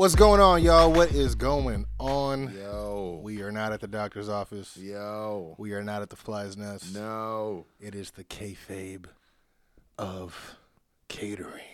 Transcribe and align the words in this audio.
What's 0.00 0.14
going 0.14 0.40
on, 0.40 0.62
y'all? 0.62 0.90
What 0.90 1.12
is 1.12 1.34
going 1.34 1.84
on? 1.98 2.54
Yo. 2.54 3.20
We 3.22 3.42
are 3.42 3.52
not 3.52 3.74
at 3.74 3.80
the 3.82 3.86
doctor's 3.86 4.30
office. 4.30 4.74
Yo. 4.74 5.54
We 5.58 5.74
are 5.74 5.84
not 5.84 6.00
at 6.00 6.08
the 6.08 6.16
fly's 6.16 6.56
nest. 6.56 6.94
No. 6.94 7.66
It 7.78 7.94
is 7.94 8.10
the 8.12 8.24
kayfabe 8.24 9.04
of 9.98 10.56
catering 11.08 11.66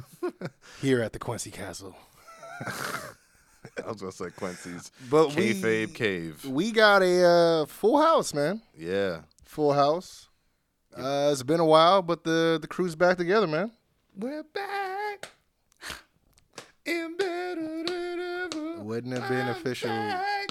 here 0.80 1.02
at 1.02 1.12
the 1.12 1.18
Kwency 1.18 1.52
Castle. 1.52 1.94
I 2.66 3.86
was 3.86 4.00
gonna 4.00 4.12
say 4.12 4.28
Kwency's 4.30 4.90
But 5.10 5.36
we- 5.36 5.52
kayfabe 5.52 5.92
cave. 5.94 6.46
We 6.46 6.72
got 6.72 7.02
a 7.02 7.22
uh, 7.22 7.66
full 7.66 8.00
house, 8.00 8.32
man. 8.32 8.62
Yeah. 8.78 9.20
Full 9.44 9.74
house. 9.74 10.30
Uh, 10.96 11.28
it's 11.32 11.42
been 11.42 11.60
a 11.60 11.66
while, 11.66 12.00
but 12.00 12.24
the 12.24 12.58
the 12.62 12.66
crew's 12.66 12.96
back 12.96 13.18
together, 13.18 13.46
man. 13.46 13.72
We're 14.16 14.42
back. 14.42 14.58
In 14.64 14.64
better 14.64 14.86
than 14.86 16.64
ever. 16.64 16.77
Wouldn't 18.78 19.18
have 19.18 19.28
been 19.28 19.48
official. 19.48 19.90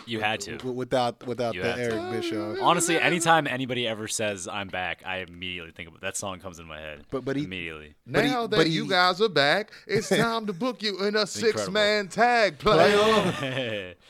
You 0.05 0.19
had 0.21 0.39
to. 0.41 0.57
w- 0.57 0.75
without 0.75 1.25
without 1.25 1.55
You 1.55 1.63
the 1.63 1.67
had 1.71 1.75
to. 1.77 1.81
Eric 1.95 2.11
Bischoff. 2.21 2.57
Honestly, 2.61 2.99
anytime 2.99 3.47
anybody 3.47 3.87
ever 3.87 4.07
says 4.07 4.47
I'm 4.47 4.67
back, 4.67 5.01
I 5.05 5.17
immediately 5.17 5.71
think 5.71 5.89
about 5.89 6.01
that 6.01 6.15
song 6.15 6.39
comes 6.39 6.59
in 6.59 6.67
my 6.67 6.79
head. 6.79 7.05
But- 7.09 7.25
but 7.25 7.35
he- 7.35 7.43
immediately. 7.45 7.95
But 8.05 8.23
he- 8.25 8.29
Now 8.31 8.45
that 8.47 8.55
but 8.55 8.69
you 8.69 8.83
he- 8.83 8.89
guys 8.89 9.19
are 9.21 9.27
back, 9.29 9.71
it's 9.87 10.09
time 10.15 10.45
to 10.45 10.53
book 10.53 10.83
you 10.83 11.03
in 11.03 11.15
a 11.15 11.25
six 11.25 11.67
man 11.69 12.07
tag 12.09 12.59
play. 12.59 13.95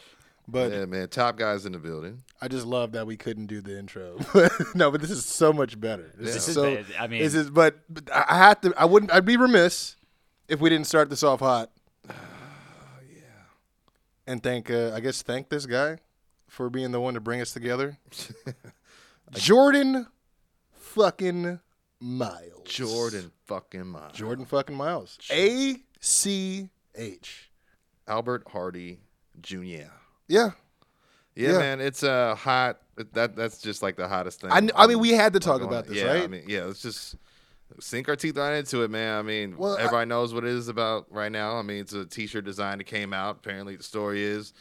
But 0.49 0.71
yeah, 0.71 0.85
man. 0.85 1.09
Top 1.09 1.35
guys 1.35 1.65
in 1.65 1.73
the 1.73 1.77
building. 1.77 2.23
I 2.41 2.47
just 2.47 2.65
love 2.65 2.93
that 2.93 3.05
we 3.05 3.17
couldn't 3.17 3.47
do 3.47 3.59
the 3.59 3.77
intro. 3.77 4.17
no, 4.75 4.89
but 4.89 5.01
this 5.01 5.11
is 5.11 5.25
so 5.25 5.51
much 5.51 5.77
better. 5.77 6.09
This, 6.17 6.35
This 6.35 6.43
is 6.43 6.47
is 6.49 6.55
so. 6.55 6.75
bad. 6.75 6.85
I 6.97 7.07
mean- 7.07 7.21
this 7.21 7.33
is. 7.35 7.49
But, 7.49 7.79
but 7.89 8.09
I 8.15 8.25
I 8.29 8.37
had 8.37 8.61
to. 8.61 8.73
I 8.77 8.85
wouldn't. 8.85 9.11
I'd 9.11 9.25
be 9.25 9.35
remiss 9.35 9.97
if 10.47 10.61
we 10.61 10.69
didn't 10.69 10.87
start 10.87 11.09
this 11.09 11.21
off 11.21 11.41
hot. 11.41 11.69
And 14.27 14.43
thank. 14.43 14.69
Uh, 14.69 14.91
I 14.93 14.99
guess 14.99 15.21
thank 15.21 15.49
this 15.49 15.65
guy 15.65 15.97
for 16.47 16.69
being 16.69 16.91
the 16.91 16.99
one 16.99 17.13
to 17.15 17.19
bring 17.21 17.41
us 17.41 17.53
together. 17.53 17.97
Jordan, 19.33 20.07
fucking 20.73 21.59
Myles. 21.99 22.63
Jordan 22.65 23.31
fucking 23.45 23.87
Myles. 23.87 24.13
Jordan 24.13 24.45
fucking 24.45 24.75
Myles. 24.75 25.17
A 25.31 25.77
C 25.99 26.69
H. 26.95 27.51
Albert 28.07 28.43
Hardy 28.51 28.99
Jr. 29.41 29.55
Yeah. 29.57 29.87
Yeah, 30.27 30.51
Yeah. 31.35 31.57
man, 31.59 31.81
it's 31.81 32.03
a 32.03 32.11
uh, 32.11 32.35
hot. 32.35 32.81
That 33.13 33.35
that's 33.35 33.61
just 33.61 33.81
like 33.83 33.95
the 33.95 34.07
hottest 34.07 34.41
thing. 34.41 34.51
I 34.51 34.67
I 34.75 34.87
mean, 34.87 34.99
we 34.99 35.11
had 35.11 35.33
to 35.33 35.39
talk 35.39 35.61
about 35.61 35.85
this, 35.87 35.97
yeah, 35.97 36.11
I 36.11 36.19
right? 36.21 36.29
mean, 36.29 36.43
yeah, 36.47 36.63
let's 36.63 36.81
just 36.81 37.15
sink 37.79 38.09
our 38.09 38.15
teeth 38.15 38.37
right 38.37 38.57
into 38.57 38.83
it, 38.83 38.89
man. 38.91 39.17
I 39.19 39.21
mean, 39.21 39.57
Well, 39.57 39.75
I- 39.77 39.81
everybody 39.81 40.07
knows 40.09 40.33
what 40.33 40.43
it 40.43 40.49
is 40.51 40.67
about 40.67 41.05
right 41.09 41.31
now. 41.31 41.57
I 41.57 41.61
mean, 41.61 41.79
it's 41.79 41.93
a 41.93 42.05
T-shirt 42.05 42.45
design 42.45 42.77
that 42.79 42.85
came 42.85 43.13
out. 43.13 43.37
Apparently, 43.37 43.75
the 43.75 43.83
story 43.83 44.23
is, 44.23 44.53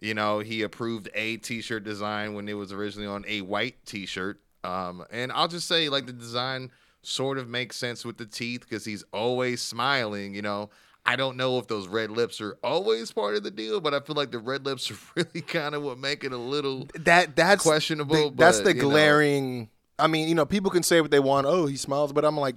you 0.00 0.14
know, 0.14 0.38
he 0.40 0.62
approved 0.62 1.08
a 1.14 1.36
T-shirt 1.38 1.84
design 1.84 2.34
when 2.34 2.48
it 2.48 2.54
was 2.54 2.72
originally 2.72 3.06
on 3.08 3.24
a 3.28 3.40
white 3.42 3.84
T-shirt. 3.86 4.40
Um, 4.64 5.04
and 5.10 5.30
I'll 5.32 5.48
just 5.48 5.68
say, 5.68 5.88
like, 5.88 6.06
the 6.06 6.12
design 6.12 6.70
sort 7.02 7.38
of 7.38 7.48
makes 7.48 7.76
sense 7.76 8.04
with 8.04 8.16
the 8.16 8.26
teeth 8.26 8.62
because 8.68 8.84
he's 8.84 9.04
always 9.12 9.62
smiling. 9.62 10.34
You 10.34 10.42
know, 10.42 10.70
I 11.04 11.14
don't 11.14 11.36
know 11.36 11.58
if 11.58 11.68
those 11.68 11.86
red 11.86 12.10
lips 12.10 12.40
are 12.40 12.58
always 12.64 13.12
part 13.12 13.36
of 13.36 13.44
the 13.44 13.50
deal, 13.52 13.80
but 13.80 13.94
I 13.94 14.00
feel 14.00 14.16
like 14.16 14.32
the 14.32 14.40
red 14.40 14.66
lips 14.66 14.90
are 14.90 14.96
really 15.14 15.40
kind 15.42 15.74
of 15.76 15.82
what 15.82 15.98
make 15.98 16.24
it 16.24 16.32
a 16.32 16.36
little. 16.36 16.88
that 16.96 17.36
that's 17.36 17.62
questionable, 17.62 18.30
the- 18.30 18.36
that's 18.36 18.60
the 18.60 18.74
glaring. 18.74 19.60
know. 19.60 19.68
I 19.98 20.06
mean, 20.06 20.28
you 20.28 20.34
know, 20.34 20.46
people 20.46 20.70
can 20.70 20.82
say 20.82 21.00
what 21.00 21.10
they 21.10 21.20
want. 21.20 21.46
Oh, 21.46 21.66
he 21.66 21.76
smiles, 21.76 22.12
but 22.12 22.24
I'm 22.24 22.36
like, 22.36 22.56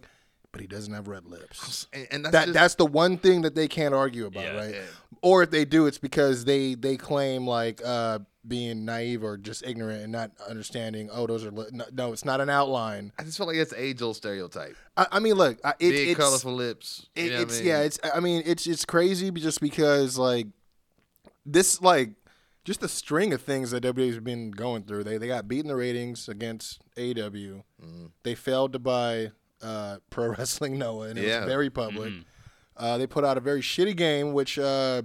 but 0.52 0.62
he 0.62 0.68
doesn't 0.68 0.94
have 0.94 1.08
red 1.08 1.26
lips. 1.26 1.88
And, 1.94 2.08
and 2.12 2.26
that's 2.26 2.32
That 2.34 2.46
just, 2.46 2.54
that's 2.54 2.76
the 2.76 2.86
one 2.86 3.18
thing 3.18 3.42
that 3.44 3.56
they 3.56 3.68
can't 3.68 3.94
argue 3.94 4.26
about, 4.26 4.44
Yeah. 4.44 4.58
right? 4.58 4.74
Yeah. 4.76 4.82
Or 5.22 5.44
if 5.44 5.52
they 5.52 5.66
do, 5.66 5.86
it's 5.86 5.98
because 5.98 6.46
they 6.46 6.76
they 6.76 6.96
claim 6.96 7.46
like 7.46 7.82
uh, 7.86 8.20
being 8.48 8.86
naive 8.86 9.22
or 9.24 9.36
just 9.38 9.64
ignorant 9.68 10.02
and 10.04 10.12
not 10.14 10.32
understanding. 10.48 11.10
Oh, 11.12 11.28
those 11.28 11.44
are 11.46 11.52
li- 11.52 11.68
no, 11.74 11.86
no, 11.92 12.14
it's 12.14 12.24
not 12.24 12.40
an 12.40 12.50
outline. 12.50 13.12
I 13.20 13.24
just 13.24 13.38
feel 13.38 13.46
like 13.48 13.58
it's 13.58 13.74
age 13.74 14.02
old 14.02 14.16
stereotype. 14.16 14.78
I, 14.96 15.08
I 15.14 15.20
mean, 15.20 15.34
look, 15.36 15.60
I- 15.64 15.72
it, 15.80 15.90
Big 15.92 16.10
it's 16.10 16.20
colorful 16.20 16.54
lips. 16.54 17.08
it, 17.16 17.32
what 17.32 17.40
I 17.40 17.42
it's 17.44 17.58
mean? 17.60 17.68
yeah, 17.68 17.80
it's 17.82 18.00
I 18.16 18.20
mean, 18.22 18.44
it's 18.46 18.66
it's 18.66 18.86
crazy 18.86 19.30
just 19.32 19.60
because 19.60 20.18
like 20.18 20.48
this 21.46 21.82
like 21.82 22.12
just 22.70 22.82
the 22.82 22.88
string 22.88 23.34
of 23.34 23.42
things 23.42 23.72
that 23.72 23.84
WWE's 23.84 24.20
been 24.20 24.52
going 24.52 24.84
through. 24.84 25.04
They 25.04 25.18
they 25.18 25.28
got 25.28 25.48
beaten 25.48 25.68
the 25.70 25.76
ratings 25.76 26.30
against 26.30 26.80
AEW. 26.96 27.64
Mm-hmm. 27.84 28.06
They 28.24 28.36
failed 28.36 28.74
to 28.74 28.80
buy 28.80 29.32
uh, 29.62 29.98
Pro 30.12 30.28
Wrestling 30.38 30.78
Noah, 30.78 31.08
and 31.10 31.18
it 31.18 31.26
Yeah. 31.28 31.40
was 31.40 31.48
very 31.48 31.70
public. 31.70 32.14
Uh, 32.78 32.98
they 32.98 33.08
put 33.08 33.26
out 33.26 33.38
a 33.38 33.42
very 33.42 33.62
shitty 33.62 33.96
game, 33.96 34.32
which 34.34 34.58
uh, 34.60 35.02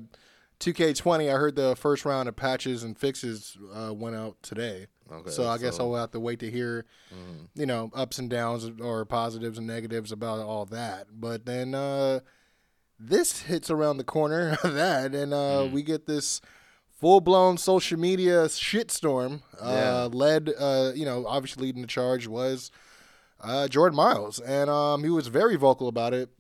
2K20. 0.61 1.29
I 1.35 1.39
heard 1.39 1.57
the 1.57 1.75
first 1.75 2.05
round 2.05 2.29
of 2.29 2.37
patches 2.37 2.83
and 2.85 2.97
fixes 2.99 3.57
uh, 3.75 3.93
went 3.93 4.15
out 4.15 4.37
today. 4.43 4.87
Okay, 5.13 5.31
so 5.31 5.47
I 5.49 5.59
guess 5.59 5.77
so- 5.77 5.93
I'll 5.93 6.01
have 6.01 6.13
to 6.13 6.21
wait 6.21 6.39
to 6.41 6.51
hear, 6.51 6.87
you 7.55 7.67
know, 7.67 7.91
ups 7.95 8.19
and 8.19 8.31
downs 8.31 8.71
or 8.81 9.05
positives 9.05 9.59
and 9.59 9.67
negatives 9.67 10.13
about 10.13 10.41
all 10.41 10.65
that. 10.67 11.09
But 11.13 11.45
then 11.47 11.75
uh, 11.75 12.21
this 12.99 13.43
hits 13.43 13.71
around 13.71 13.99
the 13.99 14.05
corner 14.05 14.57
of 14.65 14.75
that, 14.75 15.15
and 15.15 15.35
uh, 15.35 15.69
we 15.73 15.83
get 15.83 16.07
this 16.07 16.41
full 17.05 17.21
blown 17.21 17.59
social 17.59 17.99
media 17.99 18.45
shitstorm. 18.47 19.43
Uh, 19.61 19.69
Yeah. 19.71 20.09
Led, 20.11 20.51
uh, 20.59 20.93
you 20.95 21.05
know, 21.05 21.27
obviously 21.27 21.67
leading 21.67 21.83
the 21.83 21.89
charge 21.89 22.27
was 22.27 22.71
uh, 23.43 23.69
Jordan 23.69 23.95
Myles, 23.97 24.41
and 24.41 24.71
um, 24.71 25.05
he 25.05 25.11
was 25.11 25.27
very 25.27 25.57
vocal 25.57 25.87
about 25.89 26.15
it 26.15 26.31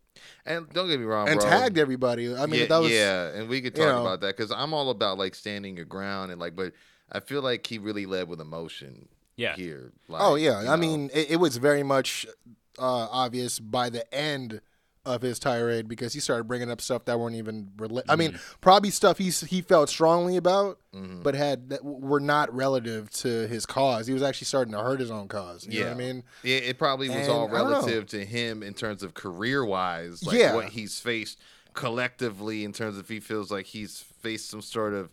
And 0.46 0.66
don't 0.72 0.88
get 0.88 0.98
me 0.98 1.04
wrong, 1.04 1.28
and 1.28 1.38
bro. 1.38 1.50
tagged 1.50 1.76
everybody. 1.76 2.34
I 2.34 2.46
mean, 2.46 2.60
yeah, 2.60 2.66
that 2.68 2.78
was 2.78 2.90
yeah, 2.90 3.34
and 3.36 3.46
we 3.50 3.60
could 3.60 3.76
you 3.76 3.84
talk 3.84 3.94
know. 3.94 4.00
about 4.00 4.22
that 4.22 4.36
because 4.38 4.50
I'm 4.50 4.72
all 4.72 4.88
about 4.88 5.18
like 5.18 5.34
standing 5.34 5.76
your 5.76 5.84
ground 5.84 6.32
and 6.32 6.40
like, 6.40 6.56
but 6.56 6.72
I 7.12 7.20
feel 7.20 7.42
like 7.42 7.66
he 7.66 7.76
really 7.78 8.06
led 8.06 8.26
with 8.28 8.40
emotion. 8.40 9.08
Yeah. 9.36 9.54
Here. 9.56 9.92
Like, 10.08 10.22
Oh 10.22 10.36
yeah, 10.36 10.58
I 10.60 10.64
know. 10.64 10.76
mean, 10.78 11.10
it, 11.12 11.32
it 11.32 11.36
was 11.36 11.58
very 11.58 11.82
much 11.82 12.24
uh, 12.78 13.08
obvious 13.10 13.58
by 13.58 13.90
the 13.90 14.04
end 14.14 14.60
of 15.06 15.20
his 15.22 15.38
tirade 15.38 15.86
because 15.88 16.12
he 16.14 16.20
started 16.20 16.44
bringing 16.44 16.70
up 16.70 16.80
stuff 16.80 17.04
that 17.04 17.18
weren't 17.20 17.36
even. 17.36 17.70
Rela- 17.76 18.02
I 18.08 18.16
mean, 18.16 18.32
Mm-hmm. 18.32 18.54
probably 18.60 18.90
stuff 18.90 19.18
he 19.18 19.30
he 19.30 19.60
felt 19.60 19.88
strongly 19.90 20.36
about, 20.36 20.78
but 21.22 21.34
had 21.34 21.68
that 21.70 21.84
were 21.84 22.20
not 22.20 22.54
relative 22.54 23.10
to 23.10 23.46
his 23.48 23.66
cause. 23.66 24.06
He 24.06 24.14
was 24.14 24.22
actually 24.22 24.46
starting 24.46 24.72
to 24.72 24.80
hurt 24.80 25.00
his 25.00 25.10
own 25.10 25.28
cause. 25.28 25.66
You 25.66 25.80
yeah, 25.80 25.80
know 25.86 25.86
what 25.90 25.94
I 25.94 25.98
mean? 26.06 26.22
yeah, 26.42 26.56
it 26.56 26.78
probably 26.78 27.08
was 27.08 27.18
And 27.18 27.28
all 27.30 27.48
I 27.48 27.58
don't 27.58 27.70
know. 27.70 27.74
relative 27.80 28.06
to 28.08 28.24
him 28.24 28.62
in 28.62 28.72
terms 28.74 29.02
of 29.02 29.12
career 29.14 29.64
wise, 29.64 30.22
like 30.24 30.38
Yeah. 30.38 30.54
what 30.54 30.70
he's 30.70 30.98
faced 31.00 31.38
collectively 31.74 32.64
in 32.64 32.72
terms 32.72 32.96
of 32.96 33.08
he 33.08 33.20
feels 33.20 33.50
like 33.50 33.66
he's 33.66 34.00
faced 34.00 34.48
some 34.50 34.62
sort 34.62 34.94
of 34.94 35.10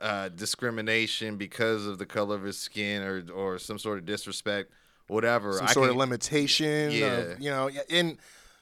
uh, 0.00 0.28
discrimination 0.28 1.36
because 1.36 1.86
of 1.86 1.98
the 1.98 2.06
color 2.06 2.34
of 2.36 2.42
his 2.42 2.58
skin 2.58 3.02
or 3.02 3.24
or 3.34 3.58
some 3.58 3.78
sort 3.78 3.98
of 3.98 4.06
disrespect, 4.06 4.70
whatever. 5.08 5.54
Some 5.54 5.66
I 5.68 5.72
sort 5.72 5.90
of 5.90 5.96
limitation. 5.96 6.90
Yeah. 6.90 7.06
Of, 7.06 7.40
you 7.40 7.50
know, 7.50 7.70
and 7.90 8.18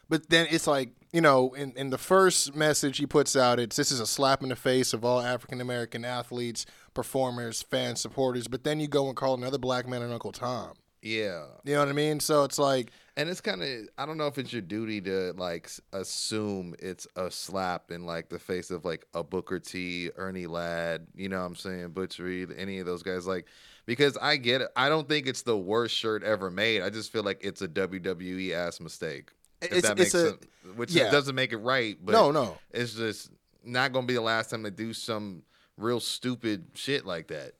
but 0.09 0.29
then 0.31 0.47
it's 0.51 0.67
like 0.67 0.91
you 1.13 1.21
know, 1.23 1.55
in, 1.55 1.73
in 1.77 1.91
the 1.91 1.99
first 1.99 2.55
message 2.55 2.99
he 2.99 3.07
puts 3.07 3.35
out, 3.35 3.59
it's 3.59 3.77
this 3.77 3.91
is 3.91 4.01
a 4.01 4.07
slap 4.07 4.43
in 4.43 4.51
the 4.51 4.57
face 4.57 4.93
of 4.93 5.05
all 5.05 5.21
African 5.21 5.61
American 5.61 6.05
athletes, 6.05 6.67
performers, 6.95 7.63
fans, 7.63 8.01
supporters. 8.01 8.47
But 8.49 8.65
then 8.65 8.79
you 8.81 8.89
go 8.89 9.09
and 9.09 9.17
call 9.17 9.35
another 9.35 9.59
black 9.59 9.89
man 9.89 10.03
an 10.03 10.13
Uncle 10.13 10.33
Tom. 10.33 10.75
Yeah. 11.01 11.45
You 11.65 11.75
know 11.75 11.81
what 11.81 11.89
I 11.89 11.93
mean? 11.93 12.21
So 12.21 12.45
it's 12.45 12.59
like, 12.59 12.91
And 13.17 13.29
it's 13.31 13.41
kind 13.41 13.63
of 13.63 13.89
I 13.97 14.05
don't 14.05 14.19
know 14.19 14.27
if 14.27 14.37
it's 14.37 14.53
your 14.53 14.63
duty 14.63 15.01
to 15.03 15.33
like 15.37 15.71
assume 15.93 16.75
it's 16.79 17.07
a 17.17 17.31
slap 17.31 17.91
in 17.91 18.05
like 18.05 18.29
the 18.29 18.39
face 18.39 18.71
of 18.71 18.85
like 18.85 19.07
a 19.15 19.23
Booker 19.23 19.61
T, 19.61 20.11
Ernie 20.17 20.47
Ladd, 20.47 21.07
you 21.15 21.29
know 21.29 21.41
what 21.41 21.47
I'm 21.47 21.57
saying, 21.57 21.91
Butch 21.91 22.19
Reed, 22.19 22.51
any 22.57 22.81
of 22.81 22.87
those 22.87 23.03
guys 23.03 23.27
like 23.27 23.47
because 23.87 24.19
I 24.19 24.37
get 24.37 24.61
it. 24.61 24.69
I 24.77 24.91
don't 24.91 25.09
think 25.09 25.27
it's 25.27 25.43
the 25.43 25.57
worst 25.57 25.97
shirt 25.97 26.23
ever 26.23 26.51
made. 26.51 26.83
I 26.83 26.91
just 26.91 27.11
feel 27.11 27.23
like 27.23 27.39
it's 27.43 27.63
a 27.63 27.69
WWE 27.69 28.53
ass 28.53 28.81
mistake. 28.81 29.31
If 29.61 29.73
It's- 29.73 29.83
that 29.83 29.93
it's 29.93 29.99
makes 29.99 30.15
a- 30.15 30.31
sense. 30.31 30.45
Which 30.77 30.93
yeah. 30.93 31.11
doesn't 31.11 31.35
make 31.35 31.53
it 31.53 31.57
right, 31.59 31.97
but 32.05 32.13
No, 32.13 32.31
no. 32.31 32.59
It's 32.73 32.93
just 32.93 33.31
not 33.65 33.93
going 33.93 34.05
to 34.05 34.07
be 34.07 34.15
the 34.15 34.21
last 34.21 34.51
time 34.51 34.63
they 34.63 34.71
do 34.71 34.93
some 34.93 35.43
real 35.79 35.99
stupid 36.01 36.67
shit 36.75 37.07
like 37.07 37.29
that. 37.29 37.53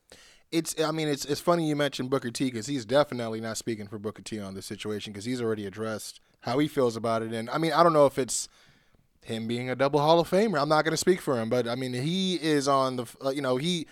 it's. 0.53 0.79
I 0.81 0.91
mean, 0.93 1.09
it's 1.09 1.25
it's 1.25 1.41
funny 1.41 1.69
you 1.69 1.75
mentioned 1.77 2.11
Booker 2.11 2.31
T 2.31 2.47
because 2.47 2.67
he's 2.67 2.85
definitely 2.85 3.41
not 3.41 3.57
speaking 3.57 3.87
for 3.89 3.99
Booker 3.99 4.23
T 4.23 4.39
on 4.41 4.55
this 4.55 4.67
situation 4.67 5.13
because 5.13 5.25
he's 5.25 5.41
already 5.43 5.67
addressed 5.67 6.21
how 6.41 6.59
he 6.59 6.69
feels 6.69 6.97
about 6.97 7.23
it. 7.23 7.33
And 7.33 7.49
I 7.51 7.59
mean, 7.59 7.73
I 7.73 7.83
don't 7.83 7.93
know 7.93 8.07
if 8.07 8.19
it's 8.19 8.49
him 9.23 9.47
being 9.49 9.69
a 9.71 9.77
double 9.77 10.01
Hall 10.01 10.21
of 10.21 10.31
Famer. 10.31 10.61
I'm 10.61 10.69
not 10.69 10.85
going 10.85 10.93
to 10.93 10.97
speak 10.99 11.21
for 11.21 11.39
him, 11.41 11.49
but 11.51 11.67
I 11.69 11.75
mean, 11.75 11.93
he 11.93 12.37
is 12.37 12.67
on 12.69 12.97
the, 12.97 13.07
uh, 13.25 13.31
you 13.31 13.43
know, 13.43 13.57
he 13.57 13.87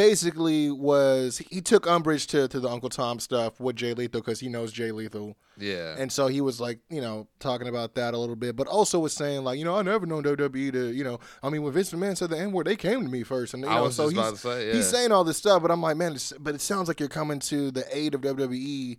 basically 0.00 0.70
was, 0.70 1.42
he 1.50 1.60
took 1.60 1.86
umbrage 1.86 2.26
to, 2.28 2.48
to 2.48 2.58
the 2.58 2.68
Uncle 2.68 2.88
Tom 2.88 3.20
stuff 3.20 3.60
with 3.60 3.76
Jay 3.76 3.92
Lethal 3.92 4.22
because 4.22 4.40
he 4.40 4.48
knows 4.48 4.72
Jay 4.72 4.92
Lethal. 4.92 5.36
Yeah. 5.58 5.94
And 5.98 6.10
so 6.10 6.26
he 6.26 6.40
was 6.40 6.58
like, 6.58 6.78
you 6.88 7.02
know, 7.02 7.28
talking 7.38 7.68
about 7.68 7.94
that 7.96 8.14
a 8.14 8.18
little 8.18 8.34
bit, 8.34 8.56
but 8.56 8.66
also 8.66 8.98
was 8.98 9.12
saying 9.12 9.44
like, 9.44 9.58
you 9.58 9.64
know, 9.66 9.76
I 9.76 9.82
never 9.82 10.06
known 10.06 10.22
WWE 10.22 10.72
to, 10.72 10.90
you 10.94 11.04
know, 11.04 11.20
I 11.42 11.50
mean, 11.50 11.62
when 11.62 11.74
Vince 11.74 11.92
McMahon 11.92 12.16
said 12.16 12.30
the 12.30 12.38
N 12.38 12.50
word, 12.52 12.66
they 12.66 12.76
came 12.76 13.02
to 13.02 13.08
me 13.10 13.24
first, 13.24 13.52
and 13.52 13.62
you 13.62 13.68
I 13.68 13.76
know, 13.76 13.82
was 13.84 13.96
so 13.96 14.08
he's, 14.08 14.16
about 14.16 14.34
to 14.34 14.40
say, 14.40 14.68
yeah. 14.68 14.72
he's 14.72 14.88
saying 14.88 15.12
all 15.12 15.22
this 15.22 15.36
stuff, 15.36 15.60
but 15.60 15.70
I'm 15.70 15.82
like, 15.82 15.98
man, 15.98 16.16
but 16.38 16.54
it 16.54 16.62
sounds 16.62 16.88
like 16.88 16.98
you're 16.98 17.10
coming 17.10 17.38
to 17.40 17.70
the 17.70 17.84
aid 17.94 18.14
of 18.14 18.22
WWE 18.22 18.96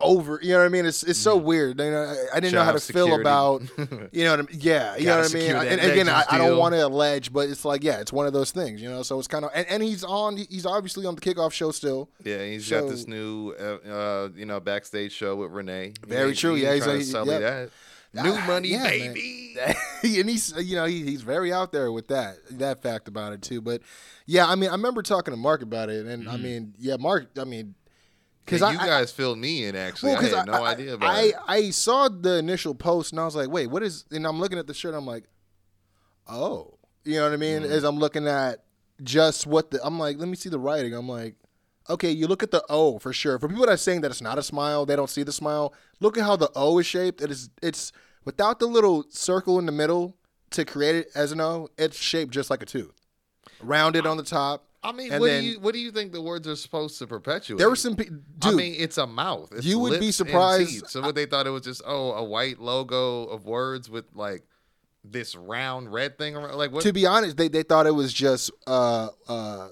over. 0.00 0.38
You 0.42 0.52
know 0.52 0.58
what 0.58 0.64
I 0.64 0.68
mean? 0.68 0.86
It's 0.86 1.02
it's 1.02 1.18
so 1.18 1.36
weird. 1.36 1.78
You 1.78 1.90
know, 1.90 2.02
I, 2.02 2.36
I 2.36 2.40
didn't 2.40 2.54
know 2.54 2.64
how 2.64 2.72
to 2.72 2.78
Job 2.78 2.94
feel 2.94 3.20
about. 3.20 3.62
You 4.12 4.24
know 4.24 4.30
what 4.30 4.40
I 4.40 4.42
mean? 4.42 4.60
Yeah, 4.60 4.96
you 4.96 5.06
know 5.06 5.18
what 5.18 5.30
I 5.30 5.34
mean. 5.34 5.50
And, 5.54 5.80
again, 5.80 6.08
I, 6.08 6.24
I 6.28 6.38
don't 6.38 6.58
want 6.58 6.74
to 6.74 6.86
allege, 6.86 7.32
but 7.32 7.48
it's 7.48 7.64
like, 7.64 7.84
yeah, 7.84 8.00
it's 8.00 8.12
one 8.12 8.26
of 8.26 8.32
those 8.32 8.50
things. 8.50 8.80
You 8.82 8.88
know, 8.88 9.02
so 9.02 9.18
it's 9.18 9.28
kind 9.28 9.44
of 9.44 9.50
and, 9.54 9.66
and 9.68 9.82
he's 9.82 10.02
on. 10.04 10.36
He's 10.36 10.66
obviously 10.66 11.06
on 11.06 11.14
the 11.14 11.20
kickoff 11.20 11.52
show 11.52 11.70
still. 11.70 12.10
Yeah, 12.24 12.44
he's 12.44 12.66
So- 12.66 12.80
got 12.80 12.90
this 12.90 13.06
new, 13.06 13.52
uh, 13.52 13.88
uh, 13.88 14.28
you 14.34 14.46
know, 14.46 14.60
backstage 14.60 15.12
show 15.12 15.36
with 15.36 15.52
Renee. 15.52 15.94
Very 16.06 16.34
true. 16.34 16.56
Yeah, 16.56 16.74
he's 16.74 16.84
to 16.84 17.02
sell 17.04 17.26
yep. 17.26 17.40
that. 17.40 17.70
New 18.12 18.32
Ah, 18.32 18.44
money, 18.46 18.68
yeah, 18.70 18.88
baby. 18.88 19.54
and 20.02 20.28
he's 20.28 20.52
you 20.58 20.74
know 20.74 20.84
he, 20.84 21.04
he's 21.04 21.22
very 21.22 21.52
out 21.52 21.70
there 21.70 21.92
with 21.92 22.08
that 22.08 22.38
that 22.50 22.82
fact 22.82 23.06
about 23.06 23.32
it 23.32 23.40
too. 23.40 23.60
But 23.60 23.82
yeah, 24.26 24.48
I 24.48 24.56
mean, 24.56 24.68
I 24.68 24.72
remember 24.72 25.02
talking 25.02 25.32
to 25.32 25.38
Mark 25.38 25.62
about 25.62 25.90
it, 25.90 26.06
and 26.06 26.28
I 26.28 26.36
mean, 26.36 26.74
yeah, 26.78 26.96
Mark, 26.98 27.28
I 27.38 27.44
mean, 27.44 27.76
because 28.44 28.62
I, 28.62 28.72
you 28.72 28.78
I- 28.78 28.86
guys 28.86 29.12
filled 29.12 29.38
me 29.38 29.64
in. 29.64 29.76
Actually, 29.76 30.12
Well, 30.14 30.24
I 30.24 30.38
had 30.38 30.46
no 30.46 30.64
idea 30.64 30.94
about 30.94 31.14
I, 31.14 31.22
it. 31.22 31.34
I 31.46 31.70
saw 31.70 32.08
the 32.08 32.36
initial 32.38 32.74
post 32.74 33.12
and 33.12 33.20
I 33.20 33.24
was 33.24 33.36
like, 33.36 33.48
wait, 33.50 33.68
what 33.68 33.82
is? 33.82 34.04
And 34.10 34.26
I'm 34.26 34.38
looking 34.40 34.58
at 34.58 34.66
the 34.66 34.74
shirt. 34.74 34.94
I'm 34.94 35.06
like, 35.06 35.24
oh, 36.28 36.78
you 37.04 37.16
know 37.16 37.24
what 37.24 37.32
I 37.32 37.36
mean? 37.36 37.62
Mm-hmm. 37.62 37.72
As 37.72 37.84
I'm 37.84 37.98
looking 37.98 38.26
at 38.26 38.64
just 39.02 39.46
what 39.46 39.70
the, 39.70 39.84
I'm 39.84 39.98
like, 39.98 40.18
let 40.18 40.28
me 40.28 40.36
see 40.36 40.48
the 40.48 40.58
writing. 40.58 40.94
I'm 40.94 41.08
like, 41.08 41.36
okay, 41.88 42.10
you 42.10 42.26
look 42.26 42.42
at 42.42 42.50
the 42.50 42.62
O 42.68 42.98
for 42.98 43.12
sure. 43.12 43.38
For 43.38 43.48
people 43.48 43.64
that 43.66 43.72
are 43.72 43.76
saying 43.76 44.02
that 44.02 44.10
it's 44.10 44.20
not 44.22 44.38
a 44.38 44.42
smile, 44.42 44.86
they 44.86 44.96
don't 44.96 45.10
see 45.10 45.22
the 45.22 45.32
smile. 45.32 45.74
Look 46.00 46.18
at 46.18 46.24
how 46.24 46.36
the 46.36 46.50
O 46.54 46.78
is 46.78 46.86
shaped. 46.86 47.20
It 47.22 47.30
is, 47.30 47.50
it's 47.62 47.92
without 48.24 48.58
the 48.58 48.66
little 48.66 49.04
circle 49.08 49.58
in 49.58 49.66
the 49.66 49.72
middle 49.72 50.16
to 50.50 50.64
create 50.64 50.96
it 50.96 51.08
as 51.14 51.32
an 51.32 51.40
O. 51.40 51.68
It's 51.78 51.96
shaped 51.96 52.32
just 52.32 52.50
like 52.50 52.62
a 52.62 52.66
tooth, 52.66 53.00
rounded 53.62 54.06
on 54.06 54.16
the 54.16 54.22
top. 54.22 54.66
I 54.82 54.92
mean, 54.92 55.12
and 55.12 55.20
what 55.20 55.26
then 55.26 55.42
do 55.42 55.48
you 55.50 55.60
what 55.60 55.74
do 55.74 55.78
you 55.80 55.90
think 55.92 56.12
the 56.12 56.22
words 56.22 56.48
are 56.48 56.56
supposed 56.56 56.98
to 57.00 57.06
perpetuate? 57.06 57.58
there 57.58 57.68
were 57.68 57.76
some, 57.76 57.96
pe- 57.96 58.04
dude. 58.04 58.20
I 58.42 58.52
mean, 58.52 58.74
it's 58.78 58.96
a 58.96 59.06
mouth. 59.06 59.52
It's 59.52 59.66
you 59.66 59.78
would 59.78 60.00
be 60.00 60.10
surprised- 60.10 60.86
So 60.88 61.02
what 61.02 61.14
they 61.14 61.26
thought 61.26 61.46
it 61.46 61.50
was 61.50 61.62
just 61.62 61.82
oh 61.86 62.12
a 62.12 62.24
white 62.24 62.58
logo 62.58 63.24
of 63.24 63.44
words 63.44 63.90
with 63.90 64.06
like 64.14 64.42
this 65.04 65.34
round 65.34 65.92
red 65.92 66.16
thing 66.16 66.34
around. 66.34 66.56
Like 66.56 66.72
what? 66.72 66.82
to 66.84 66.92
be 66.92 67.04
honest, 67.06 67.36
they, 67.36 67.48
they 67.48 67.62
thought 67.62 67.86
it 67.86 67.94
was 67.94 68.12
just 68.12 68.50
uh 68.66 69.08
uh 69.28 69.68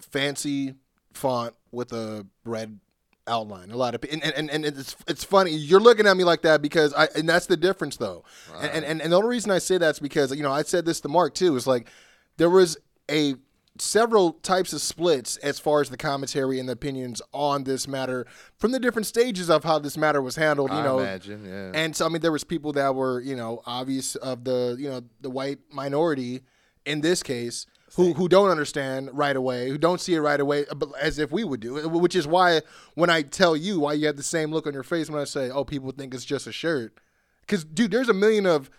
fancy 0.00 0.74
font 1.12 1.54
with 1.72 1.92
a 1.92 2.26
red 2.44 2.78
outline. 3.26 3.70
A 3.70 3.76
lot 3.76 3.94
of 3.94 4.04
and, 4.10 4.22
and, 4.22 4.48
and 4.50 4.64
it's 4.64 4.96
it's 5.06 5.24
funny. 5.24 5.50
You're 5.52 5.80
looking 5.80 6.06
at 6.06 6.16
me 6.16 6.24
like 6.24 6.42
that 6.42 6.62
because 6.62 6.94
I 6.94 7.08
and 7.16 7.28
that's 7.28 7.46
the 7.46 7.56
difference 7.56 7.96
though. 7.96 8.24
And, 8.60 8.70
and 8.70 8.84
and 8.84 9.02
and 9.02 9.12
the 9.12 9.16
only 9.16 9.28
reason 9.30 9.50
I 9.50 9.58
say 9.58 9.78
that's 9.78 9.98
because 9.98 10.34
you 10.34 10.42
know 10.42 10.52
I 10.52 10.62
said 10.62 10.84
this 10.84 11.00
to 11.00 11.08
Mark 11.08 11.34
too. 11.34 11.56
Is 11.56 11.66
like 11.66 11.88
there 12.36 12.50
was 12.50 12.78
a 13.10 13.34
several 13.80 14.32
types 14.32 14.72
of 14.72 14.80
splits 14.80 15.36
as 15.38 15.58
far 15.58 15.80
as 15.80 15.90
the 15.90 15.96
commentary 15.96 16.58
and 16.58 16.68
the 16.68 16.72
opinions 16.72 17.22
on 17.32 17.64
this 17.64 17.88
matter 17.88 18.26
from 18.56 18.72
the 18.72 18.80
different 18.80 19.06
stages 19.06 19.48
of 19.50 19.64
how 19.64 19.78
this 19.78 19.96
matter 19.96 20.20
was 20.22 20.36
handled. 20.36 20.70
You 20.70 20.76
I 20.76 20.84
know, 20.84 20.98
imagine, 20.98 21.44
yeah. 21.46 21.72
and 21.74 21.94
so 21.94 22.06
I 22.06 22.08
mean, 22.08 22.22
there 22.22 22.32
was 22.32 22.44
people 22.44 22.72
that 22.72 22.94
were 22.94 23.20
you 23.20 23.36
know 23.36 23.62
obvious 23.66 24.16
of 24.16 24.44
the 24.44 24.76
you 24.78 24.88
know 24.88 25.02
the 25.20 25.30
white 25.30 25.58
minority 25.70 26.42
in 26.84 27.00
this 27.00 27.22
case 27.22 27.66
who 27.96 28.12
who 28.14 28.28
don't 28.28 28.50
understand 28.50 29.10
right 29.12 29.36
away, 29.36 29.68
who 29.68 29.78
don't 29.78 30.00
see 30.00 30.14
it 30.14 30.20
right 30.20 30.40
away, 30.40 30.66
uh, 30.66 30.74
but 30.74 30.90
as 31.00 31.18
if 31.18 31.32
we 31.32 31.44
would 31.44 31.60
do, 31.60 31.88
which 31.88 32.14
is 32.16 32.26
why 32.26 32.60
when 32.94 33.10
I 33.10 33.22
tell 33.22 33.56
you 33.56 33.80
why 33.80 33.94
you 33.94 34.06
have 34.06 34.16
the 34.16 34.22
same 34.22 34.50
look 34.50 34.66
on 34.66 34.74
your 34.74 34.82
face 34.82 35.08
when 35.10 35.20
I 35.20 35.24
say, 35.24 35.50
oh, 35.50 35.64
people 35.64 35.90
think 35.92 36.14
it's 36.14 36.24
just 36.24 36.46
a 36.46 36.52
shirt, 36.52 36.98
because 37.42 37.64
dude, 37.64 37.90
there's 37.90 38.08
a 38.08 38.14
million 38.14 38.46
of. 38.46 38.70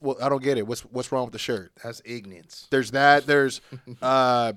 Well, 0.00 0.16
I 0.22 0.28
don't 0.28 0.42
get 0.42 0.58
it. 0.58 0.66
What's 0.66 0.82
what's 0.82 1.10
wrong 1.12 1.24
with 1.24 1.32
the 1.32 1.38
shirt? 1.38 1.72
That's 1.82 2.02
ignorance. 2.04 2.66
There's 2.70 2.90
that. 2.92 3.26
There's, 3.26 3.60
uh, 4.02 4.52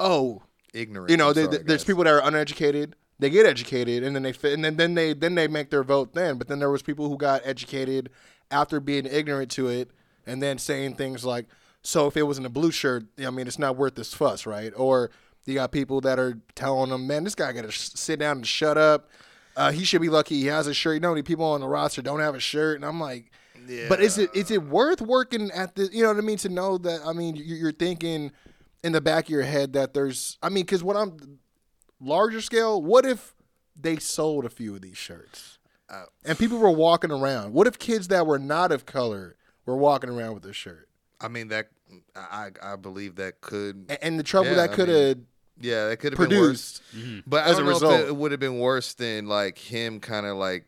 oh, 0.00 0.42
Ignorance. 0.74 1.10
you 1.10 1.16
know, 1.16 1.32
they, 1.32 1.44
sorry, 1.44 1.58
there's 1.58 1.84
people 1.84 2.04
that 2.04 2.12
are 2.12 2.22
uneducated. 2.22 2.96
They 3.18 3.30
get 3.30 3.46
educated, 3.46 4.04
and 4.04 4.14
then 4.14 4.22
they 4.22 4.32
fit, 4.32 4.52
and 4.52 4.64
then, 4.64 4.76
then 4.76 4.94
they 4.94 5.12
then 5.12 5.34
they 5.34 5.48
make 5.48 5.70
their 5.70 5.82
vote 5.82 6.14
then. 6.14 6.38
But 6.38 6.48
then 6.48 6.60
there 6.60 6.70
was 6.70 6.82
people 6.82 7.08
who 7.08 7.16
got 7.16 7.42
educated 7.44 8.10
after 8.50 8.80
being 8.80 9.06
ignorant 9.06 9.50
to 9.52 9.68
it, 9.68 9.90
and 10.26 10.42
then 10.42 10.58
saying 10.58 10.94
things 10.94 11.24
like, 11.24 11.46
"So 11.82 12.06
if 12.06 12.16
it 12.16 12.22
was 12.22 12.38
in 12.38 12.46
a 12.46 12.50
blue 12.50 12.70
shirt, 12.70 13.04
I 13.18 13.30
mean, 13.30 13.46
it's 13.46 13.58
not 13.58 13.76
worth 13.76 13.96
this 13.96 14.14
fuss, 14.14 14.46
right?" 14.46 14.72
Or 14.76 15.10
you 15.46 15.54
got 15.54 15.72
people 15.72 16.00
that 16.02 16.18
are 16.18 16.38
telling 16.54 16.90
them, 16.90 17.06
"Man, 17.06 17.24
this 17.24 17.34
guy 17.34 17.52
got 17.52 17.62
to 17.62 17.72
sh- 17.72 17.90
sit 17.94 18.20
down 18.20 18.38
and 18.38 18.46
shut 18.46 18.78
up. 18.78 19.08
Uh, 19.56 19.72
he 19.72 19.84
should 19.84 20.00
be 20.00 20.08
lucky 20.08 20.36
he 20.40 20.46
has 20.46 20.68
a 20.68 20.74
shirt. 20.74 20.94
You 20.94 21.00
know, 21.00 21.10
many 21.10 21.22
people 21.22 21.44
on 21.44 21.60
the 21.60 21.66
roster 21.68 22.02
don't 22.02 22.20
have 22.20 22.36
a 22.36 22.40
shirt?" 22.40 22.76
And 22.76 22.84
I'm 22.84 23.00
like, 23.00 23.32
but 23.88 24.00
is 24.00 24.18
it 24.18 24.30
is 24.34 24.50
it 24.50 24.62
worth 24.62 25.00
working 25.00 25.50
at 25.52 25.74
this? 25.74 25.92
You 25.92 26.02
know 26.02 26.08
what 26.08 26.18
I 26.18 26.22
mean? 26.26 26.38
To 26.38 26.48
know 26.48 26.78
that 26.78 27.00
I 27.04 27.12
mean 27.12 27.36
you- 27.36 27.54
you're 27.54 27.72
thinking 27.72 28.32
in 28.82 28.92
the 28.92 29.00
back 29.00 29.24
of 29.24 29.30
your 29.30 29.42
head 29.42 29.72
that 29.74 29.94
there's 29.94 30.38
I 30.42 30.48
mean 30.48 30.64
because 30.64 30.82
what 30.82 30.96
I'm 30.96 31.38
larger 32.00 32.40
scale. 32.40 32.82
What 32.82 33.04
if 33.04 33.34
they 33.80 33.96
sold 33.98 34.44
a 34.44 34.50
few 34.50 34.74
of 34.74 34.80
these 34.82 34.96
shirts 34.96 35.58
Uh, 35.90 36.04
and 36.24 36.38
people 36.38 36.58
were 36.58 36.70
walking 36.70 37.10
around? 37.10 37.52
What 37.52 37.66
if 37.66 37.78
kids 37.78 38.08
that 38.08 38.26
were 38.26 38.38
not 38.38 38.72
of 38.72 38.86
color 38.86 39.36
were 39.66 39.76
walking 39.76 40.10
around 40.10 40.34
with 40.34 40.42
this 40.42 40.56
shirt? 40.56 40.88
I 41.20 41.28
mean 41.28 41.48
that. 41.48 41.68
I 42.14 42.50
I 42.62 42.76
believe 42.76 43.16
that 43.16 43.40
could. 43.40 43.86
And, 43.88 43.98
and 44.02 44.18
the 44.18 44.22
trouble 44.22 44.50
Yeah, 44.50 44.56
that 44.66 44.72
could 44.72 44.88
have 44.88 45.18
Yeah, 45.60 45.88
that 45.88 45.96
could 45.98 46.12
have 46.16 46.28
been 46.28 46.38
worse. 46.38 46.80
produced. 46.92 47.22
But 47.26 47.44
I 47.44 47.50
as 47.50 47.56
don't 47.56 47.62
a 47.62 47.64
know 47.66 47.72
result. 47.74 48.00
if 48.02 48.08
it 48.08 48.16
would 48.16 48.30
have 48.32 48.40
been 48.40 48.58
worse 48.58 48.92
than 48.94 49.26
like 49.26 49.56
him 49.58 49.98
kind 50.00 50.26
of 50.26 50.36
like 50.36 50.66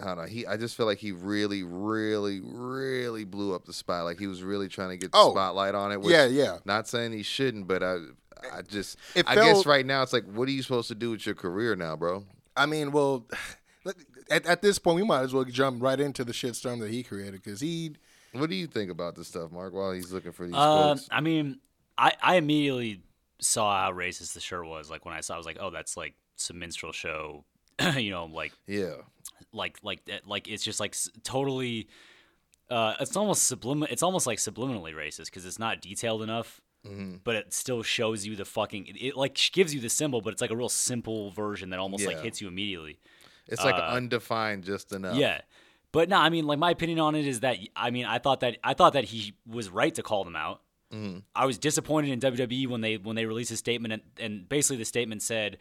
I 0.00 0.04
don't 0.06 0.18
know. 0.18 0.24
He 0.24 0.46
I 0.46 0.56
just 0.56 0.76
feel 0.76 0.86
like 0.86 0.98
he 0.98 1.12
really, 1.12 1.62
really, 1.62 2.40
really 2.42 3.24
blew 3.24 3.54
up 3.54 3.64
the 3.66 3.72
spot. 3.72 4.04
Like 4.04 4.18
he 4.18 4.26
was 4.26 4.42
really 4.42 4.68
trying 4.68 4.90
to 4.90 4.96
get 4.96 5.12
the 5.12 5.18
Oh. 5.18 5.30
spotlight 5.32 5.74
on 5.74 5.92
it. 5.92 6.00
Which, 6.00 6.12
Yeah, 6.12 6.26
yeah. 6.26 6.58
Not 6.64 6.88
saying 6.88 7.12
he 7.12 7.22
shouldn't, 7.22 7.66
but 7.66 7.82
I 7.82 7.96
I 8.52 8.62
just 8.62 8.96
It 9.14 9.26
I 9.28 9.34
guess 9.34 9.66
right 9.66 9.84
now 9.84 10.02
it's 10.02 10.12
like, 10.12 10.24
what 10.24 10.48
are 10.48 10.52
you 10.52 10.62
supposed 10.62 10.88
to 10.88 10.94
do 10.94 11.10
with 11.10 11.26
your 11.26 11.34
career 11.34 11.76
now, 11.76 11.96
bro? 11.96 12.24
I 12.56 12.66
mean, 12.66 12.90
well, 12.92 13.26
at, 14.30 14.46
at 14.46 14.62
this 14.62 14.78
point 14.78 14.96
we 14.96 15.02
might 15.04 15.22
as 15.22 15.32
well 15.34 15.44
jump 15.44 15.82
right 15.82 15.98
into 16.00 16.24
the 16.24 16.32
shitstorm 16.32 16.80
that 16.80 16.90
he 16.90 17.02
created 17.02 17.42
because 17.42 17.60
he 17.60 17.96
What 18.32 18.48
do 18.50 18.56
you 18.56 18.66
think 18.66 18.90
about 18.90 19.16
this 19.16 19.28
stuff, 19.28 19.50
Mark? 19.52 19.72
While 19.74 19.92
he's 19.92 20.12
looking 20.12 20.32
for 20.32 20.46
these 20.46 20.54
Um, 20.54 20.78
quotes, 20.96 21.08
I 21.10 21.20
mean, 21.20 21.58
I, 21.98 22.12
I 22.22 22.36
immediately 22.36 23.02
saw 23.40 23.84
how 23.84 23.92
racist 23.92 24.32
the 24.34 24.40
shirt 24.40 24.66
was. 24.66 24.90
Like 24.90 25.04
when 25.04 25.14
I 25.14 25.20
saw, 25.20 25.34
it, 25.34 25.36
I 25.36 25.38
was 25.38 25.46
like, 25.46 25.58
oh, 25.60 25.70
that's 25.70 25.96
like 25.96 26.14
some 26.36 26.58
minstrel 26.58 26.92
show. 26.92 27.44
you 27.96 28.10
know, 28.10 28.26
like 28.26 28.52
yeah, 28.66 28.94
like 29.52 29.78
like 29.82 30.00
like 30.26 30.48
it's 30.48 30.64
just 30.64 30.80
like 30.80 30.96
totally. 31.22 31.88
Uh, 32.70 32.94
it's 33.00 33.16
almost 33.16 33.50
sublim. 33.52 33.86
It's 33.90 34.02
almost 34.02 34.26
like 34.28 34.38
subliminally 34.38 34.94
racist 34.94 35.26
because 35.26 35.44
it's 35.44 35.58
not 35.58 35.80
detailed 35.80 36.22
enough. 36.22 36.60
But 37.24 37.34
it 37.36 37.52
still 37.52 37.82
shows 37.82 38.24
you 38.24 38.36
the 38.36 38.44
fucking. 38.44 38.86
It, 38.86 38.96
it 39.08 39.16
like 39.16 39.38
gives 39.52 39.74
you 39.74 39.80
the 39.80 39.88
symbol, 39.90 40.20
but 40.22 40.32
it's 40.32 40.40
like 40.40 40.50
a 40.50 40.56
real 40.56 40.68
simple 40.68 41.30
version 41.30 41.70
that 41.70 41.78
almost 41.80 42.04
like 42.06 42.22
hits 42.22 42.40
you 42.40 42.48
immediately. 42.48 42.98
it's 43.48 43.62
like 43.64 43.74
undefined 43.96 44.64
just 44.64 44.92
enough. 44.92 45.14
Uh, 45.14 45.18
Yeah. 45.18 45.40
But 45.92 46.08
no, 46.08 46.18
I 46.18 46.30
mean, 46.30 46.46
like 46.46 46.58
my 46.60 46.70
opinion 46.70 47.00
on 47.00 47.16
it 47.16 47.26
is 47.26 47.40
that 47.40 47.58
I 47.74 47.90
mean, 47.90 48.06
I 48.06 48.18
thought 48.18 48.40
that 48.40 48.58
I 48.62 48.74
thought 48.74 48.92
that 48.92 49.04
he 49.04 49.34
was 49.46 49.68
right 49.68 49.94
to 49.96 50.02
call 50.02 50.24
them 50.24 50.36
out. 50.36 50.62
I 51.36 51.46
was 51.46 51.58
disappointed 51.58 52.10
in 52.10 52.20
WWE 52.20 52.66
when 52.68 52.80
they 52.80 52.96
when 52.96 53.14
they 53.16 53.26
released 53.26 53.50
a 53.50 53.56
statement, 53.56 53.92
and, 53.94 54.02
and 54.18 54.48
basically 54.48 54.76
the 54.76 54.84
statement 54.84 55.22
said 55.22 55.58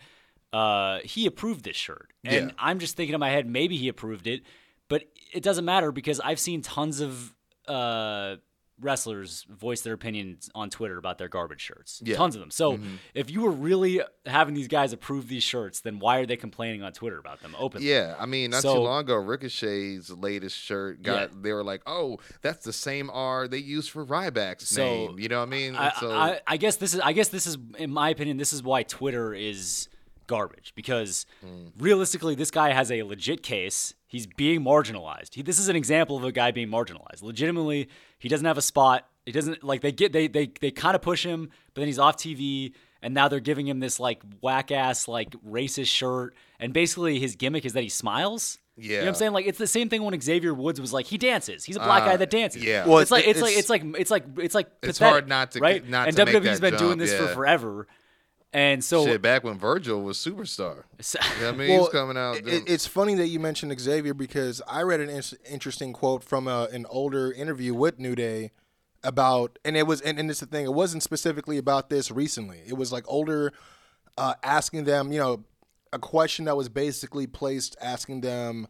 uh, 0.54 1.00
he 1.04 1.26
approved 1.26 1.64
this 1.64 1.76
shirt, 1.76 2.12
and 2.24 2.48
Yeah. 2.50 2.56
I'm 2.58 2.80
just 2.80 2.96
thinking 2.98 3.14
in 3.14 3.20
my 3.20 3.30
head 3.30 3.48
maybe 3.48 3.78
he 3.78 3.88
approved 3.88 4.28
it, 4.28 4.44
but 4.88 5.04
it 5.34 5.44
doesn't 5.44 5.66
matter 5.66 5.92
because 5.92 6.20
I've 6.20 6.40
seen 6.40 6.62
tons 6.62 7.00
of 7.02 7.36
uh, 7.68 8.38
wrestlers 8.82 9.46
voice 9.50 9.82
their 9.82 9.94
opinions 9.94 10.50
on 10.56 10.70
Twitter 10.70 10.98
about 10.98 11.18
their 11.18 11.28
garbage 11.28 11.60
shirts, 11.62 12.02
Yeah. 12.04 12.16
tons 12.16 12.34
of 12.36 12.40
them. 12.40 12.50
So 12.50 12.80
if 13.14 13.30
you 13.30 13.42
were 13.42 13.52
really 13.52 14.02
having 14.26 14.54
these 14.54 14.70
guys 14.70 14.94
approve 14.94 15.28
these 15.28 15.44
shirts, 15.44 15.82
then 15.82 16.00
why 16.00 16.20
are 16.20 16.26
they 16.26 16.38
complaining 16.38 16.82
on 16.82 16.94
Twitter 16.94 17.18
about 17.20 17.42
them 17.42 17.56
openly? 17.60 17.88
Yeah, 17.90 18.16
I 18.18 18.26
mean, 18.26 18.52
not 18.52 18.62
So- 18.62 18.76
too 18.76 18.80
long 18.80 19.02
ago, 19.02 19.16
Ricochet's 19.18 20.10
latest 20.10 20.58
shirt 20.58 21.04
got. 21.04 21.30
Yeah. 21.32 21.38
They 21.42 21.52
were 21.54 21.64
like, 21.64 21.82
"Oh, 21.86 22.20
that's 22.42 22.64
the 22.66 22.74
same 22.74 23.10
R 23.12 23.48
they 23.50 23.58
used 23.58 23.92
for 23.92 24.06
Ryback's 24.06 24.70
So, 24.70 24.84
name." 24.84 25.20
You 25.20 25.28
know 25.28 25.40
what 25.40 25.50
I 25.50 25.52
mean? 25.52 25.76
I, 25.76 25.92
so, 26.00 26.12
I, 26.12 26.40
I 26.48 26.56
guess 26.58 26.78
this 26.78 26.94
is 26.94 27.02
I 27.02 27.12
guess 27.12 27.28
this 27.28 27.46
is 27.46 27.58
in 27.78 27.92
my 27.92 28.10
opinion 28.10 28.38
this 28.38 28.54
is 28.54 28.64
why 28.64 28.84
Twitter 28.84 29.34
is 29.34 29.90
garbage 30.30 30.72
because 30.76 31.26
Hmm. 31.44 31.68
realistically 31.78 32.36
this 32.36 32.52
guy 32.52 32.72
has 32.72 32.90
a 32.92 33.04
legit 33.04 33.44
case 33.44 33.94
he's 34.08 34.26
being 34.28 34.62
marginalized 34.64 35.34
he, 35.36 35.42
this 35.42 35.60
is 35.60 35.68
an 35.68 35.76
example 35.76 36.16
of 36.16 36.24
a 36.24 36.32
guy 36.32 36.52
being 36.52 36.70
marginalized 36.70 37.22
legitimately 37.22 37.90
he 38.20 38.30
doesn't 38.30 38.46
have 38.46 38.58
a 38.58 38.62
spot 38.62 39.08
he 39.26 39.32
doesn't 39.34 39.64
like 39.64 39.82
they 39.82 39.92
get 39.92 40.14
they 40.14 40.28
they, 40.28 40.48
they 40.62 40.72
kind 40.72 40.96
of 40.96 41.02
push 41.02 41.26
him 41.26 41.50
but 41.74 41.82
then 41.82 41.88
he's 41.88 42.00
off 42.00 42.16
TV 42.18 42.74
and 43.02 43.14
now 43.14 43.28
they're 43.28 43.40
giving 43.52 43.68
him 43.68 43.80
this 43.80 44.00
like 44.00 44.22
whack 44.42 44.72
ass 44.72 45.08
like 45.08 45.32
racist 45.44 45.88
shirt 45.88 46.36
and 46.60 46.72
basically 46.74 47.20
his 47.20 47.36
gimmick 47.36 47.66
is 47.66 47.74
that 47.74 47.84
he 47.84 47.90
smiles 47.90 48.58
You 48.78 48.90
know 48.92 48.96
what 48.96 49.04
Yeah. 49.04 49.08
I'm 49.10 49.16
saying? 49.16 49.34
Like 49.34 49.46
it's 49.46 49.58
the 49.60 49.68
same 49.68 49.90
thing 49.90 50.04
when 50.04 50.20
Xavier 50.22 50.54
Woods 50.54 50.80
was 50.80 50.94
like 50.94 51.06
he 51.06 51.18
dances. 51.18 51.66
He's 51.66 51.76
a 51.76 51.80
black 51.90 52.04
Uh, 52.04 52.12
guy 52.12 52.18
that 52.18 52.30
dances. 52.30 52.64
yeah. 52.64 52.86
Well, 52.88 53.00
it's 53.00 53.12
like 53.12 53.28
it's- 53.28 53.36
it's, 53.36 53.42
like 53.70 53.82
it's- 53.84 54.00
it's 54.00 54.10
like 54.10 54.24
it's 54.26 54.36
like 54.36 54.46
it's 54.46 54.56
like 54.56 54.68
It's 54.82 55.00
pathetic, 55.00 55.12
hard 55.12 55.28
not 55.28 55.52
to- 55.52 55.60
right. 55.60 55.86
not 55.88 56.08
and 56.08 56.16
to 56.16 56.26
make 56.26 56.36
WWE's 56.36 56.60
been 56.62 56.76
doing 56.78 56.92
jump, 56.98 57.02
this 57.02 57.14
for 57.14 57.28
forever, 57.28 57.88
and 58.54 58.84
so 58.84 59.06
Shit, 59.06 59.22
back 59.22 59.44
when 59.44 59.58
Virgil 59.58 60.02
was 60.02 60.18
superstar. 60.18 60.84
so- 61.00 61.20
You 61.38 61.42
know 61.44 61.50
I 61.50 61.52
mean? 61.52 61.70
he 61.70 61.78
was 61.78 61.90
coming 61.90 62.18
out. 62.18 62.38
it- 62.38 62.64
it's 62.68 62.88
funny 62.88 63.16
that 63.16 63.28
you 63.28 63.40
mentioned 63.40 63.78
Xavier 63.80 64.14
because 64.14 64.62
I 64.68 64.82
read 64.82 65.00
an 65.00 65.10
in- 65.10 65.24
interesting 65.50 65.94
quote 65.94 66.24
from 66.24 66.48
a, 66.48 66.68
an 66.72 66.86
older 66.90 67.32
interview 67.32 67.74
with 67.74 68.00
New 68.00 68.16
Day 68.16 68.52
about, 69.04 69.60
and 69.64 69.78
it 69.78 69.88
was, 69.88 70.02
and, 70.02 70.20
and 70.20 70.30
it's 70.30 70.40
the 70.42 70.46
thing, 70.46 70.66
it 70.66 70.74
wasn't 70.74 71.04
specifically 71.04 71.58
about 71.58 71.90
this 71.90 72.12
recently. 72.12 72.62
It 72.68 72.74
was 72.74 72.92
like 72.92 73.06
older 73.08 73.54
uh, 74.18 74.34
asking 74.44 74.84
them, 74.84 75.12
you 75.14 75.20
know, 75.20 75.46
a 75.94 76.00
question 76.00 76.46
that 76.46 76.58
was 76.58 76.70
basically 76.70 77.26
placed 77.26 77.76
asking 77.82 78.22
them, 78.22 78.68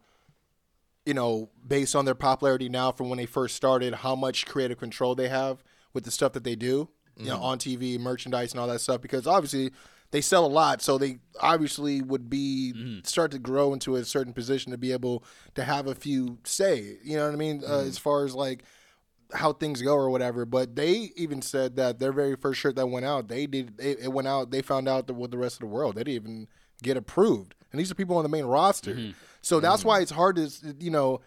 you 1.05 1.13
know, 1.13 1.50
based 1.67 1.95
on 1.95 2.05
their 2.05 2.15
popularity 2.15 2.69
now 2.69 2.91
from 2.91 3.09
when 3.09 3.17
they 3.17 3.25
first 3.25 3.55
started, 3.55 3.93
how 3.95 4.15
much 4.15 4.45
creative 4.45 4.77
control 4.77 5.15
they 5.15 5.27
have 5.29 5.63
with 5.93 6.03
the 6.03 6.12
stuff 6.12 6.33
that 6.33 6.43
they 6.43 6.55
do, 6.55 6.89
you 7.20 7.30
know, 7.30 7.38
mm. 7.38 7.44
on 7.44 7.58
TV, 7.58 8.00
merchandise, 8.00 8.52
and 8.52 8.60
all 8.60 8.68
that 8.68 8.80
stuff. 8.80 9.02
Because 9.02 9.28
obviously 9.28 9.72
they 10.12 10.22
sell 10.22 10.46
a 10.46 10.48
lot, 10.48 10.82
so 10.82 10.98
they 10.98 11.20
obviously 11.40 12.02
would 12.02 12.30
be 12.30 12.74
mm. 12.76 13.06
start 13.06 13.32
to 13.32 13.40
grow 13.40 13.74
into 13.74 13.96
a 13.96 14.04
certain 14.04 14.34
position 14.34 14.72
to 14.72 14.78
be 14.78 14.92
able 14.92 15.24
to 15.56 15.64
have 15.64 15.88
a 15.88 15.96
few 15.96 16.40
say. 16.44 16.98
You 17.04 17.18
know 17.18 17.26
what 17.26 17.34
I 17.34 17.38
mean? 17.38 17.64
Uh, 17.66 17.70
mm. 17.70 17.88
as 17.88 17.98
far 17.98 18.26
as 18.26 18.34
like 18.34 18.64
how 19.34 19.54
things 19.54 19.82
go 19.82 19.94
or 19.94 20.10
whatever. 20.10 20.46
But 20.46 20.76
they 20.76 21.12
even 21.16 21.42
said 21.42 21.76
that 21.76 22.00
their 22.00 22.12
very 22.12 22.36
first 22.36 22.60
shirt 22.60 22.76
that 22.76 22.88
went 22.88 23.06
out, 23.06 23.28
they 23.28 23.46
did 23.46 23.80
it, 23.80 24.00
it 24.02 24.14
went 24.14 24.28
out. 24.28 24.52
They 24.52 24.62
found 24.62 24.88
out 24.88 25.08
that 25.08 25.14
with 25.14 25.32
the 25.32 25.38
rest 25.38 25.58
of 25.58 25.62
the 25.62 25.68
world, 25.68 25.96
they 25.96 26.04
didn't 26.04 26.16
even 26.16 26.48
get 26.82 26.98
approved. 26.98 27.56
And 27.72 27.80
these 27.80 27.92
are 27.92 27.96
people 27.96 28.18
on 28.18 28.24
the 28.24 28.30
main 28.30 28.46
roster, 28.46 28.96
mm-hmm. 28.96 29.12
so 29.42 29.60
that's 29.60 29.86
why 29.86 29.98
mm-hmm. 29.98 30.04
it's 30.04 30.12
hard 30.12 30.36
to 30.38 30.76
you 30.80 30.92
know. 30.92 31.22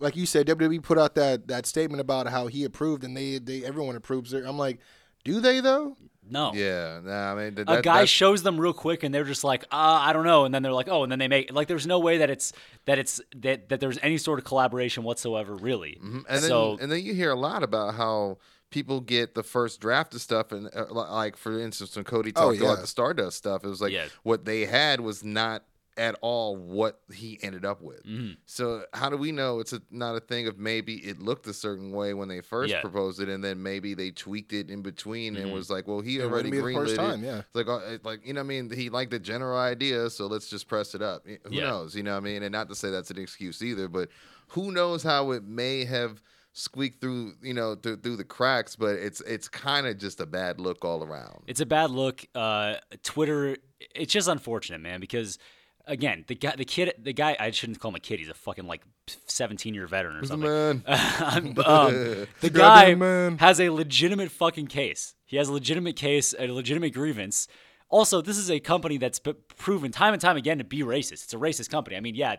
Like 0.00 0.16
you 0.16 0.26
said, 0.26 0.48
WWE 0.48 0.82
put 0.82 0.98
out 0.98 1.14
that, 1.14 1.46
that 1.46 1.66
statement 1.66 2.00
about 2.00 2.26
how 2.26 2.48
he 2.48 2.64
approved 2.64 3.04
and 3.04 3.16
they, 3.16 3.38
they 3.38 3.64
everyone 3.64 3.94
approves 3.94 4.32
it. 4.32 4.44
I'm 4.44 4.58
like, 4.58 4.80
do 5.24 5.40
they 5.40 5.60
though? 5.60 5.96
no. 6.26 6.52
yeah, 6.54 7.00
nah, 7.04 7.32
I 7.32 7.34
mean, 7.34 7.54
that, 7.56 7.62
a 7.68 7.82
guy 7.82 7.94
that's- 7.94 8.08
shows 8.08 8.42
them 8.42 8.58
real 8.58 8.72
quick 8.72 9.02
and 9.02 9.14
they're 9.14 9.24
just 9.24 9.44
like 9.44 9.64
uh, 9.64 9.98
i 10.00 10.12
don't 10.14 10.24
know 10.24 10.44
and 10.46 10.54
then 10.54 10.62
they're 10.62 10.72
like 10.72 10.88
oh 10.88 11.02
and 11.02 11.12
then 11.12 11.18
they 11.18 11.28
make 11.28 11.52
like 11.52 11.68
there's 11.68 11.86
no 11.86 11.98
way 11.98 12.18
that 12.18 12.30
it's 12.30 12.52
that 12.86 12.98
it's 12.98 13.20
that, 13.36 13.68
that 13.68 13.78
there's 13.80 13.98
any 14.02 14.16
sort 14.16 14.38
of 14.38 14.44
collaboration 14.46 15.02
whatsoever 15.04 15.54
really 15.54 15.98
and 16.02 16.24
then 16.26 16.52
and 16.80 16.90
then 16.90 17.02
you 17.04 17.12
hear 17.14 17.30
a 17.30 17.38
lot 17.38 17.62
about 17.62 17.94
how 17.94 18.38
people 18.70 19.00
get 19.00 19.34
the 19.34 19.42
first 19.42 19.80
draft 19.80 20.14
of 20.14 20.20
stuff 20.22 20.50
and 20.50 20.68
uh, 20.74 20.86
like 20.90 21.36
for 21.36 21.60
instance 21.60 21.94
when 21.94 22.04
Cody 22.04 22.32
Oh, 22.34 22.50
talked 22.50 22.60
about 22.62 22.80
the 22.80 22.86
Stardust 22.86 23.36
stuff 23.36 23.62
it 23.62 23.68
was 23.68 23.80
like 23.82 23.92
Yeah. 23.92 24.06
what 24.22 24.46
they 24.46 24.64
had 24.64 25.00
was 25.00 25.22
not 25.22 25.62
at 25.96 26.16
all 26.22 26.56
what 26.56 27.00
he 27.12 27.38
ended 27.42 27.64
up 27.64 27.80
with. 27.80 28.04
Mm-hmm. 28.04 28.32
So 28.46 28.82
how 28.94 29.10
do 29.10 29.16
we 29.16 29.30
know 29.30 29.60
it's 29.60 29.72
a, 29.72 29.80
not 29.92 30.16
a 30.16 30.20
thing 30.20 30.48
of 30.48 30.58
maybe 30.58 30.94
it 30.96 31.20
looked 31.20 31.46
a 31.46 31.52
certain 31.54 31.92
way 31.92 32.14
when 32.14 32.26
they 32.28 32.40
first 32.40 32.72
Yeah. 32.72 32.80
proposed 32.80 33.20
it 33.20 33.28
and 33.28 33.44
then 33.44 33.62
maybe 33.62 33.94
they 33.94 34.10
tweaked 34.10 34.52
it 34.52 34.70
in 34.70 34.82
between 34.82 35.36
and 35.36 35.52
was 35.52 35.70
like 35.70 35.86
well 35.86 36.00
he 36.00 36.18
It 36.18 36.22
already 36.24 36.50
wouldn't 36.50 36.66
the 36.66 36.74
first 36.74 36.94
greenlit 36.94 36.96
time, 36.96 37.22
it. 37.22 37.26
yeah. 37.28 37.38
It's 37.38 37.54
like 37.54 37.68
uh, 37.68 37.98
like 38.02 38.26
you 38.26 38.32
know 38.32 38.40
what 38.40 38.46
I 38.46 38.48
mean 38.48 38.70
he 38.70 38.90
liked 38.90 39.12
the 39.12 39.20
general 39.20 39.56
idea 39.58 40.10
so 40.10 40.26
let's 40.26 40.48
just 40.50 40.66
press 40.66 40.94
it 40.96 41.02
up. 41.02 41.24
Who 41.26 41.38
Yeah. 41.50 41.64
knows, 41.70 41.94
you 41.94 42.02
know 42.02 42.12
what 42.12 42.16
I 42.18 42.20
mean? 42.24 42.42
And 42.42 42.50
not 42.52 42.68
to 42.70 42.74
say 42.74 42.90
that's 42.90 43.10
an 43.12 43.18
excuse 43.18 43.62
either, 43.62 43.86
but 43.88 44.08
who 44.48 44.72
knows 44.72 45.02
how 45.04 45.30
it 45.30 45.44
may 45.44 45.84
have 45.84 46.20
squeaked 46.56 47.00
through, 47.00 47.34
you 47.42 47.52
know, 47.54 47.74
through, 47.74 47.96
through 47.96 48.16
the 48.16 48.24
cracks, 48.24 48.76
but 48.76 48.94
it's 48.96 49.20
it's 49.22 49.48
kind 49.48 49.86
of 49.86 49.98
just 49.98 50.20
a 50.20 50.26
bad 50.26 50.60
look 50.60 50.84
all 50.84 51.02
around. 51.04 51.42
It's 51.46 51.60
a 51.60 51.66
bad 51.66 51.90
look. 51.90 52.24
Uh, 52.34 52.76
Twitter, 53.02 53.56
it's 53.94 54.12
just 54.12 54.28
unfortunate, 54.28 54.80
man, 54.80 55.00
because 55.00 55.38
again, 55.86 56.24
the 56.26 56.34
guy, 56.34 56.54
the 56.56 56.64
kid, 56.64 56.94
the 56.98 57.12
guy, 57.12 57.36
I 57.38 57.50
shouldn't 57.50 57.80
call 57.80 57.90
him 57.90 57.96
a 57.96 58.00
kid. 58.00 58.18
He's 58.18 58.28
a 58.28 58.34
fucking 58.34 58.66
like 58.66 58.82
17 59.26 59.74
year 59.74 59.86
veteran 59.86 60.16
or 60.16 60.24
something. 60.24 60.48
Man. 60.48 60.82
Um, 61.66 62.26
the 62.40 62.50
Goddamn 62.50 62.52
guy 62.52 62.94
man. 62.94 63.38
has 63.38 63.60
a 63.60 63.70
legitimate 63.70 64.30
fucking 64.30 64.66
case. 64.66 65.14
He 65.24 65.36
has 65.36 65.48
a 65.48 65.52
legitimate 65.52 65.96
case, 65.96 66.34
a 66.38 66.48
legitimate 66.48 66.94
grievance. 66.94 67.48
Also, 67.88 68.20
this 68.20 68.38
is 68.38 68.50
a 68.50 68.60
company 68.60 68.98
that's 68.98 69.20
proven 69.56 69.92
time 69.92 70.14
and 70.14 70.20
time 70.20 70.36
again 70.36 70.58
to 70.58 70.64
be 70.64 70.80
racist. 70.80 71.24
It's 71.24 71.34
a 71.34 71.38
racist 71.38 71.70
company. 71.70 71.96
I 71.96 72.00
mean, 72.00 72.14
yeah. 72.14 72.36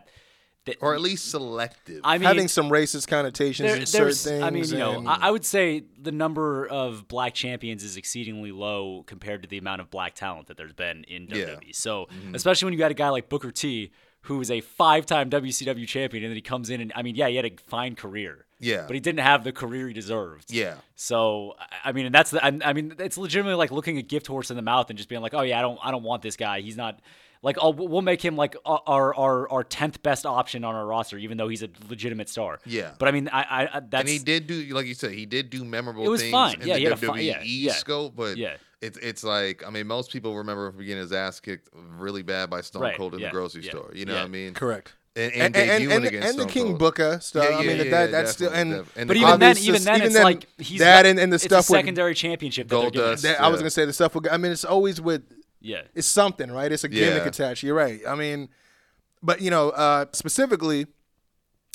Th- 0.66 0.78
or 0.82 0.94
at 0.94 1.00
least 1.00 1.30
selective. 1.30 2.00
I 2.04 2.18
mean, 2.18 2.26
Having 2.26 2.48
some 2.48 2.68
racist 2.68 3.08
connotations 3.08 3.68
there- 3.70 3.76
in 3.80 3.86
certain 3.86 4.12
things. 4.14 4.42
I 4.42 4.50
mean, 4.50 4.64
you 4.64 4.76
know, 4.78 4.98
and- 4.98 5.08
I, 5.08 5.18
I 5.22 5.30
would 5.30 5.44
say 5.44 5.84
the 6.00 6.12
number 6.12 6.66
of 6.66 7.08
black 7.08 7.32
champions 7.34 7.82
is 7.82 7.96
exceedingly 7.96 8.52
low 8.52 9.02
compared 9.06 9.42
to 9.42 9.48
the 9.48 9.58
amount 9.58 9.80
of 9.80 9.90
black 9.90 10.14
talent 10.14 10.48
that 10.48 10.56
there's 10.56 10.72
been 10.74 11.04
in 11.04 11.26
WWE. 11.28 11.36
Yeah. 11.38 11.46
Mm-hmm. 11.46 11.70
So, 11.72 12.08
especially 12.34 12.66
when 12.66 12.72
you 12.74 12.78
got 12.78 12.90
a 12.90 12.94
guy 12.94 13.08
like 13.08 13.28
Booker 13.28 13.50
T, 13.50 13.92
who 14.22 14.40
is 14.40 14.50
a 14.50 14.60
five-time 14.60 15.30
WCW 15.30 15.86
champion, 15.86 16.24
and 16.24 16.30
then 16.32 16.36
he 16.36 16.42
comes 16.42 16.68
in 16.68 16.80
and 16.80 16.92
I 16.96 17.02
mean, 17.02 17.14
yeah, 17.14 17.28
he 17.28 17.36
had 17.36 17.44
a 17.46 17.52
fine 17.68 17.94
career. 17.94 18.42
Yeah. 18.58 18.84
but 18.86 18.94
he 18.94 19.00
didn't 19.00 19.20
have 19.20 19.44
the 19.44 19.52
career 19.52 19.86
he 19.86 19.92
deserved. 19.92 20.50
Yeah. 20.50 20.76
So 20.94 21.54
I- 21.58 21.90
I 21.90 21.92
mean, 21.92 22.06
and 22.06 22.14
that's 22.14 22.30
the, 22.30 22.42
I 22.44 22.58
I 22.64 22.72
mean, 22.72 22.94
it's 22.98 23.18
legitimately 23.18 23.54
like 23.56 23.70
looking 23.70 23.98
a 23.98 24.02
gift 24.02 24.26
horse 24.26 24.48
in 24.50 24.56
the 24.56 24.62
mouth 24.62 24.88
and 24.88 24.96
just 24.96 25.10
being 25.10 25.20
like, 25.20 25.34
oh 25.34 25.42
yeah, 25.42 25.58
I 25.58 25.62
don't, 25.62 25.78
I 25.82 25.90
don't 25.90 26.02
want 26.02 26.22
this 26.22 26.36
guy. 26.38 26.62
He's 26.62 26.76
not 26.76 26.98
like, 27.46 27.56
oh, 27.60 27.70
we'll 27.70 28.02
make 28.02 28.20
him 28.20 28.36
like 28.36 28.56
our 28.66 29.14
our 29.16 29.48
our 29.50 29.64
tenth 29.64 30.02
best 30.02 30.26
option 30.26 30.64
on 30.64 30.74
our 30.74 30.84
roster, 30.84 31.16
even 31.16 31.38
though 31.38 31.48
he's 31.48 31.62
a 31.62 31.68
legitimate 31.88 32.28
star. 32.28 32.58
Yeah. 32.66 32.90
But 32.98 33.08
I 33.08 33.12
mean, 33.12 33.28
I, 33.32 33.42
I, 33.42 33.76
I 33.76 33.80
that's 33.80 34.00
and 34.00 34.08
he 34.08 34.18
did 34.18 34.46
do, 34.46 34.62
like 34.74 34.86
you 34.86 34.94
said, 34.94 35.12
he 35.12 35.24
did 35.26 35.48
do 35.48 35.64
memorable 35.64 36.04
It 36.04 36.08
was 36.08 36.20
things 36.22 36.32
fine. 36.32 36.60
in 36.60 36.66
Yeah, 36.68 36.74
the 36.74 36.80
he 36.80 36.84
had 36.86 36.98
WWE 36.98 37.06
fi- 37.06 37.20
yeah, 37.20 37.40
yeah. 37.42 37.72
scope, 37.74 38.16
but 38.16 38.36
Yeah. 38.36 38.56
it's 38.82 38.98
it's 38.98 39.22
like 39.24 39.62
I 39.66 39.70
mean, 39.70 39.86
most 39.86 40.12
people 40.12 40.36
remember 40.36 40.66
him 40.68 40.78
getting 40.80 40.98
his 40.98 41.12
ass 41.12 41.40
kicked 41.40 41.68
really 41.72 42.22
bad 42.22 42.50
by 42.50 42.60
Stone 42.62 42.82
Right, 42.82 42.96
Cold 42.96 43.14
in 43.14 43.20
yeah, 43.20 43.28
the 43.28 43.32
grocery 43.32 43.62
yeah, 43.62 43.70
store. 43.70 43.90
You 43.94 44.04
know 44.04 44.12
yeah. 44.14 44.18
what 44.20 44.26
I 44.26 44.28
mean? 44.28 44.52
correct. 44.52 44.94
And, 45.14 45.32
And, 45.32 45.56
and, 45.56 45.70
and, 45.70 45.92
and, 45.92 46.04
against 46.04 46.28
and 46.28 46.38
the 46.38 46.44
King 46.52 46.66
Cold. 46.66 46.78
Booker 46.78 47.18
stuff. 47.22 47.46
Yeah, 47.48 47.56
I 47.56 47.60
mean, 47.64 47.76
yeah, 47.78 47.84
that 47.84 47.90
yeah, 47.90 48.06
that's 48.08 48.32
still 48.32 48.52
and, 48.52 48.70
and 48.96 49.08
But 49.08 49.14
the 49.14 49.20
even 49.20 49.40
then, 49.40 49.56
even 49.56 49.82
then, 49.82 49.94
even 49.96 50.06
it's 50.08 50.14
then, 50.14 50.24
like 50.24 50.46
he's 50.58 50.78
that 50.80 51.04
got- 51.04 51.06
and, 51.08 51.18
and 51.18 51.32
the 51.32 51.36
it's 51.36 51.44
stuff 51.44 51.70
a 51.70 51.72
with 51.72 51.78
secondary 51.78 52.14
championship. 52.14 52.68
That 52.68 52.92
Goldust. 52.92 53.24
him. 53.24 53.32
that, 53.32 53.40
I 53.40 53.48
was 53.48 53.60
gonna 53.60 53.70
say 53.70 53.86
the 53.86 53.94
stuff 53.94 54.14
with. 54.14 54.28
I 54.30 54.36
mean, 54.36 54.52
it's 54.52 54.64
always 54.66 55.00
with 55.00 55.22
Yeah, 55.66 55.82
it's 55.94 56.06
something, 56.06 56.50
right? 56.50 56.70
It's 56.70 56.84
a 56.84 56.88
gimmick 56.88 57.22
Yeah. 57.22 57.28
attached. 57.28 57.62
You're 57.62 57.74
right. 57.74 58.00
I 58.06 58.14
mean, 58.14 58.48
but 59.22 59.40
you 59.40 59.50
know, 59.50 59.70
uh, 59.70 60.06
specifically, 60.12 60.86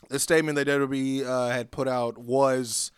the 0.10 0.20
statement 0.20 0.56
that 0.56 0.68
WWE 0.68 1.26
uh, 1.26 1.50
had 1.50 1.72
put 1.72 1.88
out 1.88 2.18
was 2.18 2.92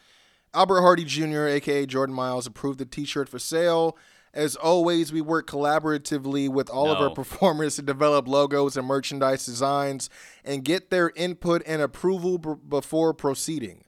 Albert 0.53 0.81
Hardy 0.81 1.03
Jr., 1.03 1.45
aka 1.47 1.85
Jordan 1.85 2.15
Myles, 2.15 2.45
approved 2.47 2.79
the 2.79 2.85
T-shirt 2.85 3.27
for 3.29 3.39
sale. 3.39 3.97
As 4.35 4.55
always, 4.55 5.13
we 5.13 5.21
work 5.21 5.47
collaboratively 5.47 6.49
with 6.49 6.67
all 6.69 6.89
of 6.89 6.97
our 6.97 7.11
performers 7.11 7.75
to 7.77 7.81
develop 7.83 8.27
logos 8.27 8.75
and 8.75 8.87
merchandise 8.87 9.45
designs 9.45 10.09
and 10.43 10.63
get 10.65 10.89
their 10.89 11.11
input 11.15 11.61
and 11.67 11.81
approval 11.83 12.37
b- 12.39 12.53
before 12.67 13.13
proceeding. 13.13 13.83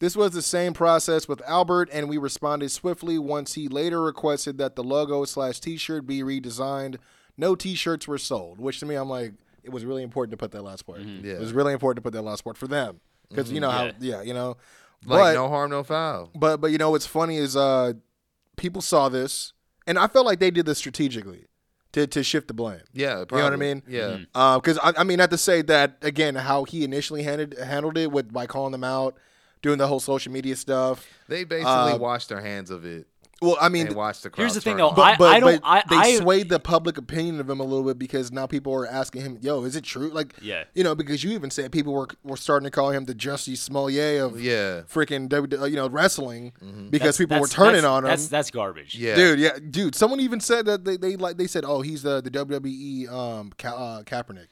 This 0.00 0.16
was 0.16 0.32
the 0.32 0.42
same 0.42 0.72
process 0.72 1.28
with 1.28 1.40
Albert, 1.46 1.88
and 1.92 2.08
we 2.08 2.18
responded 2.18 2.70
swiftly 2.70 3.18
once 3.18 3.54
he 3.54 3.68
later 3.68 4.02
requested 4.02 4.58
that 4.58 4.76
the 4.76 4.82
logo 4.82 5.24
slash 5.24 5.60
T-shirt 5.60 6.06
be 6.06 6.20
redesigned. 6.20 6.96
No 7.36 7.54
T-shirts 7.54 8.08
were 8.08 8.18
sold, 8.18 8.58
which 8.58 8.80
to 8.80 8.86
me, 8.86 8.96
I'm 8.96 9.08
like, 9.08 9.34
it 9.62 9.70
was 9.70 9.84
really 9.84 10.02
important 10.02 10.32
to 10.32 10.36
put 10.36 10.52
that 10.52 10.62
last 10.62 10.82
part. 10.82 11.00
Yeah. 11.00 11.34
It 11.34 11.40
was 11.40 11.52
really 11.52 11.72
important 11.72 11.96
to 11.96 12.02
put 12.02 12.12
that 12.12 12.22
last 12.22 12.42
part 12.42 12.56
for 12.56 12.66
them 12.66 13.00
because 13.28 13.50
you 13.50 13.60
know 13.60 13.70
mm-hmm. 13.70 13.90
how, 13.90 13.92
yeah, 14.00 14.22
you 14.22 14.34
know. 14.34 14.56
like 15.06 15.20
but, 15.20 15.34
no 15.34 15.48
harm, 15.48 15.70
no 15.70 15.82
foul. 15.82 16.30
but 16.34 16.60
but 16.60 16.70
you 16.70 16.78
know 16.78 16.90
what's 16.90 17.06
funny 17.06 17.36
is 17.36 17.56
uh, 17.56 17.94
people 18.56 18.82
saw 18.82 19.08
this, 19.08 19.52
and 19.86 19.98
I 19.98 20.06
felt 20.06 20.26
like 20.26 20.38
they 20.38 20.50
did 20.50 20.66
this 20.66 20.78
strategically 20.78 21.46
to 21.92 22.06
to 22.06 22.22
shift 22.22 22.48
the 22.48 22.54
blame. 22.54 22.80
Yeah, 22.92 23.20
You 23.20 23.26
know 23.30 23.44
what 23.44 23.52
I 23.52 23.56
mean? 23.56 23.82
Yeah, 23.88 24.00
mm-hmm. 24.00 24.22
uh, 24.34 24.58
Because 24.58 24.78
I, 24.78 24.92
I 24.98 25.04
mean, 25.04 25.18
not 25.18 25.30
to 25.30 25.38
say 25.38 25.62
that 25.62 25.98
again, 26.02 26.34
how 26.34 26.64
he 26.64 26.84
initially 26.84 27.22
handled 27.22 27.58
handled 27.58 27.96
it 27.96 28.12
with 28.12 28.32
by 28.32 28.46
calling 28.46 28.72
them 28.72 28.84
out, 28.84 29.16
doing 29.64 29.78
the 29.78 29.86
whole 29.88 30.00
social 30.00 30.30
media 30.32 30.54
stuff. 30.54 31.04
they 31.28 31.42
basically 31.44 31.70
Uh, 31.72 31.96
washed 31.98 32.28
their 32.28 32.40
hands 32.40 32.70
of 32.70 32.84
it 32.84 33.06
Well, 33.42 33.56
I 33.60 33.68
mean, 33.68 33.88
and 33.88 33.96
watched 33.96 34.22
the. 34.22 34.30
Here's 34.34 34.54
the 34.54 34.60
thing, 34.60 34.76
though. 34.76 34.90
on. 34.90 34.94
but, 34.94 35.02
I- 35.02 35.16
but, 35.16 35.40
don't- 35.40 35.60
I- 35.64 35.82
they 35.90 35.96
I- 35.96 36.16
swayed 36.20 36.48
the 36.48 36.60
public 36.60 36.96
opinion 36.98 37.40
of 37.40 37.50
him 37.50 37.60
a 37.60 37.64
little 37.64 37.82
bit 37.84 37.98
because 37.98 38.30
now 38.32 38.46
people 38.46 38.72
are 38.74 38.86
asking 38.86 39.22
him, 39.22 39.38
"Yo, 39.42 39.64
is 39.64 39.74
it 39.76 39.84
true?" 39.84 40.08
Like, 40.08 40.34
Yeah. 40.40 40.64
you 40.74 40.84
know, 40.84 40.94
because 40.94 41.24
you 41.24 41.32
even 41.32 41.50
said 41.50 41.70
people 41.72 41.92
were 41.92 42.08
were 42.22 42.36
starting 42.38 42.64
to 42.64 42.70
call 42.70 42.90
him 42.90 43.04
the 43.06 43.14
Jussie 43.14 43.56
Smollett 43.56 44.20
of 44.22 44.40
Yeah. 44.40 44.82
freaking 44.82 45.28
W, 45.28 45.60
uh, 45.60 45.64
you 45.66 45.76
know 45.76 45.88
wrestling 45.88 46.52
because 46.90 47.00
That's- 47.00 47.18
people 47.18 47.40
were 47.40 47.48
turning 47.48 47.82
that's- 47.82 47.90
on 47.90 48.04
him. 48.04 48.10
That's 48.10 48.28
that's 48.28 48.50
garbage. 48.50 48.94
yeah, 48.94 49.14
Dude, 49.16 49.38
yeah, 49.40 49.58
dude. 49.70 49.94
Someone 49.94 50.20
even 50.20 50.40
said 50.40 50.64
that 50.66 50.84
they, 50.84 50.96
they 50.96 51.16
like 51.16 51.36
they 51.36 51.48
said, 51.48 51.64
"Oh, 51.66 51.80
he's 51.82 52.02
the 52.02 52.20
the 52.22 52.30
WWE 52.30 53.08
um 53.08 53.50
Ka- 53.58 53.76
uh, 53.76 54.02
Kaepernick." 54.04 54.48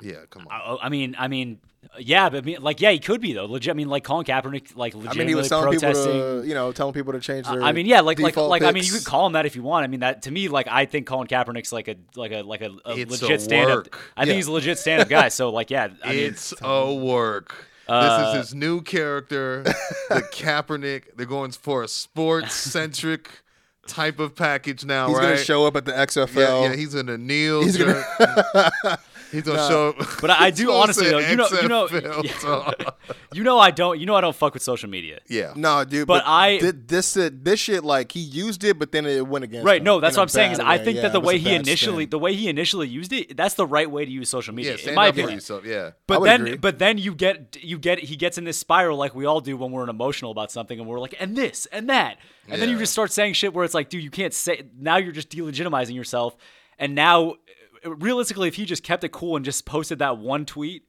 yeah. 0.00 0.26
Come 0.30 0.46
on. 0.50 0.78
I, 0.80 0.86
I 0.86 0.88
mean, 0.90 1.16
I 1.18 1.28
mean, 1.28 1.60
yeah, 1.98 2.28
but 2.30 2.38
I 2.38 2.40
mean, 2.42 2.62
like, 2.62 2.80
yeah, 2.80 2.90
he 2.90 2.98
could 2.98 3.20
be 3.20 3.32
though. 3.32 3.46
Legit. 3.46 3.70
I 3.70 3.74
mean, 3.74 3.88
like 3.88 4.04
Colin 4.04 4.24
Kaepernick, 4.24 4.76
like 4.76 4.94
I 4.94 4.98
legitimately 4.98 5.18
mean, 5.18 5.28
he 5.28 5.34
was 5.34 5.48
telling 5.48 5.70
protesting. 5.78 6.12
people 6.12 6.42
to, 6.42 6.48
you 6.48 6.54
know, 6.54 6.72
telling 6.72 6.92
people 6.94 7.12
to 7.12 7.20
change 7.20 7.46
their. 7.46 7.62
I 7.62 7.72
mean, 7.72 7.86
yeah, 7.86 8.00
like, 8.00 8.18
like, 8.18 8.34
default 8.34 8.50
like, 8.50 8.62
I 8.62 8.72
mean, 8.72 8.84
you 8.84 8.92
picks. 8.92 9.04
could 9.04 9.10
call 9.10 9.26
him 9.26 9.32
that 9.34 9.46
if 9.46 9.56
you 9.56 9.62
want. 9.62 9.84
I 9.84 9.86
mean, 9.86 10.00
that 10.00 10.22
to 10.22 10.30
me, 10.30 10.48
like, 10.48 10.66
I 10.68 10.86
think 10.86 11.06
Colin 11.06 11.26
Kaepernick's 11.28 11.72
like 11.72 11.88
a, 11.88 11.96
like 12.16 12.32
a, 12.32 12.42
like 12.42 12.60
a, 12.62 12.70
a 12.84 13.04
legit 13.04 13.30
a 13.30 13.38
stand-up. 13.38 13.76
work. 13.86 13.98
I 14.16 14.24
think 14.24 14.36
he's 14.36 14.46
a 14.46 14.52
legit 14.52 14.78
stand-up 14.78 15.08
guy. 15.08 15.28
So, 15.28 15.50
like, 15.50 15.70
yeah, 15.70 15.88
I 16.04 16.10
mean, 16.12 16.24
it's 16.24 16.54
a 16.62 16.92
work. 16.94 17.54
Uh, 17.86 18.32
this 18.32 18.34
is 18.40 18.46
his 18.50 18.54
new 18.54 18.80
character, 18.80 19.62
the 19.62 20.22
Kaepernick. 20.32 21.16
They're 21.16 21.26
going 21.26 21.50
for 21.52 21.82
a 21.82 21.88
sports 21.88 22.54
centric 22.54 23.28
type 23.86 24.18
of 24.18 24.34
package 24.34 24.86
now, 24.86 25.08
He's 25.08 25.16
right? 25.18 25.22
gonna 25.22 25.36
show 25.36 25.66
up 25.66 25.76
at 25.76 25.84
the 25.84 25.92
XFL. 25.92 26.70
yeah, 26.70 26.74
he's 26.76 26.94
gonna 26.94 27.18
kneel. 27.18 27.62
He's 27.62 27.76
dur- 27.76 28.02
gonna- 29.42 29.58
He's 29.58 29.68
gonna 29.68 29.96
show. 29.98 30.16
But 30.20 30.30
I, 30.30 30.46
I 30.46 30.50
do 30.50 30.72
honestly 30.80 31.08
though. 31.10 31.18
You 31.18 31.36
know, 31.36 31.48
you 31.62 31.68
know, 31.68 31.86
XFL. 31.88 32.94
you 33.34 33.42
know, 33.42 33.58
I 33.58 33.70
don't. 33.70 33.98
You 34.00 34.06
know, 34.06 34.14
I 34.14 34.20
don't 34.20 34.34
fuck 34.36 34.54
with 34.54 34.62
social 34.62 34.88
media. 34.88 35.20
yeah. 35.28 35.52
No, 35.56 35.84
dude. 35.84 36.06
But 36.06 36.22
I- 36.26 36.58
thi- 36.60 36.70
this 36.86 37.16
uh, 37.16 37.30
this 37.32 37.60
shit 37.60 37.84
like 37.84 38.12
he 38.12 38.20
used 38.20 38.64
it, 38.64 38.78
but 38.78 38.92
then 38.92 39.06
it 39.06 39.26
went 39.26 39.44
against. 39.44 39.64
Right. 39.66 39.78
him 39.80 39.84
No, 39.84 40.00
that's 40.00 40.16
what 40.16 40.22
I'm 40.22 40.28
saying. 40.28 40.52
Is 40.52 40.58
bad 40.58 40.66
I 40.66 40.78
think 40.78 40.96
Yeah, 40.96 41.02
that 41.02 41.12
the 41.12 41.20
way 41.20 41.38
he 41.38 41.54
initially, 41.54 42.04
spin. 42.04 42.10
the 42.10 42.18
way 42.18 42.34
he 42.34 42.48
initially 42.48 42.88
used 42.88 43.12
it, 43.12 43.36
that's 43.36 43.54
the 43.54 43.66
right 43.66 43.90
way 43.90 44.04
to 44.04 44.10
use 44.10 44.28
social 44.28 44.54
media, 44.54 44.76
Yeah, 44.80 44.88
in 44.90 44.94
my 44.94 45.08
opinion. 45.08 45.34
yourself. 45.34 45.64
Yeah. 45.64 45.90
But 46.06 46.22
then, 46.22 46.40
agree. 46.42 46.56
but 46.56 46.78
then 46.78 46.98
you 46.98 47.14
get 47.14 47.56
you 47.62 47.78
get 47.78 47.98
he 47.98 48.16
gets 48.16 48.38
in 48.38 48.44
this 48.44 48.58
spiral 48.58 48.96
like 48.98 49.14
we 49.14 49.24
all 49.24 49.40
do 49.40 49.56
when 49.56 49.70
we're 49.72 49.88
emotional 49.88 50.30
about 50.30 50.50
something, 50.52 50.78
and 50.78 50.88
we're 50.88 51.00
like, 51.00 51.14
and 51.20 51.36
this 51.36 51.66
and 51.66 51.88
that, 51.88 52.18
and 52.48 52.60
then 52.60 52.68
you 52.68 52.78
just 52.78 52.92
start 52.92 53.12
saying 53.12 53.32
shit 53.34 53.52
where 53.54 53.64
it's 53.64 53.74
like, 53.74 53.88
dude, 53.88 54.02
you 54.02 54.10
can't 54.10 54.34
say. 54.34 54.62
Now 54.78 54.96
you're 54.96 55.12
just 55.12 55.30
delegitimizing 55.30 55.94
yourself, 55.94 56.36
and 56.78 56.94
now 56.94 57.34
realistically, 57.84 58.48
if 58.48 58.54
he 58.54 58.64
just 58.64 58.82
kept 58.82 59.04
it 59.04 59.12
cool 59.12 59.36
and 59.36 59.44
just 59.44 59.66
posted 59.66 59.98
that 59.98 60.18
one 60.18 60.46
tweet. 60.46 60.84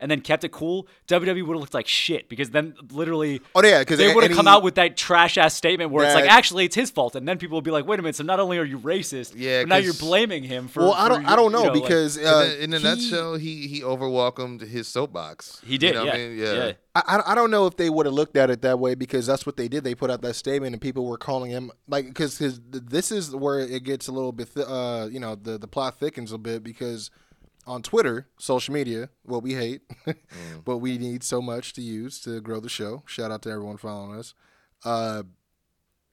And 0.00 0.08
then 0.08 0.20
kept 0.20 0.44
it 0.44 0.52
cool. 0.52 0.86
WWE 1.08 1.44
would 1.44 1.54
have 1.54 1.60
looked 1.60 1.74
like 1.74 1.88
shit 1.88 2.28
because 2.28 2.50
then 2.50 2.74
literally, 2.92 3.40
Oh, 3.56 3.64
yeah, 3.64 3.82
'cause 3.82 3.98
they 3.98 4.14
would 4.14 4.22
have 4.22 4.32
come 4.36 4.46
out 4.46 4.62
with 4.62 4.76
that 4.76 4.96
trash 4.96 5.36
ass 5.36 5.54
statement 5.56 5.90
where 5.90 6.06
it's 6.06 6.14
like, 6.14 6.30
actually, 6.30 6.66
it's 6.66 6.76
his 6.76 6.88
fault, 6.88 7.16
and 7.16 7.26
then 7.26 7.36
people 7.36 7.56
will 7.56 7.62
be 7.62 7.72
like, 7.72 7.84
wait 7.84 7.98
a 7.98 8.02
minute, 8.02 8.14
so 8.14 8.22
not 8.22 8.38
only 8.38 8.58
are 8.58 8.64
you 8.64 8.78
racist, 8.78 9.32
Yeah, 9.34 9.62
but 9.62 9.68
now 9.70 9.76
you're 9.78 9.92
blaming 9.94 10.44
him 10.44 10.68
for. 10.68 10.84
Well, 10.84 10.92
I 10.94 11.04
for 11.04 11.08
don't. 11.14 11.22
your- 11.22 11.30
I 11.32 11.34
don't 11.36 11.50
you 11.52 11.64
know, 11.64 11.72
because 11.72 12.16
In 12.16 12.26
uh, 12.26 12.30
a, 12.30 12.62
in 12.62 12.74
a 12.74 12.78
he- 12.78 12.84
nutshell, 12.84 13.34
he 13.34 13.66
he 13.66 13.82
overwhelmed 13.82 14.60
his 14.60 14.86
soapbox. 14.86 15.60
he 15.66 15.78
did, 15.78 15.88
You 15.88 15.94
know 15.94 16.04
yeah, 16.04 16.12
I 16.12 16.16
mean? 16.16 16.38
yeah. 16.38 16.72
I, 16.94 17.02
I- 17.18 17.32
I 17.32 17.34
don't 17.34 17.50
know 17.50 17.66
if 17.66 17.76
they 17.76 17.90
would 17.90 18.06
have 18.06 18.14
looked 18.14 18.36
at 18.36 18.50
it 18.50 18.62
that 18.62 18.78
way 18.78 18.94
because 18.94 19.26
that's 19.26 19.46
what 19.46 19.56
they 19.56 19.66
did. 19.66 19.82
They 19.82 19.96
put 19.96 20.12
out 20.12 20.22
that 20.22 20.34
statement 20.34 20.74
and 20.74 20.80
people 20.80 21.06
were 21.06 21.18
calling 21.18 21.50
him 21.50 21.72
like 21.88 22.06
because 22.06 22.38
his 22.38 22.60
this 22.70 23.10
is 23.10 23.34
where 23.34 23.58
it 23.58 23.82
gets 23.82 24.06
a 24.06 24.12
little 24.12 24.30
bit 24.32 24.48
uh 24.56 25.08
you 25.10 25.18
know 25.18 25.34
the 25.34 25.58
the 25.58 25.66
plot 25.66 25.98
thickens 25.98 26.30
a 26.32 26.38
bit 26.38 26.62
because 26.62 27.10
on 27.68 27.82
Twitter, 27.82 28.26
social 28.38 28.72
media, 28.72 29.10
what 29.22 29.42
we 29.42 29.52
hate, 29.54 29.82
but 30.64 30.78
we 30.78 30.96
need 30.96 31.22
so 31.22 31.42
much 31.42 31.74
to 31.74 31.82
use 31.82 32.18
to 32.22 32.40
grow 32.40 32.60
the 32.60 32.68
show. 32.68 33.02
Shout 33.06 33.30
out 33.30 33.42
to 33.42 33.50
everyone 33.50 33.76
following 33.76 34.18
us. 34.18 34.34
Uh, 34.84 35.24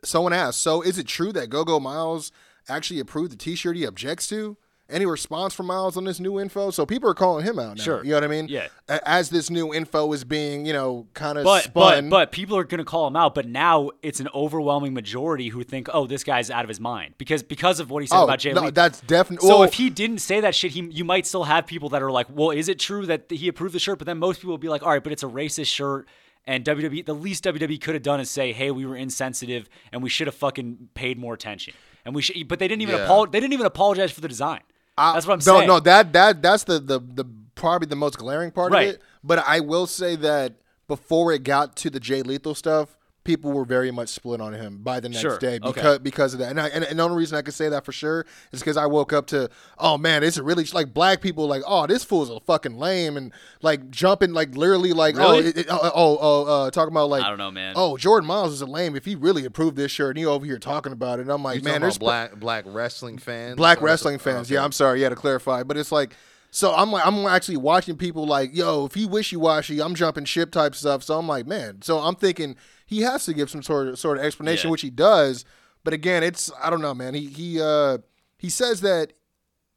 someone 0.04 0.34
asked, 0.34 0.62
so 0.62 0.82
is 0.82 0.98
it 0.98 1.08
true 1.08 1.32
that 1.32 1.50
Gogo 1.50 1.80
Myles 1.80 2.32
actually 2.68 3.00
approved 3.00 3.32
the 3.32 3.38
T-shirt 3.38 3.78
he 3.78 3.86
objects 3.86 4.28
to? 4.30 4.58
Any 4.88 5.08
response 5.08 5.56
from 5.56 5.66
Myles 5.66 5.98
on 5.98 6.04
this 6.04 6.20
new 6.20 6.40
info? 6.40 6.70
So 6.70 6.86
people 6.86 7.10
are 7.10 7.16
calling 7.16 7.44
him 7.44 7.58
out 7.58 7.78
now. 7.78 7.84
Sure. 7.84 8.04
You 8.04 8.12
know 8.12 8.18
what 8.18 8.24
I 8.24 8.28
mean? 8.28 8.48
Yeah. 8.48 8.68
As 8.88 9.32
this 9.32 9.50
new 9.50 9.74
info 9.74 10.14
is 10.14 10.24
being, 10.24 10.68
you 10.68 10.74
know, 10.74 11.08
kind 11.16 11.40
of 11.40 11.44
But 11.44 11.64
spun. 11.64 12.10
but 12.10 12.10
but 12.10 12.32
people 12.32 12.56
are 12.56 12.64
gonna 12.64 12.84
call 12.86 13.08
him 13.08 13.16
out. 13.16 13.34
But 13.34 13.48
now 13.48 13.90
it's 14.04 14.20
an 14.20 14.28
overwhelming 14.36 14.94
majority 14.94 15.48
who 15.50 15.64
think, 15.64 15.88
oh, 15.92 16.06
this 16.06 16.24
guy's 16.24 16.52
out 16.52 16.64
of 16.64 16.70
his 16.70 16.80
mind 16.80 17.16
because 17.18 17.42
because 17.42 17.80
of 17.80 17.90
what 17.90 18.04
he 18.04 18.08
said 18.08 18.20
oh, 18.20 18.24
about 18.26 18.38
Jay 18.38 18.54
no, 18.54 18.62
Lee. 18.62 18.70
that's 18.72 19.02
definitely. 19.02 19.48
so 19.48 19.56
well, 19.56 19.64
if 19.64 19.74
he 19.74 19.90
didn't 19.90 20.20
say 20.20 20.40
that 20.42 20.54
shit, 20.54 20.74
he 20.74 20.82
you 20.92 21.04
might 21.04 21.26
still 21.26 21.46
have 21.46 21.66
people 21.66 21.90
that 21.90 22.04
are 22.04 22.12
like, 22.12 22.28
well, 22.30 22.52
is 22.52 22.70
it 22.70 22.78
true 22.78 23.08
that 23.08 23.26
he 23.32 23.48
approved 23.48 23.74
the 23.74 23.80
shirt? 23.80 23.98
But 23.98 24.06
then 24.06 24.20
most 24.20 24.38
people 24.38 24.52
will 24.52 24.60
be 24.60 24.70
like, 24.70 24.84
all 24.84 24.90
right, 24.90 25.04
but 25.04 25.12
it's 25.12 25.24
a 25.24 25.28
racist 25.28 25.68
shirt. 25.68 26.08
And 26.48 26.64
WWE, 26.64 27.04
the 27.04 27.16
least 27.16 27.44
WWE 27.46 27.82
could 27.82 27.96
have 27.96 28.04
done 28.04 28.20
is 28.20 28.30
say, 28.30 28.54
"Hey, 28.54 28.70
we 28.70 28.86
were 28.86 28.96
insensitive, 28.96 29.68
and 29.92 30.04
we 30.04 30.10
should 30.10 30.28
have 30.28 30.36
fucking 30.36 30.90
paid 30.94 31.18
more 31.18 31.34
attention." 31.34 31.74
And 32.06 32.14
we 32.14 32.22
should, 32.22 32.48
but 32.48 32.60
they 32.60 32.68
didn't 32.68 32.84
even 32.84 32.98
Yeah. 32.98 33.06
apol- 33.06 33.26
They 33.26 33.40
didn't 33.40 33.54
even 33.54 33.66
apologize 33.66 34.12
for 34.12 34.22
the 34.22 34.28
design. 34.28 34.60
That's 34.98 35.28
what 35.28 35.34
I'm 35.34 35.40
no, 35.40 35.60
saying. 35.60 35.68
No, 35.68 35.80
that 35.82 36.14
that 36.14 36.42
that's 36.42 36.64
the 36.64 36.80
the 36.80 37.00
the 37.00 37.26
probably 37.56 37.88
the 37.88 37.96
most 37.96 38.18
glaring 38.18 38.52
part 38.52 38.72
Right. 38.72 38.90
of 38.90 38.96
it. 38.96 39.02
But 39.24 39.44
I 39.48 39.60
will 39.60 39.88
say 39.88 40.16
that 40.18 40.54
before 40.88 41.32
it 41.34 41.44
got 41.44 41.76
to 41.78 41.90
the 41.90 42.00
Jay 42.00 42.22
Lethal 42.22 42.56
stuff, 42.56 42.98
people 43.26 43.52
were 43.52 43.66
very 43.66 43.92
much 43.92 44.08
split 44.08 44.40
on 44.40 44.54
him 44.54 44.78
by 44.82 45.02
the 45.02 45.10
next 45.10 45.20
Sure. 45.22 45.38
day 45.38 45.60
Okay. 45.62 45.72
because 45.74 46.00
because 46.00 46.34
of 46.34 46.40
that. 46.40 46.52
And, 46.52 46.62
I, 46.62 46.68
and 46.70 46.86
and 46.86 46.98
the 47.00 47.04
only 47.04 47.18
reason 47.18 47.38
I 47.38 47.42
can 47.42 47.52
say 47.52 47.68
that 47.68 47.84
for 47.84 47.92
sure 47.92 48.26
is 48.54 48.62
because 48.62 48.78
I 48.78 48.86
woke 48.86 49.12
up 49.12 49.28
to 49.28 49.50
oh 49.78 49.98
man, 49.98 50.24
it's 50.24 50.38
really 50.38 50.64
like 50.74 50.94
black 50.94 51.20
people 51.20 51.46
like 51.48 51.64
oh 51.68 51.86
this 51.88 52.06
fool's 52.06 52.30
a 52.30 52.40
fucking 52.40 52.78
lame 52.78 53.18
and 53.18 53.34
like 53.62 53.90
jumping 53.90 54.32
like 54.32 54.56
literally 54.56 54.94
like 54.94 55.16
oh 55.18 55.40
it, 55.40 55.58
it- 55.58 55.68
oh 55.70 55.80
oh, 55.94 56.18
oh 56.22 56.46
uh, 56.66 56.72
talking 56.72 56.94
about 56.94 57.10
like 57.10 57.24
I 57.24 57.30
don't 57.30 57.38
know, 57.38 57.52
man. 57.52 57.74
oh 57.76 57.98
Jordan 57.98 58.28
Myles 58.28 58.54
is 58.54 58.62
a 58.62 58.66
lame 58.66 58.96
if 58.96 59.04
he 59.04 59.16
really 59.16 59.44
approved 59.44 59.76
this 59.76 59.92
shirt 59.92 60.12
and 60.12 60.20
he 60.20 60.26
over 60.26 60.46
here 60.46 60.60
talking 60.60 60.94
about 60.94 61.20
it. 61.20 61.24
And 61.24 61.32
I'm 61.32 61.44
like 61.44 61.58
You 61.58 61.64
man, 61.64 61.82
there's 61.82 61.98
black 61.98 62.36
black 62.40 62.64
wrestling 62.68 63.18
fans? 63.18 63.56
black 63.58 63.82
wrestling 63.82 64.20
fans. 64.20 64.48
okay. 64.48 64.56
Yeah, 64.56 64.64
I'm 64.64 64.72
sorry. 64.72 65.02
Yeah, 65.02 65.10
to 65.10 65.16
clarify, 65.16 65.64
but 65.64 65.76
it's 65.78 65.92
like, 65.92 66.16
so 66.56 66.74
I'm 66.74 66.90
like, 66.90 67.06
I'm 67.06 67.26
actually 67.26 67.58
watching 67.58 67.98
people 67.98 68.26
like, 68.26 68.56
yo, 68.56 68.86
if 68.86 68.94
he 68.94 69.06
wishy 69.06 69.36
washy, 69.36 69.82
I'm 69.82 69.94
jumping 69.94 70.24
ship 70.24 70.52
type 70.52 70.74
stuff. 70.74 71.04
So 71.04 71.20
I'm 71.20 71.28
like, 71.28 71.46
man. 71.46 71.82
So 71.82 71.98
I'm 72.00 72.16
thinking 72.16 72.56
he 72.86 73.02
has 73.02 73.26
to 73.26 73.34
give 73.34 73.50
some 73.50 73.62
sort 73.62 73.90
of 73.90 74.00
sort 74.00 74.18
of 74.18 74.24
explanation, 74.24 74.70
Yeah. 74.70 74.72
which 74.72 74.82
he 74.82 74.90
does. 74.90 75.44
But 75.84 75.94
again, 75.94 76.24
it's 76.24 76.50
I 76.64 76.70
don't 76.70 76.82
know, 76.82 76.94
man. 76.94 77.14
He 77.14 77.26
he 77.26 77.62
uh 77.62 77.98
he 78.38 78.50
says 78.50 78.80
that, 78.82 79.12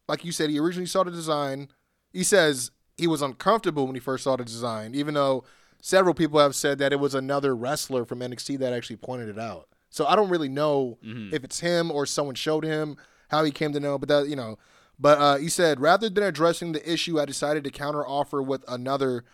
like 0.09 0.25
you 0.25 0.31
said, 0.31 0.51
he 0.51 0.61
originally 0.61 0.87
saw 0.87 1.03
the 1.03 1.11
design. 1.11 1.67
He 2.13 2.23
says 2.23 2.71
he 2.97 3.09
was 3.09 3.23
uncomfortable 3.23 3.87
when 3.87 3.97
he 3.97 4.01
first 4.01 4.23
saw 4.23 4.37
the 4.37 4.45
design, 4.45 4.95
even 4.95 5.15
though 5.15 5.43
several 5.83 6.15
people 6.15 6.39
have 6.39 6.55
said 6.55 6.79
that 6.79 6.93
it 6.93 7.01
was 7.01 7.15
another 7.15 7.57
wrestler 7.57 8.05
from 8.05 8.21
NXT 8.21 8.59
that 8.61 8.73
actually 8.73 8.97
pointed 8.97 9.29
it 9.29 9.39
out. 9.39 9.69
So 9.91 10.07
I 10.07 10.15
don't 10.15 10.29
really 10.29 10.49
know 10.49 10.99
if 11.03 11.43
it's 11.43 11.59
him 11.61 11.91
or 11.91 12.07
someone 12.07 12.35
showed 12.37 12.65
him 12.65 12.97
how 13.31 13.43
he 13.43 13.51
came 13.51 13.73
to 13.73 13.81
know, 13.81 13.99
but 13.99 14.09
that 14.09 14.29
you 14.29 14.37
know. 14.37 14.59
But 14.99 15.19
uh, 15.19 15.37
he 15.37 15.49
said 15.49 15.81
rather 15.81 16.09
than 16.11 16.25
addressing 16.25 16.73
the 16.73 16.93
issue, 16.93 17.21
I 17.21 17.25
decided 17.25 17.65
to 17.65 17.71
counteroffer 17.71 18.45
with 18.45 18.65
another. 18.69 19.25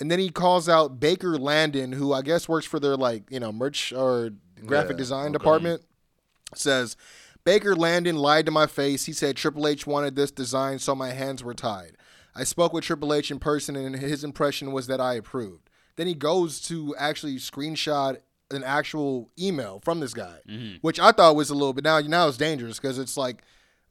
And 0.00 0.10
then 0.10 0.18
he 0.18 0.30
calls 0.30 0.68
out 0.68 0.98
Baker 0.98 1.38
Landon, 1.38 1.92
who 1.92 2.12
I 2.12 2.22
guess 2.22 2.48
works 2.48 2.66
for 2.66 2.80
their 2.80 2.96
like 2.96 3.30
you 3.30 3.38
know 3.40 3.52
merch 3.52 3.92
or 3.92 4.30
graphic 4.66 4.92
Yeah, 4.92 4.98
design 4.98 5.26
okay. 5.26 5.32
department. 5.34 5.82
Says 6.54 6.96
Baker 7.44 7.74
Landon 7.74 8.16
lied 8.16 8.46
to 8.46 8.52
my 8.52 8.66
face. 8.66 9.04
He 9.06 9.12
said 9.12 9.36
Triple 9.36 9.66
H 9.66 9.86
wanted 9.86 10.16
this 10.16 10.30
design, 10.30 10.78
so 10.78 10.94
my 10.94 11.10
hands 11.10 11.42
were 11.42 11.54
tied. 11.54 11.96
I 12.34 12.44
spoke 12.44 12.72
with 12.72 12.84
Triple 12.84 13.12
H 13.12 13.30
in 13.30 13.38
person, 13.38 13.76
and 13.76 13.96
his 13.96 14.24
impression 14.24 14.72
was 14.72 14.86
that 14.86 15.00
I 15.00 15.14
approved. 15.14 15.68
Then 15.96 16.06
he 16.06 16.14
goes 16.14 16.60
to 16.62 16.94
actually 16.98 17.36
screenshot 17.36 18.18
an 18.50 18.64
actual 18.64 19.30
email 19.38 19.80
from 19.84 20.00
this 20.00 20.14
guy, 20.14 20.38
which 20.82 20.98
I 21.00 21.12
thought 21.12 21.36
was 21.36 21.50
a 21.50 21.54
little 21.54 21.72
bit 21.74 21.84
now. 21.84 21.98
Now 22.00 22.28
it's 22.28 22.36
dangerous 22.38 22.78
because 22.78 22.98
it's 22.98 23.16
like 23.16 23.42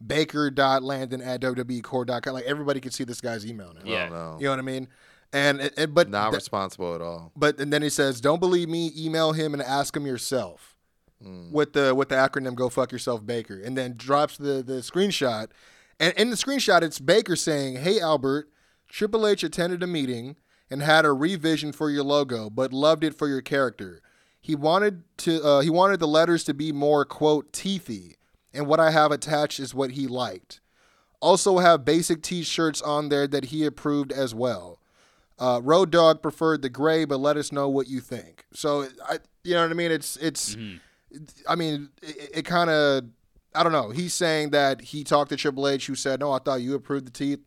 Baker.Landon 0.08 1.22
at 1.22 1.42
WWEcore.com. 1.42 2.34
Like 2.34 2.46
everybody 2.46 2.80
can 2.80 2.92
see 2.92 3.04
this 3.04 3.22
guy's 3.22 3.46
email 3.46 3.74
now. 3.74 3.82
Yeah. 3.84 4.08
Oh, 4.10 4.14
no. 4.14 4.38
You 4.40 4.46
know 4.46 4.52
what 4.52 4.60
I 4.60 4.64
mean? 4.64 4.88
And, 5.34 5.62
and- 5.62 5.72
and 5.78 5.94
but 5.96 6.10
Not 6.10 6.32
th- 6.32 6.36
responsible 6.36 6.94
at 6.96 7.02
all. 7.02 7.32
but 7.36 7.60
and 7.60 7.72
then 7.72 7.82
he 7.82 7.90
says, 7.90 8.20
"Don't 8.20 8.40
believe 8.40 8.68
me. 8.68 8.92
Email 8.98 9.32
him 9.32 9.54
and 9.54 9.62
ask 9.62 9.96
him 9.96 10.06
yourself." 10.06 10.76
With 11.52 11.74
the 11.74 11.94
with 11.94 12.10
the 12.10 12.16
acronym 12.16 12.56
"Go 12.56 12.68
fuck 12.68 12.92
yourself, 12.92 13.24
Baker," 13.24 13.62
and 13.62 13.78
then 13.78 13.94
drops 13.96 14.38
the 14.38 14.64
the 14.64 14.82
screenshot. 14.82 15.50
And 16.00 16.16
in 16.18 16.32
the 16.32 16.36
screenshot, 16.36 16.82
it's 16.82 16.98
Baker 17.00 17.36
saying, 17.36 17.76
"Hey 17.78 18.00
Albert, 18.00 18.50
Triple 18.90 19.28
H 19.28 19.44
attended 19.44 19.84
a 19.84 19.88
meeting 19.88 20.36
and 20.72 20.82
had 20.82 21.06
a 21.06 21.14
revision 21.14 21.74
for 21.74 21.92
your 21.92 22.04
logo, 22.04 22.50
but 22.50 22.74
loved 22.74 23.04
it 23.04 23.16
for 23.16 23.28
your 23.28 23.42
character. 23.42 24.02
He 24.42 24.56
wanted 24.56 25.04
to 25.18 25.44
uh, 25.44 25.60
he 25.60 25.70
wanted 25.70 26.00
the 26.00 26.08
letters 26.08 26.44
to 26.46 26.56
be 26.56 26.72
more 26.72 27.06
quote 27.06 27.54
teethy, 27.54 28.16
and 28.54 28.68
what 28.68 28.80
I 28.80 28.92
have 28.92 29.12
attached 29.12 29.60
is 29.60 29.74
what 29.74 29.92
he 29.92 30.08
liked. 30.08 30.60
Also 31.20 31.60
have 31.60 31.86
basic 31.86 32.22
T-shirts 32.22 32.82
on 32.82 33.10
there 33.10 33.28
that 33.28 33.46
he 33.46 33.66
approved 33.66 34.12
as 34.12 34.34
well." 34.34 34.80
Uh, 35.40 35.60
Road 35.64 35.90
Dog 35.90 36.22
preferred 36.22 36.62
the 36.62 36.70
gray, 36.70 37.04
but 37.04 37.20
let 37.20 37.36
us 37.36 37.52
know 37.52 37.68
what 37.68 37.88
you 37.88 38.00
think. 38.00 38.46
So, 38.54 38.88
I, 39.10 39.18
you 39.44 39.56
know 39.56 39.64
what 39.64 39.72
I 39.72 39.74
mean? 39.74 39.92
It's, 39.92 40.16
it's, 40.18 40.56
I 41.50 41.56
mean, 41.56 41.90
it, 42.04 42.30
it 42.36 42.46
kind 42.46 42.70
of, 42.70 43.06
I 43.56 43.64
don't 43.64 43.72
know. 43.72 43.90
He's 43.90 44.14
saying 44.14 44.52
that 44.52 44.82
he 44.82 45.04
talked 45.04 45.30
to 45.32 45.36
Triple 45.36 45.68
H, 45.68 45.88
who 45.88 45.96
said, 45.96 46.20
"No, 46.20 46.32
I 46.32 46.38
thought 46.38 46.62
you 46.62 46.76
approved 46.76 47.08
the 47.08 47.12
teeth." 47.12 47.40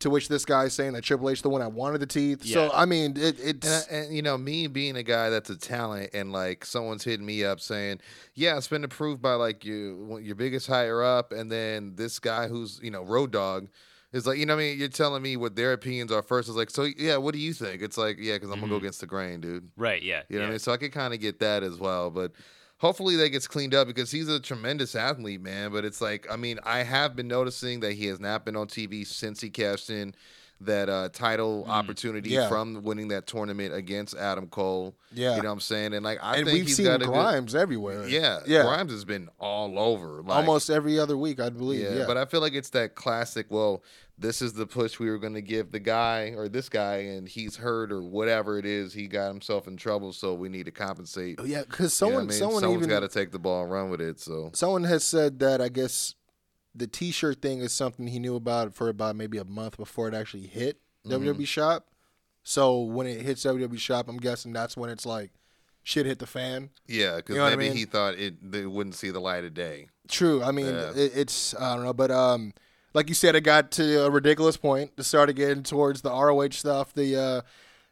To 0.00 0.10
which 0.10 0.28
this 0.28 0.44
guy 0.44 0.64
is 0.64 0.74
saying 0.74 0.92
that 0.92 1.04
Triple 1.04 1.30
H 1.30 1.38
is 1.38 1.42
the 1.42 1.50
one 1.50 1.60
that 1.60 1.72
wanted 1.72 1.98
the 2.00 2.06
teeth. 2.06 2.44
So, 2.44 2.70
I 2.72 2.84
mean, 2.84 3.16
it, 3.16 3.38
it's 3.40 3.86
And, 3.88 4.06
and 4.06 4.16
you 4.16 4.22
know, 4.22 4.36
me 4.36 4.66
being 4.66 4.96
a 4.96 5.02
guy 5.02 5.30
that's 5.30 5.50
a 5.50 5.56
talent, 5.56 6.10
and 6.12 6.32
like 6.32 6.64
someone's 6.64 7.04
hitting 7.04 7.24
me 7.24 7.44
up 7.44 7.60
saying, 7.60 8.00
"Yeah, 8.34 8.56
it's 8.56 8.68
been 8.68 8.84
approved 8.84 9.22
by 9.22 9.34
like 9.34 9.64
your 9.64 10.20
your 10.20 10.34
biggest 10.34 10.66
higher 10.66 11.02
up," 11.02 11.32
and 11.32 11.50
then 11.50 11.94
this 11.96 12.18
guy 12.18 12.48
who's 12.48 12.80
you 12.82 12.90
know 12.90 13.02
Road 13.02 13.30
Dog 13.30 13.68
is 14.12 14.26
like, 14.26 14.38
you 14.38 14.46
know, 14.46 14.54
what 14.54 14.62
I 14.62 14.64
mean, 14.64 14.78
you're 14.78 14.88
telling 14.88 15.22
me 15.22 15.36
what 15.36 15.56
their 15.56 15.72
opinions 15.72 16.12
are 16.12 16.22
first. 16.22 16.48
It's 16.48 16.56
like, 16.56 16.70
so 16.70 16.84
yeah, 16.84 17.16
what 17.16 17.34
do 17.34 17.40
you 17.40 17.52
think? 17.52 17.82
It's 17.82 17.98
like, 17.98 18.18
yeah, 18.18 18.34
because 18.34 18.50
I'm 18.50 18.56
gonna 18.56 18.68
go 18.68 18.76
mm-hmm. 18.76 18.84
against 18.84 19.00
the 19.00 19.06
grain, 19.06 19.40
dude. 19.40 19.68
Right? 19.76 20.02
Yeah. 20.02 20.22
You 20.28 20.36
know 20.36 20.42
yeah. 20.42 20.46
what 20.46 20.48
I 20.48 20.50
mean? 20.50 20.58
So 20.58 20.72
I 20.72 20.76
could 20.76 20.92
kind 20.92 21.14
of 21.14 21.20
get 21.20 21.40
that 21.40 21.62
as 21.62 21.78
well, 21.78 22.10
but 22.10 22.32
hopefully 22.78 23.16
that 23.16 23.30
gets 23.30 23.48
cleaned 23.48 23.74
up 23.74 23.86
because 23.86 24.10
he's 24.10 24.28
a 24.28 24.40
tremendous 24.40 24.94
athlete, 24.94 25.40
man. 25.40 25.72
But 25.72 25.84
it's 25.84 26.00
like, 26.00 26.26
I 26.30 26.36
mean, 26.36 26.58
I 26.64 26.82
have 26.82 27.16
been 27.16 27.28
noticing 27.28 27.80
that 27.80 27.92
he 27.92 28.06
has 28.06 28.20
not 28.20 28.44
been 28.44 28.56
on 28.56 28.68
TV 28.68 29.06
since 29.06 29.40
he 29.40 29.50
cashed 29.50 29.90
in 29.90 30.14
that 30.60 30.88
uh, 30.88 31.08
title 31.12 31.64
opportunity 31.68 32.30
Mm. 32.30 32.32
Yeah. 32.32 32.48
from 32.48 32.82
winning 32.82 33.08
that 33.08 33.26
tournament 33.26 33.74
against 33.74 34.14
Adam 34.16 34.46
Cole. 34.46 34.96
Yeah. 35.12 35.36
you 35.36 35.42
know 35.42 35.48
what 35.48 35.54
I'm 35.54 35.60
saying? 35.60 35.92
And 35.94 36.02
like, 36.04 36.18
I 36.22 36.36
and 36.36 36.46
think 36.46 36.54
we've 36.56 36.66
he's 36.66 36.76
seen 36.76 36.86
got 36.86 37.02
a 37.02 37.06
Grimes 37.06 37.54
everywhere. 37.54 38.08
Yeah, 38.08 38.40
yeah, 38.46 38.62
Grimes 38.62 38.90
has 38.92 39.04
been 39.04 39.28
all 39.38 39.78
over, 39.78 40.22
like, 40.22 40.36
almost 40.36 40.70
every 40.70 40.98
other 40.98 41.16
week, 41.16 41.40
I 41.40 41.50
believe. 41.50 41.82
yeah, 41.82 41.94
Yeah, 41.98 42.04
but 42.06 42.16
I 42.16 42.24
feel 42.24 42.40
like 42.40 42.54
it's 42.54 42.70
that 42.70 42.94
classic. 42.94 43.46
Well, 43.50 43.82
this 44.18 44.40
is 44.40 44.54
the 44.54 44.66
push 44.66 44.98
we 44.98 45.10
were 45.10 45.18
going 45.18 45.34
to 45.34 45.42
give 45.42 45.72
the 45.72 45.78
guy 45.78 46.32
or 46.34 46.48
this 46.48 46.70
guy, 46.70 46.96
and 46.96 47.28
he's 47.28 47.56
hurt 47.56 47.92
or 47.92 48.00
whatever 48.02 48.58
it 48.58 48.64
is. 48.64 48.94
He 48.94 49.08
got 49.08 49.28
himself 49.28 49.68
in 49.68 49.76
trouble, 49.76 50.14
so 50.14 50.32
we 50.32 50.48
need 50.48 50.64
to 50.64 50.72
compensate. 50.72 51.38
yeah, 51.44 51.60
because 51.68 52.00
You 52.00 52.06
know 52.06 52.12
someone, 52.12 52.22
I 52.22 52.26
mean? 52.28 52.32
someone 52.38 52.60
someone's 52.62 52.78
even 52.82 52.88
got 52.88 53.00
to 53.00 53.08
take 53.08 53.30
the 53.30 53.38
ball 53.38 53.64
and 53.64 53.70
run 53.72 53.90
with 53.90 54.00
it. 54.00 54.18
So 54.18 54.50
someone 54.54 54.84
has 54.84 55.04
said 55.04 55.38
that 55.40 55.60
I 55.60 55.68
guess 55.68 56.14
the 56.76 56.86
T-shirt 56.86 57.40
thing 57.42 57.60
is 57.60 57.72
something 57.72 58.06
he 58.06 58.18
knew 58.18 58.36
about 58.36 58.74
for 58.74 58.88
about 58.88 59.16
maybe 59.16 59.38
a 59.38 59.44
month 59.44 59.76
before 59.76 60.08
it 60.08 60.14
actually 60.14 60.46
hit 60.46 60.78
WWE 61.06 61.46
Shop. 61.46 61.86
So 62.42 62.80
when 62.80 63.06
it 63.06 63.22
hits 63.22 63.44
WWE 63.44 63.78
Shop, 63.78 64.08
I'm 64.08 64.18
guessing 64.18 64.52
that's 64.52 64.76
when 64.76 64.90
it's 64.90 65.06
like 65.06 65.30
shit 65.82 66.06
hit 66.06 66.18
the 66.18 66.26
fan. 66.26 66.70
Yeah, 66.86 67.16
because 67.16 67.34
You 67.34 67.38
know 67.40 67.44
what 67.44 67.52
I 67.52 67.56
maybe 67.56 67.68
mean? 67.70 67.78
he 67.78 67.84
thought 67.84 68.14
it 68.14 68.50
they 68.52 68.66
wouldn't 68.66 68.94
see 68.94 69.10
the 69.10 69.20
light 69.20 69.44
of 69.44 69.54
day. 69.54 69.88
True. 70.08 70.42
I 70.42 70.50
mean, 70.52 70.66
Yeah. 70.66 70.90
it, 70.94 71.12
it's 71.16 71.54
I 71.54 71.74
don't 71.74 71.84
know, 71.84 71.92
but 71.92 72.10
um, 72.10 72.52
like 72.94 73.08
you 73.08 73.14
said, 73.14 73.34
it 73.34 73.40
got 73.42 73.70
to 73.72 74.04
a 74.06 74.10
ridiculous 74.10 74.56
point. 74.56 74.92
It 74.96 75.02
started 75.04 75.34
getting 75.36 75.62
towards 75.62 76.02
the 76.02 76.10
ROH 76.10 76.50
stuff. 76.50 76.92
The 76.94 77.16
uh, 77.16 77.40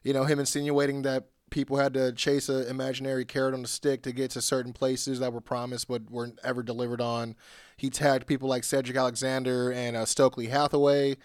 you 0.03 0.13
know, 0.13 0.25
him 0.25 0.39
insinuating 0.39 1.03
that 1.03 1.25
people 1.51 1.77
had 1.77 1.95
to 1.95 2.13
chase 2.13 2.49
an 2.49 2.67
imaginary 2.69 3.25
carrot 3.25 3.55
on 3.55 3.65
a 3.65 3.69
stick 3.69 4.03
to 4.03 4.13
get 4.13 4.31
to 4.33 4.43
certain 4.43 4.73
places 4.73 5.21
that 5.21 5.33
were 5.33 5.41
promised 5.41 5.87
but 5.89 6.11
weren't 6.11 6.39
ever 6.43 6.63
delivered 6.63 7.01
on. 7.01 7.37
He 7.77 7.91
tagged 7.91 8.27
people 8.27 8.49
like 8.49 8.65
Cedric 8.65 8.97
Alexander 8.97 9.73
and 9.73 9.97
uh, 9.97 10.05
Stokely 10.05 10.47
Hathaway. 10.47 11.17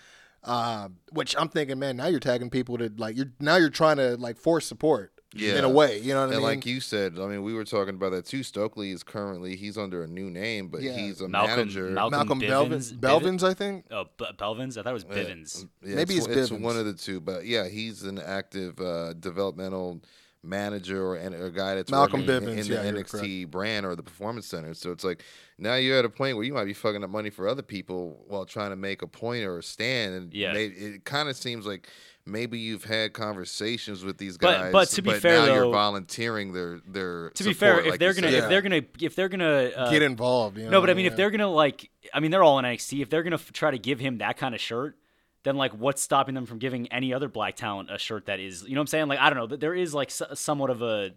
Uh, 0.42 0.88
which 1.12 1.36
I'm 1.38 1.50
thinking, 1.50 1.80
man, 1.80 1.98
now 1.98 2.08
you're 2.08 2.22
tagging 2.22 2.50
people 2.50 2.78
to 2.78 2.90
like 2.98 3.18
you're 3.18 3.32
now 3.42 3.58
you're 3.58 3.70
trying 3.70 3.98
to 3.98 4.16
like 4.16 4.38
force 4.38 4.66
support 4.66 5.12
Yeah. 5.34 5.58
in 5.58 5.66
a 5.66 5.70
way. 5.70 6.00
You 6.00 6.14
know 6.14 6.22
what 6.22 6.28
I 6.28 6.28
mean? 6.28 6.34
And 6.36 6.44
like 6.44 6.66
you 6.66 6.80
said, 6.80 7.20
I 7.20 7.28
mean, 7.28 7.44
we 7.44 7.54
were 7.54 7.66
talking 7.66 7.96
about 7.96 8.12
that 8.12 8.26
too. 8.26 8.42
Stokely 8.44 8.92
is 8.92 9.04
currently 9.04 9.58
he's 9.58 9.78
under 9.78 10.02
a 10.02 10.08
new 10.08 10.30
name, 10.30 10.70
but 10.70 10.82
Yeah. 10.82 10.94
he's 10.94 11.20
a 11.20 11.28
Malcolm- 11.28 11.58
manager. 11.58 11.90
Malcolm- 11.90 12.12
Malcolm 12.12 12.40
Bivens- 12.42 12.94
Belvins, 12.94 13.00
Belvins, 13.02 13.44
I 13.44 13.54
think. 13.54 13.86
Oh, 13.92 14.06
B- 14.18 14.26
Belvins. 14.38 14.78
I 14.78 14.84
thought 14.84 14.92
it 14.92 14.94
was 14.94 15.04
Bivens. 15.04 15.66
Yeah, 15.86 15.96
Maybe 15.96 16.14
it's, 16.16 16.26
it's 16.26 16.36
it's 16.38 16.50
Bivens. 16.52 16.62
one 16.62 16.78
of 16.78 16.86
the 16.86 16.94
two, 16.94 17.20
but 17.20 17.46
yeah, 17.46 17.68
he's 17.68 18.04
an 18.04 18.18
active 18.18 18.80
uh, 18.80 19.12
developmental 19.16 20.00
manager 20.44 21.04
or 21.06 21.16
and 21.16 21.36
a 21.36 21.50
guy 21.50 21.76
that's 21.76 21.92
Malcolm 21.92 22.26
working 22.26 22.50
in, 22.50 22.60
in 22.60 22.66
yeah, 22.66 22.82
the 22.82 22.90
you're 22.92 23.04
NXT 23.04 23.52
brand 23.52 23.86
or 23.86 23.96
the 23.96 24.04
performance 24.04 24.48
center. 24.48 24.74
So 24.74 24.92
it's 24.92 25.04
like 25.04 25.24
now 25.58 25.76
you're 25.76 25.98
at 26.00 26.06
a 26.06 26.10
point 26.10 26.38
where 26.38 26.46
you 26.46 26.54
might 26.54 26.66
be 26.66 26.74
fucking 26.74 27.04
up 27.04 27.10
money 27.10 27.30
for 27.30 27.48
other 27.48 27.62
people 27.62 28.24
while 28.28 28.46
trying 28.46 28.70
to 28.70 28.76
make 28.78 29.02
a 29.02 29.08
point 29.08 29.44
or 29.44 29.58
a 29.58 29.64
stand. 29.64 30.16
And 30.16 30.34
Yeah. 30.34 30.54
may- 30.54 30.66
it 30.68 31.04
kind 31.04 31.28
of 31.30 31.36
seems 31.36 31.66
like 31.66 31.90
maybe 32.26 32.58
you've 32.60 32.86
had 32.86 33.12
conversations 33.12 34.04
with 34.06 34.18
these 34.18 34.38
guys, 34.38 34.72
but 34.72 34.88
to 34.90 35.02
be 35.02 35.14
fair, 35.14 35.40
now 35.40 35.46
though- 35.48 35.56
you're 35.56 35.72
volunteering 35.74 36.54
their 36.54 36.80
their. 36.88 37.32
To 37.32 37.44
be 37.44 37.54
fair, 37.54 37.80
if 37.82 37.92
like 37.92 38.00
they're 38.00 38.14
gonna, 38.14 38.32
said. 38.32 38.44
if 38.44 38.50
they're 38.50 38.62
gonna, 38.62 38.82
if 39.02 39.16
they're 39.16 39.30
gonna 39.30 39.72
uh, 39.76 39.92
Get 39.92 40.02
involved. 40.04 40.58
You 40.58 40.66
know 40.66 40.70
No, 40.72 40.78
but 40.78 40.82
what 40.84 40.90
I 40.92 40.94
mean, 40.94 41.06
if 41.08 41.16
they're 41.16 41.32
gonna 41.32 41.48
like, 41.50 41.90
I 42.14 42.20
mean, 42.22 42.32
they're 42.32 42.44
all 42.44 42.60
in 42.60 42.66
NXT. 42.66 43.02
If 43.02 43.10
they're 43.10 43.24
gonna 43.24 43.36
f- 43.36 43.52
try 43.52 43.72
to 43.72 43.80
give 43.80 44.00
him 44.00 44.20
that 44.20 44.38
kind 44.38 44.54
of 44.56 44.62
shirt, 44.62 44.96
then 45.44 45.56
like, 45.56 45.72
what's 45.74 46.02
stopping 46.02 46.36
them 46.36 46.46
from 46.46 46.60
giving 46.60 46.88
any 46.92 47.14
other 47.14 47.28
black 47.30 47.56
talent 47.56 47.90
a 47.92 47.98
shirt 47.98 48.26
that 48.26 48.40
is, 48.40 48.64
you 48.64 48.76
know, 48.76 48.80
what 48.80 48.84
I'm 48.84 48.88
saying? 48.88 49.08
Like, 49.08 49.20
I 49.20 49.30
don't 49.30 49.40
know. 49.40 49.48
th- 49.48 49.60
There 49.60 49.76
is 49.76 49.94
like 49.94 50.10
s- 50.10 50.22
somewhat 50.34 50.70
of 50.70 50.82
a, 50.82 51.12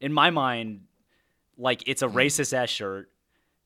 in 0.00 0.12
my 0.12 0.30
mind, 0.30 0.82
like 1.56 1.82
it's 1.86 2.02
a 2.02 2.06
mm-hmm. 2.06 2.16
racist 2.16 2.52
ass 2.52 2.70
shirt. 2.70 3.10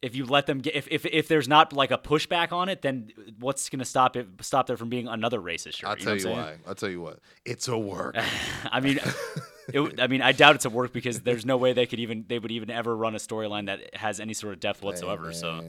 If 0.01 0.17
you 0.17 0.25
let 0.27 0.47
them 0.47 0.59
get, 0.59 0.75
if, 0.75 0.89
if 0.91 1.07
if 1.07 1.29
there's 1.29 1.47
not 1.47 1.73
like 1.73 1.93
a 1.93 1.99
pushback 1.99 2.51
on 2.51 2.69
it, 2.69 2.83
then 2.83 3.13
what's 3.39 3.69
gonna 3.69 3.85
stop 3.85 4.17
it 4.17 4.27
stop 4.41 4.67
there 4.67 4.77
from 4.77 4.89
being 4.89 5.07
another 5.07 5.41
racist 5.41 5.75
shirt? 5.77 5.91
I'll 5.91 5.97
know 5.97 6.05
tell 6.05 6.17
you 6.17 6.37
why. 6.37 6.57
I'll 6.67 6.75
tell 6.75 6.89
you 6.89 7.01
what. 7.01 7.21
It's 7.45 7.69
a 7.69 7.79
work. 7.79 8.17
I 8.65 8.81
mean, 8.81 8.99
it, 9.69 10.01
I 10.01 10.09
mean, 10.09 10.21
I 10.21 10.33
doubt 10.33 10.57
it's 10.57 10.65
a 10.65 10.71
work 10.71 10.93
because 10.93 11.21
there's 11.21 11.47
no 11.47 11.57
way 11.57 11.73
they 11.73 11.87
could 11.87 12.01
even 12.01 12.25
they 12.27 12.41
would 12.41 12.51
even 12.51 12.69
ever 12.69 12.97
run 12.97 13.15
a 13.15 13.19
storyline 13.19 13.67
that 13.67 13.95
has 13.95 14.19
any 14.19 14.35
sort 14.35 14.55
of 14.55 14.59
depth 14.59 14.83
whatsoever. 14.83 15.33
so 15.33 15.63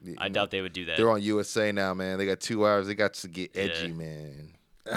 Man. 0.00 0.14
I 0.18 0.28
doubt 0.28 0.50
they 0.50 0.60
would 0.60 0.72
do 0.72 0.84
that. 0.86 0.96
They're 0.96 1.10
on 1.10 1.22
USA 1.22 1.72
now, 1.72 1.92
man. 1.94 2.18
They 2.18 2.26
got 2.26 2.40
two 2.40 2.64
hours. 2.66 2.86
They 2.86 2.94
got 2.94 3.14
to 3.14 3.28
get 3.28 3.56
edgy, 3.56 3.88
Yeah. 3.88 3.94
man. 3.94 4.54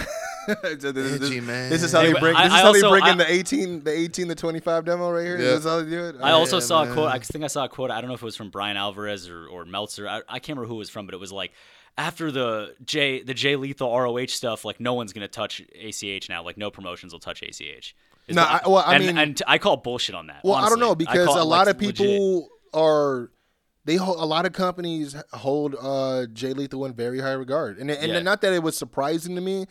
this, 0.63 0.83
this- 0.83 1.21
Edgy, 1.21 1.41
man. 1.41 1.69
this 1.69 1.83
is 1.83 1.91
how 1.91 2.01
they 2.01 2.13
bring. 2.13 2.35
I- 2.35 2.43
This 2.47 2.53
is 2.53 2.59
I 2.59 2.61
how 2.61 2.71
they 2.71 2.81
also- 2.81 2.89
bring 2.91 3.03
I- 3.03 3.11
in 3.11 3.17
the 3.17 3.31
eighteen, 3.31 3.83
the 3.83 3.91
eighteen, 3.91 4.27
the 4.27 4.35
twenty-five 4.35 4.85
demo 4.85 5.11
right 5.11 5.25
here. 5.25 5.37
Yeah. 5.37 5.43
This 5.45 5.59
is 5.59 5.65
how 5.65 5.81
they 5.81 5.89
do 5.89 6.05
it. 6.05 6.15
I 6.21 6.31
oh, 6.31 6.35
also 6.39 6.57
Yeah, 6.57 6.61
saw 6.61 6.83
man. 6.83 6.91
a 6.91 6.95
quote. 6.95 7.11
I 7.11 7.19
think 7.19 7.43
I 7.43 7.47
saw 7.47 7.65
a 7.65 7.69
quote. 7.69 7.91
I 7.91 7.99
don't 7.99 8.07
know 8.07 8.13
if 8.13 8.21
it 8.21 8.25
was 8.25 8.35
from 8.37 8.49
Bryan 8.51 8.77
Alvarez 8.77 9.27
or, 9.29 9.47
or 9.47 9.65
Meltzer. 9.65 10.07
I, 10.07 10.21
I 10.29 10.39
can't 10.39 10.57
remember 10.57 10.67
who 10.67 10.75
it 10.75 10.79
was 10.79 10.89
from, 10.89 11.05
but 11.07 11.13
it 11.15 11.19
was 11.19 11.31
like 11.33 11.51
after 11.97 12.31
the 12.31 12.75
Jay 12.85 13.21
the 13.21 13.33
Jay 13.33 13.55
Lethal 13.57 13.89
ROH 13.97 14.27
stuff, 14.27 14.63
like 14.63 14.79
no 14.79 14.93
one's 14.93 15.11
gonna 15.13 15.27
touch 15.27 15.61
ACH 15.75 16.29
now. 16.29 16.43
Like 16.43 16.57
no 16.57 16.71
promotions 16.71 17.11
will 17.11 17.19
touch 17.19 17.41
ACH. 17.41 17.95
No, 18.29 18.43
what- 18.43 18.47
I- 18.65 18.67
well, 18.69 18.83
I 18.85 18.95
and, 18.95 19.05
mean- 19.05 19.17
and 19.17 19.41
I 19.47 19.57
call 19.57 19.77
bullshit 19.77 20.15
on 20.15 20.27
that. 20.27 20.41
Well, 20.43 20.53
I 20.53 20.69
don't 20.69 20.79
know 20.79 20.95
because 20.95 21.25
call 21.27 21.41
a 21.41 21.43
lot 21.43 21.67
like, 21.67 21.75
of 21.75 21.81
legit. 21.81 21.97
people 21.97 22.49
are 22.73 23.29
they 23.85 23.95
hold, 23.95 24.17
a 24.19 24.25
lot 24.25 24.45
of 24.45 24.53
companies 24.53 25.15
hold 25.33 25.75
uh, 25.81 26.25
Jay 26.33 26.53
Lethal 26.53 26.85
in 26.85 26.93
very 26.93 27.19
high 27.19 27.31
regard, 27.33 27.77
and 27.77 27.89
and 27.91 28.11
Yeah. 28.11 28.19
not 28.21 28.41
that 28.41 28.53
it 28.53 28.63
was 28.63 28.77
surprising 28.77 29.35
to 29.35 29.41
me. 29.41 29.65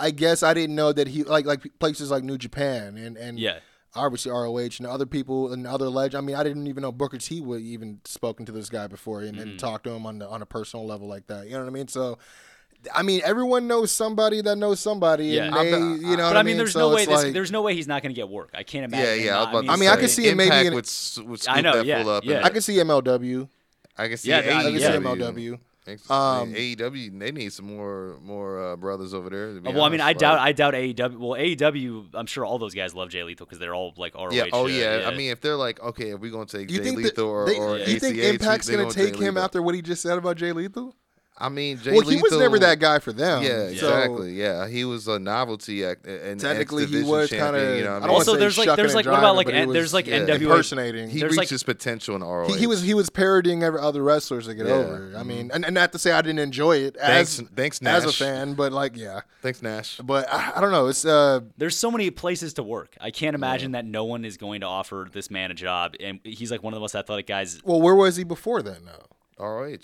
I 0.00 0.10
guess 0.10 0.42
I 0.42 0.54
didn't 0.54 0.74
know 0.74 0.92
that 0.92 1.08
he 1.08 1.22
like 1.22 1.44
like 1.46 1.60
places 1.78 2.10
like 2.10 2.24
New 2.24 2.38
Japan 2.38 2.96
and 2.96 3.16
and 3.16 3.38
Yeah. 3.38 3.58
obviously 3.94 4.32
ROH 4.32 4.78
and 4.78 4.86
other 4.86 5.06
people 5.06 5.52
and 5.52 5.66
other 5.66 5.88
legends. 5.88 6.14
I 6.16 6.20
mean, 6.22 6.34
I 6.36 6.42
didn't 6.42 6.66
even 6.66 6.82
know 6.82 6.90
Booker 6.92 7.18
T 7.18 7.40
would 7.42 7.60
even 7.60 8.00
spoken 8.04 8.46
to 8.46 8.52
this 8.52 8.68
guy 8.70 8.86
before 8.86 9.20
and, 9.20 9.36
Mm-hmm. 9.38 9.50
and 9.50 9.58
talked 9.58 9.84
to 9.84 9.90
him 9.90 10.06
on 10.06 10.18
the, 10.18 10.28
on 10.28 10.40
a 10.42 10.46
personal 10.46 10.86
level 10.86 11.06
like 11.08 11.26
that. 11.26 11.46
You 11.46 11.52
know 11.52 11.60
what 11.60 11.68
I 11.68 11.72
mean? 11.72 11.88
So. 11.88 12.18
I 12.94 13.02
mean, 13.02 13.20
everyone 13.24 13.66
knows 13.68 13.92
somebody 13.92 14.40
that 14.42 14.56
knows 14.56 14.80
somebody, 14.80 15.26
Yeah. 15.26 15.44
and 15.44 15.54
I 15.54 15.64
they, 15.64 15.70
bet- 15.72 15.80
you 15.80 16.16
know. 16.16 16.16
But 16.16 16.24
what 16.24 16.36
I 16.36 16.42
mean, 16.42 16.56
there's 16.56 16.72
so 16.72 16.80
no 16.88 16.94
way. 16.94 17.04
This, 17.06 17.24
like- 17.24 17.32
there's 17.32 17.52
no 17.52 17.62
way 17.62 17.74
he's 17.74 17.86
not 17.86 18.02
gonna 18.02 18.14
get 18.14 18.28
work. 18.28 18.50
I 18.54 18.62
can't 18.62 18.84
imagine. 18.84 19.20
him 19.20 19.26
yeah. 19.26 19.36
I 19.36 19.38
was 19.38 19.44
not- 19.52 19.64
about 19.64 19.72
I 19.72 19.76
mean, 19.76 19.88
I 19.88 19.96
can 19.96 20.08
see 20.08 20.26
it 20.26 20.36
maybe 20.36 20.46
Impact 20.48 20.66
in- 20.66 20.74
would, 20.74 21.30
would 21.30 21.48
I 21.48 21.60
know, 21.60 21.76
that 21.76 21.86
yeah, 21.86 22.06
up. 22.06 22.24
yeah. 22.24 22.36
and 22.38 22.44
I 22.46 22.48
can 22.50 22.60
see 22.62 22.76
MLW. 22.76 23.48
I 23.96 24.08
can 24.08 24.16
see 24.16 24.30
Yeah, 24.30 24.42
AEW. 24.42 24.52
I- 24.52 24.58
I 24.58 24.62
can 24.70 24.80
see 24.80 24.86
MLW. 24.86 25.58
Um, 26.08 26.54
AEW, 26.54 27.18
they 27.18 27.32
need 27.32 27.52
some 27.52 27.66
more 27.66 28.16
more 28.22 28.72
uh, 28.72 28.76
brothers 28.76 29.12
over 29.12 29.28
there. 29.30 29.54
to 29.54 29.60
be 29.60 29.72
Well, 29.72 29.82
I 29.82 29.88
mean, 29.88 30.00
I 30.00 30.06
honest. 30.10 30.20
doubt. 30.20 30.38
I 30.38 30.52
doubt 30.52 30.74
AEW. 30.74 31.18
Well, 31.18 31.32
AEW. 31.40 32.10
I'm 32.14 32.26
sure 32.26 32.44
all 32.44 32.58
those 32.58 32.72
guys 32.72 32.94
love 32.94 33.08
Jay 33.10 33.24
Lethal 33.24 33.46
because 33.46 33.58
they're 33.58 33.74
all 33.74 33.92
like 33.96 34.14
ROH. 34.14 34.30
Yeah. 34.32 34.44
Oh 34.52 34.64
uh, 34.64 34.68
yeah. 34.68 35.08
I 35.08 35.14
mean, 35.16 35.30
if 35.32 35.40
they're 35.40 35.56
like, 35.56 35.80
okay, 35.82 36.10
if 36.10 36.20
we're 36.20 36.30
gonna 36.30 36.46
take 36.46 36.70
You 36.70 36.78
Jay 36.78 36.84
think 36.84 36.96
that 36.98 37.04
Lethal 37.04 37.28
or, 37.28 37.46
they, 37.46 37.58
or 37.58 37.78
you 37.78 37.98
think 37.98 38.16
Impact's 38.16 38.68
gonna 38.70 38.84
gonna 38.84 38.94
take 38.94 39.16
him 39.16 39.34
Lethal. 39.34 39.38
after 39.42 39.60
what 39.60 39.74
he 39.74 39.82
just 39.82 40.02
said 40.02 40.18
about 40.18 40.36
Jay 40.36 40.52
Lethal? 40.52 40.94
I 41.42 41.48
mean, 41.48 41.78
Jay 41.78 41.90
well, 41.90 42.00
he 42.02 42.22
was 42.22 42.32
never 42.38 42.58
that 42.60 42.78
guy 42.78 43.00
for 43.00 43.12
them. 43.12 43.42
Yeah, 43.42 43.66
so 43.66 43.72
exactly. 43.72 44.32
Yeah, 44.34 44.68
he 44.68 44.84
was 44.84 45.08
a 45.08 45.18
novelty 45.18 45.84
act. 45.84 46.06
And 46.06 46.38
Technically, 46.40 46.86
he 46.86 47.02
was 47.02 47.30
kinda- 47.30 47.76
You 47.78 47.84
know, 47.84 47.94
I 47.94 47.96
I 47.96 47.98
don't 47.98 48.00
mean? 48.00 48.00
wanna 48.02 48.12
also, 48.12 48.32
say 48.34 48.38
there's 48.38 48.56
like, 48.58 48.76
there's 48.76 48.94
and 48.94 48.94
like, 48.94 49.06
what 49.06 49.18
about 49.18 49.34
like, 49.36 49.46
but 49.46 49.54
N- 49.56 49.68
was, 49.68 49.74
there's 49.74 49.92
like 49.92 50.06
yeah, 50.06 50.20
NWA. 50.20 50.40
impersonating. 50.42 51.10
he 51.10 51.18
there's 51.18 51.32
reached 51.32 51.38
like- 51.38 51.48
his 51.48 51.62
potential 51.64 52.14
in 52.14 52.22
ROH. 52.22 52.46
He, 52.52 52.60
he 52.60 52.66
was 52.68 52.82
he 52.82 52.94
was 52.94 53.10
parodying 53.10 53.62
every 53.64 53.80
other 53.80 54.02
wrestlers 54.04 54.46
to 54.46 54.54
get 54.54 54.66
Yeah. 54.66 54.72
Mm-hmm. 54.74 54.90
over. 54.92 55.12
I 55.18 55.22
mean, 55.24 55.50
and, 55.52 55.64
and 55.64 55.74
not 55.74 55.90
to 55.92 55.98
say 55.98 56.12
I 56.12 56.22
didn't 56.22 56.38
enjoy 56.38 56.76
it 56.78 56.96
as 56.96 57.36
Thanks- 57.38 57.50
thanks, 57.56 57.82
as 57.82 58.04
a 58.04 58.12
fan, 58.12 58.54
but 58.54 58.72
like 58.72 58.96
yeah, 58.96 59.22
Thanks, 59.42 59.62
Nash. 59.62 59.98
but 59.98 60.32
I, 60.32 60.52
I 60.56 60.60
don't 60.60 60.70
know. 60.70 60.86
It's 60.86 61.04
uh 61.04 61.40
There's 61.58 61.76
so 61.76 61.90
many 61.90 62.10
places 62.10 62.54
to 62.54 62.62
work. 62.62 62.96
I 63.00 63.10
can't 63.10 63.34
imagine 63.34 63.72
that 63.72 63.84
no 63.84 64.04
one 64.04 64.24
is 64.24 64.36
going 64.36 64.60
to 64.60 64.66
offer 64.68 65.08
this 65.12 65.28
man 65.30 65.50
a 65.50 65.54
job, 65.54 65.94
and 65.98 66.20
he's 66.22 66.52
like 66.52 66.62
one 66.62 66.72
of 66.72 66.76
the 66.76 66.80
most 66.80 66.94
athletic 66.94 67.26
guys. 67.26 67.60
well, 67.64 67.80
where 67.80 67.94
was 67.96 68.14
he 68.16 68.22
before 68.24 68.62
then? 68.62 68.82
though? 68.84 69.06
ROH. 69.44 69.78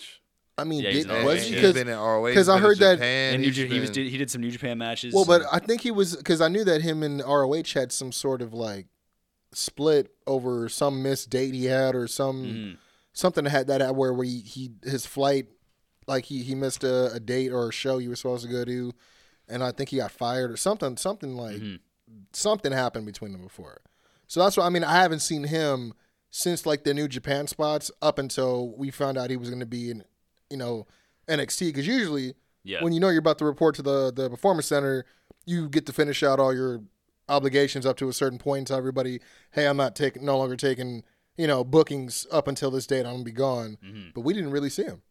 I 0.59 0.65
mean, 0.65 0.83
Yeah, 0.83 0.91
did, 0.91 1.11
in 1.11 1.25
was 1.25 1.43
he? 1.43 1.49
He's 1.51 1.55
Because 1.57 1.75
been 1.75 1.89
in 1.89 1.97
ROH. 1.97 2.27
because 2.27 2.49
I 2.49 2.59
heard 2.59 2.79
that- 2.79 3.01
And 3.01 3.41
New 3.41 3.47
he's 3.49 3.57
J- 3.57 3.69
he 3.69 3.81
was 3.81 3.91
did, 3.91 4.09
he 4.11 4.19
did 4.19 4.31
some 4.31 4.41
New 4.41 4.51
Japan 4.51 4.77
matches. 4.79 5.15
well, 5.15 5.25
but 5.25 5.43
I 5.53 5.59
think 5.61 5.83
he 5.83 5.91
was 5.91 6.17
because 6.17 6.41
I 6.41 6.49
knew 6.49 6.65
that 6.65 6.83
him 6.83 7.03
and 7.03 7.21
ROH 7.23 7.73
had 7.75 7.93
some 7.93 8.11
sort 8.13 8.43
of 8.43 8.53
like 8.53 8.87
split 9.53 10.11
over 10.27 10.69
some 10.69 11.03
missed 11.03 11.31
date 11.31 11.55
he 11.55 11.65
had 11.67 11.95
or 11.95 12.07
some 12.07 12.45
Mhm. 12.45 12.77
something 13.13 13.45
that 13.45 13.51
had 13.51 13.67
that 13.69 13.81
had 13.81 13.93
where 13.97 14.15
he, 14.23 14.41
he 14.41 14.71
his 14.85 15.07
flight 15.07 15.47
like 16.07 16.27
he 16.27 16.43
he 16.43 16.55
missed 16.55 16.85
a, 16.85 17.13
a 17.13 17.21
date 17.21 17.51
or 17.51 17.69
a 17.69 17.73
show 17.73 17.99
he 17.99 18.09
was 18.09 18.19
supposed 18.21 18.45
to 18.45 18.53
go 18.53 18.65
to 18.65 18.93
and 19.49 19.65
i 19.65 19.71
think 19.73 19.89
he 19.89 19.97
got 19.97 20.11
fired 20.13 20.51
or 20.51 20.57
something 20.59 20.97
something 20.99 21.35
like 21.35 21.57
Mhm. 21.57 21.79
something 22.35 22.73
happened 22.73 23.07
between 23.07 23.33
them 23.33 23.43
before 23.43 23.81
so 24.27 24.41
that's 24.41 24.57
why 24.59 24.67
i 24.67 24.69
mean 24.69 24.85
i 24.85 25.01
haven't 25.01 25.21
seen 25.21 25.45
him 25.45 25.95
since 26.31 26.67
like 26.67 26.85
the 26.85 26.93
new 26.93 27.09
japan 27.09 27.47
spots 27.47 27.91
up 28.03 28.19
until 28.19 28.69
we 28.77 28.91
found 28.91 29.17
out 29.17 29.31
he 29.31 29.37
was 29.37 29.49
going 29.49 29.61
to 29.61 29.67
be 29.67 29.91
in 29.91 30.05
you 30.51 30.57
know 30.57 30.87
nxt 31.29 31.61
because 31.61 31.87
usually 31.87 32.35
yeah, 32.65 32.83
when 32.83 32.93
you 32.93 33.01
know 33.01 33.09
you're 33.09 33.19
about 33.21 33.39
to 33.39 33.45
report 33.45 33.75
to 33.77 33.83
the 33.83 34.13
the 34.13 34.29
performance 34.31 34.67
center 34.67 35.05
you 35.47 35.69
get 35.69 35.87
to 35.87 35.93
finish 35.93 36.23
out 36.23 36.39
all 36.41 36.55
your 36.55 36.81
obligations 37.29 37.85
up 37.87 37.97
to 37.99 38.09
a 38.09 38.13
certain 38.13 38.39
point 38.39 38.69
tell 38.69 38.77
everybody 38.79 39.21
hey 39.53 39.67
i'm 39.67 39.77
not 39.77 39.95
taking 39.95 40.25
no 40.25 40.39
longer 40.39 40.57
taking 40.57 41.03
you 41.37 41.47
know 41.47 41.63
bookings 41.65 42.27
up 42.33 42.49
until 42.49 42.71
this 42.71 42.87
date. 42.87 43.07
I'm 43.07 43.13
gonna 43.13 43.25
be 43.25 43.31
gone. 43.33 43.79
Mhm. 43.85 44.13
but 44.15 44.23
we 44.23 44.35
didn't 44.35 44.51
really 44.51 44.71
see 44.71 44.83
him. 44.83 45.03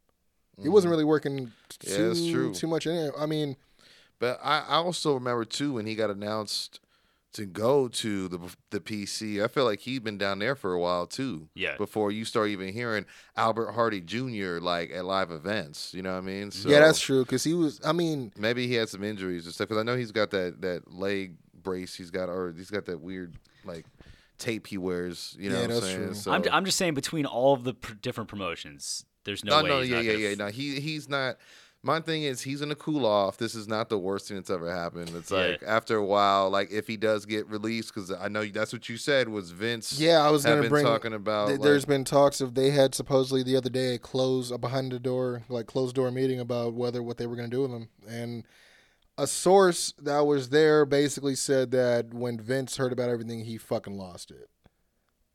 He 0.62 0.68
wasn't 0.68 0.92
really 0.92 1.06
working 1.06 1.54
Yeah, 1.84 1.96
too, 2.14 2.32
true. 2.34 2.54
too 2.54 2.68
much 2.68 2.86
in 2.88 2.94
it 2.96 3.14
i 3.18 3.26
mean 3.28 3.56
But 4.20 4.40
I, 4.44 4.60
I 4.68 4.76
also 4.78 5.14
remember 5.14 5.46
too 5.46 5.74
when 5.74 5.86
he 5.86 5.96
got 5.96 6.10
announced 6.10 6.80
to 7.38 7.46
go 7.46 7.88
to 7.88 8.28
the 8.28 8.40
the 8.72 8.80
PC. 8.80 9.44
I 9.44 9.48
feel 9.48 9.64
like 9.66 9.80
he'd 9.80 10.04
been 10.04 10.18
down 10.18 10.40
there 10.40 10.56
for 10.56 10.74
a 10.74 10.80
while 10.80 11.08
too. 11.08 11.50
Yeah. 11.56 11.78
Before 11.78 12.12
you 12.12 12.26
start 12.26 12.50
even 12.50 12.72
hearing 12.74 13.06
Albert 13.36 13.72
Hardy 13.72 14.02
Jr. 14.02 14.60
like 14.62 14.92
at 14.92 15.06
live 15.06 15.32
events. 15.32 15.94
You 15.94 16.02
know 16.04 16.12
what 16.14 16.20
I 16.20 16.22
mean? 16.22 16.52
So 16.52 16.70
yeah 16.70 16.82
that's 16.82 17.00
true 17.00 17.24
because 17.24 17.44
he 17.44 17.54
was 17.54 17.80
i 17.84 17.92
mean 17.94 18.32
Maybe 18.38 18.68
he 18.68 18.74
had 18.76 18.90
some 18.90 19.04
injuries 19.04 19.46
and 19.46 19.54
stuff. 19.56 19.70
Because 19.70 19.80
I 19.80 19.84
know 19.84 19.96
he's 19.96 20.12
got 20.12 20.32
that 20.32 20.62
that 20.62 20.94
leg 20.94 21.36
brace. 21.64 21.96
He's 21.96 22.12
got 22.12 22.30
or 22.30 22.54
he's 22.56 22.70
got 22.72 22.86
that 22.86 23.00
weird 23.02 23.36
like 23.66 23.86
tape 24.38 24.68
he 24.68 24.78
wears. 24.78 25.36
You 25.40 25.50
know 25.50 25.56
Yeah, 25.56 25.62
what 25.62 25.70
I'm 25.70 25.74
that's 25.76 25.86
saying? 25.86 26.06
true. 26.06 26.14
So, 26.14 26.32
I'm, 26.32 26.44
I'm 26.52 26.66
just 26.66 26.78
saying 26.78 26.94
between 26.94 27.26
all 27.26 27.54
of 27.54 27.64
the 27.64 27.74
pr- 27.74 27.94
different 27.96 28.30
promotions, 28.30 29.06
there's 29.24 29.44
no, 29.44 29.58
no, 29.58 29.64
way 29.64 29.70
no, 29.70 29.80
he's 29.82 29.90
yeah, 29.90 29.96
not 29.98 30.06
yeah, 30.06 30.12
yeah. 30.14 30.30
f- 30.30 30.38
No, 30.38 30.48
he 30.48 30.80
he's 30.80 31.10
not. 31.10 31.38
My 31.88 32.02
thing 32.02 32.24
is, 32.24 32.42
he's 32.42 32.60
gonna 32.60 32.76
cool 32.76 33.06
off. 33.06 33.38
This 33.38 33.56
is 33.56 33.66
not 33.66 33.88
the 33.88 33.98
worst 33.98 34.28
thing 34.28 34.36
that's 34.36 34.50
ever 34.50 34.70
happened. 34.70 35.10
It's 35.16 35.32
Yeah. 35.32 35.38
like 35.38 35.64
after 35.66 35.96
a 35.96 36.06
while, 36.06 36.50
like 36.50 36.70
if 36.70 36.86
he 36.86 36.98
does 36.98 37.26
get 37.26 37.48
released, 37.48 37.94
because 37.94 38.12
I 38.12 38.28
know 38.28 38.46
that's 38.46 38.74
what 38.74 38.90
you 38.90 38.98
said 38.98 39.30
was 39.30 39.52
Vince. 39.52 39.98
Yeah, 39.98 40.22
I 40.22 40.30
was 40.30 40.44
gonna 40.44 40.64
been 40.64 40.70
bring. 40.70 40.86
talking 40.86 41.14
about. 41.14 41.48
th- 41.48 41.60
like- 41.60 41.66
there's 41.66 41.86
been 41.86 42.04
talks 42.04 42.42
of 42.42 42.56
they 42.56 42.72
had 42.72 42.94
supposedly 42.94 43.42
the 43.42 43.56
other 43.56 43.70
day 43.70 43.96
a 43.96 44.00
close 44.00 44.52
a 44.52 44.58
behind 44.58 44.92
the 44.92 45.00
door 45.00 45.44
like 45.48 45.66
closed 45.66 45.96
door 45.96 46.12
meeting 46.12 46.42
about 46.42 46.74
whether 46.74 47.02
what 47.02 47.16
they 47.16 47.26
were 47.26 47.38
gonna 47.38 47.48
do 47.48 47.62
with 47.62 47.72
him, 47.72 47.88
and 48.06 48.44
a 49.18 49.26
source 49.26 49.94
that 50.02 50.26
was 50.26 50.50
there 50.50 50.86
basically 50.86 51.36
said 51.36 51.72
that 51.72 52.14
when 52.14 52.38
Vince 52.38 52.76
heard 52.76 52.92
about 52.92 53.10
everything, 53.10 53.46
he 53.46 53.58
fucking 53.58 53.98
lost 53.98 54.30
it. 54.30 54.50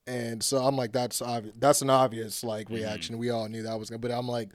And 0.06 0.42
so 0.42 0.58
I'm 0.58 0.76
like, 0.76 0.92
that's 0.92 1.22
obvious. 1.22 1.54
That's 1.58 1.80
an 1.80 1.88
obvious 1.88 2.44
like 2.44 2.66
mm-hmm. 2.66 2.74
reaction. 2.74 3.16
We 3.16 3.30
all 3.30 3.48
knew 3.48 3.62
that 3.62 3.78
was 3.78 3.88
gonna. 3.88 4.00
But 4.00 4.10
I'm 4.10 4.28
like, 4.28 4.50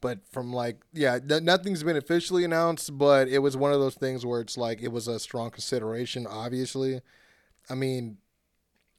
but 0.00 0.18
from 0.30 0.52
like, 0.52 0.80
yeah, 0.92 1.18
n- 1.30 1.44
nothing's 1.44 1.82
been 1.82 1.96
officially 1.96 2.44
announced. 2.44 2.96
But 2.96 3.28
it 3.28 3.38
was 3.40 3.56
one 3.56 3.72
of 3.72 3.80
those 3.80 3.94
things 3.94 4.24
where 4.26 4.40
it's 4.40 4.56
like 4.56 4.80
it 4.82 4.92
was 4.92 5.08
a 5.08 5.18
strong 5.20 5.50
consideration. 5.50 6.26
Obviously, 6.26 7.00
I 7.68 7.74
mean, 7.74 8.18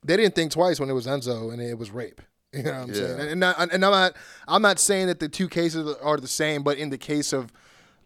they 0.04 0.18
didn't 0.18 0.36
think 0.36 0.52
twice 0.52 0.80
when 0.80 0.90
it 0.90 0.94
was 0.94 1.08
Enzo 1.08 1.52
and 1.52 1.62
it 1.62 1.78
was 1.78 1.92
rape. 1.92 2.22
You 2.54 2.64
know 2.64 2.72
what 2.72 2.78
I'm 2.90 2.94
saying? 2.94 3.18
Yeah. 3.18 3.24
And, 3.28 3.40
not, 3.40 3.60
and 3.60 3.72
I'm 3.86 3.92
not 3.92 4.16
I'm 4.46 4.62
not 4.62 4.78
saying 4.78 5.08
that 5.08 5.22
the 5.22 5.30
two 5.30 5.48
cases 5.48 5.96
are 6.02 6.18
the 6.18 6.28
same, 6.28 6.64
but 6.64 6.78
in 6.78 6.90
the 6.90 6.98
case 6.98 7.32
of 7.32 7.50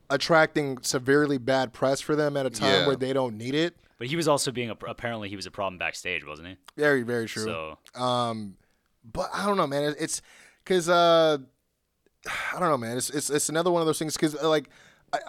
attracting 0.10 0.78
severely 0.84 1.38
bad 1.40 1.74
press 1.74 2.00
for 2.00 2.16
them 2.16 2.38
at 2.38 2.46
a 2.46 2.52
time 2.52 2.82
Yeah. 2.82 2.88
where 2.88 2.96
they 2.96 3.12
don't 3.12 3.38
need 3.40 3.56
it, 3.56 3.76
But 3.98 4.06
he 4.08 4.16
was 4.16 4.28
also 4.28 4.52
being 4.52 4.70
a, 4.70 4.78
apparently 4.88 5.30
he 5.30 5.36
was 5.36 5.48
a 5.48 5.52
problem 5.52 5.80
backstage, 5.80 6.24
wasn't 6.26 6.50
he? 6.50 6.58
very 6.78 7.02
very 7.02 7.26
true. 7.26 7.44
So 7.44 8.00
Um, 8.00 8.58
but 9.04 9.30
I 9.34 9.48
don't 9.48 9.58
know, 9.58 9.66
man. 9.68 9.84
It- 9.84 9.98
It's 10.00 10.22
because 10.64 10.90
uh, 10.90 11.40
I 12.54 12.60
don't 12.60 12.70
know, 12.70 12.78
man. 12.78 12.98
It's 12.98 13.10
it's, 13.10 13.30
it's 13.30 13.50
another 13.50 13.72
one 13.72 13.82
of 13.82 13.86
those 13.86 14.00
things 14.00 14.16
because 14.16 14.36
uh, 14.36 14.50
like 14.50 14.70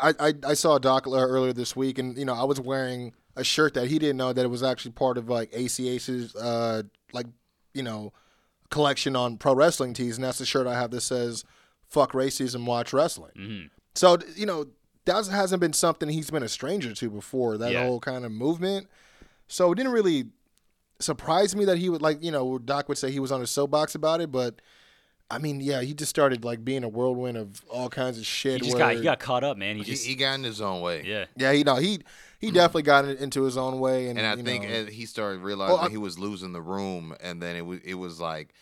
I, 0.01 0.15
I 0.19 0.35
I 0.49 0.55
saw 0.55 0.79
Doc 0.79 1.07
uh, 1.07 1.13
earlier 1.13 1.53
this 1.53 1.77
week, 1.77 1.99
and 1.99 2.17
you 2.17 2.25
know 2.25 2.35
I 2.35 2.45
was 2.45 2.61
wearing 2.61 3.13
a 3.37 3.45
shirt 3.45 3.75
that 3.75 3.89
he 3.89 3.99
didn't 3.99 4.17
know 4.17 4.33
that 4.33 4.45
it 4.45 4.49
was 4.49 4.63
actually 4.63 4.93
part 4.93 5.19
of 5.19 5.29
like 5.29 5.53
ACH's 5.53 6.35
uh 6.37 6.83
like 7.13 7.27
you 7.75 7.83
know 7.83 8.13
collection 8.71 9.15
on 9.15 9.37
pro 9.37 9.55
wrestling 9.55 9.93
tees, 9.95 10.17
and 10.17 10.25
that's 10.25 10.39
the 10.39 10.47
shirt 10.47 10.67
I 10.67 10.75
have 10.75 10.91
that 10.93 11.03
says 11.03 11.45
"fuck 11.89 12.13
racism, 12.13 12.65
watch 12.65 12.93
wrestling." 12.93 13.33
Mm-hmm. 13.39 13.67
So 13.95 14.19
you 14.35 14.47
know 14.47 14.67
that 15.05 15.27
hasn't 15.29 15.61
been 15.61 15.73
something 15.73 16.09
he's 16.09 16.31
been 16.31 16.43
a 16.43 16.49
stranger 16.49 16.93
to 16.95 17.11
before. 17.11 17.59
That 17.59 17.73
Yeah. 17.73 17.85
whole 17.85 18.01
kind 18.01 18.25
of 18.25 18.33
movement. 18.33 18.89
So 19.49 19.71
it 19.71 19.77
didn't 19.77 19.93
really 19.93 20.25
surprise 20.99 21.55
me 21.55 21.65
that 21.67 21.79
he 21.79 21.89
would 21.91 22.03
like 22.03 22.23
you 22.25 22.31
know 22.33 22.59
Doc 22.59 22.89
would 22.89 22.99
say 22.99 23.11
he 23.11 23.21
was 23.21 23.31
on 23.31 23.41
his 23.41 23.51
soapbox 23.51 23.95
about 23.95 24.21
it, 24.21 24.33
but 24.33 24.61
I 25.31 25.39
mean 25.39 25.61
yeah 25.61 25.81
he 25.83 25.93
just 25.95 26.11
started 26.11 26.45
like 26.45 26.65
being 26.65 26.85
a 26.85 26.89
whirlwind 26.89 27.37
of 27.37 27.61
all 27.69 27.89
kinds 27.89 28.19
of 28.19 28.25
shit. 28.27 28.55
he 28.55 28.59
just 28.69 28.77
where, 28.77 28.87
got 28.89 28.97
he 28.97 29.03
got 29.03 29.19
caught 29.19 29.43
up, 29.45 29.57
man. 29.57 29.77
He 29.77 29.83
he, 29.83 29.91
just 29.93 30.07
he 30.07 30.15
got 30.15 30.35
in 30.35 30.45
his 30.45 30.61
own 30.61 30.81
way. 30.83 31.03
yeah. 31.05 31.25
yeah 31.37 31.51
you 31.51 31.65
know 31.65 31.77
he 31.77 32.01
he 32.39 32.51
definitely 32.51 32.83
got 32.83 33.05
it 33.07 33.19
into 33.19 33.43
his 33.43 33.57
own 33.57 33.81
way 33.81 34.09
and 34.09 34.19
And 34.19 34.27
I 34.27 34.35
you 34.35 34.43
think 34.43 34.69
know, 34.69 34.85
he 34.85 35.07
started 35.07 35.41
realizing 35.41 35.75
Well, 35.77 35.87
I- 35.87 35.91
he 35.91 35.97
was 35.97 36.19
losing 36.19 36.53
the 36.53 36.61
room, 36.63 37.15
and 37.21 37.43
then 37.43 37.57
it 37.57 37.67
was 37.67 37.81
it 37.85 37.95
was 37.95 38.21
like 38.21 38.53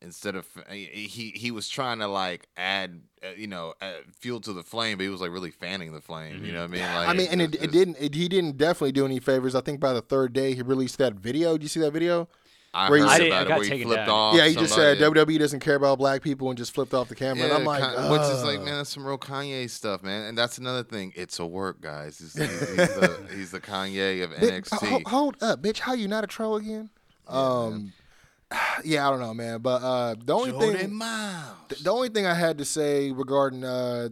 instead 0.00 0.34
of 0.36 0.46
he 0.68 1.32
he 1.34 1.50
was 1.50 1.68
trying 1.68 1.98
to 2.00 2.06
like 2.08 2.48
add 2.56 3.00
uh, 3.24 3.28
you 3.36 3.46
know 3.46 3.74
uh, 3.80 3.92
fuel 4.20 4.40
to 4.42 4.52
the 4.52 4.62
flame, 4.62 4.98
but 4.98 5.04
he 5.04 5.08
was 5.08 5.20
like 5.20 5.30
really 5.32 5.50
fanning 5.50 5.92
the 5.92 6.00
flame. 6.00 6.44
You 6.44 6.52
know 6.52 6.60
what 6.60 6.70
I 6.70 6.72
mean? 6.72 6.82
Like 6.82 7.08
I 7.08 7.12
mean 7.14 7.28
and 7.30 7.40
it, 7.42 7.54
it's- 7.54 7.64
it 7.64 7.72
didn't 7.72 7.96
it, 7.98 8.14
he 8.14 8.28
didn't 8.28 8.56
definitely 8.58 8.92
do 8.92 9.04
any 9.06 9.18
favors. 9.18 9.54
I 9.54 9.60
think 9.60 9.80
by 9.80 9.92
the 9.92 10.02
third 10.02 10.32
day 10.32 10.54
he 10.54 10.62
released 10.62 10.98
that 10.98 11.14
video. 11.14 11.52
Did 11.54 11.62
you 11.64 11.68
see 11.68 11.80
that 11.80 11.92
video? 11.92 12.28
I 12.74 12.88
where 12.88 12.98
he 13.00 13.04
heard 13.04 13.10
said- 13.18 13.20
I 13.22 13.26
about 13.26 13.36
I 13.38 13.42
it 13.42 13.48
got 13.48 13.58
where 13.58 13.68
he 13.76 13.82
flipped 13.82 14.06
down. 14.06 14.08
off. 14.08 14.34
yeah, 14.36 14.46
he 14.48 14.54
just 14.54 14.74
said 14.74 14.98
somebody. 14.98 15.26
WWE 15.34 15.38
doesn't 15.38 15.60
care 15.60 15.74
about 15.74 15.98
black 15.98 16.22
people 16.22 16.48
and 16.48 16.56
just 16.56 16.72
flipped 16.74 16.94
off 16.94 17.08
the 17.08 17.14
camera. 17.14 17.44
and 17.44 17.52
I'm 17.52 17.64
like, 17.64 17.82
Con- 17.82 18.10
which 18.10 18.22
is 18.22 18.42
like, 18.44 18.60
man, 18.62 18.76
that's 18.78 18.90
some 18.90 19.04
real 19.06 19.18
Kanye 19.18 19.68
stuff, 19.68 20.02
man. 20.02 20.22
And 20.22 20.38
that's 20.38 20.56
another 20.56 20.82
thing. 20.82 21.12
It's 21.14 21.38
a 21.38 21.44
work, 21.46 21.80
guys. 21.82 22.18
He's, 22.18 22.32
he's, 22.32 22.50
he's, 22.60 22.76
the, 22.76 23.26
he's 23.34 23.50
the 23.50 23.60
Kanye 23.60 24.24
of 24.24 24.30
Bitch, 24.30 24.62
NXT. 24.70 24.86
ho- 24.88 25.02
hold 25.10 25.42
up, 25.42 25.60
bitch. 25.62 25.80
How 25.80 25.92
you 25.92 26.08
not 26.08 26.24
a 26.24 26.26
troll 26.26 26.56
again? 26.56 26.88
um, 27.28 27.92
yeah, 28.84 29.06
I 29.06 29.10
don't 29.10 29.20
know, 29.20 29.34
man. 29.34 29.60
But 29.60 29.82
uh, 29.82 30.14
the 30.24 30.34
only 30.34 30.52
thing, 30.52 30.98
the, 30.98 31.76
the 31.82 31.90
only 31.92 32.08
thing 32.08 32.26
I 32.26 32.34
had 32.34 32.56
to 32.58 32.64
say 32.64 33.10
regarding 33.12 33.64
uh, 33.64 34.08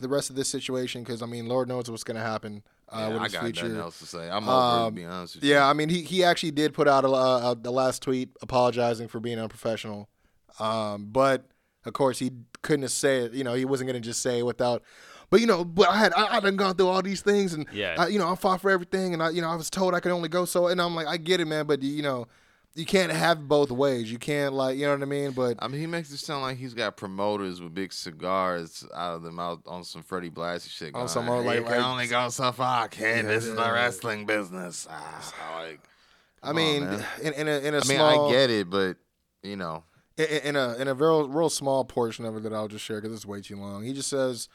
the 0.00 0.08
rest 0.08 0.28
of 0.30 0.36
this 0.36 0.48
situation, 0.48 1.02
because 1.02 1.22
I 1.22 1.26
mean, 1.26 1.46
Lord 1.48 1.68
knows 1.68 1.90
what's 1.90 2.04
gonna 2.04 2.20
happen 2.22 2.62
uh, 2.90 2.98
Yeah, 3.10 3.18
I 3.18 3.22
his 3.24 3.32
got 3.32 3.42
future. 3.44 3.62
nothing 3.64 3.80
else 3.80 3.98
to 4.00 4.06
say. 4.06 4.28
I'm 4.30 4.48
over 4.48 4.76
it, 4.76 4.78
to 4.80 4.84
Um, 4.86 4.94
be 4.94 5.04
honest 5.04 5.34
with 5.36 5.44
you. 5.44 5.50
Yeah, 5.54 5.68
I 5.68 5.72
mean, 5.72 5.88
he 5.88 6.02
he 6.02 6.22
actually 6.24 6.52
did 6.52 6.72
put 6.74 6.86
out 6.88 7.04
a, 7.04 7.08
a, 7.08 7.56
the 7.60 7.70
last 7.72 8.02
tweet 8.02 8.30
apologizing 8.42 9.08
for 9.08 9.20
being 9.20 9.38
unprofessional, 9.38 10.08
um, 10.60 11.06
but 11.10 11.46
of 11.84 11.92
course 11.92 12.18
he 12.18 12.30
couldn't 12.62 12.82
have 12.82 12.90
said 12.92 13.24
it. 13.24 13.34
You 13.34 13.44
know, 13.44 13.54
he 13.54 13.64
wasn't 13.64 13.88
gonna 13.88 14.00
just 14.00 14.22
say 14.22 14.38
it 14.40 14.46
without. 14.46 14.82
But 15.30 15.40
you 15.40 15.46
know, 15.46 15.64
but 15.64 15.88
I 15.88 15.96
had 15.98 16.12
I, 16.14 16.36
I 16.36 16.40
done 16.40 16.56
gone 16.56 16.76
through 16.76 16.88
all 16.88 17.02
these 17.02 17.20
things, 17.22 17.52
and 17.54 17.66
Yeah. 17.72 17.96
I, 17.98 18.06
you 18.08 18.18
know, 18.18 18.30
I 18.30 18.36
fought 18.36 18.60
for 18.60 18.70
everything, 18.70 19.12
and 19.12 19.22
I 19.22 19.30
you 19.30 19.40
know 19.42 19.48
I 19.50 19.56
was 19.56 19.70
told 19.70 19.92
I 19.94 20.00
could 20.00 20.12
only 20.12 20.28
go 20.28 20.44
so, 20.44 20.68
and 20.68 20.80
I'm 20.80 20.94
like, 20.94 21.06
I 21.08 21.16
get 21.16 21.40
it, 21.40 21.46
man, 21.46 21.66
but 21.66 21.82
you 21.82 22.02
know, 22.02 22.28
you 22.76 22.84
can't 22.86 23.10
have 23.10 23.48
both 23.48 23.70
ways. 23.70 24.12
You 24.12 24.18
can't 24.18 24.52
like, 24.54 24.76
you 24.76 24.84
know 24.86 24.92
what 24.92 25.02
I 25.02 25.06
mean? 25.06 25.30
But 25.32 25.56
I 25.60 25.66
mean, 25.68 25.80
he 25.80 25.86
makes 25.86 26.10
it 26.12 26.18
sound 26.18 26.42
like 26.42 26.58
he's 26.58 26.74
got 26.74 26.96
promoters 26.96 27.60
with 27.60 27.74
big 27.74 27.92
cigars 27.92 28.84
out 28.94 29.14
of 29.16 29.22
the 29.22 29.32
mouth 29.32 29.60
on 29.66 29.82
some 29.82 30.02
Freddie 30.02 30.30
Blassie 30.30 30.68
shit. 30.70 30.94
On 30.94 31.08
some 31.08 31.24
more, 31.26 31.42
like- 31.42 31.58
you 31.58 31.64
can 31.64 31.72
like- 31.72 31.84
only 31.84 32.06
go 32.06 32.28
so 32.28 32.52
far, 32.52 32.88
kid. 32.88 33.26
This 33.26 33.44
is 33.46 33.54
the 33.54 33.62
Yeah. 33.62 33.70
wrestling 33.72 34.26
business. 34.26 34.86
Ah, 34.90 35.32
like, 35.58 35.80
I 36.42 36.48
come 36.48 36.50
on, 36.50 36.54
mean, 36.62 36.84
man. 36.84 37.04
in, 37.22 37.32
in 37.32 37.48
a 37.48 37.58
in 37.60 37.74
a 37.74 37.78
I 37.78 37.80
mean, 37.80 37.82
small, 37.96 38.28
I 38.28 38.32
get 38.32 38.50
it, 38.50 38.68
but 38.70 38.96
you 39.42 39.56
know, 39.56 39.84
in, 40.16 40.26
in 40.26 40.56
a 40.56 40.74
in 40.74 40.86
a 40.88 40.94
real 40.94 41.28
real 41.28 41.48
small 41.50 41.84
portion 41.84 42.24
of 42.24 42.36
it 42.36 42.42
that 42.42 42.52
I'll 42.52 42.68
just 42.68 42.84
share 42.84 43.00
because 43.00 43.14
it's 43.16 43.26
way 43.26 43.40
too 43.40 43.56
long. 43.56 43.84
He 43.84 43.92
just 43.94 44.08
says, 44.10 44.48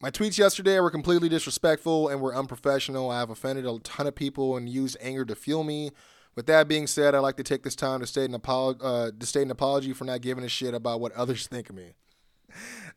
"My 0.00 0.10
tweets 0.10 0.38
yesterday 0.38 0.78
were 0.80 0.90
completely 0.90 1.28
disrespectful 1.28 2.08
and 2.08 2.20
were 2.20 2.34
unprofessional. 2.34 3.10
I 3.10 3.18
have 3.18 3.30
offended 3.30 3.66
a 3.66 3.78
ton 3.80 4.06
of 4.06 4.14
people 4.14 4.56
and 4.56 4.68
used 4.68 4.96
anger 5.00 5.24
to 5.24 5.34
fuel 5.34 5.64
me. 5.64 5.90
With 6.36 6.46
that 6.46 6.68
being 6.68 6.86
said, 6.86 7.14
I'd 7.14 7.20
like 7.20 7.38
to 7.38 7.42
take 7.42 7.62
this 7.62 7.74
time 7.74 8.00
to 8.00 8.06
state 8.06 8.30
an 8.30 8.38
apolo- 8.38 8.78
uh, 8.80 9.10
to 9.18 9.26
state 9.26 9.42
an 9.42 9.50
apology 9.50 9.92
for 9.92 10.04
not 10.04 10.20
giving 10.20 10.44
a 10.44 10.48
shit 10.48 10.74
about 10.74 11.00
what 11.00 11.12
others 11.12 11.46
think 11.46 11.70
of 11.70 11.76
me." 11.76 11.94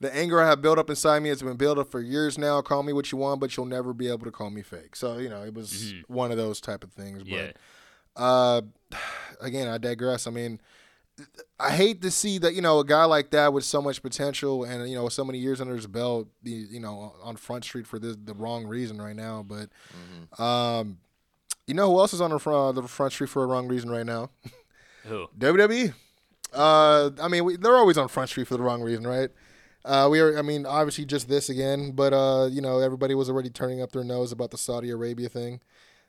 The 0.01 0.15
anger 0.15 0.39
I 0.41 0.47
have 0.47 0.61
built 0.61 0.77
up 0.77 0.89
inside 0.89 1.19
me 1.21 1.29
has 1.29 1.41
been 1.41 1.57
built 1.57 1.77
up 1.77 1.91
for 1.91 1.99
years 1.99 2.37
now. 2.37 2.61
Call 2.61 2.83
me 2.83 2.93
what 2.93 3.11
you 3.11 3.17
want, 3.17 3.41
but 3.41 3.57
you'll 3.57 3.65
never 3.65 3.93
be 3.93 4.07
able 4.07 4.25
to 4.25 4.31
call 4.31 4.49
me 4.49 4.61
fake. 4.61 4.95
So 4.95 5.17
you 5.17 5.29
know, 5.29 5.43
it 5.43 5.53
was 5.53 5.93
one 6.07 6.31
of 6.31 6.37
those 6.37 6.61
type 6.61 6.83
of 6.83 6.91
things. 6.93 7.23
But 7.23 7.29
uh, 8.15 8.61
again, 9.41 9.67
I 9.67 9.77
digress. 9.77 10.27
I 10.27 10.31
mean, 10.31 10.61
I 11.59 11.71
hate 11.71 12.01
to 12.03 12.11
see 12.11 12.37
that 12.37 12.53
you 12.53 12.61
know 12.61 12.79
a 12.79 12.85
guy 12.85 13.03
like 13.05 13.31
that 13.31 13.51
with 13.51 13.65
so 13.65 13.81
much 13.81 14.01
potential 14.01 14.63
and 14.63 14.89
you 14.89 14.95
know 14.95 15.09
so 15.09 15.25
many 15.25 15.39
years 15.39 15.59
under 15.59 15.75
his 15.75 15.87
belt 15.87 16.27
you 16.43 16.79
know 16.79 17.13
on 17.21 17.35
Front 17.35 17.65
Street 17.65 17.85
for 17.87 17.99
this 17.99 18.15
the 18.23 18.33
wrong 18.33 18.65
reason 18.65 19.01
right 19.01 19.15
now. 19.15 19.43
But 19.43 19.69
um, 20.41 20.99
you 21.69 21.75
know 21.75 21.89
who 21.91 21.99
else 21.99 22.13
is 22.13 22.19
on 22.19 22.31
the 22.31 22.39
front 22.39 22.75
the 22.75 22.83
Front 22.83 23.13
Street 23.13 23.29
for 23.29 23.43
a 23.43 23.47
wrong 23.47 23.67
reason 23.67 23.89
right 23.89 24.05
now? 24.05 24.31
Who? 25.05 25.27
WWE. 25.39 25.93
Uh, 26.51 27.11
I 27.21 27.27
mean, 27.27 27.45
we, 27.45 27.57
they're 27.57 27.75
always 27.75 27.97
on 27.97 28.07
Front 28.07 28.29
Street 28.31 28.47
for 28.47 28.57
the 28.57 28.63
wrong 28.63 28.81
reason, 28.81 29.05
right? 29.05 29.29
Uh, 29.85 30.07
we 30.11 30.19
are. 30.19 30.37
I 30.37 30.41
mean, 30.41 30.65
obviously 30.65 31.05
just 31.05 31.29
this 31.29 31.47
again, 31.49 31.91
but 31.91 32.11
uh, 32.11 32.47
you 32.51 32.59
know, 32.59 32.79
everybody 32.79 33.13
was 33.13 33.29
already 33.29 33.49
turning 33.51 33.81
up 33.81 33.91
their 33.91 34.03
nose 34.03 34.31
about 34.31 34.49
the 34.51 34.57
Saudi 34.57 34.89
Arabia 34.89 35.29
thing, 35.29 35.61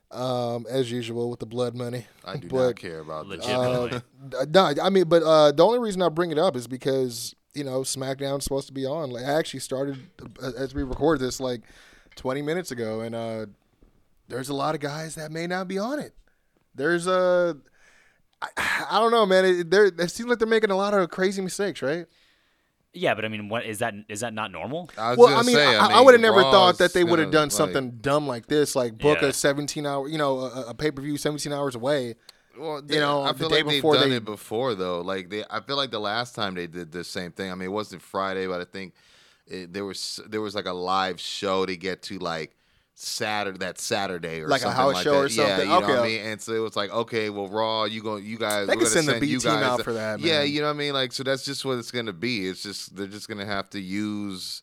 um, 0.09 0.65
as 0.69 0.91
usual 0.91 1.29
with 1.29 1.39
the 1.39 1.45
blood 1.45 1.75
money. 1.75 2.07
I 2.25 2.37
do 2.37 2.47
But- 2.49 2.65
not 2.65 2.75
care 2.75 2.99
about 2.99 3.29
this. 3.29 3.39
Legitimately. 3.47 4.01
Uh, 4.39 4.45
no, 4.49 4.73
I 4.83 4.89
mean, 4.89 5.05
but 5.07 5.21
uh, 5.23 5.51
the 5.51 5.63
only 5.63 5.79
reason 5.79 6.01
I 6.01 6.09
bring 6.09 6.31
it 6.31 6.39
up 6.39 6.55
is 6.55 6.67
because 6.67 7.35
you 7.53 7.63
know 7.63 7.81
SmackDown's 7.81 8.43
supposed 8.43 8.67
to 8.67 8.73
be 8.73 8.85
on. 8.85 9.11
Like, 9.11 9.25
I 9.25 9.33
actually 9.33 9.59
started 9.61 9.99
uh, 10.41 10.51
as 10.57 10.73
we 10.73 10.81
record 10.83 11.19
this 11.19 11.39
like 11.39 11.61
20 12.15 12.41
minutes 12.41 12.71
ago, 12.71 13.01
and 13.01 13.13
uh, 13.15 13.45
there's 14.27 14.49
a 14.49 14.53
lot 14.53 14.75
of 14.75 14.81
guys 14.81 15.15
that 15.15 15.31
may 15.31 15.47
not 15.47 15.67
be 15.67 15.77
on 15.77 15.99
it. 15.99 16.13
There's 16.75 17.07
a, 17.07 17.57
I, 18.41 18.47
I 18.91 18.99
don't 18.99 19.11
know, 19.11 19.25
man. 19.25 19.45
It, 19.45 19.69
they're, 19.71 19.85
it 19.85 20.11
seems 20.11 20.29
like 20.29 20.39
they're 20.39 20.47
making 20.47 20.71
a 20.71 20.75
lot 20.77 20.93
of 20.93 21.09
crazy 21.09 21.41
mistakes, 21.41 21.81
right? 21.81 22.05
yeah, 22.93 23.13
but 23.15 23.23
I 23.23 23.29
mean, 23.29 23.47
what 23.47 23.65
is 23.65 23.79
that? 23.79 23.93
Is 24.09 24.19
that 24.19 24.33
not 24.33 24.51
normal? 24.51 24.89
I 24.97 25.11
was 25.11 25.17
Well, 25.17 25.29
I 25.37 25.43
mean, 25.43 25.55
say, 25.55 25.65
I, 25.77 25.85
I 25.85 25.95
mean, 25.95 26.05
would 26.05 26.13
have 26.13 26.21
never 26.21 26.41
thought 26.41 26.77
that 26.79 26.93
they 26.93 27.05
would 27.05 27.19
have 27.19 27.27
gonna, 27.31 27.43
done 27.43 27.49
something 27.49 27.85
Like, 27.85 28.01
dumb 28.01 28.27
like 28.27 28.47
this, 28.47 28.75
like 28.75 28.97
book 28.97 29.21
Yeah. 29.21 29.29
a 29.29 29.33
17 29.33 29.85
hour, 29.85 30.09
you 30.09 30.17
know, 30.17 30.39
a, 30.41 30.65
a 30.69 30.73
pay 30.73 30.91
per 30.91 31.01
view 31.01 31.15
17 31.15 31.53
hours 31.53 31.75
away. 31.75 32.15
well, 32.59 32.81
you 32.89 32.99
know, 32.99 33.21
I 33.23 33.31
the 33.31 33.37
feel 33.39 33.49
day 33.49 33.55
like 33.57 33.65
they've 33.65 33.73
before 33.75 33.95
done 33.95 34.09
they- 34.09 34.17
it 34.17 34.25
before 34.25 34.75
though. 34.75 34.99
Like 34.99 35.29
they, 35.29 35.45
I 35.49 35.61
feel 35.61 35.77
like 35.77 35.91
the 35.91 36.01
last 36.01 36.35
time 36.35 36.53
they 36.55 36.67
did 36.67 36.91
the 36.91 37.05
same 37.05 37.31
thing. 37.31 37.49
I 37.49 37.55
mean, 37.55 37.67
it 37.67 37.71
wasn't 37.71 38.01
Friday, 38.01 38.45
but 38.45 38.59
I 38.59 38.65
think 38.65 38.93
it, 39.47 39.71
there 39.71 39.85
was 39.85 40.19
there 40.27 40.41
was 40.41 40.53
like 40.53 40.65
a 40.65 40.73
live 40.73 41.17
show 41.17 41.65
to 41.65 41.77
get 41.77 42.01
to 42.03 42.19
like 42.19 42.57
Saturday 43.01 43.57
that 43.59 43.79
Saturday 43.79 44.41
or 44.41 44.47
Like 44.47 44.61
a 44.61 44.71
house 44.71 44.93
like 44.93 45.03
show 45.03 45.11
that. 45.13 45.19
or 45.19 45.27
Yeah, 45.27 45.47
something? 45.47 45.59
you 45.61 45.65
know 45.67 45.81
what 45.81 45.89
Okay. 45.89 45.99
I 45.99 46.03
mean. 46.23 46.31
And 46.31 46.41
so 46.41 46.53
it 46.53 46.59
was 46.59 46.75
like, 46.75 46.91
okay, 46.91 47.29
well, 47.29 47.47
Raw, 47.47 47.85
you 47.85 48.01
go, 48.03 48.17
you 48.17 48.37
guys, 48.37 48.67
They 48.67 48.73
could 48.73 48.79
gonna 48.83 48.89
send 48.91 49.07
the 49.07 49.19
B 49.19 49.37
team 49.37 49.51
out 49.51 49.81
for 49.83 49.93
that, 49.93 50.19
Yeah, 50.19 50.43
you 50.43 50.61
know 50.61 50.67
what 50.67 50.73
I 50.75 50.77
mean. 50.77 50.93
Like, 50.93 51.11
so 51.11 51.23
that's 51.23 51.43
just 51.43 51.65
what 51.65 51.77
it's 51.79 51.91
gonna 51.91 52.13
be. 52.13 52.47
It's 52.47 52.61
just 52.63 52.95
they're 52.95 53.07
just 53.07 53.27
gonna 53.27 53.45
have 53.45 53.69
to 53.71 53.79
use. 53.79 54.61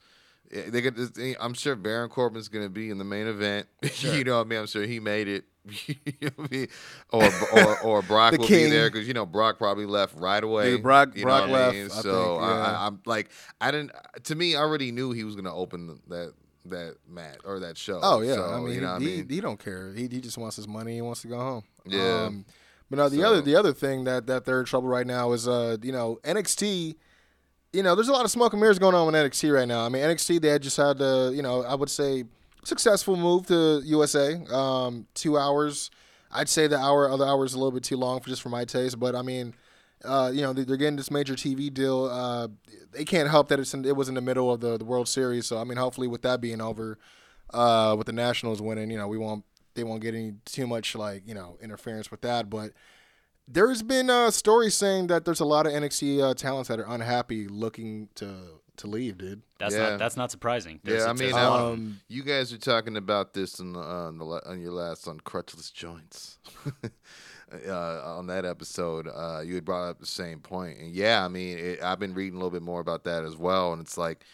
eh, 0.53 0.62
They 0.68 0.81
get. 0.81 0.94
I'm 1.40 1.55
sure 1.55 1.74
Baron 1.77 2.09
Corbin's 2.11 2.48
gonna 2.48 2.68
be 2.68 2.90
in 2.90 2.98
the 2.98 3.05
main 3.05 3.27
event. 3.27 3.66
you 3.98 4.22
know 4.24 4.37
what 4.38 4.46
I 4.46 4.48
mean. 4.48 4.59
I'm 4.61 4.66
sure 4.66 4.85
he 4.85 5.01
made 5.01 5.29
it. 5.29 5.44
you 5.87 5.94
know 6.22 6.31
what 6.37 6.48
I 6.53 6.55
mean? 6.57 6.68
or, 7.12 7.31
or 7.53 7.79
or 7.83 8.03
Brock 8.03 8.33
will 8.38 8.46
king. 8.46 8.66
be 8.66 8.70
there 8.70 8.88
because 8.90 9.07
you 9.07 9.14
know 9.14 9.27
Brock 9.27 9.59
probably 9.59 9.85
left 9.85 10.14
right 10.16 10.42
away. 10.42 10.70
Dude, 10.70 10.83
Brock- 10.83 11.14
you 11.16 11.22
Brock 11.24 11.48
know 11.48 11.55
I 11.55 11.59
left, 11.59 11.74
mean? 11.77 11.85
I 11.87 11.88
so 11.88 12.03
think, 12.38 12.42
I, 12.42 12.48
yeah. 12.55 12.79
I, 12.79 12.87
I'm 12.87 13.01
like, 13.05 13.31
I 13.61 13.70
didn't. 13.72 13.90
To 14.24 14.35
me, 14.35 14.55
I 14.55 14.61
already 14.61 14.92
knew 14.92 15.11
he 15.12 15.24
was 15.24 15.35
gonna 15.37 15.55
open 15.55 15.98
that 16.09 16.33
that 16.66 16.97
match 17.09 17.38
or 17.44 17.61
that 17.61 17.77
show. 17.79 18.01
Oh 18.03 18.21
yeah, 18.21 18.35
So, 18.35 18.44
I 18.44 18.61
mean, 18.61 18.75
you 18.75 18.81
know 18.81 18.92
what 18.94 19.03
I 19.03 19.05
he, 19.05 19.16
mean? 19.18 19.29
he 19.29 19.40
don't 19.40 19.62
care. 19.62 19.92
He, 19.94 20.03
he 20.03 20.21
just 20.21 20.38
wants 20.38 20.57
his 20.57 20.68
money. 20.68 20.94
He 20.94 21.01
wants 21.03 21.23
to 21.23 21.29
go 21.29 21.38
home. 21.38 21.64
Yeah. 21.87 22.25
Um, 22.27 22.44
but 22.90 22.97
no, 22.97 23.09
the 23.09 23.18
So- 23.18 23.23
other 23.29 23.40
the 23.42 23.57
other 23.57 23.73
thing 23.73 24.05
that 24.05 24.27
that 24.27 24.44
they're 24.44 24.61
in 24.61 24.66
trouble 24.66 24.88
right 24.88 25.07
now 25.07 25.33
is 25.33 25.47
uh 25.49 25.77
you 25.83 25.92
know 25.92 26.18
NXT. 26.25 26.97
You 27.73 27.83
know, 27.83 27.94
there's 27.94 28.09
a 28.09 28.12
lot 28.12 28.25
of 28.25 28.31
smoke 28.31 28.53
and 28.55 28.61
mirrors 28.62 28.79
going 28.79 28.94
on 28.94 29.07
with 29.07 29.14
NXT 29.14 29.55
right 29.55 29.68
now. 29.68 29.85
I 29.85 29.88
mean, 29.90 30.03
NXT 30.03 30.40
they 30.40 30.49
had 30.49 30.62
just 30.62 30.77
had 30.77 31.01
uh, 31.03 31.31
you 31.33 31.42
know 31.42 31.62
I 31.62 31.75
would 31.75 31.90
say 31.90 32.25
successful 32.64 33.16
move 33.16 33.47
to 33.49 33.83
USA. 33.85 34.35
Um, 34.51 35.07
two 35.14 35.37
hours. 35.38 35.90
I'd 36.31 36.49
say 36.49 36.66
the 36.66 36.79
hour 36.79 37.11
other 37.11 37.25
hours 37.27 37.55
a 37.55 37.59
little 37.59 37.73
bit 37.73 37.83
too 37.85 37.97
long 37.97 38.21
for 38.21 38.29
just 38.29 38.42
for 38.42 38.49
my 38.51 38.64
taste, 38.64 38.99
but 38.99 39.14
I 39.14 39.23
mean. 39.23 39.55
Uh, 40.05 40.31
you 40.33 40.43
know 40.43 40.53
they- 40.53 40.65
they're 40.65 40.77
getting 40.77 40.97
this 40.97 41.11
major 41.11 41.35
TV 41.35 41.73
deal. 41.73 42.05
Uh, 42.05 42.49
they 42.93 43.05
can't 43.05 43.29
help 43.29 43.49
that 43.49 43.59
it's 43.59 43.75
in, 43.75 43.85
it 43.85 43.97
was 43.97 44.09
in 44.09 44.15
the 44.15 44.21
middle 44.21 44.53
of 44.53 44.61
the, 44.61 44.77
the 44.79 44.85
World 44.85 45.09
Series. 45.09 45.47
So 45.47 45.59
I 45.59 45.65
mean, 45.65 45.77
hopefully 45.79 46.07
with 46.07 46.23
that 46.23 46.41
being 46.41 46.61
over, 46.61 46.99
uh, 47.53 47.95
with 47.99 48.07
the 48.07 48.13
Nationals 48.13 48.63
winning, 48.63 48.91
you 48.91 48.97
know, 48.99 49.09
we 49.09 49.19
won't 49.19 49.45
they 49.75 49.85
won't 49.85 50.01
get 50.03 50.15
any 50.15 50.35
too 50.45 50.67
much 50.67 50.95
like 50.95 51.23
you 51.27 51.35
know 51.35 51.59
interference 51.61 52.11
with 52.11 52.21
that. 52.23 52.49
But 52.49 52.73
there's 53.47 53.83
been 53.83 54.11
uh, 54.11 54.31
stories 54.31 54.75
saying 54.75 55.07
that 55.09 55.25
there's 55.25 55.41
a 55.41 55.45
lot 55.45 55.67
of 55.67 55.73
NXT 55.73 56.23
uh, 56.23 56.35
talents 56.35 56.69
that 56.69 56.79
are 56.79 56.87
unhappy 56.89 57.49
looking 57.49 58.09
to 58.17 58.61
to 58.77 58.87
leave, 58.87 59.19
dude. 59.19 59.43
That's 59.59 59.75
Yeah. 59.75 59.91
not 59.91 59.99
that's 59.99 60.17
not 60.17 60.31
surprising. 60.31 60.79
There's- 60.85 61.03
Yeah, 61.03 61.11
I 61.11 61.13
mean, 61.13 61.31
a 61.33 61.35
lot 61.35 61.61
of- 61.61 61.73
Um, 61.73 62.01
You 62.07 62.23
guys 62.23 62.53
are 62.53 62.59
talking 62.59 62.97
about 62.97 63.35
this 63.35 63.59
on, 63.59 63.73
the, 63.73 63.81
on, 63.81 64.19
the, 64.19 64.25
on 64.25 64.61
your 64.61 64.71
last 64.71 65.09
on 65.09 65.19
crutchless 65.19 65.73
joints. 65.73 66.39
uh, 67.67 68.03
on 68.17 68.27
that 68.29 68.45
episode, 68.45 69.09
uh, 69.09 69.41
you 69.45 69.55
had 69.55 69.65
brought 69.65 69.89
up 69.89 69.99
the 69.99 70.07
same 70.07 70.41
point, 70.41 70.79
and 70.79 70.93
yeah, 70.95 71.25
I 71.25 71.29
mean, 71.29 71.59
it, 71.59 71.83
I've 71.83 71.99
been 71.99 72.15
reading 72.15 72.35
a 72.35 72.37
little 72.39 72.51
bit 72.51 72.63
more 72.63 72.81
about 72.81 73.05
that 73.05 73.25
as 73.25 73.37
well, 73.37 73.73
and 73.73 73.83
it's 73.83 73.99
like, 73.99 74.25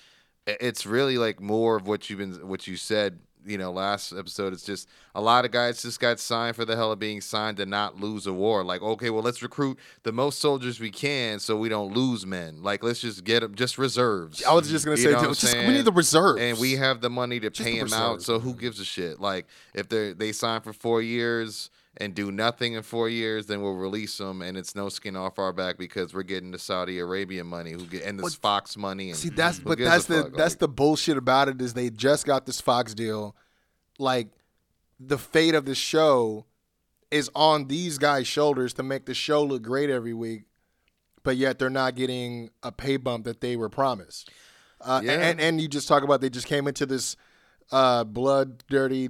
it's 0.47 0.85
really 0.85 1.19
like 1.19 1.41
more 1.41 1.77
of 1.77 1.87
what 1.87 2.11
you've 2.11 2.19
been, 2.19 2.49
what 2.49 2.67
you 2.67 2.77
said. 2.77 3.19
You 3.47 3.59
know, 3.59 3.73
last 3.73 4.15
episode, 4.15 4.55
it's 4.55 4.63
just 4.63 4.89
a 5.15 5.21
lot 5.21 5.45
of 5.45 5.51
guys 5.51 5.83
just 5.83 6.01
got 6.01 6.19
signed 6.19 6.57
for 6.57 6.65
the 6.65 6.77
hell 6.77 6.93
of 6.93 6.99
being 6.99 7.21
signed 7.21 7.59
to 7.59 7.67
not 7.67 8.01
lose 8.01 8.27
a 8.27 8.33
war. 8.33 8.65
Like, 8.65 8.81
okay, 8.81 9.11
well, 9.11 9.23
let's 9.23 9.43
recruit 9.43 9.79
the 10.03 10.13
most 10.13 10.39
soldiers 10.39 10.81
we 10.81 10.91
can 10.91 11.39
so 11.39 11.55
we 11.55 11.69
don't 11.69 11.93
lose 11.93 12.25
men. 12.25 12.63
Like, 12.63 12.83
let's 12.83 13.01
just 13.01 13.23
get 13.23 13.41
them, 13.41 13.55
just 13.55 13.77
reserves. 13.77 14.43
I 14.45 14.55
was 14.55 14.71
just 14.71 14.87
gonna 14.87 14.97
You 14.97 15.03
say, 15.03 15.11
know 15.11 15.19
what 15.19 15.29
dude, 15.29 15.37
just, 15.37 15.57
we 15.59 15.75
need 15.75 15.85
the 15.85 15.93
reserves, 15.93 16.41
and 16.41 16.59
we 16.59 16.77
have 16.77 17.03
the 17.03 17.11
money 17.11 17.39
to 17.41 17.51
Just 17.51 17.63
pay 17.63 17.79
the 17.79 17.85
him 17.85 17.93
out. 17.93 18.23
So 18.23 18.39
who 18.39 18.55
gives 18.55 18.81
a 18.81 18.85
shit? 18.85 19.21
Like 19.21 19.47
if 19.75 19.91
they 19.91 20.15
they 20.15 20.33
sign 20.33 20.63
for 20.63 20.73
four 20.73 21.03
years 21.03 21.69
and 21.99 22.15
do 22.15 22.33
nothing 22.33 22.73
in 22.75 22.83
four 22.83 23.09
years, 23.09 23.47
then 23.47 23.63
we'll 23.63 23.75
release 23.77 24.19
them, 24.19 24.43
and 24.43 24.57
it's 24.57 24.75
no 24.75 24.89
skin 24.89 25.15
off 25.17 25.39
our 25.39 25.53
back 25.53 25.79
because 25.79 26.13
we're 26.13 26.23
getting 26.25 26.51
the 26.51 26.59
Saudi 26.59 26.99
Arabia 26.99 27.45
money, 27.45 27.73
who 27.73 27.87
get 27.87 28.03
and 28.05 28.19
this 28.19 28.35
Fox 28.35 28.77
money. 28.77 29.11
And 29.11 29.19
See, 29.19 29.29
that's 29.31 29.59
but 29.61 29.79
that's 29.79 30.07
the 30.07 30.23
fuck? 30.25 30.33
that's 30.37 30.55
Like, 30.55 30.59
the 30.59 30.69
bullshit 30.69 31.17
about 31.17 31.49
it 31.49 31.61
is 31.63 31.75
they 31.75 31.91
just 31.91 32.27
got 32.27 32.47
this 32.47 32.61
Fox 32.61 32.95
deal. 32.95 33.37
Like 33.99 34.29
the 34.99 35.19
fate 35.19 35.55
of 35.55 35.67
the 35.67 35.75
show 35.75 36.47
is 37.11 37.31
on 37.35 37.69
these 37.69 37.99
guys' 37.99 38.27
shoulders 38.27 38.75
to 38.75 38.83
make 38.83 39.07
the 39.07 39.15
show 39.15 39.45
look 39.45 39.63
great 39.63 39.89
every 39.91 40.15
week, 40.15 40.43
but 41.23 41.37
yet 41.37 41.59
they're 41.61 41.71
not 41.71 41.95
getting 41.95 42.51
a 42.65 42.73
pay 42.73 42.97
bump 42.97 43.25
that 43.25 43.41
they 43.41 43.55
were 43.57 43.69
promised. 43.69 44.31
Uh, 44.81 45.01
Yeah. 45.05 45.13
and 45.13 45.41
and 45.41 45.61
you 45.61 45.69
just 45.69 45.87
talk 45.87 46.03
about 46.03 46.21
they 46.21 46.29
just 46.31 46.49
came 46.49 46.67
into 46.67 46.87
this 46.87 47.15
uh, 47.71 48.03
blood 48.03 48.65
dirty 48.69 49.09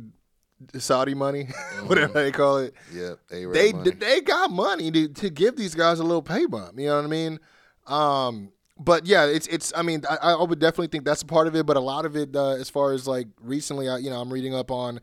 Saudi 0.78 1.14
money, 1.14 1.48
whatever 1.86 2.22
they 2.22 2.32
call 2.32 2.58
it 2.58 2.74
yeah, 2.92 3.14
A-Rab 3.30 3.54
they 3.54 3.72
money. 3.72 3.90
they 3.90 4.20
got 4.20 4.50
money 4.50 4.90
to, 4.90 5.08
to 5.08 5.30
give 5.30 5.56
these 5.56 5.74
guys 5.74 5.98
a 5.98 6.02
little 6.02 6.22
pay 6.22 6.46
bump. 6.46 6.78
You 6.78 6.86
know 6.86 6.96
what 6.96 7.04
I 7.04 7.08
mean? 7.08 7.40
Um, 7.86 8.52
but 8.78 9.06
yeah, 9.06 9.26
it's 9.26 9.46
it's. 9.46 9.72
I 9.76 9.82
mean, 9.82 10.02
I, 10.08 10.32
I 10.32 10.42
would 10.42 10.58
definitely 10.58 10.88
think 10.88 11.04
that's 11.04 11.22
a 11.22 11.26
part 11.26 11.46
of 11.46 11.54
it. 11.54 11.64
But 11.66 11.76
a 11.76 11.80
lot 11.80 12.04
of 12.04 12.16
it, 12.16 12.34
uh, 12.34 12.52
as 12.52 12.68
far 12.70 12.92
as 12.92 13.06
like 13.06 13.28
recently, 13.40 13.88
I, 13.88 13.98
you 13.98 14.10
know, 14.10 14.20
I'm 14.20 14.32
reading 14.32 14.54
up 14.54 14.70
on, 14.70 15.00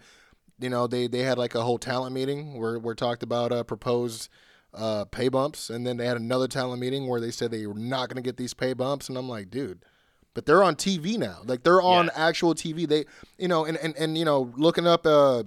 you 0.59 0.69
know, 0.69 0.87
they 0.87 1.07
they 1.07 1.19
had 1.19 1.37
like 1.37 1.55
a 1.55 1.61
whole 1.61 1.77
talent 1.77 2.13
meeting 2.13 2.59
where 2.59 2.79
where 2.79 2.95
talked 2.95 3.23
about 3.23 3.51
uh, 3.51 3.63
proposed 3.63 4.29
uh, 4.73 5.05
pay 5.05 5.29
bumps, 5.29 5.69
and 5.69 5.85
then 5.85 5.97
they 5.97 6.05
had 6.05 6.17
another 6.17 6.47
talent 6.47 6.81
meeting 6.81 7.07
where 7.07 7.21
they 7.21 7.31
said 7.31 7.51
they 7.51 7.65
were 7.65 7.73
not 7.75 8.09
going 8.09 8.21
to 8.21 8.27
get 8.27 8.37
these 8.37 8.53
pay 8.53 8.73
bumps, 8.73 9.07
and 9.09 9.17
I'm 9.17 9.29
like, 9.29 9.49
dude. 9.49 9.85
But 10.33 10.45
they're 10.45 10.63
on 10.63 10.75
TV 10.75 11.17
now. 11.17 11.39
Like 11.45 11.63
they're 11.63 11.81
on 11.81 12.05
Yeah. 12.05 12.11
actual 12.15 12.53
TV. 12.55 12.87
They, 12.87 13.05
you 13.37 13.47
know, 13.49 13.65
and, 13.65 13.77
and, 13.77 13.95
and 13.97 14.17
you 14.17 14.23
know, 14.25 14.51
looking 14.55 14.87
up 14.87 15.05
uh, 15.05 15.43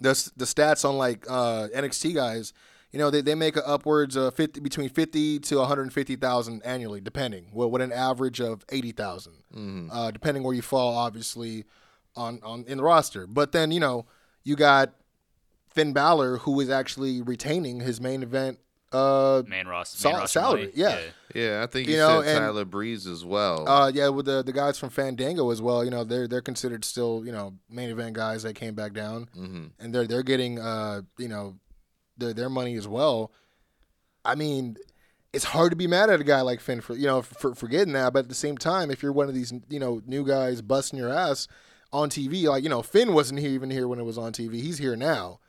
the 0.00 0.30
the 0.36 0.44
stats 0.44 0.88
on 0.88 0.96
like 0.98 1.24
uh, 1.28 1.68
NXT 1.74 2.14
guys, 2.14 2.52
you 2.92 2.98
know, 3.00 3.10
they, 3.10 3.20
they 3.22 3.34
make 3.34 3.56
upwards 3.56 4.14
of 4.14 4.34
fifty 4.34 4.60
between 4.60 4.88
fifty 4.88 5.40
to 5.40 5.56
one 5.56 5.66
hundred 5.68 5.92
fifty 5.92 6.14
thousand 6.16 6.62
annually, 6.64 7.00
depending. 7.00 7.46
Well, 7.52 7.70
with 7.70 7.82
an 7.82 7.90
average 7.92 8.40
of 8.40 8.64
eighty 8.70 8.92
uh, 9.92 10.10
depending 10.12 10.44
where 10.44 10.54
you 10.54 10.62
fall, 10.62 10.96
obviously, 10.96 11.64
on 12.14 12.38
on 12.44 12.64
in 12.68 12.78
the 12.78 12.84
roster. 12.84 13.26
But 13.26 13.50
then 13.50 13.72
you 13.72 13.80
know, 13.80 14.06
you 14.44 14.54
got 14.54 14.92
Finn 15.70 15.92
Balor, 15.92 16.38
who 16.38 16.60
is 16.60 16.70
actually 16.70 17.20
retaining 17.20 17.80
his 17.80 18.00
main 18.00 18.22
event. 18.22 18.58
Uh, 18.94 19.42
man 19.48 19.66
Ross 19.66 19.90
Sal- 19.90 20.12
man 20.12 20.20
roster 20.20 20.38
salary, 20.40 20.60
money. 20.62 20.72
yeah. 20.76 21.00
yeah, 21.34 21.62
I 21.62 21.66
think 21.66 21.88
you 21.88 21.94
you, 21.94 22.00
know, 22.00 22.22
said 22.22 22.36
and- 22.36 22.38
Tyler 22.44 22.64
Breeze 22.64 23.06
as 23.06 23.24
well. 23.24 23.68
uh, 23.68 23.90
yeah, 23.92 24.08
with 24.08 24.26
the 24.26 24.42
the 24.42 24.52
guys 24.52 24.78
from 24.78 24.90
Fandango 24.90 25.50
as 25.50 25.60
well. 25.60 25.84
You 25.84 25.90
know, 25.90 26.04
they're 26.04 26.28
they're 26.28 26.40
considered 26.40 26.84
still 26.84 27.22
you 27.26 27.32
know 27.32 27.54
main 27.68 27.90
event 27.90 28.14
guys 28.14 28.42
that 28.44 28.54
came 28.54 28.74
back 28.74 28.92
down, 28.92 29.28
Mhm. 29.36 29.70
and 29.78 29.94
they're 29.94 30.06
they're 30.06 30.22
getting 30.22 30.58
uh 30.58 31.02
you 31.18 31.28
know 31.28 31.56
their 32.16 32.32
their 32.32 32.48
money 32.50 32.76
as 32.76 32.86
well. 32.86 33.32
I 34.24 34.34
mean, 34.36 34.76
it's 35.32 35.44
hard 35.44 35.70
to 35.72 35.76
be 35.76 35.86
mad 35.86 36.08
at 36.10 36.20
a 36.20 36.24
guy 36.24 36.40
like 36.42 36.60
Finn 36.60 36.80
for 36.80 36.94
you 36.94 37.06
know 37.06 37.22
for, 37.22 37.54
for 37.54 37.66
getting 37.68 37.92
that, 37.94 38.12
but 38.12 38.20
at 38.20 38.28
the 38.28 38.34
same 38.34 38.56
time, 38.56 38.90
if 38.90 39.02
you're 39.02 39.12
one 39.12 39.28
of 39.28 39.34
these 39.34 39.52
you 39.68 39.80
know 39.80 40.00
new 40.06 40.24
guys 40.24 40.62
busting 40.62 40.98
your 40.98 41.10
ass 41.10 41.48
on 41.92 42.08
TV, 42.10 42.44
like 42.44 42.62
you 42.62 42.68
know 42.68 42.82
Finn 42.82 43.12
wasn't 43.12 43.40
here 43.40 43.50
even 43.50 43.70
here 43.70 43.88
when 43.88 43.98
it 43.98 44.04
was 44.04 44.18
on 44.18 44.32
TV. 44.32 44.54
He's 44.60 44.78
here 44.78 44.94
now. 44.96 45.40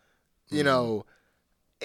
You 0.49 0.57
Mm-hmm. 0.59 0.65
know. 0.65 1.05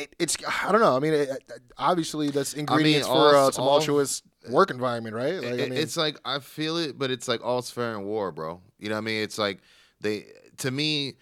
It, 0.01 0.17
it's 0.19 0.37
I 0.65 0.73
don't 0.73 0.81
know. 0.81 0.97
I 0.97 1.01
mean, 1.01 1.13
it, 1.15 1.29
it- 1.29 1.53
obviously 1.79 2.31
that's 2.31 2.55
ingredients 2.55 3.07
for 3.07 3.37
all- 3.37 3.49
a 3.49 3.53
tumultuous 3.53 4.23
work 4.49 4.71
environment, 4.71 5.15
right? 5.15 5.35
Like, 5.35 5.53
I 5.53 5.57
mean, 5.69 5.73
it's 5.75 5.97
like 5.97 6.19
I 6.25 6.39
feel 6.39 6.77
it, 6.79 6.99
but 6.99 7.11
it's 7.11 7.29
like 7.29 7.45
all's 7.45 7.71
fair 7.71 7.93
in 7.95 8.05
war, 8.05 8.33
bro. 8.33 8.61
You 8.79 8.89
know 8.89 8.95
what 8.97 9.03
I 9.03 9.05
mean? 9.05 9.23
It's 9.23 9.39
like 9.39 9.59
they 10.01 10.27
to 10.59 10.71
me 10.71 11.15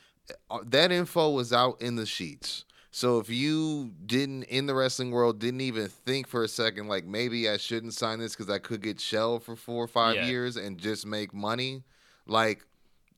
uh, 0.51 0.59
that 0.67 0.93
info 0.93 1.31
was 1.31 1.53
out 1.53 1.81
in 1.83 1.97
the 1.97 2.07
sheets. 2.07 2.65
So 2.91 3.19
if 3.19 3.29
you 3.29 3.93
didn't 4.07 4.45
in 4.45 4.67
the 4.67 4.75
wrestling 4.75 5.11
world 5.11 5.39
didn't 5.39 5.61
even 5.61 5.89
think 5.89 6.27
for 6.27 6.43
a 6.43 6.49
second 6.49 6.89
like 6.89 7.05
maybe 7.05 7.49
I 7.49 7.57
shouldn't 7.57 7.95
sign 7.95 8.19
this 8.19 8.35
because 8.35 8.51
I 8.51 8.59
could 8.59 8.83
get 8.83 9.01
shelled 9.01 9.43
for 9.45 9.57
four 9.57 9.85
or 9.85 9.89
five 9.89 10.17
Yeah. 10.17 10.27
years 10.27 10.57
and 10.57 10.79
just 10.79 11.07
make 11.07 11.33
money, 11.35 11.85
like 12.27 12.65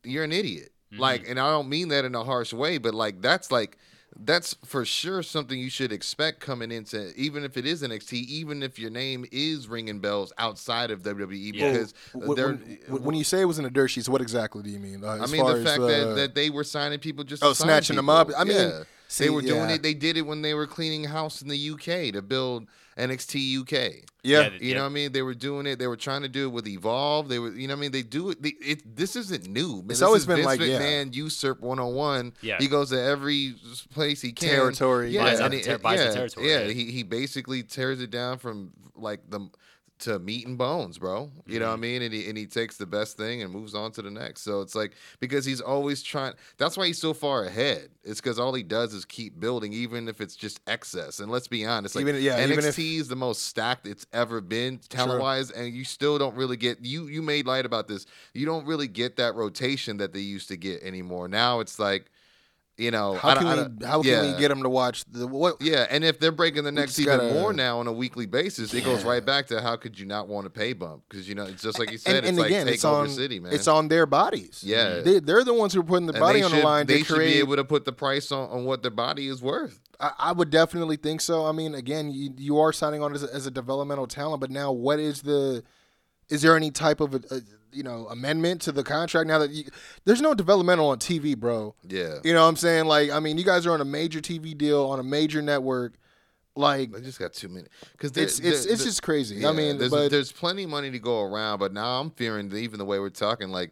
you're 0.05 0.25
an 0.25 0.33
idiot. 0.33 0.71
Mm-hmm. 0.93 1.01
Like, 1.03 1.29
and 1.29 1.39
I 1.39 1.51
don't 1.51 1.69
mean 1.69 1.89
that 1.89 2.05
in 2.05 2.15
a 2.15 2.25
harsh 2.25 2.53
way, 2.53 2.79
but 2.79 2.95
like 2.95 3.23
that's 3.23 3.51
like 3.53 3.79
that's 4.19 4.55
for 4.65 4.85
sure 4.85 5.23
something 5.23 5.59
you 5.59 5.71
should 5.71 5.93
expect 5.93 6.41
coming 6.41 6.71
into 6.73 7.13
even 7.17 7.45
if 7.45 7.57
it 7.57 7.65
is 7.65 7.83
NXT, 7.83 8.13
even 8.15 8.63
if 8.63 8.79
your 8.79 8.91
name 8.91 9.25
is 9.33 9.69
ringing 9.69 10.01
bells 10.01 10.33
outside 10.37 10.91
of 10.91 11.03
WWE 11.03 11.53
Yeah. 11.55 11.73
because 11.73 11.95
When- 12.13 12.37
when, 12.89 13.03
when 13.03 13.15
you 13.15 13.25
say 13.25 13.41
it 13.41 13.45
was 13.47 13.59
in 13.59 13.65
the 13.65 13.71
dirt 13.71 13.89
sheets, 13.89 14.09
what 14.09 14.21
exactly 14.21 14.63
do 14.63 14.71
you 14.71 14.79
mean? 14.79 15.05
Uh, 15.05 15.19
I 15.23 15.27
mean, 15.27 15.45
the 15.47 15.65
fact 15.65 15.81
uh, 15.81 15.87
that, 15.87 16.15
that 16.17 16.35
they 16.35 16.51
were 16.51 16.65
signing 16.65 16.99
people 16.99 17.25
just 17.25 17.43
Oh, 17.45 17.53
snatching 17.53 17.97
them 17.97 18.09
up. 18.11 18.31
I 18.37 18.45
mean, 18.45 18.57
Yeah. 18.57 18.83
See, 19.11 19.25
they 19.25 19.31
were 19.31 19.43
doing 19.43 19.71
it. 19.71 19.83
They 19.83 19.95
did 19.95 20.17
it 20.17 20.23
when 20.23 20.43
they 20.43 20.55
were 20.55 20.67
cleaning 20.67 21.05
house 21.05 21.43
in 21.43 21.49
the 21.49 21.71
UK 21.71 22.13
to 22.15 22.23
build 22.23 22.67
NXT 22.97 23.61
UK. 23.61 23.73
yeah, 23.73 24.41
Yeah, 24.43 24.49
You 24.53 24.59
Yeah. 24.61 24.75
know 24.75 24.81
what 24.83 24.87
I 24.87 24.93
mean? 24.93 25.13
They 25.13 25.23
were 25.23 25.35
doing 25.35 25.67
it. 25.67 25.79
They 25.79 25.87
were 25.87 25.97
trying 25.97 26.23
to 26.23 26.29
do 26.29 26.45
it 26.47 26.51
with 26.53 26.67
Evolve. 26.69 27.29
They 27.29 27.39
were, 27.39 27.51
you 27.51 27.67
know 27.67 27.75
what 27.75 27.79
I 27.79 27.81
mean? 27.83 27.93
They 27.93 28.03
do 28.03 28.29
it. 28.31 28.43
They, 28.43 28.51
it 28.61 28.97
this 28.97 29.17
isn't 29.17 29.47
new. 29.49 29.77
Man. 29.77 29.79
It's 29.91 30.01
This 30.01 30.03
always 30.03 30.27
been 30.27 30.37
Vince 30.37 30.47
like, 30.47 30.61
yeah. 30.61 30.79
McMahon 30.81 31.15
usurp 31.15 31.61
101. 31.61 32.35
Yeah. 32.43 32.59
He 32.59 32.67
goes 32.69 32.91
to 32.91 33.01
every 33.01 33.55
place 33.95 34.21
he 34.21 34.33
can. 34.33 34.51
Territory. 34.51 35.11
Yeah, 35.11 35.25
Buys 35.25 35.41
and 35.41 35.53
the 35.55 35.63
ter- 35.63 35.79
buys 35.79 35.99
the 36.01 36.05
yeah, 36.07 36.13
territory, 36.13 36.51
Yeah, 36.51 36.61
yeah. 36.67 36.73
he, 36.73 36.91
he 36.91 37.03
basically 37.03 37.63
tears 37.63 38.01
it 38.03 38.11
down 38.11 38.39
from 38.39 38.73
like 38.97 39.21
the 39.31 39.49
to 40.01 40.19
meat 40.19 40.47
and 40.47 40.57
bones, 40.59 40.99
bro. 40.99 41.31
You 41.47 41.59
know 41.61 41.67
what 41.67 41.73
I 41.73 41.75
Mm-hmm. 41.75 41.81
mean? 41.83 42.03
And 42.03 42.15
he 42.15 42.29
and 42.29 42.37
he 42.39 42.47
takes 42.47 42.77
the 42.77 42.87
best 42.87 43.17
thing 43.17 43.43
and 43.43 43.53
moves 43.53 43.75
on 43.75 43.93
to 43.93 44.03
the 44.03 44.11
next. 44.11 44.43
So 44.43 44.61
it's 44.61 44.75
like 44.75 44.93
because 45.21 45.45
he's 45.45 45.61
always 45.61 46.03
trying. 46.03 46.35
That's 46.59 46.77
why 46.77 46.87
he's 46.87 46.99
so 46.99 47.15
far 47.15 47.45
ahead. 47.45 47.89
It's 48.03 48.21
because 48.21 48.39
all 48.39 48.55
he 48.55 48.63
does 48.63 48.95
is 48.95 49.05
keep 49.05 49.39
building, 49.39 49.73
even 49.73 50.09
if 50.09 50.21
it's 50.21 50.35
just 50.37 50.61
excess. 50.67 51.21
And 51.21 51.31
let's 51.31 51.49
be 51.49 51.65
honest, 51.67 51.95
like 51.95 52.03
Even- 52.03 52.21
yeah, 52.23 52.39
NXT 52.45 52.69
if- 52.97 53.01
is 53.03 53.09
the 53.09 53.17
most 53.17 53.43
stacked 53.43 53.87
it's 53.87 54.07
ever 54.13 54.41
been 54.41 54.79
talent 54.89 55.21
wise, 55.21 55.51
and 55.51 55.73
you 55.75 55.85
still 55.85 56.19
don't 56.19 56.35
really 56.35 56.57
get 56.57 56.85
you. 56.85 57.07
You 57.09 57.23
made 57.23 57.47
light 57.47 57.67
about 57.67 57.89
this. 57.89 58.07
You 58.35 58.47
don't 58.47 58.67
really 58.67 58.89
get 58.89 59.17
that 59.17 59.35
rotation 59.35 59.99
that 59.99 60.13
they 60.13 60.21
used 60.21 60.49
to 60.49 60.57
get 60.57 60.83
anymore. 60.83 61.29
Now 61.29 61.61
it's 61.61 61.79
like 61.79 62.11
You 62.81 62.91
know, 62.91 63.13
How 63.15 63.35
can 63.35 63.45
don't- 63.45 63.59
I 63.59 63.63
we 63.69 63.87
how 63.87 64.03
can 64.03 64.11
yeah. 64.11 64.33
we 64.33 64.39
get 64.41 64.49
them 64.49 64.63
to 64.63 64.71
watch 64.71 65.05
the 65.05 65.27
what? 65.27 65.61
Yeah, 65.61 65.87
and 65.91 66.03
if 66.03 66.19
they're 66.19 66.33
breaking 66.33 66.65
the 66.65 66.73
necks 66.73 66.97
just 66.97 67.01
even 67.01 67.19
gotta- 67.19 67.35
more 67.35 67.53
now 67.53 67.79
on 67.79 67.87
a 67.87 67.93
weekly 67.93 68.25
basis, 68.25 68.73
it 68.73 68.85
goes 68.85 69.05
right 69.05 69.23
back 69.25 69.49
to 69.49 69.61
how 69.61 69.77
could 69.77 69.99
you 69.99 70.07
not 70.07 70.29
want 70.29 70.47
a 70.47 70.51
pay 70.51 70.73
bump? 70.73 71.03
Because 71.09 71.29
you 71.29 71.35
know, 71.35 71.45
it's 71.45 71.63
just 71.63 71.79
like 71.79 71.91
you 71.93 71.99
said, 71.99 72.17
and, 72.17 72.19
it's 72.21 72.29
and 72.31 72.39
like 72.39 72.47
again, 72.47 72.65
take 72.65 72.77
it's 72.77 72.85
over 72.87 73.03
on 73.03 73.11
city, 73.11 73.39
man. 73.39 73.53
it's 73.53 73.69
on 73.69 73.89
their 73.89 74.07
bodies. 74.07 74.63
Yeah. 74.65 75.01
they, 75.01 75.21
they're 75.21 75.45
the 75.45 75.53
ones 75.53 75.75
who 75.75 75.81
are 75.81 75.85
putting 75.85 76.07
the 76.07 76.15
And 76.15 76.21
body 76.21 76.43
on 76.43 76.51
should, 76.51 76.61
the 76.61 76.65
line 76.65 76.87
They 76.87 77.01
to 77.01 77.05
should 77.05 77.17
create. 77.17 77.35
be 77.35 77.39
able 77.41 77.57
to 77.57 77.65
put 77.65 77.85
the 77.85 77.93
price 77.93 78.33
on, 78.33 78.49
on 78.49 78.65
what 78.65 78.81
their 78.81 78.91
body 78.91 79.29
is 79.29 79.43
worth. 79.43 79.79
I, 80.01 80.13
I 80.19 80.33
would 80.33 80.49
definitely 80.49 80.97
think 80.97 81.21
so. 81.21 81.45
I 81.45 81.53
mean, 81.53 81.75
again, 81.75 82.11
you, 82.11 82.31
you 82.39 82.59
are 82.61 82.73
signing 82.73 83.03
on 83.03 83.13
as 83.15 83.23
a, 83.23 83.35
as 83.35 83.47
a 83.47 83.51
developmental 83.51 84.07
talent, 84.07 84.41
but 84.41 84.51
now 84.51 84.73
what 84.73 84.99
is 84.99 85.21
the? 85.21 85.63
Is 86.31 86.41
there 86.41 86.57
any 86.57 86.71
type 86.71 87.01
of 87.01 87.13
a, 87.15 87.21
a, 87.31 87.41
you 87.73 87.83
know 87.83 88.07
amendment 88.09 88.61
to 88.63 88.73
the 88.73 88.83
contract 88.83 89.27
now 89.29 89.39
that 89.39 89.51
you, 89.51 89.65
there's 90.05 90.21
no 90.21 90.35
developmental 90.35 90.89
on 90.89 90.99
TV, 90.99 91.37
bro? 91.37 91.75
Yeah, 91.89 92.17
You 92.25 92.33
know 92.35 92.43
what 92.43 92.49
I'm 92.49 92.57
saying? 92.57 92.87
Like, 92.87 93.11
I 93.11 93.21
mean, 93.21 93.39
you 93.39 93.45
guys 93.45 93.67
are 93.67 93.73
on 93.73 93.81
a 93.81 93.85
major 93.85 94.21
TV 94.21 94.57
deal 94.57 94.85
on 94.87 94.99
a 94.99 95.03
major 95.05 95.43
network. 95.43 95.95
Like, 96.57 96.95
I 96.97 97.01
just 97.01 97.19
got 97.19 97.33
too 97.33 97.49
many. 97.49 97.69
Because 97.93 98.11
it's 98.17 98.39
it's 98.41 98.65
it's 98.67 98.85
just 98.85 99.03
crazy. 99.03 99.47
I 99.47 99.53
mean, 99.53 99.79
there's, 99.79 99.91
but 99.91 100.11
there's 100.11 100.33
plenty 100.33 100.65
of 100.65 100.71
money 100.71 100.91
to 100.91 100.99
go 100.99 101.23
around, 101.23 101.59
but 101.61 101.73
now 101.73 102.01
I'm 102.01 102.11
fearing 102.11 102.49
that 102.49 102.57
even 102.57 102.79
the 102.79 102.85
way 102.85 102.99
we're 102.99 103.09
talking, 103.11 103.51
like 103.51 103.71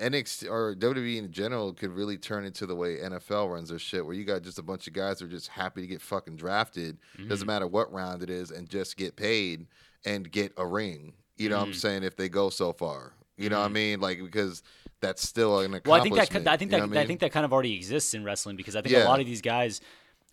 NXT 0.00 0.48
or 0.50 0.74
WWE 0.74 1.18
in 1.18 1.30
general, 1.32 1.72
could 1.72 1.90
really 1.90 2.16
turn 2.16 2.44
into 2.44 2.64
the 2.64 2.74
way 2.74 2.98
NFL 2.98 3.52
runs 3.52 3.68
their 3.70 3.78
shit, 3.78 4.04
where 4.06 4.14
you 4.14 4.24
got 4.24 4.42
just 4.42 4.58
a 4.58 4.62
bunch 4.62 4.86
of 4.86 4.92
guys 4.92 5.20
who 5.20 5.26
are 5.26 5.28
just 5.28 5.48
happy 5.48 5.80
to 5.82 5.86
get 5.86 6.00
fucking 6.00 6.36
drafted, 6.36 6.98
Mm-hmm. 7.18 7.28
doesn't 7.28 7.46
matter 7.46 7.66
what 7.66 7.92
round 7.92 8.22
it 8.22 8.30
is, 8.30 8.50
and 8.50 8.68
just 8.68 8.96
get 8.96 9.16
paid 9.16 9.66
and 10.04 10.30
get 10.30 10.52
a 10.56 10.66
ring. 10.66 11.12
You 11.36 11.50
know 11.50 11.56
what 11.56 11.64
I'm 11.64 11.70
Mm-hmm. 11.72 11.78
saying? 11.78 12.02
If 12.04 12.16
they 12.16 12.28
go 12.28 12.48
so 12.50 12.72
far, 12.72 13.12
you 13.36 13.48
know 13.48 13.58
what 13.58 13.64
I 13.64 13.66
mm-hmm. 13.66 13.74
mean? 13.74 14.00
Like 14.00 14.22
because 14.22 14.62
that's 15.00 15.26
still 15.26 15.60
an 15.60 15.74
accomplishment. 15.74 15.86
Well, 15.86 16.00
I 16.00 16.26
think 16.26 16.44
that. 16.44 16.52
I 16.52 16.56
think 16.56 16.70
you 16.70 16.78
that 16.78 16.84
know 16.84 16.88
what 16.88 16.98
I 16.98 17.06
think 17.06 17.20
that 17.20 17.32
kind 17.32 17.44
of 17.44 17.52
already 17.52 17.74
exists 17.74 18.14
in 18.14 18.24
wrestling 18.24 18.56
because 18.56 18.76
I 18.76 18.82
think 18.82 18.94
Yeah. 18.94 19.04
a 19.04 19.08
lot 19.08 19.20
of 19.20 19.26
these 19.26 19.42
guys, 19.42 19.80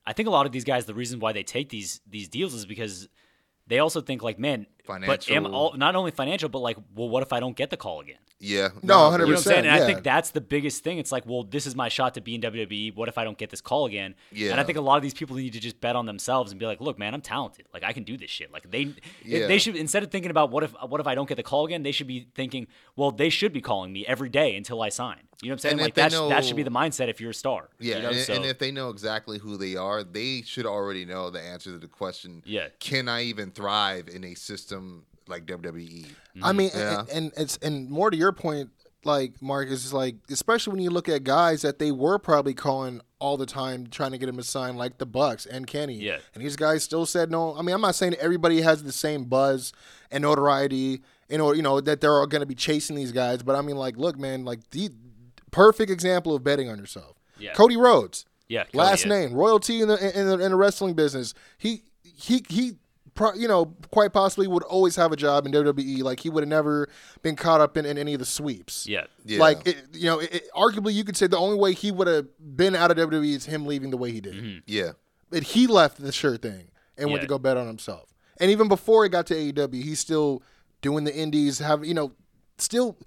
I 0.06 0.14
think 0.14 0.28
a 0.28 0.32
lot 0.32 0.46
of 0.46 0.52
these 0.52 0.64
guys, 0.64 0.86
the 0.86 0.94
reason 0.94 1.20
why 1.20 1.34
they 1.34 1.44
take 1.44 1.70
these 1.70 2.02
these 2.08 2.28
deals 2.28 2.54
is 2.54 2.66
because 2.66 3.10
they 3.68 3.80
also 3.80 4.02
think 4.02 4.24
like, 4.24 4.40
man, 4.40 4.68
but 4.86 5.30
am 5.30 5.46
all, 5.46 5.74
not 5.78 5.96
only 5.96 6.12
financial, 6.12 6.50
but 6.50 6.60
like, 6.60 6.78
well, 6.96 7.10
what 7.10 7.24
if 7.24 7.32
I 7.32 7.40
don't 7.40 7.56
get 7.56 7.70
the 7.70 7.78
call 7.78 8.02
again? 8.02 8.18
Yeah, 8.44 8.70
No, 8.82 8.96
100%. 9.10 9.20
You 9.28 9.34
know 9.34 9.40
saying? 9.40 9.66
And 9.66 9.70
I 9.72 9.86
think 9.86 10.04
that's 10.04 10.32
the 10.32 10.42
biggest 10.42 10.84
thing. 10.84 10.98
It's 10.98 11.12
like, 11.12 11.26
well, 11.26 11.44
this 11.44 11.66
is 11.66 11.76
my 11.76 11.88
shot 11.88 12.14
to 12.16 12.22
be 12.22 12.36
in 12.36 12.42
WWE. 12.42 12.94
What 12.96 13.08
if 13.08 13.18
I 13.18 13.24
don't 13.24 13.38
get 13.38 13.50
this 13.50 13.62
call 13.62 13.86
again? 13.86 14.16
Yeah. 14.32 14.52
And 14.52 14.60
I 14.60 14.64
think 14.64 14.78
a 14.78 14.82
lot 14.82 14.98
of 14.98 15.02
these 15.02 15.14
people 15.14 15.38
need 15.38 15.54
to 15.54 15.60
just 15.62 15.80
bet 15.80 15.96
on 15.96 16.06
themselves 16.06 16.52
and 16.52 16.60
be 16.60 16.66
like, 16.66 16.82
look, 16.82 17.00
man, 17.00 17.14
I'm 17.14 17.22
talented. 17.22 17.66
Like 17.74 17.84
I 17.84 17.94
can 17.94 18.04
do 18.04 18.18
this 18.18 18.30
shit. 18.30 18.52
Like 18.52 18.70
they, 18.70 18.94
Yeah. 19.24 19.48
they 19.48 19.58
should 19.60 19.76
instead 19.78 20.04
of 20.04 20.12
thinking 20.12 20.30
about 20.32 20.52
what 20.52 20.64
if 20.64 20.72
what 20.88 21.00
if 21.00 21.08
I 21.08 21.16
don't 21.16 21.28
get 21.30 21.36
the 21.36 21.44
call 21.44 21.66
again, 21.66 21.84
they 21.84 21.94
should 21.94 22.08
be 22.08 22.28
thinking, 22.36 22.68
well, 22.98 23.12
they 23.12 23.30
should 23.30 23.54
be 23.54 23.62
calling 23.62 23.94
me 23.94 24.06
every 24.06 24.30
day 24.30 24.56
until 24.58 24.82
I 24.82 24.90
sign. 24.90 25.20
You 25.42 25.50
know 25.50 25.54
what 25.54 25.56
I'm 25.56 25.60
saying? 25.60 25.74
And 25.74 25.82
like 25.82 25.94
that, 25.96 26.12
sh- 26.12 26.16
that 26.30 26.46
should 26.46 26.56
be 26.56 26.64
the 26.64 26.72
mindset 26.72 27.10
if 27.10 27.20
you're 27.20 27.32
a 27.32 27.34
star. 27.34 27.70
Yeah, 27.80 27.98
you 27.98 28.02
know? 28.04 28.10
and, 28.10 28.18
so, 28.20 28.34
and 28.34 28.46
if 28.46 28.60
they 28.60 28.72
know 28.72 28.90
exactly 28.90 29.40
who 29.40 29.58
they 29.58 29.76
are, 29.76 30.04
they 30.04 30.42
should 30.42 30.66
already 30.66 31.04
know 31.06 31.30
the 31.30 31.42
answer 31.42 31.72
to 31.72 31.78
the 31.78 31.88
question. 31.88 32.44
Yeah. 32.46 32.68
can 32.80 33.10
I 33.10 33.24
even 33.24 33.52
thrive 33.52 34.08
in 34.08 34.24
a 34.24 34.36
system 34.36 35.06
like? 35.28 35.46
WWE? 35.46 36.06
I 36.42 36.52
mean, 36.54 36.72
Yeah. 36.74 37.00
and, 37.02 37.10
and 37.12 37.32
it's 37.38 37.58
and 37.58 37.90
more 37.90 38.10
to 38.12 38.18
your 38.18 38.32
point, 38.32 38.72
like 39.06 39.42
Marcus 39.42 39.86
is 39.86 39.94
like, 39.94 40.16
especially 40.30 40.72
when 40.74 40.82
you 40.82 40.90
look 40.90 41.10
at 41.10 41.24
guys 41.24 41.62
that 41.64 41.80
they 41.80 41.92
were 41.92 42.18
probably 42.20 42.54
calling 42.54 43.02
all 43.20 43.38
the 43.38 43.46
time, 43.46 43.88
trying 43.88 44.12
to 44.12 44.18
get 44.18 44.30
him 44.30 44.38
to 44.38 44.44
sign, 44.44 44.76
like 44.78 44.98
the 44.98 45.06
Bucks 45.06 45.46
and 45.46 45.68
Kenny. 45.68 45.96
Yeah. 45.96 46.18
and 46.34 46.44
these 46.44 46.56
guys 46.56 46.84
still 46.84 47.06
said 47.06 47.30
no. 47.32 47.56
I 47.56 47.62
mean, 47.62 47.76
I'm 47.76 47.82
not 47.82 47.96
saying 47.96 48.16
everybody 48.16 48.62
has 48.62 48.84
the 48.84 48.92
same 48.92 49.26
buzz 49.26 49.74
and 50.12 50.22
notoriety, 50.22 51.02
in 51.30 51.42
order, 51.42 51.56
you 51.58 51.64
know, 51.64 51.82
that 51.82 52.00
they're 52.02 52.14
all 52.14 52.28
going 52.28 52.42
to 52.42 52.46
be 52.46 52.56
chasing 52.56 52.96
these 52.96 53.12
guys. 53.12 53.44
But 53.44 53.56
I 53.56 53.62
mean, 53.62 53.76
like, 53.76 53.98
look, 53.98 54.18
man, 54.18 54.46
like 54.46 54.70
the 54.72 54.90
perfect 55.52 55.90
example 55.92 56.36
of 56.36 56.44
betting 56.44 56.70
on 56.70 56.78
yourself. 56.78 57.18
Yeah. 57.40 57.54
Cody 57.54 57.78
Rhodes. 57.78 58.26
Yeah, 58.50 58.66
Cody, 58.66 58.78
last 58.78 59.06
yeah. 59.06 59.10
name, 59.20 59.34
royalty 59.34 59.82
in 59.82 59.88
the 59.88 60.20
in 60.20 60.28
the, 60.28 60.38
in 60.40 60.52
the 60.52 60.58
wrestling 60.58 60.94
business. 60.94 61.34
He 61.58 61.84
he 62.04 62.46
he. 62.50 62.74
Pro, 63.16 63.34
you 63.34 63.48
know, 63.48 63.76
quite 63.92 64.12
possibly 64.12 64.48
would 64.48 64.64
always 64.64 64.96
have 64.96 65.12
a 65.12 65.16
job 65.16 65.46
in 65.46 65.52
WWE. 65.52 66.02
Like 66.02 66.20
he 66.20 66.30
would 66.30 66.42
have 66.42 66.50
never 66.50 66.90
been 67.22 67.36
caught 67.36 67.62
up 67.62 67.78
in, 67.78 67.86
in 67.86 67.98
any 67.98 68.14
of 68.14 68.20
the 68.20 68.26
sweeps. 68.26 68.88
yeah, 68.88 69.06
Yeah. 69.24 69.40
Like 69.40 69.68
it, 69.68 69.78
you 69.94 70.06
know, 70.06 70.20
it, 70.20 70.34
it- 70.34 70.44
arguably 70.56 70.94
you 70.94 71.04
could 71.04 71.16
say 71.16 71.28
the 71.28 71.38
only 71.38 71.58
way 71.58 71.74
he 71.74 71.92
would 71.92 72.08
have 72.08 72.26
been 72.40 72.76
out 72.76 72.90
of 72.90 72.98
WWE 72.98 73.36
is 73.36 73.46
him 73.46 73.66
leaving 73.68 73.92
the 73.92 73.98
way 73.98 74.12
he 74.12 74.20
did. 74.22 74.64
Yeah, 74.66 74.92
But 75.30 75.44
he 75.44 75.68
left 75.68 76.02
the 76.02 76.12
sure 76.12 76.38
thing 76.38 76.70
and 76.98 77.10
went 77.12 77.22
to 77.22 77.28
go 77.28 77.38
bet 77.38 77.56
on 77.58 77.68
himself. 77.68 78.14
And 78.40 78.50
even 78.50 78.68
before 78.68 79.04
he 79.04 79.10
got 79.10 79.28
to 79.28 79.36
AEW, 79.36 79.84
he's 79.84 80.00
still 80.00 80.42
doing 80.82 81.04
the 81.04 81.16
indies, 81.16 81.60
have 81.60 81.86
you 81.86 81.94
know, 81.94 82.14
still 82.58 82.98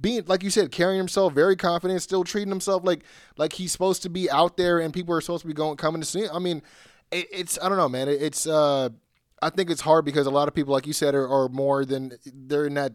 being 0.00 0.24
like 0.26 0.42
you 0.42 0.50
said, 0.50 0.70
carrying 0.72 0.98
himself 0.98 1.32
very 1.32 1.56
confident, 1.56 2.02
still 2.02 2.22
treating 2.24 2.50
himself 2.50 2.82
like 2.84 3.02
like 3.38 3.54
he's 3.54 3.72
supposed 3.72 4.02
to 4.02 4.10
be 4.10 4.30
out 4.30 4.56
there, 4.58 4.78
and 4.80 4.92
people 4.92 5.14
are 5.14 5.20
supposed 5.22 5.40
to 5.42 5.46
be 5.48 5.54
going 5.54 5.76
coming 5.78 6.02
to 6.02 6.06
see 6.06 6.20
him. 6.24 6.30
I 6.34 6.38
mean, 6.38 6.62
it, 7.10 7.28
it's 7.32 7.58
I 7.62 7.68
don't 7.70 7.78
know, 7.78 7.88
man. 7.88 8.08
It, 8.08 8.20
it's 8.20 8.46
uh, 8.46 8.90
I 9.46 9.50
think 9.50 9.70
it's 9.70 9.80
hard 9.82 10.04
because 10.04 10.26
a 10.26 10.30
lot 10.30 10.48
of 10.48 10.54
people, 10.54 10.72
like 10.72 10.86
you 10.86 10.92
said, 10.92 11.14
are, 11.14 11.28
are 11.28 11.48
more 11.48 11.84
than 11.84 12.12
they're 12.24 12.66
in 12.66 12.74
that 12.74 12.94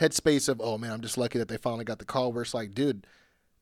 headspace 0.00 0.48
of 0.48 0.60
oh 0.62 0.78
man, 0.78 0.92
I'm 0.92 1.00
just 1.00 1.18
lucky 1.18 1.38
that 1.38 1.48
they 1.48 1.56
finally 1.56 1.84
got 1.84 1.98
the 1.98 2.04
call. 2.04 2.32
Where 2.32 2.42
it's 2.42 2.54
like, 2.54 2.74
dude. 2.74 3.06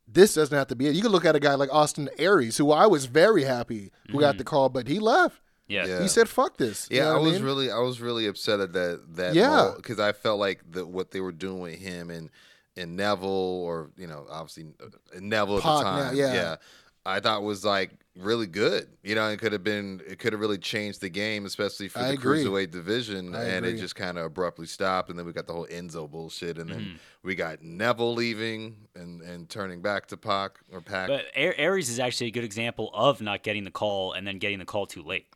This 0.09 0.35
doesn't 0.35 0.57
have 0.57 0.69
to 0.69 0.77
be 0.77 0.87
it. 0.87 0.95
You 0.95 1.03
can 1.03 1.11
look 1.11 1.25
at 1.25 1.35
a 1.35 1.41
guy 1.41 1.55
like 1.55 1.69
Austin 1.75 2.09
Aries, 2.17 2.57
who 2.59 2.71
I 2.71 2.87
was 2.87 3.07
very 3.07 3.43
happy 3.43 3.91
who 4.09 4.21
got 4.21 4.39
the 4.39 4.45
call, 4.45 4.69
but 4.69 4.87
he 4.87 5.01
left. 5.01 5.41
yeah, 5.67 5.85
Yeah. 5.85 6.01
He 6.01 6.07
said, 6.07 6.29
"Fuck 6.29 6.59
this." 6.59 6.87
You 6.93 6.99
yeah. 6.99 7.05
know 7.07 7.17
I 7.17 7.19
was 7.19 7.33
mean? 7.33 7.43
really, 7.43 7.73
I 7.73 7.79
was 7.81 8.01
really 8.01 8.29
upset 8.29 8.61
at 8.61 8.73
that. 8.75 9.03
That 9.17 9.35
Yeah. 9.35 9.73
because 9.75 9.99
I 9.99 10.13
felt 10.13 10.39
like 10.39 10.63
the 10.71 10.87
what 10.87 11.11
they 11.11 11.19
were 11.21 11.33
doing 11.33 11.59
with 11.61 11.81
him 11.81 12.11
and 12.11 12.31
and 12.77 12.97
Neville, 12.97 13.29
or 13.29 13.91
you 13.97 14.07
know, 14.07 14.27
obviously 14.31 14.67
uh, 14.81 14.87
Neville 15.19 15.57
at 15.57 15.63
Pac 15.65 15.79
the 15.79 15.83
now, 15.83 16.05
time. 16.11 16.17
yeah. 16.17 16.57
I 17.05 17.19
thought 17.19 17.43
was 17.43 17.65
like 17.65 17.91
really 18.17 18.47
good. 18.47 18.89
You 19.03 19.15
know, 19.15 19.29
it 19.29 19.39
could 19.39 19.53
have 19.53 19.63
been, 19.63 20.01
it 20.09 20.19
could 20.19 20.33
have 20.33 20.41
really 20.41 20.59
changed 20.59 21.01
the 21.01 21.09
game, 21.09 21.45
especially 21.45 21.89
for 21.89 21.99
I 22.01 22.09
the 22.09 22.15
agree. 22.15 22.43
cruiserweight 22.45 22.71
division. 22.71 23.35
I 23.35 23.45
and 23.45 23.67
it 23.67 23.77
just 23.79 23.95
kind 23.95 24.17
of 24.19 24.25
abruptly 24.25 24.67
stopped. 24.67 25.11
And 25.11 25.19
then 25.19 25.27
we 25.27 25.33
got 25.33 25.47
the 25.47 25.53
whole 25.53 25.67
Enzo 25.67 26.11
bullshit, 26.11 26.59
and 26.59 26.71
then 26.71 26.81
Mm-hmm. 26.81 26.97
we 27.23 27.35
got 27.35 27.63
Neville 27.63 28.15
leaving 28.15 28.77
and 28.95 29.21
and 29.23 29.49
turning 29.49 29.83
back 29.83 30.07
to 30.09 30.17
Pac 30.17 30.59
or 30.73 30.81
Pac. 30.81 31.09
But 31.09 31.27
A- 31.37 31.59
Aries 31.61 31.89
is 31.91 31.99
actually 31.99 32.29
a 32.29 32.33
good 32.33 32.45
example 32.45 32.91
of 32.95 33.21
not 33.21 33.43
getting 33.43 33.65
the 33.65 33.71
call 33.71 34.13
and 34.13 34.27
then 34.27 34.39
getting 34.39 34.59
the 34.59 34.65
call 34.65 34.87
too 34.87 35.03
late. 35.03 35.27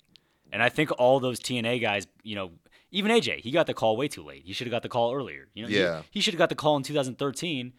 And 0.53 0.63
I 0.63 0.69
think 0.69 0.91
all 0.99 1.21
those 1.21 1.39
TNA 1.39 1.81
guys, 1.81 2.07
you 2.23 2.35
know, 2.35 2.51
even 2.91 3.13
AJ, 3.13 3.41
he 3.41 3.53
got 3.53 3.67
the 3.69 3.75
call 3.75 3.97
way 3.97 4.09
too 4.09 4.25
late. 4.25 4.43
He 4.45 4.53
should 4.53 4.67
have 4.67 4.73
got 4.73 4.83
the 4.83 4.89
call 4.89 5.15
earlier. 5.15 5.47
You 5.55 5.63
know, 5.63 5.69
he- 5.69 5.79
Yeah. 5.79 6.03
he, 6.11 6.21
should 6.21 6.35
have 6.35 6.39
got 6.39 6.49
the 6.49 6.57
call 6.57 6.77
in 6.77 6.83
2013 6.83 7.73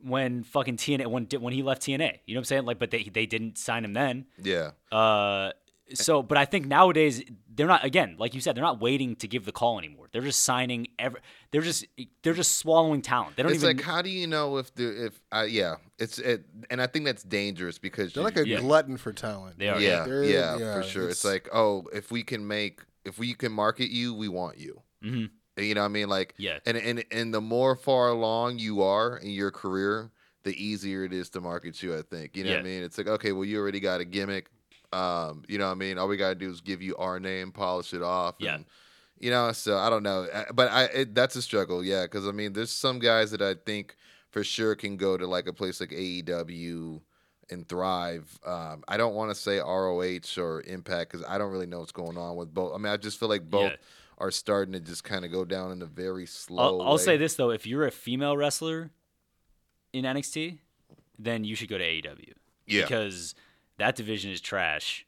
when 0.00 0.42
fucking 0.44 0.76
TNA 0.76 1.06
when 1.08 1.26
when 1.40 1.52
he 1.52 1.62
left 1.62 1.82
TNA. 1.82 2.18
You 2.26 2.34
know 2.34 2.38
what 2.38 2.42
I'm 2.42 2.44
saying? 2.44 2.64
Like, 2.64 2.78
but 2.78 2.90
they 2.90 3.04
they 3.04 3.26
didn't 3.26 3.58
sign 3.58 3.84
him 3.84 3.92
then. 3.94 4.26
yeah. 4.42 4.70
Uh, 4.92 5.52
so, 5.94 6.22
but 6.22 6.36
I 6.36 6.44
think 6.44 6.66
nowadays 6.66 7.22
they're 7.54 7.66
not. 7.66 7.82
Again, 7.82 8.16
like 8.18 8.34
you 8.34 8.42
said, 8.42 8.54
they're 8.54 8.62
not 8.62 8.78
waiting 8.78 9.16
to 9.16 9.26
give 9.26 9.46
the 9.46 9.52
call 9.52 9.78
anymore. 9.78 10.06
They're 10.12 10.20
just 10.20 10.44
signing. 10.44 10.88
Every, 10.98 11.20
they're 11.50 11.62
just 11.62 11.86
they're 12.22 12.34
just 12.34 12.58
swallowing 12.58 13.00
talent. 13.00 13.36
They 13.36 13.42
don't 13.42 13.52
It's 13.52 13.64
even. 13.64 13.78
like, 13.78 13.86
how 13.86 14.02
do 14.02 14.10
you 14.10 14.26
know 14.26 14.58
if 14.58 14.74
the 14.74 15.06
if 15.06 15.20
uh, 15.32 15.46
yeah, 15.48 15.76
it's 15.98 16.18
it, 16.18 16.44
and 16.68 16.82
I 16.82 16.88
think 16.88 17.06
that's 17.06 17.22
dangerous 17.22 17.78
because 17.78 18.12
They're 18.12 18.20
you- 18.20 18.24
like 18.26 18.36
a 18.36 18.46
Yeah. 18.46 18.60
glutton 18.60 18.98
for 18.98 19.14
talent. 19.14 19.58
They 19.58 19.68
are, 19.70 19.80
yeah, 19.80 20.04
They're- 20.04 20.24
yeah, 20.24 20.58
yeah, 20.58 20.74
for 20.74 20.82
sure. 20.82 21.02
it's- 21.04 21.16
It's, 21.18 21.24
like, 21.24 21.48
oh, 21.54 21.86
if 21.94 22.10
we 22.10 22.22
can 22.22 22.46
make, 22.46 22.82
if 23.06 23.18
we 23.18 23.32
can 23.32 23.50
market 23.52 23.88
you, 23.90 24.12
we 24.12 24.28
want 24.28 24.58
you. 24.58 24.82
Mhm. 25.02 25.30
You 25.64 25.74
know 25.74 25.82
what 25.82 25.86
I 25.86 25.88
mean? 25.88 26.08
Like, 26.08 26.34
Yeah. 26.38 26.58
And 26.66 26.76
and 26.76 27.04
and 27.10 27.34
the 27.34 27.40
more 27.40 27.76
far 27.76 28.08
along 28.08 28.58
you 28.58 28.82
are 28.82 29.16
in 29.18 29.30
your 29.30 29.50
career, 29.50 30.10
the 30.44 30.54
easier 30.62 31.04
it 31.04 31.12
is 31.12 31.28
to 31.30 31.40
market 31.40 31.82
you. 31.82 31.96
I 31.96 32.02
think. 32.02 32.36
You 32.36 32.44
know 32.44 32.50
what 32.50 32.60
I 32.60 32.62
mean? 32.62 32.82
It's 32.82 32.98
like, 32.98 33.08
okay, 33.08 33.32
well, 33.32 33.44
you 33.44 33.58
already 33.58 33.80
got 33.80 34.00
a 34.00 34.04
gimmick. 34.04 34.48
Um, 34.92 35.42
you 35.48 35.58
know 35.58 35.66
what 35.66 35.72
I 35.72 35.74
mean? 35.74 35.98
All 35.98 36.08
we 36.08 36.16
gotta 36.16 36.34
do 36.34 36.50
is 36.50 36.60
give 36.60 36.80
you 36.80 36.96
our 36.96 37.20
name, 37.20 37.52
polish 37.52 37.92
it 37.92 38.02
off. 38.02 38.36
Yeah. 38.38 38.54
And, 38.54 38.64
you 39.18 39.30
know, 39.30 39.52
so 39.52 39.76
I 39.76 39.90
don't 39.90 40.02
know, 40.02 40.26
but 40.54 40.70
I 40.70 40.84
it, 40.84 41.14
that's 41.14 41.36
a 41.36 41.42
struggle, 41.42 41.84
yeah. 41.84 42.04
Because 42.04 42.26
I 42.26 42.30
mean, 42.30 42.52
there's 42.52 42.70
some 42.70 42.98
guys 42.98 43.30
that 43.32 43.42
I 43.42 43.54
think 43.54 43.96
for 44.30 44.44
sure 44.44 44.74
can 44.74 44.96
go 44.96 45.16
to 45.16 45.26
like 45.26 45.46
a 45.46 45.52
place 45.52 45.80
like 45.80 45.90
AEW 45.90 47.00
and 47.50 47.68
thrive. 47.68 48.38
Um, 48.46 48.84
I 48.86 48.96
don't 48.96 49.14
want 49.14 49.30
to 49.30 49.34
say 49.34 49.58
ROH 49.58 50.38
or 50.38 50.62
Impact 50.62 51.12
because 51.12 51.26
I 51.26 51.38
don't 51.38 51.50
really 51.50 51.66
know 51.66 51.80
what's 51.80 51.92
going 51.92 52.16
on 52.16 52.36
with 52.36 52.52
both. 52.52 52.74
I 52.74 52.78
mean, 52.78 52.92
I 52.92 52.96
just 52.96 53.18
feel 53.18 53.28
like 53.28 53.48
both 53.48 53.72
Yeah. 53.72 53.76
Are 54.18 54.30
starting 54.30 54.72
to 54.72 54.80
just 54.80 55.04
kind 55.04 55.24
of 55.24 55.32
go 55.32 55.44
down 55.44 55.72
in 55.72 55.80
a 55.82 55.86
very 55.86 56.26
slow. 56.26 56.80
I'll, 56.80 56.82
I'll 56.82 56.98
say 56.98 57.16
this 57.16 57.34
though: 57.34 57.50
if 57.50 57.66
you're 57.66 57.86
a 57.86 57.90
female 57.90 58.36
wrestler 58.36 58.90
in 59.92 60.04
NXT, 60.04 60.58
then 61.18 61.44
you 61.44 61.54
should 61.54 61.68
go 61.68 61.78
to 61.78 61.84
AEW. 61.84 62.32
Yeah. 62.66 62.82
Because 62.82 63.34
that 63.78 63.96
division 63.96 64.30
is 64.30 64.40
trash, 64.40 65.06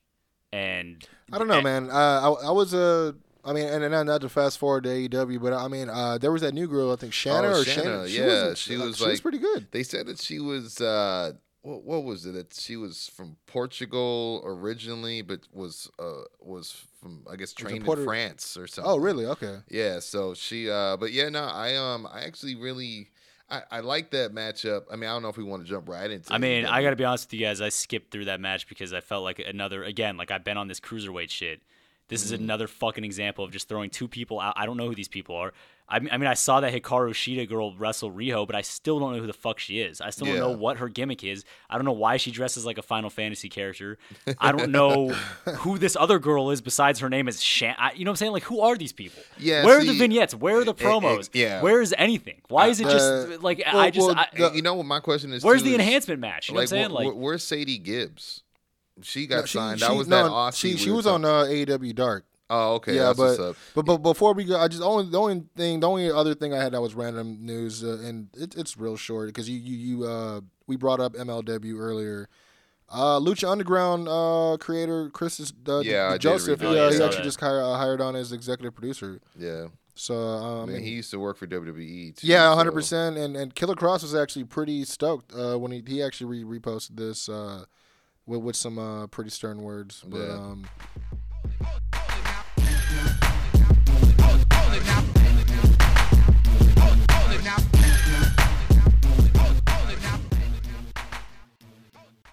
and 0.53 1.07
I 1.33 1.39
don't 1.39 1.49
know, 1.49 1.55
and- 1.55 1.65
man. 1.65 1.91
Uh, 1.91 1.95
I, 1.95 2.47
I 2.47 2.51
was 2.51 2.73
Uh, 2.73 3.13
I 3.45 3.53
mean, 3.53 3.67
and, 3.67 3.83
and 3.83 4.07
not 4.07 4.21
to 4.21 4.29
fast 4.29 4.59
forward 4.59 4.85
to 4.85 4.91
AEW, 4.91 5.41
but 5.41 5.53
I 5.53 5.67
mean, 5.69 5.89
uh, 5.89 6.19
there 6.19 6.31
was 6.31 6.43
that 6.43 6.53
new 6.53 6.69
girl. 6.69 6.93
I 6.93 6.97
think 6.97 7.13
Shanna 7.13 7.49
Oh, 7.49 7.61
or 7.61 7.65
Shanna, 7.65 7.83
Shanna. 7.83 8.09
She 8.09 8.19
yeah, 8.19 8.27
was, 8.49 8.59
she 8.59 8.77
was 8.77 8.97
she 8.99 9.09
was 9.09 9.21
pretty 9.21 9.39
good. 9.39 9.69
They 9.71 9.83
said 9.83 10.07
that 10.07 10.21
she 10.21 10.39
was 10.39 10.81
uh 10.81 11.33
what, 11.63 11.83
what 11.85 12.05
was 12.05 12.27
it? 12.27 12.33
That 12.33 12.55
she 12.55 12.77
was 12.77 13.11
from 13.15 13.37
Portugal 13.47 14.43
originally, 14.45 15.23
but 15.23 15.41
was 15.53 15.91
uh 15.99 16.23
was 16.41 16.85
from 17.01 17.25
I 17.31 17.37
guess 17.37 17.53
trained 17.53 17.85
Puerto- 17.85 18.03
in 18.03 18.07
France 18.07 18.57
or 18.57 18.67
something. 18.67 18.91
Oh, 18.91 18.97
really? 18.97 19.27
Okay. 19.27 19.59
Yeah. 19.69 20.01
So 20.01 20.35
she 20.35 20.71
uh 20.71 20.97
but 20.97 21.13
yeah, 21.13 21.29
no, 21.29 21.45
I 21.45 21.77
um 21.77 22.07
I 22.11 22.23
actually 22.25 22.55
really 22.57 23.11
I, 23.51 23.63
I 23.71 23.81
like 23.81 24.11
that 24.13 24.33
matchup. 24.33 24.83
I 24.93 24.97
mean, 24.97 25.11
I 25.11 25.13
don't 25.13 25.23
know 25.23 25.29
if 25.29 25.37
we 25.37 25.43
want 25.45 25.65
to 25.65 25.69
jump 25.69 25.89
right 25.89 26.09
into. 26.11 26.33
I 26.33 26.39
mean, 26.39 26.65
it, 26.65 26.71
I 26.71 26.83
got 26.83 26.91
to 26.91 26.97
be 26.97 27.05
honest 27.05 27.27
with 27.27 27.35
you 27.41 27.45
guys. 27.47 27.61
I 27.61 27.69
skipped 27.69 28.13
through 28.13 28.27
that 28.27 28.41
match 28.41 28.69
because 28.69 28.93
I 28.93 29.01
felt 29.01 29.25
like 29.25 29.41
another 29.41 29.83
again, 29.83 30.17
like 30.17 30.31
I've 30.31 30.45
been 30.45 30.57
on 30.57 30.69
this 30.69 30.79
cruiserweight 30.81 31.31
shit. 31.31 31.61
This 32.09 32.25
Mm-hmm. 32.25 32.35
is 32.35 32.41
another 32.41 32.67
fucking 32.67 33.05
example 33.05 33.45
of 33.45 33.53
just 33.53 33.69
throwing 33.69 33.89
two 33.91 34.09
people 34.09 34.41
out. 34.41 34.55
I 34.57 34.67
don't 34.67 34.77
know 34.77 34.89
who 34.89 34.97
these 34.97 35.07
people 35.09 35.37
are. 35.37 35.53
I 35.93 35.99
mean, 35.99 36.09
I 36.13 36.19
mean, 36.19 36.29
I 36.29 36.35
saw 36.35 36.61
that 36.61 36.73
Hikaru 36.73 37.11
Shida 37.11 37.49
girl 37.49 37.75
wrestle 37.77 38.13
Riho, 38.13 38.47
but 38.47 38.55
I 38.55 38.61
still 38.63 39.01
don't 39.01 39.13
know 39.15 39.21
who 39.21 39.27
the 39.27 39.33
fuck 39.33 39.59
she 39.59 39.81
is. 39.81 40.01
I 40.01 40.11
still 40.11 40.27
don't 40.29 40.37
know 40.39 40.51
what 40.53 40.77
her 40.77 40.89
gimmick 40.89 41.25
is. 41.25 41.45
I 41.69 41.75
don't 41.77 41.85
know 41.85 41.91
why 41.93 42.17
she 42.17 42.31
dresses 42.31 42.65
like 42.65 42.79
a 42.79 42.83
Final 42.83 43.11
Fantasy 43.11 43.49
character. 43.49 43.99
I 44.39 44.53
don't 44.53 44.71
know 44.71 45.09
who 45.59 45.79
this 45.79 45.97
other 45.99 46.19
girl 46.21 46.51
is 46.51 46.61
besides 46.61 47.01
her 47.01 47.09
name 47.09 47.27
is 47.27 47.43
Shan. 47.43 47.75
I, 47.77 47.93
you 47.93 48.05
know 48.05 48.11
what 48.11 48.13
I'm 48.13 48.17
saying? 48.19 48.33
Like, 48.33 48.45
who 48.45 48.61
are 48.61 48.77
these 48.77 48.93
people? 48.93 49.23
Yeah, 49.39 49.65
Where 49.65 49.79
are 49.81 49.85
the 49.85 49.93
vignettes? 49.99 50.35
Where 50.35 50.59
are 50.59 50.65
the 50.65 50.71
e- 50.71 50.75
ex- 50.79 50.83
promos? 50.83 51.31
yeah. 51.33 51.61
Where 51.61 51.81
is 51.83 51.93
anything? 51.99 52.41
Why 52.49 52.69
is 52.69 52.81
it 52.81 52.87
Uh, 52.87 52.91
just 52.93 53.43
like 53.43 53.61
well- 53.67 53.79
I 53.81 53.91
just? 53.91 54.07
well, 54.07 54.17
I, 54.17 54.27
And 54.47 54.55
you 54.55 54.63
know 54.63 54.75
what 54.75 54.87
my 54.87 55.01
question 55.01 55.33
is? 55.33 55.43
where's 55.43 55.63
too, 55.63 55.71
the 55.71 55.75
is, 55.75 55.81
enhancement 55.81 56.21
match? 56.21 56.49
You 56.49 56.55
know 56.55 56.59
what 56.59 56.63
I'm 56.63 56.67
saying? 56.69 56.91
wh- 56.91 56.95
Like, 56.95 57.13
where's 57.15 57.43
Sadie 57.43 57.79
Gibbs? 57.79 58.43
She 59.03 59.27
got 59.27 59.41
No, 59.41 59.45
she- 59.47 59.59
signed. 59.59 59.81
she- 59.81 59.87
that 59.87 59.95
was 59.97 60.07
no, 60.09 60.25
that 60.25 60.31
Aussie. 60.31 60.55
She, 60.73 60.77
she 60.77 60.91
was 60.91 61.07
on 61.07 61.25
uh, 61.25 61.45
AEW 61.45 61.95
Dark. 61.95 62.27
Oh, 62.53 62.75
okay. 62.75 62.97
yeah, 62.97 63.05
that's 63.05 63.19
but, 63.19 63.25
what's 63.29 63.39
up. 63.41 63.57
but 63.75 63.83
but 63.87 63.99
before 63.99 64.35
we 64.35 64.45
go, 64.45 64.59
I 64.59 64.67
just 64.69 64.83
only 64.83 65.09
the 65.09 65.19
only 65.21 65.45
thing, 65.57 65.81
the 65.81 65.89
only 65.89 66.11
other 66.11 66.35
thing 66.35 66.53
I 66.53 66.57
had 66.63 66.73
that 66.73 66.81
was 66.81 66.95
random 66.95 67.39
news, 67.47 67.85
uh, 67.85 67.99
and 68.05 68.29
it, 68.37 68.57
it's 68.57 68.77
real 68.77 68.97
short 68.97 69.29
because 69.29 69.49
you 69.49 69.57
you 69.59 69.77
you 69.99 70.05
uh 70.05 70.41
we 70.67 70.77
brought 70.77 70.99
up 71.01 71.15
MLW 71.15 71.79
earlier. 71.79 72.29
Uh, 72.93 73.21
Lucha 73.21 73.49
Underground 73.49 74.09
uh, 74.09 74.57
creator 74.59 75.11
Chris 75.11 75.39
is, 75.39 75.53
uh, 75.69 75.79
Yeah, 75.79 76.19
Joseph. 76.19 76.61
read 76.61 76.69
He, 76.73 76.77
uh, 76.79 76.91
Yeah, 76.91 76.97
he 76.97 77.03
actually 77.05 77.19
that. 77.19 77.23
just 77.23 77.39
hired, 77.41 77.63
uh, 77.63 77.77
hired 77.77 78.01
on 78.01 78.17
as 78.17 78.33
executive 78.33 78.75
producer. 78.75 79.21
Yeah, 79.39 79.69
So 79.95 80.15
uh, 80.17 80.59
I 80.59 80.63
I 80.63 80.67
mean, 80.67 80.83
he 80.83 80.91
used 80.91 81.13
to 81.13 81.21
work 81.21 81.37
for 81.37 81.47
WWE 81.47 82.17
too. 82.17 82.27
yeah, 82.27 82.51
so- 82.51 82.57
hundred 82.57 82.73
percent. 82.73 83.17
And 83.17 83.37
and 83.37 83.55
Killer 83.55 83.77
Kross 83.77 84.03
was 84.03 84.13
actually 84.13 84.43
pretty 84.43 84.85
stoked 84.85 85.33
uh, 85.33 85.57
when 85.57 85.71
he 85.71 85.85
he 85.87 86.03
actually 86.03 86.43
re- 86.43 86.59
reposted 86.59 86.97
this 86.97 87.29
uh, 87.29 87.65
with 88.27 88.41
with 88.43 88.57
some 88.57 88.77
uh, 88.77 89.07
pretty 89.07 89.31
stern 89.31 89.59
words. 89.63 90.03
But 90.05 90.19
Yeah. 90.19 90.33
um, 90.35 90.67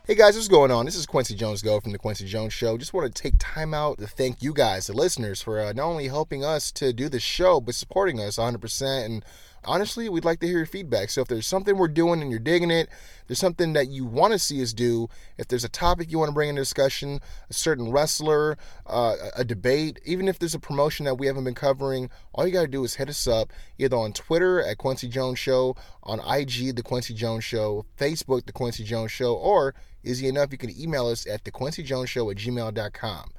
Hey 0.08 0.16
guys, 0.16 0.36
what's 0.36 0.48
going 0.48 0.72
on? 0.72 0.86
This 0.86 0.96
is 0.96 1.06
Kwency 1.06 1.36
Jones 1.36 1.62
Go 1.62 1.82
from 1.82 1.92
the 1.92 2.00
Kwency 2.00 2.26
Jones 2.26 2.54
Show. 2.54 2.78
Just 2.78 2.94
want 2.94 3.14
to 3.14 3.22
take 3.22 3.34
time 3.40 3.74
out 3.74 3.98
to 3.98 4.08
thank 4.08 4.42
you 4.42 4.54
guys, 4.54 4.88
the 4.88 4.94
listeners, 4.94 5.42
for 5.42 5.60
uh, 5.60 5.74
not 5.74 5.86
only 5.86 6.08
helping 6.08 6.46
us 6.46 6.72
to 6.74 6.94
do 6.94 7.10
the 7.10 7.20
show, 7.20 7.60
but 7.60 7.76
supporting 7.76 8.20
us 8.22 8.38
100%. 8.38 9.04
And 9.06 9.26
honestly, 9.68 10.09
we'd 10.09 10.26
like 10.26 10.39
to 10.39 10.47
hear 10.47 10.57
your 10.57 10.65
feedback. 10.65 11.09
So 11.09 11.22
if 11.22 11.28
there's 11.28 11.45
something 11.45 11.78
we're 11.78 11.88
doing 11.89 12.22
and 12.22 12.32
you're 12.32 12.39
digging 12.39 12.72
it, 12.72 12.89
there's 13.28 13.39
something 13.39 13.74
that 13.74 13.89
you 13.89 14.05
want 14.05 14.34
to 14.34 14.39
see 14.39 14.61
us 14.63 14.74
do, 14.74 15.09
if 15.38 15.47
there's 15.47 15.63
a 15.63 15.70
topic 15.70 16.09
you 16.09 16.18
want 16.18 16.30
to 16.30 16.34
bring 16.34 16.49
into 16.49 16.61
discussion, 16.61 17.20
a 17.49 17.53
certain 17.53 17.91
wrestler, 17.91 18.57
uh, 18.86 19.15
a 19.36 19.43
debate, 19.43 19.99
even 20.05 20.28
if 20.28 20.39
there's 20.39 20.55
a 20.55 20.59
promotion 20.59 21.05
that 21.05 21.15
we 21.15 21.28
haven't 21.28 21.43
been 21.43 21.53
covering, 21.53 22.09
all 22.34 22.47
you 22.47 22.53
got 22.53 22.61
to 22.61 22.68
do 22.68 22.84
is 22.84 22.95
hit 22.95 23.09
us 23.09 23.28
up 23.28 23.51
either 23.78 23.97
on 23.97 24.13
Twitter 24.13 24.61
at 24.61 24.78
Kwency 24.78 25.09
Jones 25.09 25.38
Show, 25.38 25.76
on 26.03 26.20
IG, 26.20 26.76
The 26.76 26.84
Kwency 26.84 27.13
Jones 27.13 27.43
Show, 27.43 27.86
Facebook, 27.99 28.45
The 28.45 28.53
Kwency 28.53 28.86
Jones 28.86 29.11
Show, 29.11 29.36
or 29.36 29.76
easy 30.03 30.28
enough, 30.28 30.51
you 30.51 30.57
can 30.57 30.80
email 30.80 31.07
us 31.07 31.28
at 31.28 31.43
thekwencyjonesshow 31.43 32.32
at 32.32 32.38
gmail.com. 32.38 33.32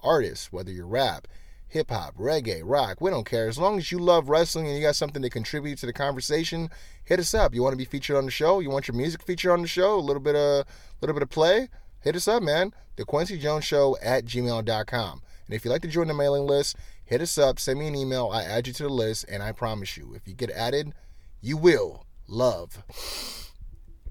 Artists, 0.00 0.52
whether 0.52 0.70
you're 0.70 0.86
rap, 0.86 1.26
hip 1.68 1.90
hop, 1.90 2.16
reggae, 2.16 2.62
rock, 2.64 3.00
we 3.00 3.10
don't 3.10 3.26
care. 3.26 3.48
As 3.48 3.58
long 3.58 3.78
as 3.78 3.90
you 3.90 3.98
love 3.98 4.28
wrestling 4.28 4.66
and 4.66 4.76
you 4.76 4.82
got 4.82 4.96
something 4.96 5.22
to 5.22 5.30
contribute 5.30 5.78
to 5.78 5.86
the 5.86 5.92
conversation, 5.92 6.70
hit 7.04 7.18
us 7.18 7.34
up. 7.34 7.54
You 7.54 7.62
want 7.62 7.72
to 7.72 7.78
be 7.78 7.84
featured 7.84 8.16
on 8.16 8.24
the 8.24 8.30
show? 8.30 8.60
You 8.60 8.70
want 8.70 8.88
your 8.88 8.96
music 8.96 9.22
featured 9.22 9.52
on 9.52 9.62
the 9.62 9.68
show? 9.68 9.98
A 9.98 10.00
little 10.00 10.22
bit 10.22 10.36
of 10.36 10.66
little 11.00 11.14
bit 11.14 11.22
of 11.22 11.30
play? 11.30 11.68
Hit 12.00 12.16
us 12.16 12.28
up, 12.28 12.42
man. 12.42 12.72
The 12.96 13.04
Kwency 13.04 13.38
Jones 13.38 13.64
Show 13.64 13.96
at 14.00 14.24
gmail.com. 14.24 15.22
And 15.46 15.54
if 15.54 15.64
you'd 15.64 15.70
like 15.70 15.82
to 15.82 15.88
join 15.88 16.08
the 16.08 16.14
mailing 16.14 16.46
list, 16.46 16.76
hit 17.04 17.20
us 17.20 17.38
up, 17.38 17.58
send 17.58 17.78
me 17.78 17.88
an 17.88 17.94
email, 17.94 18.30
I 18.32 18.42
add 18.42 18.66
you 18.66 18.72
to 18.74 18.82
the 18.84 18.88
list, 18.88 19.26
and 19.28 19.42
I 19.42 19.52
promise 19.52 19.96
you, 19.96 20.14
if 20.14 20.26
you 20.26 20.34
get 20.34 20.50
added, 20.50 20.92
you 21.40 21.56
will 21.56 22.06
love 22.26 22.82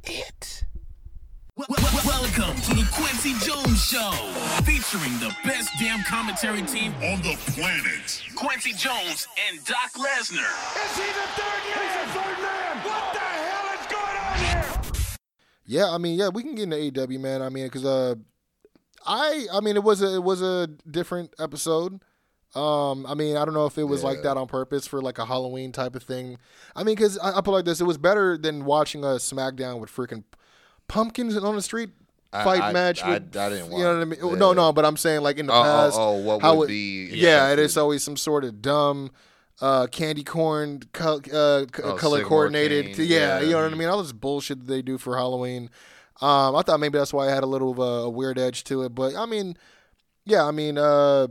it. 0.04 0.66
Wel- 1.58 1.68
wel- 1.70 2.06
Welcome 2.06 2.60
to 2.64 2.74
the 2.74 2.82
Kwency 2.92 3.32
Jones 3.42 3.82
Show, 3.82 4.12
featuring 4.66 5.14
the 5.20 5.34
best 5.46 5.70
damn 5.80 6.04
commentary 6.04 6.62
team 6.64 6.94
on 6.96 7.22
the 7.22 7.34
planet. 7.54 8.22
Kwency 8.36 8.78
Jones 8.78 9.26
and 9.48 9.64
Doc 9.64 9.94
Lesnar. 9.94 10.52
Is 10.76 10.98
he 10.98 11.06
the 11.06 11.28
third 11.38 11.64
man? 11.64 11.80
He's 11.80 12.14
the 12.14 12.20
third 12.20 12.42
man. 12.42 12.78
What 12.84 13.14
the 13.14 13.20
hell 13.20 13.80
is 13.80 13.88
going 13.88 14.18
on 14.18 14.38
here? 14.40 14.82
Yeah, 15.66 15.92
I 15.92 15.98
mean, 15.98 16.20
yeah, 16.20 16.28
we 16.28 16.44
can 16.44 16.56
get 16.56 16.64
into 16.64 16.76
AEW, 16.76 17.22
man. 17.22 17.42
I 17.42 17.48
mean, 17.48 17.68
because 17.68 17.86
uh, 17.86 18.16
I, 19.06 19.48
I 19.54 19.62
mean, 19.62 19.78
it 19.78 19.84
was 19.84 20.02
a, 20.02 20.16
it 20.16 20.24
was 20.24 20.42
a 20.42 20.68
different 20.92 21.34
episode. 21.40 22.02
Um, 22.54 23.06
I 23.06 23.14
mean, 23.14 23.38
I 23.38 23.46
don't 23.46 23.54
know 23.54 23.66
if 23.66 23.78
it 23.78 23.86
was 23.86 24.04
like 24.04 24.24
that 24.24 24.36
on 24.36 24.48
purpose 24.48 24.88
for 24.88 25.02
like 25.02 25.20
a 25.20 25.26
Halloween 25.26 25.72
type 25.72 25.96
of 25.96 26.04
thing. 26.04 26.38
I 26.76 26.84
mean, 26.84 26.96
because 26.96 27.18
I, 27.18 27.30
I 27.38 27.42
put 27.42 27.48
it 27.52 27.52
like 27.52 27.66
this, 27.66 27.80
it 27.80 27.86
was 27.86 27.98
better 27.98 28.38
than 28.38 28.66
watching 28.66 29.06
a 29.06 29.16
SmackDown 29.16 29.80
with 29.80 29.90
freaking 29.90 30.26
pumpkins 30.88 31.36
on 31.38 31.56
the 31.56 31.62
street 31.62 31.90
fight 32.32 32.62
I- 32.62 32.72
match. 32.74 33.02
I- 33.04 33.14
with, 33.14 33.36
I 33.38 33.50
didn't 33.50 33.72
You 33.72 33.78
know 33.80 33.94
what 33.94 34.02
I 34.02 34.06
mean? 34.06 34.20
yeah. 34.24 34.36
No, 34.38 34.54
no, 34.54 34.74
but 34.74 34.86
I'm 34.86 34.98
saying 34.98 35.22
like 35.22 35.38
in 35.38 35.48
the 35.48 35.54
Oh, 35.54 35.60
oh, 35.60 35.64
past, 35.64 35.98
oh, 36.00 36.12
what 36.18 36.42
how 36.42 36.56
would 36.56 36.66
it- 36.66 36.68
be- 36.74 37.10
Yeah, 37.14 37.48
yeah, 37.48 37.54
it 37.54 37.60
is 37.60 37.78
always 37.78 38.04
some 38.04 38.18
sort 38.18 38.44
of 38.44 38.62
dumb. 38.62 39.12
Uh, 39.62 39.88
candy 39.88 40.22
corn, 40.24 40.82
col- 40.92 41.22
uh, 41.32 41.62
c- 41.62 41.82
Oh, 41.82 41.96
color 41.96 42.24
coordinated. 42.26 42.98
cane, 42.98 43.06
yeah, 43.08 43.40
you 43.40 43.52
know 43.52 43.64
what 43.64 43.72
I 43.72 43.76
mean. 43.76 43.88
All 43.88 44.04
this 44.04 44.12
bullshit 44.12 44.60
that 44.60 44.68
they 44.68 44.82
do 44.82 44.98
for 44.98 45.16
Halloween. 45.16 45.70
Um, 46.20 46.58
I 46.58 46.62
thought 46.62 46.82
maybe 46.82 46.98
that's 46.98 47.14
why 47.14 47.28
I 47.30 47.32
had 47.34 47.44
a 47.44 47.48
little 47.48 47.72
of 47.72 47.80
a, 47.80 47.82
a 48.06 48.10
weird 48.10 48.38
edge 48.38 48.66
to 48.66 48.84
it, 48.84 48.94
but 48.94 49.16
I 49.16 49.26
mean, 49.26 49.56
yeah, 50.26 50.44
I 50.46 50.52
mean, 50.52 50.78
uh, 50.78 51.28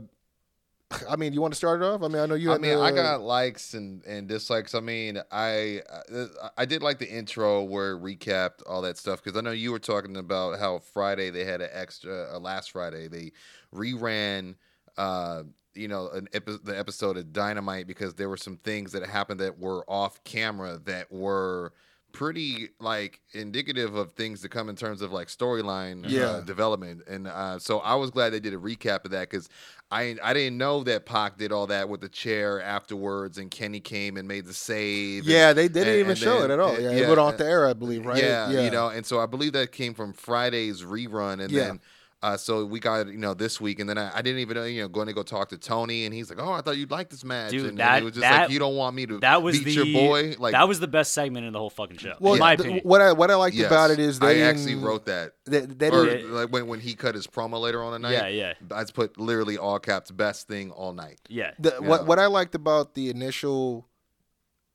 I 1.09 1.15
mean, 1.15 1.33
you 1.33 1.41
want 1.41 1.53
to 1.53 1.57
start 1.57 1.81
it 1.81 1.85
off? 1.85 2.03
I 2.03 2.07
mean, 2.07 2.21
I 2.21 2.25
know 2.27 2.35
you. 2.35 2.51
I 2.51 2.57
mean, 2.57 2.77
the- 2.77 2.83
I 2.83 2.91
got 2.91 3.21
likes 3.21 3.73
and, 3.73 4.03
and 4.05 4.27
dislikes. 4.27 4.75
I 4.75 4.79
mean, 4.81 5.19
I 5.31 5.81
I- 6.11 6.49
I 6.59 6.65
did 6.65 6.83
like 6.83 6.99
the 6.99 7.09
intro 7.09 7.63
where 7.63 7.93
it 7.93 8.01
recapped 8.03 8.61
all 8.67 8.81
that 8.83 8.97
stuff 8.97 9.23
because 9.23 9.37
I 9.37 9.41
know 9.41 9.51
you 9.51 9.71
were 9.71 9.79
talking 9.79 10.15
about 10.15 10.59
how 10.59 10.79
Friday 10.79 11.31
they 11.31 11.43
had 11.43 11.61
an 11.61 11.69
extra. 11.73 12.33
Uh, 12.35 12.39
last 12.39 12.71
Friday 12.71 13.07
they 13.07 13.31
reran, 13.73 14.55
uh, 14.97 15.43
you 15.73 15.87
know, 15.87 16.09
an 16.09 16.27
epi- 16.33 16.59
the 16.63 16.77
episode 16.77 17.17
of 17.17 17.33
Dynamite 17.33 17.87
because 17.87 18.13
there 18.13 18.29
were 18.29 18.37
some 18.37 18.57
things 18.57 18.91
that 18.93 19.03
happened 19.07 19.39
that 19.39 19.59
were 19.59 19.83
off 19.89 20.23
camera 20.23 20.79
that 20.85 21.11
were 21.11 21.73
pretty 22.15 22.69
like 22.79 23.19
indicative 23.33 23.95
of 23.95 24.13
things 24.13 24.41
to 24.41 24.47
come 24.49 24.69
in 24.69 24.75
terms 24.75 25.01
of 25.01 25.11
like 25.11 25.27
storyline 25.27 26.05
Yeah. 26.09 26.25
uh, 26.27 26.41
development 26.41 27.03
and 27.07 27.27
uh, 27.27 27.59
so 27.59 27.79
I 27.79 27.95
was 27.95 28.09
glad 28.09 28.29
they 28.31 28.39
did 28.39 28.53
a 28.53 28.57
recap 28.57 29.03
of 29.03 29.11
that 29.11 29.29
because 29.29 29.49
I 29.91 30.15
I 30.23 30.33
didn't 30.33 30.57
know 30.57 30.83
that 30.85 31.05
Pac 31.05 31.37
did 31.37 31.51
all 31.51 31.67
that 31.67 31.89
with 31.89 31.99
the 32.01 32.07
chair 32.09 32.61
afterwards 32.61 33.37
and 33.37 33.51
Kenny 33.51 33.81
came 33.81 34.15
and 34.17 34.27
made 34.27 34.45
the 34.45 34.53
save. 34.53 35.25
Yeah, 35.25 35.49
and- 35.49 35.57
they, 35.57 35.67
they 35.67 35.81
didn't 35.81 35.89
and- 35.93 35.99
even 35.99 36.09
and 36.11 36.19
show 36.19 36.41
then- 36.41 36.51
it 36.51 36.53
at 36.53 36.59
all. 36.61 36.73
and- 36.73 36.83
Yeah, 36.83 36.91
it 36.91 37.07
went 37.07 37.19
off 37.19 37.37
the 37.37 37.45
air, 37.45 37.67
I 37.67 37.73
believe, 37.73 38.05
right? 38.05 38.23
Yeah, 38.23 38.49
you 38.63 38.71
know, 38.71 38.87
and 38.87 39.05
so 39.05 39.19
I 39.19 39.25
believe 39.25 39.51
that 39.53 39.71
came 39.73 39.93
from 39.93 40.13
Friday's 40.13 40.83
rerun, 40.83 41.41
and 41.41 41.51
Yeah. 41.51 41.65
then. 41.65 41.81
Uh, 42.23 42.35
so 42.35 42.65
we 42.65 42.79
got 42.79 43.05
you 43.07 43.17
know 43.17 43.35
this 43.35 43.61
week, 43.61 43.79
and 43.79 43.87
then 43.87 43.99
I, 43.99 44.09
I 44.17 44.21
didn't 44.23 44.39
even 44.39 44.55
know 44.57 44.63
you 44.63 44.81
know 44.81 44.87
going 44.87 45.05
to 45.07 45.13
go 45.13 45.21
talk 45.21 45.49
to 45.49 45.57
Tony, 45.59 46.05
and 46.05 46.13
he's 46.13 46.29
like, 46.29 46.39
"Oh, 46.41 46.51
I 46.53 46.61
thought 46.61 46.75
you'd 46.77 46.89
like 46.89 47.09
this 47.09 47.23
match," 47.23 47.51
Dude, 47.51 47.61
and, 47.61 47.69
and 47.71 47.77
that- 47.79 47.99
he 47.99 48.05
was 48.05 48.13
just 48.13 48.21
that- 48.21 48.41
like, 48.43 48.49
"You 48.51 48.57
don't 48.57 48.75
want 48.75 48.95
me 48.95 49.05
to 49.05 49.19
That 49.19 49.43
was 49.43 49.59
beat 49.59 49.75
the 49.75 49.85
your 49.85 50.07
boy." 50.07 50.35
Like 50.39 50.53
that 50.53 50.67
was 50.67 50.79
the 50.79 50.87
best 50.87 51.11
segment 51.13 51.45
in 51.45 51.53
the 51.53 51.59
whole 51.59 51.69
fucking 51.69 51.97
show. 51.97 52.13
Well, 52.19 52.33
in 52.33 52.39
my 52.39 52.55
th- 52.55 52.65
opinion. 52.65 52.83
what 52.87 53.01
I 53.01 53.11
what 53.11 53.29
I 53.29 53.35
liked 53.35 53.55
yes, 53.55 53.67
about 53.67 53.91
it 53.91 53.99
is 53.99 54.19
I 54.21 54.33
they 54.33 54.43
actually 54.43 54.75
wrote 54.75 55.05
that. 55.05 55.33
They, 55.45 55.59
they 55.61 55.91
Or 55.91 56.05
didn't, 56.05 56.31
like 56.33 56.49
when, 56.49 56.65
when 56.67 56.79
he 56.79 56.95
cut 56.95 57.13
his 57.13 57.27
promo 57.27 57.59
later 57.61 57.83
on 57.83 57.91
the 57.91 57.99
night. 57.99 58.13
Yeah, 58.13 58.27
yeah. 58.27 58.53
I 58.75 58.81
just 58.81 58.95
put 58.95 59.19
literally 59.19 59.59
all 59.59 59.77
caps 59.77 60.09
best 60.09 60.47
thing 60.47 60.71
all 60.71 60.93
night. 60.93 61.19
yeah, 61.29 61.51
the, 61.59 61.71
what 61.81 62.01
Yeah. 62.01 62.07
what 62.07 62.17
I 62.17 62.25
liked 62.25 62.55
about 62.55 62.95
the 62.95 63.09
initial 63.11 63.87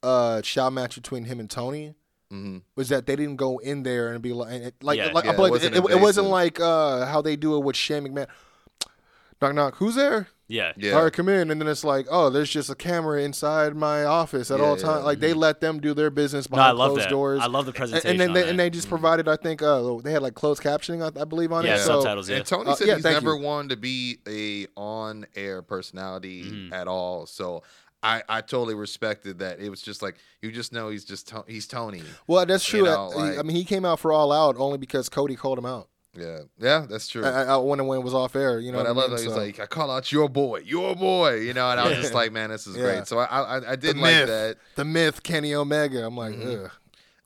uh 0.05 0.41
shot 0.43 0.73
match 0.73 0.95
between 0.95 1.25
him 1.25 1.41
and 1.41 1.51
Tony 1.51 1.95
hmm 2.31 2.59
was 2.77 2.89
that 2.91 3.07
they 3.07 3.17
didn't 3.17 3.37
go 3.37 3.59
in 3.59 3.83
there 3.83 4.13
and 4.13 4.23
be 4.23 4.33
like, 4.33 4.53
and 4.53 4.65
it- 4.67 4.75
like, 4.83 4.99
Yeah. 4.99 5.11
like, 5.13 5.25
Yeah, 5.25 5.33
I 5.33 5.37
feel 5.37 5.45
it 5.47 5.51
wasn't 5.51 5.77
it, 5.77 5.85
it, 5.91 6.01
wasn't 6.01 6.29
like 6.29 6.61
uh 6.61 7.05
how 7.07 7.21
they 7.23 7.37
do 7.37 7.57
it 7.57 7.65
with 7.65 7.77
Shane 7.77 8.05
McMahon. 8.07 8.29
Knock 9.43 9.55
knock, 9.55 9.77
who's 9.77 9.95
there? 9.95 10.29
yeah, 10.49 10.73
Yeah. 10.77 10.93
All 10.95 11.05
right, 11.05 11.13
come 11.13 11.29
in, 11.31 11.51
and 11.51 11.61
then 11.61 11.67
it's 11.69 11.85
like, 11.85 12.07
oh, 12.11 12.29
there's 12.29 12.51
just 12.51 12.69
a 12.69 12.75
camera 12.75 13.23
inside 13.23 13.75
my 13.75 14.05
office 14.05 14.51
at 14.51 14.59
Yeah, 14.59 14.65
all 14.67 14.77
yeah. 14.77 14.83
times. 14.85 15.05
Like 15.05 15.19
they 15.21 15.33
let 15.33 15.61
them 15.61 15.81
do 15.81 15.95
their 15.95 16.11
business 16.11 16.51
No, 16.51 16.57
behind 16.57 16.69
I 16.69 16.73
love 16.73 16.89
closed 16.91 17.05
that. 17.05 17.11
doors. 17.11 17.41
I 17.41 17.47
love 17.47 17.65
the 17.67 17.71
And- 17.71 17.77
presentation. 17.77 18.11
and 18.11 18.21
then 18.21 18.33
they, 18.35 18.43
that. 18.43 18.49
and 18.51 18.59
they 18.61 18.69
just 18.69 18.89
provided, 18.91 19.29
I 19.29 19.37
think, 19.37 19.63
uh, 19.63 19.97
they 20.03 20.13
had 20.13 20.21
like 20.23 20.35
closed 20.35 20.61
captioning, 20.63 21.03
I, 21.03 21.21
I 21.21 21.25
believe, 21.25 21.53
on 21.53 21.65
yeah, 21.65 21.77
it. 21.77 21.79
So, 21.79 22.01
subtitles. 22.01 22.29
Yeah, 22.29 22.37
And 22.39 22.47
Tony 22.47 22.71
Uh, 22.71 22.75
said 22.75 22.89
yeah, 22.89 22.95
he's 22.97 23.05
never 23.05 23.35
you. 23.37 23.43
wanted 23.43 23.71
to 23.71 23.77
be 23.77 24.19
a 24.29 24.67
on 24.79 25.25
air 25.37 25.63
personality 25.63 26.43
Mhm. 26.45 26.73
at 26.73 26.87
all. 26.89 27.25
So 27.27 27.63
I, 28.03 28.23
I 28.29 28.41
totally 28.41 28.75
respected 28.75 29.41
that. 29.41 29.61
It 29.61 29.69
was 29.69 29.83
just 29.83 30.01
like 30.03 30.17
you 30.41 30.51
just 30.53 30.73
know 30.73 30.89
he's 30.89 31.05
just 31.05 31.29
to- 31.29 31.45
he's 31.47 31.67
Tony. 31.67 32.03
well, 32.27 32.47
that's 32.47 32.71
You 32.73 32.81
true. 32.81 32.89
know, 32.89 33.11
I- 33.13 33.15
like- 33.31 33.39
I 33.39 33.43
mean, 33.43 33.57
he 33.57 33.65
came 33.65 33.85
out 33.85 34.01
for 34.01 34.13
all 34.13 34.33
out 34.33 34.57
only 34.59 34.79
because 34.79 35.09
Cody 35.09 35.37
called 35.37 35.59
him 35.59 35.67
out. 35.67 35.89
Yeah, 36.19 36.41
yeah, 36.59 36.87
that's 36.91 37.07
true. 37.07 37.25
I, 37.25 37.45
I, 37.45 37.57
when 37.59 37.87
when 37.87 37.99
it 38.01 38.03
was 38.03 38.15
off 38.15 38.35
air, 38.35 38.59
you 38.59 38.73
know. 38.73 38.79
but 38.79 38.87
I 38.87 38.91
what 38.91 38.97
love 38.97 39.11
mean? 39.11 39.17
that 39.19 39.23
he's 39.25 39.33
So- 39.33 39.39
like, 39.39 39.61
I 39.61 39.67
call 39.67 39.91
out 39.91 40.11
your 40.11 40.29
boy, 40.29 40.61
your 40.65 40.97
boy, 40.97 41.37
you 41.41 41.53
know, 41.55 41.71
and 41.71 41.79
I 41.79 41.89
was 41.89 41.99
just 41.99 42.15
like, 42.15 42.33
man, 42.33 42.51
this 42.51 42.67
is 42.67 42.75
Yeah. 42.77 42.83
great. 42.83 43.07
So 43.07 43.19
I 43.19 43.27
I, 43.27 43.73
I 43.73 43.77
did 43.77 43.97
the 43.97 44.01
like 44.01 44.15
myth, 44.15 44.27
that. 44.29 44.57
the 44.77 44.85
myth, 44.85 45.23
Kenny 45.23 45.55
Omega. 45.55 46.05
I'm 46.05 46.17
like, 46.17 46.35
Mhm. 46.35 46.65
ugh. 46.65 46.71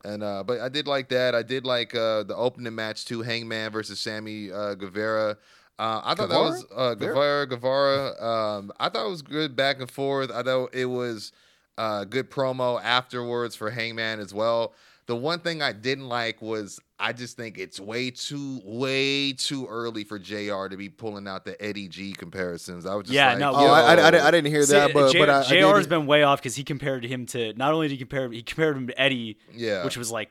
And 0.05 0.22
uh, 0.22 0.43
but 0.45 0.61
I 0.61 0.68
did 0.68 0.87
like 0.87 1.09
that. 1.09 1.35
I 1.35 1.43
did 1.43 1.64
like 1.64 1.95
uh, 1.95 2.25
the 2.25 2.37
opening 2.37 2.75
match 2.75 3.07
too, 3.07 3.22
Hangman 3.22 3.70
versus 3.72 3.99
Sammy 4.01 4.53
uh, 4.53 4.75
Guevara. 4.75 5.39
Uh, 5.79 6.01
I 6.05 6.14
thought 6.14 6.29
that 6.29 6.39
was 6.39 6.64
uh, 6.75 6.95
Guevara. 6.95 7.47
Guevara. 7.47 8.22
Um, 8.25 8.72
I 8.79 8.89
thought 8.89 9.07
it 9.07 9.11
was 9.11 9.22
good 9.22 9.57
back 9.57 9.81
and 9.81 9.91
forth. 9.91 10.31
I 10.31 10.43
thought 10.43 10.75
it 10.75 10.85
was 10.87 11.33
uh, 11.79 12.05
good 12.05 12.31
promo 12.31 12.81
afterwards 12.83 13.57
for 13.57 13.70
Hangman 13.70 14.20
as 14.20 14.33
well. 14.33 14.72
The 15.07 15.16
one 15.16 15.41
thing 15.41 15.61
I 15.61 15.72
didn't 15.72 16.09
like 16.09 16.41
was 16.41 16.81
I 16.99 17.12
just 17.12 17.37
think 17.37 17.59
it's 17.59 17.79
way 17.79 18.11
too 18.11 18.62
way 18.64 19.33
too 19.35 19.66
early 19.66 20.05
for 20.05 20.18
Jr. 20.18 20.68
to 20.68 20.77
be 20.79 20.89
pulling 20.89 21.27
out 21.29 21.45
the 21.45 21.61
Eddie 21.62 21.89
G 21.89 22.12
comparisons. 22.12 22.87
I 22.87 22.95
was 22.95 23.07
just 23.07 23.14
Yeah, 23.14 23.31
like, 23.31 23.39
no, 23.39 23.53
Oh, 23.55 23.66
I, 23.66 23.81
I, 23.81 23.93
I, 24.07 24.11
didn't, 24.12 24.27
I 24.27 24.31
didn't 24.31 24.51
hear 24.53 24.64
that, 24.64 24.87
See, 24.89 24.93
but 24.95 25.12
J- 25.12 25.18
but 25.18 25.29
I, 25.29 25.41
I 25.41 25.43
JR 25.43 25.55
did- 25.55 25.77
has 25.77 25.87
been 25.89 26.07
way 26.07 26.22
off 26.22 26.39
because 26.41 26.55
he 26.55 26.64
compared 26.64 27.05
him 27.05 27.27
to 27.27 27.53
not 27.55 27.75
only 27.75 27.89
did 27.89 27.95
he 27.95 27.99
compare 27.99 28.31
he 28.31 28.43
compared 28.43 28.77
him 28.79 28.87
to 28.87 28.99
Eddie, 28.99 29.37
Yeah. 29.53 29.85
which 29.85 29.99
was 29.99 30.11
like, 30.11 30.31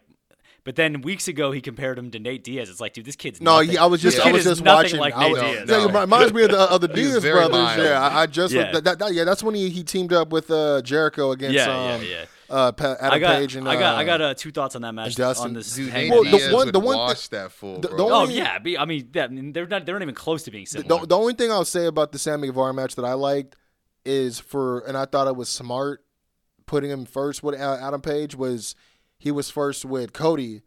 but 0.64 0.76
then 0.76 1.02
weeks 1.02 1.28
ago 1.28 1.52
he 1.52 1.62
compared 1.62 1.98
him 2.00 2.10
to 2.12 2.20
Nate 2.20 2.44
Diaz. 2.44 2.70
It's 2.70 2.80
like, 2.82 2.94
dude, 2.94 3.06
this 3.06 3.16
kid's 3.16 3.42
No, 3.42 3.62
nothing. 3.62 3.78
I 3.78 3.86
was 3.86 4.02
just 4.02 4.18
This 4.18 4.26
I 4.26 4.32
was 4.32 4.46
is 4.46 4.52
just 4.60 4.62
watching. 4.66 5.00
like 5.00 5.16
I 5.16 5.24
Nate 5.24 5.32
was, 5.34 5.42
Diaz. 5.42 5.70
yeah, 5.70 5.86
it 5.86 6.02
reminds 6.02 6.34
me 6.34 6.44
of 6.44 6.52
the 6.52 6.60
other 6.60 6.88
He 6.96 7.02
was 7.08 7.12
Diaz 7.22 7.24
brothers. 7.34 7.52
mild. 7.52 7.80
Yeah, 7.82 8.02
I, 8.02 8.22
I 8.22 8.26
just 8.28 8.54
Yeah. 8.54 8.72
that, 8.72 8.84
that, 8.84 9.00
that- 9.00 9.14
yeah, 9.14 9.24
that's 9.24 9.44
when 9.44 9.56
he, 9.56 9.70
he 9.70 9.84
teamed 9.84 10.14
up 10.14 10.30
with 10.32 10.50
uh, 10.52 10.82
Jericho 10.82 11.32
against 11.32 11.56
Yeah, 11.56 11.68
yeah, 11.68 11.94
um, 11.96 12.04
yeah. 12.04 12.26
Uh, 12.50 12.72
Adam 12.78 12.98
I 13.14 13.20
got, 13.20 13.36
Page 13.40 13.56
and 13.56 13.68
I 13.68 13.76
got, 13.80 13.96
I 13.96 14.02
uh, 14.04 14.06
got 14.06 14.22
uh, 14.22 14.34
two 14.36 14.52
thoughts 14.52 14.76
on 14.76 14.84
that 14.84 14.94
match. 14.94 15.16
Dustin. 15.16 15.48
on 15.48 15.54
this 15.54 15.74
Dude, 15.76 15.92
Nate 15.92 16.12
Well, 16.12 16.24
the. 16.24 16.30
Diaz 16.38 16.54
one- 16.54 16.66
would 16.68 16.76
the 16.76 16.80
one 16.80 16.98
wash 16.98 17.28
that 17.30 17.52
fool, 17.52 17.80
the- 17.80 17.88
bro. 17.88 17.98
the 17.98 18.04
Oh 18.04 18.22
only- 18.22 18.36
yeah, 18.36 18.60
be- 18.60 18.78
I 18.78 18.86
mean, 18.86 19.10
that, 19.14 19.30
I 19.30 19.34
mean, 19.34 19.54
they're 19.54 19.66
not, 19.66 19.86
they're 19.86 19.96
not 19.96 20.04
even 20.04 20.14
close 20.14 20.44
to 20.44 20.52
being 20.52 20.66
the, 20.66 20.70
similar. 20.70 21.00
the, 21.02 21.08
the 21.08 21.18
only 21.18 21.34
thing 21.34 21.52
I'll 21.52 21.66
say 21.66 21.88
about 21.88 22.12
the 22.12 22.20
Sammy 22.20 22.48
Guevara 22.48 22.74
match 22.74 22.96
that 22.96 23.06
I 23.06 23.14
liked 23.14 23.56
is 24.06 24.40
for, 24.40 24.80
and 24.82 24.96
I 24.98 25.06
thought 25.06 25.28
it 25.28 25.36
was 25.36 25.50
smart 25.50 26.04
putting 26.68 26.92
him 26.92 27.06
first 27.06 27.42
with 27.44 27.60
uh, 27.60 27.78
Adam 27.82 28.02
Page 28.02 28.36
was 28.36 28.76
he 29.24 29.32
was 29.32 29.50
first 29.50 29.86
with 29.86 30.12
Cody 30.12 30.62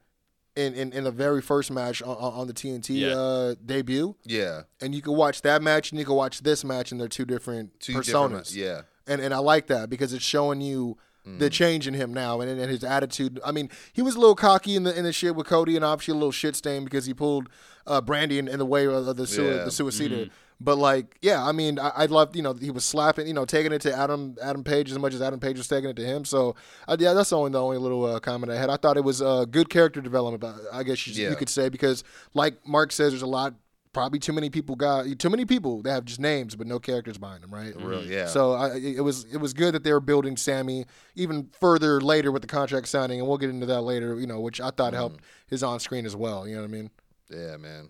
in 0.57 0.73
in, 0.75 0.93
in 0.93 1.05
the 1.05 1.11
very 1.11 1.43
first 1.43 1.71
match 1.71 2.03
on, 2.03 2.17
on 2.17 2.47
the 2.47 2.55
TNT 2.55 3.01
Yeah. 3.01 3.09
uh, 3.15 3.55
debut, 3.65 4.17
yeah, 4.25 4.63
and 4.81 4.95
you 4.95 5.03
can 5.03 5.13
watch 5.15 5.43
that 5.43 5.61
match 5.63 5.91
and 5.93 5.99
you 5.99 6.07
can 6.07 6.15
watch 6.15 6.41
this 6.43 6.65
match, 6.65 6.91
and 6.91 6.99
they're 7.01 7.09
two 7.09 7.27
different 7.27 7.79
two 7.81 7.93
personas. 7.95 8.53
different. 8.53 8.55
Yeah, 8.55 8.81
and 9.07 9.21
and 9.21 9.35
I 9.35 9.39
like 9.39 9.67
that 9.67 9.91
because 9.91 10.13
it's 10.15 10.25
showing 10.25 10.61
you 10.63 10.97
Mm. 11.27 11.41
the 11.41 11.51
change 11.51 11.89
in 11.89 11.95
him 11.95 12.15
now 12.15 12.41
and, 12.41 12.49
and 12.49 12.71
his 12.71 12.85
attitude. 12.85 13.41
I 13.45 13.51
mean, 13.51 13.69
he 13.93 14.01
was 14.01 14.15
a 14.15 14.21
little 14.21 14.37
cocky 14.37 14.77
in 14.77 14.85
the 14.85 14.97
in 14.97 15.03
the 15.03 15.13
shit 15.13 15.35
with 15.35 15.49
Cody, 15.49 15.75
and 15.75 15.85
obviously 15.85 16.13
a 16.13 16.15
little 16.15 16.31
shit 16.31 16.55
stain 16.55 16.85
because 16.85 17.05
he 17.07 17.15
pulled 17.15 17.49
uh, 17.85 18.01
Brandi 18.01 18.39
in, 18.39 18.47
in 18.47 18.59
the 18.61 18.65
way 18.65 18.87
of 18.87 19.17
the 19.17 19.27
sui- 19.27 19.45
Yeah. 19.57 19.65
the 19.65 19.73
suicide. 19.73 20.13
Mm-hmm. 20.13 20.31
But 20.59 20.77
like, 20.77 21.19
yeah, 21.21 21.45
I 21.45 21.53
mean, 21.53 21.79
I, 21.79 21.91
I 21.91 22.07
loved 22.07 22.35
you 22.35 22.43
know 22.43 22.55
he 22.55 22.71
was 22.71 22.85
slapping, 22.85 23.27
you 23.27 23.35
know, 23.35 23.45
taking 23.45 23.73
it 23.73 23.83
to 23.83 23.95
Adam 23.95 24.37
Adam 24.43 24.65
Page 24.65 24.91
as 24.91 24.99
much 24.99 25.13
as 25.13 25.21
Adam 25.21 25.39
Page 25.39 25.59
was 25.59 25.69
taking 25.69 25.91
it 25.91 25.97
to 25.97 26.05
him. 26.05 26.25
So 26.25 26.57
uh, 26.89 26.97
yeah, 26.99 27.13
that's 27.13 27.31
the 27.31 27.37
only 27.37 27.51
the 27.51 27.63
only 27.63 27.77
little 27.79 28.05
uh, 28.07 28.21
comment 28.21 28.51
I 28.51 28.57
had. 28.57 28.71
I 28.71 28.77
thought 28.77 28.97
it 28.97 29.05
was 29.05 29.21
uh, 29.21 29.45
good 29.45 29.69
character 29.69 30.01
development. 30.01 30.43
I 30.73 30.83
guess 30.83 31.07
you, 31.07 31.13
Yeah. 31.23 31.31
you 31.31 31.37
could 31.37 31.51
say 31.51 31.69
because 31.69 32.05
like 32.33 32.67
Mark 32.67 32.91
says, 32.93 33.13
there's 33.13 33.23
a 33.23 33.27
lot. 33.27 33.55
Probably 33.93 34.19
too 34.19 34.35
many 34.35 34.51
people 34.51 34.77
got 34.77 35.07
too 35.19 35.31
many 35.31 35.47
people 35.47 35.81
that 35.81 35.91
have 35.91 36.05
just 36.05 36.21
names 36.21 36.55
but 36.55 36.67
no 36.67 36.79
characters 36.79 37.17
behind 37.17 37.43
them, 37.43 37.51
right? 37.51 37.75
real. 37.81 38.05
Yeah. 38.05 38.27
So 38.27 38.53
I, 38.53 38.77
it 38.77 39.03
was 39.03 39.25
it 39.33 39.39
was 39.39 39.55
good 39.55 39.75
that 39.75 39.85
they 39.85 39.93
were 39.93 40.01
building 40.01 40.37
Sammy 40.37 40.85
even 41.15 41.49
further 41.61 41.99
later 42.03 42.31
with 42.31 42.43
the 42.43 42.49
contract 42.49 42.89
signing, 42.89 43.21
and 43.21 43.27
we'll 43.29 43.39
get 43.39 43.49
into 43.49 43.65
that 43.65 43.81
later. 43.81 44.21
You 44.21 44.27
know, 44.27 44.41
which 44.41 44.61
I 44.61 44.69
thought 44.69 44.93
helped 44.93 45.21
his 45.47 45.63
on 45.63 45.81
screen 45.81 46.05
as 46.05 46.15
well. 46.15 46.47
You 46.47 46.57
know 46.57 46.61
what 46.61 46.69
I 46.69 46.73
mean? 46.73 46.91
yeah, 47.31 47.57
man. 47.57 47.89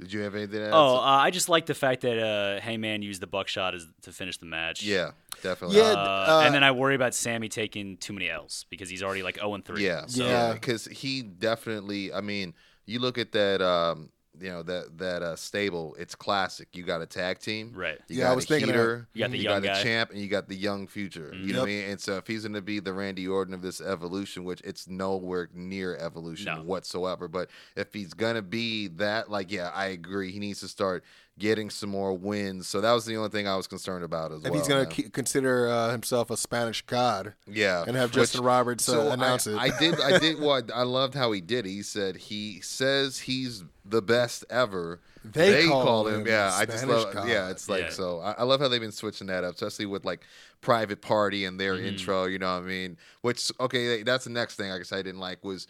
Did 0.00 0.12
you 0.12 0.20
have 0.20 0.34
anything? 0.36 0.60
To 0.60 0.66
add? 0.66 0.72
oh, 0.72 0.96
uh, 0.96 1.00
I 1.00 1.30
just 1.30 1.48
like 1.48 1.66
the 1.66 1.74
fact 1.74 2.02
that 2.02 2.18
uh, 2.18 2.60
Hangman 2.60 3.02
used 3.02 3.20
the 3.20 3.26
buckshot 3.26 3.74
as 3.74 3.86
to 4.02 4.12
finish 4.12 4.38
the 4.38 4.46
match. 4.46 4.82
yeah, 4.82 5.10
definitely. 5.42 5.78
Yeah, 5.78 5.92
Uh, 5.92 6.26
uh, 6.28 6.42
and 6.44 6.54
then 6.54 6.62
I 6.62 6.70
worry 6.70 6.94
about 6.94 7.14
Sammy 7.14 7.48
taking 7.48 7.96
too 7.96 8.12
many 8.12 8.30
L's 8.30 8.64
because 8.70 8.88
he's 8.88 9.02
already 9.02 9.22
like 9.24 9.36
0 9.36 9.54
and 9.54 9.64
3. 9.64 9.84
Yeah, 9.84 10.06
So, 10.06 10.24
Yeah. 10.24 10.52
because 10.52 10.84
he 10.86 11.22
definitely. 11.22 12.12
I 12.12 12.20
mean, 12.20 12.54
you 12.86 13.00
look 13.00 13.18
at 13.18 13.32
that. 13.32 13.60
Um, 13.60 14.10
you 14.40 14.50
know 14.50 14.62
that 14.62 14.98
that 14.98 15.22
uh, 15.22 15.36
stable. 15.36 15.94
It's 15.98 16.14
classic. 16.14 16.68
You 16.72 16.84
got 16.84 17.02
a 17.02 17.06
tag 17.06 17.38
team. 17.38 17.72
Right. 17.74 17.98
You 18.08 18.18
Yeah, 18.18 18.24
got 18.24 18.32
I 18.32 18.34
was 18.34 18.44
a 18.44 18.48
thinking 18.48 18.68
that. 18.68 18.74
heater. 18.74 19.08
You 19.12 19.24
got 19.24 19.30
the 19.30 19.36
you 19.38 19.42
young 19.44 19.62
got 19.62 19.68
guy. 19.74 19.78
a 19.78 19.82
champ, 19.82 20.10
and 20.10 20.20
you 20.20 20.28
got 20.28 20.48
the 20.48 20.54
young 20.56 20.86
future. 20.86 21.34
You 21.40 21.52
know 21.52 21.60
what 21.60 21.64
I 21.66 21.72
mean? 21.72 21.90
And 21.90 22.00
so 22.00 22.16
if 22.16 22.26
he's 22.26 22.42
going 22.42 22.52
to 22.54 22.62
be 22.62 22.80
the 22.80 22.92
Randy 22.92 23.26
Orton 23.28 23.54
of 23.54 23.62
this 23.62 23.80
evolution, 23.80 24.44
which 24.44 24.60
it's 24.62 24.88
nowhere 24.88 25.48
near 25.52 25.96
evolution 25.96 26.46
No. 26.46 26.62
whatsoever, 26.62 27.28
but 27.28 27.50
if 27.76 27.92
he's 27.92 28.14
going 28.14 28.34
to 28.36 28.42
be 28.42 28.88
that, 28.88 29.30
like, 29.30 29.50
yeah, 29.52 29.70
I 29.74 29.86
agree. 29.86 30.30
He 30.32 30.38
needs 30.38 30.60
to 30.60 30.68
start 30.68 31.04
getting 31.38 31.70
some 31.70 31.90
more 31.90 32.12
wins. 32.12 32.66
So 32.68 32.80
that 32.80 32.92
was 32.92 33.04
the 33.06 33.16
only 33.16 33.30
thing 33.30 33.46
I 33.46 33.56
was 33.56 33.66
concerned 33.66 34.04
about 34.04 34.32
as 34.32 34.38
If 34.44 34.50
well. 34.50 34.54
he's 34.58 34.68
gonna 34.68 34.86
ke- 34.86 35.12
consider 35.12 35.68
uh, 35.68 35.90
himself 35.92 36.30
a 36.30 36.36
Spanish 36.36 36.82
god 36.82 37.34
Yeah, 37.46 37.84
and 37.86 37.96
have 37.96 38.10
which- 38.10 38.16
Justin 38.30 38.42
Roberts 38.44 38.88
uh, 38.88 38.92
so 38.92 39.10
announce 39.10 39.46
I, 39.46 39.52
it, 39.52 39.56
I 39.74 39.78
did. 39.78 40.00
I 40.00 40.18
did. 40.18 40.38
Well, 40.40 40.62
I 40.74 40.82
loved 40.82 41.14
how 41.14 41.32
he 41.32 41.40
did. 41.40 41.64
He 41.66 41.82
said 41.82 42.16
he 42.16 42.60
says 42.60 43.20
he's 43.20 43.64
the 43.84 44.02
best 44.02 44.44
ever. 44.50 45.00
They 45.24 45.66
call 45.66 45.84
call 45.84 46.06
him 46.08 46.20
him. 46.22 46.26
Yeah, 46.26 46.50
I 46.54 46.64
just 46.64 46.86
love. 46.86 47.12
God. 47.12 47.28
Yeah, 47.28 47.50
it's 47.50 47.68
like 47.68 47.82
Yeah. 47.84 47.90
so. 47.90 48.20
I, 48.20 48.32
I 48.38 48.42
love 48.44 48.60
how 48.60 48.68
they've 48.68 48.80
been 48.80 48.92
switching 48.92 49.26
that 49.26 49.44
up, 49.44 49.54
especially 49.54 49.86
with 49.86 50.04
like 50.04 50.22
private 50.60 51.02
party 51.02 51.44
and 51.44 51.58
their 51.60 51.74
Mm-hmm. 51.74 51.86
intro. 51.86 52.24
You 52.24 52.38
know 52.38 52.54
what 52.54 52.62
I 52.64 52.66
mean? 52.66 52.96
Which 53.20 53.50
okay, 53.60 54.02
that's 54.02 54.24
the 54.24 54.30
next 54.30 54.56
thing. 54.56 54.70
I 54.70 54.78
guess 54.78 54.92
I 54.92 55.02
didn't 55.02 55.20
like 55.20 55.44
was. 55.44 55.66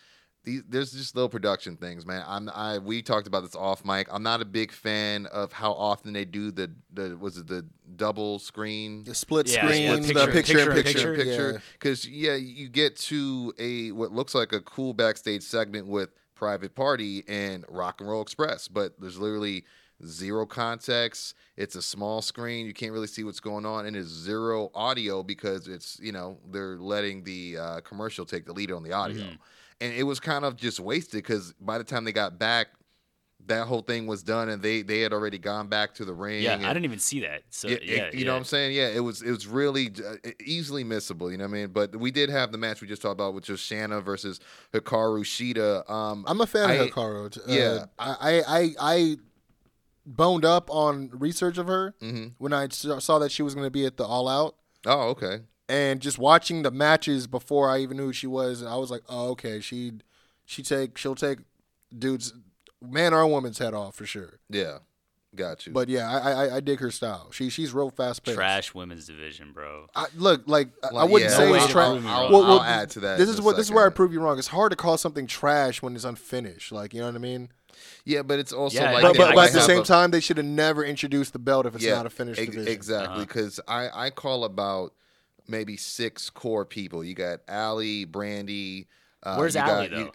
These, 0.48 0.62
there's 0.68 0.92
just 0.92 1.14
little 1.14 1.28
production 1.28 1.76
things, 1.76 2.06
man. 2.06 2.24
I'm 2.26 2.48
I 2.54 2.78
we 2.78 3.02
talked 3.02 3.26
about 3.26 3.42
this 3.42 3.54
off 3.54 3.84
mic. 3.84 4.08
I'm 4.10 4.22
not 4.22 4.40
a 4.40 4.44
big 4.46 4.72
fan 4.72 5.26
of 5.26 5.52
how 5.52 5.72
often 5.72 6.12
they 6.12 6.24
do 6.24 6.50
the 6.50 6.70
the 6.92 7.16
was 7.18 7.36
it 7.36 7.46
the 7.46 7.66
double 7.96 8.38
screen 8.38 9.04
the 9.04 9.14
split 9.14 9.46
Yeah, 9.48 9.64
screen, 9.66 10.02
split 10.04 10.14
the 10.26 10.32
picture- 10.32 10.54
picture, 10.54 10.70
in 10.70 10.76
picture 10.84 11.12
in 11.14 11.16
picture, 11.16 11.24
picture 11.30 11.52
Yeah. 11.52 11.58
because 11.74 12.08
yeah. 12.08 12.34
you 12.36 12.68
get 12.68 12.96
to 13.12 13.52
a 13.58 13.92
what 13.92 14.10
looks 14.12 14.34
like 14.34 14.52
a 14.52 14.60
cool 14.60 14.94
backstage 14.94 15.42
segment 15.42 15.86
with 15.86 16.10
private 16.34 16.74
party 16.74 17.24
and 17.28 17.64
rock 17.68 18.00
and 18.00 18.08
roll 18.08 18.22
express 18.22 18.68
but 18.68 18.98
there's 19.00 19.18
literally 19.18 19.64
zero 20.06 20.46
context 20.46 21.34
it's 21.56 21.74
a 21.74 21.82
small 21.82 22.22
screen 22.22 22.64
you 22.66 22.72
can't 22.72 22.92
really 22.92 23.08
see 23.08 23.24
what's 23.24 23.40
going 23.40 23.66
on 23.66 23.86
and 23.86 23.96
it's 23.96 24.08
zero 24.08 24.70
audio 24.74 25.24
because 25.24 25.66
it's 25.66 25.98
you 26.00 26.12
know 26.12 26.38
they're 26.52 26.76
letting 26.78 27.24
the 27.24 27.56
uh, 27.58 27.80
commercial 27.80 28.24
take 28.24 28.46
the 28.46 28.52
lead 28.52 28.70
on 28.70 28.82
the 28.84 28.92
audio 28.92 29.24
Mm-hmm. 29.24 29.34
And 29.80 29.92
it 29.92 30.02
was 30.02 30.20
kind 30.20 30.44
of 30.44 30.56
just 30.56 30.80
wasted 30.80 31.22
because 31.22 31.52
by 31.60 31.78
the 31.78 31.84
time 31.84 32.04
they 32.04 32.12
got 32.12 32.38
back 32.38 32.68
that 33.46 33.66
whole 33.66 33.80
thing 33.80 34.06
was 34.06 34.22
done 34.22 34.50
and 34.50 34.60
they 34.62 34.82
they 34.82 35.00
had 35.00 35.12
already 35.12 35.38
gone 35.38 35.68
back 35.68 35.94
to 35.94 36.04
the 36.04 36.12
ring 36.12 36.42
Yeah, 36.42 36.54
and- 36.54 36.66
I 36.66 36.72
didn't 36.74 36.84
even 36.84 36.98
see 36.98 37.20
that. 37.20 37.44
So, 37.48 37.68
yeah, 37.68 37.78
yeah, 37.82 37.94
it- 38.04 38.14
you 38.14 38.26
know 38.26 38.32
what 38.32 38.38
I'm 38.38 38.44
saying? 38.44 38.74
Yeah, 38.74 38.88
it 38.88 39.00
was 39.00 39.22
it 39.22 39.30
was 39.30 39.46
really 39.46 39.90
uh, 40.06 40.30
easily 40.44 40.84
missable. 40.84 41.30
You 41.30 41.38
know 41.38 41.44
what 41.44 41.50
I 41.50 41.60
mean? 41.60 41.68
But 41.68 41.96
we 41.96 42.10
did 42.10 42.28
have 42.28 42.52
the 42.52 42.58
match 42.58 42.82
we 42.82 42.88
just 42.88 43.00
talked 43.00 43.14
about, 43.14 43.32
which 43.34 43.48
was 43.48 43.60
Shanna 43.60 44.00
versus 44.02 44.38
Hikaru 44.74 45.20
Shida. 45.24 45.88
Um, 45.90 46.24
I'm 46.28 46.40
a 46.42 46.46
fan 46.46 46.70
I- 46.70 46.74
of 46.74 46.90
Hikaru. 46.90 47.38
Uh, 47.38 47.40
yeah. 47.46 47.84
I, 47.98 48.16
I 48.20 48.42
I 48.58 48.74
I 48.80 49.16
boned 50.04 50.44
up 50.44 50.68
on 50.70 51.10
research 51.12 51.56
of 51.58 51.68
her 51.68 51.94
mhm. 52.02 52.32
when 52.38 52.52
I 52.52 52.68
saw 52.68 52.98
saw 52.98 53.18
that 53.20 53.30
she 53.30 53.42
was 53.42 53.54
going 53.54 53.66
to 53.66 53.70
be 53.70 53.86
at 53.86 53.96
the 53.96 54.04
All 54.04 54.28
Out. 54.28 54.56
Oh, 54.84 55.08
okay. 55.10 55.40
And 55.68 56.00
just 56.00 56.18
watching 56.18 56.62
the 56.62 56.70
matches 56.70 57.26
before 57.26 57.68
I 57.70 57.78
even 57.80 57.96
knew 57.96 58.06
who 58.06 58.12
she 58.12 58.26
was, 58.26 58.62
I 58.62 58.76
was 58.76 58.90
like, 58.90 59.02
oh, 59.08 59.30
okay, 59.30 59.60
she 59.60 59.92
she 60.44 60.62
take 60.62 60.96
she'll 60.98 61.14
take 61.14 61.38
dudes, 61.96 62.32
man 62.82 63.12
or 63.14 63.26
woman's 63.26 63.58
head 63.58 63.74
off 63.74 63.94
for 63.96 64.06
sure. 64.06 64.38
Yeah, 64.48 64.78
got 65.34 65.66
you. 65.66 65.72
But 65.72 65.88
yeah, 65.88 66.10
I 66.10 66.30
I, 66.46 66.56
I 66.56 66.60
dig 66.60 66.80
her 66.80 66.90
style. 66.90 67.30
She 67.32 67.50
she's 67.50 67.72
real 67.72 67.90
fast 67.90 68.24
paced. 68.24 68.36
Trash 68.36 68.74
women's 68.74 69.06
division, 69.06 69.52
bro. 69.52 69.86
I, 69.94 70.06
look, 70.16 70.42
like 70.46 70.68
I- 70.82 70.96
I 70.96 71.04
wouldn't 71.04 71.30
yeah, 71.30 71.36
say 71.36 71.46
No 71.46 71.52
way 71.52 71.58
it's 71.58 71.68
trash. 71.68 71.90
prove 71.90 72.04
me 72.04 72.10
I'll, 72.10 72.22
wrong. 72.24 72.32
Well, 72.32 72.44
I'll 72.52 72.62
add 72.62 72.90
to 72.90 73.00
that. 73.00 73.18
This 73.18 73.28
is 73.28 73.40
what 73.40 73.56
this 73.56 73.66
is 73.66 73.72
where 73.72 73.86
I 73.86 73.90
prove 73.90 74.12
you 74.12 74.20
wrong. 74.20 74.38
It's 74.38 74.48
hard 74.48 74.70
to 74.70 74.76
call 74.76 74.96
something 74.96 75.26
trash 75.26 75.82
when 75.82 75.94
it's 75.94 76.04
unfinished. 76.04 76.72
Like 76.72 76.94
you 76.94 77.00
know 77.00 77.06
what 77.06 77.14
I 77.14 77.18
mean. 77.18 77.50
Yeah, 78.04 78.22
but 78.22 78.38
it's 78.40 78.52
also 78.52 78.80
Yeah, 78.80 78.90
like 78.92 79.02
But, 79.02 79.16
but, 79.16 79.34
but 79.36 79.46
at 79.48 79.52
the 79.52 79.60
same 79.60 79.82
a- 79.82 79.84
time, 79.84 80.10
they 80.10 80.18
should 80.20 80.36
have 80.38 80.46
never 80.46 80.82
introduced 80.84 81.32
the 81.32 81.38
belt 81.38 81.64
if 81.66 81.76
it's 81.76 81.84
yeah, 81.84 81.94
not 81.94 82.06
a 82.06 82.10
finished 82.10 82.40
ex- 82.40 82.50
division. 82.50 82.72
Exactly, 82.72 83.06
Uh-huh. 83.16 83.20
because 83.20 83.60
I 83.68 84.06
I 84.06 84.10
call 84.10 84.42
about 84.44 84.94
maybe 85.48 85.76
six 85.76 86.30
core 86.30 86.64
people. 86.64 87.02
You 87.02 87.14
got 87.14 87.40
Allie, 87.48 88.06
Brandi. 88.06 88.86
Uh, 89.20 89.34
Where's 89.36 89.56
you 89.56 89.60
Allie, 89.60 89.88
got- 89.88 89.98
you- 89.98 90.12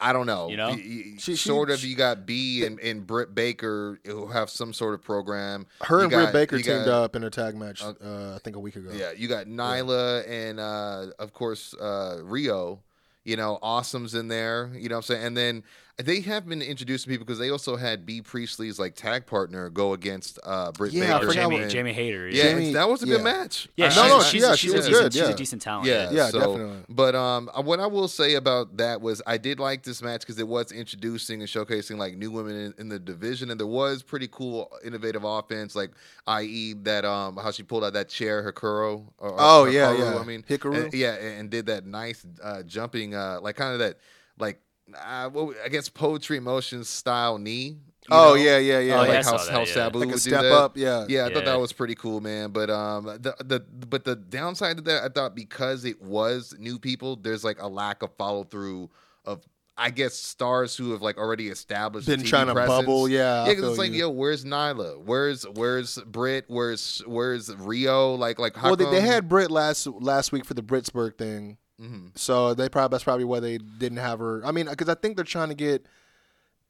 I 0.00 0.12
don't 0.14 0.26
know. 0.26 0.48
You 0.48 0.56
know? 0.56 0.70
You- 0.70 1.18
She- 1.18 1.36
she- 1.36 1.36
sort 1.36 1.70
of. 1.70 1.78
she- 1.80 1.88
You 1.88 1.96
got 1.96 2.24
Bea 2.24 2.64
and, 2.64 2.80
and 2.80 3.06
Britt 3.06 3.34
Baker 3.34 4.00
who 4.06 4.28
have 4.28 4.48
some 4.48 4.72
sort 4.72 4.94
of 4.94 5.02
program. 5.02 5.66
Her 5.82 5.98
You 5.98 6.02
and 6.04 6.10
got- 6.10 6.20
Britt 6.22 6.32
Baker 6.32 6.56
teamed 6.62 6.86
got- 6.86 7.04
up 7.04 7.16
in 7.16 7.24
a 7.24 7.28
tag 7.30 7.54
match. 7.54 7.82
Uh, 7.82 8.34
I 8.34 8.38
think 8.42 8.56
a 8.56 8.58
week 8.60 8.76
ago. 8.76 8.90
Yeah, 8.94 9.12
you 9.12 9.28
got 9.28 9.46
Nyla 9.46 10.26
and 10.28 10.58
uh, 10.58 11.06
of 11.18 11.34
course 11.34 11.74
uh, 11.74 12.20
Riho. 12.22 12.78
You 13.24 13.36
know, 13.36 13.58
Awesome's 13.60 14.14
in 14.14 14.28
there. 14.28 14.70
You 14.74 14.88
know 14.88 14.94
what 14.96 15.10
I'm 15.10 15.16
saying? 15.16 15.24
And 15.26 15.36
then 15.36 15.62
they 15.98 16.20
have 16.20 16.46
been 16.46 16.60
introducing 16.60 17.10
people 17.10 17.24
because 17.24 17.38
they 17.38 17.48
also 17.50 17.74
had 17.76 18.04
Bea 18.04 18.20
Priestley's 18.20 18.78
like 18.78 18.94
tag 18.96 19.24
partner 19.24 19.70
go 19.70 19.94
against 19.94 20.38
uh 20.44 20.70
Britt 20.72 20.92
Yeah, 20.92 21.04
I 21.16 21.18
Baker. 21.20 21.28
forgot 21.28 21.34
Jamie, 21.50 21.62
and- 21.62 21.70
Jamie 21.70 21.92
Hayter. 21.94 22.28
Yeah, 22.28 22.42
Jamie- 22.42 22.72
that 22.74 22.86
was 22.86 23.02
a 23.02 23.06
yeah. 23.06 23.14
good 23.14 23.24
match. 23.24 23.68
yeah. 23.76 23.88
No, 23.94 24.06
no, 24.08 24.20
she's, 24.20 24.30
she- 24.30 24.40
yeah, 24.40 24.50
she's, 24.54 24.60
she 24.60 24.68
a 24.68 24.72
was 24.76 24.86
decent, 24.86 25.02
good, 25.04 25.12
She's 25.14 25.22
yeah. 25.22 25.28
a 25.30 25.34
decent 25.36 25.62
talent. 25.62 25.86
Yeah, 25.88 26.10
Yeah, 26.10 26.28
so- 26.28 26.38
definitely. 26.40 26.76
But 26.90 27.14
um, 27.14 27.48
what 27.64 27.80
I 27.80 27.86
will 27.86 28.08
say 28.08 28.34
about 28.34 28.76
that 28.76 29.00
was 29.00 29.22
I 29.26 29.38
did 29.38 29.58
like 29.58 29.84
this 29.84 30.02
match 30.02 30.20
because 30.20 30.38
it 30.38 30.46
was 30.46 30.70
introducing 30.70 31.40
and 31.40 31.48
showcasing 31.48 31.96
like 31.96 32.14
new 32.16 32.30
women 32.30 32.56
in, 32.56 32.74
in 32.78 32.88
the 32.90 32.98
division, 32.98 33.50
and 33.50 33.58
there 33.58 33.66
was 33.66 34.02
pretty 34.02 34.28
cool, 34.28 34.70
innovative 34.84 35.24
offense, 35.24 35.74
like 35.74 35.92
i.e. 36.26 36.74
that 36.82 37.06
um 37.06 37.38
how 37.38 37.50
she 37.50 37.62
pulled 37.62 37.84
out 37.84 37.94
that 37.94 38.10
chair, 38.10 38.42
Hikaru. 38.52 39.06
Or, 39.18 39.30
or 39.30 39.36
Oh, 39.38 39.64
yeah, 39.64 39.94
Hikaru, 39.94 39.98
yeah. 40.14 40.18
I 40.18 40.24
mean, 40.24 40.42
Hikaru. 40.42 40.84
and- 40.84 40.92
yeah, 40.94 41.14
and, 41.14 41.40
and 41.40 41.50
did 41.50 41.66
that 41.66 41.86
nice 41.86 42.26
uh, 42.42 42.62
jumping, 42.64 43.14
uh, 43.14 43.38
like 43.40 43.56
kind 43.56 43.72
of 43.72 43.78
that, 43.78 43.96
like 44.38 44.60
uh, 44.94 45.28
what, 45.30 45.56
I 45.64 45.68
guess 45.68 45.88
poetry 45.88 46.40
motions 46.40 46.88
style 46.88 47.38
knee. 47.38 47.78
Oh 48.08 48.30
know? 48.30 48.34
yeah, 48.34 48.58
yeah, 48.58 48.78
yeah. 48.78 48.94
Oh, 48.94 48.98
like 48.98 49.08
yeah, 49.08 49.14
how, 49.16 49.22
saw 49.36 49.44
that, 49.44 49.52
how 49.52 49.58
yeah. 49.60 49.64
Sabu 49.64 49.98
like 49.98 50.06
a 50.06 50.12
would 50.12 50.14
do 50.14 50.30
step 50.30 50.42
that. 50.42 50.52
up. 50.52 50.76
Yeah, 50.76 51.06
Yeah, 51.08 51.26
I 51.26 51.32
thought 51.34 51.44
that 51.44 51.58
was 51.60 51.72
pretty 51.72 51.96
cool, 51.96 52.20
man. 52.20 52.50
But 52.50 52.70
um, 52.70 53.04
the 53.06 53.34
the 53.44 53.60
but 53.60 54.04
the 54.04 54.14
downside 54.14 54.76
to 54.76 54.82
that, 54.84 55.02
I 55.02 55.08
thought 55.08 55.34
because 55.34 55.84
it 55.84 56.00
was 56.00 56.54
new 56.58 56.78
people, 56.78 57.16
there's 57.16 57.42
like 57.42 57.60
a 57.60 57.66
lack 57.68 58.02
of 58.02 58.10
follow 58.16 58.44
through 58.44 58.90
of. 59.24 59.44
I 59.78 59.90
guess 59.90 60.14
stars 60.14 60.74
who 60.74 60.92
have 60.92 61.02
like 61.02 61.18
already 61.18 61.48
established 61.48 62.08
a 62.08 62.12
Been 62.12 62.20
TV 62.22 62.28
trying 62.28 62.46
to 62.46 62.54
bubble, 62.54 63.10
yeah, 63.10 63.42
I 63.42 63.48
yeah. 63.48 63.52
'cause 63.52 63.60
feel 63.60 63.68
it's 63.72 63.78
like, 63.78 63.92
you. 63.92 63.98
yo, 63.98 64.08
where's 64.10 64.42
Nyla? 64.42 65.02
Where's 65.04 65.42
where's 65.48 65.98
Britt? 66.06 66.46
Where's 66.48 67.02
where's 67.06 67.50
Riho? 67.50 68.16
Like 68.18 68.38
like 68.38 68.56
how 68.56 68.68
Well, 68.68 68.76
they, 68.76 68.86
they 68.86 69.02
had 69.02 69.28
Britt 69.28 69.50
last 69.50 69.86
last 69.86 70.32
week 70.32 70.46
for 70.46 70.54
the 70.54 70.62
Britsburg 70.62 71.18
thing, 71.18 71.58
Mhm. 71.80 72.16
so 72.18 72.54
they 72.54 72.68
probably 72.68 72.94
that's 72.94 73.04
probably 73.04 73.24
why 73.24 73.40
they 73.40 73.58
didn't 73.58 73.98
have 73.98 74.18
her. 74.18 74.44
I 74.44 74.50
mean, 74.52 74.66
because 74.68 74.88
I 74.88 74.94
think 74.94 75.16
they're 75.16 75.24
trying 75.24 75.48
to 75.50 75.54
get. 75.54 75.86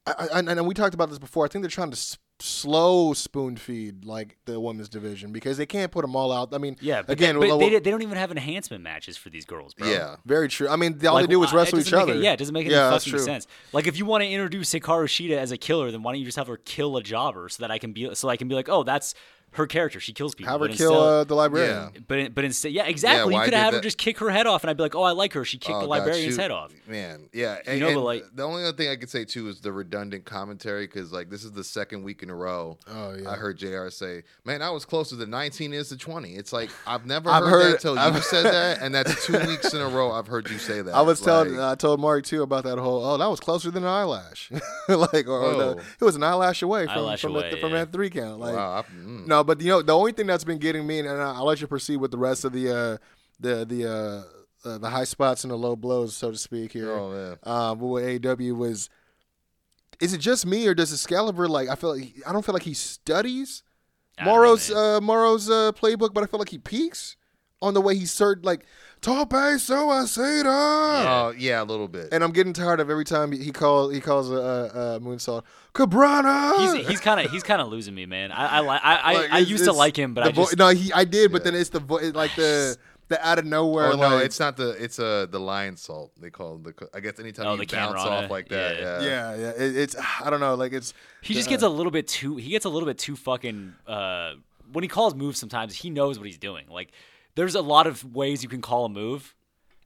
I, 0.07 0.29
I, 0.35 0.39
and 0.39 0.67
we 0.67 0.75
talked 0.75 0.95
about 0.95 1.09
this 1.11 1.19
before. 1.19 1.45
I 1.45 1.49
think 1.49 1.63
they're 1.63 1.71
trying 1.71 1.91
to 1.91 1.97
s- 1.97 2.17
slow 2.39 3.13
spoon 3.13 3.57
feed 3.57 4.05
like 4.05 4.37
the 4.45 4.61
women's 4.61 4.89
division 4.89 5.33
because 5.33 5.57
they 5.57 5.67
can't 5.67 5.91
put 5.91 6.03
them 6.03 6.15
all 6.15 6.31
out. 6.31 6.55
I 6.55 6.59
mean, 6.59 6.77
Yeah, 6.81 7.03
but 7.03 7.11
again, 7.15 7.41
they, 7.41 7.49
but 7.49 7.59
they, 7.59 7.71
they 7.71 7.91
don't 7.91 8.03
even 8.03 8.17
have 8.17 8.31
enhancement 8.31 8.85
matches 8.85 9.17
for 9.17 9.31
these 9.31 9.45
girls, 9.45 9.75
bro. 9.75 9.91
Yeah. 9.91 10.17
very 10.25 10.47
true. 10.49 10.69
I 10.69 10.77
mean, 10.77 11.05
all 11.07 11.15
Like, 11.15 11.27
they 11.27 11.31
do 11.33 11.43
is 11.43 11.53
wrestle 11.53 11.81
each 11.81 11.93
other. 11.93 12.13
it- 12.15 12.23
yeah, 12.23 12.35
it 12.35 12.37
doesn't 12.37 12.53
make 12.53 12.67
any 12.67 12.75
Yeah, 12.77 12.91
fucking 12.91 13.19
sense. 13.19 13.49
Like 13.73 13.89
if 13.89 13.97
you 13.99 14.07
want 14.07 14.23
to 14.23 14.29
introduce 14.31 14.73
Hikaru 14.73 15.07
Shida 15.07 15.37
as 15.37 15.51
a 15.51 15.57
killer, 15.59 15.91
then 15.91 16.05
why 16.05 16.13
don't 16.13 16.21
you 16.21 16.27
just 16.27 16.39
have 16.39 16.47
her 16.47 16.59
kill 16.59 16.97
a 16.97 17.03
jobber 17.03 17.49
so 17.49 17.63
that 17.65 17.73
I 17.73 17.79
can 17.79 17.93
be 17.93 18.15
so 18.15 18.29
I 18.29 18.37
can 18.37 18.47
be 18.47 18.55
like, 18.55 18.69
oh, 18.69 18.85
that's 18.85 19.15
her 19.57 19.67
character. 19.67 20.01
She 20.01 20.13
kills 20.13 20.35
people. 20.35 20.51
Have 20.53 20.61
her 20.61 20.69
but 20.69 20.77
kill 20.77 20.93
instead- 20.93 21.09
uh, 21.09 21.25
the 21.25 21.35
librarian. 21.35 21.91
Yeah. 21.95 22.01
But 22.07 22.35
but 22.35 22.45
instead, 22.45 22.73
yeah, 22.73 22.87
exactly. 22.87 23.33
why 23.35 23.41
you 23.41 23.45
could 23.47 23.55
have 23.55 23.65
did 23.71 23.75
had 23.75 23.75
her 23.75 23.81
just 23.81 23.99
kick 23.99 24.19
her 24.19 24.31
head 24.31 24.47
off, 24.47 24.63
and 24.63 24.71
I'd 24.71 24.77
be 24.77 24.83
like, 24.83 24.95
oh, 24.95 25.03
I 25.03 25.13
like 25.13 25.33
her. 25.35 25.45
She 25.45 25.59
kicked 25.59 25.71
Oh, 25.77 25.81
the 25.81 25.87
God, 25.87 25.91
librarian's 25.91 26.35
shoot. 26.35 26.41
head 26.41 26.51
off. 26.51 26.73
Man, 26.87 27.29
yeah. 27.33 27.59
And, 27.67 27.81
know, 27.81 27.95
but, 27.95 28.01
like- 28.01 28.25
the 28.35 28.43
only 28.43 28.63
other 28.65 28.77
thing 28.77 28.89
I 28.89 28.97
could 28.97 29.11
say 29.11 29.25
too 29.25 29.49
is 29.49 29.61
the 29.61 29.73
redundant 29.73 30.25
commentary 30.25 30.87
because 30.87 31.13
like 31.13 31.31
this 31.31 31.45
is 31.45 31.53
the 31.53 31.65
second 31.65 32.03
week 32.05 32.23
in 32.23 32.31
a 32.31 32.35
row. 32.35 32.79
Oh, 32.89 33.15
yeah. 33.15 33.31
I 33.31 33.35
heard 33.37 33.59
Jr. 33.59 33.89
say, 33.91 34.23
"Man, 34.45 34.63
I 34.63 34.71
was 34.71 34.85
closer 34.85 35.17
to 35.17 35.27
19 35.27 35.73
is 35.73 35.89
to 35.91 35.97
20." 35.97 36.35
It's 36.35 36.53
like 36.53 36.71
I've 36.87 37.07
never 37.07 37.31
I've 37.31 37.43
heard, 37.45 37.51
heard- 37.51 37.73
that 37.75 37.81
till 37.81 37.99
I've- 37.99 38.17
you 38.17 38.23
said 38.23 38.45
that, 38.45 38.83
and 38.83 38.95
that's 38.95 39.27
two 39.27 39.39
weeks 39.47 39.73
in 39.75 39.81
a 39.81 39.89
row 39.89 40.13
I've 40.13 40.27
heard 40.27 40.49
you 40.51 40.59
say 40.59 40.83
that. 40.83 40.95
I 40.95 41.03
was 41.03 41.21
telling, 41.21 41.59
I 41.59 41.75
told 41.75 42.01
Mark 42.01 42.25
too 42.25 42.43
about 42.43 42.65
that 42.65 42.79
whole. 42.79 43.05
Oh, 43.05 43.17
that 43.17 43.27
was 43.29 43.41
closer 43.41 43.71
than 43.71 43.83
an 43.85 43.89
eyelash. 43.89 44.51
like, 44.89 45.27
or, 45.27 45.41
or 45.41 45.55
the, 45.55 45.83
it 46.01 46.05
was 46.05 46.17
an 46.17 46.23
eyelash 46.23 46.63
away 46.63 46.87
from 46.87 46.99
Eyelash 46.99 47.21
from, 47.23 47.35
away, 47.37 47.51
that, 47.51 47.61
from 47.61 47.73
yeah. 47.73 47.79
that 47.85 47.93
three 47.93 48.11
count. 48.11 48.39
Like, 48.41 48.55
wow, 48.55 48.85
I- 48.87 48.93
mm. 48.93 49.27
No, 49.27 49.45
but 49.47 49.61
you 49.61 49.69
know 49.69 49.83
the 49.83 49.95
only 49.97 50.13
thing 50.13 50.27
that's 50.27 50.45
been 50.45 50.59
getting 50.59 50.87
me, 50.87 50.99
and 50.99 51.09
I- 51.09 51.35
I'll 51.37 51.45
let 51.47 51.61
you 51.61 51.67
proceed 51.67 51.97
with 51.99 52.11
the 52.11 52.19
rest 52.19 52.45
of 52.45 52.53
the 52.53 52.71
uh, 52.71 52.97
the 53.41 53.65
the 53.65 53.87
uh, 54.65 54.69
uh, 54.69 54.79
the 54.79 54.91
high 54.91 55.05
spots 55.05 55.45
and 55.45 55.51
the 55.51 55.57
low 55.57 55.77
blows, 55.77 56.17
so 56.17 56.31
to 56.31 56.37
speak. 56.39 56.73
Here, 56.73 56.91
Oh, 56.91 57.11
man. 57.11 57.39
um, 57.45 57.79
but 57.79 57.87
with 57.87 58.05
AEW 58.05 58.57
was, 58.57 58.91
is 60.01 60.13
it 60.13 60.19
just 60.19 60.45
me 60.47 60.67
or 60.67 60.75
does 60.75 60.93
Excalibur 60.93 61.49
like? 61.49 61.69
I 61.69 61.75
feel 61.75 61.97
like 61.97 62.15
I 62.27 62.33
don't 62.33 62.45
feel 62.45 62.53
like 62.53 62.65
he 62.65 62.75
studies 62.75 63.63
I 64.19 64.25
don't 64.25 64.35
Mauro's 64.35 64.71
uh, 64.71 65.01
Mauro's 65.01 65.49
uh, 65.51 65.73
playbook, 65.73 66.13
but 66.15 66.23
I 66.23 66.27
feel 66.27 66.39
like 66.39 66.49
he 66.51 66.59
peaks 66.59 67.17
on 67.63 67.75
the 67.75 67.81
way 67.81 67.97
he 67.97 68.05
served 68.07 68.45
like 68.45 68.65
Tope 69.01 69.31
Suicida. 69.31 70.45
Oh 70.47 71.35
yeah, 71.37 71.63
a 71.63 71.65
little 71.65 71.89
bit. 71.89 72.09
And 72.13 72.25
I'm 72.25 72.33
getting 72.33 72.53
tired 72.53 72.81
of 72.81 72.91
every 72.91 73.05
time 73.05 73.33
he 73.33 73.51
calls 73.53 73.93
he 73.93 74.01
calls 74.01 74.31
a, 74.31 74.35
a, 74.35 74.97
a 74.97 75.01
moonsault 75.01 75.43
Cabrana. 75.75 76.75
He's 76.77 76.89
he's 76.89 77.01
kind 77.01 77.21
of 77.25 77.31
he's 77.31 77.43
kind 77.43 77.61
of 77.61 77.69
losing 77.69 77.95
me, 77.95 78.07
man. 78.07 78.33
I 78.33 78.59
I 78.59 78.61
I, 78.61 78.79
I, 78.97 79.15
Like, 79.15 79.33
I 79.33 79.39
used 79.39 79.65
to 79.65 79.73
like 79.73 79.97
him, 79.97 80.15
but 80.15 80.25
the 80.25 80.31
I 80.31 80.33
vo- 80.33 80.49
no, 80.59 80.69
he 80.69 80.93
I 80.93 81.05
did, 81.05 81.33
but 81.33 81.43
Yeah. 81.45 81.51
then 81.53 81.61
it's 81.61 81.71
the 81.71 81.81
vo- 81.81 82.01
like 82.15 82.35
the 82.37 82.77
the 83.09 83.25
out 83.25 83.39
of 83.39 83.45
nowhere. 83.45 83.93
oh 83.93 83.97
no, 83.97 84.17
like, 84.17 84.25
it's 84.27 84.41
not 84.41 84.57
the 84.57 84.71
it's 84.83 84.99
uh 84.99 85.27
the 85.31 85.39
Lionsault 85.39 86.11
they 86.21 86.31
call 86.31 86.57
it. 86.57 86.65
The, 86.65 86.89
I 86.93 87.01
guess 87.01 87.21
anytime 87.21 87.47
Oh, 87.47 87.53
you 87.55 87.59
the 87.65 87.67
bounce 87.67 88.01
Camerata. 88.01 88.25
off 88.25 88.31
like 88.31 88.49
that, 88.49 88.77
Yeah. 88.79 89.01
yeah, 89.01 89.09
yeah, 89.37 89.37
yeah. 89.37 89.51
It, 89.65 89.77
it's 89.77 89.97
I 90.25 90.31
don't 90.31 90.41
know, 90.41 90.57
like 90.57 90.73
it's 90.73 90.93
he 91.23 91.35
just 91.35 91.49
gets 91.49 91.63
a 91.63 91.69
little 91.69 91.93
bit 91.93 92.09
too 92.09 92.37
he 92.37 92.51
gets 92.51 92.65
a 92.65 92.69
little 92.69 92.87
bit 92.87 92.99
too 92.99 93.15
fucking 93.15 93.75
uh 93.87 94.33
when 94.73 94.83
he 94.83 94.89
calls 94.89 95.15
moves 95.15 95.39
sometimes 95.39 95.77
he 95.77 95.91
knows 95.91 96.19
what 96.19 96.27
he's 96.27 96.39
doing. 96.39 96.65
Like 96.69 96.91
there's 97.37 97.55
a 97.55 97.62
lot 97.62 97.87
of 97.87 98.05
ways 98.14 98.43
you 98.43 98.49
can 98.49 98.61
call 98.61 98.87
a 98.87 98.89
move. 98.89 99.34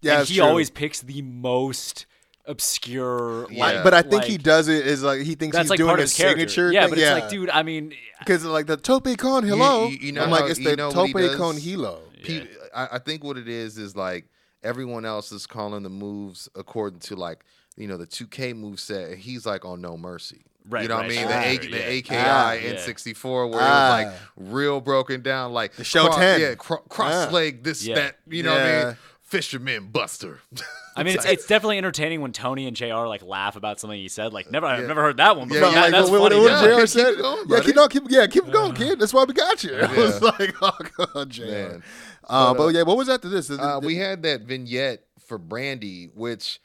yeah. 0.01 0.20
and 0.20 0.28
he 0.28 0.36
true. 0.36 0.44
always 0.44 0.70
picks 0.70 1.01
the 1.03 1.20
most 1.22 2.07
obscure 2.46 3.46
Yeah. 3.51 3.61
like 3.64 3.84
But 3.84 3.94
I 3.94 4.03
think 4.03 4.24
he 4.24 4.36
does 4.38 4.68
it 4.68 4.86
is 4.86 5.03
like 5.03 5.20
he 5.22 5.34
thinks 5.34 5.57
he's 5.57 5.70
like 5.70 5.76
doing 5.76 5.88
part 5.88 6.01
a 6.01 6.03
of 6.03 6.09
his 6.09 6.16
character. 6.16 6.48
signature. 6.48 6.72
Yeah, 6.72 6.82
thing. 6.82 6.90
but 6.90 6.98
it's 6.98 7.11
like, 7.20 7.28
dude, 7.30 7.51
I 7.51 7.62
mean, 7.62 7.92
because 8.18 8.44
like 8.44 8.66
the 8.66 8.76
Tope 8.76 9.16
Con 9.18 9.44
Hilo. 9.44 9.86
you- 9.88 9.98
you 9.98 10.12
know 10.12 10.24
I'm 10.24 10.30
like 10.30 10.42
how- 10.42 10.46
it's 10.48 10.59
you 10.59 10.70
the 10.70 10.76
know 10.76 10.90
Tope? 10.90 11.12
Con 11.36 11.57
Hilo. 11.57 12.01
Pe- 12.22 12.46
I, 12.74 12.88
I 12.92 12.98
think 12.98 13.24
what 13.24 13.36
it 13.38 13.48
is 13.48 13.78
is 13.78 13.96
like 13.96 14.26
everyone 14.62 15.05
else 15.05 15.32
is 15.32 15.46
calling 15.46 15.82
the 15.82 15.88
moves 15.90 16.48
according 16.55 17.01
to 17.01 17.16
like 17.16 17.44
you 17.76 17.86
know 17.88 17.96
the 17.96 18.07
2K 18.07 18.55
move 18.55 18.78
set. 18.80 19.11
And 19.11 19.18
he's 19.18 19.46
like 19.46 19.64
on 19.64 19.80
No 19.80 19.96
Mercy. 19.96 20.44
Right, 20.71 20.83
you 20.83 20.89
know 20.89 20.97
right, 20.97 21.01
what 21.01 21.05
I 21.07 21.09
mean? 21.09 21.18
sure, 21.18 21.29
the, 21.29 21.47
A- 21.47 21.62
sure, 21.62 21.71
the. 21.73 21.93
AKI 21.93 22.16
Ah, 22.16 22.53
yeah. 22.53 22.73
N64 22.75 23.51
where 23.51 23.61
Ah. 23.61 23.99
it 24.01 24.05
was 24.05 24.12
like 24.14 24.21
real 24.37 24.81
broken 24.81 25.21
down, 25.23 25.53
like 25.53 25.75
the 25.75 25.85
Show 25.85 26.09
10. 26.09 26.41
yeah, 26.41 26.55
cro- 26.55 26.79
cross 26.89 27.29
Ah. 27.29 27.31
leg, 27.33 27.62
this 27.64 27.85
Yeah. 27.85 27.97
that, 27.97 28.16
you 28.29 28.43
know 28.43 28.53
what 28.53 28.62
I 28.62 28.85
mean? 28.85 28.97
Fisherman 29.23 29.89
Buster. 29.93 30.41
I 30.97 31.05
mean, 31.05 31.14
it's, 31.14 31.25
it's 31.25 31.47
definitely 31.47 31.79
entertaining 31.79 32.21
when 32.21 32.33
Tony 32.33 32.66
and 32.66 32.77
Jr. 32.77 33.07
like 33.07 33.23
laugh 33.23 33.55
about 33.57 33.79
something 33.79 33.99
he 33.99 34.09
said. 34.09 34.33
Like, 34.33 34.51
never, 34.51 34.66
I've 34.66 34.81
Yeah. 34.81 34.87
never 34.89 35.03
heard 35.03 35.16
that 35.18 35.37
one 35.37 35.49
Yeah, 35.49 35.61
before. 35.61 35.73
yeah, 35.73 35.81
Like, 35.83 35.91
that's 35.93 36.11
what, 36.11 36.21
what, 36.21 36.33
funny. 36.33 36.43
what 36.45 36.51
Yeah, 36.53 36.62
JR 36.75 36.81
keep- 36.81 36.89
said? 36.89 37.14
keep 37.14 37.18
going, 37.23 37.47
yeah, 37.49 37.61
keep 37.61 37.77
on, 37.79 37.89
keep 37.89 38.03
yeah, 38.11 38.27
keep 38.27 38.51
going, 38.51 38.75
kid. 38.75 38.99
That's 38.99 39.14
why 39.14 39.25
we 39.25 39.33
got 39.35 39.62
you. 39.64 39.77
I 39.77 39.97
was 39.97 40.21
like, 40.39 40.55
oh 40.61 40.77
god, 41.14 41.31
JR. 41.31 41.45
Man. 41.47 41.83
Uh, 42.29 42.53
But, 42.53 42.59
but, 42.59 42.64
uh, 42.64 42.68
yeah, 42.68 42.83
what 42.83 42.97
was 42.97 43.09
after 43.09 43.29
this? 43.29 43.51
uh, 43.51 43.81
we 43.83 43.97
had 43.97 44.23
that 44.25 44.43
vignette 44.43 45.05
for 45.27 45.39
Brandi, 45.39 46.11
which 46.14 46.61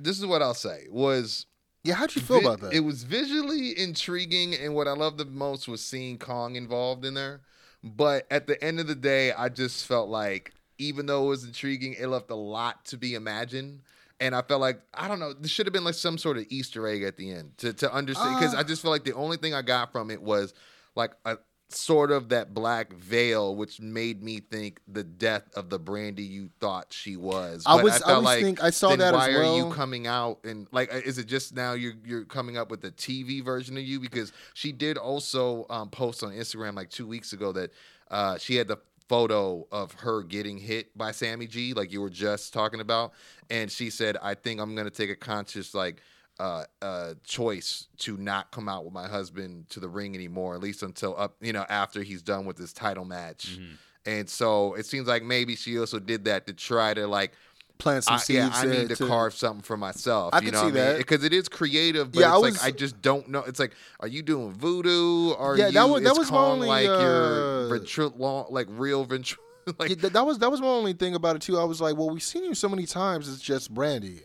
this 0.00 0.18
is 0.18 0.26
what 0.26 0.42
I'll 0.42 0.54
say 0.54 0.86
was 0.90 1.46
yeah, 1.88 1.94
how'd 1.94 2.14
you 2.14 2.22
feel 2.22 2.40
vi- 2.40 2.46
about 2.46 2.60
that? 2.60 2.72
It 2.74 2.80
was 2.80 3.02
visually 3.04 3.78
intriguing, 3.78 4.54
and 4.54 4.74
what 4.74 4.86
I 4.86 4.92
loved 4.92 5.18
the 5.18 5.24
most 5.24 5.66
was 5.68 5.80
seeing 5.80 6.18
Kong 6.18 6.56
involved 6.56 7.04
in 7.04 7.14
there. 7.14 7.40
But 7.82 8.26
at 8.30 8.46
the 8.46 8.62
end 8.62 8.80
of 8.80 8.86
the 8.86 8.94
day, 8.94 9.32
I 9.32 9.48
just 9.48 9.86
felt 9.86 10.08
like, 10.08 10.52
even 10.78 11.06
though 11.06 11.24
it 11.24 11.28
was 11.28 11.44
intriguing, 11.44 11.94
it 11.98 12.06
left 12.08 12.30
a 12.30 12.34
lot 12.34 12.84
to 12.86 12.96
be 12.96 13.14
imagined. 13.14 13.80
And 14.20 14.34
I 14.34 14.42
felt 14.42 14.60
like 14.60 14.80
I 14.92 15.06
don't 15.08 15.20
know. 15.20 15.32
There 15.32 15.48
should 15.48 15.66
have 15.66 15.72
been 15.72 15.84
like 15.84 15.94
some 15.94 16.18
sort 16.18 16.38
of 16.38 16.44
Easter 16.50 16.86
egg 16.88 17.04
at 17.04 17.16
the 17.16 17.30
end 17.30 17.56
to 17.58 17.72
to 17.74 17.92
understand 17.92 18.36
because 18.38 18.52
Uh. 18.54 18.58
I 18.58 18.62
just 18.64 18.82
feel 18.82 18.90
like 18.90 19.04
the 19.04 19.14
only 19.14 19.36
thing 19.36 19.54
I 19.54 19.62
got 19.62 19.92
from 19.92 20.10
it 20.10 20.20
was 20.20 20.54
like 20.96 21.12
a 21.24 21.38
sort 21.70 22.10
of 22.10 22.30
that 22.30 22.54
black 22.54 22.92
veil, 22.94 23.54
which 23.54 23.80
made 23.80 24.22
me 24.22 24.40
think 24.40 24.80
the 24.88 25.04
death 25.04 25.42
of 25.54 25.68
the 25.68 25.78
Brandi 25.78 26.26
you 26.26 26.48
thought 26.60 26.86
she 26.90 27.16
was. 27.16 27.62
I 27.66 27.82
was- 27.82 28.00
I 28.02 28.06
felt 28.06 28.16
was 28.18 28.24
like, 28.24 28.42
think- 28.42 28.62
I 28.62 28.70
saw 28.70 28.96
that 28.96 29.12
as 29.14 29.18
why 29.18 29.30
are 29.32 29.56
you 29.56 29.70
coming 29.74 30.06
out 30.06 30.38
and 30.44 30.66
like 30.72 30.90
is 30.92 31.18
it 31.18 31.26
just 31.26 31.54
now 31.54 31.74
you're 31.74 31.92
you're 32.04 32.24
coming 32.24 32.56
up 32.56 32.70
with 32.70 32.80
the 32.80 32.90
TV 32.92 33.44
version 33.44 33.76
of 33.76 33.82
you? 33.82 34.00
Because 34.00 34.32
she 34.54 34.72
did 34.72 34.96
also 34.96 35.66
um, 35.68 35.90
post 35.90 36.22
on 36.24 36.32
Instagram 36.32 36.74
like 36.74 36.88
two 36.90 37.06
weeks 37.06 37.32
ago 37.34 37.52
that 37.52 37.70
uh, 38.10 38.38
she 38.38 38.56
had 38.56 38.66
the 38.68 38.78
photo 39.08 39.66
of 39.72 39.92
her 39.94 40.22
getting 40.22 40.58
hit 40.58 40.96
by 40.96 41.10
Sammy 41.12 41.46
G 41.46 41.74
like 41.74 41.92
you 41.92 42.00
were 42.00 42.10
just 42.10 42.52
talking 42.54 42.80
about. 42.80 43.12
And 43.50 43.70
she 43.70 43.90
said 43.90 44.16
I 44.22 44.34
think 44.34 44.60
I'm 44.60 44.74
gonna 44.74 44.90
take 44.90 45.10
a 45.10 45.16
conscious 45.16 45.74
like 45.74 46.00
uh, 46.38 46.64
uh, 46.82 47.14
choice 47.24 47.88
to 47.98 48.16
not 48.16 48.50
come 48.50 48.68
out 48.68 48.84
with 48.84 48.94
my 48.94 49.08
husband 49.08 49.68
to 49.70 49.80
the 49.80 49.88
ring 49.88 50.14
anymore 50.14 50.54
at 50.54 50.60
least 50.60 50.82
until 50.82 51.18
up 51.18 51.34
you 51.40 51.52
know 51.52 51.66
after 51.68 52.02
he's 52.02 52.22
done 52.22 52.44
with 52.44 52.56
his 52.58 52.72
title 52.72 53.04
match 53.04 53.58
Mm-hmm. 53.58 53.74
and 54.06 54.28
so 54.30 54.74
it 54.74 54.86
seems 54.86 55.08
like 55.08 55.22
maybe 55.24 55.56
she 55.56 55.78
also 55.78 55.98
did 55.98 56.24
that 56.26 56.46
to 56.46 56.52
try 56.52 56.94
to 56.94 57.06
like 57.06 57.32
plant 57.78 58.02
some 58.04 58.14
I, 58.14 58.18
seeds. 58.18 58.38
yeah, 58.38 58.50
I 58.52 58.66
need 58.66 58.88
to, 58.88 59.06
carve 59.06 59.34
something 59.34 59.62
for 59.62 59.76
myself. 59.76 60.34
I 60.34 60.38
you 60.38 60.46
can 60.46 60.52
know 60.54 60.60
see 60.62 60.64
what 60.66 60.74
that. 60.74 60.98
because 60.98 61.22
it 61.22 61.32
is 61.32 61.48
creative. 61.48 62.10
But 62.10 62.20
Yeah, 62.20 62.34
I 62.34 62.36
was- 62.38 62.60
like 62.60 62.74
I 62.74 62.76
just 62.76 63.00
don't 63.02 63.28
know. 63.28 63.40
It's 63.44 63.60
like, 63.60 63.72
are 64.00 64.08
you 64.08 64.22
doing 64.22 64.52
voodoo? 64.52 65.30
Or 65.34 65.56
Yeah, 65.56 65.66
you, 65.68 65.72
that 65.74 65.88
was- 65.88 66.02
that 66.02 66.12
is 66.12 66.18
was 66.18 66.30
my 66.32 66.38
only, 66.38 66.66
like 66.66 66.88
uh, 66.88 67.00
your 67.00 67.78
ventrilo- 67.78 68.50
like 68.50 68.66
real 68.70 69.06
ventri- 69.06 69.36
like 69.78 69.90
Yeah, 69.90 69.96
that, 70.00 70.12
that 70.12 70.26
was 70.26 70.38
that 70.40 70.50
was 70.50 70.60
my 70.60 70.66
only 70.66 70.92
thing 70.92 71.14
about 71.14 71.36
it 71.36 71.42
too. 71.42 71.56
I 71.58 71.62
was 71.64 71.80
like, 71.80 71.96
well, 71.96 72.10
we've 72.10 72.22
seen 72.22 72.42
you 72.44 72.54
so 72.54 72.68
many 72.68 72.84
times. 72.86 73.28
It's 73.28 73.40
just 73.42 73.72
Brandi, 73.72 74.22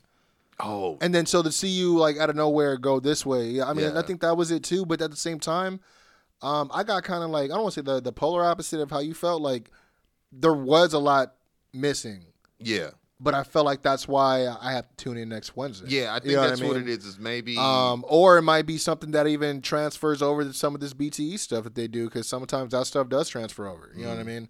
oh 0.64 0.97
and 1.01 1.14
then 1.14 1.26
so 1.26 1.43
to 1.43 1.51
see 1.51 1.68
you 1.68 1.97
like 1.97 2.18
out 2.18 2.30
of 2.30 2.36
nowhere 2.36 2.78
go 2.78 2.99
this 2.99 3.26
way. 3.26 3.49
Yeah, 3.49 3.70
I 3.70 3.74
mean, 3.74 3.91
Yeah. 3.93 3.99
I 3.99 4.01
think 4.01 4.22
that 4.22 4.36
was 4.38 4.49
it 4.51 4.64
too. 4.64 4.86
But 4.86 5.01
at 5.01 5.11
the 5.11 5.18
same 5.18 5.39
time, 5.39 5.80
um, 6.41 6.72
I 6.74 6.84
got 6.84 7.03
kind 7.03 7.24
of 7.24 7.30
like 7.30 7.45
I 7.51 7.53
don't 7.55 7.64
want 7.64 7.74
to 7.76 7.80
say 7.82 7.84
the 7.84 8.01
the 8.01 8.11
polar 8.14 8.43
opposite 8.43 8.80
of 8.80 8.89
how 8.89 8.99
you 8.99 9.14
felt. 9.14 9.41
Like 9.41 9.70
there 10.32 10.53
was 10.53 10.93
a 10.93 10.99
lot 10.99 11.36
missing, 11.74 12.26
yeah 12.59 12.89
but 13.20 13.34
I 13.34 13.43
felt 13.43 13.66
like 13.66 13.82
that's 13.84 14.05
why 14.05 14.47
I 14.59 14.74
have 14.74 14.89
to 14.89 14.95
tune 14.97 15.16
in 15.16 15.30
next 15.30 15.55
Wednesday. 15.55 15.86
Yeah, 15.88 16.14
I 16.14 16.20
think 16.20 16.32
You 16.32 16.36
know 16.36 16.49
that's 16.49 16.61
what, 16.61 16.74
mean? 16.76 16.82
it 16.82 16.89
is. 16.89 17.05
Is 17.05 17.18
maybe 17.20 17.55
Um, 17.57 18.03
or 18.09 18.38
it 18.38 18.41
might 18.41 18.66
be 18.66 18.78
something 18.78 19.11
that 19.11 19.28
even 19.28 19.61
transfers 19.61 20.22
over 20.22 20.43
to 20.43 20.51
some 20.51 20.76
of 20.76 20.82
this 20.82 20.93
BTE 20.93 21.39
stuff 21.39 21.64
that 21.64 21.74
they 21.76 21.88
do, 21.88 22.05
because 22.05 22.28
sometimes 22.28 22.72
that 22.74 22.86
stuff 22.86 23.07
does 23.07 23.30
transfer 23.30 23.66
over. 23.66 23.91
You 23.95 24.03
know 24.03 24.09
Mm. 24.09 24.16
what 24.18 24.20
I 24.20 24.24
mean? 24.24 24.49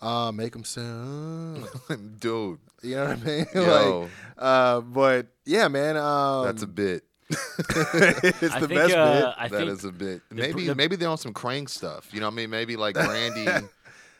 Uh, 0.00 0.32
make 0.32 0.52
them 0.52 0.64
sound. 0.64 1.66
dude. 2.20 2.58
You 2.82 2.96
know 2.96 3.08
what 3.08 3.18
I 3.18 3.24
mean? 3.24 3.46
Yo. 3.54 4.00
like, 4.00 4.10
uh, 4.38 4.80
but 4.80 5.26
yeah, 5.44 5.68
man. 5.68 5.96
Um, 5.96 6.46
That's 6.46 6.62
a 6.62 6.66
bit. 6.66 7.04
it's 7.30 8.54
I 8.54 8.60
the 8.60 8.66
think, 8.68 8.70
best 8.80 8.94
uh, 8.94 9.12
bit. 9.20 9.34
I 9.38 9.48
That 9.48 9.58
think 9.58 9.70
is 9.70 9.84
a 9.84 9.92
bit. 9.92 10.22
Maybe 10.30 10.66
the- 10.66 10.74
maybe 10.74 10.96
they're 10.96 11.08
on 11.10 11.18
some 11.18 11.32
crank 11.34 11.68
stuff. 11.68 12.08
You 12.12 12.20
know 12.20 12.26
what 12.26 12.32
I 12.32 12.36
mean? 12.36 12.50
Maybe 12.50 12.76
like 12.76 12.94
Brandi. 12.96 13.68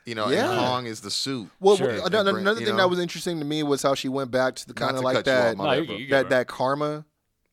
you 0.04 0.14
know, 0.14 0.28
Yeah. 0.28 0.50
and 0.50 0.58
Kong 0.60 0.86
is 0.86 1.00
the 1.00 1.10
suit. 1.10 1.48
Well, 1.60 1.76
Sure. 1.76 1.90
another, 1.90 2.32
Brent, 2.32 2.46
another 2.46 2.60
thing 2.60 2.68
know? 2.76 2.76
that 2.76 2.90
was 2.90 2.98
interesting 2.98 3.38
to 3.38 3.44
me 3.44 3.62
was 3.62 3.82
how 3.82 3.94
she 3.94 4.08
went 4.08 4.30
back 4.30 4.54
to 4.56 4.66
the 4.68 4.74
kind 4.74 4.96
of 4.96 5.02
like 5.02 5.16
cut 5.16 5.26
you 5.26 5.32
that 5.32 5.50
off, 5.52 5.56
my 5.56 5.76
No, 5.76 5.82
you- 5.82 5.94
you- 5.96 6.10
that 6.10 6.28
that 6.30 6.46
karma 6.46 7.04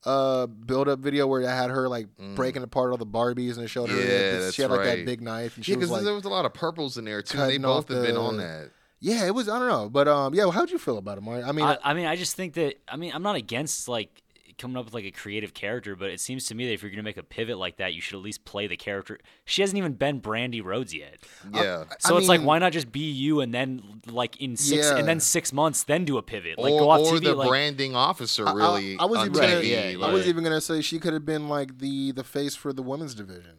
uh 0.08 0.48
build 0.48 0.88
up 0.88 1.00
video 1.00 1.28
where 1.28 1.48
I 1.48 1.54
had 1.56 1.70
her 1.70 1.90
like 1.90 2.08
Mm. 2.20 2.36
breaking 2.36 2.64
apart 2.64 2.92
all 2.92 2.98
the 2.98 3.06
Barbies 3.06 3.56
and 3.56 3.66
it 3.66 3.68
showed 3.68 3.90
her 3.90 3.96
Yeah, 3.96 4.06
that 4.06 4.40
that's 4.42 4.56
she 4.56 4.62
had 4.62 4.72
like 4.72 4.84
that 4.86 5.06
big 5.06 5.22
knife 5.22 5.56
and 5.58 5.66
she 5.66 5.72
Yeah, 5.74 5.76
because 5.78 5.92
like 5.92 6.04
there 6.04 6.14
was 6.14 6.26
a 6.26 6.30
lot 6.30 6.46
of 6.46 6.54
purples 6.54 6.98
in 6.98 7.06
there 7.06 7.22
too. 7.22 7.38
They 7.38 7.58
both 7.58 7.90
have 7.90 8.02
been 8.04 8.16
on 8.18 8.38
that. 8.38 8.72
yeah 9.00 9.26
it 9.26 9.36
was 9.36 9.50
I 9.50 9.60
don't 9.60 9.68
know 9.68 9.90
but 9.90 10.08
um 10.08 10.34
yeah 10.34 10.50
how'd 10.50 10.72
you 10.72 10.78
feel 10.80 10.98
about 10.98 11.18
it 11.18 11.22
Mark? 11.22 11.44
I 11.46 11.52
mean 11.52 11.66
I, 11.66 11.78
I 11.84 11.94
mean, 11.94 12.06
I 12.06 12.16
just 12.16 12.36
think 12.36 12.54
that 12.54 12.76
I 12.88 12.96
mean, 12.96 13.12
I'm 13.14 13.24
not 13.24 13.36
against 13.36 13.88
like 13.90 14.24
coming 14.58 14.78
up 14.78 14.86
with 14.86 14.94
like 14.94 15.06
a 15.06 15.12
creative 15.12 15.54
character, 15.54 15.96
but 15.96 16.10
it 16.10 16.20
seems 16.20 16.46
to 16.48 16.56
me 16.56 16.66
that 16.68 16.74
if 16.74 16.82
you're 16.82 16.92
gonna 16.92 17.04
make 17.04 17.18
a 17.18 17.24
pivot 17.24 17.58
like 17.58 17.78
that, 17.78 17.94
you 17.94 18.02
should 18.02 18.16
at 18.16 18.22
least 18.22 18.44
play 18.46 18.68
the 18.68 18.78
character. 18.78 19.20
She 19.46 19.62
hasn't 19.62 19.78
even 19.78 19.94
been 19.94 20.22
Brandi 20.22 20.64
Rhodes 20.64 20.94
yet, 20.94 21.18
Yeah. 21.54 21.60
Uh, 21.62 21.86
so 22.00 22.16
I 22.16 22.20
it's 22.20 22.28
like 22.28 22.42
why 22.42 22.60
not 22.60 22.72
just 22.74 22.92
be 22.92 23.10
you 23.12 23.42
and 23.42 23.54
then 23.54 24.02
like 24.08 24.42
in 24.42 24.56
six 24.58 24.88
Yeah. 24.88 24.98
and 24.98 25.08
then 25.08 25.20
six 25.20 25.54
months 25.54 25.84
then 25.84 26.06
do 26.06 26.18
a 26.18 26.22
pivot, 26.24 26.58
like 26.60 26.74
or 26.74 26.80
go 26.80 26.90
off 26.90 27.02
or 27.02 27.14
TV, 27.18 27.24
the 27.26 27.36
like 27.36 27.48
branding 27.50 27.96
officer 27.96 28.48
I- 28.48 28.52
I- 28.52 28.54
really 28.56 28.98
I, 29.00 29.06
was 29.06 29.20
on 29.20 29.28
even 29.28 29.42
gonna, 29.42 29.54
TV. 29.62 29.98
yeah, 30.00 30.06
I 30.06 30.12
was 30.12 30.28
even 30.28 30.44
gonna 30.44 30.62
say 30.62 30.82
she 30.82 31.00
could 31.00 31.14
have 31.14 31.26
been 31.26 31.48
like 31.50 31.80
the 31.80 32.12
the 32.12 32.24
face 32.24 32.56
for 32.56 32.74
the 32.74 32.82
women's 32.84 33.14
division 33.16 33.54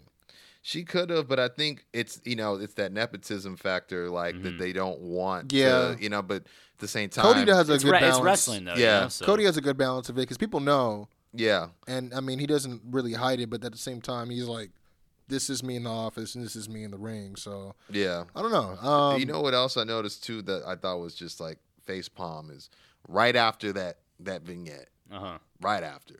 She 0.68 0.84
could 0.84 1.08
have, 1.08 1.26
but 1.28 1.40
I 1.40 1.48
think 1.48 1.86
it's 1.94 2.20
you 2.26 2.36
know 2.36 2.56
it's 2.56 2.74
that 2.74 2.92
nepotism 2.92 3.56
factor, 3.56 4.10
like 4.10 4.34
Mm-hmm. 4.34 4.44
that 4.44 4.58
they 4.58 4.74
don't 4.74 5.00
want. 5.00 5.50
Yeah. 5.50 5.94
to, 5.94 5.96
you 5.98 6.10
know, 6.10 6.20
but 6.20 6.42
at 6.42 6.78
the 6.78 6.86
same 6.88 7.08
time, 7.08 7.24
Cody 7.24 7.50
has 7.50 7.70
a 7.70 7.72
it's, 7.72 7.84
good 7.84 7.92
re- 7.92 8.00
balance 8.00 8.18
it's 8.18 8.24
wrestling 8.24 8.64
though. 8.66 8.74
Yeah. 8.74 8.96
you 8.98 9.02
know, 9.04 9.08
so. 9.08 9.24
Cody 9.24 9.44
has 9.44 9.56
a 9.56 9.62
good 9.62 9.78
balance 9.78 10.10
of 10.10 10.18
it 10.18 10.20
because 10.20 10.36
people 10.36 10.60
know 10.60 11.08
Yeah, 11.32 11.68
and 11.86 12.12
I 12.12 12.20
mean 12.20 12.38
he 12.38 12.46
doesn't 12.46 12.82
really 12.90 13.14
hide 13.14 13.40
it 13.40 13.48
but 13.48 13.64
at 13.64 13.72
the 13.72 13.78
same 13.78 14.02
time 14.02 14.28
he's 14.28 14.44
like 14.46 14.70
this 15.28 15.48
is 15.48 15.62
me 15.62 15.76
in 15.76 15.84
the 15.84 15.90
office 15.90 16.34
and 16.34 16.44
this 16.44 16.54
is 16.54 16.68
me 16.68 16.84
in 16.84 16.90
the 16.90 16.98
ring 16.98 17.34
so 17.36 17.74
yeah. 17.90 18.24
I 18.36 18.42
don't 18.42 18.52
know 18.52 18.76
um 18.86 19.18
you 19.18 19.24
know 19.24 19.40
what 19.40 19.54
else 19.54 19.78
I 19.78 19.84
noticed 19.84 20.22
too 20.22 20.42
that 20.42 20.64
I 20.66 20.76
thought 20.76 20.98
was 21.00 21.14
just 21.14 21.40
like 21.40 21.56
face 21.86 22.10
palm 22.10 22.50
is 22.50 22.68
right 23.08 23.36
after 23.36 23.72
that 23.72 24.00
that 24.20 24.42
vignette, 24.42 24.90
Uh-huh. 25.10 25.38
right 25.62 25.82
after, 25.82 26.16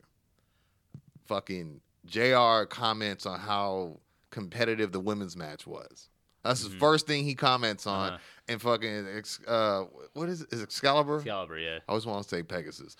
fucking 1.26 1.80
Jr. 2.06 2.64
comments 2.68 3.26
on 3.26 3.38
how 3.40 3.98
competitive 4.30 4.92
the 4.92 5.00
women's 5.00 5.36
match 5.36 5.66
was. 5.66 6.08
That's 6.44 6.62
the 6.62 6.70
first 6.78 7.06
thing 7.06 7.24
he 7.24 7.34
comments 7.34 7.86
on, 7.86 8.06
Mm-hmm. 8.12 8.14
Uh-huh. 8.14 8.22
and 8.48 8.62
fucking 8.62 9.22
uh, 9.48 9.82
what 10.14 10.28
is 10.28 10.42
it? 10.42 10.52
Is 10.52 10.62
Excalibur? 10.62 11.16
Excalibur, 11.16 11.58
yeah. 11.58 11.76
I 11.78 11.90
always 11.90 12.06
want 12.06 12.22
to 12.22 12.28
say 12.28 12.42
Pegasus. 12.42 12.96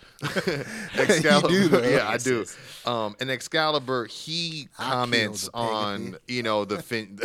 Excalibur. 0.97 1.49
You 1.53 1.63
do, 1.63 1.69
though. 1.69 1.83
yeah, 1.89 2.09
I 2.09 2.19
do. 2.19 2.45
Um, 2.85 3.17
and 3.21 3.31
Excalibur, 3.31 4.07
he 4.07 4.69
comments 4.77 5.49
on 5.55 6.17
you 6.27 6.43
know 6.43 6.65
the 6.65 6.83
fin- 6.83 7.19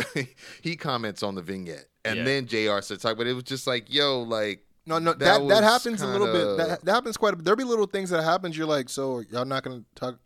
he 0.62 0.76
comments 0.76 1.22
on 1.22 1.34
the 1.34 1.42
vignette, 1.42 1.86
and 2.04 2.18
Yeah. 2.18 2.24
then 2.24 2.46
Jr. 2.46 2.80
said 2.80 3.00
talk, 3.00 3.16
but 3.18 3.26
it 3.26 3.34
was 3.34 3.44
just 3.44 3.66
like 3.66 3.92
yo, 3.92 4.22
like 4.22 4.64
No, 4.86 4.98
no, 4.98 5.12
that 5.12 5.18
That 5.18 5.38
that, 5.38 5.42
was 5.42 5.60
happens 5.60 6.00
a 6.02 6.06
little 6.06 6.26
bit. 6.32 6.56
That, 6.56 6.84
that 6.84 6.92
happens 6.92 7.16
quite 7.16 7.34
a 7.34 7.36
bit. 7.36 7.44
There'll 7.44 7.56
be 7.56 7.64
little 7.64 7.86
things 7.86 8.10
that 8.10 8.22
happens. 8.22 8.56
You're 8.56 8.66
like, 8.66 8.88
so 8.88 9.20
y'all 9.30 9.44
not 9.44 9.62
gonna 9.62 9.82
talk 9.94 10.16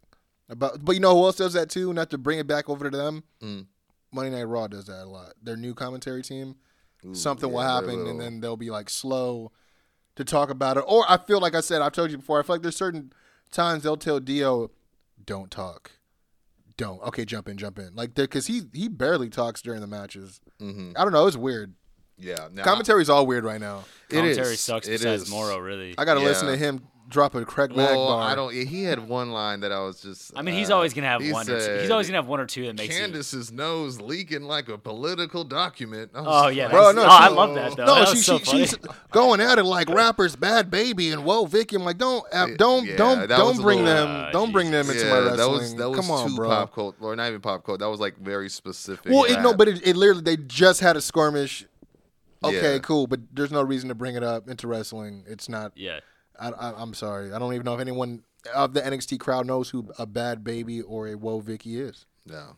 about? 0.49 0.85
But 0.85 0.93
you 0.93 1.01
know 1.01 1.15
who 1.17 1.25
else 1.25 1.37
does 1.37 1.53
that 1.55 1.71
too? 1.71 1.93
Not 1.93 2.11
to 2.11 2.19
bring 2.19 2.39
it 2.39 2.47
back 2.47 2.69
over 2.69 2.89
to 2.91 2.97
them. 2.97 3.25
Mm. 3.43 3.67
Monday 4.13 4.31
Night 4.37 4.45
Raw 4.45 4.67
does 4.69 4.87
that 4.87 5.05
a 5.05 5.09
lot. 5.09 5.35
Their 5.43 5.57
new 5.57 5.75
commentary 5.75 6.23
team. 6.23 6.57
ooh, 7.05 7.15
something 7.15 7.51
will 7.53 7.61
happen, 7.61 8.05
they're 8.05 8.13
and 8.13 8.21
then 8.21 8.41
they'll 8.41 8.57
be 8.57 8.71
like 8.71 8.89
slow 8.91 9.53
to 10.17 10.25
talk 10.25 10.51
about 10.51 10.77
it. 10.79 10.85
Or 10.87 11.05
I 11.09 11.17
feel 11.19 11.41
like 11.41 11.55
I 11.55 11.61
said, 11.61 11.83
I've 11.83 11.93
told 11.93 12.11
you 12.11 12.17
before. 12.19 12.41
I 12.41 12.43
feel 12.43 12.55
like 12.57 12.63
there's 12.63 12.77
certain 12.77 13.13
times 13.53 13.83
they'll 13.83 13.97
tell 13.97 14.19
Dio, 14.21 14.71
"Don't 15.25 15.51
talk." 15.51 15.93
Don't. 16.77 17.03
Okay, 17.03 17.25
jump 17.25 17.49
in, 17.49 17.57
jump 17.59 17.79
in. 17.79 17.95
Like, 17.97 18.15
because 18.15 18.47
he 18.47 18.63
he 18.73 18.89
barely 18.89 19.29
talks 19.29 19.61
during 19.63 19.81
the 19.81 19.87
matches. 19.87 20.41
Mhm. 20.61 20.93
I 20.97 21.03
don't 21.05 21.13
know. 21.13 21.27
It's 21.27 21.37
weird. 21.37 21.75
yeah, 22.17 22.49
now, 22.53 22.65
Commentary's 22.65 23.09
all 23.11 23.27
weird 23.27 23.45
right 23.45 23.61
now. 23.61 23.85
it 24.11 24.15
Commentary 24.17 24.55
is, 24.55 24.61
sucks 24.61 24.89
it 24.89 24.93
besides 24.93 25.23
is. 25.25 25.31
Mauro, 25.31 25.59
really. 25.59 25.95
I 25.99 26.05
got 26.05 26.15
to 26.15 26.21
Yeah. 26.21 26.27
listen 26.27 26.49
to 26.49 26.57
him 26.57 26.83
drop 27.09 27.35
a 27.35 27.45
Craig 27.45 27.71
Mack 27.75 27.91
Well, 27.91 28.09
bar. 28.09 28.23
I 28.31 28.35
don't. 28.35 28.55
yeah, 28.55 28.65
He 28.65 28.83
had 28.85 29.09
one 29.09 29.31
line 29.33 29.61
that 29.61 29.73
I 29.73 29.81
was 29.81 30.01
just. 30.03 30.33
I 30.37 30.43
mean, 30.43 30.55
he's 30.55 30.71
uh, 30.71 30.75
always 30.77 30.93
gonna 30.95 31.07
have 31.07 31.23
he 31.23 31.33
one. 31.33 31.49
Or 31.49 31.59
two. 31.61 31.79
He's 31.81 31.91
always 31.91 32.07
gonna 32.07 32.19
have 32.19 32.27
one 32.29 32.39
or 32.41 32.47
two 32.47 32.67
that 32.67 32.77
makes 32.77 32.95
you. 32.95 33.01
Candace's 33.01 33.51
nose 33.51 34.01
leaking 34.01 34.43
like 34.43 34.69
a 34.69 34.77
political 34.79 35.45
document. 35.45 36.11
Oh 36.15 36.49
yeah, 36.49 36.69
Bro, 36.69 36.93
no, 36.93 37.03
oh, 37.03 37.07
I 37.09 37.29
love 37.29 37.55
that 37.55 37.77
though. 37.77 37.87
No, 37.87 37.95
that 37.97 38.09
she, 38.09 38.17
so 38.19 38.39
she 38.39 38.45
she's 38.45 38.75
going 39.11 39.41
at 39.41 39.59
it 39.59 39.65
like 39.65 39.89
rappers, 39.89 40.37
Bhad 40.37 40.71
Bhabie, 40.71 41.13
and 41.13 41.25
whoa, 41.25 41.47
Vicky. 41.47 41.77
I'm 41.77 41.85
like, 41.85 41.99
don't, 41.99 42.25
uh, 42.33 42.47
don't, 42.57 42.85
Yeah, 42.87 42.97
don't, 42.97 43.29
that 43.29 43.39
was 43.45 43.57
don't 43.57 43.63
bring 43.65 43.85
little- 43.85 44.07
them, 44.07 44.09
Ah, 44.27 44.31
don't 44.31 44.53
bring 44.53 44.71
them 44.71 44.89
into 44.91 45.05
yeah, 45.05 45.11
my 45.11 45.19
wrestling. 45.21 45.37
that 45.39 45.49
was 45.51 45.75
that 45.77 45.91
was 45.91 46.01
Come 46.01 46.11
on, 46.11 46.29
too 46.31 46.37
bro. 46.37 46.49
pop 46.49 46.75
cult, 46.75 46.97
or 47.01 47.17
not 47.17 47.29
even 47.29 47.41
pop 47.41 47.65
cult. 47.65 47.81
That 47.81 47.89
was 47.89 48.01
like 48.01 48.19
very 48.19 48.49
specific. 48.49 49.11
Well, 49.13 49.25
it, 49.25 49.41
no, 49.41 49.55
but 49.55 49.69
it, 49.69 49.87
it 49.87 49.97
literally 49.97 50.23
they 50.23 50.37
just 50.37 50.81
had 50.81 50.97
a 50.97 51.01
skirmish. 51.01 51.65
Okay, 52.45 52.75
Yeah. 52.75 52.79
cool, 52.79 53.09
but 53.09 53.19
there's 53.33 53.51
no 53.51 53.63
reason 53.63 53.89
to 53.89 53.97
bring 53.97 54.15
it 54.15 54.23
up 54.23 54.49
into 54.49 54.69
wrestling. 54.69 55.25
It's 55.27 55.49
not. 55.49 55.73
yeah. 55.75 55.99
I, 56.39 56.51
I, 56.51 56.81
I'm 56.83 56.95
sorry. 56.95 57.33
I 57.33 57.39
don't 57.39 57.53
even 57.55 57.65
know 57.65 57.75
if 57.75 57.81
anyone 57.81 58.23
of 58.55 58.73
the 58.75 58.81
NXT 58.81 59.19
crowd 59.21 59.47
knows 59.47 59.71
who 59.71 59.91
a 59.99 60.07
Bhad 60.07 60.43
Bhabie 60.43 60.83
or 60.87 61.09
a 61.09 61.15
Woah 61.17 61.43
Vicky 61.43 61.81
is. 61.81 62.07
no. 62.27 62.57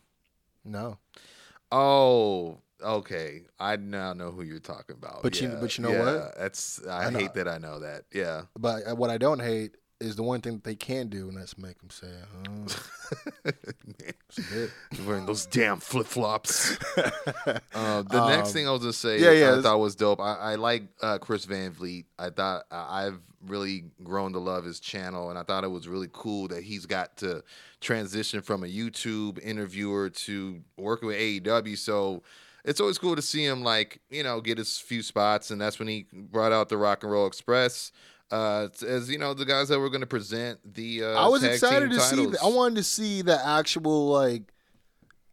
No, 0.63 0.99
Oh, 1.71 2.59
okay. 2.83 3.43
I 3.59 3.77
now 3.77 4.13
know 4.13 4.29
who 4.31 4.43
you're 4.43 4.59
talking 4.59 4.95
about. 4.95 5.23
But 5.23 5.41
you- 5.41 5.47
but 5.59 5.77
you 5.77 5.83
know 5.83 5.91
yeah, 5.91 5.99
what? 6.03 6.37
That's 6.37 6.85
I, 6.85 7.07
I 7.07 7.11
hate 7.11 7.33
that 7.33 7.47
I 7.47 7.57
know 7.57 7.79
that. 7.79 8.03
Yeah. 8.13 8.43
but 8.57 8.87
uh, 8.87 8.95
what 8.95 9.09
I 9.09 9.17
don't 9.17 9.39
hate 9.39 9.75
is 10.01 10.15
the 10.15 10.23
one 10.23 10.41
thing 10.41 10.53
that 10.53 10.63
they 10.63 10.75
can 10.75 11.07
do, 11.07 11.27
and 11.29 11.37
that's 11.37 11.57
make 11.57 11.79
them 11.79 11.89
say, 11.89 12.07
oh, 12.49 13.51
wearing 15.05 15.25
those 15.25 15.45
damn 15.45 15.77
flip 15.79 16.07
flops. 16.07 16.77
uh, 16.97 18.01
the 18.03 18.27
next 18.27 18.49
Um, 18.49 18.53
thing 18.53 18.67
I 18.67 18.71
was 18.71 18.81
gonna 18.81 18.93
say, 18.93 19.19
yeah, 19.19 19.31
yeah, 19.31 19.45
I 19.45 19.49
it's- 19.49 19.63
thought 19.63 19.79
was 19.79 19.95
dope. 19.95 20.19
I, 20.19 20.35
I 20.35 20.55
like 20.55 20.83
uh, 21.01 21.17
Chris 21.17 21.45
Van 21.45 21.71
Vliet. 21.71 22.05
I 22.17 22.29
thought 22.29 22.63
I- 22.71 23.05
I've 23.07 23.19
really 23.47 23.85
grown 24.03 24.33
to 24.33 24.39
love 24.39 24.63
his 24.63 24.79
channel, 24.79 25.29
and 25.29 25.37
I 25.39 25.43
thought 25.43 25.63
it 25.63 25.71
was 25.71 25.87
really 25.87 26.09
cool 26.11 26.47
that 26.49 26.63
he's 26.63 26.85
got 26.85 27.17
to 27.17 27.43
transition 27.79 28.41
from 28.41 28.63
a 28.63 28.67
YouTube 28.67 29.39
interviewer 29.43 30.09
to 30.09 30.61
working 30.77 31.07
with 31.07 31.17
AEW. 31.17 31.77
So 31.77 32.23
it's 32.63 32.79
always 32.79 32.97
cool 32.99 33.15
to 33.15 33.21
see 33.21 33.43
him 33.43 33.63
like 33.63 33.99
you 34.09 34.23
know 34.23 34.41
get 34.41 34.57
his 34.57 34.77
few 34.77 35.01
spots, 35.01 35.51
and 35.51 35.59
that's 35.59 35.79
when 35.79 35.87
he 35.87 36.05
brought 36.13 36.51
out 36.51 36.69
the 36.69 36.77
Rock 36.77 37.03
and 37.03 37.11
Roll 37.11 37.27
Express. 37.27 37.91
Uh, 38.31 38.69
as 38.87 39.09
you 39.09 39.17
know, 39.17 39.33
the 39.33 39.45
guys 39.45 39.67
that 39.69 39.79
were 39.79 39.89
going 39.89 40.01
to 40.01 40.07
present 40.07 40.59
the 40.73 41.03
uh, 41.03 41.25
I 41.25 41.27
was 41.27 41.43
excited 41.43 41.91
to 41.91 41.99
see. 41.99 42.25
The, 42.25 42.39
I 42.41 42.47
wanted 42.47 42.75
to 42.75 42.83
see 42.83 43.21
the 43.21 43.45
actual 43.45 44.07
like. 44.09 44.43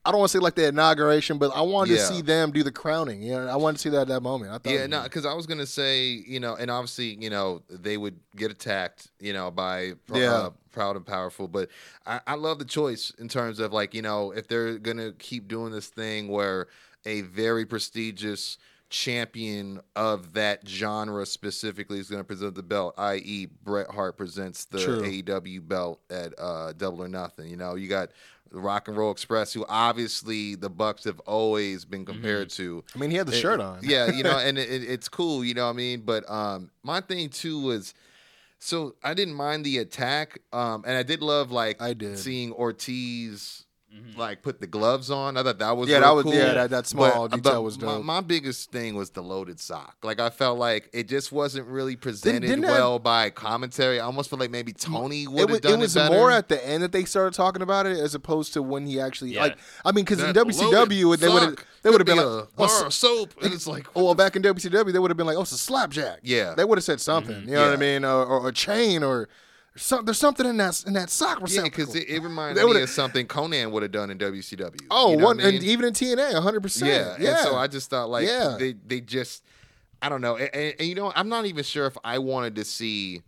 I 0.04 0.10
don't 0.10 0.20
want 0.20 0.30
to 0.32 0.38
say 0.38 0.42
like 0.42 0.54
the 0.54 0.66
inauguration, 0.68 1.36
but 1.36 1.54
I 1.54 1.60
wanted 1.60 1.90
Yeah. 1.92 1.98
to 1.98 2.06
see 2.14 2.22
them 2.22 2.50
do 2.50 2.62
the 2.62 2.72
crowning. 2.72 3.20
You 3.20 3.32
know, 3.32 3.46
I 3.46 3.56
wanted 3.56 3.76
to 3.76 3.82
see 3.82 3.88
that 3.90 4.02
at 4.02 4.08
that 4.08 4.22
moment. 4.22 4.50
I 4.50 4.54
thought, 4.54 4.70
Yeah, 4.72 4.86
no, 4.86 5.02
because 5.02 5.26
I 5.26 5.34
was 5.34 5.44
gonna 5.46 5.66
say, 5.66 6.06
you 6.06 6.40
know, 6.40 6.54
and 6.54 6.70
obviously, 6.70 7.18
you 7.22 7.28
know, 7.28 7.62
they 7.68 7.98
would 7.98 8.18
get 8.34 8.50
attacked, 8.50 9.08
you 9.20 9.34
know, 9.34 9.50
by 9.50 9.92
Yeah. 10.12 10.32
uh, 10.32 10.50
proud 10.72 10.96
and 10.96 11.04
powerful. 11.04 11.46
But 11.46 11.68
I, 12.06 12.20
I 12.26 12.34
love 12.36 12.58
the 12.58 12.64
choice 12.64 13.12
in 13.18 13.28
terms 13.28 13.58
of 13.58 13.72
like, 13.74 13.92
you 13.92 14.00
know, 14.00 14.30
if 14.30 14.48
they're 14.48 14.78
gonna 14.78 15.12
keep 15.12 15.46
doing 15.46 15.72
this 15.72 15.88
thing 15.88 16.28
where 16.28 16.68
a 17.04 17.20
very 17.22 17.66
prestigious 17.66 18.56
champion 18.90 19.80
of 19.96 20.32
that 20.34 20.66
genre 20.66 21.24
specifically 21.26 21.98
is 21.98 22.08
going 22.10 22.20
to 22.20 22.24
present 22.26 22.54
the 22.54 22.62
belt, 22.62 22.94
i.e., 22.98 23.46
Bret 23.64 23.90
Hart 23.90 24.16
presents 24.16 24.64
the 24.66 24.78
True. 24.82 25.00
AEW 25.02 25.66
belt 25.66 26.00
at 26.10 26.34
uh, 26.38 26.72
Double 26.72 27.02
or 27.02 27.08
Nothing. 27.08 27.48
You 27.48 27.56
know, 27.56 27.74
you 27.74 27.88
got 27.88 28.10
the 28.50 28.58
Rock 28.60 28.88
and 28.88 28.96
Roll 28.96 29.10
Express, 29.10 29.52
who 29.52 29.64
obviously 29.68 30.54
the 30.54 30.70
Bucks 30.70 31.04
have 31.04 31.20
always 31.20 31.84
been 31.84 32.06
compared 32.06 32.48
to. 32.50 32.82
I 32.94 32.98
mean, 32.98 33.10
he 33.10 33.16
had 33.16 33.26
the 33.26 33.36
It- 33.36 33.40
shirt 33.40 33.60
on. 33.60 33.80
Yeah, 33.82 34.10
you 34.10 34.22
know, 34.22 34.38
and 34.42 34.56
it, 34.58 34.70
it- 34.70 34.84
it's 34.90 35.08
cool, 35.08 35.44
you 35.44 35.52
know 35.54 35.64
what 35.66 35.72
I 35.74 35.76
mean? 35.76 36.00
But 36.00 36.28
um 36.30 36.70
my 36.82 37.00
thing 37.02 37.28
too 37.28 37.60
was 37.60 37.92
so 38.58 38.94
I 39.04 39.12
didn't 39.14 39.34
mind 39.34 39.64
the 39.66 39.78
attack. 39.78 40.38
Um 40.52 40.82
and 40.86 40.96
I 40.96 41.02
did 41.02 41.20
love 41.20 41.52
like 41.52 41.80
I 41.82 41.92
did. 41.92 42.18
seeing 42.18 42.52
Ortiz 42.52 43.66
Mm-hmm. 43.94 44.20
like 44.20 44.42
put 44.42 44.60
the 44.60 44.66
gloves 44.66 45.10
on. 45.10 45.38
I 45.38 45.42
thought 45.42 45.58
that 45.60 45.74
was 45.74 45.88
Yeah, 45.88 46.00
that 46.00 46.10
was- 46.10 46.24
cool. 46.24 46.34
yeah, 46.34 46.52
that- 46.52 46.68
that 46.70 46.86
small 46.86 47.06
uh, 47.06 47.28
But- 47.28 47.36
detail 47.36 47.52
but 47.54 47.62
was 47.62 47.78
my- 47.80 47.86
dope. 47.86 48.04
My, 48.04 48.20
biggest 48.20 48.70
thing 48.70 48.94
was 48.96 49.08
the 49.10 49.22
loaded 49.22 49.58
sock. 49.58 49.96
Like 50.02 50.20
I 50.20 50.28
felt 50.28 50.58
like 50.58 50.90
it 50.92 51.08
just 51.08 51.32
wasn't 51.32 51.66
really 51.68 51.96
presented 51.96 52.42
didn't 52.42 52.60
that- 52.62 52.70
well 52.72 52.98
by 52.98 53.30
commentary. 53.30 53.98
I 53.98 54.04
almost 54.04 54.28
feel 54.28 54.38
like 54.38 54.50
maybe 54.50 54.74
Tony 54.74 55.26
would 55.26 55.40
have 55.40 55.50
was, 55.50 55.60
done 55.60 55.74
it 55.74 55.78
was 55.78 55.94
better. 55.94 56.14
more 56.14 56.30
at 56.30 56.50
the 56.50 56.64
end 56.68 56.82
that 56.82 56.92
they 56.92 57.06
started 57.06 57.32
talking 57.34 57.62
about 57.62 57.86
it 57.86 57.96
as 57.98 58.14
opposed 58.14 58.52
to 58.52 58.62
when 58.62 58.86
he 58.86 59.00
actually 59.00 59.32
Yeah. 59.32 59.42
like. 59.44 59.58
I 59.86 59.92
mean, 59.92 60.04
because 60.04 60.22
in 60.22 60.34
WCW 60.34 61.16
they 61.16 61.28
would 61.30 61.42
have 61.42 61.56
they 61.82 61.88
would 61.88 62.00
have 62.00 62.06
been 62.06 62.16
be 62.18 62.22
like, 62.22 62.26
a 62.26 62.28
oh, 62.42 62.48
bar 62.56 62.68
so- 62.68 62.88
soap, 62.90 63.34
and 63.42 63.54
it's 63.54 63.66
like, 63.66 63.86
oh, 63.96 64.04
well, 64.04 64.14
back 64.14 64.36
in 64.36 64.42
WCW 64.42 64.92
they 64.92 64.98
would 64.98 65.10
have 65.10 65.16
been 65.16 65.26
like, 65.26 65.38
oh, 65.38 65.42
it's 65.42 65.52
a 65.52 65.56
slapjack. 65.58 66.18
Yeah. 66.22 66.52
they 66.54 66.64
would 66.64 66.76
have 66.76 66.84
said 66.84 67.00
something. 67.00 67.34
Mm-hmm. 67.34 67.48
You 67.48 67.54
know 67.54 67.64
what 67.64 67.72
I 67.72 67.76
mean, 67.76 68.04
or, 68.04 68.26
or 68.26 68.48
a 68.48 68.52
chain, 68.52 69.02
or 69.02 69.30
some, 69.78 70.04
there's 70.04 70.18
something 70.18 70.44
in 70.46 70.56
that 70.58 70.84
in 70.86 70.92
that 70.94 71.10
sock 71.10 71.40
yeah, 71.48 71.62
because 71.62 71.94
it, 71.94 72.08
it 72.08 72.22
reminded 72.22 72.64
me 72.64 72.82
of 72.82 72.88
something 72.90 73.26
Konnan 73.26 73.70
would 73.70 73.82
have 73.82 73.92
done 73.92 74.10
in 74.10 74.18
WCW. 74.18 74.80
oh, 74.90 75.12
you 75.12 75.16
know 75.16 75.24
one 75.24 75.40
I 75.40 75.44
mean? 75.44 75.54
and 75.56 75.64
even 75.64 75.86
in 75.86 75.92
TNA, 75.94 76.34
100. 76.34 76.62
percent 76.62 76.90
Yeah, 76.90 77.16
yeah. 77.18 77.30
And 77.30 77.38
so 77.40 77.56
I 77.56 77.66
just 77.66 77.88
thought 77.90 78.10
like 78.10 78.26
Yeah. 78.26 78.56
they 78.58 78.74
they 78.86 79.00
just 79.00 79.44
I 80.02 80.08
don't 80.08 80.20
know, 80.20 80.36
and, 80.36 80.50
and, 80.54 80.74
and 80.78 80.88
you 80.88 80.94
know 80.94 81.12
I'm 81.14 81.28
not 81.28 81.46
even 81.46 81.64
sure 81.64 81.86
if 81.86 81.96
I 82.04 82.18
wanted 82.18 82.54
to 82.56 82.64
see 82.64 83.22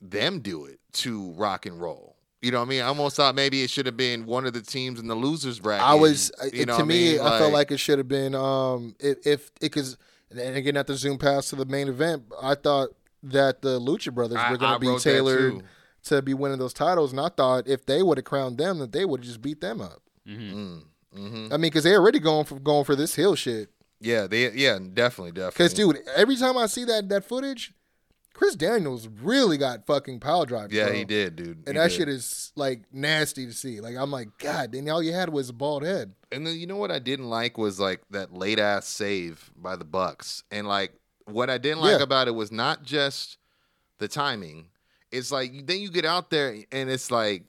them 0.00 0.40
do 0.40 0.64
it 0.66 0.78
to 0.92 1.30
rock 1.32 1.66
and 1.66 1.80
roll. 1.80 2.16
You 2.42 2.50
know 2.52 2.58
what 2.60 2.66
I 2.66 2.70
mean? 2.70 2.80
I 2.82 2.86
almost 2.86 3.16
thought 3.16 3.34
maybe 3.34 3.62
it 3.62 3.68
should 3.68 3.84
have 3.84 3.98
been 3.98 4.24
one 4.24 4.46
of 4.46 4.54
the 4.54 4.62
teams 4.62 4.98
in 4.98 5.06
the 5.08 5.14
losers 5.14 5.60
bracket. 5.60 5.86
I 5.86 5.94
was 5.94 6.32
you 6.52 6.62
it- 6.62 6.68
know 6.68 6.78
to 6.78 6.86
me. 6.86 7.12
mean? 7.12 7.20
I 7.20 7.38
felt 7.38 7.52
like 7.52 7.70
it 7.70 7.76
should 7.78 7.98
have 7.98 8.08
been 8.08 8.34
um 8.34 8.94
if 8.98 9.26
if 9.26 9.46
it 9.48 9.60
because 9.60 9.98
and 10.30 10.56
again 10.56 10.76
at 10.76 10.86
the 10.86 10.94
zoom 10.94 11.18
pass 11.18 11.50
to 11.50 11.56
the 11.56 11.66
main 11.66 11.88
event. 11.88 12.24
I 12.42 12.54
thought 12.54 12.90
that 13.22 13.62
the 13.62 13.78
Lucha 13.80 14.12
Brothers 14.12 14.38
I- 14.38 14.50
were 14.50 14.56
going 14.58 14.80
to 14.80 14.92
be 14.94 14.98
tailored 14.98 15.62
to 16.04 16.22
be 16.22 16.32
winning 16.34 16.58
those 16.58 16.72
titles, 16.72 17.10
and 17.12 17.20
I 17.20 17.28
thought 17.28 17.68
if 17.68 17.84
they 17.86 18.02
would 18.02 18.18
have 18.18 18.24
crowned 18.24 18.56
them, 18.58 18.78
that 18.78 18.92
they 18.92 19.04
would 19.04 19.20
have 19.20 19.26
just 19.26 19.42
beat 19.42 19.60
them 19.60 19.80
up. 19.80 20.00
Mm, 20.26 20.82
mhm. 21.16 21.46
I 21.52 21.56
mean, 21.56 21.60
because 21.62 21.84
they're 21.84 21.98
already 22.00 22.18
going 22.20 22.44
for 22.46 22.58
going 22.58 22.84
for 22.84 22.96
this 22.96 23.14
hill 23.14 23.34
shit. 23.34 23.68
yeah, 24.00 24.26
they 24.26 24.50
yeah 24.52 24.78
definitely 24.78 25.32
definitely. 25.32 25.50
Because 25.50 25.74
dude, 25.74 25.98
every 26.16 26.36
time 26.36 26.56
I 26.56 26.66
see 26.66 26.84
that 26.84 27.08
that 27.10 27.24
footage, 27.26 27.74
Chris 28.32 28.54
Daniels 28.54 29.08
really 29.08 29.58
got 29.58 29.84
fucking 29.86 30.20
power 30.20 30.46
drive. 30.46 30.72
yeah, 30.72 30.86
bro. 30.86 30.94
he 30.94 31.04
did, 31.04 31.36
dude. 31.36 31.48
And 31.66 31.68
He 31.68 31.72
that 31.74 31.90
did. 31.90 31.92
shit 31.92 32.08
is 32.08 32.52
like 32.56 32.84
nasty 32.92 33.44
to 33.46 33.52
see. 33.52 33.80
Like 33.80 33.96
I'm 33.96 34.10
like, 34.10 34.28
God, 34.38 34.72
then 34.72 34.88
all 34.88 35.02
you 35.02 35.12
had 35.12 35.28
was 35.30 35.50
a 35.50 35.52
bald 35.52 35.82
head. 35.82 36.14
And 36.32 36.46
then 36.46 36.56
you 36.58 36.66
know 36.66 36.76
what 36.76 36.90
I 36.90 36.98
didn't 37.00 37.28
like 37.28 37.58
was 37.58 37.78
like 37.80 38.00
that 38.10 38.32
late 38.32 38.58
ass 38.58 38.86
save 38.86 39.50
by 39.56 39.76
the 39.76 39.84
Bucks. 39.84 40.44
And 40.50 40.66
like 40.68 40.92
what 41.26 41.50
I 41.50 41.58
didn't 41.58 41.80
like 41.80 41.98
Yeah. 41.98 42.04
about 42.04 42.28
it 42.28 42.32
was 42.32 42.50
not 42.52 42.82
just 42.82 43.36
the 43.98 44.08
timing. 44.08 44.66
It's 45.12 45.30
like 45.32 45.66
then 45.66 45.80
you 45.80 45.90
get 45.90 46.04
out 46.04 46.30
there 46.30 46.56
and 46.72 46.88
it's 46.90 47.10
like 47.10 47.44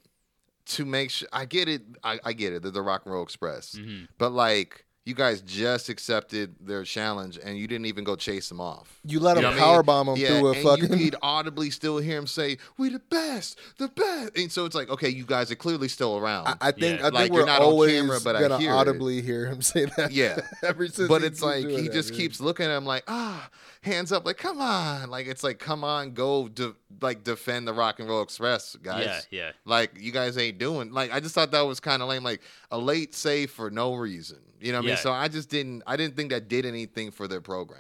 to 0.68 0.86
make 0.86 1.10
sure 1.12 1.28
I 1.34 1.46
get 1.46 1.68
it. 1.68 1.82
I, 2.04 2.20
I 2.24 2.34
get 2.34 2.54
it. 2.54 2.62
They're 2.64 2.72
the 2.72 2.82
Rock 2.82 3.04
and 3.06 3.14
Roll 3.14 3.24
Express. 3.24 3.76
Mm-hmm. 3.76 4.06
But 4.18 4.32
like 4.32 4.86
you 5.04 5.16
guys 5.16 5.42
just 5.42 5.90
accepted 5.90 6.56
their 6.62 6.84
challenge 6.84 7.40
and 7.44 7.58
you 7.58 7.66
didn't 7.68 7.88
even 7.88 8.04
go 8.04 8.16
chase 8.16 8.50
them 8.50 8.62
off. 8.62 9.00
You 9.04 9.20
let 9.20 9.36
You 9.36 9.42
know 9.42 9.50
him 9.52 9.58
what 9.58 9.64
I 9.64 9.72
mean? 9.74 9.84
powerbomb 10.06 10.16
him 10.16 10.22
yeah, 10.22 10.28
through 10.40 10.48
a 10.50 10.52
and 10.54 10.64
fucking. 10.64 11.00
You 11.00 11.06
could 11.12 11.20
audibly 11.24 11.72
still 11.72 11.98
hear 11.98 12.18
him 12.20 12.28
say, 12.28 12.58
"We 12.78 12.90
the 12.90 13.00
best, 13.00 13.58
the 13.80 13.88
best," 13.88 14.38
and 14.38 14.52
so 14.52 14.66
it's 14.66 14.76
like, 14.76 14.90
okay, 14.90 15.10
you 15.10 15.26
guys 15.26 15.50
are 15.52 15.56
clearly 15.56 15.88
still 15.88 16.18
around. 16.20 16.48
I, 16.48 16.56
I 16.62 16.72
think 16.72 17.00
Yeah. 17.00 17.08
I 17.08 17.10
Like, 17.10 17.14
think 17.24 17.34
you're 17.34 17.42
we're 17.44 17.48
not 17.48 17.62
on 17.62 17.68
always 17.68 17.92
camera, 17.94 18.20
but 18.24 18.36
I 18.36 18.42
gonna 18.42 18.60
hear 18.60 18.70
it. 18.72 18.76
audibly 18.76 19.22
hear 19.24 19.48
him 19.48 19.62
say 19.64 19.86
that. 19.98 20.12
Yeah. 20.12 20.40
every 20.64 20.90
since 20.90 21.08
but 21.08 21.24
it's 21.24 21.42
like 21.42 21.64
doing 21.64 21.78
he 21.80 21.88
that, 21.88 21.94
just 21.94 22.10
dude. 22.10 22.18
keeps 22.20 22.40
looking 22.40 22.68
at 22.68 22.78
him 22.78 22.86
like 22.86 23.04
ah 23.08 23.50
hands 23.82 24.12
up 24.12 24.24
like 24.28 24.38
come 24.38 24.62
on 24.62 25.10
like 25.10 25.26
it's 25.26 25.44
like 25.44 25.58
come 25.58 25.84
on 25.84 26.12
go 26.14 26.48
de- 26.48 26.76
like 27.02 27.24
defend 27.24 27.68
the 27.68 27.74
rock 27.74 28.00
and 28.00 28.08
roll 28.08 28.22
express 28.22 28.76
guys 28.76 29.26
Yeah, 29.32 29.46
yeah. 29.46 29.52
like 29.66 30.00
you 30.00 30.12
guys 30.12 30.38
ain't 30.38 30.60
doing 30.60 30.92
like 30.94 31.12
i 31.12 31.20
just 31.20 31.34
thought 31.34 31.50
that 31.50 31.62
was 31.62 31.80
kind 31.80 32.04
of 32.04 32.08
lame 32.08 32.24
like 32.24 32.42
a 32.70 32.78
late 32.78 33.16
save 33.16 33.50
for 33.50 33.72
no 33.72 33.96
reason 33.96 34.38
you 34.62 34.72
know 34.72 34.80
what 34.80 34.86
i 34.86 34.88
mean 34.90 34.98
so 34.98 35.12
i 35.12 35.28
just 35.28 35.50
didn't 35.50 35.84
i 35.88 35.96
didn't 35.98 36.16
think 36.16 36.30
that 36.32 36.48
did 36.48 36.66
anything 36.66 37.12
for 37.12 37.28
their 37.28 37.42
program 37.42 37.80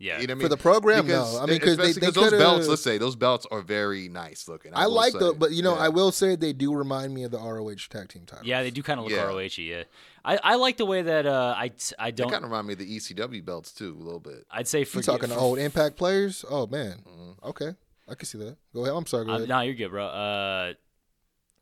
Yeah. 0.00 0.20
you 0.20 0.28
know 0.28 0.34
what 0.34 0.38
I 0.38 0.38
mean? 0.38 0.42
For 0.44 0.48
the 0.50 0.56
program, 0.70 1.06
no. 1.08 1.24
Because- 1.24 1.36
I 1.40 1.46
mean, 1.46 1.58
'cause 1.60 1.76
they- 1.76 1.92
they 1.92 2.10
those 2.12 2.30
belts. 2.30 2.68
Let's 2.68 2.82
say 2.82 2.98
those 2.98 3.16
belts 3.16 3.46
are 3.50 3.62
very 3.62 4.08
nice 4.08 4.46
looking. 4.46 4.70
I 4.72 4.86
will 4.86 4.94
like 4.94 5.12
say. 5.12 5.18
the, 5.18 5.32
but 5.32 5.50
you 5.50 5.62
know, 5.66 5.74
Yeah. 5.74 5.86
I 5.86 5.88
will 5.88 6.12
say 6.12 6.36
they 6.36 6.52
do 6.52 6.72
remind 6.72 7.12
me 7.12 7.24
of 7.24 7.32
the 7.32 7.38
ROH 7.40 7.88
tag 7.90 8.08
team 8.08 8.24
titles. 8.24 8.46
Yeah, 8.46 8.62
they 8.62 8.70
do 8.70 8.80
kind 8.84 9.00
of 9.00 9.06
look 9.06 9.12
Yeah. 9.12 9.24
ROH. 9.26 9.58
Yeah, 9.58 9.82
I, 10.24 10.38
I 10.52 10.54
like 10.54 10.76
the 10.76 10.86
way 10.86 11.02
that 11.02 11.26
uh, 11.26 11.52
I 11.58 11.72
I 11.98 12.12
don't. 12.12 12.30
kind 12.30 12.44
of 12.44 12.50
remind 12.50 12.68
me 12.68 12.74
of 12.74 12.78
the 12.78 12.86
ECW 12.96 13.44
belts 13.44 13.72
too, 13.72 13.96
a 14.00 14.04
little 14.04 14.20
bit. 14.20 14.46
I'd 14.52 14.68
say 14.68 14.84
for 14.84 14.98
You 14.98 15.02
talking 15.02 15.30
to 15.30 15.36
old 15.36 15.58
Impact 15.58 15.96
players? 15.96 16.44
Oh 16.48 16.68
man, 16.68 17.02
Mm-hmm. 17.04 17.48
okay, 17.48 17.70
I 18.08 18.14
can 18.14 18.26
see 18.26 18.38
that. 18.38 18.56
Go 18.72 18.82
ahead. 18.84 18.94
I'm 18.94 19.04
sorry. 19.06 19.24
Go 19.26 19.32
Uh, 19.32 19.36
ahead. 19.38 19.48
no, 19.48 19.60
you're 19.62 19.74
good, 19.74 19.90
bro. 19.90 20.06
Uh, 20.06 20.74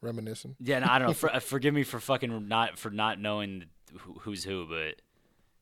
Reminiscing. 0.02 0.56
yeah, 0.60 0.80
no, 0.80 0.86
I 0.90 0.98
don't 0.98 1.08
know. 1.08 1.14
For, 1.14 1.34
uh, 1.34 1.40
forgive 1.40 1.72
me 1.72 1.82
for 1.84 1.98
fucking 2.00 2.48
not 2.48 2.78
for 2.78 2.90
not 2.90 3.18
knowing 3.18 3.52
who, 3.60 3.66
who's 4.20 4.44
who, 4.44 4.66
but 4.66 5.00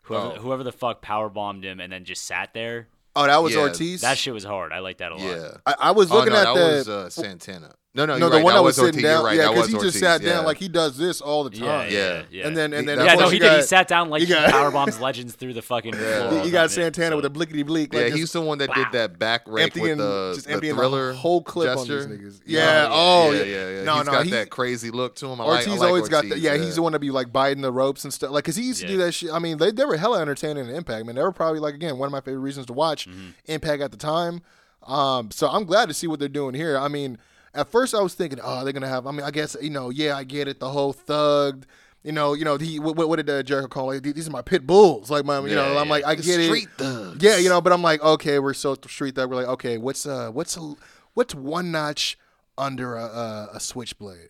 whoever 0.02 0.26
Oh. 0.26 0.40
whoever 0.40 0.62
the 0.62 0.72
fuck 0.72 1.00
power 1.02 1.28
bombed 1.28 1.64
him 1.64 1.80
and 1.80 1.92
then 1.92 2.04
just 2.04 2.24
sat 2.24 2.54
there. 2.54 2.88
Oh, 3.16 3.26
that 3.26 3.42
was 3.42 3.54
Yeah, 3.54 3.60
Ortiz. 3.60 4.00
That 4.00 4.18
shit 4.18 4.34
was 4.34 4.44
hard. 4.44 4.72
I 4.72 4.80
like 4.80 4.98
that 4.98 5.12
a 5.12 5.16
lot. 5.16 5.24
Yeah. 5.24 5.50
I, 5.66 5.74
I 5.78 5.90
was 5.92 6.10
Oh 6.10 6.16
looking 6.16 6.32
no, 6.32 6.38
at 6.40 6.44
that 6.44 6.54
the. 6.54 6.60
was 6.60 6.88
uh, 6.88 7.10
Santana. 7.10 7.74
No, 7.96 8.06
no, 8.06 8.18
no, 8.18 8.28
the 8.28 8.36
right. 8.38 8.44
one 8.44 8.54
that, 8.54 8.62
was 8.62 8.76
Ortiz. 8.76 8.94
sitting 8.96 9.00
You're 9.08 9.10
down. 9.18 9.24
right. 9.24 9.36
yeah, 9.36 9.48
because 9.50 9.56
was 9.58 9.66
he 9.68 9.72
just 9.74 9.84
Ortiz. 9.84 10.00
sat 10.00 10.20
yeah. 10.22 10.32
down 10.32 10.44
like 10.44 10.58
he 10.58 10.66
does 10.66 10.96
this 10.98 11.20
all 11.20 11.44
the 11.44 11.50
time. 11.50 11.62
yeah, 11.62 11.84
Yeah. 11.88 12.22
yeah. 12.28 12.46
And 12.48 12.56
then 12.56 12.72
and 12.72 12.88
then 12.88 12.98
Yeah, 12.98 13.04
Yeah, 13.04 13.14
no, 13.14 13.28
he 13.28 13.34
you 13.34 13.40
did. 13.40 13.52
He 13.56 13.62
sat 13.62 13.86
down 13.86 14.10
like 14.10 14.20
he 14.22 14.26
got- 14.26 14.50
power 14.50 14.72
bombs 14.72 14.98
legends 14.98 15.34
through 15.36 15.52
the 15.52 15.62
fucking 15.62 15.92
floor. 15.94 16.44
You 16.44 16.50
got 16.50 16.70
something. 16.72 16.92
Santana 16.92 17.10
So- 17.12 17.16
with 17.16 17.24
a 17.26 17.30
blickety 17.30 17.64
bleak. 17.64 17.92
Yeah, 17.92 18.00
Like 18.00 18.14
he's 18.14 18.32
the 18.32 18.40
one 18.40 18.58
that 18.58 18.70
Wow. 18.70 18.74
did 18.74 18.86
that 18.92 19.18
back 19.20 19.42
rake 19.46 19.64
emptying, 19.66 19.88
with 19.90 19.98
the, 19.98 20.32
just 20.34 20.46
the 20.48 20.52
emptying 20.54 20.74
thriller 20.74 21.12
the 21.12 21.18
whole 21.18 21.40
clip 21.42 21.72
gesture. 21.76 22.02
on 22.02 22.10
these 22.10 22.18
niggas. 22.18 22.40
You 22.46 22.58
Yeah. 22.58 22.88
Oh, 22.90 23.30
yeah, 23.30 23.38
yeah. 23.38 23.44
yeah, 23.44 23.68
yeah. 23.78 23.84
No, 23.84 23.96
He's 23.98 24.06
no, 24.06 24.12
got 24.12 24.26
that 24.30 24.50
crazy 24.50 24.90
look 24.90 25.14
to 25.16 25.26
him. 25.28 25.40
I 25.40 25.44
Ortiz 25.44 25.66
like, 25.68 25.76
I 25.76 25.80
like 25.80 25.88
always 25.88 26.08
got 26.08 26.28
that. 26.30 26.38
Yeah, 26.40 26.56
he's 26.56 26.74
the 26.74 26.82
one 26.82 26.94
to 26.94 26.98
be 26.98 27.12
like 27.12 27.32
biting 27.32 27.62
the 27.62 27.70
ropes 27.70 28.02
and 28.02 28.12
stuff. 28.12 28.30
Like, 28.32 28.44
cause 28.44 28.56
he 28.56 28.64
used 28.64 28.80
to 28.80 28.88
do 28.88 28.96
that 28.96 29.12
shit. 29.12 29.30
I 29.32 29.38
mean, 29.38 29.58
they, 29.58 29.70
they 29.70 29.84
were 29.84 29.96
hella 29.96 30.20
entertaining 30.20 30.68
in 30.68 30.74
Impact, 30.74 31.06
man. 31.06 31.14
They 31.14 31.22
were 31.22 31.30
probably 31.30 31.60
like 31.60 31.74
again 31.76 31.96
one 31.98 32.08
of 32.08 32.12
my 32.12 32.20
favorite 32.20 32.40
reasons 32.40 32.66
to 32.66 32.72
watch 32.72 33.06
Mm-hmm. 33.08 33.28
Impact 33.46 33.82
at 33.82 33.92
the 33.92 33.96
time. 33.96 34.40
Um, 34.82 35.30
so 35.30 35.48
I'm 35.48 35.64
glad 35.64 35.86
to 35.88 35.94
see 35.94 36.08
what 36.08 36.18
they're 36.18 36.28
doing 36.28 36.54
here. 36.54 36.76
I 36.76 36.88
mean, 36.88 37.18
at 37.54 37.70
first 37.70 37.94
I 37.94 38.00
was 38.00 38.14
thinking, 38.14 38.38
oh, 38.42 38.64
they're 38.64 38.72
gonna 38.72 38.88
have. 38.88 39.06
I 39.06 39.10
mean, 39.10 39.22
I 39.22 39.30
guess 39.30 39.56
you 39.60 39.70
know, 39.70 39.90
yeah, 39.90 40.16
I 40.16 40.24
get 40.24 40.48
it. 40.48 40.60
The 40.60 40.70
whole 40.70 40.92
thugged. 40.94 41.64
You 42.02 42.12
know, 42.12 42.34
you 42.34 42.44
know, 42.44 42.58
he 42.58 42.78
what, 42.78 42.96
what 42.96 43.16
did 43.16 43.30
uh, 43.30 43.42
Jericho 43.42 43.66
call 43.68 43.90
it? 43.92 44.02
These 44.02 44.28
are 44.28 44.30
my 44.30 44.42
pit 44.42 44.66
bulls. 44.66 45.10
Like 45.10 45.24
my, 45.24 45.38
you 45.40 45.54
know, 45.54 45.72
Yeah, 45.72 45.80
I'm 45.80 45.88
like, 45.88 46.04
I 46.04 46.14
The 46.14 46.22
get 46.22 46.44
street 46.44 46.64
it. 46.64 46.70
thugs. 46.82 47.22
Yeah, 47.24 47.38
you 47.38 47.48
know, 47.48 47.62
but 47.62 47.72
I'm 47.72 47.80
like, 47.82 48.02
okay, 48.02 48.38
we're 48.38 48.52
so 48.52 48.76
street 48.86 49.14
thug. 49.14 49.30
We're 49.30 49.36
like, 49.36 49.46
okay, 49.46 49.78
what's 49.78 50.04
uh, 50.04 50.28
what's 50.30 50.54
a, 50.58 50.74
what's 51.14 51.34
one 51.34 51.72
notch 51.72 52.18
under 52.58 52.94
a, 52.96 53.04
a, 53.04 53.48
a 53.54 53.60
switchblade? 53.60 54.28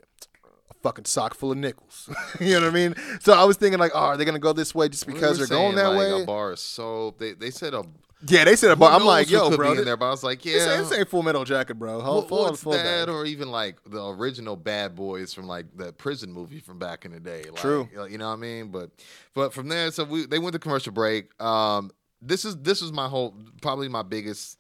A 0.70 0.74
fucking 0.84 1.06
sock 1.06 1.34
full 1.34 1.50
of 1.50 1.58
nickels. 1.58 2.08
you 2.40 2.50
know 2.54 2.60
what 2.60 2.68
I 2.68 2.70
mean? 2.70 2.94
So 3.20 3.32
I 3.32 3.42
was 3.42 3.56
thinking 3.56 3.80
like, 3.80 3.90
oh, 3.92 3.98
are 3.98 4.16
they 4.16 4.24
gonna 4.24 4.38
go 4.38 4.52
this 4.52 4.72
way 4.72 4.88
just 4.88 5.06
because 5.08 5.40
were 5.40 5.46
they're 5.46 5.58
going 5.58 5.74
that 5.74 5.88
like, 5.88 5.98
way? 5.98 6.22
A 6.22 6.26
bar 6.26 6.52
of 6.52 6.60
soap. 6.60 7.18
They 7.18 7.32
they 7.32 7.50
said 7.50 7.74
a. 7.74 7.82
yeah, 8.26 8.44
they 8.44 8.56
said 8.56 8.70
a 8.70 8.74
who 8.74 8.80
bar. 8.80 8.92
I'm 8.92 9.04
like, 9.04 9.30
yo, 9.30 9.54
bro, 9.56 9.72
in 9.72 9.84
there, 9.84 9.96
but 9.96 10.06
I 10.06 10.10
was 10.10 10.22
like, 10.22 10.44
yeah. 10.44 10.76
this 10.76 10.92
ain't 10.92 11.08
Full 11.08 11.22
Metal 11.22 11.44
Jacket, 11.44 11.74
bro. 11.74 12.00
Hold, 12.00 12.24
What, 12.24 12.28
full, 12.28 12.44
what's 12.44 12.62
full 12.62 12.72
that? 12.72 13.08
Or 13.08 13.24
even 13.24 13.50
like 13.50 13.78
the 13.86 14.04
original 14.04 14.56
Bad 14.56 14.94
Boys 14.94 15.34
from 15.34 15.46
like 15.46 15.66
the 15.76 15.92
prison 15.92 16.32
movie 16.32 16.60
from 16.60 16.78
back 16.78 17.04
in 17.04 17.12
the 17.12 17.20
day. 17.20 17.44
Like, 17.44 17.56
True. 17.56 17.88
You 17.92 18.18
know, 18.18 18.28
what 18.28 18.34
I 18.34 18.36
mean? 18.36 18.68
But 18.68 18.90
but 19.34 19.52
from 19.52 19.68
there, 19.68 19.90
so 19.90 20.04
we 20.04 20.26
they 20.26 20.38
went 20.38 20.52
to 20.54 20.58
commercial 20.58 20.92
break. 20.92 21.40
Um, 21.42 21.90
this 22.20 22.44
is 22.44 22.56
this 22.56 22.82
is 22.82 22.92
my 22.92 23.08
whole 23.08 23.34
probably 23.60 23.88
my 23.88 24.02
biggest 24.02 24.58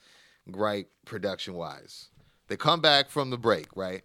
gripe 0.50 0.90
production 1.04 1.54
wise. 1.54 2.08
They 2.48 2.56
come 2.56 2.80
back 2.80 3.10
from 3.10 3.30
the 3.30 3.38
break, 3.38 3.68
right? 3.74 4.02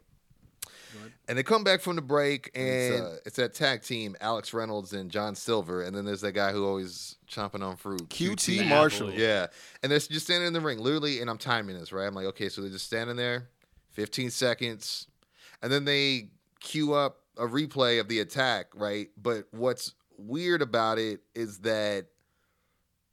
And 1.28 1.38
they 1.38 1.44
come 1.44 1.64
back 1.64 1.82
from 1.82 1.96
the 1.96 2.02
break, 2.02 2.50
and 2.56 2.68
It's, 2.68 3.02
uh, 3.02 3.18
it's 3.26 3.36
that 3.36 3.54
tag 3.54 3.84
team, 3.84 4.16
Alex 4.20 4.54
Reynolds 4.54 4.94
and 4.94 5.12
John 5.12 5.36
Silver, 5.36 5.84
and 5.84 5.96
then 5.96 6.06
there's 6.06 6.22
that 6.22 6.32
guy 6.32 6.52
who 6.52 6.66
always 6.68 7.18
chomping 7.30 7.64
on 7.64 7.76
fruit, 7.76 8.10
QT 8.10 8.58
Apple, 8.58 8.70
Marshall. 8.70 9.14
yeah. 9.14 9.48
And 9.84 9.92
they're 9.92 10.00
just 10.00 10.26
standing 10.26 10.48
in 10.48 10.54
the 10.54 10.62
ring, 10.62 10.80
literally, 10.80 11.22
and 11.22 11.30
I'm 11.30 11.38
timing 11.38 11.78
this, 11.78 11.92
right? 11.92 12.08
I'm 12.08 12.16
like, 12.16 12.26
okay, 12.28 12.50
so 12.50 12.62
they're 12.62 12.72
just 12.72 12.86
standing 12.86 13.16
there, 13.16 13.50
15 13.92 14.32
seconds, 14.32 15.08
and 15.62 15.72
then 15.72 15.86
they 15.86 16.30
cue 16.60 16.94
up 16.94 17.20
a 17.38 17.46
replay 17.46 18.00
of 18.00 18.08
the 18.08 18.20
attack, 18.20 18.68
right? 18.76 19.10
But 19.16 19.46
what's 19.52 19.94
weird 20.18 20.62
about 20.62 20.98
it 21.00 21.22
is 21.36 21.60
that 21.60 22.08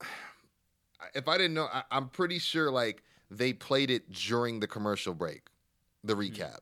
if 1.14 1.29
I 1.29 1.37
didn't 1.39 1.55
know, 1.55 1.68
I, 1.72 1.83
I'm 1.91 2.09
pretty 2.09 2.39
sure 2.39 2.70
like 2.70 3.03
they 3.31 3.53
played 3.53 3.91
it 3.91 4.11
during 4.12 4.61
the 4.61 4.66
commercial 4.66 5.14
break, 5.14 5.43
the 6.05 6.14
recap. 6.14 6.59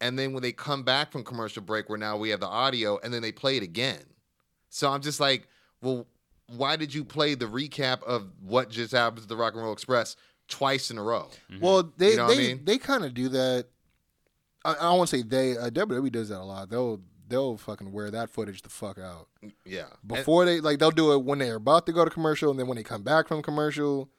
And 0.00 0.18
then 0.18 0.32
when 0.32 0.42
they 0.42 0.52
come 0.52 0.82
back 0.82 1.12
from 1.12 1.24
commercial 1.24 1.62
break, 1.62 1.88
where 1.88 1.98
now 1.98 2.16
we 2.16 2.30
have 2.30 2.40
the 2.40 2.46
audio, 2.48 2.98
and 3.02 3.12
then 3.14 3.22
they 3.22 3.32
play 3.32 3.56
it 3.56 3.62
again. 3.62 4.02
So 4.68 4.90
I'm 4.90 5.00
just 5.00 5.20
like, 5.20 5.46
well, 5.80 6.06
why 6.48 6.76
did 6.76 6.92
you 6.92 7.04
play 7.04 7.34
the 7.34 7.46
recap 7.46 8.02
of 8.02 8.26
what 8.42 8.68
just 8.70 8.92
happened 8.92 9.22
to 9.22 9.28
the 9.28 9.36
Rock 9.36 9.54
and 9.54 9.62
Roll 9.62 9.72
Express 9.72 10.16
twice 10.48 10.90
in 10.90 10.98
a 10.98 11.02
row? 11.02 11.28
Well, 11.60 11.92
they 11.96 12.10
You 12.10 12.16
know 12.16 12.24
what 12.26 12.32
I 12.32 12.36
they 12.36 12.46
mean? 12.54 12.64
they 12.64 12.78
kind 12.78 13.04
of 13.04 13.14
do 13.14 13.28
that. 13.30 13.66
I, 14.64 14.72
I 14.72 14.74
don't 14.82 14.98
want 14.98 15.10
to 15.10 15.16
say 15.18 15.22
they. 15.22 15.56
Uh, 15.56 15.70
WWE 15.70 16.10
does 16.12 16.28
that 16.28 16.40
a 16.40 16.44
lot. 16.44 16.68
They'll 16.70 17.00
they'll 17.28 17.56
fucking 17.56 17.90
wear 17.90 18.10
that 18.10 18.28
footage 18.28 18.60
the 18.60 18.68
fuck 18.68 18.98
out 18.98 19.28
Yeah. 19.64 19.84
And- 20.02 20.08
before 20.08 20.44
they 20.44 20.60
like 20.60 20.78
they'll 20.78 20.90
do 20.90 21.12
it 21.14 21.22
when 21.24 21.38
they're 21.38 21.54
about 21.56 21.86
to 21.86 21.92
go 21.92 22.04
to 22.04 22.10
commercial 22.10 22.50
and 22.50 22.58
then 22.60 22.66
when 22.66 22.76
they 22.76 22.82
come 22.82 23.02
back 23.02 23.28
from 23.28 23.42
commercial. 23.42 24.10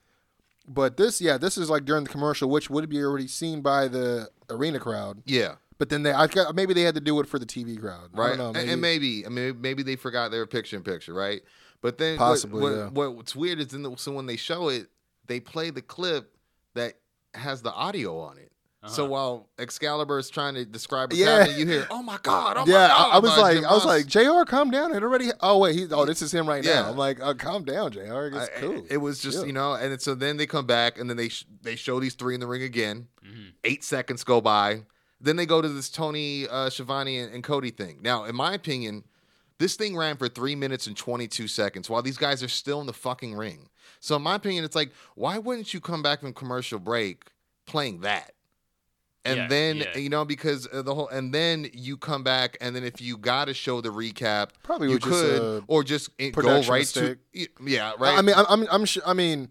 But 0.67 0.97
this, 0.97 1.21
yeah, 1.21 1.38
this 1.38 1.59
is 1.59 1.69
like 1.69 1.86
during 1.86 2.05
the 2.05 2.09
commercial, 2.09 2.49
which 2.49 2.71
would 2.71 2.89
be 2.89 2.99
already 3.03 3.28
seen 3.28 3.61
by 3.61 3.88
the 3.88 4.30
arena 4.49 4.80
crowd. 4.80 5.21
yeah. 5.26 5.55
But 5.78 5.89
then 5.89 6.03
they, 6.03 6.11
I 6.13 6.28
got, 6.28 6.55
maybe 6.55 6.73
they 6.73 6.84
had 6.84 6.95
to 6.95 7.01
do 7.01 7.19
it 7.19 7.28
for 7.28 7.38
the 7.38 7.45
TV 7.45 7.80
crowd, 7.80 8.09
I 8.13 8.17
right? 8.17 8.28
don't 8.38 8.53
know, 8.53 8.59
And- 8.59 8.69
and 8.69 8.82
maybe 8.82 9.26
I 9.26 9.30
mean 9.30 9.59
maybe 9.61 9.84
they 9.84 9.95
forgot 9.97 10.32
they 10.32 10.38
were 10.38 10.45
picture 10.47 10.78
in 10.78 10.84
picture, 10.84 11.13
right? 11.13 11.41
But 11.82 11.97
then 11.97 12.17
Possibly, 12.17 12.61
what, 12.61 12.71
yeah. 12.73 12.88
what- 12.89 13.15
what's 13.15 13.36
weird 13.36 13.59
is 13.59 13.73
in 13.73 13.84
the, 13.84 13.95
so 13.97 14.11
when 14.13 14.26
they 14.26 14.38
show 14.38 14.69
it, 14.69 14.88
they 15.28 15.39
play 15.39 15.69
the 15.71 15.82
clip 15.82 16.36
that 16.76 16.93
has 17.34 17.61
the 17.61 17.73
audio 17.73 18.19
on 18.19 18.38
it. 18.38 18.51
So 18.88 19.03
Uh-huh. 19.03 19.11
while 19.11 19.49
Excalibur 19.57 20.19
is 20.19 20.30
trying 20.30 20.53
to 20.53 20.63
describe 20.63 21.11
what's 21.11 21.19
Yeah. 21.19 21.39
happening, 21.39 21.59
you 21.59 21.65
hear, 21.65 21.88
"Oh 21.89 22.03
my 22.03 22.19
god!" 22.21 22.55
Oh 22.55 22.65
my 22.67 22.71
yeah, 22.71 22.88
god, 22.88 23.11
I, 23.13 23.15
I 23.15 23.17
was 23.19 23.36
like, 23.36 23.55
Jim 23.55 23.65
I 23.65 23.73
was 23.73 23.86
like, 23.86 24.05
Jr. 24.05 24.43
Calm 24.45 24.69
down. 24.69 24.93
It 24.93 25.01
already. 25.01 25.32
Oh 25.41 25.57
wait, 25.57 25.76
he. 25.76 25.88
Oh, 25.91 26.05
this 26.05 26.21
is 26.21 26.32
him 26.32 26.47
right 26.47 26.63
Yeah. 26.63 26.84
now. 26.84 26.91
I'm 26.91 26.97
like, 26.97 27.19
oh, 27.19 27.34
calm 27.34 27.63
down, 27.65 27.91
Jr. 27.93 27.99
It's 28.28 28.38
I- 28.38 28.47
cool. 28.59 28.86
It 28.88 28.97
was 28.97 29.19
just 29.19 29.39
Yeah. 29.39 29.45
you 29.45 29.53
know, 29.53 29.73
and 29.73 29.99
so 29.99 30.13
then 30.13 30.38
they 30.38 30.45
come 30.45 30.67
back 30.67 30.99
and 30.99 31.09
then 31.09 31.17
they 31.17 31.30
sh- 31.30 31.47
they 31.63 31.76
show 31.76 31.99
these 31.99 32.13
three 32.13 32.36
in 32.36 32.39
the 32.41 32.45
ring 32.47 32.61
again. 32.61 33.07
Mhm. 33.26 33.53
Eight 33.63 33.84
seconds 33.84 34.23
go 34.23 34.39
by. 34.39 34.84
Then 35.26 35.36
they 35.36 35.45
go 35.45 35.61
to 35.61 35.67
this 35.67 35.89
Tony 35.89 36.47
uh, 36.47 36.69
Schiavone 36.69 37.17
and, 37.19 37.34
and 37.34 37.43
Cody 37.43 37.71
thing. 37.71 37.97
Now, 38.01 38.26
in 38.26 38.36
my 38.36 38.53
opinion, 38.53 39.03
this 39.57 39.76
thing 39.76 39.97
ran 39.97 40.17
for 40.17 40.28
three 40.30 40.55
minutes 40.55 40.86
and 40.88 40.95
twenty 40.95 41.28
two 41.28 41.47
seconds 41.47 41.89
while 41.89 42.01
these 42.03 42.17
guys 42.17 42.43
are 42.43 42.47
still 42.47 42.80
in 42.80 42.88
the 42.88 42.93
fucking 42.93 43.34
ring. 43.34 43.69
So, 43.99 44.15
in 44.15 44.21
my 44.21 44.36
opinion, 44.36 44.63
it's 44.65 44.76
like, 44.76 44.91
why 45.15 45.38
wouldn't 45.39 45.73
you 45.73 45.82
come 45.82 46.03
back 46.03 46.19
from 46.21 46.32
commercial 46.34 46.78
break 46.80 47.26
playing 47.65 48.01
that? 48.01 48.34
And 49.23 49.38
Yeah, 49.38 49.47
then 49.47 49.78
yeah. 49.78 49.97
you 49.97 50.09
know 50.09 50.23
because 50.26 50.67
uh, 50.71 50.84
the 50.84 50.93
whole 50.93 51.07
and 51.07 51.34
then 51.34 51.67
you 51.73 51.97
come 51.97 52.21
back 52.23 52.57
and 52.61 52.76
then 52.76 52.84
if 52.84 53.01
you 53.01 53.17
got 53.17 53.45
to 53.45 53.55
show 53.55 53.82
the 53.82 53.89
recap 53.89 54.49
Probably 54.61 54.89
you 54.89 54.93
was 54.95 55.03
just 55.03 55.09
could 55.21 55.63
or 55.67 55.84
just 55.84 56.09
it- 56.19 56.36
go 56.36 56.41
production 56.43 56.71
right 56.71 56.80
mistake. 56.82 57.17
to 57.34 57.47
yeah 57.65 57.93
right 57.97 58.15
I 58.19 58.21
mean, 58.21 58.36
I'm, 58.38 58.45
I'm, 58.47 58.67
I'm 58.69 58.86
sure. 58.86 59.01
I 59.03 59.13
mean, 59.13 59.49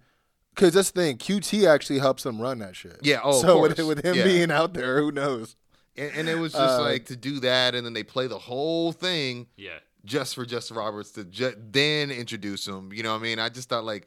because 0.54 0.74
that's 0.74 0.92
the 0.92 1.00
thing. 1.00 1.18
QT 1.18 1.66
actually 1.68 1.98
helps 1.98 2.22
them 2.22 2.40
run 2.40 2.60
that 2.60 2.76
shit. 2.76 3.00
Yeah, 3.02 3.18
oh, 3.24 3.30
of 3.30 3.34
so 3.40 3.60
with, 3.60 3.76
with 3.80 4.04
him 4.04 4.14
Yeah. 4.14 4.22
being 4.22 4.52
out 4.52 4.74
there, 4.74 5.00
who 5.00 5.10
knows? 5.10 5.56
And, 5.97 6.11
and 6.16 6.28
it 6.28 6.34
was 6.36 6.53
just 6.53 6.80
Uh, 6.80 6.82
like 6.82 7.07
to 7.07 7.16
do 7.16 7.40
that, 7.40 7.74
and 7.74 7.86
then 7.86 7.92
they 7.92 8.03
play 8.03 8.26
the 8.26 8.38
whole 8.38 8.90
thing 8.92 9.47
Yeah. 9.57 9.78
just 10.05 10.34
for 10.34 10.45
Justin 10.45 10.76
Roberts 10.76 11.12
to 11.12 11.24
ju- 11.24 11.55
then 11.70 12.11
introduce 12.11 12.66
him. 12.66 12.92
You 12.92 13.03
know 13.03 13.12
what 13.12 13.20
I 13.20 13.22
mean? 13.22 13.38
I 13.38 13.49
just 13.49 13.68
thought 13.68 13.84
like, 13.84 14.07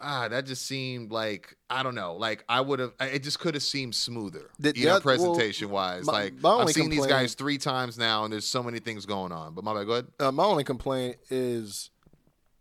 ah, 0.00 0.28
that 0.28 0.46
just 0.46 0.66
seemed 0.66 1.10
like 1.10 1.56
I 1.68 1.82
don't 1.82 1.94
know. 1.96 2.14
Like 2.14 2.44
I 2.48 2.60
would 2.60 2.78
have, 2.78 2.92
it 3.00 3.24
just 3.24 3.40
could 3.40 3.54
have 3.54 3.62
seemed 3.64 3.94
smoother. 3.96 4.50
The- 4.60 4.76
you 4.76 4.84
know, 4.86 4.98
that- 4.98 5.04
well, 5.04 5.16
presentation 5.16 5.68
wise. 5.70 6.04
my- 6.04 6.12
like 6.12 6.34
my 6.40 6.50
I've 6.50 6.60
only 6.60 6.72
seen 6.74 6.90
these 6.90 7.06
guys 7.06 7.34
three 7.34 7.58
times 7.58 7.98
now, 7.98 8.22
and 8.24 8.32
there's 8.32 8.46
so 8.46 8.62
many 8.62 8.78
things 8.78 9.04
going 9.06 9.32
on. 9.32 9.54
But 9.54 9.64
my 9.64 9.74
bad. 9.74 9.86
Go 9.86 9.92
ahead. 9.94 10.06
Uh, 10.20 10.30
my 10.32 10.44
only 10.44 10.64
complaint 10.64 11.16
is 11.30 11.90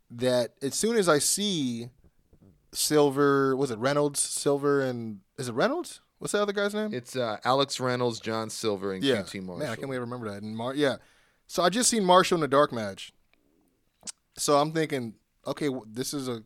that 0.10 0.54
as 0.62 0.74
soon 0.76 0.96
as 0.98 1.08
I 1.10 1.20
see 1.20 1.90
Silver, 2.74 3.56
was 3.56 3.72
it 3.72 3.78
Reynolds, 3.80 4.20
Silver, 4.20 4.82
and 4.82 5.20
is 5.38 5.48
it 5.50 5.54
Reynolds? 5.54 6.02
What's 6.26 6.32
the 6.32 6.42
other 6.42 6.54
guy's 6.54 6.74
name? 6.74 6.92
It's 6.92 7.16
uh, 7.16 7.38
Alex 7.46 7.80
Reynolds, 7.80 8.20
John 8.20 8.50
Silver, 8.50 8.94
and 8.94 9.04
yeah, 9.04 9.18
QT 9.18 9.44
Marshall. 9.44 9.58
man, 9.60 9.68
I 9.70 9.76
can't 9.76 9.82
believe 9.82 10.00
I 10.00 10.02
remember 10.02 10.28
that. 10.32 10.42
And 10.42 10.58
Mar- 10.58 10.74
yeah, 10.74 10.96
so 11.46 11.62
I 11.62 11.70
just 11.70 11.88
seen 11.88 12.04
Marshall 12.04 12.38
in 12.38 12.42
the 12.42 12.48
dark 12.48 12.74
match. 12.74 13.14
So 14.36 14.58
I'm 14.58 14.72
thinking, 14.72 15.14
okay, 15.46 15.68
w- 15.68 15.86
this 15.88 16.16
is 16.16 16.28
a, 16.28 16.42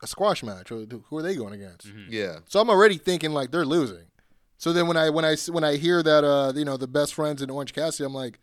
a 0.00 0.06
squash 0.06 0.44
match. 0.44 0.68
Who 0.68 0.86
who 1.08 1.18
are 1.18 1.22
they 1.22 1.34
going 1.34 1.54
against? 1.54 1.88
Yeah, 2.08 2.38
So 2.48 2.60
I'm 2.60 2.70
already 2.70 2.98
thinking 2.98 3.32
like 3.32 3.50
they're 3.50 3.64
losing. 3.66 4.06
So 4.58 4.72
then 4.72 4.86
when 4.86 4.96
I 4.96 5.10
when 5.10 5.24
I 5.24 5.34
when 5.50 5.64
I 5.64 5.74
hear 5.74 6.04
that 6.04 6.22
uh 6.22 6.52
you 6.54 6.64
know 6.64 6.76
the 6.76 6.86
best 6.86 7.12
friends 7.12 7.42
in 7.42 7.50
Orange 7.50 7.72
Cassidy, 7.74 8.06
I'm 8.06 8.14
like, 8.14 8.38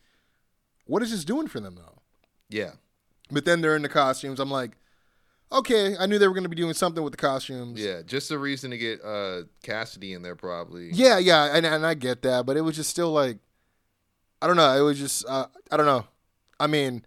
what 0.85 1.01
is 1.01 1.11
this 1.11 1.23
doing 1.23 1.47
for 1.47 1.61
them 1.61 1.75
though? 1.75 2.01
yeah, 2.49 2.71
But 3.31 3.45
then 3.45 3.61
they're 3.61 3.77
in 3.77 3.83
the 3.83 3.87
costumes. 3.89 4.37
I'm 4.41 4.51
like, 4.51 4.71
okay, 5.53 5.95
I 5.97 6.05
knew 6.05 6.17
they 6.19 6.27
were 6.27 6.33
going 6.33 6.43
to 6.43 6.49
be 6.49 6.55
doing 6.55 6.73
something 6.73 7.03
with 7.03 7.11
the 7.13 7.17
costumes. 7.17 7.79
yeah. 7.79 8.01
Just 8.05 8.31
a 8.31 8.37
reason 8.37 8.71
to 8.71 8.77
get 8.77 9.03
uh, 9.03 9.43
Cassidy 9.61 10.13
in 10.13 10.21
there, 10.21 10.35
probably. 10.35 10.89
yeah, 10.91 11.17
yeah, 11.19 11.55
and, 11.55 11.65
and 11.65 11.85
I 11.85 11.93
get 11.93 12.21
that, 12.23 12.45
but 12.45 12.57
it 12.57 12.61
was 12.61 12.75
just 12.75 12.89
still 12.89 13.11
like, 13.11 13.37
I 14.41 14.47
don't 14.47 14.57
know. 14.57 14.75
It 14.75 14.81
was 14.81 14.99
just 14.99 15.25
uh, 15.27 15.45
I 15.71 15.77
don't 15.77 15.85
know. 15.85 16.05
I 16.59 16.67
mean, 16.67 17.05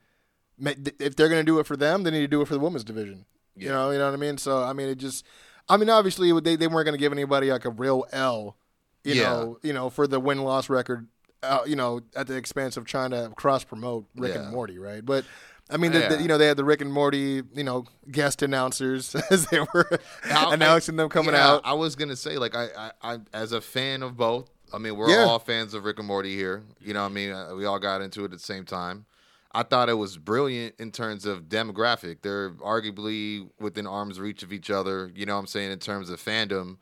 if 0.58 1.16
they're 1.16 1.28
going 1.28 1.40
to 1.40 1.44
do 1.44 1.58
it 1.58 1.66
for 1.66 1.76
them, 1.76 2.02
they 2.02 2.10
need 2.10 2.20
to 2.20 2.28
do 2.28 2.40
it 2.40 2.48
for 2.48 2.54
the 2.54 2.60
women's 2.60 2.84
division. 2.84 3.26
Yeah. 3.56 3.64
You 3.66 3.72
know, 3.72 3.90
you 3.90 3.98
know 3.98 4.06
what 4.06 4.14
I 4.14 4.16
mean. 4.16 4.38
So 4.38 4.62
I 4.62 4.72
mean, 4.72 4.88
it 4.88 4.96
just, 4.98 5.24
I 5.68 5.76
mean, 5.76 5.90
obviously 5.90 6.32
they 6.40 6.56
they 6.56 6.66
weren't 6.66 6.86
going 6.86 6.94
to 6.96 7.00
give 7.00 7.12
anybody 7.12 7.50
like 7.52 7.64
a 7.64 7.70
real 7.70 8.06
L, 8.12 8.56
you 9.04 9.14
Yeah. 9.14 9.22
know, 9.24 9.58
you 9.62 9.72
know, 9.72 9.90
for 9.90 10.06
the 10.06 10.18
win 10.20 10.42
loss 10.44 10.70
record, 10.70 11.08
uh, 11.42 11.60
you 11.66 11.76
know, 11.76 12.00
at 12.14 12.26
the 12.26 12.36
expense 12.36 12.76
of 12.78 12.84
trying 12.86 13.10
to 13.10 13.30
cross 13.36 13.64
promote 13.64 14.06
Rick 14.14 14.34
Yeah. 14.34 14.42
and 14.42 14.52
Morty, 14.52 14.78
right? 14.78 15.04
But. 15.04 15.24
I 15.68 15.76
mean, 15.78 15.92
the, 15.92 15.98
the- 16.10 16.22
you 16.22 16.28
know, 16.28 16.38
they 16.38 16.46
had 16.46 16.56
the 16.56 16.64
Rick 16.64 16.80
and 16.80 16.92
Morty, 16.92 17.42
you 17.54 17.64
know, 17.64 17.84
guest 18.10 18.42
announcers 18.42 19.14
as 19.30 19.46
they 19.46 19.60
were 19.60 19.98
I- 20.24 20.54
announcing 20.54 20.96
them 20.96 21.08
coming 21.08 21.34
yeah, 21.34 21.46
out. 21.48 21.62
I 21.64 21.74
was 21.74 21.96
gonna 21.96 22.16
say, 22.16 22.38
like, 22.38 22.54
I, 22.54 22.68
I, 22.76 22.90
I, 23.14 23.18
as 23.34 23.52
a 23.52 23.60
fan 23.60 24.02
of 24.02 24.16
both. 24.16 24.50
I 24.74 24.78
mean, 24.78 24.96
we're 24.96 25.10
Yeah. 25.10 25.24
all 25.24 25.38
fans 25.38 25.74
of 25.74 25.84
Rick 25.84 25.98
and 26.00 26.08
Morty 26.08 26.34
here. 26.34 26.62
You 26.80 26.92
know, 26.94 27.02
what 27.02 27.10
I 27.10 27.14
mean, 27.14 27.30
Uh, 27.30 27.54
we 27.56 27.64
all 27.66 27.78
got 27.78 28.00
into 28.02 28.22
it 28.22 28.26
at 28.26 28.30
the 28.32 28.38
same 28.40 28.64
time. 28.64 29.06
I 29.52 29.62
thought 29.62 29.88
it 29.88 29.94
was 29.94 30.18
brilliant 30.18 30.74
in 30.78 30.90
terms 30.90 31.24
of 31.24 31.44
demographic. 31.44 32.18
They're 32.22 32.50
arguably 32.50 33.48
within 33.60 33.86
arm's 33.86 34.20
reach 34.20 34.42
of 34.42 34.52
each 34.52 34.70
other. 34.70 35.10
You 35.14 35.24
know, 35.24 35.34
what 35.34 35.40
I'm 35.40 35.46
saying 35.46 35.70
in 35.72 35.78
terms 35.78 36.10
of 36.10 36.20
fandom. 36.22 36.76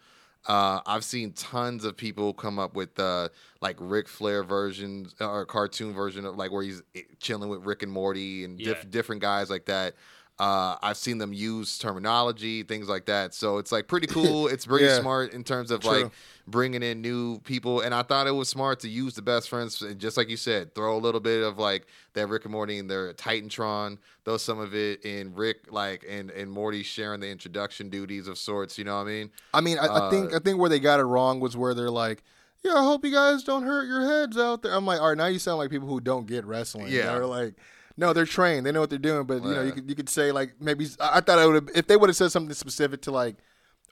Uh, 0.47 0.81
I've 0.87 1.05
seen 1.05 1.33
tons 1.33 1.85
of 1.85 1.97
people 1.97 2.35
come 2.35 2.59
up 2.59 2.75
with 2.75 2.99
uh, 2.99 3.31
like 3.61 3.77
Ric 3.79 4.09
Flair 4.09 4.43
versions 4.45 5.15
uh, 5.21 5.31
or 5.31 5.47
cartoon 5.47 5.95
version 5.95 6.25
of 6.27 6.37
like 6.37 6.53
where 6.53 6.63
he's 6.63 6.83
eh, 6.95 7.01
chilling 7.21 7.49
with 7.49 7.65
Rick 7.65 7.83
and 7.83 7.91
Morty 7.91 8.45
and 8.45 8.59
diff- 8.59 8.67
Yeah. 8.85 8.91
different 8.91 9.23
guys 9.23 9.49
like 9.49 9.65
that. 9.67 9.95
Uh, 10.39 10.77
I've 10.83 10.97
seen 10.97 11.19
them 11.19 11.33
use 11.33 11.79
terminology, 11.79 12.63
things 12.65 12.89
like 12.89 13.07
that. 13.07 13.33
So 13.35 13.59
it's 13.59 13.71
like 13.73 13.87
pretty 13.87 14.09
cool. 14.09 14.49
It's 14.49 14.67
pretty 14.67 14.87
Yeah. 14.87 15.01
smart 15.01 15.33
in 15.33 15.45
terms 15.45 15.71
of 15.71 15.81
True. 15.81 15.91
like 16.05 16.13
bringing 16.47 16.83
in 16.83 17.01
new 17.01 17.39
people. 17.41 17.81
And 17.81 17.95
I 17.95 18.03
thought 18.03 18.27
it 18.27 18.33
was 18.33 18.49
smart 18.49 18.81
to 18.81 18.89
use 18.89 19.15
the 19.15 19.23
best 19.23 19.49
friends, 19.49 19.81
and 19.83 19.99
just 19.99 20.17
like 20.17 20.29
you 20.29 20.37
said, 20.37 20.75
throw 20.75 20.97
a 20.97 21.01
little 21.01 21.21
bit 21.21 21.43
of 21.43 21.59
like 21.59 21.87
that 22.15 22.29
Rick 22.29 22.45
and 22.45 22.53
Morty 22.53 22.79
and 22.79 22.91
their 22.91 23.13
Titantron, 23.15 23.99
throw 24.25 24.37
some 24.37 24.59
of 24.59 24.75
it 24.75 25.05
in 25.05 25.35
Rick, 25.35 25.67
like 25.73 26.05
and 26.09 26.31
and 26.31 26.51
Morty 26.51 26.83
sharing 26.83 27.21
the 27.21 27.29
introduction 27.29 27.89
duties 27.89 28.29
of 28.29 28.39
sorts. 28.39 28.79
You 28.79 28.85
know 28.85 28.97
what 28.97 29.03
I 29.09 29.11
mean? 29.11 29.31
I 29.53 29.61
mean, 29.61 29.79
I, 29.79 30.07
I 30.07 30.11
think 30.11 30.33
Uh, 30.33 30.37
I 30.37 30.39
think 30.41 30.59
where 30.59 30.71
they 30.71 30.81
got 30.81 31.01
it 31.01 31.05
wrong 31.05 31.41
was 31.41 31.57
where 31.57 31.75
they're 31.75 31.91
like, 31.91 32.23
"Yeah, 32.63 32.75
I 32.75 32.83
hope 32.85 33.05
you 33.05 33.13
guys 33.13 33.43
don't 33.45 33.63
hurt 33.65 33.87
your 33.87 34.03
heads 34.03 34.37
out 34.37 34.63
there." 34.63 34.73
I'm 34.75 34.85
like, 34.87 35.01
"All 35.01 35.09
right, 35.09 35.19
now 35.19 35.27
you 35.27 35.39
sound 35.39 35.59
like 35.59 35.71
people 35.71 35.89
who 35.89 36.01
don't 36.01 36.27
get 36.27 36.45
wrestling." 36.45 36.89
Yeah. 36.89 37.13
they're 37.13 37.27
like, 37.27 37.55
"No, 37.97 38.13
they're 38.13 38.27
trained. 38.27 38.67
They 38.67 38.73
know 38.73 38.81
what 38.81 38.91
they're 38.91 38.99
doing." 38.99 39.25
But 39.25 39.43
you 39.43 39.51
know, 39.55 39.63
you 39.63 39.73
could 39.73 39.89
you 39.89 39.95
could 39.97 40.09
say 40.09 40.31
like 40.33 40.61
maybe 40.61 40.87
I 41.01 41.19
I 41.19 41.21
thought 41.21 41.39
I 41.39 41.47
would 41.47 41.55
have 41.55 41.69
if 41.75 41.87
they 41.87 41.97
would 41.97 42.09
have 42.11 42.17
said 42.17 42.31
something 42.33 42.55
specific 42.55 43.01
to 43.03 43.11
like 43.11 43.37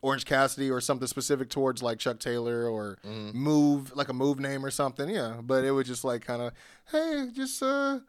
Orange 0.03 0.24
Cassidy 0.26 0.70
or 0.70 0.80
something 0.80 1.07
specific 1.09 1.48
towards 1.48 1.82
like 1.82 1.98
Chuck 1.98 2.18
Taylor 2.18 2.68
or 2.68 2.98
Mm-hmm. 3.07 3.38
move 3.38 3.96
like 3.96 4.09
a 4.09 4.12
move 4.12 4.38
name 4.40 4.64
or 4.66 4.70
something. 4.70 5.09
Yeah, 5.09 5.36
but 5.42 5.64
it 5.64 5.70
was 5.70 5.86
just 5.86 6.05
like 6.05 6.24
kind 6.26 6.42
of, 6.42 6.53
hey, 6.90 7.28
just 7.32 7.62
uh. 7.62 8.00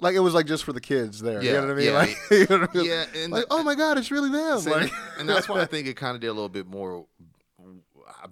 Like 0.00 0.14
it 0.16 0.20
was 0.20 0.34
like 0.34 0.46
just 0.46 0.64
for 0.64 0.72
the 0.72 0.80
kids 0.80 1.20
there. 1.20 1.40
you 1.42 1.50
Yeah, 1.52 1.60
know 1.60 1.66
what 1.68 1.70
I 1.70 1.74
mean? 1.74 1.86
yeah, 1.86 1.92
like, 1.92 2.16
you 2.30 2.46
know 2.48 2.66
I 2.72 2.76
mean? 2.76 2.84
yeah, 2.86 3.04
and 3.16 3.32
like 3.32 3.44
oh 3.50 3.62
my 3.62 3.74
god, 3.74 3.98
it's 3.98 4.10
really 4.10 4.30
them. 4.30 4.60
So- 4.60 4.70
like, 4.70 4.90
and 5.18 5.28
that's 5.28 5.48
why 5.48 5.60
I 5.60 5.64
think 5.66 5.86
it 5.86 5.94
kind 5.96 6.14
of 6.14 6.20
did 6.20 6.28
a 6.28 6.32
little 6.32 6.48
bit 6.48 6.66
more 6.66 7.06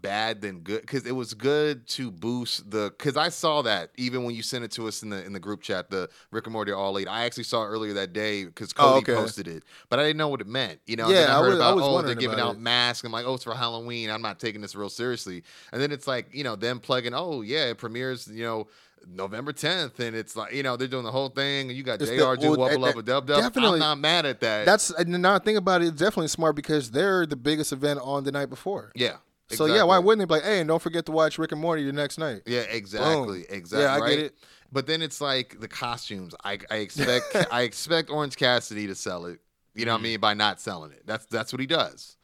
bad 0.01 0.41
than 0.41 0.61
good 0.61 0.81
because 0.81 1.05
it 1.07 1.13
was 1.13 1.35
good 1.35 1.87
to 1.89 2.11
boost 2.11 2.71
the 2.71 2.93
because 2.97 3.17
I 3.17 3.29
saw 3.29 3.63
that 3.63 3.91
even 3.97 4.25
when 4.25 4.35
you 4.35 4.43
sent 4.43 4.65
it 4.65 4.71
to 4.73 4.89
us 4.89 5.03
in 5.03 5.11
the 5.11 5.25
in 5.25 5.33
the 5.33 5.41
group 5.41 5.61
chat 5.63 5.91
the 5.91 6.09
Rick 6.31 6.47
and 6.47 6.53
Morty 6.53 6.73
All 6.73 6.99
Eight 6.99 7.09
I 7.09 7.25
actually 7.25 7.45
saw 7.45 7.65
it 7.65 7.69
earlier 7.69 7.93
that 7.95 8.13
day 8.13 8.45
because 8.45 8.73
Cody 8.73 8.95
Oh, 8.95 8.99
okay. 8.99 9.15
posted 9.15 9.49
it 9.49 9.63
but 9.89 9.99
I 9.99 10.03
didn't 10.05 10.17
know 10.19 10.29
what 10.29 10.41
it 10.41 10.47
meant 10.47 10.81
you 10.87 10.97
know 10.97 11.05
and 11.05 11.13
Yeah, 11.15 11.21
then 11.23 11.31
I 11.31 11.39
I 11.39 11.43
heard 11.43 11.49
was- 11.51 11.61
I 11.61 11.67
about 11.69 11.77
was 11.77 11.85
oh 11.87 12.03
they're 12.03 12.15
giving 12.15 12.41
out 12.41 12.55
it. 12.57 12.61
masks 12.61 13.05
I'm 13.05 13.13
like 13.13 13.27
oh 13.27 13.35
it's 13.35 13.45
for 13.45 13.55
Halloween 13.55 14.11
I'm 14.11 14.23
not 14.23 14.39
taking 14.39 14.61
this 14.61 14.75
real 14.75 14.89
seriously 14.89 15.43
and 15.73 15.81
then 15.83 15.93
it's 15.93 16.07
like 16.07 16.29
you 16.35 16.45
know 16.45 16.57
them 16.57 16.81
plugging 16.81 17.15
oh 17.15 17.43
yeah 17.43 17.67
it 17.67 17.79
premieres 17.79 18.27
you 18.29 18.45
know 18.45 18.69
November 19.09 19.51
10th 19.53 19.99
and 19.99 20.15
it's 20.15 20.37
like 20.37 20.53
you 20.53 20.63
know 20.63 20.77
they're 20.77 20.87
doing 20.87 21.05
the 21.05 21.11
whole 21.11 21.31
thing 21.31 21.69
and 21.71 21.77
you 21.77 21.83
got 21.83 22.01
It's 22.03 22.11
JR 22.11 22.35
do 22.37 22.53
eh, 22.55 22.77
lubba 22.77 23.03
dub 23.05 23.27
dub 23.27 23.31
I'm 23.31 23.43
definitely- 23.45 23.79
not 23.81 23.99
mad 23.99 24.27
at 24.27 24.41
that 24.41 24.67
That's 24.67 24.91
and 24.91 25.09
now 25.23 25.35
I 25.35 25.39
think 25.39 25.57
about 25.59 25.81
it, 25.83 25.87
it's 25.89 25.99
definitely 25.99 26.29
smart 26.29 26.55
because 26.55 26.91
they're 26.91 27.25
the 27.27 27.37
biggest 27.37 27.73
event 27.73 28.01
on 28.03 28.25
the 28.25 28.33
night 28.33 28.51
before. 28.51 28.93
yeah 28.95 29.17
So 29.57 29.67
yeah, 29.67 29.83
why 29.83 29.99
wouldn't 29.99 30.21
they 30.21 30.33
be 30.33 30.41
like, 30.41 30.49
hey, 30.49 30.61
and 30.61 30.69
don't 30.69 30.83
forget 30.83 31.07
to 31.07 31.13
watch 31.13 31.39
Rick 31.39 31.53
and 31.53 31.61
Morty 31.61 31.85
the 31.85 31.93
next 31.93 32.19
night? 32.19 32.43
Yeah, 32.47 32.61
exactly, 32.61 33.45
exactly. 33.49 33.83
Yeah, 33.83 33.95
I 33.95 34.09
get 34.09 34.19
it. 34.19 34.35
But 34.73 34.87
then 34.87 35.03
it's 35.03 35.21
like 35.21 35.59
the 35.61 35.69
costumes. 35.69 36.35
I, 36.45 36.59
I 36.71 36.77
expect 36.77 37.37
I 37.53 37.63
expect 37.63 38.11
Orange 38.11 38.37
Cassidy 38.37 38.87
to 38.87 38.95
sell 38.95 39.27
it. 39.27 39.41
You 39.75 39.85
know 39.87 39.93
what 39.93 40.01
I 40.01 40.03
mean 40.03 40.21
by 40.21 40.35
not 40.35 40.61
selling 40.61 40.93
it. 40.93 41.03
That's 41.07 41.27
that's 41.27 41.53
what 41.53 41.61
he 41.61 41.67
does. 41.67 42.17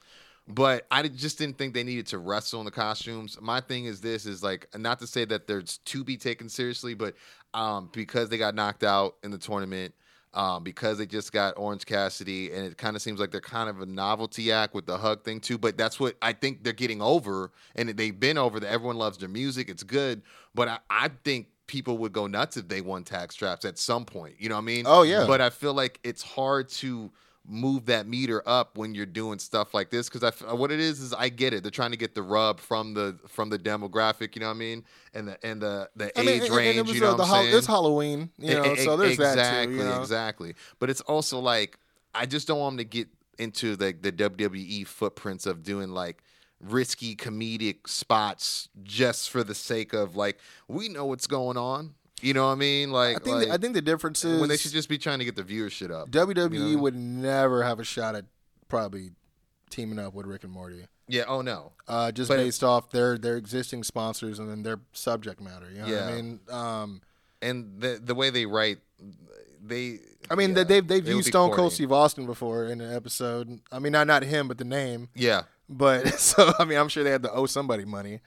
But 0.49 0.87
I 0.93 1.03
just 1.09 1.39
didn't 1.39 1.59
think 1.59 1.75
they 1.75 1.83
needed 1.83 2.07
to 2.09 2.19
wrestle 2.19 2.61
in 2.61 2.67
the 2.67 2.71
costumes. 2.71 3.37
My 3.41 3.61
thing 3.61 3.87
is 3.87 4.01
this 4.01 4.27
is 4.27 4.45
like 4.45 4.69
not 4.79 5.01
to 5.01 5.07
say 5.07 5.25
that 5.25 5.49
they're 5.49 5.63
to 5.63 6.05
be 6.05 6.17
taken 6.17 6.49
seriously, 6.49 6.95
but 6.95 7.15
um, 7.53 7.91
because 7.93 8.29
they 8.29 8.39
got 8.39 8.55
knocked 8.55 8.85
out 8.85 9.17
in 9.25 9.33
the 9.33 9.39
tournament, 9.39 9.93
um, 10.37 10.63
because 10.63 10.99
they 10.99 11.07
just 11.07 11.33
got 11.33 11.55
Orange 11.57 11.87
Cassidy, 11.87 12.53
and 12.53 12.67
it 12.67 12.77
kind 12.77 12.95
of 12.95 13.03
seems 13.03 13.19
like 13.19 13.31
they're 13.31 13.41
kind 13.41 13.69
of 13.69 13.81
a 13.81 13.87
novelty 13.87 14.53
act 14.53 14.75
with 14.75 14.87
the 14.87 14.99
hug 14.99 15.25
thing 15.25 15.41
too. 15.41 15.59
But 15.59 15.77
that's 15.77 15.99
what 15.99 16.17
I 16.21 16.35
think 16.35 16.63
they're 16.63 16.73
getting 16.73 17.01
over, 17.03 17.51
and 17.75 17.89
they've 17.89 18.19
been 18.19 18.39
over. 18.39 18.61
That 18.61 18.71
everyone 18.71 18.99
loves 18.99 19.19
their 19.19 19.31
music; 19.31 19.69
it's 19.69 19.83
good. 19.83 20.23
But 20.55 20.69
I, 20.69 20.79
I 20.91 21.11
think 21.25 21.49
people 21.67 21.99
would 21.99 22.13
go 22.13 22.27
nuts 22.27 22.57
if 22.57 22.69
they 22.69 22.81
won 22.81 23.03
tag 23.03 23.33
straps 23.33 23.65
at 23.65 23.79
some 23.79 24.05
point. 24.05 24.37
You 24.39 24.49
know 24.49 24.55
what 24.57 24.63
I 24.63 24.65
mean? 24.65 24.85
Oh, 24.87 25.03
yeah. 25.03 25.27
But 25.27 25.41
I 25.41 25.51
feel 25.51 25.75
like 25.75 25.99
it's 26.05 26.23
hard 26.23 26.69
to 26.69 27.11
move 27.49 27.87
that 27.87 28.07
meter 28.07 28.43
up 28.47 28.77
when 28.77 28.95
you're 28.95 29.07
doing 29.07 29.39
stuff 29.39 29.75
like 29.75 29.91
this 29.91 30.09
because 30.09 30.33
I 30.43 30.53
what 30.55 30.71
it 30.73 30.81
is 30.81 31.01
is 31.01 31.13
I 31.13 31.29
get 31.29 31.53
it. 31.53 31.63
They're 31.63 31.71
trying 31.71 31.93
to 31.93 31.97
get 31.97 32.15
the 32.15 32.23
rub 32.23 32.61
from 32.61 32.95
the 32.95 33.19
from 33.29 33.51
the 33.51 33.59
demographic, 33.59 34.35
you 34.35 34.41
know 34.41 34.49
what 34.49 34.55
I 34.55 34.59
mean, 34.59 34.85
and 35.15 35.29
the 35.29 35.47
and 35.47 35.61
the 35.61 35.89
the 35.97 36.19
I 36.19 36.23
age 36.23 36.51
range. 36.51 36.79
it 36.79 36.87
was, 36.87 36.95
you 36.95 37.01
know 37.01 37.13
uh, 37.13 37.17
what 37.17 37.29
I'm 37.29 37.45
saying? 37.45 37.57
It's 37.57 37.67
Halloween, 37.67 38.31
you 38.39 38.55
know, 38.55 38.65
E- 38.65 38.73
e- 38.73 38.85
so 38.85 38.97
there's 38.97 39.13
exactly, 39.13 39.43
that 39.43 39.65
too. 39.67 39.73
You 39.73 39.85
know? 39.85 40.01
Exactly. 40.01 40.55
But 40.79 40.91
it's 40.91 41.01
also 41.03 41.39
like 41.39 41.79
I 42.15 42.27
just 42.27 42.49
don't 42.49 42.59
want 42.59 42.77
them 42.77 42.85
to 42.87 42.91
get 42.91 43.09
into 43.39 43.77
the 43.77 43.93
the 43.93 44.13
WWE 44.13 44.87
footprints 44.87 45.47
of 45.47 45.63
doing 45.63 45.91
like 45.91 46.23
risky 46.61 47.15
comedic 47.15 47.87
spots 47.87 48.69
just 48.83 49.31
for 49.31 49.45
the 49.45 49.55
sake 49.55 49.93
of 49.93 50.17
like 50.17 50.39
we 50.69 50.89
know 50.89 51.07
what's 51.07 51.27
going 51.27 51.57
on. 51.57 51.95
You 52.23 52.33
know 52.35 52.47
what 52.47 52.53
I 52.53 52.57
mean? 52.57 52.91
Like 52.91 53.17
I 53.17 53.19
think 53.19 53.37
like, 53.37 53.49
the, 53.49 53.55
I 53.55 53.57
think 53.59 53.75
the 53.75 53.83
difference 53.83 54.25
is 54.25 54.41
when 54.41 54.49
they 54.49 54.57
should 54.57 54.73
just 54.73 54.89
be 54.89 54.97
trying 54.99 55.19
to 55.19 55.25
get 55.25 55.37
the 55.37 55.43
viewership 55.43 55.91
up. 55.91 56.11
WWE 56.11 56.53
you 56.71 56.77
know? 56.77 56.83
would 56.83 56.95
never 56.97 57.63
have 57.63 57.79
a 57.79 57.85
shot 57.85 58.15
at 58.15 58.25
probably 58.69 59.11
teaming 59.71 59.99
up 59.99 60.15
with 60.15 60.27
Rick 60.27 60.45
and 60.45 60.53
Morty, 60.53 60.87
Yeah. 61.09 61.25
Oh 61.29 61.43
no. 61.43 61.73
uh, 61.89 62.11
just 62.13 62.29
But- 62.29 62.39
based 62.39 62.65
off 62.65 62.91
their 62.91 63.19
their 63.19 63.37
existing 63.37 63.83
sponsors 63.85 64.39
and 64.39 64.49
then 64.51 64.63
their 64.63 64.81
subject 64.93 65.41
matter. 65.41 65.71
You 65.71 65.81
know 65.83 65.87
Yeah. 65.87 66.07
I 66.07 66.13
mean? 66.15 66.41
Um, 66.51 67.03
And 67.43 67.81
the 67.81 68.01
the 68.03 68.15
way 68.15 68.31
they 68.31 68.47
write, 68.47 68.79
they. 69.63 70.01
I 70.31 70.35
mean, 70.35 70.51
yeah, 70.51 70.55
they, 70.55 70.65
they've 70.65 70.89
they've 70.89 71.07
used 71.09 71.29
Stone 71.29 71.53
Cold. 71.53 71.73
Steve 71.73 71.93
Austin 71.93 72.25
before 72.27 72.65
in 72.65 72.81
an 72.81 72.93
episode. 72.95 73.61
I 73.71 73.79
mean, 73.79 73.93
not 73.93 74.07
not 74.07 74.23
him, 74.23 74.49
but 74.49 74.57
the 74.59 74.65
name. 74.65 75.11
Yeah. 75.15 75.43
But 75.69 76.09
so 76.19 76.53
I 76.59 76.65
mean, 76.65 76.79
I'm 76.79 76.89
sure 76.89 77.05
they 77.05 77.11
had 77.11 77.23
to 77.25 77.31
owe 77.33 77.47
somebody 77.47 77.85
money. 77.85 78.21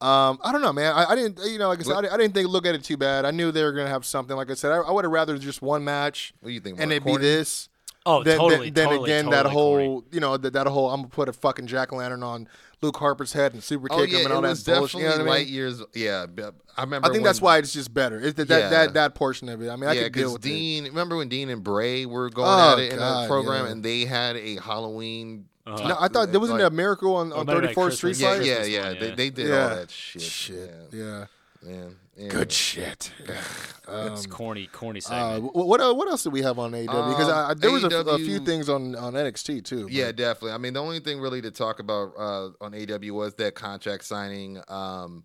Um, 0.00 0.38
I 0.44 0.52
don't 0.52 0.62
know, 0.62 0.72
man. 0.72 0.92
I, 0.94 1.06
I 1.10 1.14
didn't, 1.16 1.40
you 1.50 1.58
know, 1.58 1.68
like 1.68 1.80
I 1.80 1.82
said, 1.82 1.96
I, 1.96 2.00
didn't- 2.02 2.12
I 2.14 2.16
didn't 2.18 2.34
think 2.34 2.48
look 2.48 2.66
at 2.66 2.74
it 2.74 2.84
too 2.84 2.96
bad. 2.96 3.24
I 3.24 3.30
knew 3.32 3.50
they 3.50 3.64
were 3.64 3.72
gonna 3.72 3.88
have 3.88 4.04
something. 4.06 4.36
Like 4.36 4.50
I 4.50 4.54
said, 4.54 4.70
I, 4.70 4.76
I 4.78 4.90
would 4.92 5.04
have 5.04 5.12
rather 5.12 5.36
just 5.38 5.60
one 5.60 5.82
match 5.84 6.32
What 6.40 6.48
do 6.48 6.54
you 6.54 6.60
think? 6.60 6.78
and 6.80 6.90
Mark? 6.90 7.02
it 7.02 7.04
be 7.04 7.16
this. 7.16 7.68
Oh, 8.06 8.22
then, 8.22 8.38
totally. 8.38 8.70
then, 8.70 8.74
then 8.74 8.88
totally, 8.90 9.10
again, 9.10 9.30
that 9.30 9.44
whole, 9.46 9.76
corny. 9.76 10.02
you 10.12 10.20
know, 10.20 10.36
that, 10.36 10.52
that 10.54 10.66
whole 10.68 10.88
I'm 10.90 11.00
gonna 11.00 11.08
put 11.08 11.28
a 11.28 11.32
fucking 11.32 11.66
jack 11.66 11.92
o' 11.92 11.96
lantern 11.96 12.22
on 12.22 12.48
Luke 12.80 12.96
Harper's 12.96 13.32
head 13.32 13.52
and 13.52 13.62
super 13.62 13.88
kick 13.88 13.98
Oh 13.98 14.02
him 14.04 14.10
yeah, 14.10 14.18
and 14.24 14.32
all 14.32 14.40
that 14.40 14.64
bullshit. 14.64 14.66
definitely 14.66 15.00
You 15.02 15.06
know 15.08 15.10
what 15.10 15.20
I 15.20 15.24
mean? 15.24 15.28
light 15.34 15.46
years. 15.48 15.82
Yeah, 15.94 16.26
b- 16.26 16.42
I 16.76 16.82
remember. 16.84 17.08
I 17.08 17.12
think 17.12 17.24
that's 17.24 17.42
why 17.42 17.58
it's 17.58 17.72
just 17.72 17.92
better. 17.92 18.18
It's 18.20 18.34
that 18.34 18.48
that, 18.48 18.58
Yeah. 18.60 18.68
that 18.70 18.94
that 18.94 19.14
portion 19.16 19.48
of 19.48 19.60
it. 19.60 19.68
I 19.68 19.74
mean, 19.76 19.90
I 19.90 19.94
yeah, 19.94 20.04
could 20.04 20.12
deal 20.12 20.22
because 20.28 20.32
with 20.34 20.46
it. 20.46 20.48
Dean. 20.48 20.84
Remember 20.84 21.16
when 21.16 21.28
Dean 21.28 21.50
and 21.50 21.62
Bray 21.62 22.06
were 22.06 22.30
going 22.30 22.48
Oh, 22.48 22.72
at 22.74 22.78
it 22.78 22.92
in 22.92 22.98
God, 23.00 23.24
a 23.24 23.26
program, 23.28 23.66
yeah. 23.66 23.72
and 23.72 23.84
they 23.84 24.04
had 24.04 24.36
a 24.36 24.56
Halloween. 24.60 25.46
Uh-huh. 25.68 25.88
No, 25.88 25.96
I 26.00 26.08
thought 26.08 26.30
there 26.32 26.40
wasn't 26.40 26.60
like- 26.60 26.72
a 26.72 26.74
miracle 26.74 27.16
on, 27.16 27.32
on 27.32 27.46
might 27.46 27.62
have 27.62 27.74
34th 27.74 27.92
Street 27.94 28.16
Yeah, 28.18 28.34
side. 28.34 28.44
yeah, 28.46 28.54
Christmas 28.56 28.68
yeah. 28.74 28.88
one, 28.88 28.98
They, 28.98 29.08
yeah. 29.08 29.14
they 29.14 29.30
did 29.30 29.48
Yeah. 29.48 29.62
all 29.62 29.68
that 29.76 29.90
shit. 29.90 30.22
Shit. 30.22 30.70
Yeah, 30.92 31.26
Yeah. 31.62 31.70
man. 31.70 31.96
Yeah. 32.16 32.28
Good 32.28 32.50
shit. 32.52 33.12
it's 33.88 34.26
corny, 34.26 34.66
corny 34.72 34.98
Uh, 35.00 35.34
segment. 35.34 35.52
wh- 35.52 35.56
what 35.66 35.80
uh, 35.80 35.94
what 35.94 36.08
else 36.08 36.24
do 36.24 36.30
we 36.30 36.42
have 36.42 36.58
on 36.58 36.72
AEW? 36.72 36.86
Because 37.10 37.28
I, 37.28 37.50
I, 37.50 37.54
there 37.54 37.70
was 37.70 37.84
a 37.84 38.18
few 38.18 38.40
things 38.40 38.68
on, 38.68 38.96
on 38.96 39.12
NXT 39.14 39.64
too. 39.64 39.84
but- 39.84 39.92
Yeah, 39.92 40.10
definitely. 40.10 40.52
I 40.52 40.58
mean, 40.58 40.72
the 40.72 40.82
only 40.82 40.98
thing 41.00 41.20
really 41.20 41.40
to 41.42 41.50
talk 41.52 41.78
about 41.78 42.12
uh, 42.18 42.48
on 42.60 42.74
AW 42.74 43.14
was 43.14 43.34
that 43.34 43.54
contract 43.54 44.04
signing. 44.04 44.60
Um, 44.68 45.24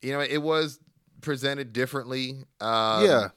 you 0.00 0.12
know, 0.12 0.20
it 0.20 0.38
was 0.40 0.80
presented 1.20 1.74
differently. 1.74 2.44
Um, 2.60 3.04
yeah, 3.04 3.28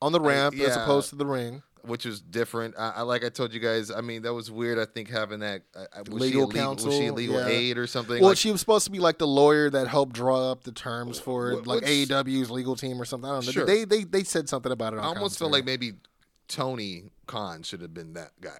on 0.00 0.12
the 0.12 0.20
ramp 0.20 0.54
as 0.54 0.60
yeah. 0.60 0.82
opposed 0.84 1.10
to 1.10 1.16
the 1.16 1.26
ring. 1.26 1.62
Which 1.86 2.04
was 2.04 2.20
different. 2.20 2.74
I, 2.78 2.90
I 2.96 3.02
like 3.02 3.24
I 3.24 3.28
told 3.28 3.52
you 3.52 3.60
guys. 3.60 3.90
I 3.90 4.00
mean, 4.00 4.22
that 4.22 4.32
was 4.32 4.50
weird. 4.50 4.78
I 4.78 4.86
think 4.86 5.10
having 5.10 5.40
that 5.40 5.62
uh, 5.76 5.84
was 6.10 6.22
she 6.22 6.34
Legal 6.36 6.44
a 6.44 6.46
legal, 6.46 6.46
was 6.46 6.54
she 6.54 6.58
a 6.58 6.62
counsel, 6.62 7.14
legal 7.14 7.40
yeah. 7.40 7.46
aid 7.46 7.78
or 7.78 7.86
something? 7.86 8.20
Well, 8.20 8.30
Like, 8.30 8.38
she 8.38 8.50
was 8.50 8.60
supposed 8.60 8.86
to 8.86 8.90
be 8.90 8.98
like 9.00 9.18
the 9.18 9.26
lawyer 9.26 9.68
that 9.70 9.86
helped 9.88 10.14
draw 10.14 10.50
up 10.50 10.64
the 10.64 10.72
terms 10.72 11.20
for 11.20 11.52
it, 11.52 11.66
like 11.66 11.82
AEW's 11.82 12.50
legal 12.50 12.74
team 12.76 13.00
or 13.00 13.04
something. 13.04 13.28
I 13.28 13.34
don't 13.34 13.46
know. 13.46 13.52
Sure. 13.52 13.66
They 13.66 13.84
they 13.84 14.04
they 14.04 14.24
said 14.24 14.48
something 14.48 14.72
about 14.72 14.94
it. 14.94 14.98
On 14.98 15.04
I 15.04 15.08
almost 15.08 15.38
felt 15.38 15.52
commentary. 15.52 15.72
like 15.76 15.80
maybe 15.80 15.98
Tony 16.48 17.04
Khan 17.26 17.62
should 17.62 17.80
have 17.80 17.94
been 17.94 18.14
that 18.14 18.32
guy, 18.40 18.58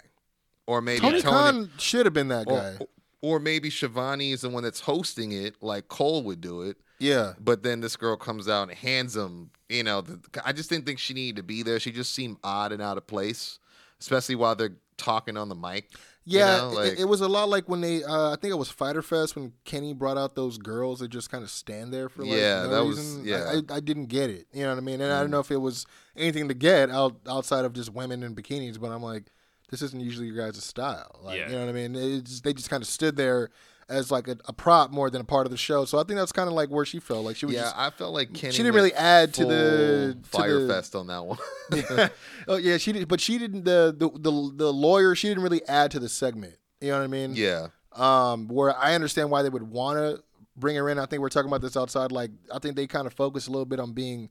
or 0.67 0.81
maybe 0.81 0.99
Tony 1.01 1.21
Tony, 1.21 1.33
Khan 1.33 1.71
should 1.77 2.05
have 2.05 2.13
been 2.13 2.29
that 2.29 2.47
guy. 2.47 2.75
or, 2.79 2.87
or 3.21 3.39
maybe 3.39 3.69
Schiavone 3.69 4.31
is 4.31 4.41
the 4.41 4.49
one 4.49 4.63
that's 4.63 4.81
hosting 4.81 5.31
it, 5.31 5.55
like 5.61 5.87
Cole 5.87 6.23
would 6.23 6.41
do 6.41 6.61
it. 6.61 6.77
yeah, 6.99 7.33
But 7.39 7.63
then 7.63 7.81
this 7.81 7.95
girl 7.95 8.15
comes 8.17 8.47
out 8.47 8.69
and 8.69 8.77
hands 8.77 9.15
him. 9.15 9.49
You 9.69 9.83
know, 9.83 10.01
the, 10.01 10.19
I 10.45 10.51
just 10.51 10.69
didn't 10.69 10.85
think 10.85 10.99
she 10.99 11.13
needed 11.13 11.37
to 11.37 11.43
be 11.43 11.63
there. 11.63 11.79
She 11.79 11.91
just 11.91 12.13
seemed 12.13 12.37
odd 12.43 12.71
and 12.71 12.81
out 12.81 12.97
of 12.97 13.07
place, 13.07 13.57
especially 13.99 14.35
while 14.35 14.55
they're 14.55 14.75
talking 14.97 15.37
on 15.37 15.49
the 15.49 15.55
mic. 15.55 15.89
you 16.23 16.39
yeah. 16.39 16.57
know, 16.57 16.69
it- 16.69 16.75
like- 16.91 16.99
it, 16.99 17.05
was 17.05 17.21
a 17.21 17.27
lot 17.27 17.49
like 17.49 17.67
when 17.67 17.81
they. 17.81 18.03
Uh, 18.03 18.31
I 18.31 18.35
think 18.39 18.51
it 18.53 18.57
was 18.57 18.69
Fyter 18.69 19.01
Fest 19.01 19.35
when 19.35 19.53
Kenny 19.63 19.93
brought 19.93 20.17
out 20.17 20.35
those 20.35 20.57
girls 20.57 20.99
that 20.99 21.07
just 21.09 21.29
kind 21.31 21.43
of 21.43 21.49
stand 21.49 21.91
there 21.91 22.09
for 22.09 22.23
like 22.23 22.37
Yeah, 22.37 22.63
no 22.63 22.69
that 22.69 22.85
was- 22.85 23.17
yeah. 23.23 23.37
Mm. 23.39 23.71
I, 23.71 23.73
I, 23.73 23.77
I 23.77 23.79
didn't 23.79 24.05
get 24.05 24.29
it. 24.29 24.47
You 24.53 24.63
know 24.63 24.69
what 24.69 24.77
I 24.77 24.81
mean? 24.81 25.01
And 25.01 25.11
I 25.11 25.19
don't 25.21 25.31
know 25.31 25.39
if 25.39 25.49
it 25.51 25.57
was 25.57 25.85
anything 26.15 26.47
to 26.47 26.53
get 26.53 26.89
out 26.91 27.17
outside 27.27 27.65
of 27.65 27.73
just 27.73 27.91
women 27.93 28.21
in 28.23 28.35
bikinis, 28.35 28.79
but 28.79 28.91
I'm 28.91 29.03
like, 29.03 29.31
this 29.71 29.81
isn't 29.81 29.99
usually 29.99 30.27
your 30.27 30.37
guys' 30.37 30.63
style. 30.63 31.19
Like, 31.23 31.39
Yeah. 31.39 31.47
you 31.49 31.53
know 31.55 31.61
what 31.65 31.69
I 31.69 31.73
mean? 31.73 31.95
It's, 31.95 32.41
they 32.41 32.53
just 32.53 32.69
kind 32.69 32.83
of 32.83 32.87
stood 32.87 33.15
there 33.15 33.49
as 33.87 34.09
like 34.11 34.27
a, 34.27 34.37
a 34.45 34.53
prop 34.53 34.91
more 34.91 35.09
than 35.11 35.21
a 35.21 35.23
part 35.25 35.45
of 35.45 35.51
the 35.51 35.57
show. 35.57 35.85
So 35.85 35.99
I 35.99 36.03
think 36.03 36.17
that's 36.17 36.31
kind 36.31 36.47
of 36.47 36.53
like 36.55 36.69
where 36.69 36.85
she 36.85 36.99
felt 36.99 37.23
like 37.23 37.35
she 37.35 37.45
was 37.45 37.53
yeah, 37.55 37.61
just 37.61 37.77
I 37.77 37.89
felt 37.91 38.13
like 38.13 38.33
Kenny. 38.33 38.55
didn't 38.57 38.73
really 38.73 38.93
add 38.93 39.33
to 39.35 39.45
the- 39.45 40.17
to 40.31 40.31
the- 40.31 40.37
Firefest 40.37 40.99
on 40.99 41.07
that 41.07 41.23
one. 41.25 41.37
oh 42.47 42.55
yeah, 42.57 42.77
she 42.77 42.91
did, 42.91 43.07
but 43.07 43.21
she 43.21 43.37
didn't. 43.37 43.63
The, 43.65 43.93
the 43.97 44.09
the 44.09 44.51
the 44.55 44.73
lawyer, 44.73 45.13
she 45.15 45.27
didn't 45.27 45.43
really 45.43 45.65
add 45.67 45.91
to 45.91 45.99
the 45.99 46.09
segment. 46.09 46.55
You 46.81 46.89
know 46.91 46.97
what 46.97 47.03
I 47.03 47.07
mean? 47.07 47.33
yeah, 47.35 47.67
Um, 47.93 48.47
where 48.47 48.75
I 48.77 48.95
understand 48.95 49.29
why 49.31 49.41
they 49.43 49.49
would 49.49 49.63
want 49.63 49.97
to 49.97 50.23
bring 50.57 50.75
her 50.75 50.89
in. 50.89 50.99
I 50.99 51.05
think 51.05 51.21
we're 51.21 51.29
talking 51.29 51.49
about 51.49 51.61
this 51.61 51.77
outside. 51.77 52.11
Like, 52.11 52.31
I 52.53 52.59
think 52.59 52.75
they 52.75 52.85
kind 52.87 53.07
of 53.07 53.13
focus 53.13 53.47
a 53.47 53.51
little 53.51 53.65
bit 53.65 53.79
on 53.79 53.93
being 53.93 54.29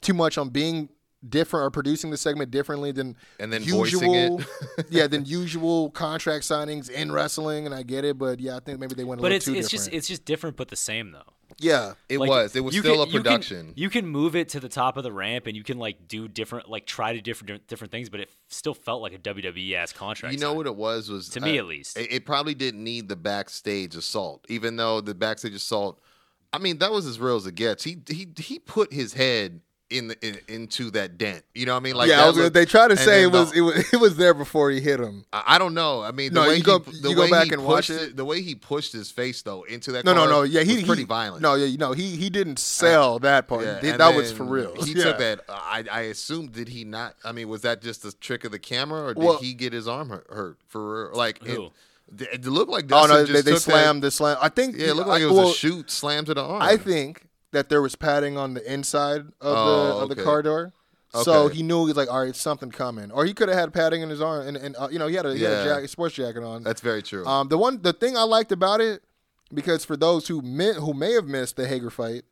too 0.00 0.14
much 0.14 0.36
on 0.38 0.48
being 0.50 0.88
different 1.28 1.64
or 1.66 1.70
producing 1.70 2.10
the 2.10 2.16
segment 2.16 2.50
differently 2.50 2.92
than 2.92 3.16
And 3.40 3.52
then 3.52 3.62
voicing 3.62 4.12
usual. 4.12 4.40
it. 4.78 4.86
yeah, 4.90 5.06
than 5.06 5.24
usual 5.26 5.90
contract 5.90 6.44
signings 6.44 6.88
in 6.90 7.10
wrestling, 7.12 7.66
and 7.66 7.74
I 7.74 7.82
get 7.82 8.04
it, 8.04 8.18
but 8.18 8.38
yeah, 8.40 8.56
I 8.56 8.60
think 8.60 8.78
maybe 8.78 8.94
they 8.94 9.04
went 9.04 9.20
a 9.20 9.22
But 9.22 9.32
little 9.32 9.36
it's 9.36 9.44
too 9.46 9.54
it's 9.54 9.68
different. 9.68 9.84
just 9.86 9.94
it's 9.96 10.08
just 10.08 10.24
different 10.24 10.56
but 10.56 10.68
the 10.68 10.76
same 10.76 11.12
though. 11.12 11.22
yeah, 11.58 11.94
it 12.08 12.18
Like, 12.18 12.28
was. 12.28 12.54
It 12.54 12.60
was 12.60 12.76
still 12.76 12.94
can- 12.94 13.00
a 13.02 13.06
you 13.06 13.12
can- 13.12 13.22
production. 13.22 13.72
You 13.76 13.90
can, 13.90 14.06
move 14.06 14.36
it 14.36 14.48
to 14.50 14.60
the 14.60 14.68
top 14.68 14.96
of 14.96 15.02
the 15.04 15.12
ramp 15.12 15.46
and 15.46 15.56
you 15.56 15.62
can 15.64 15.78
like 15.78 16.06
do 16.06 16.28
different 16.28 16.68
like 16.68 16.86
try 16.86 17.12
to 17.14 17.20
different 17.20 17.66
different 17.66 17.90
things, 17.90 18.08
but 18.10 18.20
it 18.20 18.30
still 18.48 18.74
felt 18.74 19.00
like 19.02 19.12
a 19.14 19.18
WWE 19.18 19.74
ass 19.74 19.92
contract. 19.92 20.32
You 20.34 20.38
know 20.40 20.48
sign. 20.50 20.56
what 20.58 20.66
it 20.66 20.76
was? 20.76 21.08
Was 21.10 21.28
To 21.30 21.40
me, 21.40 21.58
at 21.58 21.64
least. 21.66 21.96
it, 21.98 22.12
it 22.12 22.26
probably 22.26 22.54
didn't 22.54 22.84
need 22.84 23.08
the 23.08 23.16
backstage 23.16 23.96
assault, 23.96 24.44
even 24.48 24.76
though 24.76 25.00
the 25.00 25.14
backstage 25.14 25.54
assault. 25.54 25.98
I 26.52 26.58
mean, 26.58 26.78
that 26.78 26.92
was 26.92 27.06
as 27.06 27.18
real 27.18 27.36
as 27.36 27.46
it 27.46 27.54
gets. 27.56 27.84
He 27.84 27.96
he 28.08 28.28
he 28.38 28.58
put 28.58 28.92
his 28.92 29.14
head 29.14 29.60
in, 29.88 30.08
the, 30.08 30.26
in 30.26 30.38
into 30.48 30.90
that 30.90 31.16
dent. 31.16 31.44
You 31.54 31.64
know 31.66 31.74
what 31.74 31.80
I 31.80 31.82
mean? 31.84 31.94
Like 31.94 32.08
yeah. 32.08 32.16
that 32.16 32.26
was 32.26 32.36
looked- 32.36 32.54
they 32.54 32.64
try 32.64 32.88
to 32.88 32.96
say 32.96 33.22
it 33.22 33.28
was, 33.30 33.52
the- 33.52 33.58
it 33.58 33.60
was 33.60 33.92
it 33.94 34.00
was 34.00 34.16
there 34.16 34.34
before 34.34 34.70
he 34.70 34.80
hit 34.80 34.98
him. 34.98 35.24
I 35.32 35.44
I 35.54 35.58
don't 35.58 35.74
know. 35.74 36.02
I 36.02 36.10
mean, 36.10 36.32
the 36.34 36.42
No, 36.42 36.48
way 36.48 36.56
you 36.56 36.62
go- 36.64 36.80
he, 36.80 37.00
the 37.00 37.10
you 37.10 37.14
go 37.14 37.22
way 37.22 37.30
back 37.30 37.52
and 37.52 37.64
watch 37.64 37.86
pushed 37.86 37.90
it. 38.02 38.16
The 38.16 38.24
way 38.24 38.42
he 38.42 38.54
pushed 38.56 38.92
his 38.92 39.10
face 39.10 39.42
though 39.42 39.62
into 39.62 39.92
that. 39.92 40.04
No, 40.04 40.12
no, 40.12 40.22
car 40.22 40.28
no. 40.30 40.42
Yeah, 40.42 40.62
he 40.62 40.76
was 40.76 40.84
pretty 40.84 41.02
he, 41.02 41.06
violent. 41.06 41.42
No, 41.42 41.54
yeah, 41.54 41.74
no. 41.76 41.92
He 41.92 42.16
he 42.16 42.30
didn't 42.30 42.58
sell 42.58 43.18
that 43.20 43.46
part. 43.46 43.64
Yeah, 43.64 43.80
He- 43.80 43.90
that 43.92 44.14
was 44.14 44.32
for 44.32 44.44
real. 44.44 44.74
He 44.82 44.92
Yeah. 44.92 45.04
took 45.04 45.18
that. 45.18 45.40
I 45.48 45.84
I 45.90 46.00
assume 46.02 46.48
did 46.48 46.68
he 46.68 46.84
not? 46.84 47.14
I 47.24 47.30
mean, 47.32 47.48
was 47.48 47.62
that 47.62 47.80
just 47.80 48.04
a 48.04 48.12
trick 48.12 48.44
of 48.44 48.50
the 48.52 48.58
camera, 48.58 49.04
or 49.04 49.14
did 49.14 49.22
Well- 49.22 49.38
he 49.38 49.54
get 49.54 49.72
his 49.72 49.86
arm 49.86 50.08
hurt, 50.10 50.26
hurt 50.30 50.58
for 50.66 51.04
real? 51.10 51.16
Like 51.16 51.42
Who? 51.44 51.70
It, 52.18 52.28
it 52.32 52.44
looked 52.46 52.70
like 52.70 52.84
Oh 52.92 53.06
no, 53.06 53.24
they, 53.24 53.32
just 53.32 53.44
they 53.44 53.50
took 53.52 53.60
slammed 53.60 54.02
the 54.02 54.10
slam. 54.12 54.36
I 54.40 54.48
think. 54.48 54.76
Yeah, 54.76 54.88
it 54.88 54.96
looked 54.96 55.08
like 55.08 55.22
I- 55.22 55.24
it 55.24 55.28
was 55.28 55.36
well, 55.36 55.50
a 55.50 55.54
shoot 55.54 55.90
slam 55.90 56.24
to 56.26 56.34
the 56.34 56.42
arm. 56.42 56.62
I 56.62 56.76
think 56.76 57.25
that 57.56 57.70
there 57.70 57.80
was 57.80 57.96
padding 57.96 58.36
on 58.36 58.52
the 58.54 58.70
inside 58.72 59.20
of 59.20 59.32
Oh, 59.40 59.86
the 59.86 60.02
of 60.02 60.08
the 60.10 60.22
car 60.22 60.42
door. 60.42 60.72
So 61.14 61.44
Okay. 61.44 61.56
he 61.56 61.62
knew 61.62 61.86
he's 61.86 61.96
like, 61.96 62.12
all 62.12 62.22
right, 62.22 62.36
something 62.36 62.70
coming, 62.70 63.10
or 63.10 63.24
he 63.24 63.32
could 63.32 63.48
have 63.48 63.56
had 63.58 63.72
padding 63.72 64.02
in 64.02 64.10
his 64.10 64.20
arm, 64.20 64.46
and, 64.46 64.56
and 64.58 64.76
uh, 64.76 64.88
you 64.90 64.98
know 64.98 65.06
he 65.06 65.14
had 65.14 65.24
a, 65.24 65.34
he 65.34 65.42
had 65.42 65.52
a 65.52 65.56
Yeah. 65.56 65.64
jacket, 65.64 65.88
sports 65.88 66.14
jacket 66.14 66.42
on. 66.42 66.62
that's 66.62 66.82
very 66.82 67.02
true. 67.02 67.24
Um, 67.26 67.48
the 67.48 67.56
one, 67.56 67.80
the 67.80 67.94
thing 67.94 68.16
I 68.18 68.24
liked 68.24 68.52
about 68.52 68.82
it, 68.82 69.02
because 69.54 69.84
for 69.86 69.96
those 69.96 70.28
who 70.28 70.42
mi- 70.42 70.74
who 70.74 70.92
may 70.92 71.12
have 71.12 71.26
missed 71.26 71.56
the 71.56 71.66
Hager 71.66 71.88
fight, 71.88 72.24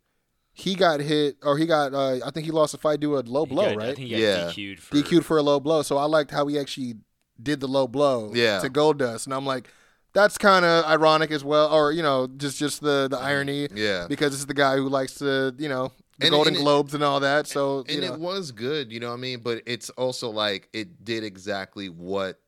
he 0.53 0.75
got 0.75 1.01
hit, 1.01 1.37
or 1.43 1.57
he 1.57 1.65
got, 1.65 1.95
uh, 1.95 2.19
I 2.27 2.31
think 2.31 2.45
he 2.45 2.53
lost 2.53 2.75
a 2.75 2.79
fight 2.79 3.01
due 3.01 3.17
a 3.17 3.21
low 3.21 3.47
He 3.47 3.55
blow, 3.55 3.63
got- 3.65 3.73
I 3.73 3.77
right? 3.77 3.97
think 3.97 4.09
he 4.09 4.11
got 4.11 4.21
Yeah. 4.21 4.51
DQ'd 4.51 4.81
for 4.81 4.95
DQ'd 4.97 5.25
for 5.25 5.39
a 5.39 5.43
low 5.43 5.61
blow. 5.61 5.81
So 5.83 5.97
I 5.97 6.05
liked 6.05 6.31
how 6.31 6.47
he 6.49 6.59
actually 6.59 6.97
did 7.43 7.61
the 7.61 7.69
low 7.69 7.89
blow 7.89 8.33
Yeah. 8.35 8.59
to 8.61 8.69
Goldust, 8.69 9.25
and 9.25 9.33
I'm 9.33 9.47
like, 9.47 9.71
that's 10.15 10.39
kind 10.39 10.65
of 10.65 10.85
ironic 10.87 11.31
as 11.31 11.45
well, 11.45 11.73
or 11.73 11.93
you 11.93 12.03
know, 12.03 12.29
just 12.37 12.59
just 12.59 12.81
the 12.81 13.09
the 13.11 13.17
mm, 13.17 13.23
irony, 13.23 13.69
yeah, 13.75 14.07
because 14.09 14.31
this 14.31 14.41
is 14.41 14.47
the 14.47 14.55
guy 14.55 14.77
who 14.77 14.89
likes 14.89 15.15
to, 15.17 15.55
you 15.59 15.69
know, 15.69 15.93
the 16.19 16.27
And- 16.27 16.31
Golden 16.33 16.55
and 16.55 16.61
it- 16.61 16.65
Globes 16.65 16.95
and 16.95 17.03
all 17.05 17.21
that. 17.21 17.47
So 17.47 17.85
you 17.89 17.95
and 17.95 18.01
know, 18.03 18.15
it 18.15 18.21
was 18.21 18.53
good. 18.53 18.93
You 18.93 19.01
know 19.01 19.09
what 19.09 19.15
I 19.15 19.21
mean? 19.21 19.41
But 19.41 19.63
it's 19.67 19.91
also 19.91 20.31
like 20.31 20.69
it 20.73 21.05
did 21.05 21.25
exactly 21.25 21.89
what 21.89 22.41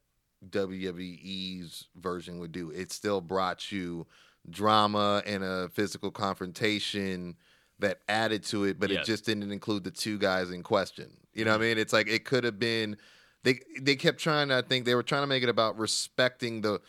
WWE's 0.48 1.88
version 1.97 2.38
would 2.38 2.52
do. 2.52 2.70
It 2.70 2.93
still 2.93 3.20
brought 3.20 3.72
you 3.72 4.06
drama 4.48 5.22
and 5.26 5.43
a 5.43 5.68
physical 5.70 6.12
confrontation 6.12 7.36
that 7.80 7.98
added 8.09 8.44
to 8.44 8.64
it, 8.64 8.78
but 8.78 8.90
Yeah. 8.90 9.01
it 9.01 9.05
just 9.05 9.26
didn't 9.26 9.51
include 9.51 9.84
the 9.84 9.90
two 9.90 10.18
guys 10.18 10.51
in 10.51 10.62
question. 10.62 11.16
You 11.34 11.44
know 11.44 11.51
what 11.51 11.56
I 11.56 11.64
mm-hmm. 11.64 11.68
mean? 11.70 11.78
It's 11.78 11.93
like 11.93 12.09
it 12.09 12.24
could 12.24 12.44
have 12.44 12.59
been. 12.59 12.97
They 13.43 13.60
they 13.80 13.97
kept 13.97 14.18
trying. 14.18 14.48
to 14.48 14.56
I 14.56 14.62
think 14.62 14.86
they 14.86 14.94
were 14.94 15.02
trying 15.02 15.22
to 15.22 15.26
make 15.26 15.43
it 15.43 15.48
about 15.48 15.78
respecting 15.78 16.60
the. 16.60 16.80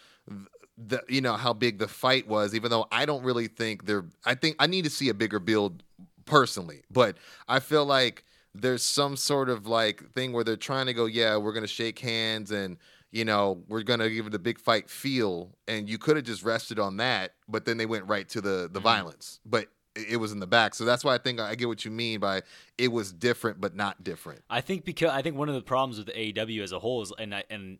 The, 0.77 1.01
you 1.09 1.21
know 1.21 1.33
how 1.33 1.53
big 1.53 1.79
the 1.79 1.87
fight 1.87 2.27
was, 2.27 2.53
even 2.53 2.69
though 2.69 2.85
I 2.91 3.05
don't 3.05 3.23
really 3.23 3.47
think 3.47 3.85
they're. 3.85 4.05
I 4.25 4.35
think 4.35 4.57
I 4.59 4.67
need 4.67 4.83
to 4.83 4.91
see 4.91 5.09
a 5.09 5.13
bigger 5.13 5.39
build 5.39 5.81
personally, 6.25 6.83
but 6.91 7.17
I 7.47 7.59
feel 7.59 7.85
like 7.85 8.23
there's 8.53 8.83
some 8.83 9.15
sort 9.15 9.49
of 9.49 9.65
like 9.65 10.11
thing 10.11 10.33
where 10.33 10.43
they're 10.43 10.55
trying 10.55 10.85
to 10.85 10.93
go, 10.93 11.05
yeah, 11.05 11.37
we're 11.37 11.53
gonna 11.53 11.67
shake 11.67 11.99
hands 11.99 12.51
and 12.51 12.77
you 13.11 13.25
know, 13.25 13.63
we're 13.67 13.83
gonna 13.83 14.09
give 14.09 14.27
it 14.27 14.35
a 14.35 14.39
big 14.39 14.59
fight 14.59 14.89
feel, 14.89 15.55
and 15.67 15.89
you 15.89 15.97
could 15.97 16.15
have 16.17 16.25
just 16.25 16.43
rested 16.43 16.77
on 16.77 16.97
that, 16.97 17.33
but 17.47 17.65
then 17.65 17.77
they 17.77 17.85
went 17.85 18.05
right 18.05 18.27
to 18.29 18.41
the 18.41 18.49
the 18.49 18.67
mm-hmm. 18.67 18.81
violence, 18.81 19.39
but 19.45 19.67
it 19.95 20.11
it 20.11 20.17
was 20.17 20.31
in 20.31 20.39
the 20.39 20.47
back. 20.47 20.75
So 20.75 20.85
that's 20.85 21.03
why 21.03 21.15
I 21.15 21.17
think 21.17 21.39
I 21.39 21.55
get 21.55 21.67
what 21.67 21.85
you 21.85 21.91
mean 21.91 22.19
by 22.19 22.43
it 22.77 22.89
was 22.89 23.11
different, 23.11 23.59
but 23.59 23.75
not 23.75 24.03
different. 24.03 24.41
I 24.49 24.61
think 24.61 24.85
because 24.85 25.09
I 25.09 25.21
think 25.21 25.37
one 25.37 25.49
of 25.49 25.55
the 25.55 25.61
problems 25.61 25.97
with 25.97 26.15
AEW 26.15 26.61
as 26.61 26.71
a 26.71 26.79
whole 26.79 27.01
is, 27.01 27.11
and 27.17 27.33
I, 27.33 27.43
and 27.49 27.79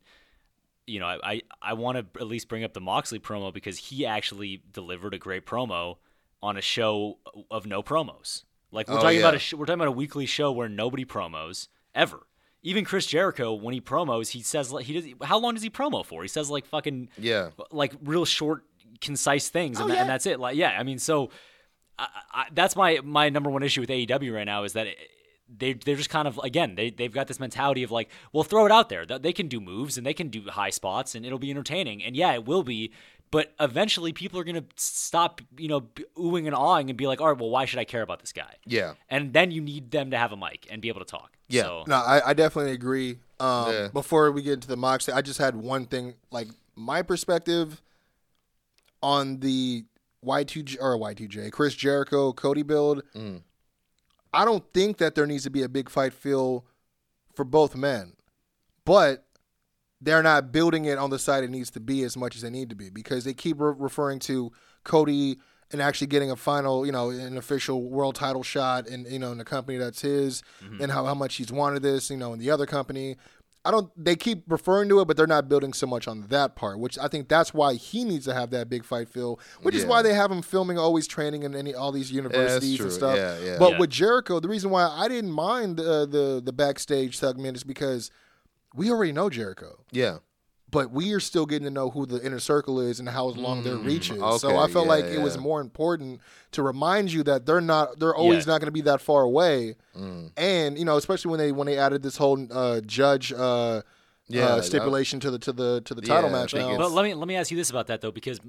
you 0.88 1.00
know, 1.00 1.06
I 1.06 1.20
I, 1.24 1.42
I 1.62 1.74
want 1.74 1.98
to 2.14 2.20
at 2.22 2.28
least 2.28 2.48
bring 2.50 2.64
up 2.64 2.74
the 2.74 2.82
Moxley 2.82 3.20
promo 3.20 3.54
because 3.54 3.78
he 3.78 4.06
actually 4.06 4.64
delivered 4.72 5.14
a 5.14 5.18
great 5.20 5.46
promo 5.46 5.98
on 6.42 6.58
a 6.58 6.62
show 6.62 7.18
of 7.52 7.66
no 7.66 7.84
promos. 7.84 8.44
Like 8.72 8.88
we're 8.90 8.98
Oh, 8.98 9.02
talking 9.02 9.20
about 9.20 9.36
a 9.36 9.40
sh- 9.40 9.54
we're 9.54 9.66
talking 9.66 9.80
about 9.80 9.88
a 9.90 9.92
weekly 9.92 10.26
show 10.26 10.52
where 10.52 10.70
nobody 10.70 11.06
promos 11.06 11.68
ever. 11.94 12.26
Even 12.64 12.84
Chris 12.86 13.06
Jericho, 13.06 13.54
when 13.54 13.74
he 13.74 13.80
promos, 13.82 14.30
he 14.30 14.42
says 14.42 14.72
like 14.72 14.86
he 14.86 14.94
does. 15.00 15.28
How 15.28 15.38
long 15.40 15.54
does 15.54 15.64
he 15.64 15.70
promo 15.70 16.06
for? 16.06 16.22
He 16.22 16.28
says 16.28 16.50
like 16.50 16.66
fucking 16.66 17.10
Yeah. 17.18 17.50
like 17.72 17.94
real 18.04 18.26
short, 18.26 18.64
concise 19.00 19.50
things, 19.50 19.80
and, 19.80 19.90
Oh, 19.90 19.94
yeah. 19.94 20.02
and 20.02 20.10
that's 20.10 20.26
it. 20.26 20.40
Like, 20.40 20.56
yeah, 20.58 20.76
I 20.78 20.84
mean, 20.84 21.00
so 21.00 21.30
I, 22.00 22.08
I, 22.34 22.46
that's 22.54 22.76
my 22.76 23.00
my 23.04 23.30
number 23.30 23.50
one 23.50 23.64
issue 23.64 23.82
with 23.82 23.90
AEW 23.90 24.34
right 24.34 24.44
now 24.46 24.64
is 24.64 24.74
that 24.74 24.88
it, 24.88 24.98
they 25.50 25.74
they're 25.74 25.96
just 25.96 26.10
kind 26.10 26.28
of 26.28 26.38
again 26.44 26.76
they 26.76 26.90
they've 26.90 27.14
got 27.14 27.28
this 27.28 27.40
mentality 27.40 27.84
of 27.84 27.92
like, 27.92 28.10
well, 28.34 28.44
throw 28.44 28.66
it 28.66 28.72
out 28.72 28.90
there. 28.90 29.06
They 29.06 29.34
can 29.34 29.48
do 29.48 29.60
moves 29.60 29.98
and 29.98 30.06
they 30.06 30.14
can 30.14 30.30
do 30.30 30.44
high 30.50 30.70
spots 30.70 31.16
and 31.16 31.26
it'll 31.26 31.40
be 31.40 31.50
entertaining. 31.52 32.04
And 32.04 32.16
yeah, 32.16 32.34
it 32.34 32.46
will 32.46 32.64
be. 32.64 32.92
But 33.30 33.54
eventually, 33.60 34.14
people 34.14 34.40
are 34.40 34.46
gonna 34.46 34.64
stop, 34.78 35.42
you 35.58 35.68
know, 35.68 35.82
b- 35.82 36.06
oohing 36.18 36.46
and 36.46 36.56
awing 36.56 36.90
and 36.90 36.96
be 36.96 37.08
like, 37.08 37.20
"All 37.20 37.28
right, 37.28 37.38
well, 37.38 37.50
why 37.50 37.66
should 37.66 37.78
I 37.80 37.84
care 37.84 38.02
about 38.02 38.22
this 38.22 38.32
guy?" 38.32 38.56
Yeah. 38.66 38.94
And 39.10 39.34
then 39.34 39.52
you 39.52 39.60
need 39.60 39.92
them 39.92 40.12
to 40.12 40.18
have 40.18 40.32
a 40.32 40.38
mic 40.38 40.66
and 40.70 40.82
be 40.82 40.88
able 40.88 41.02
to 41.02 41.06
talk. 41.06 41.34
Yeah. 41.50 41.64
So, 41.64 41.84
No, 41.88 41.96
I, 41.98 42.30
I 42.30 42.34
definitely 42.34 42.72
agree. 42.72 43.18
Um, 43.42 43.72
Yeah. 43.74 43.88
Before 43.90 44.32
we 44.32 44.42
get 44.44 44.54
into 44.54 44.70
the 44.70 44.78
Moxley, 44.78 45.14
I 45.14 45.22
just 45.22 45.40
had 45.40 45.58
one 45.58 45.86
thing, 45.88 46.14
like 46.32 46.48
my 46.78 47.02
perspective 47.02 47.82
on 49.04 49.40
the 49.42 49.84
Y2J 50.26 50.78
or 50.80 50.98
Y2J, 50.98 51.52
Chris 51.52 51.76
Jericho, 51.76 52.32
Cody 52.34 52.64
build. 52.64 53.04
Mm. 53.16 53.42
I 54.38 54.46
don't 54.46 54.64
think 54.72 54.98
that 54.98 55.16
there 55.16 55.26
needs 55.26 55.44
to 55.44 55.50
be 55.50 55.64
a 55.64 55.70
big 55.70 55.90
fight 55.90 56.14
feel 56.14 56.64
for 57.34 57.44
both 57.44 57.76
men, 57.76 58.14
but 58.86 59.26
they're 60.00 60.22
not 60.22 60.52
building 60.52 60.86
it 60.86 61.00
on 61.00 61.10
the 61.10 61.18
side 61.18 61.44
it 61.44 61.50
needs 61.50 61.72
to 61.72 61.80
be 61.80 62.04
as 62.04 62.16
much 62.16 62.36
as 62.36 62.44
they 62.44 62.52
need 62.52 62.70
to 62.70 62.76
be 62.76 62.92
because 62.92 63.24
they 63.24 63.34
keep 63.34 63.60
re- 63.60 63.74
referring 63.76 64.20
to 64.20 64.52
Cody 64.84 65.40
and 65.72 65.82
actually 65.82 66.06
getting 66.06 66.30
a 66.30 66.36
final, 66.36 66.86
you 66.86 66.92
know, 66.92 67.10
an 67.10 67.36
official 67.36 67.90
world 67.90 68.14
title 68.14 68.44
shot 68.44 68.88
and 68.88 69.08
you 69.08 69.18
know 69.18 69.32
in 69.32 69.40
the 69.40 69.44
company 69.44 69.80
that's 69.80 70.02
his, 70.02 70.44
mm-hmm. 70.64 70.84
and 70.84 70.92
how, 70.92 71.04
how 71.04 71.16
much 71.16 71.36
he's 71.36 71.52
wanted 71.52 71.82
this, 71.82 72.12
you 72.12 72.18
know, 72.18 72.32
in 72.34 72.40
the 72.40 72.52
other 72.52 72.68
company. 72.68 73.18
I 73.66 73.72
don't. 73.72 73.92
They 74.02 74.16
keep 74.16 74.44
referring 74.48 74.88
to 74.90 75.02
it, 75.02 75.08
but 75.08 75.18
they're 75.18 75.28
not 75.28 75.50
building 75.50 75.74
so 75.74 75.88
much 75.88 76.08
on 76.08 76.28
that 76.30 76.56
part, 76.56 76.80
which 76.80 76.98
I 76.98 77.08
think 77.10 77.28
that's 77.28 77.54
why 77.54 77.74
he 77.74 78.06
needs 78.06 78.24
to 78.26 78.34
have 78.34 78.50
that 78.52 78.70
big 78.70 78.86
fight 78.86 79.10
feel, 79.10 79.40
which 79.62 79.76
is 79.76 79.86
why 79.86 80.02
they 80.02 80.14
have 80.14 80.32
him 80.32 80.42
filming, 80.42 80.78
always 80.78 81.06
training 81.08 81.44
in 81.44 81.54
any 81.54 81.74
all 81.76 81.92
these 81.92 82.12
universities 82.12 82.78
true. 82.78 82.86
and 82.86 82.94
stuff. 82.94 83.18
Yeah, 83.18 83.38
yeah. 83.40 83.58
But 83.60 83.74
Yeah. 83.74 83.80
with 83.80 83.90
Jericho, 83.90 84.40
the 84.40 84.48
reason 84.48 84.70
why 84.70 84.88
I 84.88 85.08
didn't 85.10 85.32
mind 85.32 85.80
uh, 85.80 86.06
the 86.06 86.42
the 86.44 86.54
backstage 86.54 87.18
segment 87.18 87.58
is 87.58 87.64
because 87.64 88.10
we 88.74 88.90
already 88.92 89.12
know 89.12 89.30
Jericho 89.30 89.84
Yeah. 89.92 90.20
But 90.70 90.92
we 90.92 91.14
are 91.14 91.20
still 91.20 91.46
getting 91.46 91.64
to 91.66 91.72
know 91.72 91.90
who 91.90 92.06
the 92.06 92.22
inner 92.26 92.40
circle 92.40 92.80
is 92.80 93.00
and 93.00 93.08
how 93.08 93.26
long 93.28 93.64
their 93.64 93.78
reach 93.78 94.12
is. 94.12 94.18
so 94.18 94.24
Mm, 94.52 94.64
I 94.64 94.68
felt 94.68 94.86
yeah, 94.88 94.92
like 94.96 95.06
it 95.06 95.20
was 95.22 95.38
more 95.38 95.62
important 95.62 96.20
to 96.52 96.62
remind 96.62 97.12
you 97.14 97.24
that 97.24 97.46
they're 97.46 97.62
not 97.62 98.00
they're 98.00 98.16
always 98.16 98.46
Yeah. 98.46 98.54
not 98.54 98.60
going 98.62 98.68
to 98.68 98.72
be 98.72 98.82
that 98.82 99.00
far 99.02 99.22
away. 99.24 99.76
Mm. 99.98 100.32
And 100.36 100.78
you 100.78 100.84
know, 100.86 100.98
especially 100.98 101.32
when 101.32 101.40
they 101.40 101.52
when 101.52 101.68
they 101.68 101.78
added 101.78 102.04
this 102.04 102.18
whole 102.18 102.46
uh, 102.52 102.82
judge 102.82 103.32
uh, 103.32 103.82
Yeah, 104.28 104.56
uh, 104.56 104.62
stipulation 104.62 105.20
to 105.22 105.32
the 105.32 105.40
to 105.40 105.54
the 105.54 105.82
to 105.86 105.96
the 105.96 106.02
title 106.02 106.30
Yeah, 106.30 106.36
match 106.36 106.52
think 106.52 106.68
now. 106.70 106.78
But 106.78 106.92
let 106.92 107.04
me 107.04 107.14
let 107.14 107.28
me 107.30 107.36
ask 107.38 107.50
you 107.50 107.56
this 107.58 107.70
about 107.70 107.88
that 107.88 108.02
though, 108.02 108.12
because 108.12 108.40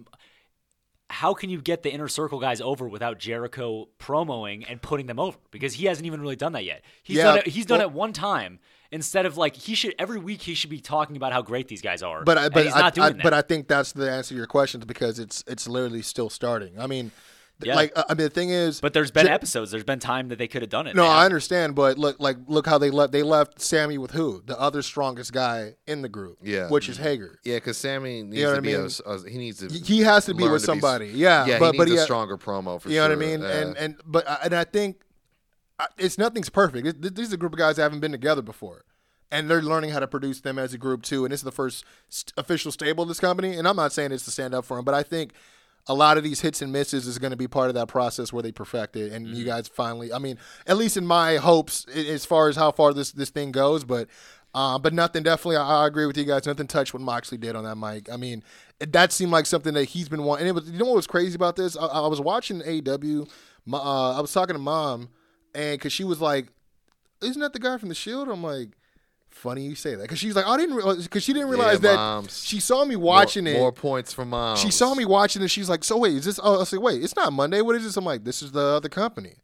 how 1.10 1.32
can 1.32 1.48
you 1.50 1.60
get 1.62 1.82
the 1.82 1.90
inner 1.90 2.08
circle 2.08 2.38
guys 2.38 2.60
over 2.60 2.86
without 2.88 3.18
Jericho 3.18 3.88
promoing 3.98 4.64
and 4.68 4.82
putting 4.82 5.06
them 5.06 5.18
over? 5.18 5.38
Because 5.50 5.74
he 5.74 5.86
hasn't 5.86 6.06
even 6.06 6.20
really 6.20 6.36
done 6.36 6.52
that 6.52 6.64
yet. 6.64 6.82
He's 7.02 7.16
Yeah, 7.16 7.22
done 7.24 7.38
it. 7.38 7.46
He's 7.46 7.64
done 7.64 7.78
well- 7.78 7.88
it 7.88 7.94
one 7.94 8.12
time 8.12 8.58
instead 8.90 9.26
of 9.26 9.36
like 9.36 9.54
he 9.56 9.74
should 9.74 9.94
every 9.98 10.18
week 10.18 10.42
he 10.42 10.54
should 10.54 10.70
be 10.70 10.80
talking 10.80 11.16
about 11.16 11.32
how 11.32 11.42
great 11.42 11.68
these 11.68 11.82
guys 11.82 12.02
are. 12.02 12.24
But 12.24 12.38
I, 12.38 12.48
but 12.48 12.64
he's 12.64 12.74
I, 12.74 12.80
not 12.80 12.94
doing 12.94 13.06
I- 13.06 13.10
that. 13.10 13.22
but 13.22 13.34
I 13.34 13.42
think 13.42 13.68
that's 13.68 13.92
the 13.92 14.10
answer 14.10 14.30
to 14.30 14.36
your 14.36 14.46
questions 14.46 14.84
because 14.84 15.18
it's 15.18 15.44
it's 15.46 15.68
literally 15.68 16.02
still 16.02 16.30
starting. 16.30 16.78
I 16.78 16.86
mean, 16.86 17.10
Yeah. 17.62 17.74
like 17.74 17.92
uh, 17.96 18.04
I 18.08 18.14
mean 18.14 18.24
the 18.24 18.30
thing 18.30 18.50
is, 18.50 18.80
But 18.80 18.92
there's 18.94 19.10
been 19.10 19.26
Je- 19.26 19.32
episodes. 19.32 19.70
There's 19.72 19.82
been 19.84 19.98
time 19.98 20.28
that 20.28 20.38
they 20.38 20.46
could 20.48 20.62
have 20.62 20.70
done 20.70 20.86
it. 20.86 20.94
No, 20.94 21.02
They 21.02 21.08
I 21.08 21.24
understand, 21.24 21.74
but 21.74 21.98
look, 21.98 22.16
like, 22.20 22.36
look 22.46 22.66
how 22.66 22.78
they 22.78 22.90
left. 22.90 23.12
They 23.12 23.22
left 23.24 23.60
Sammy 23.60 23.98
with 23.98 24.12
who? 24.12 24.42
The 24.46 24.58
other 24.58 24.80
strongest 24.80 25.32
guy 25.32 25.74
in 25.86 26.02
the 26.02 26.08
group. 26.08 26.38
Yeah. 26.42 26.68
which 26.70 26.88
is 26.88 26.96
Hager. 26.98 27.40
Yeah, 27.44 27.56
because 27.56 27.76
Sammy 27.76 28.22
needs 28.22 28.42
know 28.42 28.50
what 28.50 28.52
to 28.52 28.58
I 28.58 28.60
be 28.60 28.74
a, 28.74 28.78
mean? 28.82 28.90
a- 29.06 29.30
he 29.30 29.38
needs 29.38 29.58
to 29.58 29.68
He 29.68 30.00
has 30.02 30.24
to 30.26 30.34
be 30.34 30.44
with 30.44 30.62
s- 30.62 30.66
somebody. 30.66 31.08
Yeah, 31.08 31.46
yeah, 31.46 31.58
but 31.58 31.72
he 31.72 31.78
but 31.78 31.88
he 31.88 31.96
a 31.96 31.98
ha- 31.98 32.04
stronger 32.04 32.38
promo 32.38 32.80
for 32.80 32.88
you 32.90 32.94
sure. 32.94 33.08
know 33.08 33.16
what 33.16 33.24
I 33.24 33.28
mean? 33.28 33.40
Yeah. 33.42 33.48
And 33.60 33.76
and 33.76 33.96
but 34.06 34.28
I- 34.30 34.38
and 34.44 34.54
I 34.54 34.62
think 34.64 34.96
I- 35.00 35.04
it's 35.96 36.18
nothing's 36.18 36.48
perfect. 36.50 36.86
It, 36.86 37.14
these 37.14 37.32
are 37.32 37.34
a 37.34 37.38
group 37.38 37.52
of 37.52 37.58
guys 37.58 37.76
that 37.76 37.82
haven't 37.82 38.00
been 38.00 38.12
together 38.12 38.42
before, 38.42 38.84
and 39.30 39.48
they're 39.48 39.62
learning 39.62 39.90
how 39.90 40.00
to 40.00 40.08
produce 40.08 40.40
them 40.40 40.58
as 40.58 40.74
a 40.74 40.78
group 40.78 41.02
too. 41.02 41.24
And 41.24 41.32
this 41.32 41.40
is 41.40 41.44
the 41.44 41.52
first 41.52 41.84
st- 42.08 42.32
official 42.36 42.72
stable 42.72 43.02
of 43.02 43.08
this 43.08 43.20
company. 43.20 43.56
And 43.56 43.66
I'm 43.66 43.76
not 43.76 43.92
saying 43.92 44.12
it's 44.12 44.24
to 44.24 44.30
stand 44.30 44.54
up 44.54 44.64
for 44.64 44.76
them, 44.76 44.84
but 44.84 44.94
I 44.94 45.02
think 45.02 45.32
a 45.86 45.94
lot 45.94 46.18
of 46.18 46.24
these 46.24 46.40
hits 46.40 46.60
and 46.60 46.70
misses 46.72 47.06
is 47.06 47.18
going 47.18 47.30
to 47.30 47.36
be 47.36 47.48
part 47.48 47.68
of 47.68 47.74
that 47.74 47.88
process 47.88 48.32
where 48.32 48.42
they 48.42 48.52
perfect 48.52 48.96
it, 48.96 49.12
and 49.12 49.26
you 49.26 49.44
guys 49.44 49.68
finally. 49.68 50.12
I 50.12 50.18
mean, 50.18 50.38
at 50.66 50.76
least 50.76 50.96
in 50.96 51.06
my 51.06 51.36
hopes, 51.36 51.86
as 51.88 52.24
far 52.26 52.48
as 52.48 52.56
how 52.56 52.70
far 52.72 52.92
this 52.92 53.12
this 53.12 53.30
thing 53.30 53.52
goes, 53.52 53.84
but. 53.84 54.08
Uh, 54.54 54.78
but 54.78 54.94
nothing. 54.94 55.22
Definitely, 55.22 55.56
I, 55.56 55.82
I 55.82 55.86
agree 55.86 56.06
with 56.06 56.16
you 56.16 56.24
guys. 56.24 56.46
Nothing 56.46 56.66
touched 56.66 56.94
what 56.94 57.02
Moxley 57.02 57.36
did 57.36 57.54
on 57.54 57.64
that 57.64 57.76
mic. 57.76 58.10
I 58.10 58.16
mean, 58.16 58.42
it, 58.80 58.92
that 58.94 59.12
seemed 59.12 59.30
like 59.30 59.44
something 59.44 59.74
that 59.74 59.84
he's 59.84 60.08
been 60.08 60.22
wanting. 60.22 60.48
And 60.48 60.56
it 60.56 60.60
was, 60.60 60.70
you 60.70 60.78
know 60.78 60.86
what 60.86 60.96
was 60.96 61.06
crazy 61.06 61.34
about 61.34 61.54
this? 61.56 61.76
I, 61.76 61.84
I 61.84 62.08
was 62.08 62.18
watching 62.18 62.62
AEW. 62.62 63.28
My, 63.66 63.76
uh, 63.76 64.16
I 64.16 64.20
was 64.20 64.32
talking 64.32 64.54
to 64.54 64.58
mom, 64.58 65.10
and 65.58 65.78
because 65.78 65.92
she 65.92 66.04
was 66.04 66.20
like, 66.20 66.46
"Isn't 67.22 67.40
that 67.42 67.52
the 67.52 67.58
guy 67.58 67.76
from 67.78 67.88
the 67.88 67.94
Shield?" 67.94 68.28
I'm 68.28 68.42
like, 68.42 68.68
"Funny 69.28 69.62
you 69.64 69.74
say 69.74 69.94
that," 69.94 70.02
because 70.02 70.18
she's 70.18 70.36
like, 70.36 70.46
"I 70.46 70.56
didn't," 70.56 70.76
realize 70.76 71.02
because 71.04 71.22
she 71.24 71.32
didn't 71.32 71.48
realize 71.48 71.80
that 71.80 71.96
moms. 71.96 72.44
she 72.44 72.60
saw 72.60 72.84
me 72.84 72.96
More- 72.96 73.04
watching 73.04 73.46
it. 73.46 73.58
More 73.58 73.72
points 73.72 74.12
for 74.12 74.24
mom. 74.24 74.56
She 74.56 74.70
saw 74.70 74.94
me 74.94 75.04
watching 75.04 75.42
it. 75.42 75.48
She's 75.48 75.68
like, 75.68 75.84
"So 75.84 75.96
wait, 75.98 76.14
is 76.14 76.24
this?" 76.24 76.40
Oh, 76.42 76.60
I 76.60 76.64
said, 76.64 76.78
"Wait, 76.78 77.02
it's 77.02 77.16
not 77.16 77.32
Monday. 77.32 77.60
What 77.60 77.76
is 77.76 77.84
this?" 77.84 77.96
I'm 77.96 78.04
like, 78.04 78.24
"This 78.24 78.42
is 78.42 78.52
the 78.52 78.60
other 78.60 78.88
company." 78.88 79.34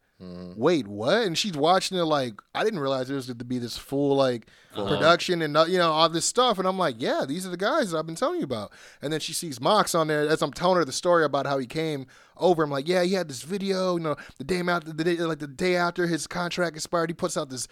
Wait, 0.56 0.86
what? 0.86 1.24
And 1.26 1.36
she's 1.36 1.52
watching 1.54 1.98
it 1.98 2.04
like 2.04 2.40
I 2.54 2.64
didn't 2.64 2.78
realize 2.78 3.08
there 3.08 3.16
was 3.16 3.26
going 3.26 3.36
to 3.38 3.44
be 3.44 3.58
this 3.58 3.76
full 3.76 4.16
like 4.16 4.46
production 4.72 5.42
and 5.42 5.54
uh, 5.54 5.66
you 5.68 5.76
know 5.76 5.90
all 5.92 6.08
this 6.08 6.24
stuff. 6.24 6.58
And 6.58 6.66
I'm 6.66 6.78
like, 6.78 6.94
"Yeah, 6.98 7.24
these 7.28 7.44
are 7.46 7.50
the 7.50 7.58
guys 7.58 7.90
that 7.90 7.98
I've 7.98 8.06
been 8.06 8.14
telling 8.14 8.38
you 8.38 8.44
about." 8.44 8.72
And 9.02 9.12
then 9.12 9.20
she 9.20 9.34
sees 9.34 9.60
Mox 9.60 9.94
on 9.94 10.06
there 10.06 10.26
as 10.26 10.40
I'm 10.40 10.52
telling 10.52 10.76
her 10.78 10.84
the 10.86 10.92
story 10.92 11.24
about 11.26 11.46
how 11.46 11.58
he 11.58 11.66
came 11.66 12.06
over. 12.36 12.62
I'm 12.62 12.70
like, 12.70 12.88
"Yeah, 12.88 13.02
he 13.02 13.14
had 13.14 13.28
this 13.28 13.42
video. 13.42 13.96
You 13.96 14.02
know, 14.02 14.16
the 14.38 14.44
day 14.44 14.60
after 14.60 14.92
the 14.92 15.04
day, 15.04 15.16
like 15.18 15.38
the 15.38 15.46
day 15.46 15.76
after 15.76 16.06
his 16.06 16.26
contract 16.26 16.76
expired, 16.76 17.10
he 17.10 17.14
puts 17.14 17.36
out 17.36 17.50
this." 17.50 17.68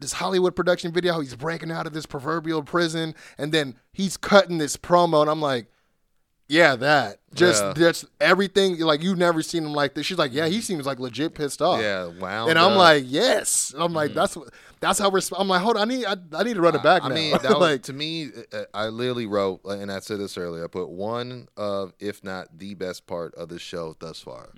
This 0.00 0.14
Hollywood 0.14 0.56
production 0.56 0.90
video, 0.90 1.20
he's 1.20 1.36
breaking 1.36 1.70
out 1.70 1.86
of 1.86 1.92
this 1.92 2.06
proverbial 2.06 2.64
prison, 2.64 3.14
and 3.38 3.52
then 3.52 3.76
he's 3.92 4.16
cutting 4.16 4.58
this 4.58 4.76
promo, 4.76 5.20
and 5.20 5.30
I'm 5.30 5.40
like, 5.40 5.68
yeah, 6.48 6.76
that. 6.76 7.21
Just 7.34 7.62
Yeah. 7.62 7.72
just 7.74 8.04
everything 8.20 8.78
like 8.80 9.02
you've 9.02 9.18
never 9.18 9.42
seen 9.42 9.64
him 9.64 9.72
like 9.72 9.94
this. 9.94 10.06
She's 10.06 10.18
like, 10.18 10.32
yeah, 10.32 10.46
he 10.46 10.60
seems 10.60 10.86
like 10.86 10.98
legit 11.00 11.34
pissed 11.34 11.62
off. 11.62 11.80
Yeah, 11.80 12.06
wow. 12.06 12.48
And 12.48 12.58
I'm 12.58 12.72
up. 12.72 12.78
like, 12.78 13.04
yes. 13.06 13.74
I'm 13.76 13.92
like, 13.92 14.12
that's 14.14 14.36
what 14.36 14.48
that's 14.80 14.98
how 14.98 15.10
we're. 15.10 15.20
I'm 15.38 15.46
like, 15.46 15.62
hold 15.62 15.76
on, 15.76 15.82
I 15.82 15.94
need 15.94 16.04
I, 16.04 16.16
I 16.34 16.42
need 16.42 16.54
to 16.54 16.60
run 16.60 16.74
it 16.74 16.82
back 16.82 17.04
I 17.04 17.08
now. 17.08 17.14
mean, 17.14 17.30
that 17.40 17.42
was, 17.58 17.78
to 17.82 17.92
me, 17.92 18.30
uh, 18.52 18.62
I 18.74 18.88
literally 18.88 19.26
wrote, 19.26 19.60
and 19.64 19.92
I 19.92 20.00
said 20.00 20.18
this 20.18 20.36
earlier. 20.36 20.64
I 20.64 20.66
put 20.66 20.88
one 20.88 21.46
of, 21.56 21.92
if 22.00 22.24
not 22.24 22.48
the 22.58 22.74
best 22.74 23.06
part 23.06 23.32
of 23.36 23.48
the 23.48 23.60
show 23.60 23.94
thus 24.00 24.20
far. 24.20 24.48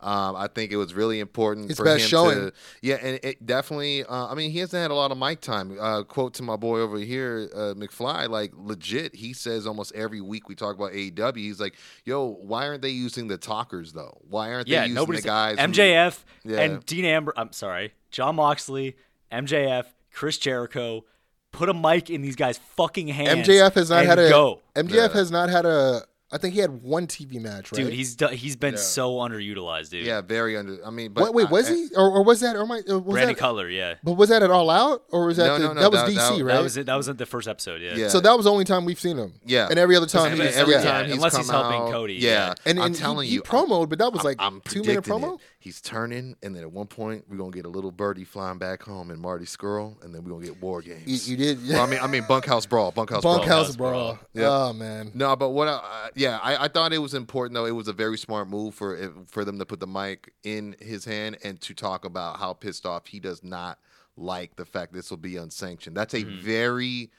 Um, 0.00 0.34
I 0.36 0.48
think 0.52 0.72
it 0.72 0.76
was 0.76 0.94
really 0.94 1.20
important 1.20 1.70
It's 1.70 1.78
for 1.78 1.84
best 1.84 2.02
him 2.04 2.08
showing. 2.08 2.34
to, 2.38 2.52
yeah, 2.82 2.96
and 3.00 3.20
it 3.22 3.46
definitely. 3.46 4.02
Uh, 4.04 4.26
I 4.26 4.34
mean, 4.34 4.50
he 4.50 4.58
hasn't 4.58 4.80
had 4.82 4.90
a 4.90 4.94
lot 4.94 5.12
of 5.12 5.18
mic 5.18 5.40
time. 5.40 5.76
Uh, 5.80 6.02
quote 6.02 6.34
to 6.34 6.42
my 6.42 6.56
boy 6.56 6.80
over 6.80 6.98
here, 6.98 7.48
uh, 7.54 7.74
McFly, 7.74 8.28
like 8.28 8.52
legit. 8.56 9.14
He 9.14 9.32
says 9.32 9.64
almost 9.64 9.94
every 9.94 10.20
week 10.20 10.48
we 10.48 10.56
talk 10.56 10.74
about 10.74 10.90
AEW. 10.92 11.36
He's 11.36 11.60
like, 11.60 11.74
"Yo, 12.04 12.17
why 12.26 12.66
aren't 12.66 12.82
they 12.82 12.90
using 12.90 13.28
the 13.28 13.36
talkers 13.38 13.92
though? 13.92 14.18
Why 14.28 14.52
aren't 14.52 14.68
yeah, 14.68 14.80
they 14.80 14.86
using 14.86 14.94
nobody's 14.94 15.22
the 15.22 15.28
guys?" 15.28 15.58
who- 15.58 15.64
MJF 15.66 16.24
Yeah. 16.44 16.60
and 16.60 16.86
Dean 16.86 17.04
Ambrose. 17.04 17.34
I'm 17.36 17.52
sorry, 17.52 17.94
Jon 18.10 18.36
Moxley, 18.36 18.96
MJF, 19.32 19.86
Chris 20.12 20.38
Jericho. 20.38 21.04
Put 21.50 21.68
a 21.70 21.74
mic 21.74 22.10
in 22.10 22.20
these 22.20 22.36
guys' 22.36 22.58
fucking 22.76 23.08
hands. 23.08 23.48
MJF 23.48 23.72
has 23.74 23.88
not 23.90 24.00
and 24.00 24.08
had 24.08 24.18
a 24.18 24.28
go. 24.28 24.60
MJF 24.76 24.92
Yeah. 24.94 25.08
has 25.14 25.30
not 25.30 25.48
had 25.48 25.64
a. 25.64 26.02
I 26.30 26.36
think 26.36 26.52
he 26.52 26.60
had 26.60 26.82
one 26.82 27.06
TV 27.06 27.40
match, 27.40 27.72
right? 27.72 27.84
Dude, 27.84 27.92
he's 27.92 28.14
do- 28.14 28.26
he's 28.28 28.54
been 28.54 28.74
Yeah. 28.74 28.80
so 28.80 29.12
underutilized, 29.14 29.88
dude. 29.90 30.04
Yeah, 30.04 30.20
very 30.20 30.58
under. 30.58 30.78
I 30.84 30.90
mean, 30.90 31.12
but 31.12 31.24
Wait, 31.24 31.34
wait, 31.34 31.46
I- 31.48 31.50
was 31.50 31.70
I- 31.70 31.74
he, 31.74 31.88
or, 31.96 32.10
or 32.10 32.22
was 32.22 32.40
that, 32.40 32.54
or 32.54 32.66
my, 32.66 32.82
or 32.86 32.96
uh, 32.96 32.98
was 32.98 33.14
Randy 33.14 33.32
that, 33.32 33.40
Cutler, 33.40 33.68
yeah. 33.70 33.94
but 34.04 34.12
was 34.12 34.28
that 34.28 34.42
at 34.42 34.50
All 34.50 34.68
Out, 34.68 35.04
or 35.10 35.24
was 35.26 35.38
that 35.38 35.46
No, 35.46 35.52
the, 35.54 35.58
no, 35.68 35.72
no, 35.72 35.80
that 35.80 35.90
was 35.90 36.00
that- 36.02 36.08
DC, 36.10 36.38
that- 36.38 36.44
right? 36.44 36.52
That 36.54 36.62
was 36.62 36.76
it. 36.76 36.86
That 36.86 36.96
was 36.96 37.06
the 37.06 37.24
first 37.24 37.48
episode, 37.48 37.80
yeah. 37.80 37.94
Yeah. 37.94 38.08
So 38.08 38.20
that 38.20 38.36
was 38.36 38.44
the 38.44 38.52
only 38.52 38.64
time 38.64 38.84
we've 38.84 39.00
seen 39.00 39.16
him. 39.16 39.32
Yeah. 39.46 39.68
and 39.70 39.78
every 39.78 39.96
other 39.96 40.06
time, 40.06 40.32
Every, 40.32 40.46
he's, 40.48 40.56
every 40.58 40.74
yeah. 40.74 40.82
time 40.82 41.06
he's 41.06 41.14
unless 41.14 41.32
come 41.32 41.40
he's 41.42 41.50
helping 41.50 41.80
out- 41.80 41.90
Cody, 41.92 42.14
Yeah, 42.14 42.30
yeah. 42.30 42.54
And, 42.66 42.78
I'm 42.78 42.92
telling 42.92 43.26
he, 43.26 43.34
you, 43.34 43.40
he 43.42 43.48
promoed, 43.48 43.88
but 43.88 43.98
that 44.00 44.12
was 44.12 44.22
like 44.22 44.36
I'm 44.38 44.60
two 44.60 44.82
minute 44.82 45.04
promo. 45.04 45.36
it. 45.36 45.40
He's 45.60 45.80
turning, 45.80 46.36
and 46.40 46.54
then 46.54 46.62
at 46.62 46.70
one 46.70 46.86
point 46.86 47.24
we're 47.28 47.36
gonna 47.36 47.50
get 47.50 47.66
a 47.66 47.68
little 47.68 47.90
birdie 47.90 48.22
flying 48.24 48.58
back 48.58 48.80
home 48.80 49.10
and 49.10 49.20
Marty 49.20 49.44
Scurll, 49.44 50.00
and 50.04 50.14
then 50.14 50.22
we're 50.22 50.30
gonna 50.30 50.46
get 50.46 50.62
war 50.62 50.80
games. 50.80 51.28
You, 51.28 51.36
you 51.36 51.44
did. 51.44 51.68
Well, 51.68 51.82
I 51.82 51.86
mean, 51.86 51.98
I 52.00 52.06
mean 52.06 52.24
bunkhouse 52.28 52.64
brawl, 52.64 52.92
bunkhouse, 52.92 53.22
brawl. 53.22 53.38
Bunkhouse 53.38 53.66
Bunkhouse 53.66 53.76
brawl. 53.76 53.90
brawl. 54.14 54.18
Yep. 54.34 54.48
Oh 54.48 54.72
man. 54.72 55.10
No, 55.14 55.34
but 55.34 55.50
what? 55.50 55.66
I, 55.66 55.72
uh, 55.72 56.08
yeah, 56.14 56.38
I, 56.42 56.66
I 56.66 56.68
thought 56.68 56.92
it 56.92 56.98
was 56.98 57.12
important 57.12 57.54
though. 57.54 57.66
It 57.66 57.72
was 57.72 57.88
a 57.88 57.92
very 57.92 58.18
smart 58.18 58.48
move 58.48 58.76
for 58.76 59.12
for 59.26 59.44
them 59.44 59.58
to 59.58 59.66
put 59.66 59.80
the 59.80 59.88
mic 59.88 60.32
in 60.44 60.76
his 60.78 61.04
hand 61.04 61.38
and 61.42 61.60
to 61.62 61.74
talk 61.74 62.04
about 62.04 62.38
how 62.38 62.52
pissed 62.52 62.86
off 62.86 63.06
he 63.08 63.18
does 63.18 63.42
not 63.42 63.80
like 64.16 64.54
the 64.54 64.64
fact 64.64 64.92
this 64.92 65.10
will 65.10 65.16
be 65.16 65.36
unsanctioned. 65.36 65.96
That's 65.96 66.14
a 66.14 66.22
very 66.22 67.10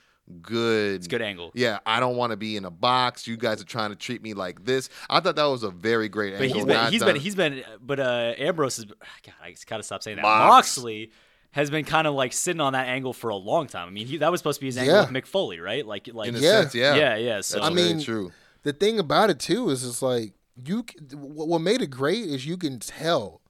good. 0.41 0.95
It's 0.95 1.07
good 1.07 1.21
angle. 1.21 1.51
Yeah, 1.53 1.79
I 1.85 1.99
don't 1.99 2.15
want 2.15 2.31
to 2.31 2.37
be 2.37 2.55
in 2.57 2.65
a 2.65 2.71
box. 2.71 3.27
You 3.27 3.37
guys 3.37 3.61
are 3.61 3.65
trying 3.65 3.89
to 3.89 3.95
treat 3.95 4.21
me 4.21 4.33
like 4.33 4.65
this. 4.65 4.89
I 5.09 5.19
thought 5.19 5.35
that 5.35 5.45
was 5.45 5.63
a 5.63 5.71
very 5.71 6.09
great 6.09 6.33
But 6.33 6.43
angle. 6.43 6.55
he's 6.57 6.65
been, 6.65 6.75
not 6.75 6.91
he's 6.91 7.01
done- 7.01 7.13
been, 7.13 7.21
he's 7.21 7.35
been, 7.35 7.63
but 7.81 7.99
uh, 7.99 8.33
Ambrose 8.37 8.77
has. 8.77 8.85
God, 8.85 8.95
I 9.43 9.55
gotta 9.67 9.83
stop 9.83 10.03
saying 10.03 10.17
that. 10.17 10.21
Mox. 10.23 10.47
Moxley 10.77 11.11
has 11.51 11.69
been 11.71 11.83
kind 11.85 12.05
of 12.05 12.13
like 12.13 12.31
sitting 12.31 12.61
on 12.61 12.73
that 12.73 12.87
angle 12.87 13.11
for 13.13 13.29
a 13.29 13.35
long 13.35 13.65
time. 13.67 13.87
I 13.87 13.91
mean, 13.91 14.05
he, 14.07 14.17
that 14.17 14.31
was 14.31 14.39
supposed 14.39 14.57
to 14.59 14.61
be 14.61 14.67
his 14.67 14.77
angle 14.77 14.93
Yeah. 14.95 15.01
with 15.01 15.09
Mick 15.11 15.25
Foley, 15.25 15.59
right? 15.59 15.85
Like, 15.85 16.07
like, 16.13 16.29
in 16.29 16.35
a 16.35 16.39
Yeah. 16.39 16.61
sense, 16.61 16.75
yeah, 16.75 16.95
yeah, 16.95 17.15
yeah. 17.15 17.41
So 17.41 17.57
That's 17.59 17.71
I 17.71 17.73
mean, 17.73 18.01
true. 18.01 18.31
The 18.63 18.73
thing 18.73 18.99
about 18.99 19.29
it 19.29 19.39
too 19.39 19.69
is 19.69 19.83
it's 19.85 20.01
like 20.01 20.33
you. 20.63 20.85
What 21.13 21.47
what 21.47 21.59
made 21.61 21.81
it 21.81 21.89
great 21.89 22.23
is 22.25 22.45
you 22.45 22.57
can 22.57 22.77
tell 22.79 23.41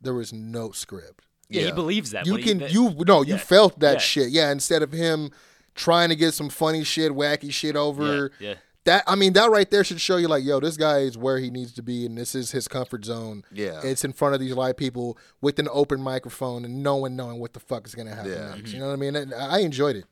there 0.00 0.14
was 0.14 0.32
no 0.32 0.70
script. 0.72 1.26
yeah, 1.48 1.62
he 1.66 1.72
believes 1.72 2.10
that. 2.10 2.26
you 2.26 2.32
but 2.32 2.40
he- 2.40 2.48
can 2.48 2.58
that- 2.58 2.72
you 2.72 2.94
no 3.06 3.22
you 3.22 3.34
yeah. 3.34 3.38
felt 3.38 3.78
that 3.80 3.92
Yeah. 3.94 3.98
shit 3.98 4.28
yeah 4.30 4.50
instead 4.50 4.82
of 4.82 4.90
him 4.92 5.30
trying 5.74 6.08
to 6.08 6.16
get 6.16 6.34
some 6.34 6.48
funny 6.48 6.84
shit 6.84 7.12
wacky 7.12 7.52
shit 7.52 7.76
over 7.76 8.30
Yeah, 8.38 8.48
yeah. 8.50 8.54
that 8.84 9.04
i 9.06 9.14
mean 9.14 9.32
that 9.34 9.50
right 9.50 9.70
there 9.70 9.82
should 9.84 10.00
show 10.00 10.16
you 10.16 10.28
like 10.28 10.44
yo 10.44 10.60
this 10.60 10.76
guy 10.76 10.98
is 10.98 11.16
where 11.18 11.38
he 11.38 11.50
needs 11.50 11.72
to 11.72 11.82
be 11.82 12.06
and 12.06 12.16
this 12.16 12.34
is 12.34 12.50
his 12.52 12.68
comfort 12.68 13.04
zone 13.04 13.42
Yeah. 13.52 13.80
it's 13.82 14.04
in 14.04 14.12
front 14.12 14.34
of 14.34 14.40
these 14.40 14.54
live 14.54 14.76
people 14.76 15.18
with 15.40 15.58
an 15.58 15.68
open 15.72 16.00
microphone 16.00 16.64
and 16.64 16.82
no 16.82 16.96
one 16.96 17.16
knowing 17.16 17.40
what 17.40 17.52
the 17.54 17.60
fuck 17.60 17.86
is 17.86 17.94
gonna 17.94 18.14
happen 18.14 18.32
Yeah. 18.32 18.48
next 18.50 18.56
mm-hmm. 18.58 18.74
you 18.74 18.80
know 18.80 18.86
what 18.88 18.92
i 18.92 18.96
mean 18.96 19.16
And 19.16 19.34
i 19.34 19.58
enjoyed 19.60 19.96
it 19.96 20.04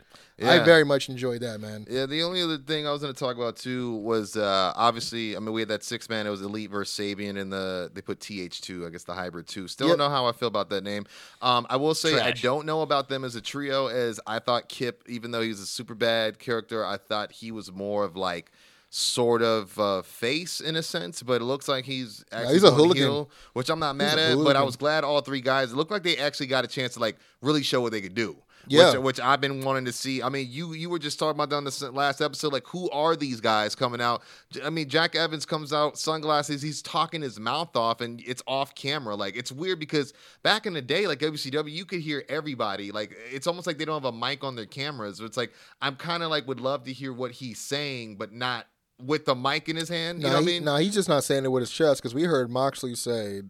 i 0.44 0.64
very 0.64 0.84
much 0.84 1.08
enjoyed 1.08 1.40
that 1.40 1.60
man 1.60 1.86
Yeah, 1.88 2.06
the 2.06 2.22
only 2.22 2.42
other 2.42 2.58
thing 2.58 2.86
I 2.86 2.92
was 2.92 3.02
going 3.02 3.12
to 3.12 3.18
talk 3.18 3.36
about 3.36 3.56
too 3.56 3.96
was 3.96 4.36
uh, 4.36 4.72
obviously, 4.76 5.36
I 5.36 5.40
mean, 5.40 5.52
we 5.52 5.60
had 5.60 5.68
that 5.68 5.84
six 5.84 6.08
man. 6.08 6.26
It 6.26 6.30
was 6.30 6.42
Elite 6.42 6.70
versus 6.70 6.94
Sabian, 6.96 7.38
and 7.40 7.52
the 7.52 7.90
they 7.92 8.00
put 8.00 8.20
TH2, 8.20 8.86
I 8.86 8.90
guess 8.90 9.04
the 9.04 9.14
hybrid 9.14 9.46
two. 9.46 9.68
Still 9.68 9.88
Yep. 9.88 9.98
don't 9.98 10.08
know 10.08 10.14
how 10.14 10.26
I 10.26 10.32
feel 10.32 10.48
about 10.48 10.70
that 10.70 10.84
name. 10.84 11.06
Um, 11.40 11.66
I 11.70 11.76
will 11.76 11.94
say 11.94 12.20
I 12.20 12.32
don't 12.32 12.66
know 12.66 12.82
about 12.82 13.08
them 13.08 13.24
as 13.24 13.34
a 13.36 13.40
trio. 13.40 13.86
As 13.86 14.20
I 14.26 14.38
thought 14.38 14.68
Kip, 14.68 15.02
even 15.08 15.30
though 15.30 15.42
he's 15.42 15.60
a 15.60 15.66
super 15.66 15.94
bad 15.94 16.38
character, 16.38 16.84
I 16.84 16.96
thought 16.96 17.32
he 17.32 17.52
was 17.52 17.70
more 17.72 18.04
of 18.04 18.16
like 18.16 18.50
sort 18.94 19.40
of 19.40 19.78
uh, 19.78 20.02
face 20.02 20.60
in 20.60 20.76
a 20.76 20.82
sense, 20.82 21.22
but 21.22 21.40
it 21.40 21.44
looks 21.44 21.66
like 21.66 21.84
he's 21.86 22.24
actually 22.30 22.54
he's 22.54 22.62
a 22.62 22.70
hooligan. 22.70 23.02
heel, 23.02 23.30
which 23.54 23.70
I'm 23.70 23.78
not 23.78 23.96
mad 23.96 24.18
a 24.18 24.32
at. 24.32 24.44
But 24.44 24.54
I 24.54 24.62
was 24.62 24.76
glad 24.76 25.02
all 25.02 25.20
three 25.22 25.40
guys. 25.40 25.72
It 25.72 25.76
looked 25.76 25.90
like 25.90 26.02
they 26.02 26.18
actually 26.18 26.48
got 26.48 26.64
a 26.64 26.68
chance 26.68 26.94
to 26.94 27.00
like 27.00 27.16
really 27.40 27.62
show 27.62 27.80
what 27.80 27.92
they 27.92 28.02
could 28.02 28.14
do. 28.14 28.36
Yeah. 28.66 28.92
Which, 28.92 29.00
which 29.00 29.20
I've 29.20 29.40
been 29.40 29.62
wanting 29.62 29.84
to 29.86 29.92
see. 29.92 30.22
I 30.22 30.28
mean, 30.28 30.48
you 30.50 30.72
you 30.72 30.88
were 30.88 30.98
just 30.98 31.18
talking 31.18 31.36
about 31.36 31.50
that 31.50 31.56
on 31.56 31.64
the 31.64 31.90
last 31.92 32.20
episode. 32.20 32.52
Like, 32.52 32.66
who 32.66 32.88
are 32.90 33.16
these 33.16 33.40
guys 33.40 33.74
coming 33.74 34.00
out? 34.00 34.22
I 34.64 34.70
mean, 34.70 34.88
Jack 34.88 35.14
Evans 35.16 35.44
comes 35.44 35.72
out, 35.72 35.98
sunglasses. 35.98 36.62
He's 36.62 36.82
talking 36.82 37.22
his 37.22 37.40
mouth 37.40 37.76
off, 37.76 38.00
and 38.00 38.22
it's 38.26 38.42
off 38.46 38.74
camera. 38.74 39.14
Like, 39.14 39.36
it's 39.36 39.52
weird 39.52 39.80
because 39.80 40.12
back 40.42 40.66
in 40.66 40.74
the 40.74 40.82
day, 40.82 41.06
like 41.06 41.18
WCW, 41.18 41.70
you 41.70 41.84
could 41.84 42.00
hear 42.00 42.24
everybody. 42.28 42.92
Like, 42.92 43.16
it's 43.30 43.46
almost 43.46 43.66
like 43.66 43.78
they 43.78 43.84
don't 43.84 44.02
have 44.02 44.14
a 44.14 44.16
mic 44.16 44.44
on 44.44 44.56
their 44.56 44.66
cameras. 44.66 45.20
It's 45.20 45.36
like 45.36 45.52
I'm 45.80 45.96
kind 45.96 46.22
of 46.22 46.30
like 46.30 46.46
would 46.46 46.60
love 46.60 46.84
to 46.84 46.92
hear 46.92 47.12
what 47.12 47.32
he's 47.32 47.58
saying, 47.58 48.16
but 48.16 48.32
not 48.32 48.66
with 49.04 49.24
the 49.24 49.34
mic 49.34 49.68
in 49.68 49.76
his 49.76 49.88
hand. 49.88 50.18
You 50.18 50.24
no, 50.24 50.30
know 50.30 50.34
what 50.36 50.42
I 50.42 50.46
mean? 50.46 50.64
no, 50.64 50.76
he's 50.76 50.94
just 50.94 51.08
not 51.08 51.24
saying 51.24 51.44
it 51.44 51.48
with 51.48 51.62
his 51.62 51.70
chest 51.70 52.00
because 52.00 52.14
we 52.14 52.24
heard 52.24 52.50
Moxley 52.50 52.94
say, 52.94 53.42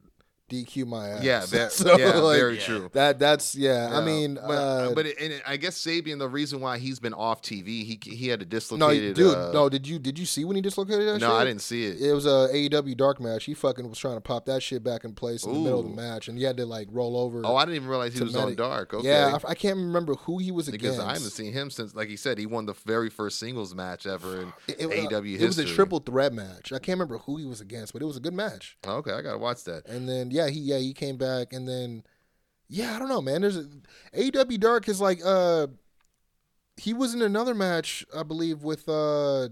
"DQ 0.52 0.86
my 0.86 1.08
ass." 1.08 1.22
Yeah, 1.22 1.40
that, 1.46 1.72
So, 1.82 1.96
yeah, 1.98 2.18
like, 2.18 2.38
very 2.38 2.58
true. 2.58 2.90
That 2.92 3.18
that's 3.18 3.54
yeah. 3.54 3.90
I 3.92 4.04
mean, 4.04 4.34
but, 4.34 4.40
uh, 4.50 4.92
but 4.94 5.06
it, 5.06 5.16
and 5.20 5.32
it- 5.32 5.42
I 5.46 5.56
guess 5.56 5.76
Sabian, 5.78 6.18
the 6.18 6.28
reason 6.28 6.60
why 6.60 6.78
he's 6.78 7.00
been 7.00 7.14
off 7.14 7.42
TV, 7.42 7.84
he 7.84 7.98
he 8.02 8.28
had 8.28 8.42
a 8.42 8.44
dislocated. 8.44 9.16
no, 9.18 9.24
dude, 9.30 9.34
uh, 9.36 9.52
no. 9.52 9.68
Did 9.68 9.86
you 9.88 9.98
did 9.98 10.18
you 10.18 10.26
see 10.26 10.44
when 10.44 10.56
he 10.56 10.62
dislocated 10.62 11.06
that? 11.08 11.12
Shit? 11.14 11.20
No, 11.22 11.28
shit? 11.30 11.36
I 11.40 11.44
didn't 11.44 11.62
see 11.62 11.86
it. 11.86 12.00
It 12.00 12.12
was 12.12 12.26
a 12.26 12.48
AEW 12.52 12.96
dark 12.96 13.20
match. 13.20 13.44
He 13.44 13.54
fucking 13.54 13.88
was 13.88 13.98
trying 13.98 14.16
to 14.16 14.20
pop 14.20 14.44
that 14.46 14.62
shit 14.62 14.84
back 14.84 15.04
in 15.04 15.14
place 15.14 15.44
in 15.44 15.52
the 15.52 15.58
middle 15.60 15.80
of 15.80 15.86
the 15.88 15.94
match, 15.96 16.28
and 16.28 16.36
he 16.36 16.44
had 16.44 16.56
to 16.58 16.66
like 16.66 16.88
roll 16.90 17.16
over. 17.16 17.42
Oh, 17.44 17.56
I 17.56 17.64
didn't 17.64 17.76
even 17.76 17.88
realize 17.88 18.14
he 18.14 18.22
was 18.22 18.32
the 18.32 18.38
on 18.40 18.44
medic. 18.46 18.58
dark. 18.58 18.94
Okay. 18.94 19.08
Yeah, 19.08 19.38
I, 19.44 19.50
I 19.50 19.54
can't 19.54 19.76
remember 19.76 20.14
who 20.14 20.38
he 20.38 20.50
was 20.50 20.68
because 20.68 20.96
against. 20.96 21.00
I 21.00 21.12
haven't 21.14 21.30
seen 21.30 21.52
him 21.52 21.70
since, 21.70 21.94
like 21.94 22.08
he 22.08 22.16
said, 22.16 22.38
he 22.38 22.46
won 22.46 22.66
the 22.66 22.74
very 22.84 23.10
first 23.10 23.38
singles 23.38 23.74
match 23.74 24.06
ever 24.06 24.40
in 24.42 24.52
It, 24.68 24.80
it, 24.80 24.86
uh, 24.86 25.18
AEW 25.20 25.40
it 25.40 25.46
was 25.46 25.58
a 25.58 25.64
triple 25.64 25.98
threat 26.00 26.32
match. 26.32 26.72
I 26.72 26.78
can't 26.78 26.98
remember 26.98 27.18
who 27.18 27.36
he 27.36 27.44
was 27.46 27.60
against, 27.60 27.92
but 27.92 28.02
it 28.02 28.04
was 28.04 28.16
a 28.16 28.20
good 28.20 28.34
match. 28.34 28.76
Okay, 28.86 29.12
I 29.12 29.22
gotta 29.22 29.38
watch 29.38 29.64
that. 29.64 29.86
And 29.88 30.08
then 30.08 30.30
yeah, 30.30 30.41
he 30.48 30.60
yeah 30.60 30.78
he 30.78 30.92
came 30.92 31.16
back, 31.16 31.52
and 31.52 31.68
then 31.68 32.02
yeah, 32.68 32.94
I 32.94 32.98
don't 32.98 33.08
know, 33.08 33.20
man. 33.22 33.40
There's 33.42 33.56
a, 33.56 33.66
AEW 34.16 34.58
Dark 34.60 34.88
is 34.88 35.00
like 35.00 35.20
uh, 35.24 35.66
he 36.76 36.94
was 36.94 37.14
in 37.14 37.22
another 37.22 37.54
match, 37.54 38.04
I 38.16 38.22
believe, 38.22 38.62
with 38.62 38.88
uh, 38.88 39.48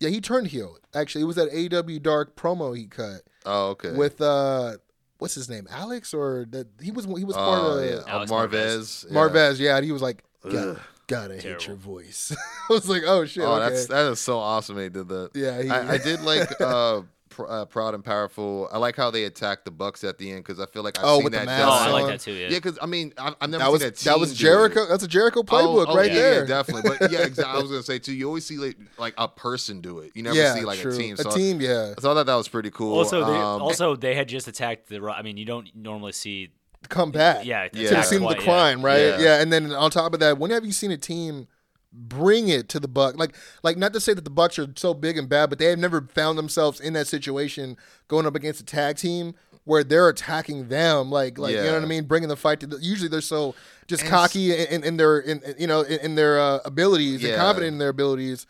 yeah, 0.00 0.08
he 0.08 0.20
turned 0.20 0.48
heel. 0.48 0.76
Actually, 0.94 1.22
it 1.22 1.26
was 1.26 1.36
that 1.36 1.50
AEW 1.50 2.02
Dark 2.02 2.36
promo 2.36 2.76
he 2.76 2.86
cut 2.86 3.22
Oh, 3.46 3.70
okay. 3.70 3.92
with 3.92 4.20
uh, 4.20 4.74
what's 5.18 5.34
his 5.34 5.48
name, 5.48 5.66
Alex, 5.70 6.12
or 6.14 6.46
that 6.50 6.68
he 6.80 6.90
was 6.90 7.04
he 7.04 7.24
was 7.24 7.36
part 7.36 7.58
of 7.60 7.84
yeah. 7.84 8.00
Alex 8.06 8.30
oh, 8.30 8.34
Marvez. 8.34 8.46
Marvez. 8.48 9.04
yeah. 9.10 9.16
Marvez, 9.16 9.58
yeah, 9.58 9.76
and 9.76 9.84
he 9.84 9.92
was 9.92 10.02
like, 10.02 10.22
God, 10.48 10.80
gotta 11.06 11.34
hate 11.34 11.42
Terrible. 11.42 11.64
your 11.66 11.76
voice. 11.76 12.34
I 12.70 12.72
was 12.72 12.88
like, 12.88 13.02
oh 13.06 13.24
shit, 13.24 13.44
Oh, 13.44 13.54
okay. 13.54 13.68
that's 13.70 13.86
that 13.86 14.10
is 14.12 14.20
so 14.20 14.38
awesome. 14.38 14.78
He 14.78 14.88
did 14.88 15.08
that. 15.08 15.30
yeah. 15.34 15.62
He, 15.62 15.70
I, 15.70 15.92
I 15.94 15.98
did 15.98 16.20
like 16.22 16.48
uh, 16.60 17.02
pr- 17.32 17.46
uh, 17.48 17.64
proud 17.64 17.94
and 17.94 18.04
powerful. 18.04 18.68
I 18.72 18.78
like 18.78 18.96
how 18.96 19.10
they 19.10 19.24
attacked 19.24 19.64
the 19.64 19.70
Bucks 19.70 20.04
at 20.04 20.18
the 20.18 20.30
end 20.30 20.44
because 20.44 20.60
I 20.60 20.66
feel 20.66 20.82
like 20.82 20.98
I've 20.98 21.04
Oh, 21.04 21.16
seen 21.16 21.24
with 21.24 21.32
the 21.32 21.40
that 21.40 21.46
mask 21.46 21.66
Oh. 21.66 21.70
I 21.88 21.90
like 21.90 22.06
that 22.06 22.20
too. 22.20 22.32
Yeah. 22.32 22.48
Yeah, 22.48 22.58
because 22.58 22.78
I 22.80 22.86
mean, 22.86 23.12
I've, 23.18 23.34
I've 23.40 23.50
never 23.50 23.58
that 23.58 23.64
seen 23.64 23.72
was 23.72 23.80
that. 23.80 23.96
that 23.98 24.20
was 24.20 24.28
team 24.30 24.36
do 24.38 24.44
it. 24.44 24.50
Jericho. 24.50 24.86
That's 24.86 25.04
a 25.04 25.08
Jericho 25.08 25.42
playbook 25.42 25.86
oh, 25.88 25.94
right 25.96 26.10
yeah, 26.10 26.18
there. 26.18 26.40
Yeah, 26.40 26.46
definitely. 26.46 26.90
But 26.98 27.10
yeah, 27.10 27.20
exactly. 27.20 27.54
I 27.54 27.60
was 27.62 27.70
gonna 27.70 27.82
say 27.92 27.98
too. 27.98 28.12
You 28.14 28.26
always 28.26 28.44
see 28.46 28.58
like, 28.58 28.76
like 28.98 29.14
a 29.18 29.28
person 29.28 29.80
do 29.80 29.98
it. 30.00 30.12
You 30.14 30.22
never 30.22 30.36
yeah, 30.36 30.54
see 30.54 30.64
like 30.64 30.78
true. 30.78 30.92
a 30.94 30.96
team. 30.96 31.16
So, 31.16 31.30
a 31.30 31.32
team, 31.32 31.60
yeah. 31.60 31.94
so 31.98 32.10
I 32.10 32.14
thought 32.14 32.26
that 32.26 32.34
was 32.34 32.48
pretty 32.48 32.70
cool. 32.70 32.96
Also, 32.96 33.24
they, 33.24 33.32
Um, 33.36 33.62
also 33.62 33.96
they 33.96 34.14
had 34.14 34.28
just 34.28 34.48
attacked 34.48 34.88
the. 34.88 35.02
I 35.10 35.22
mean, 35.22 35.36
you 35.36 35.44
don't 35.44 35.74
normally 35.74 36.12
see. 36.12 36.50
Come 36.88 37.12
back. 37.12 37.44
Yeah, 37.44 37.68
Yeah. 37.72 37.88
to 37.90 37.94
the 37.94 38.02
scene 38.02 38.22
of 38.24 38.28
the 38.30 38.34
twice, 38.34 38.44
crime, 38.44 38.84
right? 38.84 38.98
Yeah. 39.00 39.18
Yeah. 39.20 39.40
and 39.40 39.52
then 39.52 39.72
on 39.72 39.90
top 39.92 40.14
of 40.14 40.20
that, 40.20 40.38
when 40.38 40.50
have 40.50 40.64
you 40.64 40.72
seen 40.72 40.90
a 40.90 40.96
team 40.96 41.46
bring 41.92 42.48
it 42.48 42.68
to 42.70 42.80
the 42.80 42.88
Buck? 42.88 43.16
Like, 43.18 43.34
like 43.62 43.76
not 43.76 43.92
to 43.92 44.00
say 44.00 44.14
that 44.14 44.24
the 44.24 44.30
Bucks 44.30 44.58
are 44.58 44.68
so 44.76 44.94
big 44.94 45.18
and 45.18 45.28
bad, 45.28 45.50
but 45.50 45.58
they 45.58 45.66
have 45.66 45.78
never 45.78 46.02
found 46.02 46.38
themselves 46.38 46.80
in 46.80 46.92
that 46.94 47.06
situation 47.06 47.76
going 48.08 48.26
up 48.26 48.34
against 48.34 48.60
a 48.60 48.64
tag 48.64 48.96
team 48.96 49.34
where 49.64 49.84
they're 49.84 50.08
attacking 50.08 50.68
them, 50.68 51.10
like, 51.10 51.38
like 51.38 51.54
you 51.54 51.62
know 51.70 51.74
what 51.74 51.82
I 51.82 51.86
mean, 51.86 52.04
bringing 52.04 52.28
the 52.28 52.36
fight 52.36 52.58
to. 52.60 52.66
The, 52.66 52.78
usually, 52.78 53.08
they're 53.08 53.20
so 53.20 53.54
just 53.86 54.02
And 54.02 54.10
cocky 54.10 54.52
in, 54.52 54.66
in, 54.68 54.84
in 54.84 54.96
their, 54.96 55.20
in, 55.20 55.40
you 55.56 55.68
know, 55.68 55.82
in, 55.82 56.00
in 56.00 56.14
their 56.16 56.40
uh, 56.40 56.58
abilities 56.64 57.22
and 57.22 57.30
Yeah. 57.30 57.36
confident 57.36 57.72
in 57.74 57.78
their 57.78 57.90
abilities. 57.90 58.46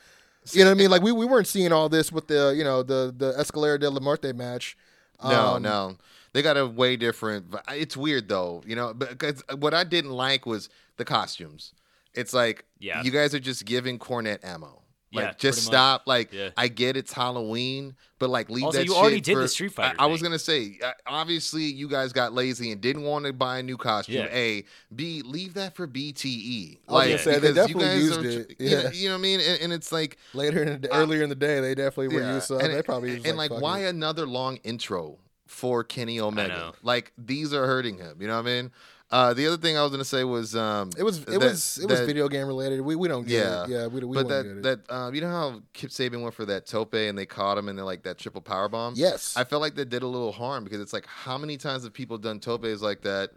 You 0.53 0.65
know 0.65 0.71
what 0.71 0.77
I 0.77 0.79
mean? 0.79 0.91
Like 0.91 1.03
we, 1.03 1.13
we 1.13 1.25
weren't 1.27 1.47
seeing 1.47 1.71
all 1.71 1.89
this 1.89 2.11
with 2.11 2.27
the 2.27 2.53
you 2.57 2.65
know 2.65 2.83
the 2.83 3.15
the 3.17 3.33
Escalera 3.35 3.79
de 3.79 3.89
la 3.89 4.01
Muerte 4.01 4.33
match. 4.33 4.77
No, 5.23 5.55
Um, 5.55 5.63
no. 5.63 5.97
They 6.33 6.43
got 6.43 6.57
a 6.57 6.67
way 6.67 6.97
different. 6.97 7.55
It's 7.69 7.97
weird 7.97 8.29
though, 8.29 8.63
you 8.67 8.75
know. 8.75 8.93
Because 8.95 9.43
what 9.59 9.73
I 9.75 9.85
didn't 9.85 10.11
like 10.11 10.45
was 10.47 10.69
the 10.97 11.05
costumes. 11.05 11.75
It's 12.15 12.33
like, 12.35 12.65
Yeah. 12.79 13.03
you 13.03 13.11
guys 13.11 13.35
are 13.35 13.41
just 13.41 13.65
giving 13.65 13.99
Cornette 13.99 14.45
ammo. 14.45 14.79
Like, 15.15 15.25
Yeah, 15.25 15.31
just 15.33 15.41
pretty 15.41 15.55
much. 15.57 15.61
stop. 15.65 16.03
Like, 16.07 16.33
Yeah. 16.33 16.51
I 16.57 16.69
get 16.69 16.97
it's 16.97 17.13
Halloween, 17.13 17.97
but 18.19 18.31
like, 18.31 18.49
leave 18.49 18.61
that. 18.63 18.67
Also, 18.67 18.79
that. 18.79 18.87
you 18.87 18.95
already 18.95 19.17
shit 19.17 19.25
did 19.25 19.37
the 19.37 19.49
Street 19.49 19.73
Fighter 19.73 19.95
I, 19.99 20.05
I 20.05 20.07
was 20.07 20.23
gonna 20.23 20.39
say, 20.39 20.79
uh, 20.83 20.93
obviously, 21.07 21.65
you 21.65 21.87
guys 21.87 22.15
got 22.15 22.33
lazy 22.33 22.73
and 22.73 22.81
didn't 22.81 23.03
want 23.03 23.27
to 23.27 23.33
buy 23.35 23.59
a 23.59 23.63
new 23.63 23.77
costume. 23.77 24.15
Yeah. 24.15 24.29
A, 24.35 24.65
B, 24.95 25.21
leave 25.23 25.53
that 25.55 25.77
for 25.77 25.87
BTE. 25.87 26.79
I 26.89 26.93
was 26.93 27.05
gonna 27.05 27.19
say, 27.19 27.39
they 27.41 27.49
you 27.49 27.55
definitely 27.55 27.85
guys 27.85 28.03
used 28.03 28.21
are- 28.21 28.29
it. 28.29 28.57
You, 28.59 28.71
know, 28.71 28.81
Yeah. 28.85 28.91
you 28.93 29.09
know 29.09 29.15
what 29.15 29.19
I 29.19 29.23
mean? 29.23 29.41
And, 29.41 29.61
and 29.61 29.73
it's 29.75 29.93
like, 29.93 30.17
Later 30.33 30.63
in 30.63 30.81
the, 30.81 30.91
Uh, 30.95 30.97
earlier 30.99 31.23
in 31.23 31.29
the 31.29 31.35
day, 31.35 31.61
they 31.61 31.75
definitely 31.75 32.09
were 32.17 32.23
yeah, 32.23 32.35
used. 32.37 32.47
So 32.47 32.59
and, 32.59 32.73
they 32.73 32.83
probably 32.83 33.17
was 33.17 33.27
and 33.27 33.37
like, 33.37 33.51
fuck 33.51 33.61
why 33.61 33.81
it. 33.81 33.89
another 33.91 34.27
long 34.27 34.57
intro 34.65 35.19
for 35.47 35.85
Kenny 35.85 36.19
Omega? 36.21 36.73
Like 36.83 37.13
these 37.19 37.53
are 37.53 37.67
hurting 37.67 37.99
him. 37.99 38.17
You 38.19 38.29
know 38.29 38.37
what 38.37 38.47
I 38.49 38.63
mean? 38.63 38.71
Uh, 39.13 39.35
the 39.35 39.47
other 39.47 39.59
thing 39.59 39.77
I 39.77 39.83
was 39.83 39.91
gonna 39.91 40.05
say 40.07 40.25
was 40.25 40.57
um, 40.57 40.89
It 40.97 41.03
was 41.03 41.19
it 41.19 41.27
that- 41.27 41.39
was 41.41 41.79
it 41.79 41.89
was 41.89 42.01
that- 42.01 42.07
video 42.07 42.29
game 42.29 42.47
related. 42.47 42.81
We 42.81 42.97
we 42.97 43.09
don't 43.09 43.27
get 43.29 43.45
Yeah. 43.45 43.65
it. 43.65 43.69
Yeah, 43.69 43.87
we 43.89 44.01
we 44.05 44.15
but 44.17 44.29
don't 44.29 44.43
get 44.45 44.63
that 44.63 44.71
it. 44.79 44.87
that 44.89 44.95
um, 44.95 45.15
you 45.15 45.21
know 45.21 45.29
how 45.31 45.61
Kip 45.75 45.91
Sabian 45.91 46.23
went 46.23 46.35
for 46.35 46.47
that 46.47 46.65
tope 46.67 46.95
and 46.95 47.17
they 47.19 47.27
caught 47.27 47.59
him 47.59 47.69
and 47.69 47.79
then 47.79 47.85
like 47.85 48.05
that 48.05 48.17
triple 48.19 48.41
power 48.41 48.69
bomb. 48.71 48.95
yes, 48.97 49.35
I 49.37 49.45
felt 49.45 49.61
like 49.61 49.75
that 49.75 49.91
did 49.91 50.03
a 50.03 50.07
little 50.07 50.33
harm 50.33 50.65
because 50.65 50.81
it's 50.81 50.95
like 50.95 51.05
how 51.07 51.37
many 51.37 51.59
times 51.59 51.85
have 51.85 51.93
people 51.93 52.17
done 52.17 52.41
topes 52.41 52.81
like 52.81 53.03
that 53.03 53.31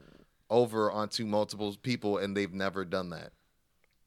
over 0.49 0.91
onto 0.91 1.25
multiple 1.25 1.75
people 1.81 2.19
and 2.19 2.37
they've 2.37 2.53
never 2.53 2.85
done 2.85 3.09
that. 3.09 3.31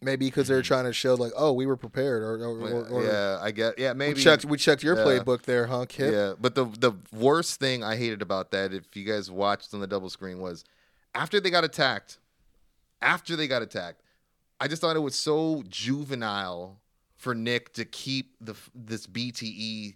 maybe 0.00 0.26
because 0.26 0.46
they're 0.46 0.62
trying 0.62 0.84
to 0.84 0.92
show 0.92 1.14
like, 1.16 1.32
oh, 1.36 1.52
we 1.52 1.66
were 1.66 1.76
prepared, 1.76 2.22
or 2.22 2.36
or, 2.44 2.60
or, 2.60 2.88
or 2.88 3.02
yeah, 3.04 3.38
I 3.42 3.50
get. 3.50 3.78
Yeah, 3.78 3.92
maybe 3.92 4.14
we 4.14 4.22
checked 4.22 4.44
we 4.46 4.56
checked 4.56 4.82
your 4.82 4.96
Yeah. 4.96 5.04
playbook 5.04 5.42
there, 5.42 5.66
huh, 5.66 5.84
Kip? 5.88 6.12
Yeah, 6.12 6.34
but 6.40 6.54
the 6.54 6.64
the 6.78 6.92
worst 7.12 7.58
thing 7.60 7.82
I 7.84 7.96
hated 7.96 8.22
about 8.22 8.52
that, 8.52 8.72
if 8.72 8.96
you 8.96 9.04
guys 9.04 9.30
watched 9.30 9.74
on 9.74 9.80
the 9.80 9.86
double 9.88 10.08
screen, 10.08 10.38
was 10.38 10.64
after 11.14 11.40
they 11.40 11.50
got 11.50 11.64
attacked. 11.64 12.18
After 13.00 13.36
they 13.36 13.46
got 13.46 13.62
attacked, 13.62 14.02
I 14.60 14.66
just 14.66 14.82
thought 14.82 14.96
it 14.96 15.00
was 15.00 15.14
so 15.14 15.62
juvenile 15.68 16.80
for 17.16 17.34
Nick 17.34 17.72
to 17.74 17.84
keep 17.84 18.34
the 18.40 18.56
this 18.74 19.06
BTE 19.06 19.94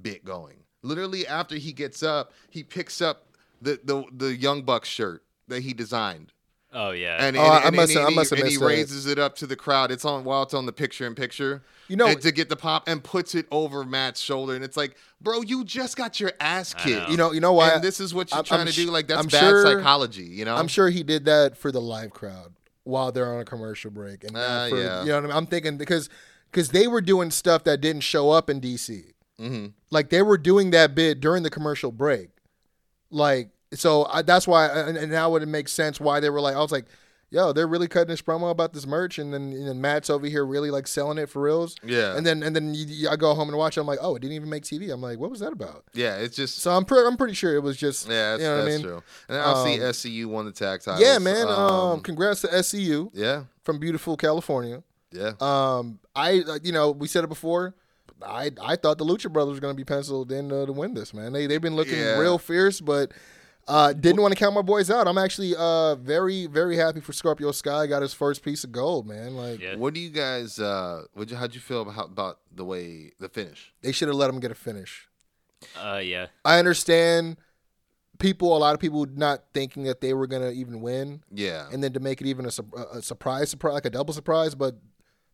bit 0.00 0.24
going. 0.24 0.58
Literally, 0.82 1.26
after 1.26 1.56
he 1.56 1.72
gets 1.72 2.02
up, 2.02 2.32
he 2.50 2.62
picks 2.62 3.00
up 3.00 3.36
the 3.60 3.80
the 3.82 4.04
the 4.12 4.36
Young 4.36 4.62
Buck 4.62 4.84
shirt 4.84 5.24
that 5.48 5.62
he 5.62 5.72
designed. 5.72 6.32
Oh 6.76 6.90
yeah. 6.90 7.24
And, 7.24 7.36
Oh, 7.36 7.40
and, 7.42 7.52
I 7.52 7.66
and- 7.68 7.76
must 7.76 7.90
and 7.90 7.98
have- 8.00 8.06
I 8.08 8.10
he- 8.10 8.16
must 8.16 8.30
have 8.30 8.38
and 8.40 8.48
he 8.48 8.54
missed 8.54 8.60
that. 8.60 8.66
raises 8.66 9.06
it 9.06 9.18
up 9.18 9.36
to 9.36 9.46
the 9.46 9.54
crowd. 9.56 9.90
It's 9.92 10.04
on 10.04 10.24
while 10.24 10.42
it's 10.42 10.54
on 10.54 10.66
the 10.66 10.72
picture 10.72 11.06
in 11.06 11.14
picture. 11.14 11.62
You 11.88 11.96
know- 11.96 12.14
to 12.14 12.32
get 12.32 12.48
the 12.48 12.56
pop 12.56 12.88
and 12.88 13.02
puts 13.04 13.34
it 13.34 13.46
over 13.50 13.84
Matt's 13.84 14.20
shoulder, 14.20 14.54
and 14.54 14.64
it's 14.64 14.76
like, 14.76 14.96
bro, 15.20 15.42
you 15.42 15.64
just 15.64 15.96
got 15.96 16.18
your 16.18 16.32
ass 16.40 16.74
kicked. 16.74 16.86
know. 17.06 17.08
You 17.08 17.16
know, 17.16 17.32
you 17.32 17.40
know 17.40 17.52
why? 17.52 17.70
And 17.70 17.82
this 17.84 18.00
is 18.00 18.12
what 18.14 18.30
you're 18.30 18.36
I'm- 18.36 18.44
trying 18.44 18.60
I'm 18.62 18.66
to 18.66 18.72
sh- 18.72 18.76
do. 18.86 18.90
Like 18.90 19.06
that's 19.06 19.20
I'm 19.20 19.26
bad 19.28 19.40
sure- 19.40 19.62
psychology. 19.64 20.24
You 20.24 20.44
know. 20.44 20.56
I'm 20.56 20.68
sure 20.68 20.88
he 20.90 21.02
did 21.02 21.24
that 21.26 21.56
for 21.56 21.70
the 21.70 21.80
live 21.80 22.10
crowd 22.10 22.54
while 22.82 23.12
they're 23.12 23.32
on 23.32 23.40
a 23.40 23.44
commercial 23.44 23.90
break, 23.90 24.24
and 24.24 24.36
Uh, 24.36 24.68
for, 24.68 24.76
yeah. 24.76 25.00
you 25.02 25.08
know 25.08 25.14
what 25.14 25.24
I 25.24 25.26
mean. 25.28 25.36
I'm 25.36 25.46
thinking 25.46 25.76
because 25.76 26.08
because 26.50 26.70
they 26.70 26.86
were 26.86 27.00
doing 27.00 27.30
stuff 27.30 27.64
that 27.64 27.80
didn't 27.80 28.02
show 28.02 28.30
up 28.30 28.48
in 28.50 28.60
DC. 28.60 29.12
Mm-hmm. 29.40 29.66
Like 29.90 30.10
they 30.10 30.22
were 30.22 30.38
doing 30.38 30.70
that 30.70 30.94
bit 30.94 31.20
during 31.20 31.42
the 31.44 31.50
commercial 31.50 31.90
break. 31.92 32.30
Like 33.10 33.50
so, 33.74 34.06
I, 34.06 34.22
that's 34.22 34.46
why, 34.46 34.66
and, 34.68 34.96
and 34.96 35.10
now 35.12 35.34
it 35.36 35.46
makes 35.48 35.72
sense 35.72 36.00
why 36.00 36.20
they 36.20 36.30
were 36.30 36.40
like. 36.40 36.54
I 36.56 36.60
was 36.60 36.72
like, 36.72 36.86
yo, 37.30 37.52
they're 37.52 37.66
really 37.66 37.88
cutting 37.88 38.08
this 38.08 38.22
promo 38.22 38.50
about 38.50 38.72
this 38.72 38.86
merch, 38.86 39.18
and 39.18 39.32
then 39.34 39.52
and 39.52 39.66
then 39.66 39.80
Matt's 39.80 40.08
over 40.08 40.26
here 40.26 40.44
really 40.46 40.70
like 40.70 40.86
selling 40.86 41.18
it 41.18 41.28
for 41.28 41.42
reals. 41.42 41.74
Yeah. 41.84 42.16
And 42.16 42.24
then 42.24 42.42
and 42.42 42.54
then 42.54 42.74
you, 42.74 42.84
you- 42.86 43.08
I 43.08 43.16
go 43.16 43.34
home 43.34 43.48
and 43.48 43.58
watch. 43.58 43.76
it. 43.76 43.80
I'm 43.80 43.86
like, 43.86 43.98
oh, 44.00 44.14
it 44.16 44.20
didn't 44.20 44.34
even 44.36 44.48
make 44.50 44.62
TV. 44.62 44.92
I'm 44.92 45.00
like, 45.02 45.18
what 45.18 45.30
was 45.30 45.40
that 45.40 45.52
about? 45.52 45.84
Yeah, 45.94 46.16
it's 46.16 46.36
just. 46.36 46.58
So 46.58 46.70
I'm 46.70 46.84
pretty 46.84 47.06
I'm 47.08 47.16
pretty 47.16 47.34
sure 47.34 47.54
it 47.56 47.62
was 47.62 47.76
just 47.76 48.08
yeah, 48.08 48.32
that's, 48.36 48.42
you 48.42 48.48
know 48.48 48.56
that's 48.64 48.68
I 48.74 48.76
mean. 48.76 48.86
true. 48.86 49.02
And 49.28 49.38
obviously, 49.38 49.84
Um, 49.84 49.90
SCU 49.92 50.26
won 50.26 50.44
the 50.46 50.52
tag 50.52 50.80
titles. 50.82 51.02
Yeah, 51.02 51.18
man. 51.18 51.48
Um, 51.48 51.54
Um, 51.58 52.00
congrats 52.00 52.42
to 52.42 52.48
SCU 52.48 53.10
yeah, 53.14 53.44
from 53.62 53.78
beautiful 53.80 54.16
California. 54.16 54.82
yeah. 55.10 55.32
Um, 55.40 55.98
I 56.14 56.42
uh, 56.46 56.58
you 56.62 56.72
know 56.72 56.90
we 56.92 57.08
said 57.08 57.24
it 57.24 57.28
before. 57.28 57.74
I 58.24 58.52
I 58.62 58.76
thought 58.76 58.98
the 58.98 59.04
Lucha 59.04 59.30
Brothers 59.32 59.54
were 59.56 59.60
going 59.60 59.74
to 59.74 59.76
be 59.76 59.84
penciled 59.84 60.30
in 60.30 60.52
uh, 60.52 60.66
to 60.66 60.72
win 60.72 60.94
this. 60.94 61.12
Man, 61.12 61.32
they 61.32 61.46
they've 61.48 61.60
been 61.60 61.74
looking 61.76 61.98
Yeah. 61.98 62.16
real 62.18 62.38
fierce, 62.38 62.80
but 62.80 63.10
uh, 63.66 63.92
didn't 63.92 64.20
want 64.20 64.32
to 64.32 64.38
count 64.38 64.54
my 64.54 64.62
boys 64.62 64.90
out. 64.90 65.06
I'm 65.08 65.18
actually 65.18 65.54
uh 65.56 65.94
very 65.96 66.46
very 66.46 66.76
happy 66.76 67.00
for 67.00 67.12
Scorpio 67.12 67.50
Sky. 67.52 67.86
Got 67.86 68.02
his 68.02 68.14
first 68.14 68.42
piece 68.42 68.64
of 68.64 68.72
gold, 68.72 69.06
man. 69.06 69.34
Like 69.36 69.60
Yeah. 69.60 69.76
What 69.76 69.94
do 69.94 70.00
you 70.00 70.10
guys? 70.10 70.58
Uh, 70.58 71.04
what 71.14 71.30
you, 71.30 71.36
how'd 71.36 71.54
you 71.54 71.60
feel 71.60 71.82
about 71.82 72.06
about 72.06 72.40
the 72.54 72.64
way 72.64 73.12
the 73.18 73.28
finish? 73.28 73.72
they 73.82 73.92
should 73.92 74.08
have 74.08 74.16
let 74.16 74.30
him 74.30 74.40
get 74.40 74.50
a 74.50 74.54
finish. 74.54 75.08
Uh 75.82 76.00
yeah. 76.02 76.26
I 76.44 76.58
understand 76.58 77.38
people, 78.18 78.56
a 78.56 78.58
lot 78.58 78.74
of 78.74 78.80
people 78.80 79.06
not 79.06 79.44
thinking 79.52 79.84
that 79.84 80.00
they 80.00 80.14
were 80.14 80.26
going 80.26 80.42
to 80.42 80.50
even 80.52 80.80
win, 80.80 81.22
Yeah, 81.32 81.66
and 81.72 81.82
then 81.82 81.92
to 81.94 82.00
make 82.00 82.20
it 82.20 82.26
even 82.26 82.44
a, 82.46 82.50
a 82.92 83.02
surprise, 83.02 83.50
surprise 83.50 83.74
like 83.74 83.86
a 83.86 83.90
double 83.90 84.14
surprise, 84.14 84.54
but. 84.54 84.76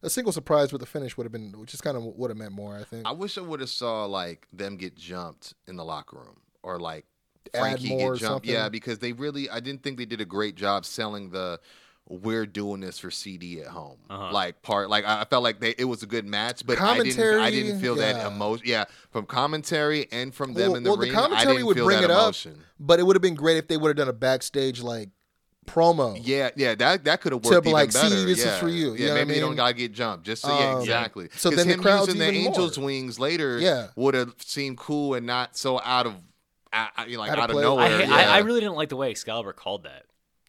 A 0.02 0.08
single 0.08 0.32
surprise 0.32 0.72
with 0.72 0.80
a 0.80 0.86
finish 0.86 1.18
would 1.18 1.24
have 1.24 1.32
been, 1.32 1.52
which 1.58 1.74
is 1.74 1.82
kind 1.82 1.94
of 1.94 2.02
would 2.02 2.30
have 2.30 2.38
meant 2.38 2.52
more, 2.52 2.74
I 2.74 2.84
think. 2.84 3.06
I 3.06 3.12
wish 3.12 3.36
I 3.36 3.42
would 3.42 3.60
have 3.60 3.68
saw 3.68 4.06
like 4.06 4.48
them 4.50 4.78
get 4.78 4.96
jumped 4.96 5.52
in 5.68 5.76
the 5.76 5.84
locker 5.84 6.16
room 6.16 6.40
or 6.62 6.78
like 6.78 7.04
Add 7.04 7.09
Frankie 7.54 7.88
more 7.88 8.14
get 8.14 8.20
jumped. 8.20 8.46
Yeah, 8.46 8.68
because 8.68 8.98
they 8.98 9.12
really, 9.12 9.48
I 9.50 9.60
didn't 9.60 9.82
think 9.82 9.98
they 9.98 10.04
did 10.06 10.20
a 10.20 10.24
great 10.26 10.54
job 10.56 10.84
selling 10.84 11.30
the. 11.30 11.60
We're 12.08 12.44
doing 12.46 12.80
this 12.80 12.98
for 12.98 13.08
CD 13.12 13.60
at 13.60 13.68
home, 13.68 13.98
Uh-huh. 14.10 14.32
like 14.32 14.62
part. 14.62 14.90
Like 14.90 15.04
I 15.04 15.20
I 15.20 15.24
felt 15.26 15.44
like 15.44 15.60
they, 15.60 15.76
it 15.78 15.84
was 15.84 16.02
a 16.02 16.06
good 16.06 16.26
match, 16.26 16.66
but 16.66 16.80
I 16.80 16.98
didn't. 17.00 17.40
I 17.40 17.50
didn't 17.52 17.80
feel 17.80 17.94
that 17.96 18.26
emotion. 18.26 18.66
Yeah, 18.66 18.86
from 19.12 19.26
commentary 19.26 20.08
and 20.10 20.34
from 20.34 20.54
them 20.54 20.70
Well- 20.70 20.76
in 20.78 20.82
the 20.82 20.90
well, 20.90 20.96
the 20.96 21.02
ring, 21.06 21.12
I 21.12 21.20
commentary 21.20 21.54
didn't 21.54 21.66
would 21.66 21.76
feel 21.76 21.84
bring 21.84 21.98
that 22.00 22.04
it 22.06 22.10
up. 22.10 22.34
But 22.80 22.98
it 22.98 23.04
would 23.04 23.14
have 23.14 23.22
been 23.22 23.36
great 23.36 23.58
if 23.58 23.68
they 23.68 23.76
would 23.76 23.88
have 23.90 23.96
done 23.96 24.08
a 24.08 24.12
backstage 24.12 24.80
like 24.80 25.10
promo. 25.66 26.18
Yeah, 26.20 26.50
yeah, 26.56 26.74
that 26.74 27.04
that 27.04 27.20
could 27.20 27.30
have 27.32 27.44
worked 27.44 27.62
be 27.62 27.68
even 27.70 27.72
like, 27.72 27.92
"See, 27.92 28.00
better. 28.00 28.24
this 28.24 28.44
is 28.44 28.58
for 28.58 28.68
you," 28.68 28.94
you 28.94 29.04
Yeah, 29.04 29.06
know 29.08 29.12
what 29.12 29.20
I 29.20 29.24
maybe 29.24 29.34
you 29.38 29.40
don't 29.42 29.54
gotta 29.56 29.74
get 29.74 29.92
jumped. 29.92 30.26
Just 30.26 30.42
so, 30.42 30.48
yeah, 30.58 30.74
Um, 30.74 30.80
exactly. 30.80 31.28
So 31.36 31.50
then 31.50 31.68
the 31.68 31.76
crowd's 31.76 32.08
using 32.08 32.18
the 32.18 32.28
even 32.32 32.46
Angels 32.48 32.76
more. 32.76 32.86
wings 32.86 33.20
later, 33.20 33.58
Yeah. 33.58 33.88
would 33.94 34.14
have 34.14 34.34
seemed 34.44 34.78
cool 34.78 35.14
and 35.14 35.26
not 35.26 35.56
so 35.56 35.80
out 35.84 36.06
of, 36.06 36.14
uh, 36.72 36.86
uh, 36.96 37.04
like 37.18 37.30
Out 37.32 37.38
out 37.38 37.50
of 37.50 37.54
place. 37.54 37.62
nowhere. 37.64 37.84
I, 37.86 37.90
ha- 37.90 37.98
yeah. 37.98 38.14
I 38.14 38.36
I 38.36 38.38
really 38.38 38.60
didn't 38.60 38.76
like 38.76 38.88
the 38.90 38.96
way 38.96 39.10
Excalibur 39.10 39.52
called 39.52 39.84
that. 39.84 40.04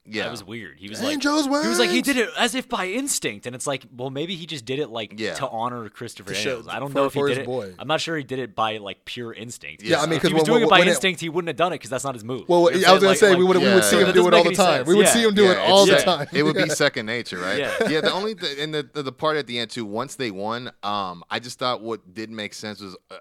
yeah. 0.05 0.23
That 0.23 0.31
was 0.31 0.43
weird. 0.43 0.77
He 0.79 0.89
was 0.89 0.99
like 1.01 1.13
Angels 1.13 1.45
he 1.45 1.49
was 1.69 1.77
like 1.79 1.89
he 1.91 2.01
did 2.01 2.17
it 2.17 2.29
as 2.37 2.55
if 2.55 2.67
by 2.67 2.87
instinct, 2.87 3.45
and 3.45 3.55
it's 3.55 3.67
like, 3.67 3.85
well, 3.95 4.09
maybe 4.09 4.35
he 4.35 4.45
just 4.47 4.65
did 4.65 4.79
it 4.79 4.89
like 4.89 5.13
Yeah. 5.19 5.35
to 5.35 5.47
honor 5.47 5.89
Christopher 5.89 6.29
To 6.29 6.35
show- 6.35 6.63
I 6.69 6.79
don't 6.79 6.89
for- 6.89 6.95
know 6.95 7.05
if 7.05 7.13
he 7.13 7.19
for 7.19 7.27
did 7.27 7.37
his 7.37 7.43
it. 7.43 7.45
boy. 7.45 7.73
I'm 7.77 7.87
not 7.87 8.01
sure 8.01 8.17
he 8.17 8.23
did 8.23 8.39
it 8.39 8.55
by 8.55 8.77
like 8.77 9.05
pure 9.05 9.31
instinct. 9.33 9.83
Yeah, 9.83 10.01
I 10.01 10.05
mean, 10.07 10.13
if 10.13 10.21
'cause 10.23 10.29
he 10.29 10.33
was 10.33 10.41
when- 10.41 10.45
doing 10.45 10.55
when- 10.61 10.63
it 10.63 10.69
by 10.71 10.79
when 10.79 10.87
it- 10.87 10.91
instinct, 10.91 11.21
he 11.21 11.29
wouldn't 11.29 11.49
have 11.49 11.55
done 11.57 11.71
it 11.71 11.75
because 11.75 11.91
that's 11.91 12.03
not 12.03 12.15
his 12.15 12.23
move. 12.23 12.49
Well, 12.49 12.71
You 12.71 12.81
know 12.81 12.89
I 12.89 12.93
was 12.93 12.99
saying? 12.99 12.99
gonna 12.99 13.07
Like- 13.09 13.17
say 13.17 13.29
like- 13.29 13.37
we 13.37 13.43
would 13.43 13.57
we 13.57 13.63
would 13.73 13.83
see 13.83 13.99
Yeah, 13.99 14.05
him 14.07 14.13
do 14.13 14.27
it 14.27 14.33
all 14.33 14.43
the 14.43 14.51
time. 14.55 14.77
sense. 14.77 14.87
We 14.87 14.95
would 14.95 15.07
see 15.07 15.21
him 15.23 15.33
do 15.35 15.51
it 15.51 15.57
all 15.59 15.85
the 15.85 15.97
time. 15.97 16.27
It 16.33 16.43
would 16.43 16.55
be 16.55 16.69
second 16.69 17.05
nature, 17.05 17.37
right? 17.39 17.59
Yeah. 17.59 17.89
Yeah. 17.89 18.01
The 18.01 18.11
only 18.13 18.33
th- 18.35 18.57
and 18.59 18.73
the, 18.73 18.89
the 18.91 19.03
the 19.03 19.11
part 19.11 19.37
at 19.37 19.45
the 19.47 19.59
end 19.59 19.69
too. 19.69 19.85
Once 19.85 20.15
they 20.15 20.31
won, 20.31 20.71
um, 20.83 21.23
I 21.29 21.37
just 21.39 21.59
thought 21.59 21.81
what 21.81 22.13
did 22.13 22.29
make 22.31 22.53
sense 22.55 22.81
was 22.81 22.95
uh, 23.11 23.15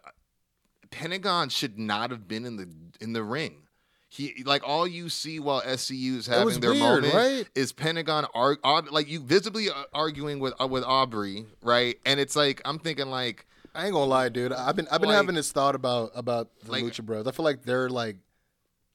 Pentagon 0.90 1.48
should 1.48 1.78
not 1.78 2.10
have 2.10 2.26
been 2.28 2.44
in 2.44 2.56
the 2.56 2.68
in 3.00 3.12
the 3.12 3.22
ring. 3.22 3.62
He 4.08 4.42
like 4.44 4.66
all 4.66 4.86
you 4.88 5.08
see 5.08 5.38
while 5.38 5.62
SCU 5.62 6.16
is 6.16 6.26
having 6.26 6.58
their 6.60 6.70
weird, 6.72 7.02
moment 7.02 7.14
right? 7.14 7.48
is 7.54 7.72
Pentagon 7.72 8.26
ar- 8.34 8.58
ar- 8.64 8.82
like 8.90 9.08
you 9.08 9.20
visibly 9.20 9.68
arguing 9.92 10.40
with 10.40 10.52
uh, 10.60 10.66
with 10.66 10.82
Aubrey, 10.82 11.46
right? 11.62 11.96
And 12.04 12.18
it's 12.18 12.34
like 12.34 12.60
I'm 12.64 12.80
thinking 12.80 13.08
like 13.08 13.46
I 13.72 13.84
ain't 13.84 13.92
gonna 13.92 14.06
lie, 14.06 14.28
dude. 14.28 14.52
I've 14.52 14.74
been 14.74 14.88
I've 14.90 15.00
been 15.00 15.10
Like- 15.10 15.16
having 15.16 15.36
this 15.36 15.52
thought 15.52 15.76
about 15.76 16.10
about 16.16 16.48
the 16.64 16.72
Like- 16.72 16.82
Lucha 16.84 17.04
Bros. 17.04 17.28
I 17.28 17.30
feel 17.30 17.44
like 17.44 17.62
they're 17.62 17.88
like 17.88 18.16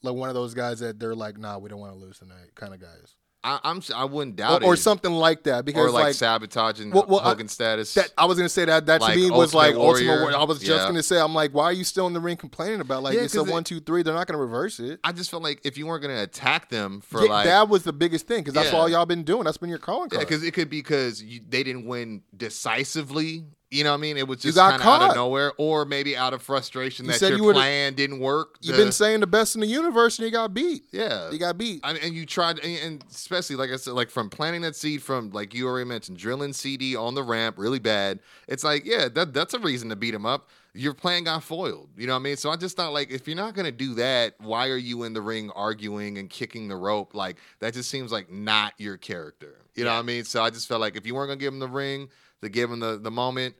like 0.03 0.15
one 0.15 0.27
of 0.27 0.35
those 0.35 0.53
guys 0.53 0.79
that 0.81 0.99
they're 0.99 1.15
like, 1.15 1.37
nah, 1.37 1.57
we 1.59 1.69
don't 1.69 1.79
want 1.79 1.93
to 1.93 1.99
lose 1.99 2.19
tonight, 2.19 2.53
kind 2.53 2.73
of 2.73 2.81
guys, 2.81 3.15
I, 3.45 3.59
I'm 3.63 3.81
I 3.95 4.05
wouldn't 4.05 4.35
doubt 4.37 4.63
or 4.63 4.65
it, 4.65 4.67
or 4.67 4.75
something 4.75 5.11
like 5.11 5.43
that. 5.43 5.65
Because 5.65 5.85
or 5.85 5.91
like, 5.91 6.03
like, 6.05 6.13
sabotaging 6.15 6.89
Well, 6.91 7.05
well, 7.07 7.19
uh, 7.19 7.35
I- 7.39 7.45
status. 7.45 7.93
that, 7.93 8.11
I 8.17 8.25
was 8.25 8.37
gonna 8.37 8.49
say 8.49 8.65
that 8.65 8.87
that 8.87 9.01
to 9.01 9.15
me 9.15 9.29
was 9.29 9.53
like 9.53 9.75
Ultimate 9.75 10.07
Warrior. 10.07 10.21
Warrior. 10.21 10.37
I 10.37 10.43
was 10.45 10.59
just 10.59 10.71
Yeah. 10.71 10.87
gonna 10.87 11.03
say, 11.03 11.19
I'm 11.19 11.35
like, 11.35 11.51
why 11.53 11.65
are 11.65 11.73
you 11.73 11.83
still 11.83 12.07
in 12.07 12.13
the 12.13 12.19
ring 12.19 12.37
complaining 12.37 12.81
about 12.81 13.03
like 13.03 13.13
Yeah, 13.13 13.21
it's 13.21 13.35
a 13.35 13.41
it- 13.41 13.47
one, 13.47 13.63
two, 13.63 13.79
three? 13.79 14.01
They're 14.01 14.13
not 14.15 14.25
gonna 14.27 14.39
reverse 14.39 14.79
it. 14.79 14.99
I 15.03 15.11
just 15.11 15.29
felt 15.29 15.43
like 15.43 15.61
if 15.63 15.77
you 15.77 15.85
weren't 15.85 16.01
going 16.01 16.15
to 16.15 16.23
attack 16.23 16.69
them 16.69 17.01
for 17.01 17.23
Yeah, 17.23 17.29
like 17.31 17.45
that 17.45 17.69
was 17.69 17.83
the 17.83 17.93
biggest 17.93 18.27
thing 18.27 18.39
because 18.39 18.53
that's 18.55 18.71
Yeah. 18.71 18.79
all 18.79 18.89
y'all 18.89 19.05
been 19.05 19.23
doing. 19.23 19.43
That's 19.43 19.57
been 19.57 19.69
your 19.69 19.77
calling 19.77 20.09
Yeah, 20.11 20.17
card. 20.17 20.27
because 20.27 20.43
it 20.43 20.51
could 20.51 20.69
be 20.69 20.79
because 20.79 21.19
they 21.19 21.63
didn't 21.63 21.85
win 21.85 22.23
decisively. 22.35 23.45
You 23.71 23.83
know 23.83 23.91
what 23.91 23.97
I 23.97 24.01
mean? 24.01 24.15
It 24.17 24.27
was 24.27 24.39
just 24.39 24.57
kind 24.57 24.75
of 24.79 24.87
out 24.87 25.09
of 25.09 25.15
nowhere, 25.15 25.51
or 25.57 25.85
maybe 25.85 26.15
out 26.15 26.33
of 26.33 26.41
frustration 26.43 27.05
You 27.05 27.11
that 27.11 27.17
said 27.19 27.29
your 27.29 27.39
you 27.47 27.51
plan 27.53 27.95
didn't 27.95 28.19
work. 28.19 28.57
You've 28.61 28.77
The- 28.77 28.83
been 28.83 28.91
saying 28.91 29.21
the 29.21 29.27
best 29.27 29.55
in 29.55 29.61
the 29.61 29.67
universe, 29.67 30.19
and 30.19 30.25
you 30.25 30.31
got 30.31 30.53
beat. 30.53 30.83
yeah, 30.91 31.31
You 31.31 31.39
got 31.39 31.57
beat. 31.57 31.81
I 31.83 31.93
mean, 31.93 32.01
and 32.03 32.13
you 32.13 32.25
tried, 32.27 32.59
and, 32.59 32.77
and 32.79 33.03
especially 33.09 33.55
like 33.55 33.71
I 33.71 33.77
said, 33.77 33.93
like 33.93 34.11
from 34.11 34.29
planting 34.29 34.61
that 34.61 34.75
seed 34.75 35.01
from 35.01 35.31
like 35.31 35.53
you 35.55 35.67
already 35.67 35.89
mentioned, 35.89 36.17
drilling 36.19 36.53
CD 36.53 36.95
on 36.95 37.15
the 37.15 37.23
ramp 37.23 37.57
really 37.57 37.79
bad. 37.79 38.19
It's 38.47 38.63
like, 38.63 38.85
yeah, 38.85 39.09
that 39.09 39.33
that's 39.33 39.55
a 39.55 39.59
reason 39.59 39.89
to 39.89 39.95
beat 39.95 40.13
him 40.13 40.25
up. 40.27 40.47
Your 40.77 40.93
plan 40.93 41.23
got 41.23 41.41
foiled. 41.41 41.89
You 41.97 42.05
know 42.05 42.13
what 42.13 42.19
I 42.19 42.23
mean? 42.23 42.37
So 42.37 42.49
I 42.51 42.57
just 42.57 42.77
thought 42.77 42.93
like, 42.93 43.09
if 43.09 43.27
you're 43.27 43.37
not 43.37 43.55
gonna 43.55 43.71
do 43.71 43.95
that, 43.95 44.35
why 44.39 44.69
are 44.69 44.77
you 44.77 45.03
in 45.03 45.13
the 45.13 45.21
ring 45.21 45.49
arguing 45.55 46.17
and 46.17 46.29
kicking 46.29 46.67
the 46.67 46.75
rope? 46.75 47.15
Like 47.15 47.37
that 47.61 47.73
just 47.73 47.89
seems 47.89 48.11
like 48.11 48.29
not 48.31 48.73
your 48.77 48.97
character. 48.97 49.55
You 49.73 49.85
know 49.85 49.93
what 49.93 49.99
I 49.99 50.03
mean? 50.03 50.23
So 50.25 50.43
I 50.43 50.49
just 50.51 50.67
felt 50.67 50.81
like 50.81 50.95
if 50.95 51.05
you 51.07 51.15
weren't 51.15 51.29
gonna 51.29 51.39
give 51.39 51.51
him 51.53 51.59
the 51.59 51.67
ring, 51.67 52.09
to 52.41 52.49
give 52.49 52.71
him 52.71 52.79
the 52.79 52.97
the 52.97 53.11
moment. 53.11 53.55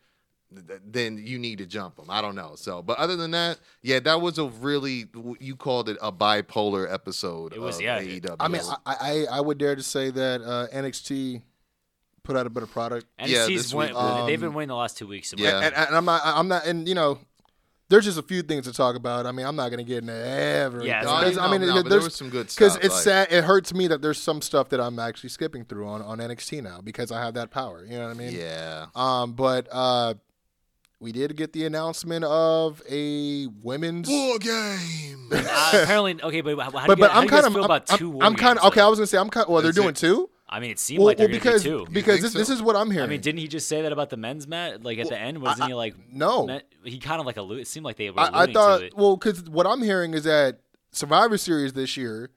th- 0.55 0.79
Then 0.85 1.17
you 1.17 1.37
need 1.39 1.57
to 1.57 1.65
jump 1.65 1.97
him. 1.99 2.05
I 2.09 2.21
don't 2.21 2.35
know. 2.35 2.53
So, 2.55 2.81
but 2.81 2.97
other 2.97 3.15
than 3.15 3.31
that, 3.31 3.59
yeah, 3.81 3.99
that 4.01 4.21
was 4.21 4.37
a 4.37 4.45
really 4.45 5.05
you 5.39 5.55
called 5.55 5.89
it 5.89 5.97
a 6.01 6.11
bipolar 6.11 6.91
episode. 6.91 7.53
It 7.53 7.59
was, 7.59 7.77
of 7.77 7.81
yeah, 7.81 7.99
dude. 7.99 8.23
AEW. 8.23 8.35
I 8.39 8.47
mean, 8.47 8.61
I, 8.85 8.95
I 8.99 9.25
I 9.37 9.41
would 9.41 9.57
dare 9.57 9.75
to 9.75 9.83
say 9.83 10.11
that 10.11 10.41
uh, 10.41 10.67
NXT 10.73 11.41
put 12.23 12.35
out 12.35 12.47
a 12.47 12.49
better 12.49 12.67
product. 12.67 13.05
And 13.19 13.29
Yeah, 13.29 13.45
this 13.47 13.73
win- 13.73 13.89
week- 13.89 13.95
they've 14.27 14.39
Um, 14.39 14.41
been 14.49 14.53
winning 14.53 14.69
the 14.69 14.75
last 14.75 14.97
two 14.97 15.07
weeks. 15.07 15.29
so 15.29 15.35
Yeah. 15.37 15.59
and, 15.61 15.75
and 15.75 15.95
I'm 15.95 16.05
not 16.05 16.21
I'm 16.23 16.47
not 16.47 16.65
and 16.65 16.87
you 16.87 16.95
know 16.95 17.19
there's 17.89 18.05
just 18.05 18.17
a 18.17 18.23
few 18.23 18.41
things 18.41 18.65
to 18.65 18.73
talk 18.73 18.95
about. 18.95 19.25
I 19.25 19.31
mean, 19.31 19.45
I'm 19.45 19.55
not 19.55 19.69
going 19.69 19.77
to 19.77 19.87
get 19.87 19.99
into 19.99 20.13
everything. 20.13 20.87
Yeah, 20.87 21.01
No, 21.03 21.11
I 21.11 21.25
mean, 21.51 21.61
no, 21.61 21.65
there- 21.67 21.73
there 21.73 21.83
there's 21.83 22.03
was 22.05 22.15
some 22.15 22.29
good 22.29 22.47
because 22.47 22.73
stuff. 22.73 22.83
it's 22.83 22.95
like- 22.95 23.03
sad. 23.03 23.27
It 23.31 23.43
hurts 23.43 23.73
me 23.73 23.87
that 23.87 24.01
there's 24.01 24.19
some 24.21 24.41
stuff 24.41 24.69
that 24.69 24.79
I'm 24.81 24.97
actually 24.99 25.29
skipping 25.29 25.65
through 25.65 25.87
on 25.87 26.01
on 26.01 26.17
NXT 26.19 26.63
now 26.63 26.81
because 26.83 27.11
I 27.11 27.21
have 27.23 27.35
that 27.35 27.51
power. 27.51 27.85
You 27.85 27.97
know 27.97 28.07
what 28.07 28.15
I 28.15 28.19
mean? 28.19 28.33
Yeah. 28.33 28.87
Um, 28.95 29.33
but 29.33 29.67
uh, 29.71 30.15
we 30.99 31.11
did 31.11 31.35
get 31.35 31.53
the 31.53 31.65
announcement 31.65 32.25
of 32.25 32.81
a 32.89 33.47
women's. 33.61 34.07
War 34.09 34.39
game. 34.39 35.29
Uh, 35.31 35.71
apparently, 35.83 36.21
okay, 36.23 36.41
but 36.41 36.57
how, 36.59 36.71
how 36.71 36.87
but 36.87 36.95
do 36.95 37.01
you, 37.01 37.07
but 37.07 37.11
how 37.11 37.19
I'm 37.21 37.27
do 37.27 37.35
you 37.35 37.41
guys 37.41 37.41
kind 37.41 37.45
of 37.47 37.53
feel 37.53 37.61
I'm, 37.61 37.65
about 37.65 37.89
I'm- 37.91 37.99
two? 37.99 38.21
I'm 38.21 38.35
kind 38.35 38.57
of 38.57 38.63
Wargames, 38.63 38.67
okay. 38.69 38.81
I 38.81 38.87
was 38.87 38.99
gonna 38.99 39.07
say 39.07 39.17
I'm 39.17 39.29
kind. 39.29 39.47
Well, 39.49 39.61
they're 39.61 39.71
doing 39.71 39.89
it- 39.89 39.95
two. 39.95 40.29
I 40.47 40.59
mean, 40.59 40.69
it 40.71 40.79
seemed 40.79 40.99
Well, 40.99 41.07
like 41.07 41.17
they're 41.17 41.27
well, 41.27 41.39
going 41.39 41.43
because 41.43 41.63
to 41.63 41.69
do 41.69 41.85
two. 41.85 41.91
because 41.91 42.21
this, 42.21 42.33
so? 42.33 42.37
this 42.39 42.49
is 42.49 42.61
what 42.61 42.75
I'm 42.75 42.91
hearing. 42.91 43.05
I 43.07 43.09
mean, 43.09 43.21
didn't 43.21 43.39
he 43.39 43.47
just 43.47 43.67
say 43.67 43.81
that 43.81 43.91
about 43.91 44.09
the 44.11 44.17
men's 44.17 44.47
mat? 44.47 44.83
Like 44.83 44.99
at 44.99 45.09
the 45.09 45.17
end, 45.19 45.41
wasn't 45.41 45.63
I- 45.63 45.67
he 45.69 45.73
like 45.73 45.95
no. 46.11 46.45
me- 46.47 46.61
he 46.83 46.99
kind 46.99 47.19
of 47.19 47.25
like 47.25 47.35
allu- 47.37 47.59
It 47.59 47.67
seemed 47.67 47.85
like 47.85 47.97
they 47.97 48.09
were. 48.11 48.19
I, 48.19 48.43
I 48.43 48.53
thought 48.53 48.79
to 48.79 48.85
it. 48.85 48.95
well 48.95 49.17
because 49.17 49.43
what 49.49 49.65
I'm 49.65 49.81
hearing 49.81 50.13
is 50.13 50.23
that 50.25 50.59
Survivor 50.91 51.37
Series 51.37 51.73
this 51.73 51.97
year 51.97 52.29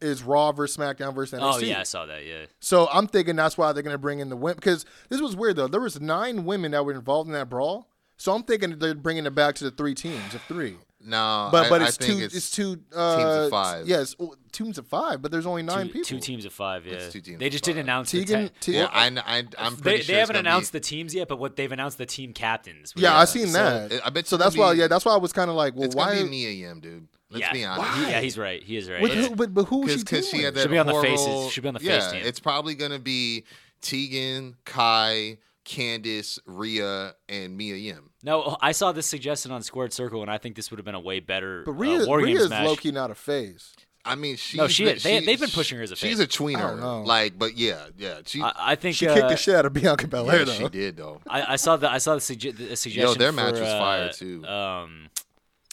is 0.00 0.22
Raw 0.22 0.52
versus 0.52 0.76
SmackDown 0.76 1.14
versus 1.14 1.40
NXT. 1.40 1.54
Oh 1.54 1.58
yeah, 1.58 1.80
I 1.80 1.82
saw 1.82 2.06
that. 2.06 2.24
Yeah. 2.24 2.44
So 2.60 2.88
I'm 2.92 3.06
thinking 3.08 3.34
that's 3.34 3.58
why 3.58 3.72
they're 3.72 3.82
gonna 3.82 3.98
bring 3.98 4.20
in 4.20 4.28
the 4.28 4.36
women 4.36 4.56
because 4.56 4.84
this 5.08 5.20
was 5.20 5.34
weird 5.34 5.56
though. 5.56 5.66
There 5.68 5.80
was 5.80 6.00
nine 6.00 6.44
women 6.44 6.70
that 6.72 6.84
were 6.84 6.92
involved 6.92 7.26
in 7.28 7.32
that 7.32 7.48
brawl. 7.48 7.88
So 8.18 8.32
I'm 8.34 8.44
thinking 8.44 8.78
they're 8.78 8.94
bringing 8.94 9.26
it 9.26 9.34
back 9.34 9.56
to 9.56 9.64
the 9.64 9.70
three 9.70 9.94
teams 9.94 10.34
of 10.34 10.40
three. 10.42 10.76
No, 11.08 11.48
But 11.52 11.66
I, 11.66 11.68
but 11.68 11.82
it's 11.82 11.96
think 11.96 12.18
two. 12.18 12.24
It's, 12.24 12.34
It's, 12.34 12.50
two 12.50 12.80
uh, 12.94 13.16
teams 13.16 13.44
of 13.44 13.50
five. 13.50 13.86
Yes, 13.86 14.16
well, 14.18 14.34
teams 14.50 14.76
of 14.76 14.86
five. 14.88 15.22
But 15.22 15.30
there's 15.30 15.46
only 15.46 15.62
nine 15.62 15.86
two, 15.86 15.92
people. 15.92 16.08
two 16.08 16.18
teams 16.18 16.44
of 16.44 16.52
five. 16.52 16.84
Yeah. 16.84 16.94
It's 16.94 17.12
two 17.12 17.20
teams 17.20 17.38
they 17.38 17.48
just 17.48 17.64
five. 17.64 17.74
didn't 17.76 17.86
announce 17.86 18.10
the 18.10 18.24
Tegan. 18.24 18.50
te- 18.60 18.72
Yeah, 18.74 18.88
I, 18.92 19.06
I, 19.06 19.44
I'm 19.58 19.76
they, 19.76 19.80
pretty 19.82 19.98
they 19.98 20.02
sure 20.02 20.16
haven't 20.16 20.20
it's 20.20 20.26
gonna 20.26 20.38
announced 20.40 20.72
be, 20.72 20.78
the 20.80 20.84
teams 20.84 21.14
yet, 21.14 21.28
but 21.28 21.38
what 21.38 21.54
they've 21.54 21.70
announced 21.70 21.98
the 21.98 22.06
team 22.06 22.32
captains. 22.32 22.92
yeah, 22.96 23.10
Yeah, 23.12 23.18
I 23.18 23.24
seen 23.24 23.46
so- 23.46 23.86
that. 23.88 24.00
I 24.04 24.10
bet 24.10 24.26
so 24.26 24.36
that's 24.36 24.56
gonna 24.56 24.66
why. 24.68 24.72
Yeah, 24.74 24.88
that's 24.88 25.04
why 25.04 25.12
I 25.14 25.18
was 25.18 25.32
kind 25.32 25.48
of 25.48 25.54
like, 25.56 25.74
well, 25.76 25.84
It's 25.84 25.94
why? 25.94 26.14
gonna 26.14 26.24
be 26.24 26.30
Mia 26.30 26.50
Yim, 26.50 26.80
dude. 26.80 27.06
Let's 27.30 27.40
yeah. 27.46 27.52
be 27.52 27.64
honest. 27.64 27.98
He- 27.98 28.10
yeah, 28.10 28.20
he's 28.20 28.36
right. 28.38 28.62
He 28.62 28.76
is 28.76 28.90
right. 28.90 29.08
Who, 29.08 29.36
but, 29.36 29.54
but 29.54 29.64
who 29.66 29.82
was 29.82 29.92
she 29.92 29.98
because 29.98 30.28
she 30.28 30.42
had 30.42 30.54
that 30.54 30.62
She'll 30.62 30.70
be 30.72 30.78
on 30.78 30.86
the 30.86 30.92
horrible, 30.92 31.16
faces- 31.16 31.52
she'll 31.52 31.62
be 31.62 31.68
on 31.68 31.74
the 31.74 31.80
face 31.80 31.88
yeah, 31.88 32.10
team. 32.10 32.22
it's 32.24 32.40
probably 32.40 32.74
gonna 32.74 32.98
be 32.98 33.44
Tegan, 33.80 34.56
Kai, 34.64 35.38
Candice, 35.64 36.38
Rhea, 36.46 37.14
and 37.28 37.56
Mia 37.56 37.76
Yim. 37.76 38.10
No, 38.26 38.56
I 38.60 38.72
saw 38.72 38.92
this 38.92 39.06
suggested 39.06 39.50
on 39.52 39.62
Squared 39.62 39.92
Circle, 39.92 40.20
and 40.20 40.30
I 40.30 40.36
think 40.38 40.56
this 40.56 40.70
would 40.70 40.78
have 40.78 40.84
been 40.84 40.94
a 40.96 41.00
way 41.00 41.20
better 41.20 41.62
But 41.64 41.70
uh, 41.70 41.74
Rhea, 41.74 42.06
War 42.06 42.20
Games 42.20 42.40
Rhea's 42.40 42.50
match. 42.50 42.66
low 42.66 42.76
key 42.76 42.90
not 42.90 43.10
a 43.10 43.14
phase. 43.14 43.72
I 44.04 44.14
mean, 44.14 44.36
she's 44.36 44.58
No, 44.58 44.68
she 44.68 44.84
been- 44.84 44.96
is. 44.96 45.02
They- 45.02 45.20
she- 45.20 45.26
they've 45.26 45.40
been 45.40 45.50
pushing 45.50 45.78
her 45.78 45.84
as 45.84 45.90
a 45.92 45.96
face. 45.96 46.10
She's 46.10 46.20
a 46.20 46.26
tweener, 46.26 46.56
I 46.58 46.60
don't 46.70 46.80
know. 46.80 47.02
like, 47.02 47.38
but 47.38 47.56
yeah, 47.56 47.86
yeah, 47.96 48.18
she, 48.26 48.42
I, 48.42 48.52
I 48.56 48.74
think 48.74 48.96
She 48.96 49.08
uh, 49.08 49.14
kicked 49.14 49.28
the 49.30 49.36
shit 49.36 49.54
out 49.54 49.64
of 49.66 49.72
Bianca 49.72 50.06
Belair 50.06 50.40
yeah, 50.40 50.44
though. 50.44 50.52
she 50.52 50.68
did 50.68 50.96
though. 50.96 51.20
I, 51.28 51.54
I 51.54 51.56
saw 51.56 51.76
the 51.76 51.90
I 51.90 51.98
saw 51.98 52.14
the, 52.14 52.20
sugge- 52.20 52.56
the 52.56 52.76
suggestion. 52.76 53.18
their 53.18 53.32
match 53.32 53.54
for, 53.54 53.60
was 53.62 53.68
uh, 53.70 53.78
fire, 53.78 54.12
too. 54.12 54.44
Um, 54.46 55.08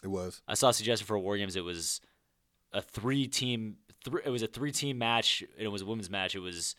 It 0.04 0.08
was. 0.08 0.42
I 0.48 0.54
saw 0.56 0.70
a 0.70 0.74
suggestion 0.74 1.06
for 1.08 1.18
War 1.20 1.38
Games. 1.38 1.56
It 1.56 1.64
was 1.64 2.02
a 2.72 2.82
three 2.82 3.28
team. 3.28 3.78
Three, 4.04 4.22
it 4.26 4.30
was 4.30 4.42
a 4.44 4.48
three 4.48 4.72
team 4.72 4.98
match. 4.98 5.44
And 5.58 5.66
it 5.66 5.70
was 5.70 5.82
a 5.82 5.86
women's 5.86 6.10
match. 6.10 6.36
It 6.36 6.40
was 6.40 6.76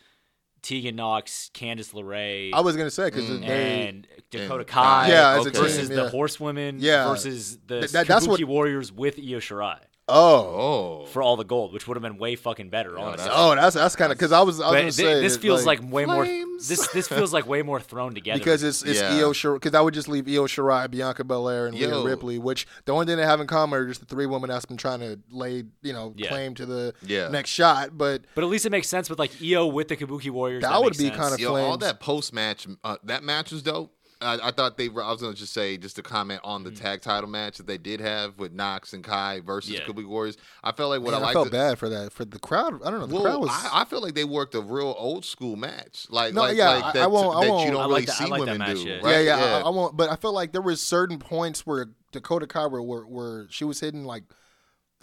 Tegan 0.64 0.96
Nox, 0.96 1.50
Candice 1.54 1.92
LeRae, 1.94 2.50
I 2.52 2.60
was 2.60 2.76
gonna 2.76 2.90
say 2.90 3.04
because 3.04 3.24
Mm. 3.28 3.46
and 3.46 4.06
Dakota 4.30 4.60
And 4.60 4.66
Kai. 4.66 4.82
Kai. 4.82 5.08
Yeah, 5.10 5.38
as 5.38 5.46
a 5.46 5.48
okay. 5.50 5.58
versus 5.60 5.88
team, 5.88 5.96
the. 5.96 6.08
Horsewomen. 6.08 6.76
Yeah. 6.80 7.06
versus 7.08 7.58
the 7.66 7.80
Th- 7.80 7.90
that- 7.92 8.06
that's 8.08 8.26
Kabuki 8.26 8.40
what- 8.40 8.48
Warriors 8.48 8.90
with 8.90 9.18
Io 9.18 9.38
Shirai 9.38 9.78
Oh. 10.06 11.04
Oh, 11.04 11.06
for 11.06 11.22
all 11.22 11.36
the 11.36 11.44
gold, 11.44 11.72
which 11.72 11.88
would 11.88 11.96
have 11.96 12.02
been 12.02 12.18
way 12.18 12.36
fucking 12.36 12.68
better. 12.68 12.98
honestly. 12.98 13.24
that's- 13.24 13.32
Oh, 13.34 13.54
that's 13.54 13.74
that's 13.74 13.96
kind 13.96 14.12
of 14.12 14.18
because 14.18 14.32
I 14.32 14.42
was 14.42 14.60
I 14.60 14.64
was 14.66 14.72
But 14.72 14.76
gonna 14.80 14.84
thi- 14.86 14.90
say 14.92 15.20
this 15.22 15.36
feels 15.38 15.64
like, 15.64 15.80
way 15.82 16.04
more. 16.04 16.24
flames. 16.24 16.68
This 16.68 16.86
this 16.88 17.08
feels 17.08 17.32
like 17.32 17.46
way 17.46 17.62
more 17.62 17.80
thrown 17.80 18.14
together 18.14 18.38
because 18.38 18.62
it's 18.62 18.82
it's 18.82 19.00
Yeah. 19.00 19.16
Io 19.16 19.32
Shirai 19.32 19.54
because 19.54 19.74
I 19.74 19.80
would 19.80 19.94
just 19.94 20.08
leave 20.08 20.28
Io 20.28 20.44
Shirai, 20.46 20.90
Bianca 20.90 21.24
Belair, 21.24 21.66
and 21.66 21.74
Rhea 21.74 21.88
Yo. 21.88 22.04
Ripley. 22.04 22.38
Which 22.38 22.66
the 22.84 22.92
only 22.92 23.06
thing 23.06 23.16
they 23.16 23.24
have 23.24 23.40
in 23.40 23.46
common 23.46 23.78
are 23.78 23.86
just 23.86 24.00
the 24.00 24.06
three 24.06 24.26
women 24.26 24.50
that's 24.50 24.66
been 24.66 24.76
trying 24.76 25.00
to 25.00 25.18
lay 25.30 25.64
you 25.82 25.92
know 25.94 26.12
Yeah. 26.16 26.28
claim 26.28 26.54
to 26.56 26.66
the 26.66 26.92
Yeah. 27.06 27.28
next 27.28 27.50
shot. 27.50 27.96
But 27.96 28.22
But 28.34 28.44
at 28.44 28.50
least 28.50 28.66
it 28.66 28.70
makes 28.70 28.88
sense 28.88 29.08
with 29.08 29.18
like 29.18 29.32
Io 29.42 29.66
with 29.66 29.88
the 29.88 29.96
Kabuki 29.96 30.30
Warriors. 30.30 30.62
That 30.62 30.70
That, 30.72 30.80
would 30.82 30.90
makes 30.92 30.98
be 30.98 31.04
sense. 31.08 31.16
kinda 31.30 31.42
Yo, 31.42 31.54
all 31.56 31.78
flames. 31.78 31.80
that 31.80 32.00
post 32.00 32.32
match, 32.34 32.66
uh, 32.84 32.96
that 33.04 33.22
match 33.24 33.52
was 33.52 33.62
dope. 33.62 33.90
I, 34.24 34.48
I 34.48 34.50
thought 34.50 34.76
they 34.76 34.88
were. 34.88 35.02
I 35.02 35.10
was 35.12 35.20
gonna 35.20 35.34
just 35.34 35.52
say, 35.52 35.76
just 35.76 35.96
to 35.96 36.02
comment 36.02 36.40
on 36.42 36.64
the 36.64 36.70
mm. 36.70 36.80
tag 36.80 37.00
title 37.02 37.28
match 37.28 37.58
that 37.58 37.66
they 37.66 37.78
did 37.78 38.00
have 38.00 38.38
with 38.38 38.52
Nox 38.52 38.92
and 38.92 39.04
Kai 39.04 39.40
versus 39.40 39.72
Yeah. 39.74 39.80
Kabuki 39.80 40.06
Warriors. 40.06 40.36
I 40.62 40.72
felt 40.72 40.90
like 40.90 41.02
what 41.02 41.12
man, 41.12 41.20
I 41.20 41.22
I, 41.22 41.26
liked. 41.26 41.34
felt 41.34 41.50
bad 41.50 41.78
for 41.78 41.88
that 41.88 42.12
for 42.12 42.24
the 42.24 42.38
crowd. 42.38 42.82
I 42.84 42.90
don't 42.90 43.00
know. 43.00 43.06
The 43.06 43.20
crowd 43.20 43.40
was. 43.40 43.50
I, 43.50 43.82
I 43.82 43.84
feel 43.84 44.00
like 44.02 44.14
they 44.14 44.24
worked 44.24 44.54
a 44.54 44.60
real 44.60 44.94
old 44.98 45.24
school 45.24 45.56
match, 45.56 46.06
like 46.10 46.34
No, 46.34 46.42
like, 46.42 46.56
yeah, 46.56 46.70
like 46.70 46.84
I- 46.84 46.92
that, 46.92 47.02
I 47.02 47.06
won't- 47.06 47.36
I 47.36 47.48
won't- 47.48 47.64
you 47.66 47.70
don't 47.72 47.80
I 47.80 47.84
really 47.84 47.94
like 47.94 48.06
that- 48.06 48.20
I 48.20 48.24
see 48.24 48.30
like 48.30 48.40
women 48.40 48.58
match, 48.58 48.76
do. 48.76 48.88
yeah. 48.88 48.94
Right? 48.96 49.24
yeah, 49.24 49.38
yeah, 49.38 49.56
I, 49.56 49.60
I 49.60 49.68
won't. 49.68 49.96
But 49.96 50.10
I 50.10 50.16
felt 50.16 50.34
like 50.34 50.52
there 50.52 50.62
was 50.62 50.80
certain 50.80 51.18
points 51.18 51.66
where 51.66 51.90
Dakota 52.12 52.46
Kai 52.46 52.66
were 52.66 52.82
where, 52.82 53.02
where 53.02 53.46
she 53.50 53.64
was 53.64 53.80
hitting 53.80 54.04
like 54.04 54.24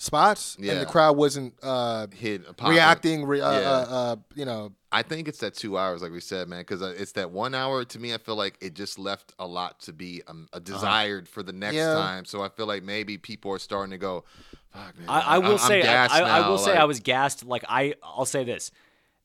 spots, 0.02 0.58
Yeah. 0.60 0.74
and 0.74 0.82
the 0.82 0.86
crowd 0.86 1.16
wasn't 1.16 1.54
uh, 1.62 2.08
Hit 2.16 2.42
a 2.60 2.70
reacting. 2.70 3.26
Re, 3.26 3.40
uh, 3.40 3.52
Yeah. 3.60 3.68
uh, 3.70 3.72
uh, 3.90 4.16
you 4.36 4.46
know, 4.46 4.72
I 4.92 5.04
think 5.04 5.28
it's 5.28 5.40
that 5.40 5.54
two 5.54 5.78
hours, 5.78 6.02
like 6.02 6.12
we 6.12 6.20
said, 6.20 6.48
man, 6.50 6.62
because 6.62 6.82
it's 6.82 7.14
that 7.14 7.32
one 7.32 7.54
hour. 7.56 7.86
To 7.86 8.00
me, 8.00 8.14
I 8.14 8.18
feel 8.18 8.36
like 8.36 8.58
it 8.62 8.74
just 8.74 8.98
left 9.00 9.34
a 9.40 9.48
lot 9.48 9.80
to 9.82 9.94
be 9.94 10.22
um, 10.28 10.50
a 10.54 10.60
desired 10.60 11.30
for 11.30 11.44
the 11.44 11.54
next 11.54 11.76
Yeah. 11.76 11.94
time. 11.94 12.26
So 12.26 12.42
I 12.42 12.50
feel 12.50 12.66
like 12.66 12.84
maybe 12.84 13.18
people 13.18 13.52
are 13.52 13.60
starting 13.60 13.92
to 13.92 13.98
go. 13.98 14.26
Fuck, 14.74 14.98
man, 15.00 15.10
I, 15.10 15.20
I 15.20 15.38
will 15.38 15.54
I'm 15.54 15.58
say, 15.60 15.84
I, 15.88 16.06
I, 16.08 16.22
I 16.38 16.40
now," 16.42 16.50
will 16.50 16.58
say, 16.58 16.76
I 16.76 16.86
was 16.86 17.00
gassed. 17.00 17.46
Like 17.46 17.64
I, 17.70 17.94
I'll 18.04 18.26
say 18.26 18.44
this, 18.44 18.72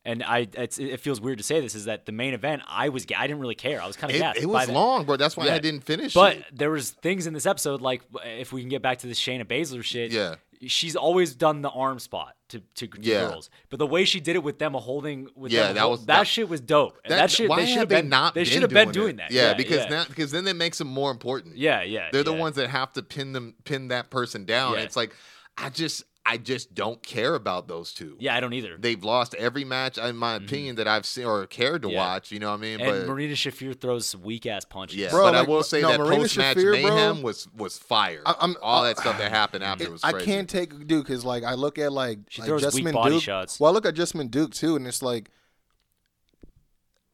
and 0.04 0.22
I, 0.22 0.46
it's, 0.54 0.78
it 0.78 1.00
feels 1.00 1.20
weird 1.20 1.38
to 1.38 1.44
say 1.44 1.60
this, 1.60 1.74
is 1.74 1.84
that 1.86 2.04
the 2.06 2.12
main 2.12 2.34
event, 2.34 2.62
I 2.68 2.88
was, 2.90 3.06
I 3.16 3.26
didn't 3.26 3.40
really 3.40 3.54
care. 3.56 3.80
I 3.82 3.86
was 3.88 3.96
kind 3.96 4.10
of 4.12 4.16
It, 4.16 4.20
gassed. 4.20 4.38
it 4.38 4.46
by 4.46 4.50
was 4.66 4.68
long, 4.70 5.04
bro. 5.04 5.16
That's 5.16 5.36
why 5.36 5.46
Yeah. 5.46 5.54
I 5.54 5.58
didn't 5.58 5.80
finish 5.82 6.14
But 6.14 6.36
it. 6.36 6.44
there 6.52 6.70
was 6.70 6.90
things 6.90 7.26
in 7.26 7.32
this 7.34 7.46
episode, 7.46 7.80
like 7.80 8.02
if 8.24 8.52
we 8.52 8.60
can 8.60 8.68
get 8.68 8.82
back 8.82 8.98
to 8.98 9.06
the 9.08 9.14
Shayna 9.14 9.44
Baszler 9.44 9.82
shit. 9.84 10.10
Yeah. 10.12 10.36
She's 10.66 10.96
always 10.96 11.34
done 11.34 11.62
the 11.62 11.70
arm 11.70 11.98
spot 11.98 12.34
to, 12.48 12.60
to, 12.76 12.86
to 12.86 12.98
Yeah. 13.00 13.28
girls, 13.28 13.50
but 13.70 13.78
the 13.78 13.86
way 13.86 14.04
she 14.04 14.20
did 14.20 14.36
it 14.36 14.42
with 14.42 14.58
them 14.58 14.74
holding 14.74 15.28
with 15.34 15.52
Yeah, 15.52 15.66
them 15.68 15.74
that 15.76 15.90
was- 15.90 16.00
that, 16.06 16.18
that- 16.18 16.26
shit 16.26 16.48
was 16.48 16.60
dope. 16.60 16.98
And 17.04 17.12
That, 17.12 17.30
shit 17.30 17.48
why 17.48 17.56
they 17.60 17.66
should 17.66 17.78
have 17.78 17.88
been 17.88 18.08
not 18.08 18.34
they 18.34 18.44
should 18.44 18.62
have 18.62 18.70
been 18.70 18.90
doing 18.92 19.16
that. 19.16 19.30
Yeah, 19.30 19.54
because 19.54 19.84
yeah. 19.84 19.88
now 19.88 20.04
because 20.04 20.30
then 20.30 20.46
it 20.46 20.56
makes 20.56 20.78
them 20.78 20.88
more 20.88 21.10
important. 21.10 21.56
yeah, 21.56 21.82
yeah, 21.82 22.08
They're 22.12 22.22
the 22.22 22.32
yeah. 22.34 22.40
ones 22.40 22.56
that 22.56 22.68
have 22.70 22.92
to 22.94 23.02
pin 23.02 23.32
them 23.32 23.54
pin 23.64 23.88
that 23.88 24.10
person 24.10 24.44
down. 24.44 24.74
Yeah. 24.74 24.80
It's 24.80 24.96
like 24.96 25.14
I 25.58 25.70
just 25.70 26.04
I 26.28 26.38
just 26.38 26.74
don't 26.74 27.00
care 27.02 27.34
about 27.36 27.68
those 27.68 27.92
two. 27.92 28.16
Yeah, 28.18 28.34
I 28.34 28.40
don't 28.40 28.52
either. 28.52 28.76
They've 28.76 29.02
lost 29.04 29.34
every 29.36 29.64
match, 29.64 29.96
in 29.96 30.16
my 30.16 30.34
opinion, 30.34 30.76
that 30.76 30.88
I've 30.88 31.06
seen 31.06 31.24
or 31.24 31.46
cared 31.46 31.82
to 31.82 31.88
Mm-hmm. 31.88 31.94
Yeah. 31.94 32.06
watch. 32.06 32.32
You 32.32 32.40
know 32.40 32.50
what 32.50 32.58
I 32.58 32.62
mean? 32.62 32.80
and 32.80 32.90
but 33.06 33.06
Marina 33.08 33.34
Shafir 33.34 33.80
throws 33.80 34.16
weak 34.16 34.44
ass 34.46 34.64
punches. 34.64 34.98
yeah, 34.98 35.10
Bro, 35.10 35.24
but 35.26 35.34
like, 35.34 35.46
I 35.46 35.50
will 35.50 35.62
say 35.62 35.82
no, 35.82 35.88
that 35.92 36.00
Marina 36.00 36.22
post 36.22 36.36
match 36.36 36.56
Shafir, 36.56 36.82
bro, 36.82 36.94
mayhem 36.94 37.22
was 37.22 37.46
was 37.56 37.78
fire. 37.78 38.22
I- 38.26 38.32
I'm- 38.40 38.56
All 38.60 38.82
uh, 38.82 38.88
that 38.88 38.98
stuff 38.98 39.18
that 39.18 39.30
happened 39.30 39.62
after 39.62 39.90
was 39.90 40.02
I 40.02 40.20
can't 40.20 40.48
take 40.48 40.86
Duke 40.86 41.06
because 41.06 41.24
like 41.24 41.44
I 41.44 41.54
look 41.54 41.78
at 41.78 41.92
like 41.92 42.18
She 42.28 42.42
like 42.42 42.48
throws 42.48 42.74
weak 42.74 42.92
body 42.92 43.14
Duke. 43.14 43.22
shots. 43.22 43.60
Well, 43.60 43.70
I 43.70 43.74
look 43.74 43.86
at 43.86 43.94
Jessamyn 43.94 44.30
Duke 44.30 44.52
too, 44.52 44.74
and 44.76 44.86
it's 44.86 45.02
like 45.02 45.30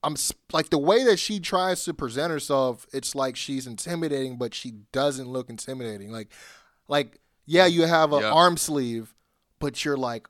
I'm 0.05 0.17
like 0.53 0.71
the 0.71 0.79
way 0.79 1.05
that 1.05 1.19
she 1.19 1.39
tries 1.39 1.85
to 1.85 1.95
present 1.95 2.33
herself. 2.33 2.87
It's 2.93 3.15
like 3.15 3.37
she's 3.37 3.67
intimidating, 3.67 4.37
but 4.37 4.53
she 4.55 4.73
doesn't 4.91 5.29
look 5.29 5.49
intimidating. 5.49 6.11
Like, 6.11 6.33
like 6.89 7.21
yeah, 7.53 7.67
you 7.67 7.83
have 7.83 8.13
an 8.13 8.21
Yeah. 8.23 8.33
arm 8.33 8.57
sleeve, 8.57 9.15
but 9.59 9.85
you're 9.85 9.97
like 9.97 10.27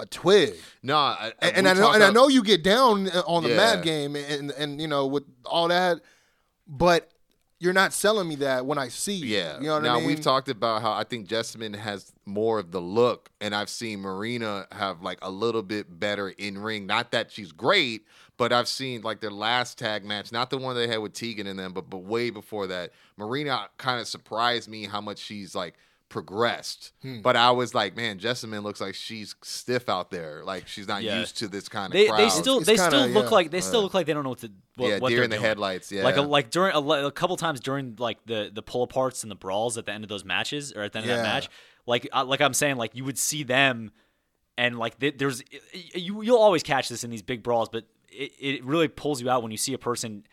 a 0.00 0.06
twig. 0.06 0.54
No, 0.82 0.96
I, 0.96 1.32
And, 1.40 1.56
and 1.58 1.68
I 1.68 1.72
know, 1.74 1.92
and 1.92 2.02
I 2.02 2.10
know 2.10 2.28
you 2.28 2.42
get 2.42 2.62
down 2.64 3.08
uh, 3.08 3.22
on 3.26 3.42
the 3.44 3.50
Yeah. 3.50 3.56
mat 3.56 3.84
game, 3.84 4.16
and 4.16 4.50
and 4.52 4.80
you 4.80 4.88
know 4.88 5.06
with 5.06 5.24
all 5.44 5.68
that, 5.68 6.00
but 6.66 7.10
you're 7.60 7.72
not 7.72 7.92
selling 7.92 8.28
me 8.28 8.34
that 8.36 8.66
when 8.66 8.76
I 8.78 8.88
see 8.88 9.14
you. 9.14 9.26
Yeah. 9.36 9.56
you 9.58 9.66
know 9.68 9.74
what 9.74 9.82
now 9.84 9.94
I 9.94 9.98
mean. 9.98 10.06
we've 10.08 10.20
talked 10.20 10.48
about 10.48 10.82
how 10.82 10.92
I 10.92 11.04
think 11.04 11.28
Jessamyn 11.28 11.76
has 11.76 12.12
more 12.26 12.58
of 12.58 12.72
the 12.72 12.80
look, 12.80 13.30
and 13.40 13.54
I've 13.54 13.68
seen 13.70 14.00
Marina 14.00 14.66
have 14.72 15.00
like 15.02 15.18
a 15.22 15.30
little 15.30 15.62
bit 15.62 15.98
better 16.00 16.30
in 16.30 16.58
ring. 16.58 16.86
Not 16.86 17.12
that 17.12 17.30
she's 17.30 17.52
great, 17.52 18.04
but 18.36 18.52
I've 18.52 18.68
seen 18.68 19.02
like 19.02 19.20
their 19.20 19.30
last 19.30 19.78
tag 19.78 20.04
match, 20.04 20.32
not 20.32 20.50
the 20.50 20.58
one 20.58 20.74
they 20.74 20.88
had 20.88 20.98
with 20.98 21.12
Tegan 21.14 21.46
and 21.46 21.58
them, 21.58 21.72
but 21.72 21.88
but 21.88 21.98
way 21.98 22.30
before 22.30 22.66
that. 22.66 22.90
Marina 23.16 23.68
kind 23.78 24.00
of 24.00 24.08
surprised 24.08 24.68
me 24.68 24.84
how 24.86 25.00
much 25.00 25.18
she's 25.18 25.54
like 25.54 25.74
progressed. 26.14 26.92
Hmm. 27.02 27.20
But 27.22 27.34
I 27.36 27.50
was 27.50 27.74
like, 27.74 27.96
man, 27.96 28.18
Jessamyn 28.20 28.62
looks 28.62 28.80
like 28.80 28.94
she's 28.94 29.34
stiff 29.42 29.88
out 29.88 30.10
there. 30.12 30.42
Like 30.44 30.68
she's 30.68 30.86
not 30.86 31.02
Yeah. 31.02 31.18
used 31.18 31.36
to 31.38 31.48
this 31.48 31.68
kind 31.68 31.86
of 31.86 31.92
They, 31.92 32.06
crowd. 32.06 32.18
they 32.20 32.28
still 32.30 32.58
It's 32.58 32.66
they 32.66 32.76
kinda, 32.76 32.90
still 32.90 33.08
look 33.08 33.24
yeah. 33.24 33.30
like 33.30 33.50
they 33.50 33.60
still 33.60 33.82
look 33.82 33.92
like 33.94 34.06
they 34.06 34.12
don't 34.14 34.22
know 34.22 34.30
what 34.30 34.38
to 34.38 34.52
what, 34.76 34.88
yeah, 34.88 34.98
what 35.00 35.08
deer 35.08 35.16
they're 35.18 35.24
in 35.24 35.30
the 35.30 35.36
doing. 35.36 35.46
headlights. 35.46 35.90
Yeah, 35.92 36.04
Like 36.04 36.16
a, 36.16 36.22
like 36.22 36.50
during 36.50 36.72
a, 36.74 36.80
a 36.80 37.12
couple 37.12 37.36
times 37.36 37.58
during 37.60 37.96
like 37.98 38.18
the 38.26 38.50
the 38.54 38.62
pull 38.62 38.86
aparts 38.86 39.22
and 39.24 39.30
the 39.30 39.34
brawls 39.36 39.76
at 39.76 39.86
the 39.86 39.92
end 39.92 40.04
of 40.04 40.08
those 40.08 40.24
matches 40.24 40.72
or 40.72 40.82
at 40.82 40.92
the 40.92 41.00
end 41.00 41.10
of 41.10 41.16
that 41.16 41.22
match, 41.24 41.48
like 41.86 42.08
uh, 42.12 42.24
like 42.24 42.40
I'm 42.40 42.54
saying, 42.54 42.76
like 42.76 42.94
you 42.94 43.04
would 43.04 43.18
see 43.18 43.42
them, 43.42 43.90
and 44.56 44.78
like 44.78 44.98
th- 45.00 45.18
there's 45.18 45.42
you 45.94 46.22
you'll 46.22 46.38
always 46.38 46.62
catch 46.62 46.88
this 46.88 47.02
in 47.04 47.10
these 47.10 47.22
big 47.22 47.42
brawls, 47.42 47.68
but 47.68 47.84
it, 48.10 48.30
it 48.38 48.64
really 48.64 48.86
pulls 48.88 49.20
you 49.20 49.28
out 49.28 49.42
when 49.42 49.50
you 49.50 49.58
see 49.58 49.72
a 49.74 49.78
person 49.78 50.24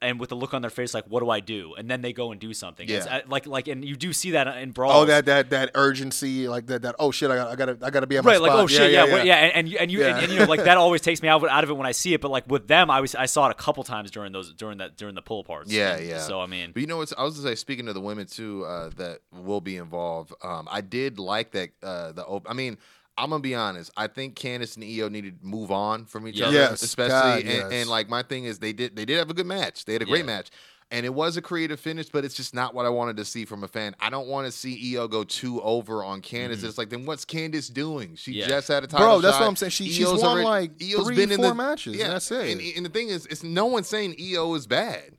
and 0.00 0.20
with 0.20 0.30
a 0.30 0.34
look 0.36 0.54
on 0.54 0.62
their 0.62 0.70
face 0.70 0.94
like 0.94 1.04
what 1.06 1.20
do 1.20 1.28
I 1.30 1.40
do 1.40 1.74
and 1.76 1.90
then 1.90 2.02
they 2.02 2.12
go 2.12 2.30
and 2.30 2.40
do 2.40 2.54
something. 2.54 2.88
Yeah. 2.88 2.98
uh, 3.10 3.20
like 3.26 3.46
like 3.46 3.66
and 3.66 3.84
you 3.84 3.96
do 3.96 4.12
see 4.12 4.30
that 4.32 4.46
in 4.58 4.70
brawls. 4.70 4.94
Oh, 4.94 5.04
that 5.06 5.26
that 5.26 5.50
that 5.50 5.70
urgency, 5.74 6.46
like 6.48 6.66
that 6.66 6.82
that. 6.82 6.94
Oh 7.00 7.10
shit, 7.10 7.30
I 7.30 7.36
got 7.36 7.48
I 7.48 7.56
got 7.56 7.66
to 7.66 7.86
I 7.86 7.90
got 7.90 8.00
to 8.00 8.06
be 8.06 8.16
at 8.16 8.24
my 8.24 8.30
right 8.30 8.36
spot. 8.36 8.48
like 8.48 8.58
oh 8.62 8.66
shit 8.68 8.92
yeah 8.92 9.04
yeah, 9.04 9.16
yeah, 9.16 9.22
yeah. 9.24 9.34
and 9.34 9.52
and 9.56 9.68
you 9.68 9.78
and, 9.78 9.90
you, 9.90 10.04
and, 10.04 10.18
and 10.20 10.32
you 10.32 10.38
know 10.38 10.44
like 10.44 10.62
that 10.64 10.76
always 10.84 11.00
takes 11.00 11.20
me 11.20 11.28
out, 11.28 11.46
out 11.48 11.64
of 11.64 11.70
it 11.70 11.74
when 11.76 11.86
I 11.86 11.92
see 11.92 12.14
it 12.14 12.20
but 12.20 12.30
like 12.30 12.46
with 12.46 12.68
them 12.68 12.90
I 12.90 13.00
was 13.00 13.14
I 13.16 13.26
saw 13.26 13.48
it 13.48 13.50
a 13.50 13.54
couple 13.54 13.82
times 13.82 14.12
during 14.12 14.32
those 14.32 14.52
during 14.54 14.78
that 14.78 14.96
during 14.96 15.16
the 15.16 15.22
pull 15.22 15.42
parts 15.42 15.72
Yeah, 15.72 15.98
yeah. 15.98 16.18
so 16.20 16.40
I 16.40 16.46
mean 16.46 16.70
But 16.72 16.80
you 16.82 16.86
know 16.86 16.98
what's 16.98 17.12
I 17.18 17.24
was 17.24 17.36
gonna 17.38 17.48
say 17.48 17.54
speaking 17.56 17.86
to 17.86 17.92
the 17.92 18.00
women 18.00 18.26
too 18.26 18.64
uh, 18.64 18.90
that 18.96 19.18
will 19.32 19.60
be 19.60 19.76
involved. 19.76 20.32
Um, 20.44 20.68
I 20.70 20.80
did 20.80 21.18
like 21.18 21.50
that 21.52 21.70
uh, 21.82 22.12
the 22.12 22.24
op- 22.24 22.48
I 22.48 22.54
mean. 22.54 22.78
I'm 23.22 23.30
gonna 23.30 23.40
be 23.40 23.54
honest. 23.54 23.90
I 23.96 24.08
think 24.08 24.34
Candice 24.34 24.74
and 24.76 24.84
Io 24.84 25.08
needed 25.08 25.40
to 25.40 25.46
move 25.46 25.70
on 25.70 26.06
from 26.06 26.26
each 26.26 26.40
Yeah. 26.40 26.46
other, 26.48 26.56
Yes, 26.56 26.82
especially. 26.82 27.10
God, 27.12 27.38
and, 27.42 27.48
yes. 27.48 27.72
and 27.72 27.88
like 27.88 28.08
my 28.08 28.22
thing 28.24 28.46
is, 28.46 28.58
they 28.58 28.72
did 28.72 28.96
they 28.96 29.04
did 29.04 29.18
have 29.18 29.30
a 29.30 29.34
good 29.34 29.46
match. 29.46 29.84
They 29.84 29.92
had 29.92 30.02
a 30.02 30.06
great 30.06 30.20
Yeah. 30.26 30.34
match, 30.34 30.50
and 30.90 31.06
it 31.06 31.14
was 31.14 31.36
a 31.36 31.42
creative 31.42 31.78
finish. 31.78 32.08
But 32.08 32.24
it's 32.24 32.34
just 32.34 32.52
not 32.52 32.74
what 32.74 32.84
I 32.84 32.88
wanted 32.88 33.16
to 33.18 33.24
see 33.24 33.44
from 33.44 33.62
a 33.62 33.68
fan. 33.68 33.94
I 34.00 34.10
don't 34.10 34.26
want 34.26 34.46
to 34.46 34.50
see 34.52 34.96
Io 34.96 35.06
go 35.06 35.22
too 35.22 35.62
over 35.62 36.02
on 36.02 36.20
Candice. 36.20 36.64
It's 36.64 36.76
like 36.78 36.90
then 36.90 37.06
what's 37.06 37.24
Candice 37.24 37.72
doing? 37.72 38.16
She 38.16 38.32
Mm-hmm. 38.32 38.40
Yeah. 38.40 38.46
just 38.48 38.66
had 38.66 38.82
a 38.82 38.88
title 38.88 39.06
Bro, 39.06 39.20
that's 39.20 39.34
shot. 39.36 39.42
what 39.42 39.48
I'm 39.48 39.56
saying. 39.56 39.70
She- 39.70 39.88
she's 39.90 40.04
Io's 40.08 40.20
won, 40.20 40.42
like, 40.42 40.78
three, 40.80 41.26
four 41.36 41.54
matches, 41.54 42.00
and 42.00 42.10
that's 42.12 42.28
it. 42.32 42.50
And, 42.50 42.60
and 42.76 42.84
the 42.84 42.90
thing 42.90 43.08
is, 43.08 43.26
it's 43.26 43.44
no 43.44 43.66
one 43.66 43.84
saying 43.84 44.16
Io 44.20 44.52
is 44.54 44.66
bad. 44.66 45.12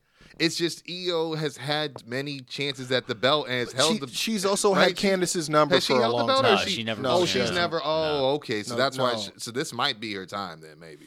It's 0.43 0.55
just 0.55 0.83
Io 0.89 1.35
has 1.35 1.57
had 1.57 2.05
many 2.07 2.41
chances 2.41 2.91
at 2.91 3.07
the 3.07 3.15
belt 3.15 3.47
and 3.47 3.59
has 3.59 3.71
held 3.71 3.93
She, 3.93 3.99
the. 3.99 4.07
she's 4.07 4.45
also 4.45 4.73
right? 4.75 4.87
had 4.89 4.95
Candice's 4.97 5.49
number 5.49 5.75
has 5.75 5.85
she 5.85 5.93
for 5.93 5.99
a 5.99 6.01
held 6.01 6.19
the 6.19 6.23
long 6.25 6.43
time. 6.43 6.51
No, 6.55 6.57
she, 6.57 6.69
she 6.71 6.83
never- 6.83 7.01
No, 7.01 7.11
Oh, 7.11 7.25
she's 7.25 7.51
never. 7.51 7.81
Oh, 7.83 8.33
okay. 8.35 8.63
So 8.63 8.73
No, 8.75 8.77
that's 8.81 8.97
why. 8.97 9.15
She, 9.15 9.31
so 9.37 9.51
this 9.51 9.73
might 9.73 9.99
be 9.99 10.13
her 10.15 10.25
time 10.25 10.59
then, 10.61 10.79
maybe. 10.79 11.05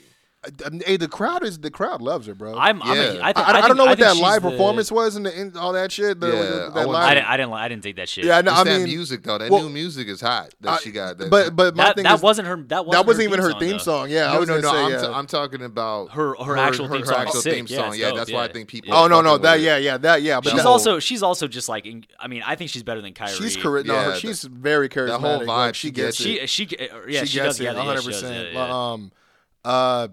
I 0.64 0.68
mean, 0.70 0.82
hey, 0.86 0.96
the 0.96 1.08
crowd 1.08 1.44
is 1.44 1.58
the 1.58 1.70
crowd 1.70 2.00
loves 2.00 2.26
her, 2.26 2.34
bro. 2.34 2.56
I'm. 2.56 2.80
I'm 2.82 2.90
a, 2.90 2.94
Yeah. 2.94 3.20
I, 3.20 3.28
I, 3.28 3.32
I, 3.36 3.52
think- 3.52 3.66
don't 3.68 3.76
know 3.76 3.84
what 3.86 3.98
that 3.98 4.12
she's 4.14 4.22
live 4.22 4.42
the- 4.42 4.50
performance 4.50 4.92
was 4.92 5.16
and, 5.16 5.26
the, 5.26 5.36
and 5.38 5.56
all 5.56 5.72
that 5.72 5.90
shit. 5.92 6.20
The, 6.20 6.26
Yeah, 6.28 6.32
the- 6.32 6.38
I 6.38 6.46
that 6.46 6.74
wouldn't- 6.74 6.88
live- 6.88 6.94
I 7.02 7.14
didn't. 7.14 7.26
I 7.28 7.36
didn't. 7.36 7.50
li- 7.52 7.58
I 7.60 7.68
didn't 7.68 7.82
dig 7.82 7.96
that 7.96 8.08
shit. 8.08 8.24
yeah, 8.24 8.40
no, 8.40 8.52
It's 8.52 8.60
I 8.60 8.64
that 8.64 8.78
mean, 8.78 8.84
music 8.84 9.22
though. 9.22 9.38
That 9.38 9.50
well, 9.50 9.62
new 9.62 9.70
music 9.70 10.08
is 10.08 10.20
hot. 10.20 10.54
That 10.60 10.70
I- 10.70 10.76
she 10.78 10.90
got. 10.92 11.18
That, 11.18 11.30
but 11.30 11.56
but 11.56 11.74
my 11.76 11.84
that 11.84 11.94
thing 11.96 12.04
that 12.04 12.14
is, 12.14 12.22
wasn't 12.22 12.48
her. 12.48 12.56
That 12.56 12.86
wasn't, 12.86 12.92
that 12.92 13.06
wasn't 13.06 13.22
her 13.30 13.34
even 13.34 13.44
her 13.44 13.50
song, 13.50 13.60
theme 13.60 13.78
song. 13.78 14.10
Yeah, 14.10 14.30
I 14.30 14.34
no, 14.34 14.40
was 14.40 14.48
no, 14.48 14.60
no. 14.60 14.70
say, 14.70 14.76
I'm, 14.84 14.90
yeah. 14.92 15.00
t- 15.00 15.06
I'm 15.06 15.26
talking 15.26 15.62
about 15.62 16.10
Her- 16.12 16.34
her 16.36 16.56
actual 16.56 16.88
theme 16.88 17.04
song 17.04 17.14
is 17.14 17.26
actual 17.26 17.40
sick. 17.40 17.52
theme 17.54 17.66
Yeah, 17.68 17.76
song. 17.76 17.88
it's 17.88 17.98
Yeah, 17.98 18.12
that's 18.14 18.32
why 18.32 18.44
I 18.44 18.48
think 18.52 18.68
people. 18.68 18.94
Oh 18.94 19.08
no, 19.08 19.20
no, 19.20 19.38
that 19.38 19.60
yeah, 19.60 19.76
yeah, 19.78 19.96
that 19.98 20.22
yeah. 20.22 20.40
But 20.40 20.50
She's 20.52 20.64
also. 20.64 20.98
She's 20.98 21.22
also 21.22 21.48
just 21.48 21.68
like. 21.68 21.86
I 22.20 22.28
mean, 22.28 22.42
I 22.46 22.54
think 22.54 22.70
she's 22.70 22.82
better 22.82 23.00
than 23.02 23.14
Kairi. 23.14 23.36
she's 23.36 23.56
correct. 23.56 23.86
No, 23.88 24.14
she's 24.14 24.44
very 24.44 24.88
charismatic. 24.88 25.06
that 25.08 25.20
whole 25.20 25.40
vibe, 25.40 25.74
she 25.74 25.88
she 25.88 25.90
gets 25.92 26.18
gets 26.24 26.42
it. 26.42 26.48
She. 26.48 26.66
She. 26.66 26.76
uh, 26.78 26.98
Yeah. 27.08 27.20
she, 27.20 27.26
She, 27.26 27.34
gets 27.38 27.46
does 27.46 27.60
it 27.60 27.62
get 27.64 27.76
it. 27.76 27.84
Yeah, 27.84 28.00
she 28.00 28.10
does, 28.10 28.22
100%. 28.22 28.52
yeah, 28.52 28.52
yeah. 28.52 28.92
Um, 28.92 29.12
uh, 29.64 30.08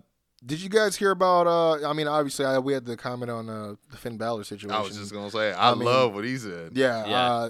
did 0.45 0.61
you 0.61 0.69
guys 0.69 0.95
hear 0.95 1.11
about? 1.11 1.47
Uh, 1.47 1.87
I 1.87 1.93
mean, 1.93 2.07
obviously, 2.07 2.45
I, 2.45 2.59
we 2.59 2.73
had 2.73 2.85
the 2.85 2.97
comment 2.97 3.31
on 3.31 3.49
uh, 3.49 3.75
the 3.91 3.97
Finn 3.97 4.17
Balor 4.17 4.43
situation. 4.43 4.71
I 4.71 4.81
was 4.81 4.97
just 4.97 5.13
gonna 5.13 5.31
say, 5.31 5.53
I, 5.53 5.71
I 5.71 5.73
mean, 5.75 5.85
love 5.85 6.13
what 6.13 6.25
he 6.25 6.37
said. 6.37 6.71
Yeah, 6.73 7.05
Yeah. 7.05 7.31
Uh, 7.31 7.49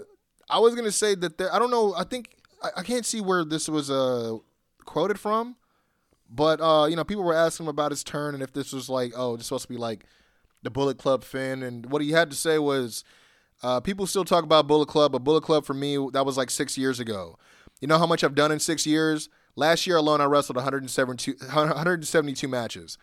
I 0.49 0.59
was 0.59 0.75
gonna 0.75 0.91
say 0.91 1.15
that 1.15 1.37
there, 1.37 1.53
I 1.53 1.59
don't 1.59 1.71
know. 1.71 1.93
I 1.95 2.03
think 2.03 2.29
I, 2.61 2.69
I 2.77 2.83
can't 2.83 3.05
see 3.05 3.21
where 3.21 3.43
this 3.43 3.67
was 3.67 3.89
uh, 3.89 4.37
quoted 4.85 5.19
from, 5.19 5.55
but 6.29 6.61
uh, 6.61 6.85
you 6.85 6.95
know, 6.95 7.03
people 7.03 7.23
were 7.23 7.33
asking 7.33 7.65
him 7.65 7.69
about 7.69 7.91
his 7.91 8.03
turn 8.03 8.33
and 8.33 8.43
if 8.43 8.53
this 8.53 8.71
was 8.73 8.89
like, 8.89 9.13
oh, 9.15 9.37
this 9.37 9.47
supposed 9.47 9.63
to 9.63 9.69
be 9.69 9.77
like 9.77 10.05
the 10.61 10.69
Bullet 10.69 10.97
Club 10.97 11.23
Finn, 11.23 11.63
and 11.63 11.87
what 11.87 12.01
he 12.01 12.11
had 12.11 12.29
to 12.29 12.35
say 12.37 12.57
was, 12.57 13.03
uh, 13.63 13.79
people 13.79 14.07
still 14.07 14.23
talk 14.25 14.43
about 14.43 14.67
Bullet 14.67 14.87
Club, 14.87 15.11
but 15.11 15.23
Bullet 15.23 15.41
Club 15.43 15.65
for 15.65 15.73
me 15.73 15.97
that 16.13 16.25
was 16.25 16.37
like 16.37 16.49
six 16.49 16.77
years 16.77 16.99
ago. 16.99 17.37
You 17.81 17.87
know 17.87 17.97
how 17.97 18.05
much 18.05 18.23
I've 18.23 18.35
done 18.35 18.51
in 18.51 18.59
six 18.59 18.85
years? 18.85 19.29
Last 19.55 19.85
year 19.85 19.97
alone, 19.97 20.19
I 20.19 20.25
wrestled 20.25 20.55
172, 20.55 21.45
172 21.45 22.47
matches. 22.47 22.97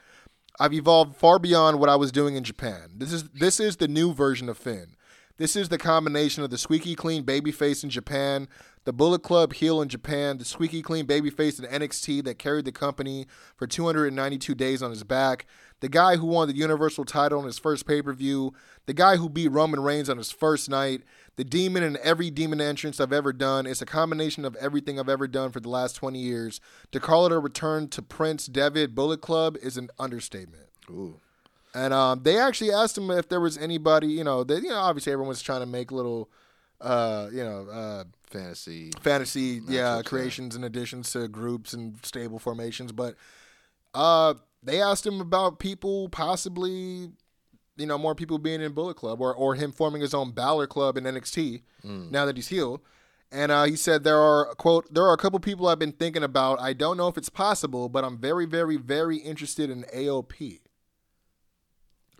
I've 0.59 0.75
evolved 0.75 1.17
far 1.17 1.39
beyond 1.39 1.79
what 1.79 1.89
I 1.89 1.97
was 1.97 2.13
doing 2.13 2.35
in 2.35 2.45
Japan. 2.45 2.91
This 2.97 3.13
is 3.13 3.25
this 3.31 3.61
is 3.61 3.77
the 3.77 3.89
new 3.89 4.13
version 4.13 4.49
of 4.49 4.59
Finn. 4.59 4.97
This 5.39 5.57
is 5.57 5.71
the 5.71 5.79
combination 5.79 6.43
of 6.43 6.51
the 6.51 6.59
squeaky 6.59 6.95
clean 6.95 7.25
babyface 7.25 7.83
in 7.83 7.89
Japan, 7.89 8.47
the 8.85 8.93
Bullet 8.93 9.23
Club 9.23 9.55
heel 9.55 9.81
in 9.81 9.89
Japan, 9.89 10.37
the 10.37 10.45
squeaky 10.45 10.83
clean 10.83 11.07
babyface 11.07 11.59
in 11.59 11.65
NXT 11.65 12.25
that 12.25 12.39
carried 12.39 12.67
the 12.67 12.73
company 12.73 13.27
for 13.57 13.67
292 13.67 14.55
days 14.55 14.83
on 14.83 14.91
his 14.91 15.03
back, 15.03 15.47
the 15.81 15.89
guy 15.89 16.17
who 16.17 16.27
won 16.27 16.47
the 16.47 16.55
Universal 16.55 17.07
title 17.07 17.39
on 17.39 17.47
his 17.47 17.59
first 17.59 17.87
pay 17.87 18.03
per 18.03 18.13
view, 18.13 18.53
the 18.85 18.93
guy 18.93 19.17
who 19.17 19.31
beat 19.31 19.49
Roman 19.49 19.81
Reigns 19.81 20.11
on 20.11 20.19
his 20.19 20.31
first 20.31 20.69
night, 20.69 21.05
the 21.41 21.45
demon 21.45 21.83
in 21.83 21.97
every 22.03 22.31
demon 22.31 22.61
entrance 22.61 23.01
I've 23.01 23.15
ever 23.15 23.33
done. 23.33 23.65
It's 23.65 23.81
a 23.81 23.87
combination 23.87 24.45
of 24.45 24.55
everything 24.57 25.01
I've 25.01 25.09
ever 25.09 25.27
done 25.27 25.53
for 25.53 25.59
the 25.59 25.71
last 25.71 25.95
20 25.95 26.19
years. 26.19 26.61
To 26.93 27.01
call 27.01 27.25
it 27.25 27.33
a 27.33 27.39
return 27.39 27.89
to 27.89 28.03
Prince 28.03 28.45
Devitt 28.45 28.95
Bullet 28.95 29.23
Club 29.23 29.57
is 29.62 29.79
an 29.79 29.89
understatement. 29.99 30.69
Ooh. 30.91 31.15
And 31.75 31.95
um, 31.95 32.25
they 32.25 32.39
actually 32.39 32.73
asked 32.73 32.99
him 32.99 33.11
if 33.11 33.31
there 33.31 33.41
was 33.41 33.57
anybody, 33.57 34.09
you 34.09 34.23
know, 34.23 34.45
they, 34.45 34.57
you 34.57 34.69
know, 34.69 34.77
obviously 34.77 35.15
everyone's 35.15 35.41
trying 35.41 35.61
to 35.61 35.67
make 35.67 35.91
little, 35.91 36.29
uh, 36.79 37.29
you 37.33 37.43
know, 37.43 37.67
uh, 37.73 38.05
Fantasy. 38.25 38.91
fantasy, 39.01 39.62
yeah, 39.67 40.03
creations 40.05 40.55
and 40.55 40.62
additions 40.62 41.11
to 41.12 41.27
groups 41.27 41.73
and 41.73 42.05
stable 42.05 42.39
formations. 42.39 42.93
But 42.93 43.15
uh, 43.95 44.35
they 44.62 44.83
asked 44.83 45.07
him 45.07 45.23
about 45.23 45.59
people 45.59 46.11
possibly, 46.11 47.12
you 47.81 47.86
know, 47.86 47.98
more 47.98 48.15
people 48.15 48.39
being 48.39 48.61
in 48.61 48.73
Bullet 48.73 48.97
Club 48.97 49.20
or, 49.20 49.35
or 49.35 49.55
him 49.55 49.73
forming 49.73 50.01
his 50.02 50.15
own 50.15 50.32
Balor 50.32 50.66
Club 50.66 50.97
in 50.97 51.05
NXT 51.05 51.62
Mm. 51.85 52.11
now 52.11 52.27
that 52.27 52.36
he's 52.36 52.48
healed. 52.48 52.81
And 53.32 53.51
uh, 53.51 53.65
he 53.65 53.77
said 53.77 54.05
there 54.05 54.19
are 54.19 54.55
quote 54.57 54.93
there 54.93 55.05
are 55.05 55.12
a 55.15 55.16
couple 55.16 55.39
people 55.40 55.66
I've 55.69 55.78
been 55.78 55.93
thinking 55.93 56.23
about. 56.24 56.61
I 56.61 56.73
don't 56.73 56.97
know 56.97 57.09
if 57.09 57.16
it's 57.16 57.28
possible, 57.28 57.89
but 57.89 58.05
I'm 58.05 58.19
very, 58.19 58.44
very, 58.44 58.77
very 58.77 59.16
interested 59.19 59.70
in 59.70 59.85
AOP. 59.94 60.61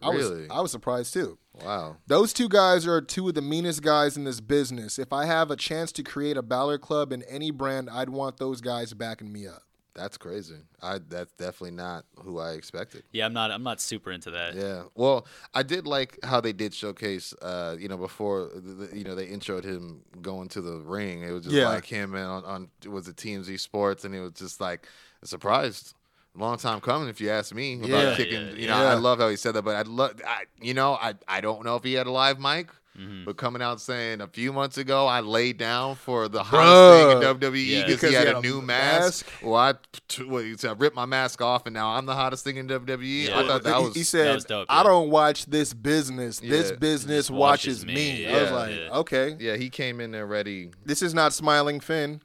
I 0.03 0.11
Really? 0.11 0.43
was 0.43 0.51
I 0.51 0.61
was 0.61 0.71
surprised 0.71 1.13
too. 1.13 1.37
Wow. 1.65 1.97
Those 2.07 2.33
two 2.33 2.49
guys 2.49 2.87
are 2.87 3.03
two 3.03 3.29
of 3.29 3.35
the 3.35 3.43
meanest 3.43 3.83
guys 3.83 4.17
in 4.17 4.25
this 4.25 4.41
business. 4.41 4.99
If 4.99 5.13
I 5.13 5.27
have 5.27 5.51
a 5.51 5.57
chance 5.57 5.93
to 5.93 6.03
create 6.03 6.37
a 6.39 6.43
Balor 6.43 6.79
Club 6.79 7.13
in 7.13 7.23
any 7.25 7.51
brand, 7.51 7.91
I'd 7.91 8.09
want 8.09 8.39
those 8.39 8.61
guys 8.63 8.95
backing 8.95 9.31
me 9.33 9.47
up. 9.47 9.63
That's 9.95 10.17
crazy. 10.17 10.57
I 10.81 10.99
that's 10.99 11.33
definitely 11.33 11.73
not 11.77 12.05
who 12.23 12.39
I 12.39 12.53
expected. 12.53 13.03
Yeah, 13.13 13.27
I'm 13.27 13.33
not. 13.33 13.51
I'm 13.51 13.63
not 13.65 13.81
super 13.81 14.13
into 14.13 14.31
that. 14.31 14.55
Yeah. 14.55 14.85
Well, 14.95 15.27
I 15.53 15.63
did 15.63 15.87
like 15.87 16.19
how 16.25 16.41
they 16.41 16.53
did 16.53 16.73
showcase. 16.75 17.35
Uh, 17.43 17.77
you 17.79 17.89
know, 17.89 17.97
before 17.97 18.51
the, 18.55 18.61
the- 18.87 18.97
you 18.97 19.05
know 19.05 19.15
they 19.15 19.27
introed 19.27 19.65
him 19.65 20.03
going 20.23 20.49
to 20.51 20.61
the 20.61 20.79
ring. 20.79 21.23
It 21.23 21.33
was 21.33 21.43
just 21.45 21.55
Yeah. 21.57 21.69
like 21.69 21.85
him 21.87 22.15
and 22.15 22.25
on, 22.25 22.45
on 22.45 22.69
was 22.91 23.09
it 23.09 23.17
TMZ 23.17 23.59
Sports, 23.59 24.05
and 24.05 24.15
it 24.15 24.21
was 24.21 24.33
just 24.33 24.61
like 24.61 24.87
a 25.23 25.27
surprise. 25.27 25.93
Long 26.37 26.59
time 26.59 26.81
coming, 26.81 27.09
if 27.09 27.21
you 27.21 27.29
ask 27.29 27.53
me. 27.53 27.75
About 27.75 27.89
Yeah. 27.89 28.17
kicking. 28.17 28.41
Yeah, 28.51 28.53
you 28.55 28.69
know, 28.69 28.81
yeah. 28.81 28.91
I 28.91 28.95
love 28.95 29.19
how 29.19 29.29
he 29.29 29.35
said 29.35 29.53
that, 29.57 29.63
but 29.63 29.75
I'd 29.75 29.89
love. 29.89 30.21
I, 30.25 30.45
you 30.63 30.75
know, 30.75 30.93
I 30.95 31.15
I 31.27 31.41
don't 31.41 31.65
know 31.65 31.75
if 31.75 31.83
he 31.83 31.95
had 31.95 32.07
a 32.07 32.13
live 32.13 32.39
mic. 32.39 32.69
Mm-hmm. 32.99 33.25
But 33.25 33.37
coming 33.37 33.63
out 33.63 33.81
saying 33.81 34.21
a 34.21 34.27
few 34.27 34.53
months 34.53 34.77
ago, 34.77 35.07
I 35.07 35.21
laid 35.21 35.59
down 35.59 35.95
for 35.95 36.29
the 36.29 36.43
hottest 36.43 37.23
thing 37.23 37.33
in 37.33 37.39
WWE 37.41 37.67
Yeah. 37.67 37.81
because 37.87 37.95
Because 38.01 38.11
he 38.11 38.17
had, 38.17 38.29
a, 38.29 38.41
new 38.41 38.61
mask. 38.61 39.27
mask. 39.27 39.43
Well, 39.43 39.55
I, 39.55 39.75
t- 40.09 40.25
what, 40.25 40.45
he 40.45 40.57
said, 40.57 40.71
I 40.71 40.73
ripped 40.75 40.97
my 40.97 41.07
mask 41.07 41.41
off, 41.41 41.67
and 41.67 41.75
now 41.75 41.91
I'm 41.95 42.05
the 42.07 42.15
hottest 42.17 42.43
thing 42.45 42.57
in 42.57 42.67
WWE. 42.69 43.29
Yeah. 43.29 43.39
I 43.39 43.47
thought 43.47 43.63
that 43.63 43.77
He- 43.77 43.85
was 43.85 43.95
he 43.95 44.03
said, 44.03 44.35
was 44.35 44.45
dope, 44.45 44.67
"I 44.69 44.83
don't 44.83 45.09
watch 45.11 45.47
this 45.47 45.73
business. 45.73 46.41
This 46.41 46.73
business 46.73 47.31
watches 47.31 47.85
watches 47.85 47.87
me." 47.87 47.95
me. 47.95 48.27
I 48.27 48.43
was 48.43 48.51
like, 48.51 48.71
Yeah. 48.77 48.91
"Okay, 48.99 49.37
Yeah, 49.39 49.57
he 49.57 49.71
came 49.71 50.01
in 50.01 50.11
there 50.11 50.27
ready. 50.27 50.71
this 50.85 51.01
is 51.01 51.15
not 51.15 51.33
smiling 51.33 51.79
Finn." 51.81 52.21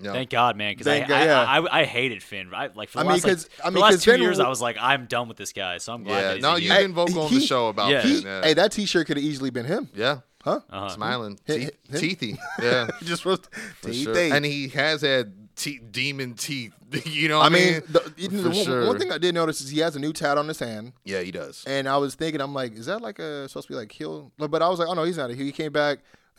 No. 0.00 0.12
Thank 0.12 0.30
God, 0.30 0.56
man, 0.56 0.72
because 0.72 0.86
I, 0.86 0.98
Thank 1.00 1.10
I, 1.10 1.24
yeah. 1.24 1.40
I, 1.42 1.80
I, 1.80 1.84
hated 1.84 2.22
Finn. 2.22 2.50
I, 2.54 2.68
like 2.74 2.88
for 2.88 2.98
the 2.98 3.00
I 3.00 3.02
mean, 3.04 3.12
last, 3.12 3.24
like, 3.24 3.32
'cause- 3.34 3.48
I 3.62 3.66
mean, 3.66 3.74
the 3.74 3.80
last 3.80 3.92
'cause 3.94 4.04
two 4.04 4.10
Finn 4.12 4.20
years, 4.22 4.36
w- 4.36 4.46
I 4.46 4.48
was 4.48 4.60
like, 4.60 4.76
I'm 4.80 5.06
done 5.06 5.26
with 5.28 5.36
this 5.36 5.52
guy. 5.52 5.78
So 5.78 5.92
I'm 5.92 6.04
glad. 6.04 6.14
that 6.22 6.26
yeah, 6.28 6.34
he's 6.34 6.42
no, 6.42 6.56
you've 6.56 6.76
been 6.76 6.94
vocal 6.94 7.22
on 7.22 7.28
he- 7.30 7.38
the 7.40 7.44
show 7.46 7.68
about 7.68 7.90
Yeah. 7.90 8.02
Finn, 8.02 8.10
He, 8.10 8.20
yeah. 8.22 8.42
hey, 8.42 8.54
that 8.54 8.72
T-shirt 8.72 9.06
could 9.08 9.16
have 9.16 9.24
easily 9.24 9.50
been 9.50 9.64
him, 9.66 9.88
yeah. 9.94 10.20
huh? 10.44 10.60
Uh-huh. 10.70 10.88
Smiling, 10.90 11.38
Hit- 11.44 11.76
teeth, 11.90 12.20
teethy, 12.20 12.38
yeah, 12.62 12.88
Just 13.02 13.24
was 13.24 13.40
for 13.80 13.92
sure. 13.92 14.16
And 14.16 14.44
he 14.44 14.68
has 14.68 15.02
had 15.02 15.32
te- 15.56 15.80
demon 15.80 16.34
teeth. 16.34 16.74
you 17.04 17.28
know, 17.28 17.38
I 17.40 17.42
what 17.42 17.52
mean, 17.52 17.82
the, 17.90 18.12
you 18.16 18.28
For 18.30 18.34
know, 18.36 18.42
one, 18.48 18.64
sure. 18.64 18.86
one 18.86 18.98
thing 18.98 19.12
I 19.12 19.18
did 19.18 19.34
notice 19.34 19.60
is 19.60 19.68
he 19.68 19.80
has 19.80 19.94
a 19.94 19.98
new 19.98 20.12
tat 20.14 20.38
on 20.38 20.48
his 20.48 20.58
hand, 20.58 20.94
yeah, 21.04 21.20
he 21.20 21.30
does. 21.30 21.62
and 21.66 21.86
I 21.86 21.98
was 21.98 22.14
thinking, 22.14 22.40
I'm 22.40 22.54
like, 22.54 22.72
is 22.72 22.86
that 22.86 23.02
like 23.02 23.18
a 23.18 23.46
supposed 23.48 23.66
to 23.66 23.72
be 23.74 23.76
like 23.76 23.92
heel? 23.92 24.32
But 24.38 24.62
I 24.62 24.68
was 24.70 24.78
like, 24.78 24.88
oh 24.88 24.94
no, 24.94 25.02
he's 25.02 25.18
not 25.18 25.28
a 25.30 25.34
heel. 25.34 25.44
He 25.44 25.52
came 25.52 25.70
back, 25.72 25.98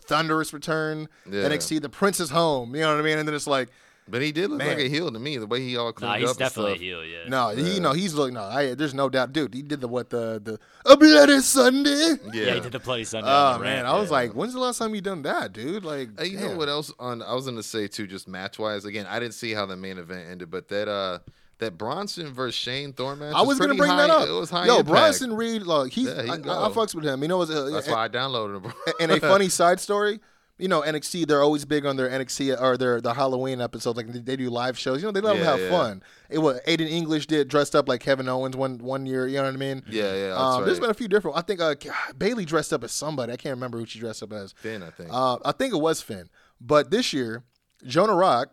thunderous 0.09 0.51
return, 0.53 1.07
Yeah. 1.29 1.43
NXT, 1.47 1.81
the 1.81 1.89
Prince 1.89 2.19
is 2.19 2.29
home. 2.31 2.75
You 2.75 2.81
know 2.81 2.91
what 2.93 2.99
I 2.99 3.03
mean? 3.03 3.17
And 3.19 3.27
then 3.27 3.35
it's 3.35 3.47
like, 3.47 3.69
But 4.11 4.23
he 4.23 4.31
did 4.31 4.49
look 4.49 4.57
Man. 4.57 4.69
like 4.69 4.79
a 4.79 4.89
heel 4.89 5.11
to 5.11 5.19
me. 5.19 5.37
The 5.37 5.45
way 5.45 5.61
he 5.61 5.77
all 5.77 5.93
cleaned 5.93 6.09
Nah, 6.09 6.15
up. 6.15 6.19
he's 6.21 6.29
and 6.31 6.39
definitely 6.39 6.73
a 6.73 6.77
heel. 6.77 7.05
Yeah. 7.05 7.27
no, 7.27 7.49
he 7.49 7.79
no, 7.79 7.91
he's 7.93 8.15
looking. 8.15 8.33
No, 8.33 8.41
I, 8.43 8.73
there's 8.73 8.95
no 8.95 9.07
doubt, 9.07 9.33
dude. 9.33 9.53
He 9.53 9.61
did 9.61 9.81
the 9.81 9.87
what 9.87 10.09
the 10.09 10.41
the 10.43 10.59
a 10.91 10.97
bloody 10.97 11.39
Sunday. 11.41 12.15
Yeah. 12.33 12.45
Yeah, 12.45 12.53
he 12.55 12.59
did 12.61 12.71
the 12.71 12.79
Bloody 12.79 13.03
Sunday. 13.03 13.29
Oh 13.31 13.53
the 13.53 13.59
man, 13.63 13.83
ramp, 13.83 13.87
I 13.87 13.99
was 13.99 14.09
yeah. 14.09 14.13
like, 14.19 14.31
when's 14.33 14.53
the 14.53 14.59
last 14.59 14.79
time 14.79 14.95
you 14.95 15.01
done 15.01 15.21
that, 15.21 15.53
dude? 15.53 15.83
Like, 15.85 16.19
Hey, 16.19 16.25
you 16.29 16.39
know 16.39 16.55
what 16.57 16.69
else? 16.69 16.91
On 16.99 17.21
I 17.21 17.35
was 17.35 17.45
gonna 17.45 17.61
say 17.61 17.87
too, 17.87 18.07
just 18.07 18.27
match 18.27 18.57
wise. 18.57 18.83
Again, 18.83 19.05
I 19.07 19.19
didn't 19.19 19.35
see 19.35 19.51
how 19.53 19.67
the 19.67 19.77
main 19.77 19.99
event 19.99 20.27
ended, 20.27 20.49
but 20.49 20.69
that 20.69 20.87
uh 20.87 21.19
that 21.59 21.77
Bronson 21.77 22.33
versus 22.33 22.55
Shane 22.55 22.93
Thorne 22.93 23.19
match. 23.19 23.33
I 23.35 23.41
was 23.41 23.59
gonna 23.59 23.75
bring 23.75 23.91
high, 23.91 24.07
that 24.07 24.09
up. 24.09 24.27
It 24.27 24.31
was 24.31 24.49
high 24.49 24.65
Yo, 24.65 24.77
impact. 24.79 24.87
Bronson 24.89 25.33
Reed, 25.33 25.61
look, 25.63 25.91
he's 25.91 26.07
Yeah, 26.07 26.23
he 26.23 26.29
I, 26.29 26.33
I, 26.33 26.37
I 26.67 26.69
fucks 26.71 26.95
with 26.95 27.05
him. 27.05 27.21
You 27.21 27.27
know, 27.27 27.41
uh, 27.41 27.69
That's 27.69 27.87
why 27.87 28.05
I 28.05 28.09
downloaded 28.09 28.63
him. 28.65 28.73
and 28.99 29.11
a 29.11 29.19
funny 29.21 29.49
side 29.49 29.79
story. 29.79 30.19
You 30.57 30.67
know, 30.67 30.81
NXT, 30.81 31.25
they're 31.27 31.41
always 31.41 31.63
big 31.63 31.85
on 31.85 31.95
their 31.95 32.09
NXT 32.09 32.61
or 32.61 32.75
their 32.75 32.99
the 32.99 33.13
Halloween 33.13 33.61
episodes. 33.61 33.95
Like 33.95 34.07
they, 34.11 34.19
they 34.19 34.35
do 34.35 34.49
live 34.49 34.77
shows. 34.77 35.01
You 35.01 35.07
know, 35.07 35.13
they 35.13 35.21
let 35.21 35.37
Yeah, 35.37 35.43
them 35.43 35.47
have 35.59 35.59
yeah. 35.61 35.69
fun. 35.69 36.03
It 36.29 36.39
was 36.39 36.59
Aiden 36.67 36.89
English 36.89 37.27
did 37.27 37.47
dressed 37.47 37.75
up 37.77 37.87
like 37.87 38.01
Kevin 38.01 38.27
Owens 38.27 38.57
one 38.57 38.77
one 38.79 39.05
year. 39.05 39.25
You 39.25 39.37
know 39.37 39.43
what 39.45 39.53
I 39.53 39.57
mean? 39.57 39.83
Yeah, 39.89 40.13
yeah, 40.13 40.27
that's 40.29 40.39
Um, 40.41 40.65
There's 40.65 40.77
right. 40.79 40.81
been 40.81 40.89
a 40.91 40.95
few 40.95 41.07
different. 41.07 41.37
I 41.37 41.41
think 41.43 41.61
uh, 41.61 41.75
Bayley 42.17 42.43
dressed 42.43 42.73
up 42.73 42.83
as 42.83 42.91
somebody. 42.91 43.31
I 43.31 43.37
can't 43.37 43.55
remember 43.55 43.77
who 43.79 43.85
she 43.85 43.99
dressed 43.99 44.21
up 44.21 44.33
as. 44.33 44.51
Finn, 44.53 44.83
I 44.83 44.89
think, 44.89 45.09
Uh, 45.13 45.37
I 45.45 45.53
think 45.53 45.73
it 45.73 45.77
was 45.77 46.01
Finn. 46.01 46.29
But 46.59 46.91
this 46.91 47.13
year, 47.13 47.43
Jonah 47.85 48.15
Rock, 48.15 48.49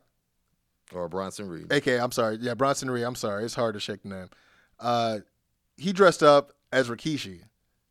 or 0.95 1.09
Bronson 1.09 1.49
Reed. 1.49 1.73
aka 1.73 1.99
I'm 1.99 2.13
sorry, 2.13 2.39
yeah, 2.41 2.55
Bronson 2.55 2.91
Reed. 2.91 3.05
I'm 3.05 3.15
sorry, 3.15 3.45
it's 3.45 3.55
hard 3.55 3.75
to 3.75 3.81
shake 3.81 4.03
the 4.03 4.09
name. 4.09 4.29
Uh, 4.79 5.19
he 5.77 5.93
dressed 5.93 6.23
up 6.23 6.53
as 6.73 6.89
Rikishi, 6.89 7.41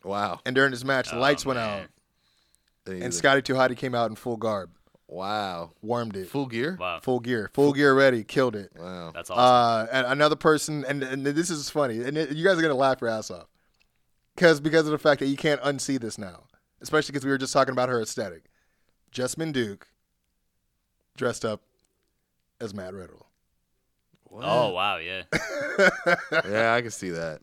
Wow. 0.04 0.40
and 0.46 0.56
during 0.56 0.72
this 0.72 0.84
match, 0.84 1.10
the 1.10 1.18
Oh, 1.18 1.20
lights 1.20 1.46
went 1.46 1.58
man. 1.60 1.84
out, 1.84 1.90
They- 2.86 3.02
and 3.02 3.14
Scotty 3.14 3.42
Too 3.42 3.54
Hotty 3.56 3.76
came 3.78 3.96
out 3.96 4.10
in 4.10 4.16
full 4.16 4.38
garb, 4.38 4.70
Wow. 5.08 5.72
warmed 5.82 6.16
it, 6.16 6.30
Full 6.30 6.46
gear. 6.48 6.78
Wow, 6.80 7.00
full 7.02 7.20
gear, 7.20 7.50
full 7.54 7.74
gear 7.74 7.94
ready, 7.94 8.24
killed 8.24 8.56
it. 8.56 8.72
Wow. 8.78 9.12
that's 9.14 9.30
awesome. 9.30 9.44
Uh, 9.44 9.92
and 9.92 10.08
another 10.08 10.36
person, 10.36 10.86
and, 10.86 11.02
and 11.04 11.26
this 11.26 11.50
is 11.50 11.70
funny, 11.70 12.02
and 12.04 12.18
it- 12.18 12.32
you 12.32 12.44
guys 12.46 12.58
are 12.58 12.62
gonna 12.62 12.74
laugh 12.76 13.02
your 13.02 13.10
ass 13.10 13.30
off, 13.32 13.48
because 14.36 14.60
because 14.60 14.86
of 14.86 14.92
the 14.92 14.98
fact 15.00 15.20
that 15.20 15.28
you 15.28 15.38
can't 15.38 15.62
unsee 15.62 16.00
this 16.00 16.18
now, 16.18 16.44
especially 16.82 17.12
because 17.14 17.26
we 17.26 17.32
were 17.32 17.38
just 17.38 17.54
talking 17.54 17.72
about 17.72 17.90
her 17.90 18.02
aesthetic. 18.02 18.46
Jessamyn 19.12 19.54
Duke 19.54 19.88
dressed 21.18 21.46
up 21.46 21.62
as 22.62 22.74
Matt 22.74 22.94
Riddle. 22.94 23.26
oh 24.32 24.70
wow, 24.72 24.98
yeah. 24.98 25.24
yeah, 26.50 26.74
I 26.74 26.82
can 26.82 26.92
see 26.92 27.10
that. 27.12 27.40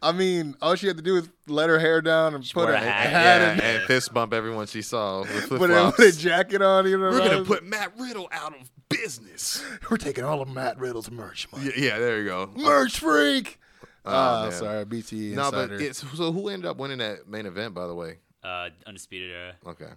I 0.00 0.12
mean, 0.12 0.54
all 0.62 0.74
she 0.74 0.86
had 0.86 0.96
to 0.96 1.02
do 1.02 1.14
was 1.14 1.28
let 1.46 1.68
her 1.68 1.78
hair 1.78 2.00
down 2.00 2.34
and 2.34 2.42
put 2.44 2.64
wear 2.66 2.74
a 2.74 2.76
a 2.76 2.80
hat. 2.80 3.10
hat 3.10 3.40
Yeah, 3.42 3.50
and 3.52 3.60
and 3.60 3.82
fist 3.84 4.12
bump 4.14 4.32
everyone 4.32 4.66
she 4.66 4.80
saw 4.80 5.20
with 5.20 5.48
put, 5.50 5.70
a, 5.70 5.92
put 5.94 6.06
a 6.06 6.16
jacket 6.16 6.62
on. 6.62 6.86
You 6.86 6.96
know, 6.98 7.10
We're 7.10 7.18
gonna 7.18 7.44
put 7.44 7.64
Matt 7.64 7.92
Riddle 7.98 8.28
out 8.32 8.54
of 8.58 8.70
business. 8.88 9.62
we're 9.90 9.98
taking 9.98 10.24
all 10.24 10.40
of 10.40 10.48
Matt 10.48 10.78
Riddle's 10.78 11.10
merch, 11.10 11.46
money. 11.52 11.66
Yeah, 11.76 11.84
yeah, 11.88 11.98
there 11.98 12.20
you 12.20 12.24
go. 12.26 12.50
merch 12.56 13.00
freak. 13.00 13.58
Ah, 14.06 14.44
man. 14.44 14.52
sorry, 14.52 14.84
BT 14.84 15.34
No, 15.34 15.46
insider. 15.46 15.76
but 15.76 15.80
it's, 15.84 15.98
so 15.98 16.30
who 16.32 16.48
ended 16.48 16.66
up 16.70 16.76
winning 16.78 16.98
that 16.98 17.28
main 17.28 17.44
event? 17.44 17.74
By 17.74 17.86
the 17.88 17.94
way, 17.94 18.18
Uh, 18.42 18.70
undisputed 18.86 19.32
era. 19.32 19.56
okay, 19.66 19.90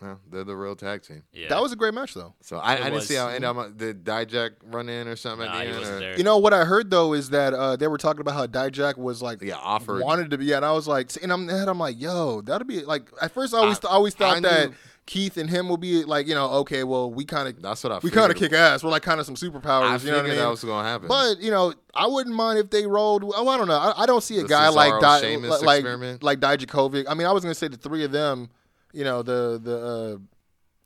well, 0.00 0.20
they're 0.30 0.44
the 0.44 0.56
real 0.56 0.76
tag 0.76 1.02
team. 1.02 1.22
Yeah. 1.32 1.48
that 1.48 1.62
was 1.62 1.72
a 1.72 1.76
great 1.76 1.94
match 1.94 2.14
though. 2.14 2.34
So 2.42 2.58
I, 2.58 2.72
I 2.72 2.76
didn't 2.76 2.94
was. 2.94 3.06
see 3.08 3.14
how 3.14 3.28
it 3.28 3.36
ended 3.36 3.44
up. 3.44 3.76
Did 3.76 4.04
Dijak 4.04 4.50
run 4.64 4.88
in 4.88 5.08
or 5.08 5.16
something 5.16 5.46
Nah, 5.46 5.52
at 5.54 5.58
the 5.58 5.62
he 5.64 5.68
end? 5.70 5.78
wasn't 5.78 5.96
or- 5.96 6.00
there. 6.00 6.16
You 6.18 6.24
know 6.24 6.38
what 6.38 6.52
I 6.52 6.64
heard 6.64 6.90
though 6.90 7.12
is 7.14 7.30
that 7.30 7.54
uh, 7.54 7.76
they 7.76 7.88
were 7.88 7.98
talking 7.98 8.20
about 8.20 8.34
how 8.34 8.46
Dijak 8.46 8.98
was 8.98 9.22
like 9.22 9.40
Yeah, 9.42 9.56
offered. 9.56 10.02
wanted 10.02 10.30
to 10.30 10.38
be, 10.38 10.52
and 10.52 10.64
I 10.64 10.72
was 10.72 10.86
like, 10.86 11.10
and 11.22 11.32
I'm, 11.32 11.48
and 11.48 11.68
I'm 11.70 11.78
like, 11.78 12.00
yo, 12.00 12.40
that'd 12.42 12.66
be 12.66 12.82
like. 12.82 13.08
At 13.22 13.32
first, 13.32 13.54
I 13.54 13.58
always, 13.58 13.82
I- 13.84 13.88
I, 13.88 13.92
always 13.92 14.14
thought 14.14 14.36
I 14.36 14.40
that 14.40 14.72
Keith 15.06 15.36
and 15.36 15.48
him 15.48 15.68
will 15.68 15.76
be 15.76 16.02
like, 16.04 16.26
you 16.26 16.34
know, 16.34 16.50
okay, 16.50 16.82
well, 16.82 17.10
we 17.10 17.24
kind 17.24 17.46
of, 17.48 17.62
That's 17.62 17.82
what 17.84 17.92
I. 17.92 17.98
we 18.02 18.10
kind 18.10 18.30
of 18.30 18.36
kick 18.36 18.52
ass. 18.52 18.82
We're 18.82 18.90
like 18.90 19.02
kind 19.02 19.20
of 19.20 19.24
some 19.26 19.36
superpowers. 19.36 19.82
I 19.82 19.96
you 19.98 20.10
know 20.10 20.16
what 20.16 20.26
I 20.26 20.28
mean? 20.30 20.36
that 20.38 20.48
was 20.50 20.64
gonna 20.64 20.86
happen. 20.86 21.06
But 21.08 21.40
you 21.40 21.50
know, 21.52 21.72
I 21.94 22.06
wouldn't 22.08 22.34
mind 22.34 22.58
if 22.58 22.70
they 22.70 22.86
rolled. 22.86 23.22
Oh, 23.24 23.48
I 23.48 23.56
don't 23.56 23.68
know. 23.68 23.78
I, 23.78 24.02
I 24.02 24.06
don't 24.06 24.22
see 24.22 24.38
a 24.40 24.42
The 24.42 24.48
guy 24.48 24.68
like 24.68 24.92
Cesaro 24.94 25.00
Di, 25.00 25.20
Sheamus 25.20 25.62
like 25.62 25.84
like 26.22 26.40
Dijakovic. 26.40 27.04
I 27.08 27.14
mean, 27.14 27.26
I 27.26 27.32
was 27.32 27.44
gonna 27.44 27.54
say 27.54 27.68
the 27.68 27.76
three 27.76 28.04
of 28.04 28.10
them. 28.12 28.50
You 28.92 29.04
know, 29.04 29.22
the 29.22 29.60
the 29.62 29.78
uh, 29.78 30.18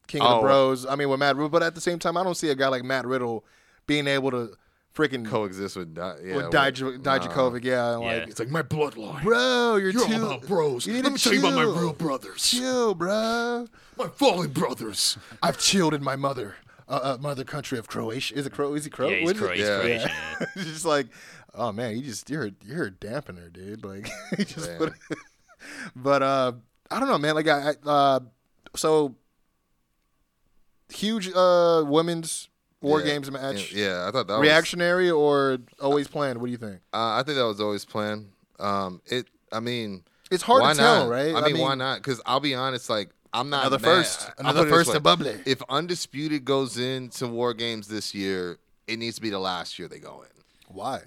King 0.07 0.23
of 0.23 0.27
Oh. 0.29 0.35
the 0.37 0.41
Bros. 0.43 0.87
I 0.87 0.97
mean, 0.97 1.09
with 1.09 1.21
Matt 1.21 1.37
Riddle. 1.37 1.49
But 1.51 1.63
at 1.63 1.75
the 1.75 1.81
same 1.81 1.99
time, 1.99 2.17
I 2.17 2.25
don't 2.25 2.37
see 2.37 2.49
a 2.51 2.55
guy 2.55 2.69
like 2.69 2.83
Matt 2.85 3.07
Riddle 3.07 3.45
being 3.87 4.07
able 4.07 4.31
to 4.33 4.53
freaking 4.95 5.25
coexist 5.25 5.77
with 5.77 5.95
Di- 5.95 6.17
yeah, 6.25 6.37
with 6.37 6.47
Dij- 6.47 7.01
Dijakovic. 7.03 7.63
Yeah, 7.63 7.95
and 7.95 8.03
Yeah. 8.03 8.09
like 8.21 8.29
It's 8.29 8.41
like 8.41 8.49
my 8.51 8.63
bloodline. 8.63 9.23
bro, 9.23 9.77
you're, 9.77 9.91
You're 9.91 10.07
too, 10.07 10.15
all 10.15 10.23
about 10.33 10.47
bros. 10.49 10.87
You 10.87 10.95
need 10.95 11.05
Let 11.05 11.11
to 11.11 11.13
me 11.13 11.19
tell 11.19 11.33
you 11.35 11.39
about 11.41 11.55
my 11.55 11.63
real 11.81 11.93
brothers. 11.93 12.43
Chill, 12.43 12.95
bro. 12.95 13.69
My 13.97 14.09
fallen 14.09 14.51
brothers. 14.51 15.17
I've 15.43 15.59
chilled 15.59 15.95
in 15.95 16.03
my 16.03 16.17
mother, 16.17 16.57
uh, 16.89 17.01
uh, 17.03 17.19
mother 17.21 17.45
country 17.45 17.79
of 17.79 17.87
Croatia. 17.87 18.35
Is 18.35 18.47
it 18.47 18.53
Cro? 18.53 18.75
Is 18.75 18.85
he 18.85 18.91
Cro? 18.91 19.09
Yeah, 19.09 19.17
he's, 19.21 19.31
it? 19.31 19.37
Cro- 19.37 19.51
he's 19.53 19.61
Yeah. 19.61 19.79
Croatian. 19.81 20.11
yeah. 20.11 20.47
It's 20.57 20.65
just 20.65 20.85
like, 20.85 21.07
oh 21.55 21.71
man, 21.71 21.97
you 21.97 22.03
just 22.03 22.29
you're 22.29 22.51
you're 22.65 22.87
a 22.87 22.91
dampener, 22.91 23.53
dude. 23.53 23.85
Like 23.85 24.09
you 24.39 24.45
just 24.45 24.69
Man. 24.71 24.79
put. 24.79 24.93
but 25.95 26.23
uh, 26.23 26.53
I 26.91 26.99
don't 26.99 27.09
know, 27.09 27.19
man. 27.19 27.35
Like 27.35 27.49
I, 27.49 27.71
I 27.87 27.89
uh, 27.89 28.21
so 28.77 29.15
huge 30.89 31.31
uh 31.35 31.85
women's 31.87 32.49
war 32.81 33.01
Yeah. 33.01 33.07
games 33.07 33.31
match. 33.31 33.73
Yeah, 33.73 34.07
I 34.09 34.11
thought 34.11 34.27
that 34.27 34.35
was 34.35 34.43
Reactionary 34.43 35.11
or 35.11 35.59
always 35.81 36.09
planned? 36.09 36.39
What 36.41 36.47
do 36.47 36.53
you 36.53 36.59
think? 36.59 36.81
Uh, 36.93 37.15
I 37.19 37.23
think 37.25 37.37
that 37.37 37.47
was 37.47 37.61
always 37.61 37.85
planned. 37.85 38.31
Um, 38.59 39.01
it. 39.07 39.27
I 39.53 39.61
mean, 39.61 40.05
It's 40.31 40.43
hard 40.43 40.63
why 40.63 40.73
to 40.73 40.79
tell, 40.79 41.05
not? 41.05 41.11
right? 41.11 41.35
I 41.35 41.41
mean, 41.49 41.59
why 41.59 41.75
not? 41.75 41.99
Because 41.99 42.21
I'll 42.25 42.41
be 42.41 42.55
honest, 42.55 42.89
like 42.89 43.11
I'm 43.33 43.51
not 43.51 43.67
Another 43.67 43.79
mad. 43.79 43.85
first, 43.97 44.27
I'll 44.27 44.35
another 44.39 44.61
put 44.61 44.63
it 44.63 44.71
this 44.71 44.77
first 44.79 44.89
way. 44.89 44.95
to 44.95 45.01
bubbly. 45.01 45.41
If 45.47 45.63
undisputed 45.69 46.45
goes 46.45 46.79
into 46.79 47.27
war 47.29 47.53
games 47.55 47.89
this 47.89 48.15
year, 48.15 48.59
it 48.87 48.99
needs 48.99 49.17
to 49.17 49.23
be 49.23 49.31
the 49.31 49.39
last 49.39 49.79
year 49.79 49.89
they 49.89 49.99
go 49.99 50.23
in. 50.23 50.29
Why? 50.75 51.03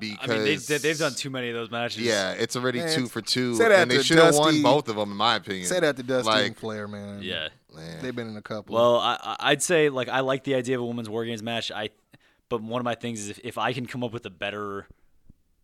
Because 0.00 0.28
I 0.30 0.34
mean, 0.34 0.44
they, 0.44 0.56
they, 0.56 0.76
they've 0.78 0.98
done 0.98 1.14
too 1.14 1.30
many 1.30 1.48
of 1.48 1.54
those 1.54 1.70
matches. 1.70 2.02
Yeah, 2.02 2.32
it's 2.32 2.56
already 2.56 2.80
Man, 2.80 2.94
two 2.94 3.06
for 3.06 3.22
two, 3.22 3.54
say 3.54 3.68
that 3.70 3.80
and 3.80 3.90
they 3.90 3.96
to 3.96 4.02
should 4.02 4.18
have 4.18 4.34
won 4.34 4.48
Dusty- 4.48 4.62
both 4.62 4.88
of 4.88 4.96
them, 4.96 5.10
in 5.12 5.16
my 5.16 5.36
opinion. 5.36 5.64
Say 5.66 5.80
that 5.80 5.96
to 5.96 6.02
Dusty 6.02 6.28
Like, 6.30 6.46
and 6.48 6.56
Flair, 6.56 6.86
man. 6.86 7.20
Yeah. 7.22 7.48
man. 7.74 8.02
they've 8.02 8.14
been 8.14 8.28
in 8.28 8.36
a 8.36 8.42
couple. 8.42 8.74
Well, 8.74 8.96
I, 8.98 9.16
I- 9.22 9.36
I'd 9.52 9.62
say 9.62 9.88
like 9.88 10.08
I 10.10 10.20
like 10.20 10.44
the 10.44 10.54
idea 10.56 10.76
of 10.76 10.82
a 10.82 10.86
women's 10.86 11.08
war 11.08 11.24
games 11.24 11.42
match. 11.42 11.70
I, 11.72 11.88
but 12.50 12.60
one 12.62 12.80
of 12.80 12.84
my 12.84 12.96
things 12.96 13.20
is 13.20 13.30
if, 13.30 13.40
if 13.42 13.56
I 13.58 13.72
can 13.72 13.86
come 13.86 14.04
up 14.04 14.12
with 14.12 14.26
a 14.26 14.30
better, 14.30 14.86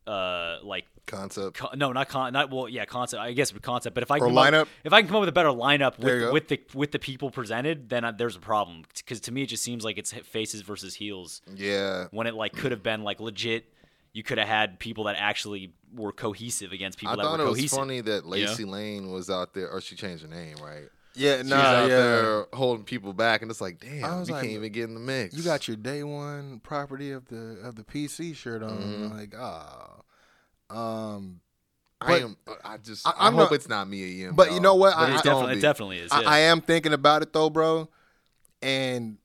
uh, 0.06 0.56
like 0.62 0.86
concept. 1.06 1.56
co- 1.58 1.70
no, 1.74 1.92
not 1.92 2.08
con, 2.08 2.32
not 2.32 2.50
well, 2.50 2.68
yeah, 2.68 2.84
concept. 2.86 3.20
I 3.22 3.32
guess 3.32 3.52
concept. 3.52 3.94
But 3.94 4.02
if 4.04 4.10
I 4.10 4.16
Or 4.16 4.26
can 4.26 4.34
come 4.34 4.36
lineup? 4.36 4.60
up, 4.62 4.68
if 4.84 4.92
I 4.94 5.00
can 5.00 5.08
come 5.08 5.16
up 5.16 5.20
with 5.20 5.28
a 5.28 5.32
better 5.32 5.48
lineup 5.50 5.96
There 5.98 6.14
you 6.14 6.20
go. 6.26 6.32
with, 6.32 6.48
with 6.50 6.70
the 6.72 6.78
with 6.78 6.92
the 6.92 6.98
people 6.98 7.30
presented, 7.30 7.88
then 7.88 8.04
I, 8.04 8.10
there's 8.10 8.36
a 8.36 8.40
problem. 8.40 8.84
Because 8.96 9.20
to 9.20 9.32
me, 9.32 9.42
it 9.42 9.46
just 9.48 9.62
seems 9.62 9.84
like 9.84 9.98
it's 9.98 10.12
faces 10.12 10.62
versus 10.62 10.94
heels 10.94 11.42
Yeah, 11.54 12.06
when 12.10 12.26
it 12.26 12.34
like 12.34 12.52
could 12.54 12.70
have 12.72 12.82
been 12.82 13.02
like 13.04 13.20
legit. 13.20 13.66
You 14.14 14.22
could 14.22 14.38
have 14.38 14.48
had 14.48 14.78
people 14.78 15.04
that 15.04 15.16
actually 15.18 15.74
were 15.92 16.12
cohesive 16.12 16.72
against 16.72 16.98
people 16.98 17.12
I 17.12 17.16
that 17.16 17.22
thought 17.22 17.40
it 17.40 17.44
was 17.44 17.70
funny 17.70 18.00
that 18.00 18.24
Lacey 18.26 18.64
Lane 18.64 19.10
was 19.10 19.28
out 19.28 19.52
there, 19.54 19.68
or 19.68 19.80
she 19.80 19.96
changed 19.96 20.22
her 20.22 20.28
name, 20.28 20.56
right? 20.62 20.88
yeah, 21.16 21.38
She's 21.38 21.46
nah, 21.46 21.56
out 21.56 21.82
yeah. 21.82 21.96
there 21.96 22.46
holding 22.52 22.84
people 22.84 23.12
back, 23.12 23.42
and 23.42 23.50
it's 23.50 23.60
like, 23.60 23.80
damn, 23.80 24.04
I 24.04 24.18
was 24.18 24.28
you 24.28 24.34
like, 24.34 24.42
can't 24.42 24.54
even 24.54 24.72
get 24.72 24.84
in 24.84 24.94
the 24.94 25.00
mix. 25.00 25.34
You 25.34 25.42
got 25.42 25.68
your 25.68 25.76
day 25.76 26.02
one 26.02 26.60
property 26.60 27.12
of 27.12 27.26
the 27.26 27.58
of 27.62 27.74
the 27.76 27.84
PC 27.84 28.34
shirt 28.34 28.62
on. 28.62 28.78
Mm-hmm. 28.78 29.16
Like, 29.16 29.34
ah, 29.38 30.00
um, 30.70 31.40
I 32.00 32.18
am. 32.20 32.36
I 32.64 32.76
just. 32.78 33.06
I- 33.06 33.14
I, 33.18 33.24
hope 33.26 33.34
not- 33.34 33.52
it's 33.52 33.68
not 33.68 33.88
Mia 33.88 34.06
Yim. 34.06 34.34
but 34.34 34.52
you 34.52 34.60
know 34.60 34.74
what? 34.74 34.94
But 34.94 35.10
I- 35.10 35.14
it 35.14 35.18
I- 35.18 35.22
definitely, 35.22 35.58
it 35.58 35.60
definitely 35.60 35.98
is. 35.98 36.12
I. 36.12 36.22
I 36.22 36.38
am 36.40 36.60
thinking 36.60 36.92
about 36.92 37.22
it 37.22 37.32
though, 37.32 37.50
bro. 37.50 37.88
And 38.62 39.18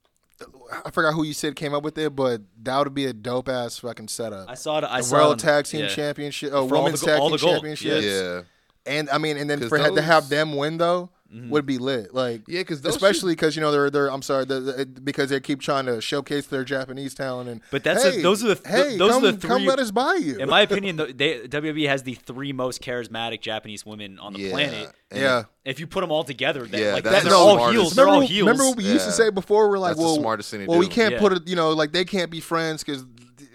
I 0.84 0.90
forgot 0.90 1.14
who 1.14 1.24
you 1.24 1.32
said 1.34 1.56
came 1.56 1.74
up 1.74 1.82
with 1.82 1.98
it, 1.98 2.14
but 2.16 2.40
that 2.62 2.78
would 2.78 2.94
be 2.94 3.06
a 3.06 3.12
dope 3.12 3.48
ass 3.48 3.78
fucking 3.78 4.08
setup. 4.08 4.48
I 4.48 4.54
saw 4.54 4.78
it. 4.78 4.84
I 4.84 4.98
the 4.98 5.04
saw 5.04 5.16
World 5.16 5.30
them- 5.32 5.38
Tag 5.48 5.64
Team 5.66 5.80
yeah. 5.82 5.88
Championship, 5.88 6.52
uh, 6.52 6.66
For 6.66 6.82
Women's 6.82 7.00
the 7.00 7.06
Tag 7.06 7.20
Team 7.20 7.30
the 7.32 7.38
gold. 7.38 7.54
Championships, 7.56 8.04
Yeah, 8.06 8.42
and 8.86 9.10
I 9.10 9.18
mean, 9.18 9.36
and 9.36 9.50
then 9.50 9.60
'Cause 9.60 9.68
for 9.68 9.78
to 9.78 10.02
have 10.02 10.28
them 10.28 10.54
win 10.56 10.78
though 10.78 11.10
Mm-hmm. 11.32 11.50
would 11.50 11.64
be 11.64 11.78
lit. 11.78 12.12
Like, 12.12 12.42
yeah, 12.48 12.62
because 12.62 12.84
especially 12.84 13.34
because 13.34 13.54
you 13.54 13.62
know 13.62 13.70
they're 13.70 13.88
they're 13.88 14.10
I'm 14.10 14.20
sorry 14.20 14.44
the, 14.46 14.58
the, 14.60 14.84
because 14.86 15.30
they 15.30 15.38
keep 15.38 15.60
trying 15.60 15.86
to 15.86 16.00
showcase 16.00 16.48
their 16.48 16.64
Japanese 16.64 17.14
talent 17.14 17.48
and 17.48 17.60
But 17.70 17.84
that's 17.84 18.04
a- 18.04 18.10
hey, 18.10 18.20
those 18.22 18.42
are 18.44 18.54
the- 18.56 18.68
hey 18.68 18.96
those 18.96 19.10
are 19.10 19.20
come, 19.20 19.22
the 19.22 19.46
come 19.46 19.58
three- 19.60 19.68
let 19.68 19.78
us 19.78 19.92
buy 19.92 20.14
you 20.20 20.38
In 20.38 20.48
my 20.48 20.62
opinion, 20.62 20.96
the, 20.96 21.06
they, 21.12 21.38
WWE 21.46 21.86
has 21.88 22.02
the 22.02 22.14
three 22.14 22.52
most 22.52 22.82
charismatic 22.82 23.42
Japanese 23.42 23.86
women 23.86 24.18
on 24.18 24.32
the 24.32 24.40
Yeah. 24.40 24.50
planet. 24.50 24.92
And 25.12 25.20
yeah 25.20 25.44
If 25.64 25.78
you 25.78 25.86
put 25.86 26.00
them 26.00 26.10
all 26.10 26.24
together, 26.24 26.66
that, 26.66 26.80
Yeah, 26.80 26.94
like 26.94 27.04
that's 27.04 27.22
that, 27.22 27.28
they're 27.28 27.38
all 27.38 27.54
smartest- 27.58 27.72
heels. 27.80 27.94
They're 27.94 28.04
remember, 28.06 28.22
all 28.22 28.28
heels. 28.28 28.46
remember 28.48 28.64
what 28.64 28.76
we 28.78 28.84
used 28.84 29.06
to 29.06 29.12
say 29.12 29.30
before? 29.30 29.70
We're 29.70 29.78
like, 29.78 29.90
That's 29.90 30.00
the 30.00 30.06
well, 30.06 30.16
smartest 30.16 30.50
thing 30.50 30.60
to 30.60 30.66
well, 30.66 30.78
we 30.80 30.88
can't 30.88 31.12
Yeah. 31.14 31.20
put 31.20 31.32
it. 31.32 31.46
You 31.46 31.54
know, 31.54 31.70
like 31.70 31.92
they 31.92 32.04
can't 32.04 32.30
be 32.32 32.40
friends 32.40 32.82
because 32.82 33.04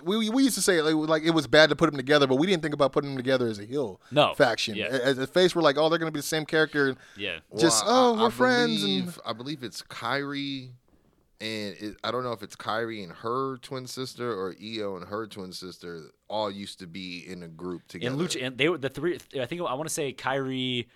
we 0.06 0.30
we 0.30 0.44
used 0.44 0.56
to 0.56 0.61
say 0.61 0.82
like, 0.82 0.94
like 1.10 1.23
it 1.23 1.32
was 1.32 1.48
bad 1.48 1.69
to 1.69 1.76
put 1.76 1.88
them 1.90 1.98
together, 1.98 2.27
but 2.27 2.36
we 2.36 2.48
didn't 2.48 2.61
think 2.61 2.73
about 2.73 2.91
putting 2.94 3.10
them 3.11 3.18
together 3.18 3.48
as 3.48 3.60
a 3.60 3.65
heel 3.65 3.99
No. 4.11 4.34
faction. 4.36 4.76
Yeah. 4.76 4.86
As 4.86 5.18
a 5.18 5.27
face, 5.27 5.56
we're 5.56 5.61
like, 5.64 5.77
oh, 5.77 5.90
they're 5.90 5.99
going 5.99 6.07
to 6.11 6.14
be 6.14 6.19
the 6.19 6.23
same 6.23 6.45
character. 6.45 6.95
yeah. 7.18 7.40
Just 7.57 7.86
Well, 7.86 8.18
oh, 8.19 8.23
we're 8.23 8.30
friends 8.32 8.84
and 8.84 9.14
I 9.26 9.34
believe 9.34 9.64
it's 9.64 9.82
Kairi, 9.82 10.69
and 11.41 11.76
it, 11.80 11.98
I 12.03 12.11
don't 12.11 12.23
know 12.23 12.32
if 12.32 12.44
it's 12.44 12.56
Kairi 12.56 13.03
and 13.03 13.11
her 13.11 13.57
twin 13.57 13.88
sister 13.88 14.32
or 14.32 14.56
Io 14.61 14.95
and 14.95 15.06
her 15.07 15.27
twin 15.27 15.52
sister. 15.52 16.11
All 16.27 16.49
used 16.49 16.80
to 16.80 16.88
be 16.88 17.23
in 17.27 17.44
a 17.44 17.48
group 17.48 17.88
together. 17.88 18.15
And 18.15 18.22
Lucha, 18.22 18.45
and 18.45 18.57
they 18.57 18.68
were 18.69 18.77
the 18.80 18.90
three. 18.90 19.19
I 19.40 19.45
think 19.45 19.61
I 19.61 19.73
want 19.76 19.88
to 19.88 19.94
say 19.94 20.11
Kairi, 20.14 20.88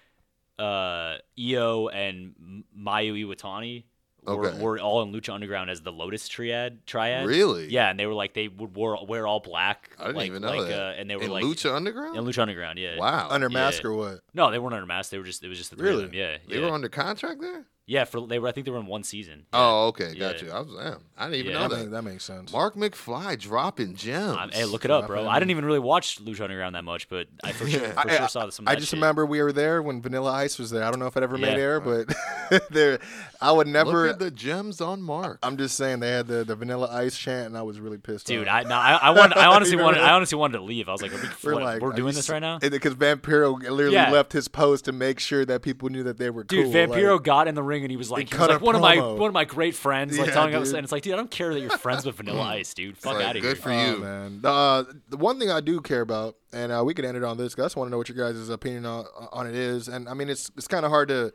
uh, 0.58 1.18
Io, 1.40 1.88
and 1.90 2.34
M- 2.40 2.64
Mayu 2.78 3.14
Iwatani. 3.28 3.84
Were, 4.26 4.48
Okay. 4.48 4.60
were 4.62 4.80
all 4.80 5.02
in 5.02 5.12
Lucha 5.14 5.34
Underground 5.34 5.70
as 5.70 5.82
the 5.82 5.92
Lotus 5.92 6.28
Triad. 6.28 6.86
Triad. 6.86 7.26
Really? 7.26 7.68
Yeah, 7.70 7.90
and 7.90 8.00
they 8.00 8.06
were 8.06 8.14
like 8.14 8.34
they 8.34 8.48
would 8.48 8.76
wear, 8.76 8.96
wear 9.08 9.26
all 9.26 9.40
black. 9.40 9.90
I 9.98 10.04
didn't 10.04 10.18
like, 10.18 10.28
even 10.28 10.42
know 10.42 10.56
like, 10.56 10.68
that. 10.68 10.80
Uh, 10.80 10.94
and 11.00 11.10
they 11.10 11.16
were 11.16 11.24
in 11.24 11.32
like 11.32 11.44
Lucha 11.44 11.74
Underground. 11.74 12.18
in 12.18 12.24
Lucha 12.26 12.40
Underground. 12.40 12.78
Yeah. 12.80 12.98
wow, 12.98 13.28
under 13.30 13.48
Yeah. 13.50 13.54
mask 13.54 13.86
or 13.86 13.94
what? 13.94 14.20
No, 14.34 14.52
they 14.52 14.60
weren't 14.60 14.74
under 14.76 14.86
mask. 14.86 15.12
They 15.12 15.18
were 15.18 15.24
just 15.24 15.44
it 15.44 15.48
was 15.48 15.58
just 15.58 15.70
the 15.72 15.78
three 15.78 15.90
Really? 15.90 16.04
of 16.04 16.12
them. 16.12 16.20
Yeah. 16.20 16.38
they 16.48 16.60
yeah. 16.60 16.66
were 16.68 16.74
under 16.74 16.90
contract 16.90 17.42
there. 17.42 17.66
Yeah, 17.90 18.04
for 18.04 18.28
they 18.28 18.38
were. 18.38 18.48
I 18.48 18.52
think 18.52 18.66
they 18.66 18.72
were 18.72 18.78
in 18.80 18.86
one 18.86 19.02
season. 19.04 19.48
Oh, 19.52 19.88
okay, 19.88 20.14
got 20.14 20.40
Yeah. 20.40 20.46
you. 20.48 20.52
I 20.52 20.60
was, 20.60 20.68
damn, 20.78 21.00
I 21.18 21.24
didn't 21.26 21.40
even 21.40 21.52
Yeah. 21.54 21.58
know 21.58 21.68
That, 21.70 21.76
that. 21.76 21.82
make, 21.82 21.92
that 21.92 22.02
makes 22.04 22.24
sense. 22.24 22.52
Mark 22.54 22.76
McFly 22.76 23.40
dropping 23.40 23.96
gems. 23.96 24.38
Um, 24.40 24.50
hey, 24.52 24.66
look 24.66 24.86
it 24.86 24.92
up, 24.92 25.08
bro. 25.08 25.28
I 25.28 25.40
didn't 25.40 25.50
even 25.50 25.66
really 25.66 25.80
watch 25.80 26.24
Lucha 26.24 26.42
Underground 26.42 26.76
that 26.76 26.84
much, 26.84 27.10
but 27.10 27.28
I 27.44 27.52
for 27.52 27.68
sure, 27.68 27.80
for 27.90 28.08
I, 28.12 28.18
sure 28.18 28.28
saw 28.28 28.48
some. 28.52 28.68
Of 28.68 28.72
I 28.72 28.76
just 28.76 28.90
shit. 28.92 28.98
remember 28.98 29.26
we 29.26 29.42
were 29.42 29.52
there 29.52 29.82
when 29.82 30.04
Vanilla 30.04 30.32
Ice 30.34 30.60
was 30.60 30.70
there. 30.70 30.84
I 30.84 30.92
don't 30.92 31.00
know 31.00 31.08
if 31.08 31.18
it 31.18 31.24
ever 31.24 31.38
made 31.40 31.58
Yeah. 31.58 31.64
air, 31.64 31.80
but 31.80 32.14
there, 32.70 33.00
I 33.42 33.52
would 33.52 33.66
never. 33.68 34.04
Look 34.06 34.14
at 34.14 34.20
the 34.20 34.30
gems 34.32 34.82
on 34.82 35.02
Mark. 35.02 35.40
I'm 35.42 35.58
just 35.58 35.76
saying 35.76 36.00
they 36.00 36.12
had 36.12 36.28
the, 36.28 36.44
the 36.44 36.56
Vanilla 36.56 36.90
Ice 36.92 37.18
chant, 37.18 37.48
and 37.48 37.58
I 37.58 37.64
was 37.64 37.80
really 37.80 37.98
pissed. 37.98 38.28
dude. 38.28 38.48
off. 38.48 38.54
I, 38.54 38.64
no, 38.70 38.76
I, 38.76 39.00
I, 39.02 39.10
want, 39.12 39.36
I 39.36 39.48
honestly 39.48 39.78
wanted. 39.78 40.02
I 40.02 40.12
honestly 40.16 40.38
wanted 40.38 40.58
to 40.60 40.64
leave. 40.64 40.90
I 40.90 40.92
was 40.92 41.02
like, 41.02 41.12
are 41.12 41.16
we, 41.16 41.28
We're 41.44 41.54
what, 41.56 41.64
like, 41.64 41.82
we're 41.82 41.94
doing 41.94 42.14
this 42.14 42.26
s- 42.26 42.30
right 42.30 42.40
now, 42.40 42.60
Because 42.60 42.94
Vampiro 42.94 43.60
literally 43.60 43.94
Yeah. 43.94 44.12
left 44.12 44.32
his 44.34 44.48
post 44.48 44.86
to 44.86 44.92
make 44.92 45.20
sure 45.20 45.44
that 45.46 45.64
people 45.64 45.90
knew 45.90 46.04
that 46.04 46.18
they 46.20 46.30
were 46.30 46.44
dude. 46.44 46.66
cool. 46.66 46.74
Vampiro 46.74 47.14
like- 47.16 47.24
got 47.24 47.48
in 47.48 47.56
the 47.56 47.64
ring 47.64 47.79
and 47.84 47.92
he 47.92 47.98
was 47.98 48.10
like, 48.12 48.30
he 48.30 48.34
was 48.36 48.38
cut 48.38 48.50
a 48.50 48.54
like 48.54 48.62
one 48.62 48.76
of 48.76 48.82
my 48.82 48.98
one 48.98 49.28
of 49.30 49.34
my 49.34 49.46
great 49.46 49.76
friends, 49.76 50.18
like 50.18 50.28
Yeah, 50.28 50.34
telling 50.34 50.56
us, 50.56 50.70
and 50.74 50.84
it's 50.84 50.92
like, 50.92 51.04
dude, 51.04 51.14
I 51.14 51.18
don't 51.18 51.32
care 51.32 51.54
that 51.54 51.60
you're 51.60 51.70
friends 51.78 52.06
with 52.06 52.16
Vanilla 52.16 52.42
Ice, 52.56 52.74
dude. 52.74 52.98
Fuck 52.98 53.16
like, 53.16 53.26
out 53.26 53.36
of 53.36 53.42
good 53.42 53.58
here. 53.58 53.64
for 53.64 53.72
Oh, 53.72 53.86
you. 53.92 53.98
man. 54.00 54.42
Uh, 54.44 54.84
the 55.10 55.18
one 55.18 55.40
thing 55.40 55.50
I 55.52 55.60
do 55.62 55.82
care 55.82 56.02
about, 56.02 56.36
and 56.54 56.72
uh, 56.72 56.84
we 56.86 56.94
can 56.94 57.06
end 57.06 57.18
it 57.18 57.24
on 57.24 57.38
this. 57.38 57.56
'cause 57.56 57.64
I 57.64 57.66
just 57.66 57.76
want 57.78 57.88
to 57.88 57.92
know 57.92 57.98
what 57.98 58.10
your 58.10 58.18
guys' 58.18 58.50
opinion 58.50 58.86
on, 58.86 59.06
on 59.32 59.48
it 59.48 59.56
is. 59.56 59.88
And 59.88 60.08
I 60.10 60.14
mean, 60.14 60.30
it's 60.30 60.52
it's 60.58 60.68
kind 60.68 60.86
of 60.86 60.92
hard 60.92 61.08
to 61.10 61.34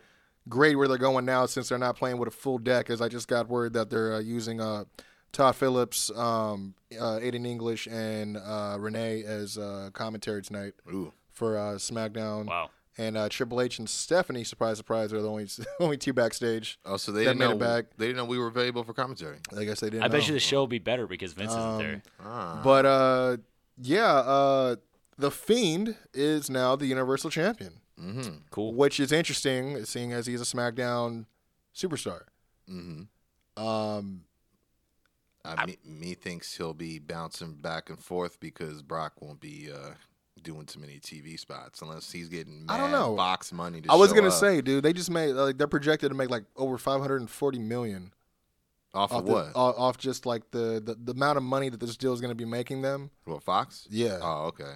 grade 0.48 0.76
where 0.76 0.88
they're 0.88 0.98
going 0.98 1.24
now 1.24 1.46
since 1.46 1.68
they're 1.70 1.78
not 1.78 1.96
playing 1.96 2.18
with 2.18 2.28
a 2.28 2.32
full 2.32 2.58
deck. 2.58 2.90
As 2.90 3.00
I 3.00 3.08
just 3.08 3.28
got 3.28 3.48
word 3.48 3.72
that 3.74 3.88
they're 3.90 4.14
uh, 4.14 4.18
using 4.20 4.60
uh, 4.60 4.84
Todd 5.32 5.56
Phillips, 5.56 6.10
um, 6.16 6.74
uh, 7.00 7.18
Aiden 7.18 7.46
English, 7.46 7.86
and 7.88 8.36
uh, 8.36 8.76
Renee 8.78 9.24
as 9.24 9.56
uh, 9.58 9.90
commentary 9.92 10.42
tonight 10.42 10.74
Ooh. 10.92 11.12
for 11.32 11.56
uh, 11.58 11.72
SmackDown. 11.74 12.46
Wow. 12.46 12.70
And 12.96 13.16
uh, 13.16 13.28
Triple 13.28 13.60
H 13.60 13.80
and 13.80 13.88
Stephanie, 13.90 14.44
surprise, 14.44 14.76
surprise, 14.76 15.12
are 15.12 15.20
the 15.20 15.28
only 15.28 15.48
only 15.80 15.96
two 15.96 16.12
backstage. 16.12 16.78
Oh, 16.84 16.96
so 16.96 17.10
they 17.10 17.24
didn't 17.24 17.38
made 17.38 17.46
know. 17.46 17.52
it 17.52 17.58
back. 17.58 17.84
They 17.96 18.06
didn't 18.06 18.18
know 18.18 18.24
we 18.24 18.38
were 18.38 18.46
available 18.46 18.84
for 18.84 18.92
commentary. 18.92 19.38
I 19.56 19.64
guess 19.64 19.80
they 19.80 19.90
didn't. 19.90 20.04
I 20.04 20.08
bet 20.08 20.28
you 20.28 20.32
the 20.34 20.38
show 20.40 20.58
will 20.58 20.66
be 20.68 20.78
better 20.78 21.06
because 21.08 21.32
Vince 21.32 21.50
isn't 21.50 21.60
Um, 21.62 21.78
there. 21.78 22.02
Ah. 22.24 22.60
But 22.62 22.86
uh, 22.86 23.36
yeah, 23.76 24.12
uh, 24.14 24.76
the 25.18 25.30
Fiend 25.32 25.96
is 26.12 26.48
now 26.48 26.76
the 26.76 26.86
Universal 26.86 27.30
Champion, 27.30 27.80
mm-hmm. 28.00 28.36
Cool. 28.50 28.74
which 28.74 29.00
is 29.00 29.10
interesting, 29.10 29.84
seeing 29.84 30.12
as 30.12 30.26
he's 30.26 30.40
a 30.40 30.44
SmackDown 30.44 31.26
superstar. 31.74 32.22
Mm-hmm. 32.70 33.62
Um, 33.62 34.22
Uh, 35.44 35.66
me, 35.66 35.76
me 35.84 36.14
thinks 36.14 36.56
he'll 36.56 36.72
be 36.74 36.98
bouncing 37.00 37.54
back 37.54 37.90
and 37.90 37.98
forth 37.98 38.38
because 38.40 38.82
Brock 38.82 39.20
won't 39.20 39.40
be 39.40 39.68
uh, 39.70 39.94
doing 40.44 40.66
too 40.66 40.78
many 40.78 41.00
TV 41.00 41.38
spots 41.38 41.82
unless 41.82 42.12
he's 42.12 42.28
getting 42.28 42.66
I 42.68 42.78
don't 42.78 42.92
know. 42.92 43.16
box 43.16 43.52
money. 43.52 43.80
To 43.80 43.90
I 43.90 43.96
was 43.96 44.12
gonna 44.12 44.28
up. 44.28 44.32
say, 44.34 44.60
dude, 44.60 44.84
they 44.84 44.92
just 44.92 45.10
made 45.10 45.32
like 45.32 45.58
they're 45.58 45.66
projected 45.66 46.10
to 46.10 46.14
make 46.14 46.30
like 46.30 46.44
over 46.56 46.78
540 46.78 47.58
million 47.58 48.12
off 48.94 49.10
off 49.12 49.18
of 49.20 49.26
the- 49.26 49.32
what? 49.32 49.52
off 49.56 49.98
just 49.98 50.24
like 50.26 50.48
the, 50.52 50.80
the 50.84 50.94
the 51.02 51.12
amount 51.12 51.36
of 51.38 51.42
money 51.42 51.68
that 51.68 51.80
this 51.80 51.96
deal 51.96 52.12
is 52.12 52.20
gonna 52.20 52.34
be 52.36 52.44
making 52.44 52.82
them. 52.82 53.10
What 53.24 53.42
Fox? 53.42 53.88
Yeah. 53.90 54.18
Oh, 54.22 54.46
okay. 54.46 54.74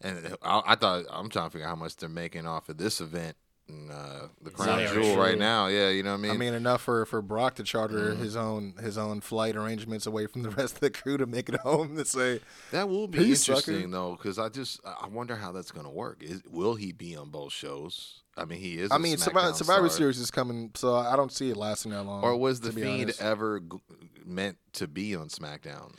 And 0.00 0.26
uh, 0.26 0.36
I, 0.42 0.72
I 0.72 0.74
thought 0.74 1.04
I'm 1.10 1.28
trying 1.28 1.46
to 1.46 1.52
figure 1.52 1.66
out 1.66 1.70
how 1.70 1.76
much 1.76 1.94
they're 1.96 2.08
making 2.08 2.44
off 2.44 2.68
of 2.68 2.76
this 2.78 3.00
event, 3.00 3.28
and, 3.28 3.36
uh, 3.70 4.26
the 4.42 4.50
Crown 4.50 4.80
Yeah, 4.80 4.92
Jewel 4.92 5.14
sure. 5.14 5.22
right 5.22 5.38
now. 5.38 5.66
Yeah, 5.68 5.88
you 5.88 6.02
know 6.02 6.10
what 6.12 6.18
I 6.18 6.22
mean. 6.22 6.30
I 6.32 6.36
mean, 6.36 6.54
enough 6.54 6.82
for, 6.82 7.06
for 7.06 7.22
Brock 7.22 7.54
to 7.56 7.62
charter 7.62 8.10
Mm-hmm. 8.12 8.22
his 8.22 8.36
own 8.36 8.74
his 8.82 8.98
own 8.98 9.20
flight 9.20 9.56
arrangements 9.56 10.06
away 10.06 10.26
from 10.26 10.42
the 10.42 10.50
rest 10.58 10.74
of 10.74 10.80
the 10.80 10.90
crew 10.90 11.16
to 11.16 11.26
make 11.26 11.48
it 11.48 11.56
home 11.60 11.96
to 11.96 12.04
say, 12.04 12.40
that 12.70 12.88
will 12.88 13.06
be 13.08 13.18
Peace, 13.18 13.48
interesting 13.48 13.76
sucker. 13.76 13.88
though, 13.90 14.12
because 14.16 14.38
I 14.38 14.48
just 14.48 14.80
I 14.84 15.06
wonder 15.08 15.36
how 15.36 15.52
that's 15.52 15.70
gonna 15.70 15.90
work. 15.90 16.22
Is 16.22 16.42
will 16.50 16.74
he 16.74 16.92
be 16.92 17.16
on 17.16 17.30
both 17.30 17.52
shows? 17.52 18.18
I 18.36 18.44
mean, 18.46 18.60
he 18.60 18.78
is. 18.78 18.90
I 18.90 18.96
a 18.96 18.98
mean, 18.98 19.16
Survivor, 19.18 19.48
SmackDown 19.52 19.54
Survivor 19.56 19.88
star. 19.88 19.98
Series 19.98 20.18
is 20.18 20.30
coming, 20.30 20.70
so 20.74 20.94
I 20.96 21.16
don't 21.16 21.30
see 21.32 21.50
it 21.50 21.56
lasting 21.56 21.92
that 21.92 22.02
long. 22.04 22.22
Or 22.24 22.34
was 22.36 22.60
the 22.60 22.70
to 22.70 22.74
Fiend 22.80 23.02
honest. 23.02 23.20
ever 23.20 23.60
g- 23.60 23.78
meant 24.24 24.56
to 24.74 24.86
be 24.88 25.14
on 25.14 25.28
SmackDown? 25.28 25.92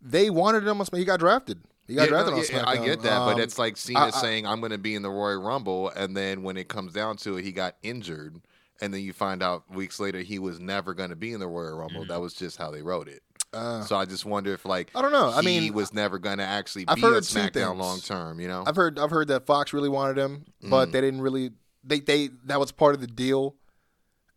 They 0.00 0.28
wanted 0.30 0.66
him. 0.66 0.80
on 0.80 0.86
Smack- 0.86 0.98
He 0.98 1.04
got 1.04 1.20
drafted. 1.20 1.60
He 1.88 1.94
got 1.94 2.02
Yeah, 2.02 2.08
drafted 2.08 2.34
no, 2.34 2.38
on 2.40 2.44
yeah, 2.44 2.62
SmackDown. 2.62 2.66
I 2.82 2.84
get 2.84 3.02
that, 3.02 3.18
but 3.20 3.34
Um, 3.34 3.40
it's 3.40 3.58
like 3.58 3.76
Cena 3.76 3.98
I- 3.98 4.06
I- 4.06 4.10
saying 4.10 4.46
I'm 4.46 4.60
going 4.60 4.72
to 4.72 4.78
be 4.78 4.94
in 4.94 5.02
the 5.02 5.10
Royal 5.10 5.42
Rumble, 5.42 5.88
and 5.96 6.16
then 6.16 6.42
when 6.44 6.56
it 6.56 6.68
comes 6.68 6.92
down 6.92 7.16
to 7.18 7.36
it, 7.38 7.44
he 7.44 7.50
got 7.50 7.76
injured, 7.82 8.40
and 8.80 8.94
then 8.94 9.00
you 9.00 9.12
find 9.12 9.42
out 9.42 9.64
weeks 9.74 9.98
later 9.98 10.20
he 10.20 10.38
was 10.38 10.60
never 10.60 10.94
going 10.94 11.10
to 11.10 11.16
be 11.16 11.32
in 11.32 11.40
the 11.40 11.48
Royal 11.48 11.76
Rumble. 11.76 12.04
That 12.04 12.20
was 12.20 12.34
just 12.34 12.58
how 12.58 12.70
they 12.70 12.82
wrote 12.82 13.08
it. 13.08 13.22
uh, 13.54 13.82
so 13.82 13.96
I 13.96 14.04
just 14.04 14.26
wonder 14.26 14.52
if 14.52 14.66
like 14.66 14.90
I 14.94 15.00
don't 15.00 15.10
know. 15.12 15.32
I 15.34 15.40
mean, 15.40 15.62
he 15.62 15.70
was 15.70 15.94
never 15.94 16.18
going 16.18 16.36
to 16.38 16.44
actually 16.44 16.84
I've 16.86 16.96
be 16.96 17.04
on 17.04 17.14
heard 17.14 17.24
two 17.24 17.38
SmackDown 17.38 17.78
long 17.78 17.98
term. 18.00 18.38
You 18.40 18.48
know, 18.48 18.62
I've 18.66 18.76
heard 18.76 18.98
I've 18.98 19.10
heard 19.10 19.28
that 19.28 19.46
Fox 19.46 19.72
really 19.72 19.88
wanted 19.88 20.18
him, 20.18 20.44
Mm. 20.62 20.68
but 20.70 20.92
they 20.92 21.00
didn't 21.00 21.22
really. 21.22 21.52
They 21.82 22.00
they 22.00 22.28
that 22.44 22.60
was 22.60 22.70
part 22.72 22.94
of 22.94 23.00
the 23.00 23.06
deal, 23.06 23.56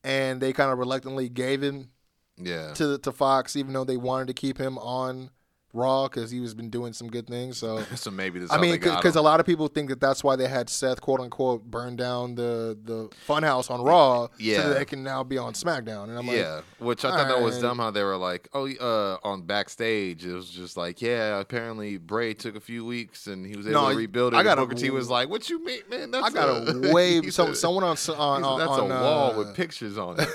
and 0.03 0.39
they 0.41 0.53
kind 0.53 0.71
of 0.71 0.79
reluctantly 0.79 1.27
gave 1.27 1.61
him 1.61 1.89
yeah. 2.37 2.73
to 2.75 2.97
to 2.99 3.11
Fox, 3.11 3.55
even 3.57 3.73
though 3.73 3.83
they 3.83 3.97
wanted 3.97 4.27
to 4.27 4.33
keep 4.33 4.57
him 4.57 4.77
on 4.77 5.29
Raw 5.73 6.07
because 6.07 6.31
he 6.31 6.39
was 6.39 6.53
been 6.53 6.69
doing 6.69 6.93
some 6.93 7.09
good 7.09 7.27
things. 7.27 7.57
So. 7.57 7.83
So 7.95 8.09
maybe 8.09 8.39
this. 8.39 8.51
I 8.51 8.57
mean, 8.59 8.79
because 8.79 9.15
a 9.15 9.21
lot 9.21 9.39
of 9.39 9.45
people 9.45 9.67
think 9.67 9.89
that 9.89 9.99
that's 9.99 10.23
why 10.23 10.35
they 10.35 10.47
had 10.47 10.69
Seth, 10.69 11.01
quote 11.01 11.19
unquote, 11.19 11.63
burn 11.69 11.95
down 11.95 12.35
the 12.35 12.77
the 12.83 13.09
funhouse 13.27 13.69
on 13.69 13.81
Raw, 13.83 14.27
Yeah. 14.39 14.61
so 14.61 14.69
that 14.69 14.79
they 14.79 14.85
can 14.85 15.03
now 15.03 15.23
be 15.23 15.37
on 15.37 15.53
SmackDown. 15.53 16.05
And 16.09 16.17
I'm 16.17 16.25
like, 16.25 16.37
yeah, 16.37 16.61
which 16.79 17.05
I 17.05 17.11
thought 17.15 17.27
that 17.27 17.41
was 17.41 17.59
dumb. 17.59 17.77
How 17.77 17.91
they 17.91 18.03
were 18.03 18.17
like, 18.17 18.47
oh, 18.53 18.67
uh, 18.69 19.17
on 19.23 19.43
backstage, 19.43 20.25
it 20.25 20.33
was 20.33 20.49
just 20.49 20.77
like, 20.77 21.01
yeah, 21.01 21.39
apparently 21.39 21.97
Bray 21.97 22.33
took 22.33 22.55
a 22.55 22.59
few 22.59 22.83
weeks 22.85 23.27
and 23.27 23.45
he 23.45 23.55
was 23.55 23.67
able 23.67 23.81
No, 23.81 23.89
to 23.91 23.95
rebuild 23.97 24.33
it. 24.33 24.37
I 24.37 24.43
got 24.43 24.57
a 24.57 24.61
Booker 24.61 24.75
T 24.75 24.89
was 24.89 25.09
like, 25.09 25.29
what 25.29 25.49
you 25.49 25.63
mean, 25.63 25.81
man? 25.89 26.11
That's 26.11 26.25
I 26.25 26.29
got 26.31 26.49
a 26.49 26.89
a 26.89 26.91
wave. 26.93 27.33
So, 27.33 27.53
someone 27.53 27.83
on 27.83 27.97
on, 28.17 28.43
on 28.43 28.59
that's 28.59 28.71
on, 28.71 28.91
a 28.91 29.01
wall 29.01 29.33
uh, 29.33 29.37
with 29.37 29.55
pictures 29.55 29.97
on 29.97 30.19
it. 30.19 30.27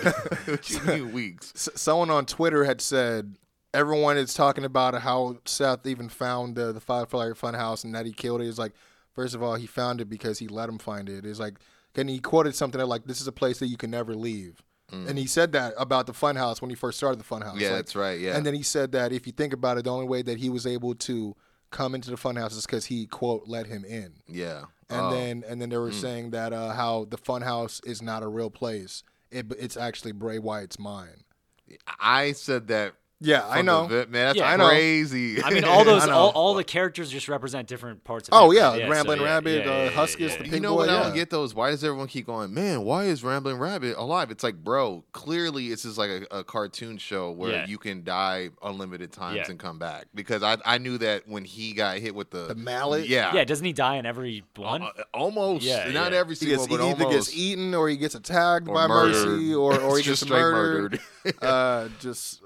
what 0.46 0.70
you 0.70 0.80
mean 0.82 1.12
weeks? 1.12 1.68
someone 1.74 2.10
on 2.10 2.26
Twitter 2.26 2.64
had 2.64 2.80
said 2.80 3.36
everyone 3.76 4.16
is 4.16 4.34
talking 4.34 4.64
about 4.64 4.94
how 5.02 5.36
Seth 5.44 5.86
even 5.86 6.08
found 6.08 6.56
the 6.56 6.72
the 6.72 6.80
Firefly 6.80 7.30
Funhouse 7.30 7.84
and 7.84 7.94
that 7.94 8.06
he 8.06 8.12
killed 8.12 8.40
it. 8.40 8.48
It's 8.48 8.58
like, 8.58 8.72
first 9.14 9.34
of 9.34 9.42
all, 9.42 9.54
he 9.54 9.66
found 9.66 10.00
it 10.00 10.06
because 10.08 10.38
he 10.38 10.48
let 10.48 10.68
him 10.68 10.78
find 10.78 11.08
it. 11.08 11.24
It's 11.26 11.38
like, 11.38 11.58
and 11.94 12.08
he 12.10 12.18
quoted 12.18 12.54
something 12.54 12.78
that 12.78 12.86
like, 12.86 13.04
"This 13.04 13.20
is 13.20 13.26
a 13.26 13.32
place 13.32 13.58
that 13.60 13.66
you 13.68 13.76
can 13.76 13.90
never 13.90 14.14
leave." 14.14 14.62
And 14.92 15.18
he 15.18 15.26
said 15.26 15.50
that 15.52 15.74
about 15.76 16.06
the 16.06 16.12
Funhouse 16.12 16.60
when 16.60 16.70
he 16.70 16.76
first 16.76 16.96
started 16.96 17.18
the 17.18 17.24
Funhouse. 17.24 17.56
Mm. 17.56 17.60
Yeah, 17.60 17.68
Like, 17.70 17.76
that's 17.78 17.96
right. 17.96 18.20
Yeah, 18.20 18.36
And 18.36 18.46
then 18.46 18.54
he 18.54 18.62
said 18.62 18.92
that 18.92 19.12
if 19.12 19.26
you 19.26 19.32
think 19.32 19.52
about 19.52 19.78
it, 19.78 19.84
the 19.84 19.90
only 19.90 20.06
way 20.06 20.22
that 20.22 20.38
he 20.38 20.48
was 20.48 20.64
able 20.64 20.94
to 20.94 21.34
come 21.72 21.92
into 21.96 22.08
the 22.10 22.16
funhouse 22.16 22.52
is 22.52 22.64
because 22.64 22.84
he 22.84 23.04
quote 23.06 23.42
let 23.48 23.66
him 23.66 23.84
in. 23.84 24.12
yeah. 24.28 24.62
And 24.88 25.00
Oh, 25.00 25.10
then 25.10 25.42
and 25.48 25.60
then 25.60 25.70
they 25.70 25.76
were 25.76 25.90
saying 25.90 26.30
that 26.30 26.52
uh, 26.52 26.70
how 26.72 27.06
the 27.10 27.16
funhouse 27.18 27.84
is 27.84 28.00
not 28.00 28.22
a 28.22 28.28
real 28.28 28.48
place. 28.50 29.02
It, 29.32 29.46
it's 29.58 29.76
actually 29.76 30.12
Bray 30.12 30.38
Wyatt's 30.38 30.78
mind. 30.78 31.24
I 31.98 32.30
said 32.32 32.68
that. 32.68 32.94
Yeah, 33.18 33.46
I 33.48 33.62
know. 33.62 33.86
the 33.86 34.06
man, 34.08 34.10
that's 34.12 34.38
Yeah. 34.38 34.50
I 34.50 34.56
know. 34.56 34.68
crazy. 34.68 35.42
I 35.42 35.48
mean, 35.48 35.64
all 35.64 35.84
those, 35.84 36.06
all, 36.06 36.30
all 36.32 36.52
the 36.54 36.64
characters 36.64 37.10
just 37.10 37.28
represent 37.28 37.66
different 37.66 38.04
parts 38.04 38.28
of. 38.28 38.34
Oh 38.34 38.50
him. 38.50 38.58
yeah, 38.58 38.76
so 38.76 38.88
Rambling 38.90 39.20
yeah, 39.20 39.24
Rabbit, 39.26 39.64
yeah, 39.64 39.72
uh, 39.72 39.74
yeah, 39.76 39.84
yeah, 39.84 39.90
Huskus, 39.90 40.18
yeah, 40.18 40.26
the 40.28 40.32
yeah. 40.34 40.38
Pink 40.42 40.52
you 40.54 40.60
know 40.60 40.72
Boy. 40.72 40.76
what? 40.76 40.90
I 40.90 41.02
don't 41.04 41.14
get 41.14 41.30
those. 41.30 41.54
Why 41.54 41.70
does 41.70 41.82
everyone 41.82 42.08
keep 42.08 42.26
going, 42.26 42.52
man? 42.52 42.82
Why 42.84 43.04
is 43.04 43.24
Rambling 43.24 43.56
Rabbit 43.56 43.96
alive? 43.96 44.30
It's 44.30 44.44
like, 44.44 44.56
bro, 44.62 45.02
clearly 45.12 45.68
it's 45.68 45.84
just 45.84 45.96
like 45.96 46.10
a, 46.30 46.38
a 46.40 46.44
cartoon 46.44 46.98
show 46.98 47.30
where 47.30 47.52
Yeah. 47.52 47.66
you 47.66 47.78
can 47.78 48.04
die 48.04 48.50
unlimited 48.62 49.12
times 49.12 49.36
Yeah. 49.36 49.44
and 49.48 49.58
come 49.58 49.78
back. 49.78 50.08
Because 50.14 50.42
I 50.42 50.58
I 50.66 50.76
knew 50.76 50.98
that 50.98 51.26
when 51.26 51.44
he 51.46 51.72
got 51.72 51.96
hit 51.96 52.14
with 52.14 52.30
the 52.30 52.48
The 52.48 52.54
mallet? 52.54 53.08
yeah, 53.08 53.32
Yeah, 53.34 53.44
doesn't 53.44 53.64
he 53.64 53.72
die 53.72 53.96
in 53.96 54.04
every 54.04 54.44
one? 54.56 54.82
Uh, 54.82 54.90
almost, 55.14 55.64
Yeah, 55.64 55.90
not 55.90 56.12
yeah. 56.12 56.18
every 56.18 56.34
He, 56.34 56.40
single, 56.46 56.58
gets, 56.66 56.70
he 56.70 56.76
but 56.76 56.84
either 56.86 57.04
almost. 57.04 57.28
gets 57.30 57.38
eaten 57.38 57.72
or 57.74 57.88
he 57.88 57.96
gets 57.96 58.14
attacked 58.14 58.68
Or 58.68 58.74
by 58.74 58.86
murdered. 58.88 59.26
Mercy 59.26 59.54
or, 59.54 59.80
or 59.80 59.96
he 59.96 60.02
Just 60.02 60.24
gets 60.24 60.30
murdered. 60.30 61.00
murdered. 61.24 61.42
uh, 61.42 61.88
just 62.00 62.42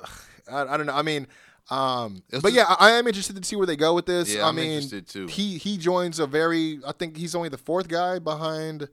I, 0.51 0.75
I 0.75 0.77
don't 0.77 0.87
know. 0.87 0.95
I 0.95 1.03
mean, 1.03 1.27
um, 1.71 2.23
but 2.31 2.43
just- 2.43 2.55
yeah, 2.55 2.65
I, 2.69 2.89
I 2.89 2.91
am 2.93 3.07
interested 3.07 3.37
to 3.37 3.45
see 3.45 3.57
where 3.57 3.67
they 3.67 3.77
go 3.77 3.95
with 3.95 4.07
this. 4.07 4.35
Yeah, 4.35 4.45
I 4.45 4.49
I'm 4.49 4.57
mean, 4.57 4.73
interested 4.73 5.07
too. 5.09 5.27
he 5.27 5.57
he 5.59 5.77
joins 5.79 6.19
a 6.19 6.27
very. 6.27 6.81
I 6.87 6.93
think 6.93 7.17
he's 7.17 7.35
only 7.35 7.49
the 7.49 7.59
fourth 7.59 7.89
guy 7.89 8.19
behind 8.19 8.89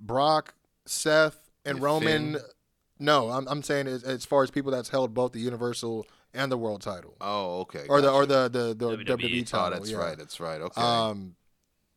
Brock, 0.00 0.54
Seth, 0.84 1.50
and 1.64 1.78
Yeah, 1.78 1.84
Roman. 1.84 2.32
Finn. 2.34 2.42
No, 2.98 3.30
I'm 3.30 3.46
I'm 3.48 3.62
saying 3.62 3.88
as, 3.88 4.02
as 4.04 4.24
far 4.24 4.42
as 4.42 4.50
people 4.50 4.72
that's 4.72 4.88
held 4.88 5.12
both 5.14 5.32
the 5.32 5.40
Universal 5.40 6.06
and 6.32 6.50
the 6.50 6.56
World 6.56 6.80
Title, 6.82 7.14
Oh, 7.20 7.60
okay. 7.60 7.84
or 7.88 8.00
the 8.00 8.10
or 8.10 8.24
the 8.26 8.48
the, 8.48 8.74
the 8.74 8.96
WWE. 8.96 9.04
WWE, 9.06 9.40
Oh, 9.40 9.44
title. 9.44 9.70
that's 9.78 9.90
yeah. 9.90 9.96
right. 9.98 10.18
That's 10.18 10.40
right. 10.40 10.60
Okay. 10.60 10.80
Um, 10.80 11.34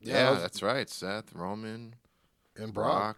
yeah, 0.02 0.32
those- 0.32 0.42
that's 0.42 0.62
right. 0.64 0.90
Seth, 0.90 1.34
Roman, 1.34 1.96
and 2.58 2.74
Brock. 2.74 2.98
Brock. 2.98 3.18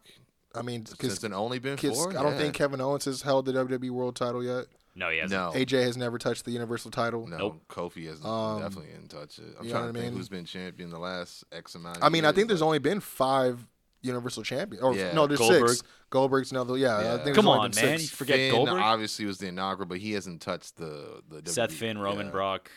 I 0.53 0.61
mean, 0.63 0.85
Since 0.85 0.97
because 0.97 1.23
it's 1.23 1.33
only 1.33 1.59
been 1.59 1.77
four. 1.77 2.09
I 2.09 2.21
don't 2.21 2.33
yeah. 2.33 2.37
think 2.37 2.53
Kevin 2.55 2.81
Owens 2.81 3.05
has 3.05 3.21
held 3.21 3.45
the 3.45 3.53
WWE 3.53 3.89
World 3.91 4.15
Title 4.17 4.43
yet. 4.43 4.65
No, 4.95 5.09
he 5.09 5.19
hasn't. 5.19 5.39
No. 5.39 5.51
AJ 5.59 5.83
has 5.83 5.97
never 5.97 6.17
touched 6.17 6.45
the 6.45 6.51
Universal 6.51 6.91
title. 6.91 7.27
No, 7.27 7.37
Nope. 7.37 7.61
Kofi 7.69 8.07
has 8.07 8.23
Um, 8.25 8.59
definitely 8.61 8.91
didn't 8.91 9.09
touch 9.09 9.39
it. 9.39 9.55
I'm 9.59 9.65
you 9.65 9.71
know 9.71 9.79
trying 9.79 9.85
what 9.87 9.93
to 9.93 9.99
I 9.99 10.01
think 10.03 10.15
who's 10.15 10.29
been 10.29 10.45
champion 10.45 10.89
the 10.89 10.99
last 10.99 11.43
X 11.51 11.75
amount. 11.75 11.97
Of 11.97 12.03
I 12.03 12.09
mean, 12.09 12.25
I 12.25 12.31
think 12.31 12.47
there's 12.47 12.59
but- 12.59 12.65
only 12.67 12.79
been 12.79 12.99
five 12.99 13.65
Universal 14.03 14.43
champions. 14.43 14.83
Or 14.83 14.95
Yeah. 14.95 15.13
no, 15.13 15.27
there's 15.27 15.39
Goldberg. 15.39 15.69
six. 15.69 15.83
Goldberg's 16.09 16.51
another. 16.51 16.75
Yeah, 16.77 16.95
I 16.97 17.03
Yeah. 17.03 17.11
think 17.13 17.23
there's 17.25 17.35
Come 17.37 17.47
only 17.47 17.65
on, 17.65 17.71
been 17.71 17.85
man. 17.85 17.97
six. 17.99 18.11
You 18.11 18.15
forget 18.17 18.35
Finn 18.37 18.51
Goldberg? 18.55 18.79
obviously 18.81 19.25
was 19.25 19.37
the 19.37 19.47
inaugural, 19.47 19.87
but 19.87 19.99
he 19.99 20.13
hasn't 20.13 20.41
touched 20.41 20.77
the 20.77 21.21
the 21.29 21.41
Seth 21.51 21.69
WWE. 21.69 21.77
Finn, 21.77 21.97
Roman, 21.99 22.25
yeah. 22.27 22.31
Brock. 22.31 22.71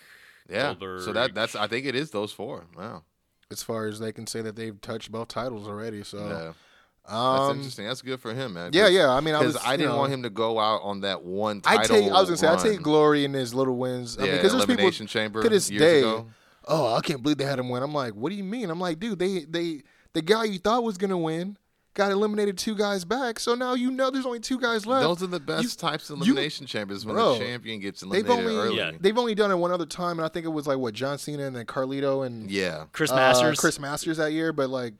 Yeah, 0.51 0.74
so 0.78 1.12
that 1.15 1.35
that's 1.35 1.57
I 1.57 1.66
think 1.66 1.86
it 1.86 1.95
is 1.95 2.11
those 2.11 2.31
four. 2.31 2.66
Wow, 2.77 3.05
As 3.51 3.62
far 3.62 3.86
as 3.86 3.99
they 4.01 4.12
can 4.12 4.27
say 4.27 4.43
that 4.43 4.55
they've 4.57 4.78
touched 4.82 5.11
both 5.11 5.28
titles 5.28 5.66
already. 5.66 6.05
So, 6.05 6.55
yeah, 7.06 7.12
that's 7.12 7.51
um, 7.51 7.56
interesting. 7.59 7.86
That's 7.86 8.02
good 8.02 8.20
for 8.20 8.32
him, 8.35 8.55
man. 8.55 8.70
yeah, 8.72 8.89
yeah. 8.89 9.10
I 9.10 9.20
mean, 9.20 9.35
I 9.35 9.40
Because 9.40 9.55
was. 9.55 9.62
I, 9.64 9.76
didn't 9.76 9.93
know, 9.93 9.98
want 9.98 10.12
him 10.12 10.22
to 10.22 10.31
go 10.31 10.59
out 10.59 10.81
on 10.82 11.01
that 11.02 11.22
one 11.22 11.60
I 11.64 11.85
take. 11.86 12.10
I 12.10 12.20
was 12.20 12.24
gonna 12.26 12.36
say 12.36 12.48
I 12.48 12.56
take 12.56 12.82
glory 12.82 13.24
in 13.24 13.32
his 13.35 13.55
little 13.55 13.76
wins. 13.76 14.16
I 14.18 14.22
Yeah, 14.22 14.26
mean, 14.26 14.36
because 14.39 14.52
there's 14.52 14.62
people 14.64 14.74
Elimination 14.74 15.06
Chamber 15.06 15.43
to 15.43 15.48
this 15.48 15.70
years 15.70 15.81
day. 15.82 15.98
ago. 16.01 16.26
Oh, 16.66 16.94
I 16.94 17.01
can't 17.01 17.22
believe 17.22 17.36
they 17.36 17.44
had 17.44 17.59
him 17.59 17.68
win. 17.68 17.82
I'm 17.82 17.93
like, 17.93 18.14
what 18.14 18.31
do 18.31 18.36
you 18.36 18.44
mean? 18.44 18.70
I'm 18.70 18.81
like, 18.81 18.98
dude, 18.98 19.18
they 19.18 19.44
they 19.44 19.82
the 20.14 20.22
guy 20.22 20.44
you 20.44 20.59
thought 20.59 20.82
was 20.82 20.97
gonna 20.97 21.18
win 21.18 21.59
got 21.94 22.10
eliminated 22.10 22.59
two 22.59 22.74
guys 22.74 23.05
back. 23.05 23.39
So 23.39 23.55
now 23.55 23.74
you 23.74 23.90
know 23.90 24.10
there's 24.10 24.26
only 24.26 24.40
two 24.40 24.59
guys 24.59 24.85
left. 24.85 25.02
Those 25.05 25.22
are 25.22 25.28
the 25.28 25.40
best 25.40 25.78
types 25.78 26.10
of 26.10 26.18
you- 26.18 26.24
elimination 26.32 26.66
chambers 26.66 27.06
when 27.06 27.14
Bro, 27.14 27.35
the 27.35 27.44
champion 27.44 27.81
gets 27.81 28.01
They've 28.01 28.26
eliminated 28.26 28.47
only 28.51 28.56
early. 28.56 28.76
Yeah. 28.76 28.90
they've 29.01 29.16
only 29.16 29.35
done 29.35 29.51
it 29.51 29.56
one 29.56 29.70
other 29.70 29.86
time, 29.86 30.18
and 30.18 30.26
I 30.26 30.28
think 30.28 30.44
it 30.44 30.51
was 30.51 30.66
like 30.66 30.78
what 30.78 30.94
John 30.94 31.18
Cena 31.18 31.44
and 31.44 31.55
then 31.55 31.66
Carlito 31.66 32.26
and 32.26 32.51
Yeah, 32.51 32.85
Chris 32.93 33.10
uh, 33.12 33.16
Masters. 33.16 33.60
Chris 33.60 33.78
Masters 33.78 34.16
that 34.16 34.32
year, 34.32 34.52
but 34.52 34.70
like 34.70 34.94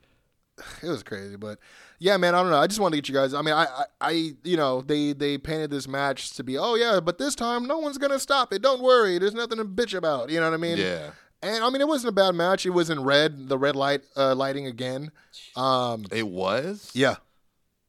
it 0.83 0.87
was 0.87 1.03
crazy. 1.03 1.35
But 1.35 1.59
yeah, 2.05 2.17
man, 2.17 2.35
I 2.35 2.41
don't 2.43 2.51
know. 2.51 2.59
I 2.59 2.67
just 2.67 2.79
wanted 2.79 2.97
to 2.97 3.01
get 3.01 3.09
you 3.09 3.15
guys. 3.19 3.33
I 3.33 3.41
mean, 3.41 3.55
I, 3.55 3.65
I, 3.65 3.85
I, 3.99 4.31
you 4.43 4.57
know, 4.57 4.81
they 4.81 5.11
they 5.13 5.39
painted 5.39 5.71
this 5.71 5.87
match 5.87 6.35
to 6.35 6.43
be, 6.43 6.55
oh 6.55 6.75
yeah, 6.75 6.99
but 6.99 7.17
this 7.17 7.33
time 7.33 7.65
no 7.65 7.79
one's 7.79 7.97
gonna 7.97 8.19
stop 8.19 8.53
it. 8.53 8.61
Don't 8.61 8.83
worry, 8.83 9.17
there's 9.17 9.33
nothing 9.33 9.57
to 9.57 9.65
bitch 9.65 9.97
about. 9.97 10.29
You 10.29 10.39
know 10.39 10.47
what 10.51 10.53
I 10.53 10.57
mean? 10.57 10.77
yeah. 10.77 11.09
And 11.41 11.63
I 11.63 11.69
mean, 11.71 11.81
it 11.81 11.87
wasn't 11.87 12.09
a 12.09 12.15
bad 12.15 12.35
match. 12.35 12.65
It 12.65 12.69
was 12.71 12.89
in 12.91 13.03
red, 13.03 13.49
the 13.49 13.57
red 13.57 13.75
light 13.75 14.01
uh, 14.15 14.35
lighting 14.35 14.67
again. 14.67 15.11
Um, 15.55 16.05
It 16.11 16.27
was. 16.27 16.91
yeah, 16.93 17.15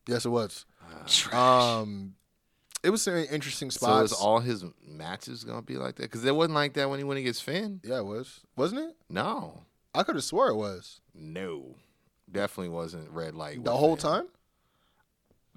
yes, 0.09 0.25
it 0.25 0.31
was. 0.31 0.65
Um, 1.33 2.15
it 2.83 2.91
was 2.91 3.03
some 3.03 3.15
interesting 3.17 3.71
spots. 3.71 4.11
So 4.11 4.15
is 4.17 4.21
all 4.21 4.41
his 4.41 4.65
matches 4.87 5.45
gonna 5.45 5.61
be 5.63 5.77
like 5.77 5.97
that? 5.97 6.03
Because 6.05 6.25
it 6.25 6.35
wasn't 6.35 6.55
like 6.55 6.73
that 6.75 6.89
when 6.89 6.99
he 6.99 7.05
went 7.05 7.21
against 7.21 7.43
Finn. 7.45 7.81
yeah, 7.85 7.99
it 7.99 8.07
was, 8.07 8.41
wasn't 8.57 8.81
it? 8.81 8.97
No, 9.11 9.65
I 9.95 10.03
could 10.05 10.15
have 10.17 10.25
swore 10.25 10.49
it 10.49 10.57
was 10.57 11.01
no, 11.15 11.77
definitely 12.31 12.71
wasn't 12.71 13.11
red 13.11 13.35
light 13.35 13.63
the 13.65 13.77
whole 13.77 13.97
Finn. 13.97 14.11
time. 14.11 14.27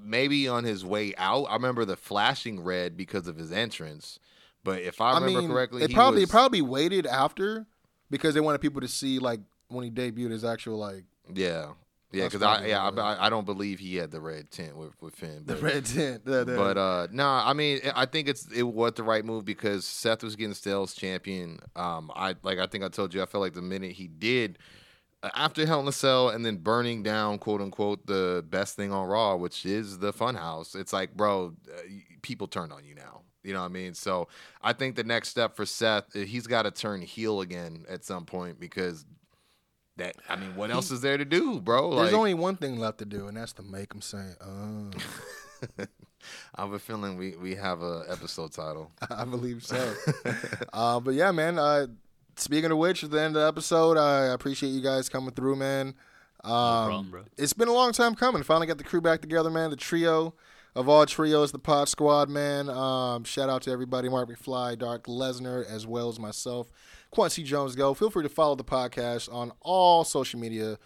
Maybe 0.02 0.48
on 0.48 0.64
his 0.64 0.86
way 0.86 1.14
out. 1.18 1.46
I 1.46 1.54
remember 1.56 1.84
the 1.84 1.98
flashing 1.98 2.62
red 2.64 2.96
because 2.96 3.28
of 3.28 3.36
his 3.36 3.52
entrance. 3.52 4.18
But 4.64 4.82
if 4.82 5.02
I 5.02 5.12
I 5.12 5.14
remember 5.16 5.41
mean, 5.41 5.52
correctly, 5.52 5.84
it 5.84 5.90
he 5.90 5.94
probably 5.96 6.22
was, 6.22 6.30
it 6.30 6.32
probably 6.32 6.62
waited 6.62 7.06
after 7.06 7.66
because 8.10 8.34
they 8.34 8.40
wanted 8.40 8.62
people 8.62 8.82
to 8.82 8.88
see 8.88 9.20
like 9.20 9.41
when 9.68 9.84
he 9.84 9.91
debuted 9.91 10.32
his 10.32 10.44
actual 10.46 10.78
like 10.78 11.04
yeah, 11.34 11.72
yeah. 12.12 12.26
Because 12.26 12.41
I 12.41 12.68
yeah 12.68 12.82
I, 12.90 13.28
I 13.28 13.30
don't 13.30 13.46
believe 13.46 13.80
he 13.80 13.98
had 13.98 14.12
the 14.12 14.20
red 14.22 14.52
tint 14.52 14.76
with 14.78 15.02
with 15.02 15.16
Finn. 15.16 15.44
the 15.46 15.56
red 15.58 15.86
tint. 15.86 16.24
But 16.26 16.78
uh 16.78 17.08
no, 17.12 17.28
I 17.28 17.54
mean 17.54 17.80
I 17.96 18.06
think 18.06 18.28
it's 18.28 18.48
it 18.52 18.64
was 18.64 18.94
the 18.94 19.04
right 19.04 19.24
move 19.24 19.46
because 19.46 19.86
Seth 19.86 20.24
was 20.24 20.36
getting 20.36 20.54
still 20.54 20.88
champion. 20.88 21.60
Um 21.76 22.12
I 22.16 22.36
like 22.44 22.58
I 22.60 22.68
think 22.68 22.84
I 22.84 22.88
told 22.90 23.14
you 23.14 23.22
I 23.22 23.26
felt 23.26 23.41
like 23.41 23.54
the 23.54 23.62
minute 23.62 23.94
he 23.94 24.08
did 24.08 24.58
after 25.36 25.66
Hell 25.66 25.82
in 25.82 25.88
a 25.88 25.91
Cell 25.91 26.30
and 26.30 26.46
then 26.46 26.58
burning 26.58 27.04
down, 27.04 27.38
quote 27.40 27.62
unquote, 27.62 28.06
the 28.06 28.46
best 28.50 28.76
thing 28.76 28.91
on 28.91 29.08
Raw, 29.08 29.36
which 29.36 29.66
is 29.66 30.00
the 30.00 30.14
Funhouse. 30.14 30.76
It's 30.76 30.94
like, 30.94 31.16
bro, 31.16 31.54
uh, 31.72 31.82
people 32.22 32.48
turn 32.48 32.72
on 32.72 32.86
you 32.86 32.96
now. 32.96 33.22
You 33.44 33.54
know 33.54 33.60
what 33.62 33.66
I 33.68 33.70
mean? 33.70 33.94
So 33.94 34.28
I 34.62 34.74
think 34.74 34.96
the 34.96 35.04
next 35.04 35.30
step 35.30 35.56
for 35.56 35.66
Seth, 35.66 36.16
uh, 36.16 36.20
he's 36.20 36.48
got 36.48 36.64
to 36.64 36.72
turn 36.72 37.02
heel 37.02 37.41
again 37.41 37.86
at 37.90 38.04
some 38.04 38.26
point 38.26 38.60
because 38.60 39.06
that. 39.98 40.16
I 40.28 40.36
mean, 40.36 40.56
what 40.56 40.72
else 40.72 40.91
is 40.91 41.02
there 41.02 41.18
to 41.18 41.26
do, 41.26 41.60
bro? 41.62 41.96
There's 41.96 42.12
Like, 42.12 42.18
only 42.18 42.34
one 42.34 42.58
thing 42.58 42.80
left 42.80 42.98
to 43.00 43.06
do, 43.06 43.28
and 43.28 43.38
that's 43.38 43.54
to 43.54 43.64
make 43.64 43.94
him 43.94 44.02
say, 44.02 44.34
"Oh." 44.41 44.91
I 46.56 46.62
have 46.62 46.74
a 46.74 46.80
feeling 46.80 47.18
we 47.18 47.36
we 47.38 47.56
have 47.56 47.82
a 47.82 48.04
episode 48.10 48.52
title. 48.52 48.91
I 49.10 49.24
believe 49.26 49.64
so. 49.64 49.94
uh, 50.74 51.00
but 51.00 51.14
yeah, 51.14 51.32
man. 51.32 51.58
Uh, 51.58 51.88
speaking 52.40 52.72
of 52.72 52.78
which, 52.78 53.03
at 53.03 53.11
the 53.11 53.20
end 53.22 53.36
of 53.36 53.41
the 53.41 53.48
episode, 53.48 53.98
I 53.98 54.28
appreciate 54.28 54.70
you 54.70 54.82
guys 54.82 55.10
coming 55.10 55.32
through, 55.32 55.56
man. 55.56 55.95
Um, 56.44 56.88
problem, 56.88 57.11
bro. 57.11 57.24
It's 57.38 57.53
been 57.53 57.68
a 57.68 57.74
long 57.74 57.91
time 57.91 58.16
coming. 58.16 58.44
Finally 58.44 58.68
got 58.68 58.78
the 58.78 58.84
crew 58.84 59.02
back 59.02 59.22
together, 59.22 59.49
man. 59.49 59.70
The 59.70 59.76
trio 59.76 60.34
of 60.76 60.88
all 60.88 61.06
trios, 61.06 61.52
the 61.52 61.60
Pod 61.60 61.90
Squad, 61.90 62.30
man. 62.30 62.70
Um, 62.70 63.24
shout 63.24 63.49
out 63.49 63.64
to 63.64 63.72
everybody, 63.72 64.07
Mark 64.07 64.30
McFly, 64.30 64.78
Doc 64.78 65.03
Lesnar, 65.03 65.66
as 65.70 65.86
well 65.86 66.10
as 66.10 66.20
myself, 66.20 66.70
Kwency 67.14 67.44
Jones. 67.44 67.76
Go. 67.76 67.94
Feel 67.94 68.10
free 68.10 68.24
to 68.24 68.30
follow 68.30 68.56
the 68.56 68.64
podcast 68.64 69.34
on 69.34 69.52
all 69.61 70.03
social 70.03 70.40
media 70.40 70.78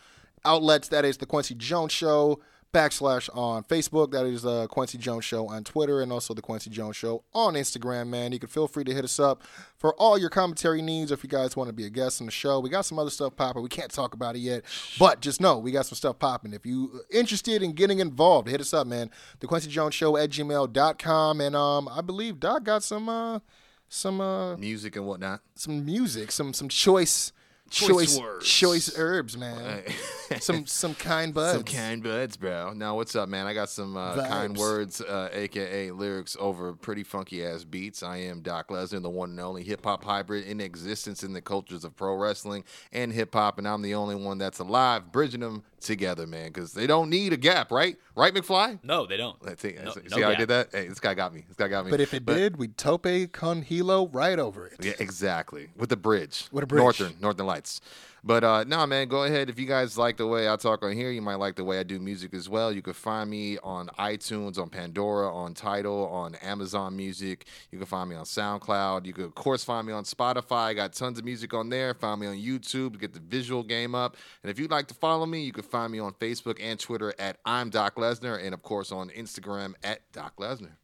outlets. 0.46 0.88
That 0.88 1.06
is 1.06 1.18
the 1.18 1.26
Kwency 1.26 1.56
Jones 1.58 1.92
Show 1.92 2.40
backslash 2.74 3.30
on 3.36 3.64
Facebook. 3.64 4.12
That 4.12 4.26
is 4.26 4.42
the 4.42 4.68
Kwency 4.68 4.98
Jones 5.00 5.24
Show 5.24 5.48
on 5.48 5.64
Twitter 5.64 6.02
and 6.02 6.12
also 6.12 6.34
the 6.34 6.42
Kwency 6.42 6.70
Jones 6.70 6.96
Show 6.96 7.24
on 7.34 7.54
Instagram, 7.54 8.08
man. 8.08 8.32
You 8.32 8.40
can 8.40 8.50
feel 8.50 8.68
free 8.68 8.84
to 8.84 8.94
hit 8.94 9.06
us 9.06 9.20
up 9.20 9.44
for 9.78 9.94
all 9.96 10.18
your 10.18 10.30
commentary 10.30 10.82
needs 10.82 11.12
if 11.12 11.24
you 11.24 11.30
guys 11.30 11.56
want 11.56 11.70
to 11.70 11.74
be 11.74 11.86
a 11.86 11.90
guest 11.90 12.20
on 12.20 12.26
the 12.26 12.32
show. 12.32 12.60
We 12.60 12.70
got 12.70 12.86
some 12.86 13.00
other 13.00 13.12
stuff 13.12 13.36
popping. 13.36 13.64
We 13.64 13.70
can't 13.70 13.92
talk 13.92 14.14
about 14.14 14.36
it 14.36 14.40
yet, 14.40 14.64
but 15.00 15.22
just 15.22 15.40
know 15.40 15.58
we 15.58 15.72
got 15.72 15.86
some 15.86 15.96
stuff 15.96 16.20
popping. 16.20 16.54
If 16.54 16.66
you 16.66 17.02
interested 17.10 17.62
in 17.62 17.74
getting 17.74 18.00
involved, 18.00 18.50
hit 18.50 18.60
us 18.60 18.74
up, 18.74 18.88
man. 18.88 19.12
The 19.40 19.48
Kwency 19.48 19.70
Jones 19.70 19.94
Show 19.94 20.18
at 20.18 20.32
gmail.com. 20.32 21.42
And 21.42 21.56
um, 21.56 21.88
I 21.88 22.02
believe 22.02 22.40
Doc 22.40 22.64
got 22.64 22.84
some 22.84 23.08
uh 23.08 23.40
some 23.88 24.20
uh 24.20 24.58
Music 24.58 24.96
and 24.96 25.06
whatnot. 25.06 25.42
some 25.56 25.86
music, 25.86 26.32
some 26.32 26.54
some 26.54 26.68
choice 26.70 27.32
Choice 27.74 27.88
choice 27.88 28.20
words. 28.20 28.48
choice 28.48 28.98
herbs, 29.00 29.36
man. 29.36 29.82
some 30.40 30.68
some 30.68 30.94
kind 30.94 31.34
buds. 31.34 31.54
Some 31.54 31.64
kind 31.64 32.04
buds, 32.04 32.38
bro. 32.38 32.72
Now, 32.74 32.96
what's 32.96 33.16
up, 33.16 33.28
man? 33.28 33.48
I 33.48 33.56
got 33.56 33.68
some 33.68 33.98
uh, 33.98 34.28
kind 34.28 34.56
words, 34.56 35.02
uh, 35.02 35.30
aka 35.34 35.90
lyrics 35.90 36.38
over 36.40 36.74
pretty 36.74 37.02
funky 37.02 37.44
ass 37.44 37.64
beats. 37.64 38.04
I 38.04 38.18
am 38.18 38.42
Doc 38.42 38.68
Lesnar, 38.68 39.02
the 39.02 39.10
one 39.10 39.32
and 39.32 39.40
only 39.40 39.64
hip 39.64 39.86
hop 39.86 40.04
hybrid 40.04 40.46
in 40.46 40.62
existence 40.62 41.24
in 41.24 41.34
the 41.34 41.42
cultures 41.42 41.84
of 41.84 41.96
pro 41.96 42.14
wrestling 42.14 42.64
and 42.92 43.12
hip 43.12 43.34
hop, 43.34 43.58
and 43.58 43.68
I'm 43.68 43.82
the 43.82 43.96
only 43.96 44.16
one 44.16 44.38
that's 44.38 44.60
alive, 44.60 45.12
bridging 45.12 45.40
them 45.40 45.64
together, 45.84 46.26
man, 46.26 46.48
because 46.48 46.74
they 46.74 46.88
don't 46.88 47.10
need 47.10 47.34
a 47.34 47.38
gap, 47.38 47.72
right? 47.72 47.98
Right, 48.16 48.34
McFly? 48.34 48.80
No, 48.84 49.06
they 49.06 49.18
don't. 49.18 49.38
I 49.46 49.56
think, 49.56 49.84
No- 49.84 49.92
see 49.92 50.02
no 50.10 50.22
how 50.22 50.30
I 50.32 50.36
did 50.36 50.50
that? 50.50 50.70
Hey, 50.72 50.88
this 50.88 51.00
guy 51.00 51.14
got 51.14 51.34
me. 51.34 51.46
This 51.48 51.58
guy 51.58 51.68
got 51.68 51.86
me. 51.86 51.92
But 51.92 52.02
if 52.02 52.14
it 52.14 52.26
did, 52.26 52.58
we'd 52.58 52.78
tope 52.78 53.08
con 53.32 53.62
hilo 53.62 54.08
right 54.08 54.40
over 54.40 54.68
it. 54.68 54.78
Yeah, 54.82 54.94
exactly. 55.00 55.70
With 55.78 55.90
the 55.90 55.98
bridge. 55.98 56.48
With 56.52 56.64
a 56.64 56.68
bridge. 56.68 56.80
Northern, 56.80 57.14
Northern 57.22 57.46
Lights. 57.46 57.82
But 58.26 58.44
uh 58.46 58.64
no 58.64 58.86
man, 58.88 59.10
go 59.10 59.26
ahead. 59.26 59.50
If 59.50 59.60
you 59.60 59.66
guys 59.66 59.98
like 59.98 60.16
the 60.16 60.26
way 60.26 60.48
I 60.48 60.56
talk 60.56 60.82
on 60.84 60.94
here, 60.94 61.12
you 61.12 61.22
might 61.22 61.36
like 61.36 61.56
the 61.56 61.66
way 61.66 61.80
I 61.80 61.84
do 61.84 62.00
music 62.00 62.34
as 62.34 62.48
well. 62.48 62.72
You 62.72 62.82
can 62.82 62.94
find 62.94 63.30
me 63.30 63.58
on 63.62 63.88
iTunes, 64.00 64.58
on 64.58 64.70
Pandora, 64.70 65.34
on 65.34 65.54
Tidal, 65.54 66.08
on 66.08 66.36
Amazon 66.36 66.96
Music. 66.96 67.46
You 67.70 67.80
can 67.80 67.86
find 67.86 68.10
me 68.10 68.16
on 68.16 68.24
SoundCloud. 68.24 69.06
You 69.06 69.12
can 69.12 69.26
of 69.26 69.36
course 69.36 69.66
find 69.66 69.86
me 69.86 69.92
on 69.92 70.06
Spotify. 70.06 70.68
I 70.68 70.74
got 70.74 70.94
tons 70.94 71.20
of 71.20 71.26
music 71.26 71.54
on 71.54 71.68
there. 71.68 71.94
Find 71.94 72.22
me 72.22 72.28
on 72.28 72.38
YouTube 72.38 72.94
to 72.94 73.00
get 73.00 73.14
the 73.14 73.20
visual 73.20 73.62
game 73.62 73.94
up. 73.94 74.16
And 74.42 74.50
if 74.50 74.58
you'd 74.58 74.72
like 74.72 74.88
to 74.88 74.94
follow 74.94 75.26
me, 75.26 75.44
you 75.44 75.52
can 75.52 75.64
find 75.64 75.92
me 75.92 76.00
on 76.00 76.14
Facebook 76.14 76.60
and 76.62 76.80
Twitter 76.80 77.14
at 77.20 77.40
I'm 77.46 77.70
Doc 77.70 77.96
Lesnar, 77.96 78.42
and 78.42 78.54
of 78.54 78.64
course 78.64 78.94
on 78.94 79.10
Instagram 79.10 79.74
at 79.84 80.10
Doc 80.14 80.38
Lesnar. 80.38 80.78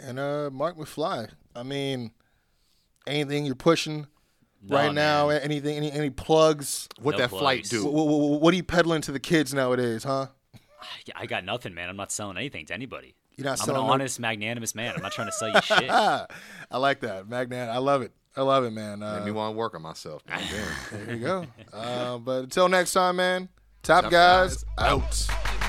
And 0.00 0.18
uh, 0.18 0.50
Mark 0.52 0.76
McFly. 0.76 1.30
I 1.54 1.62
mean, 1.62 2.10
anything 3.06 3.46
you're 3.46 3.54
pushing 3.54 4.08
No, 4.68 4.76
right 4.76 4.92
now? 4.92 5.28
man. 5.28 5.40
Anything? 5.42 5.76
Any 5.76 5.90
any 5.92 6.10
plugs? 6.10 6.88
What 7.00 7.12
No 7.12 7.18
that 7.18 7.30
flight 7.30 7.60
plugs. 7.60 7.70
do? 7.70 7.84
What, 7.86 8.06
what, 8.06 8.40
what 8.40 8.52
are 8.54 8.56
you 8.56 8.62
peddling 8.62 9.00
to 9.02 9.12
the 9.12 9.20
kids 9.20 9.52
nowadays, 9.54 10.04
huh? 10.04 10.26
Yeah, 11.06 11.14
I 11.16 11.26
got 11.26 11.44
nothing, 11.44 11.74
man. 11.74 11.88
I'm 11.88 11.96
not 11.96 12.12
selling 12.12 12.36
anything 12.36 12.66
to 12.66 12.74
anybody. 12.74 13.14
You're 13.36 13.44
not 13.44 13.50
I'm 13.52 13.54
an 13.54 13.66
selling 13.66 13.86
no- 13.86 13.92
honest, 13.92 14.20
magnanimous 14.20 14.74
man. 14.74 14.94
I'm 14.96 15.02
not 15.02 15.12
trying 15.12 15.28
to 15.28 15.32
sell 15.32 15.48
you 15.48 15.60
shit. 15.62 15.90
Ah, 15.90 16.26
I 16.70 16.78
like 16.78 17.00
that, 17.00 17.28
Magnan. 17.28 17.68
I 17.70 17.78
love 17.78 18.02
it. 18.02 18.12
I 18.36 18.42
love 18.42 18.64
it, 18.64 18.70
man. 18.70 19.00
Made 19.00 19.24
me 19.24 19.30
Uh, 19.30 19.34
want 19.34 19.54
to 19.54 19.56
work 19.58 19.74
on 19.74 19.82
myself. 19.82 20.22
God 20.26 20.40
damn. 20.50 21.06
there 21.06 21.16
you 21.16 21.22
go. 21.24 21.46
uh, 21.72 22.18
but 22.18 22.44
until 22.44 22.68
next 22.68 22.92
time, 22.92 23.16
man. 23.16 23.48
Top, 23.82 24.02
Top 24.04 24.12
guys, 24.12 24.64
guys 24.78 25.28
out. 25.30 25.65